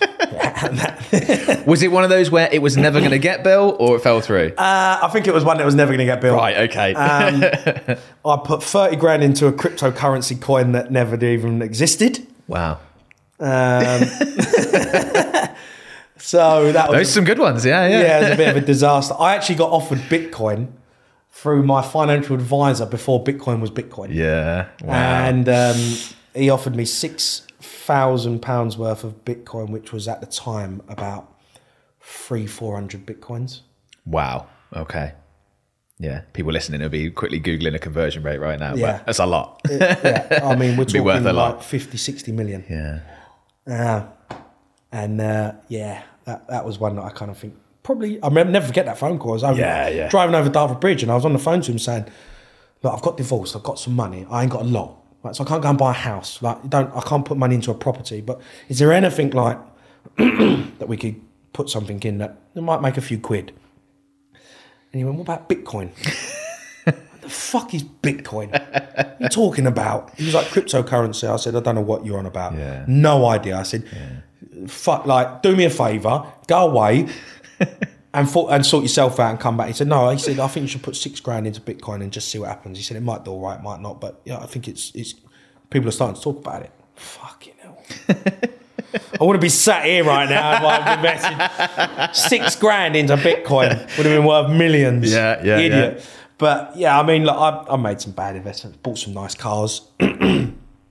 Was 1.66 1.82
it 1.82 1.90
one 1.92 2.04
of 2.04 2.10
those 2.10 2.30
where 2.30 2.48
it 2.52 2.62
was 2.62 2.76
never 2.76 2.98
going 3.00 3.10
to 3.12 3.18
get 3.18 3.42
built 3.44 3.76
or 3.78 3.96
it 3.96 4.00
fell 4.00 4.20
through? 4.20 4.52
Uh, 4.56 4.98
I 5.02 5.08
think 5.12 5.26
it 5.26 5.34
was 5.34 5.44
one 5.44 5.58
that 5.58 5.66
was 5.66 5.74
never 5.74 5.90
going 5.90 5.98
to 5.98 6.04
get 6.04 6.20
built. 6.20 6.36
right. 6.38 6.56
Okay. 6.70 6.94
Um, 6.94 7.42
I 8.24 8.36
put 8.44 8.62
30 8.62 8.96
grand 8.96 9.22
into 9.22 9.46
a 9.46 9.52
cryptocurrency 9.52 10.40
coin 10.40 10.72
that 10.72 10.90
never 10.90 11.22
even 11.24 11.62
existed. 11.62 12.26
wow. 12.48 12.78
Um, 13.42 14.02
so 16.18 16.72
that 16.72 16.88
was 16.88 16.96
Those 16.98 17.08
are 17.08 17.12
some 17.12 17.24
good 17.24 17.38
ones. 17.38 17.64
Yeah. 17.64 17.86
Yeah. 17.88 18.00
yeah, 18.00 18.18
it 18.18 18.22
was 18.24 18.30
a 18.32 18.36
bit 18.36 18.48
of 18.48 18.56
a 18.62 18.66
disaster. 18.66 19.14
I 19.18 19.34
actually 19.34 19.54
got 19.56 19.70
offered 19.70 19.98
Bitcoin 20.00 20.68
through 21.32 21.62
my 21.62 21.80
financial 21.82 22.34
advisor 22.34 22.84
before 22.86 23.22
Bitcoin 23.24 23.60
was 23.60 23.70
Bitcoin, 23.70 24.08
Yeah. 24.12 24.68
Wow. 24.82 24.92
and 24.94 25.48
um, 25.48 25.76
he 26.34 26.50
offered 26.50 26.76
me 26.76 26.84
six 26.84 27.46
thousand 27.94 28.40
pounds 28.40 28.78
worth 28.78 29.02
of 29.02 29.24
Bitcoin, 29.24 29.70
which 29.70 29.92
was 29.92 30.06
at 30.06 30.20
the 30.20 30.26
time 30.26 30.80
about 30.88 31.24
three 32.00 32.46
four 32.46 32.74
hundred 32.76 33.04
bitcoins. 33.04 33.60
Wow. 34.06 34.46
Okay. 34.74 35.12
Yeah. 35.98 36.20
People 36.32 36.52
listening 36.52 36.80
will 36.82 36.88
be 36.88 37.10
quickly 37.10 37.40
googling 37.40 37.74
a 37.74 37.78
conversion 37.80 38.22
rate 38.22 38.38
right 38.38 38.58
now. 38.60 38.74
Yeah. 38.74 38.98
But 38.98 39.06
that's 39.06 39.18
a 39.18 39.26
lot. 39.26 39.60
yeah, 39.68 40.40
I 40.44 40.54
mean 40.54 40.76
we're 40.76 40.84
talking 40.90 41.04
worth 41.04 41.26
a 41.26 41.32
lot. 41.32 41.56
like 41.56 41.64
50, 41.64 41.96
60 41.96 42.32
million. 42.32 42.64
yeah. 42.70 43.00
Uh, 43.66 44.06
and 44.92 45.20
uh, 45.20 45.52
yeah, 45.68 46.02
that, 46.26 46.46
that 46.48 46.64
was 46.64 46.78
one 46.78 46.94
that 46.96 47.04
I 47.04 47.10
kind 47.10 47.30
of 47.30 47.38
think 47.38 47.54
probably. 47.82 48.22
I 48.22 48.28
remember 48.28 48.52
never 48.52 48.66
forget 48.66 48.86
that 48.86 48.98
phone 48.98 49.18
call. 49.18 49.32
I 49.32 49.34
was 49.34 49.44
over, 49.44 49.60
Yeah, 49.60 49.88
yeah. 49.88 50.08
driving 50.08 50.34
over 50.36 50.48
Dartford 50.48 50.80
Bridge, 50.80 51.02
and 51.02 51.10
I 51.10 51.16
was 51.16 51.24
on 51.24 51.32
the 51.32 51.38
phone 51.40 51.60
to 51.62 51.72
him 51.72 51.78
saying, 51.78 52.06
"Look, 52.82 52.92
I've 52.94 53.02
got 53.02 53.16
divorced. 53.16 53.54
I've 53.56 53.62
got 53.64 53.78
some 53.80 53.94
money. 53.94 54.26
I 54.30 54.42
ain't 54.42 54.52
got 54.52 54.62
a 54.62 54.64
lot, 54.64 54.96
Like, 55.22 55.34
so 55.34 55.44
I 55.44 55.46
can't 55.46 55.62
go 55.62 55.68
and 55.68 55.78
buy 55.78 55.90
a 55.90 55.94
house. 55.94 56.40
Like, 56.40 56.68
don't 56.68 56.94
I 56.96 57.00
can't 57.02 57.24
put 57.24 57.36
money 57.36 57.54
into 57.54 57.70
a 57.70 57.74
property. 57.74 58.20
But 58.20 58.40
is 58.68 58.78
there 58.78 58.92
anything 58.92 59.30
like 59.30 59.58
that 60.16 60.88
we 60.88 60.96
could 60.96 61.20
put 61.52 61.68
something 61.68 62.02
in 62.02 62.18
that, 62.18 62.38
that 62.54 62.62
might 62.62 62.80
make 62.80 62.96
a 62.96 63.02
few 63.02 63.18
quid? 63.18 63.52
And 64.92 64.98
he 64.98 65.04
went, 65.04 65.16
what 65.18 65.22
about 65.22 65.48
Bitcoin? 65.48 65.90
what 66.84 67.20
the 67.20 67.28
fuck 67.28 67.74
is 67.74 67.84
Bitcoin? 67.84 68.50
What 68.50 68.96
are 68.96 69.16
you 69.20 69.28
talking 69.28 69.66
about? 69.66 70.14
He 70.16 70.24
was 70.24 70.34
like, 70.34 70.46
cryptocurrency. 70.46 71.28
I 71.28 71.36
said, 71.36 71.54
I 71.54 71.60
don't 71.60 71.76
know 71.76 71.80
what 71.80 72.04
you're 72.04 72.18
on 72.18 72.26
about. 72.26 72.54
Yeah. 72.54 72.84
No 72.88 73.26
idea. 73.26 73.56
I 73.56 73.62
said, 73.62 73.84
fuck, 74.66 75.06
like, 75.06 75.42
do 75.42 75.54
me 75.54 75.64
a 75.64 75.70
favour, 75.70 76.24
go 76.46 76.68
away 76.68 77.08
and, 78.12 78.28
for, 78.28 78.52
and 78.52 78.64
sort 78.64 78.82
yourself 78.82 79.20
out 79.20 79.30
and 79.30 79.40
come 79.40 79.56
back. 79.56 79.68
He 79.68 79.72
said, 79.72 79.88
no, 79.88 80.08
he 80.10 80.18
said, 80.18 80.38
I 80.38 80.48
think 80.48 80.62
you 80.62 80.68
should 80.68 80.82
put 80.82 80.96
six 80.96 81.20
grand 81.20 81.46
into 81.46 81.60
Bitcoin 81.60 82.02
and 82.02 82.12
just 82.12 82.28
see 82.28 82.38
what 82.38 82.48
happens. 82.48 82.76
He 82.78 82.84
said, 82.84 82.96
it 82.96 83.02
might 83.02 83.24
do 83.24 83.30
all 83.30 83.40
right, 83.40 83.62
might 83.62 83.80
not, 83.80 84.00
but 84.00 84.20
yeah, 84.24 84.38
I 84.38 84.46
think 84.46 84.68
it's, 84.68 84.92
it's, 84.94 85.14
people 85.70 85.88
are 85.88 85.92
starting 85.92 86.16
to 86.16 86.22
talk 86.22 86.38
about 86.38 86.62
it. 86.62 86.72
Fucking 86.96 87.54
hell. 87.60 87.82
I 89.20 89.24
want 89.24 89.36
to 89.36 89.40
be 89.40 89.48
sat 89.48 89.84
here 89.84 90.04
right 90.04 90.28
now 90.28 90.56
if 90.56 90.62
I'd 90.62 90.96
invested 90.96 92.14
six 92.14 92.56
grand 92.56 92.96
into 92.96 93.16
Bitcoin. 93.16 93.70
Would 93.96 94.06
have 94.06 94.18
been 94.18 94.24
worth 94.24 94.50
millions. 94.50 95.12
Yeah, 95.12 95.40
yeah, 95.44 95.58
Idiot. 95.58 95.94
yeah. 95.98 96.04
But 96.38 96.76
yeah, 96.76 96.98
I 96.98 97.04
mean, 97.04 97.24
look, 97.24 97.36
I, 97.36 97.66
I 97.70 97.76
made 97.76 98.00
some 98.00 98.12
bad 98.12 98.34
investments. 98.34 98.78
Bought 98.82 98.98
some 98.98 99.12
nice 99.14 99.34
cars. 99.34 99.82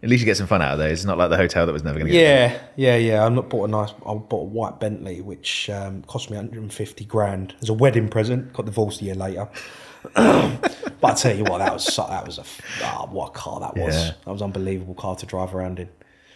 At 0.01 0.09
least 0.09 0.21
you 0.21 0.25
get 0.25 0.37
some 0.37 0.47
fun 0.47 0.61
out 0.61 0.73
of 0.73 0.79
those. 0.79 0.99
It's 0.99 1.05
not 1.05 1.17
like 1.17 1.29
the 1.29 1.35
hotel 1.35 1.65
that 1.65 1.73
was 1.73 1.83
never 1.83 1.99
going 1.99 2.07
to 2.07 2.13
get. 2.13 2.21
Yeah, 2.21 2.59
yeah, 2.77 2.95
yeah. 2.95 3.25
I 3.25 3.29
not 3.29 3.49
bought 3.49 3.67
a 3.67 3.71
nice. 3.71 3.91
I 4.05 4.13
bought 4.13 4.41
a 4.41 4.45
white 4.45 4.79
Bentley, 4.79 5.19
which 5.19 5.69
um, 5.69 6.03
cost 6.03 6.29
me 6.29 6.37
150 6.37 7.03
grand 7.05 7.53
as 7.61 7.67
a 7.67 7.73
wedding 7.73 8.07
present. 8.07 8.53
Got 8.53 8.65
divorced 8.65 9.01
a 9.01 9.05
year 9.05 9.15
later. 9.15 9.49
but 10.13 11.03
I 11.03 11.13
tell 11.13 11.35
you 11.35 11.43
what, 11.43 11.57
that 11.57 11.73
was 11.73 11.93
so- 11.93 12.07
that 12.07 12.25
was 12.25 12.37
a 12.37 12.45
ah, 12.83 13.07
what 13.11 13.27
a 13.27 13.31
car 13.31 13.59
that 13.59 13.75
was. 13.75 13.93
Yeah. 13.93 14.11
That 14.23 14.31
was 14.31 14.41
an 14.41 14.45
unbelievable 14.45 14.93
car 14.93 15.17
to 15.17 15.25
drive 15.25 15.53
around 15.53 15.79
in. 15.79 15.89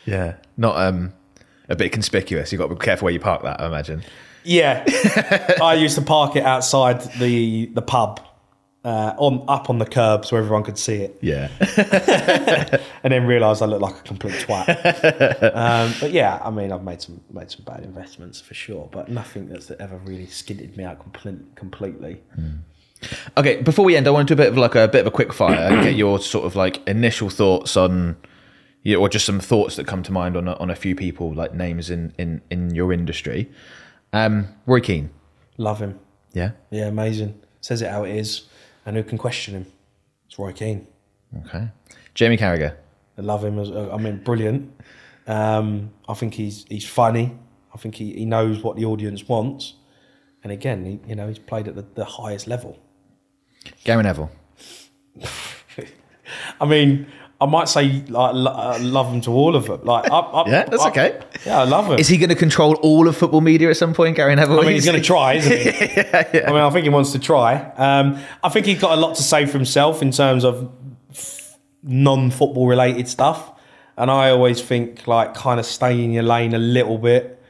Yeah, 0.05 0.35
not 0.57 0.75
um, 0.77 1.13
a 1.69 1.75
bit 1.77 1.93
conspicuous. 1.93 2.51
You've 2.51 2.59
got 2.59 2.67
to 2.67 2.75
be 2.75 2.83
careful 2.83 3.05
where 3.05 3.13
you 3.13 3.21
park 3.21 3.43
that. 3.43 3.61
I 3.61 3.67
imagine. 3.67 4.03
Yeah, 4.43 4.83
I 5.61 5.75
used 5.75 5.95
to 5.95 6.01
park 6.01 6.35
it 6.35 6.43
outside 6.43 7.01
the 7.19 7.67
the 7.67 7.81
pub, 7.81 8.19
uh, 8.83 9.13
on 9.17 9.43
up 9.47 9.69
on 9.69 9.79
the 9.79 9.85
curb 9.85 10.25
so 10.25 10.35
everyone 10.37 10.63
could 10.63 10.77
see 10.77 10.95
it, 10.95 11.17
Yeah, 11.21 11.49
and 13.03 13.13
then 13.13 13.25
realised 13.25 13.61
I 13.61 13.65
looked 13.65 13.81
like 13.81 13.95
a 13.99 14.01
complete 14.03 14.33
twat. 14.35 14.67
um, 15.55 15.93
but 16.01 16.11
yeah, 16.11 16.39
I 16.43 16.49
mean, 16.49 16.71
I've 16.71 16.83
made 16.83 17.01
some 17.01 17.21
made 17.31 17.49
some 17.51 17.63
bad 17.65 17.83
investments 17.83 18.41
for 18.41 18.53
sure, 18.53 18.89
but 18.91 19.09
nothing 19.09 19.47
that's 19.49 19.71
ever 19.71 19.97
really 20.05 20.27
skidded 20.27 20.75
me 20.77 20.83
out 20.83 20.99
complete, 20.99 21.55
completely. 21.55 22.21
Okay, 23.37 23.61
before 23.61 23.83
we 23.85 23.95
end, 23.97 24.07
I 24.07 24.11
want 24.11 24.27
to 24.29 24.35
do 24.35 24.41
a 24.41 24.43
bit 24.45 24.51
of 24.53 24.57
like 24.57 24.75
a 24.75 24.87
bit 24.87 25.01
of 25.01 25.07
a 25.07 25.11
quick 25.11 25.33
fire 25.33 25.55
and 25.73 25.83
get 25.83 25.95
your 25.95 26.19
sort 26.19 26.45
of 26.45 26.55
like 26.55 26.85
initial 26.87 27.29
thoughts 27.29 27.75
on, 27.75 28.15
yeah, 28.83 28.95
or 28.97 29.09
just 29.09 29.25
some 29.25 29.39
thoughts 29.41 29.75
that 29.75 29.87
come 29.87 30.03
to 30.03 30.11
mind 30.11 30.37
on 30.37 30.47
a, 30.47 30.53
on 30.55 30.69
a 30.69 30.75
few 30.75 30.95
people, 30.95 31.33
like 31.33 31.53
names 31.53 31.89
in 31.89 32.13
in 32.17 32.41
in 32.49 32.73
your 32.73 32.93
industry. 32.93 33.51
Um, 34.13 34.47
Roy 34.65 34.79
Keane, 34.79 35.09
Love 35.57 35.79
him. 35.79 35.99
yeah, 36.33 36.51
Yeah, 36.69 36.85
amazing. 36.87 37.41
Says 37.61 37.81
it 37.81 37.89
how 37.89 38.03
it 38.03 38.15
is, 38.15 38.43
and 38.85 38.95
who 38.95 39.03
can 39.03 39.17
question 39.17 39.55
him? 39.55 39.65
It's 40.27 40.37
Roy 40.37 40.51
Keane. 40.51 40.87
okay. 41.45 41.69
Jamie 42.13 42.37
Carragher, 42.37 42.75
I 43.17 43.21
love 43.21 43.43
him. 43.43 43.59
As, 43.59 43.71
I 43.71 43.97
mean, 43.97 44.17
brilliant. 44.23 44.71
Um, 45.27 45.91
I 46.07 46.13
think 46.13 46.33
he's 46.33 46.65
he's 46.69 46.87
funny. 46.87 47.37
I 47.73 47.77
think 47.77 47.95
he, 47.95 48.13
he 48.13 48.25
knows 48.25 48.61
what 48.61 48.75
the 48.75 48.85
audience 48.85 49.27
wants, 49.27 49.73
and 50.43 50.51
again, 50.51 50.85
he, 50.85 51.09
you 51.09 51.15
know, 51.15 51.27
he's 51.27 51.39
played 51.39 51.67
at 51.67 51.75
the, 51.75 51.85
the 51.95 52.05
highest 52.05 52.47
level. 52.47 52.77
Gary 53.83 54.03
Neville, 54.03 54.29
I 56.61 56.65
mean, 56.65 57.07
I 57.43 57.45
might 57.45 57.67
say 57.67 58.01
like 58.07 58.33
lo- 58.35 58.51
uh, 58.51 58.77
love 58.81 59.11
him 59.13 59.21
to 59.21 59.31
all 59.31 59.55
of 59.55 59.65
them. 59.67 59.81
Like, 59.83 60.09
I, 60.09 60.17
I, 60.19 60.49
Yeah, 60.49 60.63
that's 60.65 60.83
I- 60.83 60.89
okay. 60.89 61.19
Yeah, 61.45 61.59
I 61.59 61.63
love 61.65 61.87
him. 61.91 61.99
is 61.99 62.07
he 62.07 62.17
going 62.17 62.29
to 62.29 62.35
control 62.35 62.75
all 62.75 63.07
of 63.07 63.17
football 63.17 63.41
media 63.41 63.69
at 63.69 63.77
some 63.77 63.93
point? 63.93 64.15
Gary 64.15 64.33
Neville. 64.35 64.59
I 64.59 64.63
mean, 64.63 64.73
he's 64.75 64.85
going 64.85 64.99
to 65.01 65.05
try, 65.05 65.33
isn't 65.33 65.51
he? 65.51 66.39
I 66.41 66.47
mean, 66.51 66.61
I 66.61 66.69
think 66.69 66.83
he 66.83 66.89
wants 66.89 67.11
to 67.11 67.19
try. 67.19 67.55
Um, 67.77 68.19
I 68.43 68.49
think 68.49 68.65
he's 68.65 68.79
got 68.79 68.97
a 68.97 69.01
lot 69.01 69.15
to 69.15 69.23
say 69.23 69.45
for 69.45 69.53
himself 69.57 70.01
in 70.01 70.11
terms 70.11 70.45
of 70.45 70.71
f- 71.11 71.57
non-football 71.83 72.67
related 72.67 73.07
stuff, 73.07 73.51
and 73.97 74.09
I 74.09 74.29
always 74.29 74.61
think 74.61 75.05
like 75.07 75.33
kind 75.33 75.59
of 75.59 75.65
stay 75.65 76.03
in 76.03 76.11
your 76.11 76.23
lane 76.23 76.53
a 76.53 76.59
little 76.59 76.97
bit. 76.97 77.41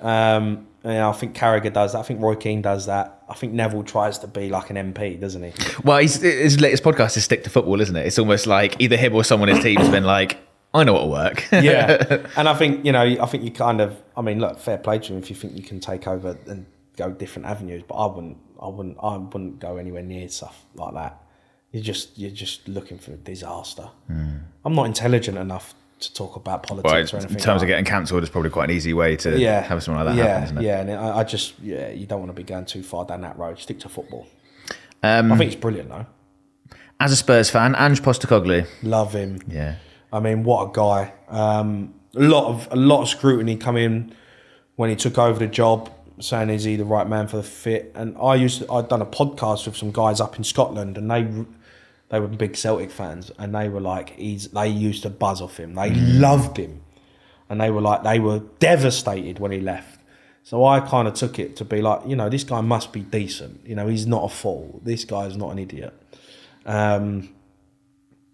Um, 0.00 0.66
you 0.84 0.90
know, 0.92 1.10
I 1.10 1.12
think 1.12 1.34
Carragher 1.36 1.72
does 1.72 1.92
that. 1.92 1.98
I 1.98 2.02
think 2.02 2.22
Roy 2.22 2.34
Keane 2.36 2.62
does 2.62 2.86
that. 2.86 3.19
I 3.30 3.34
think 3.34 3.52
Neville 3.52 3.84
tries 3.84 4.18
to 4.18 4.26
be 4.26 4.48
like 4.48 4.70
an 4.70 4.76
MP, 4.92 5.18
doesn't 5.18 5.42
he? 5.42 5.52
Well, 5.84 5.98
he's, 5.98 6.20
his 6.20 6.60
latest 6.60 6.82
podcast 6.82 7.16
is 7.16 7.24
stick 7.24 7.44
to 7.44 7.50
football, 7.50 7.80
isn't 7.80 7.94
it? 7.94 8.04
It's 8.04 8.18
almost 8.18 8.48
like 8.48 8.80
either 8.80 8.96
him 8.96 9.14
or 9.14 9.22
someone 9.22 9.48
in 9.48 9.54
his 9.54 9.64
team 9.64 9.78
has 9.78 9.88
been 9.88 10.02
like, 10.04 10.38
I 10.74 10.82
know 10.82 10.92
what'll 10.92 11.10
work. 11.10 11.46
yeah, 11.52 12.26
and 12.36 12.48
I 12.48 12.54
think 12.54 12.84
you 12.84 12.90
know, 12.90 13.02
I 13.02 13.26
think 13.26 13.44
you 13.44 13.52
kind 13.52 13.80
of, 13.80 13.96
I 14.16 14.22
mean, 14.22 14.40
look, 14.40 14.58
fair 14.58 14.78
play 14.78 14.98
to 14.98 15.12
him 15.12 15.18
if 15.18 15.30
you 15.30 15.36
think 15.36 15.56
you 15.56 15.62
can 15.62 15.78
take 15.78 16.08
over 16.08 16.36
and 16.48 16.66
go 16.96 17.10
different 17.12 17.46
avenues, 17.46 17.84
but 17.86 17.94
I 17.94 18.06
wouldn't, 18.06 18.36
I 18.60 18.68
wouldn't, 18.68 18.96
I 19.00 19.16
wouldn't 19.16 19.60
go 19.60 19.76
anywhere 19.76 20.02
near 20.02 20.28
stuff 20.28 20.64
like 20.74 20.94
that. 20.94 21.22
You're 21.70 21.84
just, 21.84 22.18
you're 22.18 22.32
just 22.32 22.66
looking 22.66 22.98
for 22.98 23.12
a 23.12 23.16
disaster. 23.16 23.90
Hmm. 24.08 24.38
I'm 24.64 24.74
not 24.74 24.86
intelligent 24.86 25.38
enough 25.38 25.74
to 26.00 26.14
talk 26.14 26.36
about 26.36 26.62
politics 26.62 27.12
Well, 27.12 27.22
in 27.22 27.28
terms 27.28 27.46
like 27.46 27.62
of 27.62 27.68
getting 27.68 27.84
cancelled, 27.84 28.22
it's 28.22 28.30
probably 28.30 28.50
quite 28.50 28.70
an 28.70 28.76
easy 28.76 28.94
way 28.94 29.16
to 29.16 29.38
yeah, 29.38 29.60
have 29.60 29.82
something 29.82 30.04
like 30.04 30.14
that 30.14 30.18
yeah, 30.18 30.26
happen, 30.26 30.44
isn't 30.44 30.58
it? 30.58 30.64
Yeah, 30.64 30.80
and 30.80 30.90
I, 30.92 31.18
I 31.18 31.24
just, 31.24 31.58
yeah, 31.60 31.90
you 31.90 32.06
don't 32.06 32.20
want 32.20 32.30
to 32.30 32.36
be 32.36 32.42
going 32.42 32.64
too 32.64 32.82
far 32.82 33.04
down 33.04 33.20
that 33.20 33.38
road. 33.38 33.58
Stick 33.58 33.80
to 33.80 33.88
football. 33.88 34.26
Um, 35.02 35.32
I 35.32 35.36
think 35.36 35.52
it's 35.52 35.60
brilliant 35.60 35.88
though. 35.88 36.06
as 36.98 37.12
a 37.12 37.16
Spurs 37.16 37.50
fan, 37.50 37.74
Ange 37.76 38.02
Postecoglou. 38.02 38.66
Love 38.82 39.14
him. 39.14 39.40
Yeah. 39.48 39.76
I 40.12 40.20
mean, 40.20 40.42
what 40.44 40.68
a 40.68 40.72
guy! 40.72 41.12
Um, 41.28 41.94
a 42.16 42.20
lot 42.20 42.48
of 42.48 42.68
a 42.70 42.76
lot 42.76 43.02
of 43.02 43.08
scrutiny 43.08 43.56
come 43.56 43.76
in 43.76 44.14
when 44.76 44.90
he 44.90 44.96
took 44.96 45.16
over 45.16 45.38
the 45.38 45.46
job, 45.46 45.90
saying 46.18 46.50
is 46.50 46.64
he 46.64 46.76
the 46.76 46.84
right 46.84 47.06
man 47.08 47.28
for 47.28 47.36
the 47.36 47.42
fit? 47.42 47.92
And 47.94 48.16
I 48.18 48.34
used 48.34 48.58
to, 48.62 48.72
I'd 48.72 48.88
done 48.88 49.00
a 49.00 49.06
podcast 49.06 49.66
with 49.66 49.76
some 49.76 49.92
guys 49.92 50.20
up 50.20 50.36
in 50.36 50.44
Scotland, 50.44 50.98
and 50.98 51.10
they 51.10 51.28
they 52.10 52.20
were 52.20 52.28
big 52.28 52.56
Celtic 52.56 52.90
fans, 52.90 53.30
and 53.38 53.54
they 53.54 53.68
were 53.68 53.80
like, 53.80 54.10
he's 54.10 54.48
they 54.48 54.68
used 54.68 55.02
to 55.04 55.10
buzz 55.10 55.40
off 55.40 55.58
him, 55.58 55.74
they 55.74 55.90
loved 55.90 56.56
him, 56.56 56.82
and 57.48 57.60
they 57.60 57.70
were 57.70 57.80
like 57.80 58.02
they 58.02 58.18
were 58.18 58.40
devastated 58.58 59.38
when 59.38 59.52
he 59.52 59.60
left. 59.60 60.00
So 60.42 60.64
I 60.64 60.80
kind 60.80 61.06
of 61.06 61.14
took 61.14 61.38
it 61.38 61.56
to 61.56 61.64
be 61.64 61.80
like, 61.80 62.06
you 62.06 62.16
know, 62.16 62.28
this 62.28 62.44
guy 62.44 62.60
must 62.60 62.92
be 62.92 63.00
decent. 63.00 63.64
You 63.64 63.76
know, 63.76 63.86
he's 63.86 64.06
not 64.06 64.24
a 64.24 64.28
fool. 64.28 64.80
This 64.82 65.04
guy's 65.04 65.36
not 65.36 65.50
an 65.50 65.58
idiot. 65.58 65.94
Um, 66.66 67.34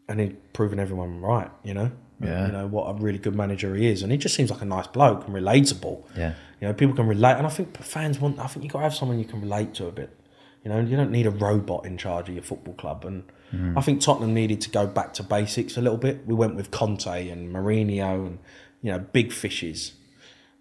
and 0.08 0.20
he'd 0.20 0.52
proven 0.52 0.78
everyone 0.78 1.20
right, 1.20 1.50
you 1.62 1.74
know. 1.74 1.90
Yeah. 2.20 2.46
You 2.46 2.52
know 2.52 2.66
what 2.66 2.84
a 2.84 2.94
really 2.94 3.18
good 3.18 3.34
manager 3.34 3.74
he 3.74 3.88
is, 3.88 4.02
and 4.02 4.10
he 4.10 4.16
just 4.16 4.34
seems 4.34 4.50
like 4.50 4.62
a 4.62 4.64
nice 4.64 4.86
bloke 4.86 5.26
and 5.26 5.34
relatable. 5.34 6.04
Yeah. 6.16 6.34
You 6.60 6.68
know, 6.68 6.72
people 6.72 6.94
can 6.94 7.06
relate, 7.06 7.34
and 7.34 7.46
I 7.46 7.50
think 7.50 7.76
fans 7.76 8.18
want. 8.18 8.38
I 8.38 8.46
think 8.46 8.64
you 8.64 8.70
got 8.70 8.78
to 8.78 8.84
have 8.84 8.94
someone 8.94 9.18
you 9.18 9.26
can 9.26 9.42
relate 9.42 9.74
to 9.74 9.86
a 9.86 9.92
bit. 9.92 10.16
You 10.64 10.70
know, 10.70 10.80
you 10.80 10.96
don't 10.96 11.10
need 11.10 11.26
a 11.26 11.30
robot 11.30 11.84
in 11.84 11.98
charge 11.98 12.30
of 12.30 12.34
your 12.34 12.42
football 12.42 12.74
club, 12.74 13.04
and 13.04 13.24
I 13.52 13.80
think 13.80 14.00
Tottenham 14.00 14.34
needed 14.34 14.60
to 14.62 14.70
go 14.70 14.86
back 14.86 15.14
to 15.14 15.22
basics 15.22 15.76
a 15.76 15.80
little 15.80 15.98
bit. 15.98 16.26
We 16.26 16.34
went 16.34 16.56
with 16.56 16.70
Conte 16.70 17.28
and 17.28 17.54
Mourinho, 17.54 18.26
and 18.26 18.38
you 18.82 18.92
know, 18.92 18.98
big 18.98 19.32
fishes. 19.32 19.92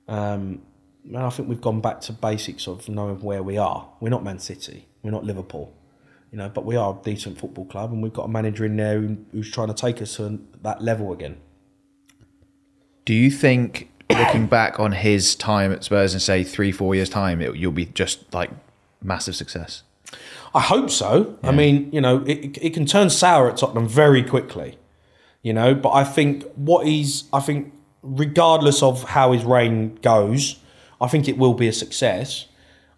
Um, 0.08 0.62
and 1.04 1.18
I 1.18 1.30
think 1.30 1.50
we've 1.50 1.62
gone 1.62 1.82
back 1.82 2.02
to 2.02 2.14
basics 2.14 2.68
of 2.68 2.88
knowing 2.90 3.22
where 3.22 3.44
we 3.44 3.58
are. 3.58 3.90
We're 4.00 4.10
not 4.10 4.24
Man 4.24 4.40
City. 4.40 4.88
We're 5.04 5.12
not 5.12 5.24
Liverpool. 5.24 5.74
You 6.32 6.40
know, 6.40 6.50
but 6.50 6.66
we 6.66 6.76
are 6.76 6.98
a 7.00 7.04
decent 7.04 7.38
football 7.38 7.66
club, 7.66 7.92
and 7.92 8.02
we've 8.02 8.14
got 8.14 8.24
a 8.24 8.28
manager 8.30 8.66
in 8.66 8.76
there 8.76 9.00
who's 9.32 9.52
trying 9.52 9.68
to 9.68 9.74
take 9.74 10.02
us 10.02 10.16
to 10.18 10.40
that 10.64 10.82
level 10.82 11.14
again. 11.14 11.38
Do 13.06 13.14
you 13.14 13.30
think, 13.30 13.92
looking 14.10 14.48
back 14.48 14.80
on 14.80 14.92
his 14.92 15.36
time 15.36 15.72
at 15.72 15.84
Spurs 15.84 16.14
and 16.14 16.22
say 16.22 16.44
three, 16.44 16.72
four 16.72 16.96
years' 16.96 17.10
time, 17.10 17.42
it, 17.42 17.56
you'll 17.56 17.72
be 17.72 17.86
just 17.86 18.34
like 18.34 18.50
massive 19.02 19.36
success? 19.36 19.84
I 20.56 20.62
hope 20.62 20.90
so. 20.90 21.38
I 21.44 21.52
mean, 21.52 21.90
you 21.92 22.00
know, 22.00 22.24
it, 22.26 22.58
it 22.62 22.74
can 22.74 22.86
turn 22.86 23.10
sour 23.10 23.50
at 23.50 23.58
Tottenham 23.58 23.90
very 23.90 24.24
quickly, 24.24 24.78
you 25.42 25.52
know, 25.52 25.76
but 25.76 25.92
I 25.92 26.06
think 26.06 26.46
what 26.56 26.88
he's, 26.88 27.26
I 27.34 27.42
think, 27.42 27.74
regardless 28.02 28.82
of 28.82 29.04
how 29.04 29.34
his 29.34 29.44
reign 29.44 29.96
goes, 29.96 30.58
I 31.02 31.10
think 31.10 31.28
it 31.28 31.38
will 31.38 31.56
be 31.56 31.68
a 31.68 31.74
success. 31.74 32.46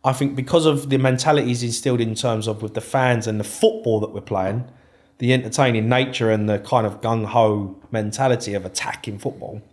I 0.03 0.13
think 0.13 0.35
because 0.35 0.67
of 0.67 0.91
the 0.91 0.99
mentality 0.99 1.47
he's 1.47 1.63
instilled 1.63 1.99
in 1.99 2.13
terms 2.13 2.47
of 2.47 2.61
with 2.61 2.75
the 2.75 2.81
fans 2.81 3.25
and 3.25 3.39
the 3.39 3.43
football 3.43 3.99
that 4.01 4.13
we're 4.13 4.21
playing, 4.21 4.69
the 5.17 5.33
entertaining 5.33 5.89
nature 5.89 6.29
and 6.29 6.47
the 6.47 6.59
kind 6.59 6.85
of 6.85 7.01
gung 7.01 7.25
ho 7.25 7.75
mentality 7.89 8.53
of 8.53 8.65
attacking 8.65 9.17
football. 9.17 9.63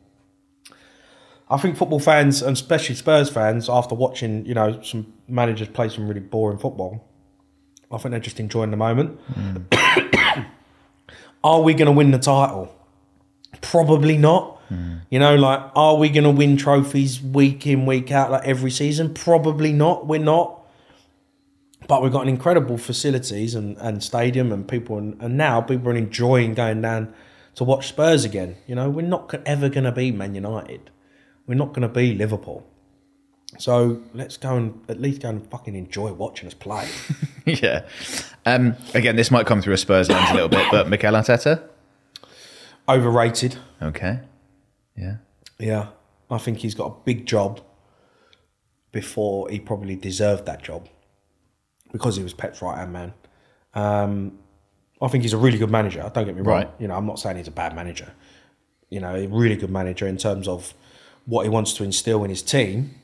I 1.50 1.58
think 1.58 1.76
football 1.76 2.00
fans, 2.00 2.40
and 2.40 2.56
especially 2.56 2.94
Spurs 2.94 3.28
fans, 3.28 3.68
after 3.68 3.94
watching, 3.94 4.46
you 4.46 4.54
know, 4.54 4.80
some 4.80 5.12
managers 5.28 5.68
play 5.68 5.90
some 5.90 6.08
really 6.08 6.20
boring 6.20 6.56
football, 6.56 7.06
I 7.94 7.98
think 7.98 8.10
they're 8.10 8.20
just 8.20 8.40
enjoying 8.40 8.70
the 8.70 8.76
moment. 8.76 9.20
are 11.44 11.62
we 11.62 11.74
going 11.74 11.86
to 11.86 11.92
win 11.92 12.10
the 12.10 12.18
title? 12.18 12.74
Probably 13.60 14.16
not. 14.16 14.54
You 15.10 15.18
know, 15.18 15.36
like, 15.36 15.70
are 15.76 15.96
we 15.96 16.08
going 16.08 16.24
to 16.24 16.30
win 16.30 16.56
trophies 16.56 17.22
week 17.22 17.66
in, 17.66 17.86
week 17.86 18.10
out, 18.10 18.30
like 18.30 18.46
every 18.46 18.70
season? 18.70 19.14
Probably 19.14 19.72
not. 19.72 20.06
We're 20.06 20.20
not. 20.20 20.62
But 21.86 22.02
we've 22.02 22.10
got 22.10 22.22
an 22.22 22.28
incredible 22.28 22.78
facilities 22.78 23.54
and, 23.54 23.76
and 23.76 24.02
stadium 24.02 24.52
and 24.52 24.66
people, 24.66 24.96
and, 24.96 25.20
and 25.20 25.36
now 25.36 25.60
people 25.60 25.90
are 25.90 25.96
enjoying 25.96 26.54
going 26.54 26.80
down 26.80 27.12
to 27.56 27.64
watch 27.64 27.88
Spurs 27.88 28.24
again. 28.24 28.56
You 28.66 28.74
know, 28.74 28.88
we're 28.88 29.06
not 29.06 29.32
ever 29.46 29.68
going 29.68 29.84
to 29.84 29.92
be 29.92 30.10
Man 30.10 30.34
United. 30.34 30.90
We're 31.46 31.56
not 31.56 31.68
going 31.68 31.82
to 31.82 31.88
be 31.88 32.14
Liverpool. 32.14 32.66
So 33.58 34.02
let's 34.12 34.36
go 34.36 34.56
and 34.56 34.80
at 34.88 35.00
least 35.00 35.22
go 35.22 35.28
and 35.30 35.48
fucking 35.50 35.74
enjoy 35.74 36.12
watching 36.12 36.46
us 36.46 36.54
play. 36.54 36.88
yeah. 37.44 37.86
Um, 38.46 38.76
again, 38.94 39.16
this 39.16 39.30
might 39.30 39.46
come 39.46 39.62
through 39.62 39.74
a 39.74 39.78
Spurs 39.78 40.08
lens 40.08 40.30
a 40.30 40.34
little 40.34 40.48
bit, 40.48 40.66
but 40.70 40.88
Mikel 40.88 41.14
Arteta. 41.14 41.62
Overrated. 42.88 43.56
Okay. 43.80 44.20
Yeah. 44.96 45.16
Yeah, 45.58 45.88
I 46.30 46.38
think 46.38 46.58
he's 46.58 46.74
got 46.74 46.86
a 46.86 46.94
big 47.04 47.26
job 47.26 47.60
before 48.92 49.48
he 49.48 49.58
probably 49.58 49.96
deserved 49.96 50.46
that 50.46 50.62
job 50.62 50.88
because 51.92 52.16
he 52.16 52.22
was 52.22 52.34
Pep's 52.34 52.60
right 52.60 52.78
hand 52.78 52.92
man. 52.92 53.14
Um, 53.74 54.38
I 55.00 55.08
think 55.08 55.22
he's 55.22 55.32
a 55.32 55.38
really 55.38 55.58
good 55.58 55.70
manager. 55.70 56.10
Don't 56.12 56.24
get 56.24 56.34
me 56.34 56.42
wrong. 56.42 56.58
Right. 56.58 56.70
You 56.78 56.88
know, 56.88 56.94
I'm 56.94 57.06
not 57.06 57.18
saying 57.18 57.36
he's 57.36 57.48
a 57.48 57.52
bad 57.52 57.74
manager. 57.74 58.12
You 58.90 59.00
know, 59.00 59.14
a 59.14 59.26
really 59.26 59.56
good 59.56 59.70
manager 59.70 60.06
in 60.06 60.16
terms 60.16 60.46
of 60.46 60.74
what 61.26 61.42
he 61.44 61.48
wants 61.48 61.72
to 61.74 61.84
instill 61.84 62.24
in 62.24 62.30
his 62.30 62.42
team. 62.42 62.94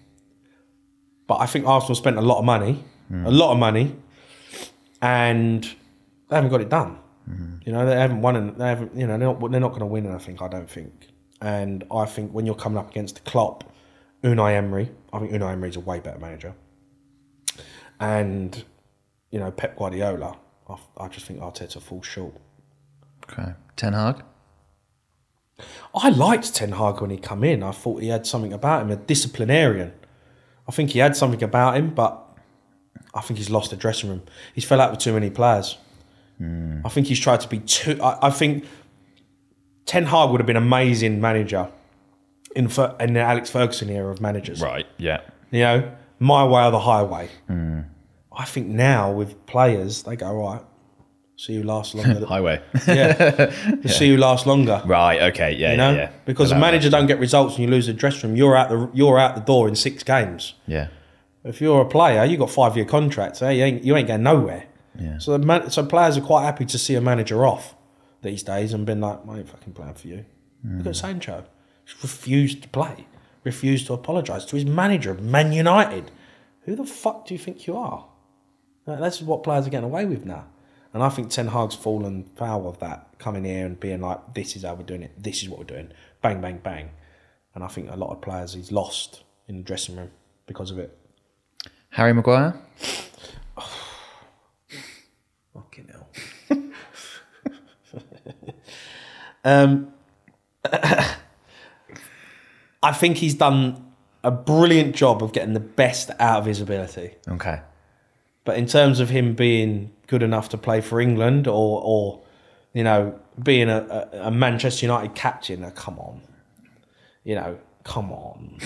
But 1.31 1.41
I 1.43 1.47
think 1.47 1.65
Arsenal 1.65 1.95
spent 1.95 2.19
a 2.19 2.23
lot 2.23 2.41
of 2.41 2.45
money, 2.45 2.83
a 3.09 3.31
lot 3.31 3.53
of 3.53 3.59
money, 3.59 3.95
and 5.01 5.63
they 6.29 6.35
haven't 6.35 6.51
got 6.51 6.61
it 6.61 6.69
done. 6.69 6.99
Mm-hmm. 7.31 7.59
You 7.65 7.73
know, 7.73 7.87
they 7.87 7.95
haven't 7.95 8.21
won, 8.21 8.35
and 8.35 8.57
they 8.57 8.67
haven't. 8.67 8.97
You 8.97 9.07
know, 9.07 9.17
they're 9.17 9.29
not, 9.29 9.51
they're 9.53 9.61
not 9.61 9.69
going 9.69 9.79
to 9.79 9.87
win. 9.87 10.13
I 10.13 10.19
think. 10.19 10.43
I 10.43 10.49
don't 10.49 10.69
think. 10.69 10.93
And 11.41 11.85
I 11.89 12.05
think 12.07 12.33
when 12.33 12.47
you're 12.47 12.57
coming 12.57 12.79
up 12.79 12.91
against 12.91 13.25
Klopp, 13.25 13.63
Unai 14.25 14.57
Emery, 14.57 14.91
I 15.13 15.21
think 15.21 15.31
Unai 15.31 15.53
Emery's 15.53 15.77
a 15.77 15.81
way 15.81 16.01
better 16.01 16.19
manager. 16.19 16.53
And 18.01 18.65
you 19.31 19.39
know, 19.39 19.53
Pep 19.53 19.77
Guardiola, 19.77 20.37
I, 20.69 20.79
I 20.97 21.07
just 21.07 21.27
think 21.27 21.39
Arteta 21.39 21.81
falls 21.81 22.07
short. 22.07 22.35
Okay. 23.31 23.53
Ten 23.77 23.93
Hag. 23.93 24.25
I 25.95 26.09
liked 26.09 26.53
Ten 26.57 26.73
Hag 26.73 27.01
when 27.01 27.11
he 27.11 27.19
come 27.19 27.45
in. 27.45 27.63
I 27.63 27.71
thought 27.71 28.03
he 28.03 28.09
had 28.09 28.27
something 28.27 28.53
about 28.53 28.83
him, 28.83 28.91
a 28.91 28.97
disciplinarian. 28.97 29.93
I 30.71 30.73
think 30.73 30.91
he 30.91 31.01
had 31.01 31.17
something 31.17 31.43
about 31.43 31.77
him, 31.77 31.91
but 31.91 32.25
I 33.13 33.23
think 33.23 33.39
he's 33.39 33.51
lost 33.51 33.71
the 33.71 33.77
dressing 33.77 34.09
room. 34.09 34.23
He's 34.55 34.65
fell 34.65 34.81
out 34.81 34.93
with 34.93 35.01
too 35.01 35.13
many 35.13 35.29
players. 35.29 35.77
Hmm. 36.39 36.83
I 36.85 36.89
think 36.89 37.09
he's 37.09 37.19
tried 37.19 37.41
to 37.41 37.49
be 37.49 37.59
too. 37.59 38.01
I, 38.01 38.29
I 38.29 38.31
think 38.31 38.65
Ten 39.85 40.07
Hag 40.07 40.31
would 40.31 40.39
have 40.39 40.47
been 40.47 40.57
amazing 40.57 41.21
manager 41.21 41.73
in 42.55 42.67
in 43.01 43.15
the 43.15 43.21
Alex 43.21 43.51
Ferguson 43.51 43.91
era 43.91 44.13
of 44.13 44.21
managers. 44.21 44.63
Right. 44.63 44.87
Yeah. 44.97 45.23
You 45.51 45.61
know, 45.61 45.93
my 46.21 46.45
way 46.45 46.63
or 46.63 46.71
the 46.71 46.79
highway. 46.79 47.29
Hmm. 47.49 47.81
I 48.33 48.45
think 48.45 48.69
now 48.69 49.11
with 49.11 49.45
players, 49.47 50.05
they 50.05 50.15
go 50.15 50.33
right. 50.33 50.63
See 51.41 51.57
who 51.57 51.63
lasts 51.63 51.95
longer. 51.97 52.27
Highway. 52.27 52.61
yeah, 52.87 53.51
see 53.87 54.11
who 54.11 54.19
lasts 54.19 54.47
longer. 54.47 54.83
right. 54.85 55.23
Okay. 55.33 55.55
Yeah. 55.55 55.71
You 55.71 55.77
know, 55.79 55.91
yeah. 55.93 55.97
yeah. 55.97 56.11
because 56.27 56.51
a 56.51 56.55
Allow 56.55 56.61
manager 56.61 56.91
don't 56.91 57.07
get 57.07 57.19
results 57.19 57.55
and 57.55 57.65
you 57.65 57.71
lose 57.71 57.87
the 57.87 57.95
dressing 57.95 58.29
room, 58.29 58.37
you're 58.37 58.55
out 58.55 58.69
the 58.69 58.91
you're 58.93 59.19
out 59.19 59.37
the 59.37 59.41
door 59.41 59.67
in 59.67 59.75
six 59.75 60.03
games. 60.03 60.53
Yeah. 60.67 60.89
If 61.43 61.63
you're 61.63 61.81
a 61.81 61.87
player, 61.87 62.27
you 62.27 62.37
got 62.37 62.51
five 62.51 62.77
year 62.77 62.85
contracts. 62.85 63.41
Eh? 63.41 63.53
You 63.53 63.65
ain't 63.65 63.83
you 63.83 63.97
ain't 63.97 64.07
going 64.07 64.23
nowhere. 64.23 64.67
Yeah. 64.99 65.17
So 65.17 65.33
the 65.33 65.39
man, 65.39 65.71
so 65.71 65.87
players 65.87 66.19
are 66.19 66.21
quite 66.21 66.43
happy 66.45 66.67
to 66.67 66.79
see 66.79 66.95
a 66.95 67.01
manager 67.01 67.47
off 67.47 67.75
these 68.21 68.43
days 68.43 68.75
and 68.75 68.85
been 68.85 69.01
like, 69.01 69.21
I 69.27 69.39
ain't 69.39 69.49
fucking 69.49 69.73
playing 69.73 69.95
for 69.95 70.09
you. 70.09 70.27
Look 70.63 70.89
at 70.89 70.97
Sancho, 70.97 71.47
He's 71.87 72.03
refused 72.03 72.61
to 72.65 72.69
play, 72.69 73.07
refused 73.45 73.87
to 73.87 73.95
apologise 73.95 74.45
to 74.45 74.57
his 74.57 74.67
manager, 74.67 75.15
Man 75.15 75.55
United. 75.55 76.11
Who 76.65 76.77
the 76.77 76.85
fuck 76.85 77.27
do 77.27 77.33
you 77.33 77.39
think 77.39 77.67
you 77.67 77.79
are? 77.79 78.05
That's 78.85 79.23
what 79.23 79.43
players 79.43 79.67
are 79.67 79.71
getting 79.71 79.89
away 79.89 80.05
with 80.05 80.27
now. 80.27 80.45
And 80.93 81.03
I 81.03 81.09
think 81.09 81.31
Ten 81.31 81.49
Hag's 81.49 81.75
fallen 81.75 82.31
foul 82.37 82.69
of 82.69 82.79
that, 82.81 83.19
coming 83.19 83.45
here 83.45 83.65
and 83.65 83.79
being 83.79 84.01
like, 84.01 84.35
this 84.35 84.57
is 84.57 84.65
how 84.65 84.75
we're 84.75 84.83
doing 84.83 85.03
it, 85.03 85.23
this 85.23 85.43
is 85.43 85.49
what 85.49 85.59
we're 85.59 85.65
doing, 85.65 85.93
bang, 86.21 86.41
bang, 86.41 86.59
bang. 86.59 86.91
And 87.55 87.63
I 87.63 87.69
think 87.69 87.91
a 87.91 87.97
lot 87.97 88.11
of 88.11 88.21
players 88.21 88.55
he's 88.55 88.73
lost 88.73 89.23
in 89.49 89.59
the 89.59 89.63
dressing 89.63 89.97
room 89.97 90.11
because 90.47 90.71
of 90.71 90.79
it. 90.79 90.97
Harry 91.91 92.13
Maguire. 92.13 92.59
Fucking 95.55 95.91
hell. 95.91 96.09
um, 99.45 99.93
I 102.83 102.93
think 102.93 103.19
he's 103.19 103.35
done 103.35 103.93
a 104.23 104.31
brilliant 104.31 104.95
job 104.95 105.23
of 105.23 105.33
getting 105.33 105.55
the 105.55 105.61
best 105.61 106.11
out 106.19 106.41
of 106.41 106.47
his 106.47 106.61
ability. 106.61 107.15
Okay. 107.29 107.61
But 108.45 108.59
in 108.59 108.67
terms 108.67 109.01
of 109.01 109.11
him 109.11 109.35
being 109.35 109.93
good 110.11 110.23
enough 110.25 110.49
to 110.49 110.59
play 110.59 110.81
for 110.81 111.01
England 111.01 111.47
or, 111.47 111.81
or 111.85 112.21
you 112.73 112.83
know, 112.83 113.17
being 113.41 113.69
a, 113.69 114.09
a, 114.13 114.31
Manchester 114.31 114.85
United 114.85 115.15
captain, 115.15 115.63
uh, 115.63 115.71
come 115.71 116.01
on. 116.01 116.21
You 117.23 117.37
know, 117.37 117.59
come 117.85 118.11
on. 118.11 118.59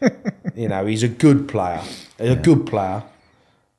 you 0.54 0.68
know, 0.68 0.84
he's 0.84 1.02
a 1.02 1.08
good 1.08 1.48
player. 1.48 1.80
He's 2.18 2.32
a 2.32 2.36
good 2.36 2.66
player. 2.66 3.02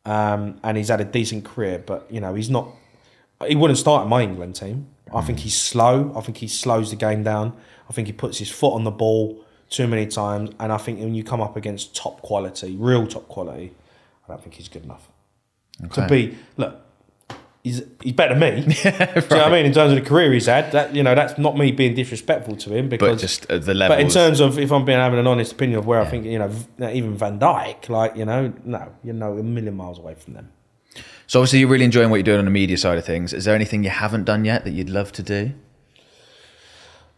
Um, 0.05 0.59
and 0.63 0.75
he's 0.75 0.87
had 0.87 1.01
a 1.01 1.05
decent 1.05 1.45
career, 1.45 1.83
but, 1.85 2.07
you 2.09 2.19
know, 2.19 2.33
he's 2.33 2.49
not. 2.49 2.67
He 3.47 3.55
wouldn't 3.55 3.77
start 3.77 4.03
in 4.03 4.09
my 4.09 4.23
England 4.23 4.55
team. 4.55 4.87
I 5.13 5.21
think 5.21 5.39
he's 5.39 5.55
slow. 5.55 6.11
I 6.15 6.21
think 6.21 6.37
he 6.37 6.47
slows 6.47 6.89
the 6.89 6.95
game 6.95 7.21
down. 7.21 7.55
I 7.89 7.93
think 7.93 8.07
he 8.07 8.13
puts 8.13 8.39
his 8.39 8.49
foot 8.49 8.73
on 8.73 8.85
the 8.85 8.91
ball 8.91 9.43
too 9.69 9.87
many 9.87 10.07
times. 10.07 10.49
And 10.59 10.71
I 10.71 10.77
think 10.77 10.99
when 10.99 11.13
you 11.13 11.23
come 11.23 11.41
up 11.41 11.55
against 11.55 11.95
top 11.95 12.23
quality, 12.23 12.75
real 12.75 13.05
top 13.05 13.27
quality, 13.27 13.73
I 14.25 14.29
don't 14.29 14.41
think 14.41 14.55
he's 14.55 14.67
good 14.67 14.83
enough 14.83 15.10
to 15.93 16.07
be 16.07 16.37
look. 16.57 16.77
He's 17.63 17.83
he's 18.01 18.13
better 18.13 18.33
than 18.33 18.65
me. 18.65 18.73
Do 18.83 18.89
you 18.89 18.91
know 18.91 19.07
what 19.21 19.31
I 19.33 19.51
mean? 19.51 19.67
In 19.67 19.73
terms 19.73 19.91
of 19.91 20.03
the 20.03 20.09
career 20.09 20.33
he's 20.33 20.47
had, 20.47 20.71
that 20.71 20.95
you 20.95 21.03
know, 21.03 21.13
that's 21.13 21.37
not 21.37 21.55
me 21.55 21.71
being 21.71 21.93
disrespectful 21.93 22.55
to 22.55 22.75
him 22.75 22.89
because. 22.89 23.17
But 23.17 23.19
just 23.19 23.45
at 23.51 23.65
the 23.65 23.75
level. 23.75 23.95
but 23.95 24.01
in 24.01 24.09
terms 24.09 24.39
of 24.39 24.57
if 24.57 24.71
I'm 24.71 24.83
being 24.83 24.97
having 24.97 25.19
an 25.19 25.27
honest 25.27 25.51
opinion 25.51 25.77
of 25.77 25.85
where 25.85 26.01
I 26.01 26.05
think 26.05 26.25
you 26.25 26.39
know 26.39 26.51
even 26.89 27.15
Van 27.15 27.39
Dijk, 27.39 27.87
like 27.87 28.15
you 28.15 28.25
know, 28.25 28.51
no, 28.65 28.91
you 29.03 29.13
know, 29.13 29.37
a 29.37 29.43
million 29.43 29.75
miles 29.75 29.99
away 29.99 30.15
from 30.15 30.33
them. 30.33 30.51
so 31.27 31.39
obviously 31.39 31.59
you're 31.59 31.69
really 31.69 31.85
enjoying 31.85 32.09
what 32.09 32.15
you're 32.15 32.23
doing 32.23 32.39
on 32.39 32.45
the 32.45 32.51
media 32.51 32.77
side 32.77 32.97
of 32.97 33.05
things. 33.05 33.31
Is 33.31 33.45
there 33.45 33.53
anything 33.53 33.83
you 33.83 33.91
haven't 33.91 34.23
done 34.23 34.43
yet 34.43 34.63
that 34.63 34.71
you'd 34.71 34.89
love 34.89 35.11
to 35.11 35.21
do? 35.21 35.51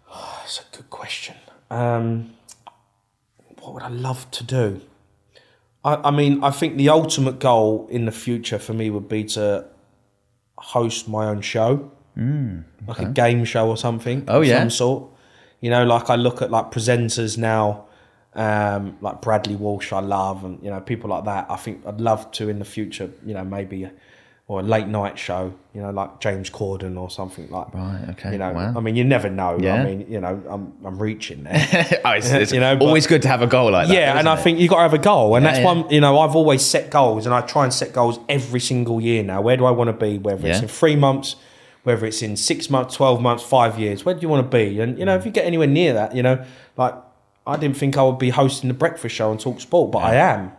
That's 0.13 0.59
a 0.59 0.75
good 0.75 0.89
question. 0.89 1.35
Um, 1.71 2.34
what 3.61 3.73
would 3.75 3.84
I 3.84 3.88
love 3.88 4.30
to 4.31 4.43
do? 4.43 4.81
I, 5.84 5.95
I 6.07 6.11
mean, 6.11 6.43
I 6.43 6.51
think 6.51 6.77
the 6.77 6.89
ultimate 6.89 7.39
goal 7.39 7.88
in 7.89 8.05
the 8.05 8.11
future 8.11 8.60
for 8.60 8.73
me 8.73 8.89
would 8.89 9.07
be 9.07 9.23
to 9.26 9.65
host 10.57 11.07
my 11.07 11.27
own 11.27 11.41
show, 11.41 11.91
mm, 12.18 12.64
like 12.88 12.99
a 12.99 13.05
game 13.05 13.43
show 13.45 13.68
or 13.68 13.77
something. 13.77 14.23
Oh, 14.27 14.41
yeah. 14.41 14.60
some 14.60 14.69
sort. 14.69 15.10
You 15.60 15.69
know, 15.69 15.85
like 15.85 16.10
I 16.10 16.15
look 16.15 16.41
at 16.41 16.51
like 16.51 16.72
presenters 16.72 17.38
now, 17.38 17.85
um, 18.34 18.97
like 19.01 19.22
Bradley 19.22 19.55
Walsh, 19.55 19.93
I 19.93 19.99
love, 19.99 20.43
and 20.43 20.61
you 20.64 20.69
know 20.69 20.81
people 20.81 21.10
like 21.10 21.26
that. 21.26 21.47
I 21.49 21.55
think 21.55 21.85
I'd 21.85 22.01
love 22.01 22.31
to 22.31 22.49
in 22.49 22.60
the 22.60 22.65
future. 22.65 23.10
You 23.26 23.34
know, 23.34 23.43
maybe. 23.45 23.89
Or 24.49 24.59
a 24.59 24.63
late 24.63 24.87
night 24.87 25.17
show, 25.17 25.53
you 25.73 25.81
know, 25.81 25.89
like 25.91 26.19
James 26.19 26.49
Corden 26.49 26.99
or 26.99 27.09
something 27.09 27.49
like. 27.49 27.73
Right, 27.73 28.07
okay, 28.09 28.33
You 28.33 28.37
know, 28.39 28.51
wow. 28.51 28.73
I 28.75 28.81
mean, 28.81 28.97
you 28.97 29.05
never 29.05 29.29
know. 29.29 29.57
Yeah. 29.57 29.75
I 29.75 29.83
mean, 29.85 30.05
you 30.09 30.19
know, 30.19 30.43
I'm 30.49 30.73
I'm 30.85 31.01
reaching 31.01 31.43
there. 31.45 32.01
oh, 32.05 32.09
it's, 32.11 32.29
it's 32.41 32.51
You 32.51 32.59
know, 32.59 32.75
but- 32.75 32.85
always 32.85 33.07
good 33.07 33.21
to 33.21 33.29
have 33.29 33.41
a 33.41 33.47
goal 33.47 33.71
like 33.71 33.87
that. 33.87 33.93
yeah, 33.93 34.19
and 34.19 34.27
I 34.27 34.33
it? 34.37 34.41
think 34.43 34.59
you've 34.59 34.69
got 34.69 34.75
to 34.77 34.81
have 34.81 34.93
a 34.93 34.97
goal, 34.97 35.33
and 35.35 35.45
Yeah, 35.45 35.51
that's 35.51 35.59
yeah. 35.63 35.65
one. 35.73 35.89
You 35.89 36.01
know, 36.01 36.19
I've 36.19 36.35
always 36.35 36.61
set 36.61 36.89
goals, 36.91 37.25
and 37.25 37.33
I 37.33 37.39
try 37.39 37.63
and 37.63 37.73
set 37.73 37.93
goals 37.93 38.19
every 38.27 38.59
single 38.59 38.99
year 38.99 39.23
now. 39.23 39.39
Where 39.41 39.55
do 39.55 39.63
I 39.63 39.71
want 39.71 39.87
to 39.87 39.93
be? 39.93 40.17
Whether 40.17 40.45
it's 40.49 40.59
in 40.59 40.67
three 40.67 40.97
months, 40.97 41.37
whether 41.83 42.05
it's 42.05 42.21
in 42.21 42.35
six 42.35 42.69
months, 42.69 42.95
twelve 42.95 43.21
months, 43.21 43.43
five 43.43 43.79
years. 43.79 44.03
Where 44.03 44.13
do 44.13 44.19
you 44.21 44.27
want 44.29 44.51
to 44.51 44.57
be? 44.57 44.81
And 44.81 44.99
you 44.99 45.05
know, 45.05 45.15
if 45.15 45.25
you 45.25 45.31
get 45.31 45.45
anywhere 45.45 45.67
near 45.67 45.93
that, 45.93 46.13
you 46.17 46.21
know, 46.21 46.43
like 46.75 46.95
I 47.47 47.55
didn't 47.55 47.77
think 47.77 47.97
I 47.97 48.03
would 48.03 48.19
be 48.19 48.29
hosting 48.31 48.67
the 48.67 48.73
breakfast 48.73 49.15
show 49.15 49.31
and 49.31 49.39
TalkSport, 49.39 49.89
but 49.93 49.99
I 49.99 50.15
am. 50.15 50.51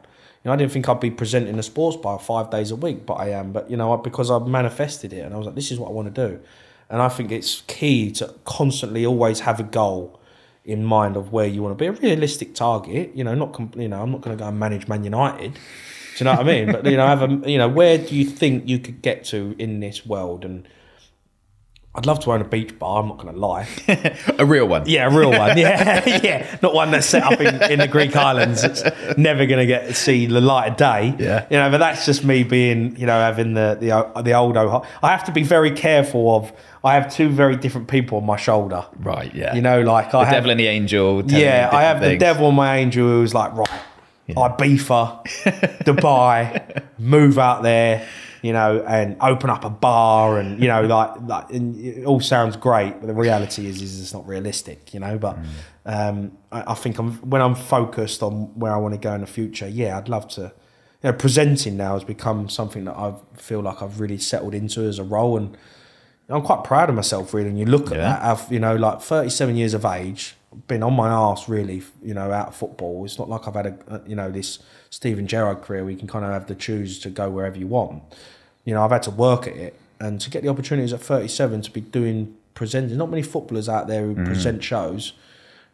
Know, 0.44 0.52
I 0.52 0.56
didn't 0.56 0.72
think 0.72 0.88
I'd 0.88 1.00
be 1.00 1.10
presenting 1.10 1.58
a 1.58 1.62
sports 1.62 1.96
bar 1.96 2.18
five 2.18 2.50
days 2.50 2.70
a 2.70 2.76
week, 2.76 3.06
but 3.06 3.14
I 3.14 3.30
am. 3.30 3.52
But 3.52 3.70
you 3.70 3.76
know, 3.76 3.96
because 3.96 4.30
I've 4.30 4.46
manifested 4.46 5.12
it, 5.12 5.20
and 5.20 5.34
I 5.34 5.38
was 5.38 5.46
like, 5.46 5.54
this 5.54 5.70
is 5.70 5.78
what 5.78 5.88
I 5.88 5.92
want 5.92 6.14
to 6.14 6.28
do. 6.28 6.40
And 6.90 7.00
I 7.00 7.08
think 7.08 7.32
it's 7.32 7.62
key 7.62 8.10
to 8.12 8.34
constantly 8.44 9.06
always 9.06 9.40
have 9.40 9.58
a 9.58 9.62
goal 9.62 10.20
in 10.64 10.84
mind 10.84 11.16
of 11.16 11.32
where 11.32 11.46
you 11.46 11.62
want 11.62 11.76
to 11.76 11.82
be, 11.82 11.86
a 11.86 11.92
realistic 11.92 12.54
target. 12.54 13.14
You 13.14 13.24
know, 13.24 13.34
not 13.34 13.58
you 13.76 13.88
know, 13.88 14.02
I'm 14.02 14.12
not 14.12 14.20
going 14.20 14.36
to 14.36 14.42
go 14.42 14.48
and 14.48 14.58
manage 14.58 14.86
Man 14.86 15.02
United. 15.02 15.54
Do 15.54 15.60
you 16.18 16.24
know 16.24 16.32
what 16.32 16.40
I 16.40 16.44
mean? 16.44 16.72
But 16.72 16.84
you 16.84 16.96
know, 16.96 17.06
have 17.06 17.22
a 17.22 17.50
you 17.50 17.58
know, 17.58 17.68
where 17.68 17.96
do 17.98 18.14
you 18.14 18.26
think 18.26 18.68
you 18.68 18.78
could 18.78 19.00
get 19.00 19.24
to 19.26 19.56
in 19.58 19.80
this 19.80 20.04
world? 20.04 20.44
And 20.44 20.68
I'd 21.96 22.06
love 22.06 22.18
to 22.20 22.32
own 22.32 22.40
a 22.40 22.44
beach 22.44 22.76
bar. 22.76 23.02
I'm 23.02 23.08
not 23.08 23.18
going 23.18 23.32
to 23.32 23.38
lie. 23.38 23.68
a 24.38 24.44
real 24.44 24.66
one. 24.66 24.82
Yeah, 24.86 25.06
a 25.06 25.16
real 25.16 25.30
one. 25.30 25.56
Yeah, 25.56 26.02
yeah, 26.24 26.58
not 26.60 26.74
one 26.74 26.90
that's 26.90 27.06
set 27.06 27.22
up 27.22 27.40
in, 27.40 27.70
in 27.70 27.78
the 27.78 27.86
Greek 27.86 28.16
islands. 28.16 28.64
It's 28.64 28.82
never 29.16 29.46
going 29.46 29.60
to 29.60 29.66
get 29.66 29.94
see 29.94 30.26
the 30.26 30.40
light 30.40 30.72
of 30.72 30.76
day. 30.76 31.14
Yeah. 31.20 31.46
you 31.50 31.56
know. 31.56 31.70
But 31.70 31.78
that's 31.78 32.04
just 32.04 32.24
me 32.24 32.42
being, 32.42 32.96
you 32.96 33.06
know, 33.06 33.20
having 33.20 33.54
the 33.54 33.78
the 33.80 34.22
the 34.22 34.34
old. 34.34 34.56
i 34.56 35.08
have 35.08 35.24
to 35.24 35.32
be 35.32 35.44
very 35.44 35.70
careful 35.70 36.34
of. 36.34 36.52
I 36.82 36.94
have 36.94 37.10
two 37.10 37.30
very 37.30 37.56
different 37.56 37.88
people 37.88 38.18
on 38.18 38.26
my 38.26 38.36
shoulder. 38.36 38.84
Right, 38.98 39.34
yeah. 39.34 39.54
You 39.54 39.62
know, 39.62 39.80
like 39.80 40.10
the 40.10 40.18
I 40.18 40.24
have, 40.24 40.30
the 40.30 40.34
devil 40.34 40.50
and 40.50 40.60
the 40.60 40.66
angel. 40.66 41.24
yeah, 41.30 41.70
I 41.72 41.82
have 41.82 42.00
the 42.00 42.16
devil 42.18 42.48
and 42.48 42.56
my 42.56 42.76
angel 42.76 43.06
who's 43.06 43.32
like, 43.32 43.54
right, 43.54 43.80
I 44.28 44.32
Ibiza, 44.32 45.24
Dubai, 45.84 46.82
move 46.98 47.38
out 47.38 47.62
there, 47.62 48.06
you 48.44 48.52
know, 48.52 48.84
and 48.86 49.16
open 49.20 49.48
up 49.48 49.64
a 49.64 49.70
bar, 49.70 50.38
and 50.38 50.60
you 50.60 50.68
know, 50.68 50.82
like, 50.82 51.12
like 51.22 51.50
and 51.50 51.74
it 51.82 52.04
all 52.04 52.20
sounds 52.20 52.56
great, 52.56 52.92
but 53.00 53.06
the 53.06 53.14
reality 53.14 53.66
is, 53.66 53.80
is 53.80 54.00
it's 54.02 54.12
not 54.12 54.26
realistic, 54.28 54.92
you 54.92 55.00
know. 55.00 55.16
But 55.18 55.38
um, 55.86 56.36
I, 56.52 56.72
I 56.72 56.74
think 56.74 56.98
I'm 56.98 57.12
when 57.30 57.40
I'm 57.40 57.54
focused 57.54 58.22
on 58.22 58.32
where 58.58 58.72
I 58.72 58.76
want 58.76 58.94
to 58.94 59.00
go 59.00 59.14
in 59.14 59.22
the 59.22 59.26
future. 59.26 59.66
Yeah, 59.68 59.96
I'd 59.98 60.08
love 60.08 60.28
to. 60.36 60.52
You 61.02 61.10
know, 61.10 61.16
presenting 61.18 61.76
now 61.76 61.92
has 61.94 62.04
become 62.04 62.48
something 62.48 62.84
that 62.86 62.96
I 62.96 63.14
feel 63.34 63.60
like 63.60 63.82
I've 63.82 64.00
really 64.00 64.16
settled 64.18 64.54
into 64.54 64.82
as 64.82 64.98
a 64.98 65.04
role, 65.04 65.36
and 65.38 65.56
I'm 66.28 66.42
quite 66.42 66.64
proud 66.64 66.88
of 66.90 66.94
myself. 66.96 67.32
Really, 67.34 67.48
and 67.50 67.58
you 67.58 67.66
look 67.66 67.86
at 67.92 67.96
Yeah. 67.98 68.08
that, 68.10 68.22
I've 68.22 68.52
you 68.52 68.58
know, 68.58 68.74
like 68.76 69.00
37 69.02 69.56
years 69.56 69.74
of 69.74 69.84
age, 69.84 70.34
been 70.66 70.82
on 70.82 70.94
my 70.94 71.08
arse 71.08 71.48
really, 71.48 71.82
you 72.02 72.14
know, 72.14 72.30
out 72.32 72.48
of 72.48 72.56
football. 72.56 73.04
It's 73.04 73.18
not 73.18 73.28
like 73.28 73.46
I've 73.48 73.54
had 73.54 73.66
a, 73.66 74.02
you 74.06 74.16
know 74.16 74.30
this 74.30 74.58
Steven 74.90 75.26
Gerrard 75.26 75.60
career 75.62 75.82
where 75.82 75.90
you 75.90 75.98
can 75.98 76.08
kind 76.08 76.24
of 76.24 76.30
have 76.30 76.46
the 76.46 76.54
choose 76.54 76.98
to 77.00 77.10
go 77.10 77.28
wherever 77.30 77.58
you 77.58 77.66
want. 77.66 78.02
You 78.64 78.74
know, 78.74 78.84
I've 78.84 78.90
had 78.90 79.02
to 79.04 79.10
work 79.10 79.46
at 79.46 79.56
it, 79.56 79.78
and 80.00 80.20
to 80.20 80.30
get 80.30 80.42
the 80.42 80.48
opportunities 80.48 80.92
at 80.92 81.00
37 81.00 81.62
to 81.62 81.70
be 81.70 81.80
doing 81.80 82.36
presenting. 82.54 82.88
There's 82.88 82.98
not 82.98 83.10
many 83.10 83.22
footballers 83.22 83.68
out 83.68 83.88
there 83.88 84.02
who 84.06 84.14
mm. 84.14 84.24
present 84.24 84.62
shows. 84.62 85.12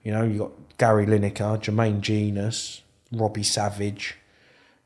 You 0.03 0.13
know, 0.13 0.25
you've 0.25 0.39
got 0.39 0.53
Gary 0.79 1.07
Lineker, 1.07 1.61
Jermaine 1.61 2.01
Jenas, 2.01 2.83
Robbie 3.13 3.43
Savage, 3.43 4.17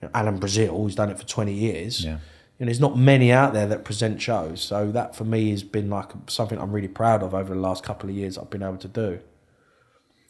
you 0.03 0.09
know, 0.09 0.11
Alan 0.15 0.39
Brazil, 0.39 0.77
who's 0.77 0.95
done 0.95 1.11
it 1.11 1.19
for 1.19 1.27
20 1.27 1.53
years. 1.53 2.05
Yeah. 2.05 2.19
And 2.61 2.69
there's 2.69 2.81
not 2.81 2.97
many 2.97 3.33
out 3.33 3.53
there 3.53 3.67
that 3.67 3.85
present 3.85 4.21
shows. 4.21 4.61
So 4.61 4.91
that 4.93 5.17
for 5.17 5.25
me 5.25 5.51
has 5.51 5.63
been 5.63 5.91
like 5.91 6.11
something 6.29 6.59
I'm 6.59 6.73
really 6.73 6.89
proud 6.89 7.23
of 7.23 7.35
over 7.35 7.55
the 7.55 7.61
last 7.61 7.83
couple 7.83 8.09
of 8.11 8.17
years 8.17 8.39
I've 8.39 8.51
been 8.51 8.63
able 8.63 8.79
to 8.79 8.89
do. 8.89 9.21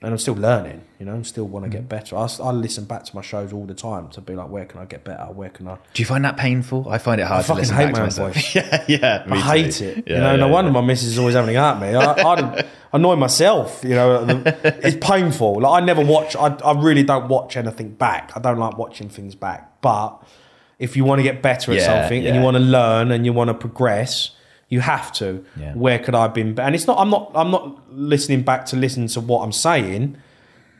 And 0.04 0.12
I'm 0.12 0.18
still 0.18 0.34
learning, 0.34 0.84
you 0.98 1.06
know, 1.06 1.14
and 1.14 1.26
still 1.26 1.46
want 1.46 1.64
to 1.64 1.70
get 1.70 1.84
mm. 1.84 1.88
better. 1.88 2.16
I 2.16 2.50
listen 2.52 2.84
back 2.84 3.04
to 3.04 3.16
my 3.16 3.22
shows 3.22 3.52
all 3.52 3.64
the 3.64 3.74
time 3.74 4.10
to 4.10 4.20
be 4.20 4.34
like, 4.34 4.50
where 4.50 4.66
can 4.66 4.80
I 4.80 4.84
get 4.84 5.02
better? 5.02 5.24
Where 5.24 5.48
can 5.48 5.66
I? 5.66 5.76
Do 5.94 6.02
you 6.02 6.06
find 6.06 6.24
that 6.24 6.36
painful? 6.36 6.88
I 6.88 6.98
find 6.98 7.20
it 7.20 7.26
hard 7.26 7.44
I 7.44 7.46
to 7.46 7.54
listen 7.54 7.76
hate 7.76 7.84
back 7.86 7.94
to 7.94 8.00
my 8.00 8.00
own 8.00 8.06
myself. 8.06 8.34
voice. 8.34 8.54
yeah, 8.54 8.84
yeah. 8.86 9.24
I 9.26 9.36
too. 9.36 9.42
hate 9.42 9.80
it. 9.80 10.04
Yeah, 10.06 10.14
you 10.14 10.20
know, 10.20 10.30
yeah, 10.32 10.36
no 10.36 10.46
yeah. 10.46 10.52
wonder 10.52 10.70
my 10.70 10.82
missus 10.82 11.08
is 11.08 11.18
always 11.18 11.34
having 11.34 11.56
at 11.56 11.80
me. 11.80 11.94
I, 11.94 12.12
I'd 12.12 12.66
annoy 12.92 13.16
myself. 13.16 13.82
You 13.82 13.94
know, 13.94 14.42
it's 14.54 14.96
painful. 15.04 15.62
Like 15.62 15.82
I 15.82 15.84
never 15.84 16.04
watch. 16.04 16.36
I, 16.36 16.48
I 16.48 16.80
really 16.80 17.02
don't 17.02 17.28
watch 17.28 17.56
anything 17.56 17.94
back. 17.94 18.32
I 18.36 18.40
don't 18.40 18.58
like 18.58 18.76
watching 18.76 19.08
things 19.08 19.34
back. 19.34 19.80
But 19.80 20.22
if 20.78 20.96
you 20.96 21.04
want 21.04 21.20
to 21.20 21.22
get 21.22 21.42
better 21.42 21.72
at 21.72 21.80
something 21.82 22.26
and 22.26 22.36
you 22.36 22.42
want 22.42 22.56
to 22.56 22.62
learn 22.62 23.10
and 23.10 23.24
you 23.24 23.32
want 23.32 23.48
to 23.48 23.54
progress, 23.54 24.30
you 24.68 24.80
have 24.80 25.12
to. 25.14 25.44
Yeah. 25.56 25.74
Where 25.74 25.98
could 25.98 26.14
I 26.14 26.22
have 26.22 26.34
been? 26.34 26.58
And 26.58 26.74
it's 26.74 26.86
not. 26.86 26.98
I'm 26.98 27.10
not. 27.10 27.30
I'm 27.34 27.50
not 27.50 27.92
listening 27.92 28.42
back 28.42 28.66
to 28.66 28.76
listen 28.76 29.06
to 29.08 29.20
what 29.20 29.42
I'm 29.42 29.52
saying. 29.52 30.16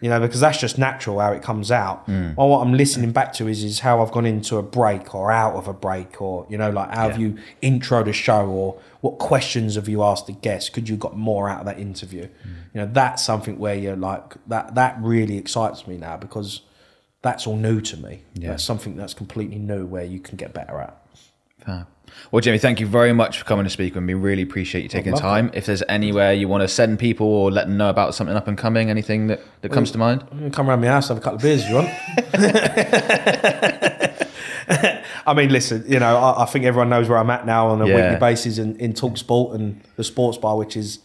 You 0.01 0.11
know, 0.11 0.21
because 0.21 0.41
that's 0.41 0.59
just 0.59 0.77
natural 0.77 1.19
how 1.19 1.33
it 1.33 1.43
comes 1.43 1.71
out. 1.71 2.07
Mm. 2.07 2.35
Or 2.37 2.51
what 2.51 2.61
I'm 2.61 2.75
listening 2.75 3.13
back 3.13 3.33
to 3.35 3.49
is 3.49 3.65
is 3.65 3.81
how 3.81 4.03
I've 4.03 4.13
gone 4.13 4.27
into 4.27 4.59
a 4.59 4.63
break 4.63 5.15
or 5.15 5.33
out 5.33 5.55
of 5.55 5.67
a 5.67 5.73
break, 5.73 6.21
or 6.21 6.47
you 6.51 6.59
know, 6.59 6.71
like 6.71 6.91
how 6.91 7.09
have 7.09 7.19
you 7.19 7.39
intro 7.63 8.03
the 8.03 8.13
show, 8.13 8.47
or 8.47 8.79
what 9.01 9.19
questions 9.19 9.77
have 9.77 9.89
you 9.89 10.03
asked 10.03 10.27
the 10.27 10.33
guest? 10.33 10.75
Could 10.75 10.89
you 10.91 10.97
got 10.97 11.17
more 11.17 11.49
out 11.49 11.61
of 11.61 11.67
that 11.67 11.79
interview? 11.79 12.25
Mm. 12.25 12.31
You 12.75 12.81
know, 12.81 12.91
that's 12.93 13.25
something 13.25 13.59
where 13.59 13.75
you're 13.75 13.97
like 13.97 14.35
that. 14.49 14.75
That 14.75 14.99
really 15.01 15.39
excites 15.39 15.87
me 15.87 15.97
now 15.97 16.19
because 16.19 16.61
that's 17.23 17.47
all 17.47 17.57
new 17.57 17.81
to 17.81 17.97
me. 17.97 18.23
Yeah. 18.35 18.51
That's 18.51 18.65
something 18.65 18.97
that's 18.97 19.15
completely 19.15 19.59
new 19.59 19.87
where 19.87 20.05
you 20.05 20.21
can 20.21 20.37
get 20.37 20.53
better 20.53 20.79
at. 20.79 21.01
Fab. 21.65 21.87
Well, 22.31 22.41
Jimmy, 22.41 22.59
thank 22.59 22.81
you 22.81 22.87
very 22.87 23.13
much 23.13 23.39
for 23.39 23.45
coming 23.45 23.65
to 23.65 23.71
speak 23.71 23.95
with 23.95 24.03
me. 24.05 24.15
Really 24.15 24.43
appreciate 24.43 24.83
you 24.83 24.89
taking 24.89 25.15
time. 25.15 25.51
If 25.55 25.67
there's 25.67 25.83
anywhere 25.89 26.33
you 26.33 26.49
want 26.49 26.63
to 26.63 26.69
send 26.69 26.99
people 26.99 27.27
or 27.27 27.51
let 27.51 27.67
them 27.67 27.77
know 27.77 27.91
about 27.91 28.15
something 28.15 28.35
up 28.37 28.49
and 28.49 28.57
coming, 28.59 28.91
anything 28.91 29.27
that, 29.29 29.41
that 29.63 29.71
comes 29.73 29.91
to 29.93 29.99
mind? 29.99 30.23
You 30.33 30.39
can 30.39 30.51
Come 30.51 30.69
around 30.71 30.81
my 30.81 30.89
house, 30.89 31.09
have 31.09 31.19
a 31.19 31.21
couple 31.21 31.37
of 31.37 31.43
beers 31.43 31.63
if 31.63 31.69
you 31.69 31.75
want. 31.77 31.91
I 35.27 35.35
mean, 35.35 35.51
listen, 35.51 35.85
you 35.87 35.99
know, 35.99 36.17
I, 36.17 36.43
I 36.43 36.47
think 36.47 36.65
everyone 36.65 36.89
knows 36.91 37.09
where 37.09 37.19
I'm 37.19 37.31
at 37.31 37.47
now 37.47 37.69
on 37.69 37.81
a 37.81 37.87
Yeah. 37.87 37.97
weekly 37.97 38.17
basis 38.21 38.59
in, 38.59 38.77
in 38.77 38.93
TalkSport 38.93 39.55
and 39.55 39.81
the 39.97 40.05
Sports 40.05 40.39
Bar, 40.39 40.57
which 40.57 40.77
is, 40.77 41.01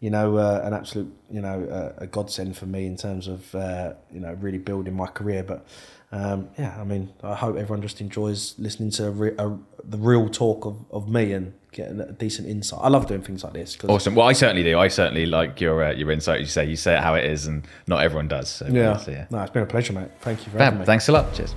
you 0.00 0.10
know, 0.10 0.36
uh, 0.36 0.60
an 0.64 0.74
absolute, 0.74 1.12
you 1.30 1.40
know, 1.40 1.64
uh, 1.64 1.92
a 2.02 2.06
godsend 2.06 2.56
for 2.56 2.66
me 2.66 2.86
in 2.86 2.96
terms 2.96 3.26
of, 3.28 3.54
uh, 3.54 3.94
you 4.12 4.20
know, 4.20 4.32
really 4.34 4.58
building 4.58 4.94
my 4.94 5.06
career. 5.06 5.42
But 5.42 5.66
um, 6.12 6.48
yeah, 6.58 6.76
I 6.80 6.84
mean, 6.84 7.12
I 7.22 7.34
hope 7.34 7.56
everyone 7.56 7.82
just 7.82 8.00
enjoys 8.00 8.54
listening 8.58 8.90
to 8.92 9.06
a 9.08 9.10
re- 9.10 9.34
a, 9.38 9.56
the 9.88 9.98
real 9.98 10.28
talk 10.28 10.64
of, 10.64 10.76
of 10.90 11.08
me 11.08 11.32
and 11.32 11.52
getting 11.72 12.00
a 12.00 12.12
decent 12.12 12.48
insight. 12.48 12.78
I 12.82 12.88
love 12.88 13.06
doing 13.06 13.22
things 13.22 13.42
like 13.44 13.52
this. 13.52 13.74
'cause- 13.76 13.90
Awesome. 13.90 14.14
Well, 14.14 14.26
I 14.28 14.32
certainly 14.32 14.62
do. 14.62 14.78
I 14.78 14.88
certainly 14.88 15.26
like 15.26 15.60
your 15.60 15.82
uh, 15.84 15.92
your 15.92 16.10
insight. 16.12 16.40
You 16.40 16.46
say 16.46 16.64
you 16.66 16.76
say 16.76 16.94
it 16.94 17.00
how 17.00 17.14
it 17.14 17.24
is, 17.24 17.46
and 17.46 17.66
not 17.88 18.02
everyone 18.02 18.28
does. 18.28 18.48
So, 18.48 18.66
Yeah. 18.66 18.96
so, 18.96 19.10
yeah. 19.10 19.26
No, 19.30 19.40
it's 19.42 19.50
been 19.50 19.62
a 19.62 19.66
pleasure, 19.66 19.92
mate. 19.92 20.08
Thank 20.20 20.46
you 20.46 20.52
Fab. 20.52 20.78
me. 20.78 20.84
Thanks 20.84 21.08
a 21.08 21.12
lot. 21.12 21.32
Cheers. 21.34 21.54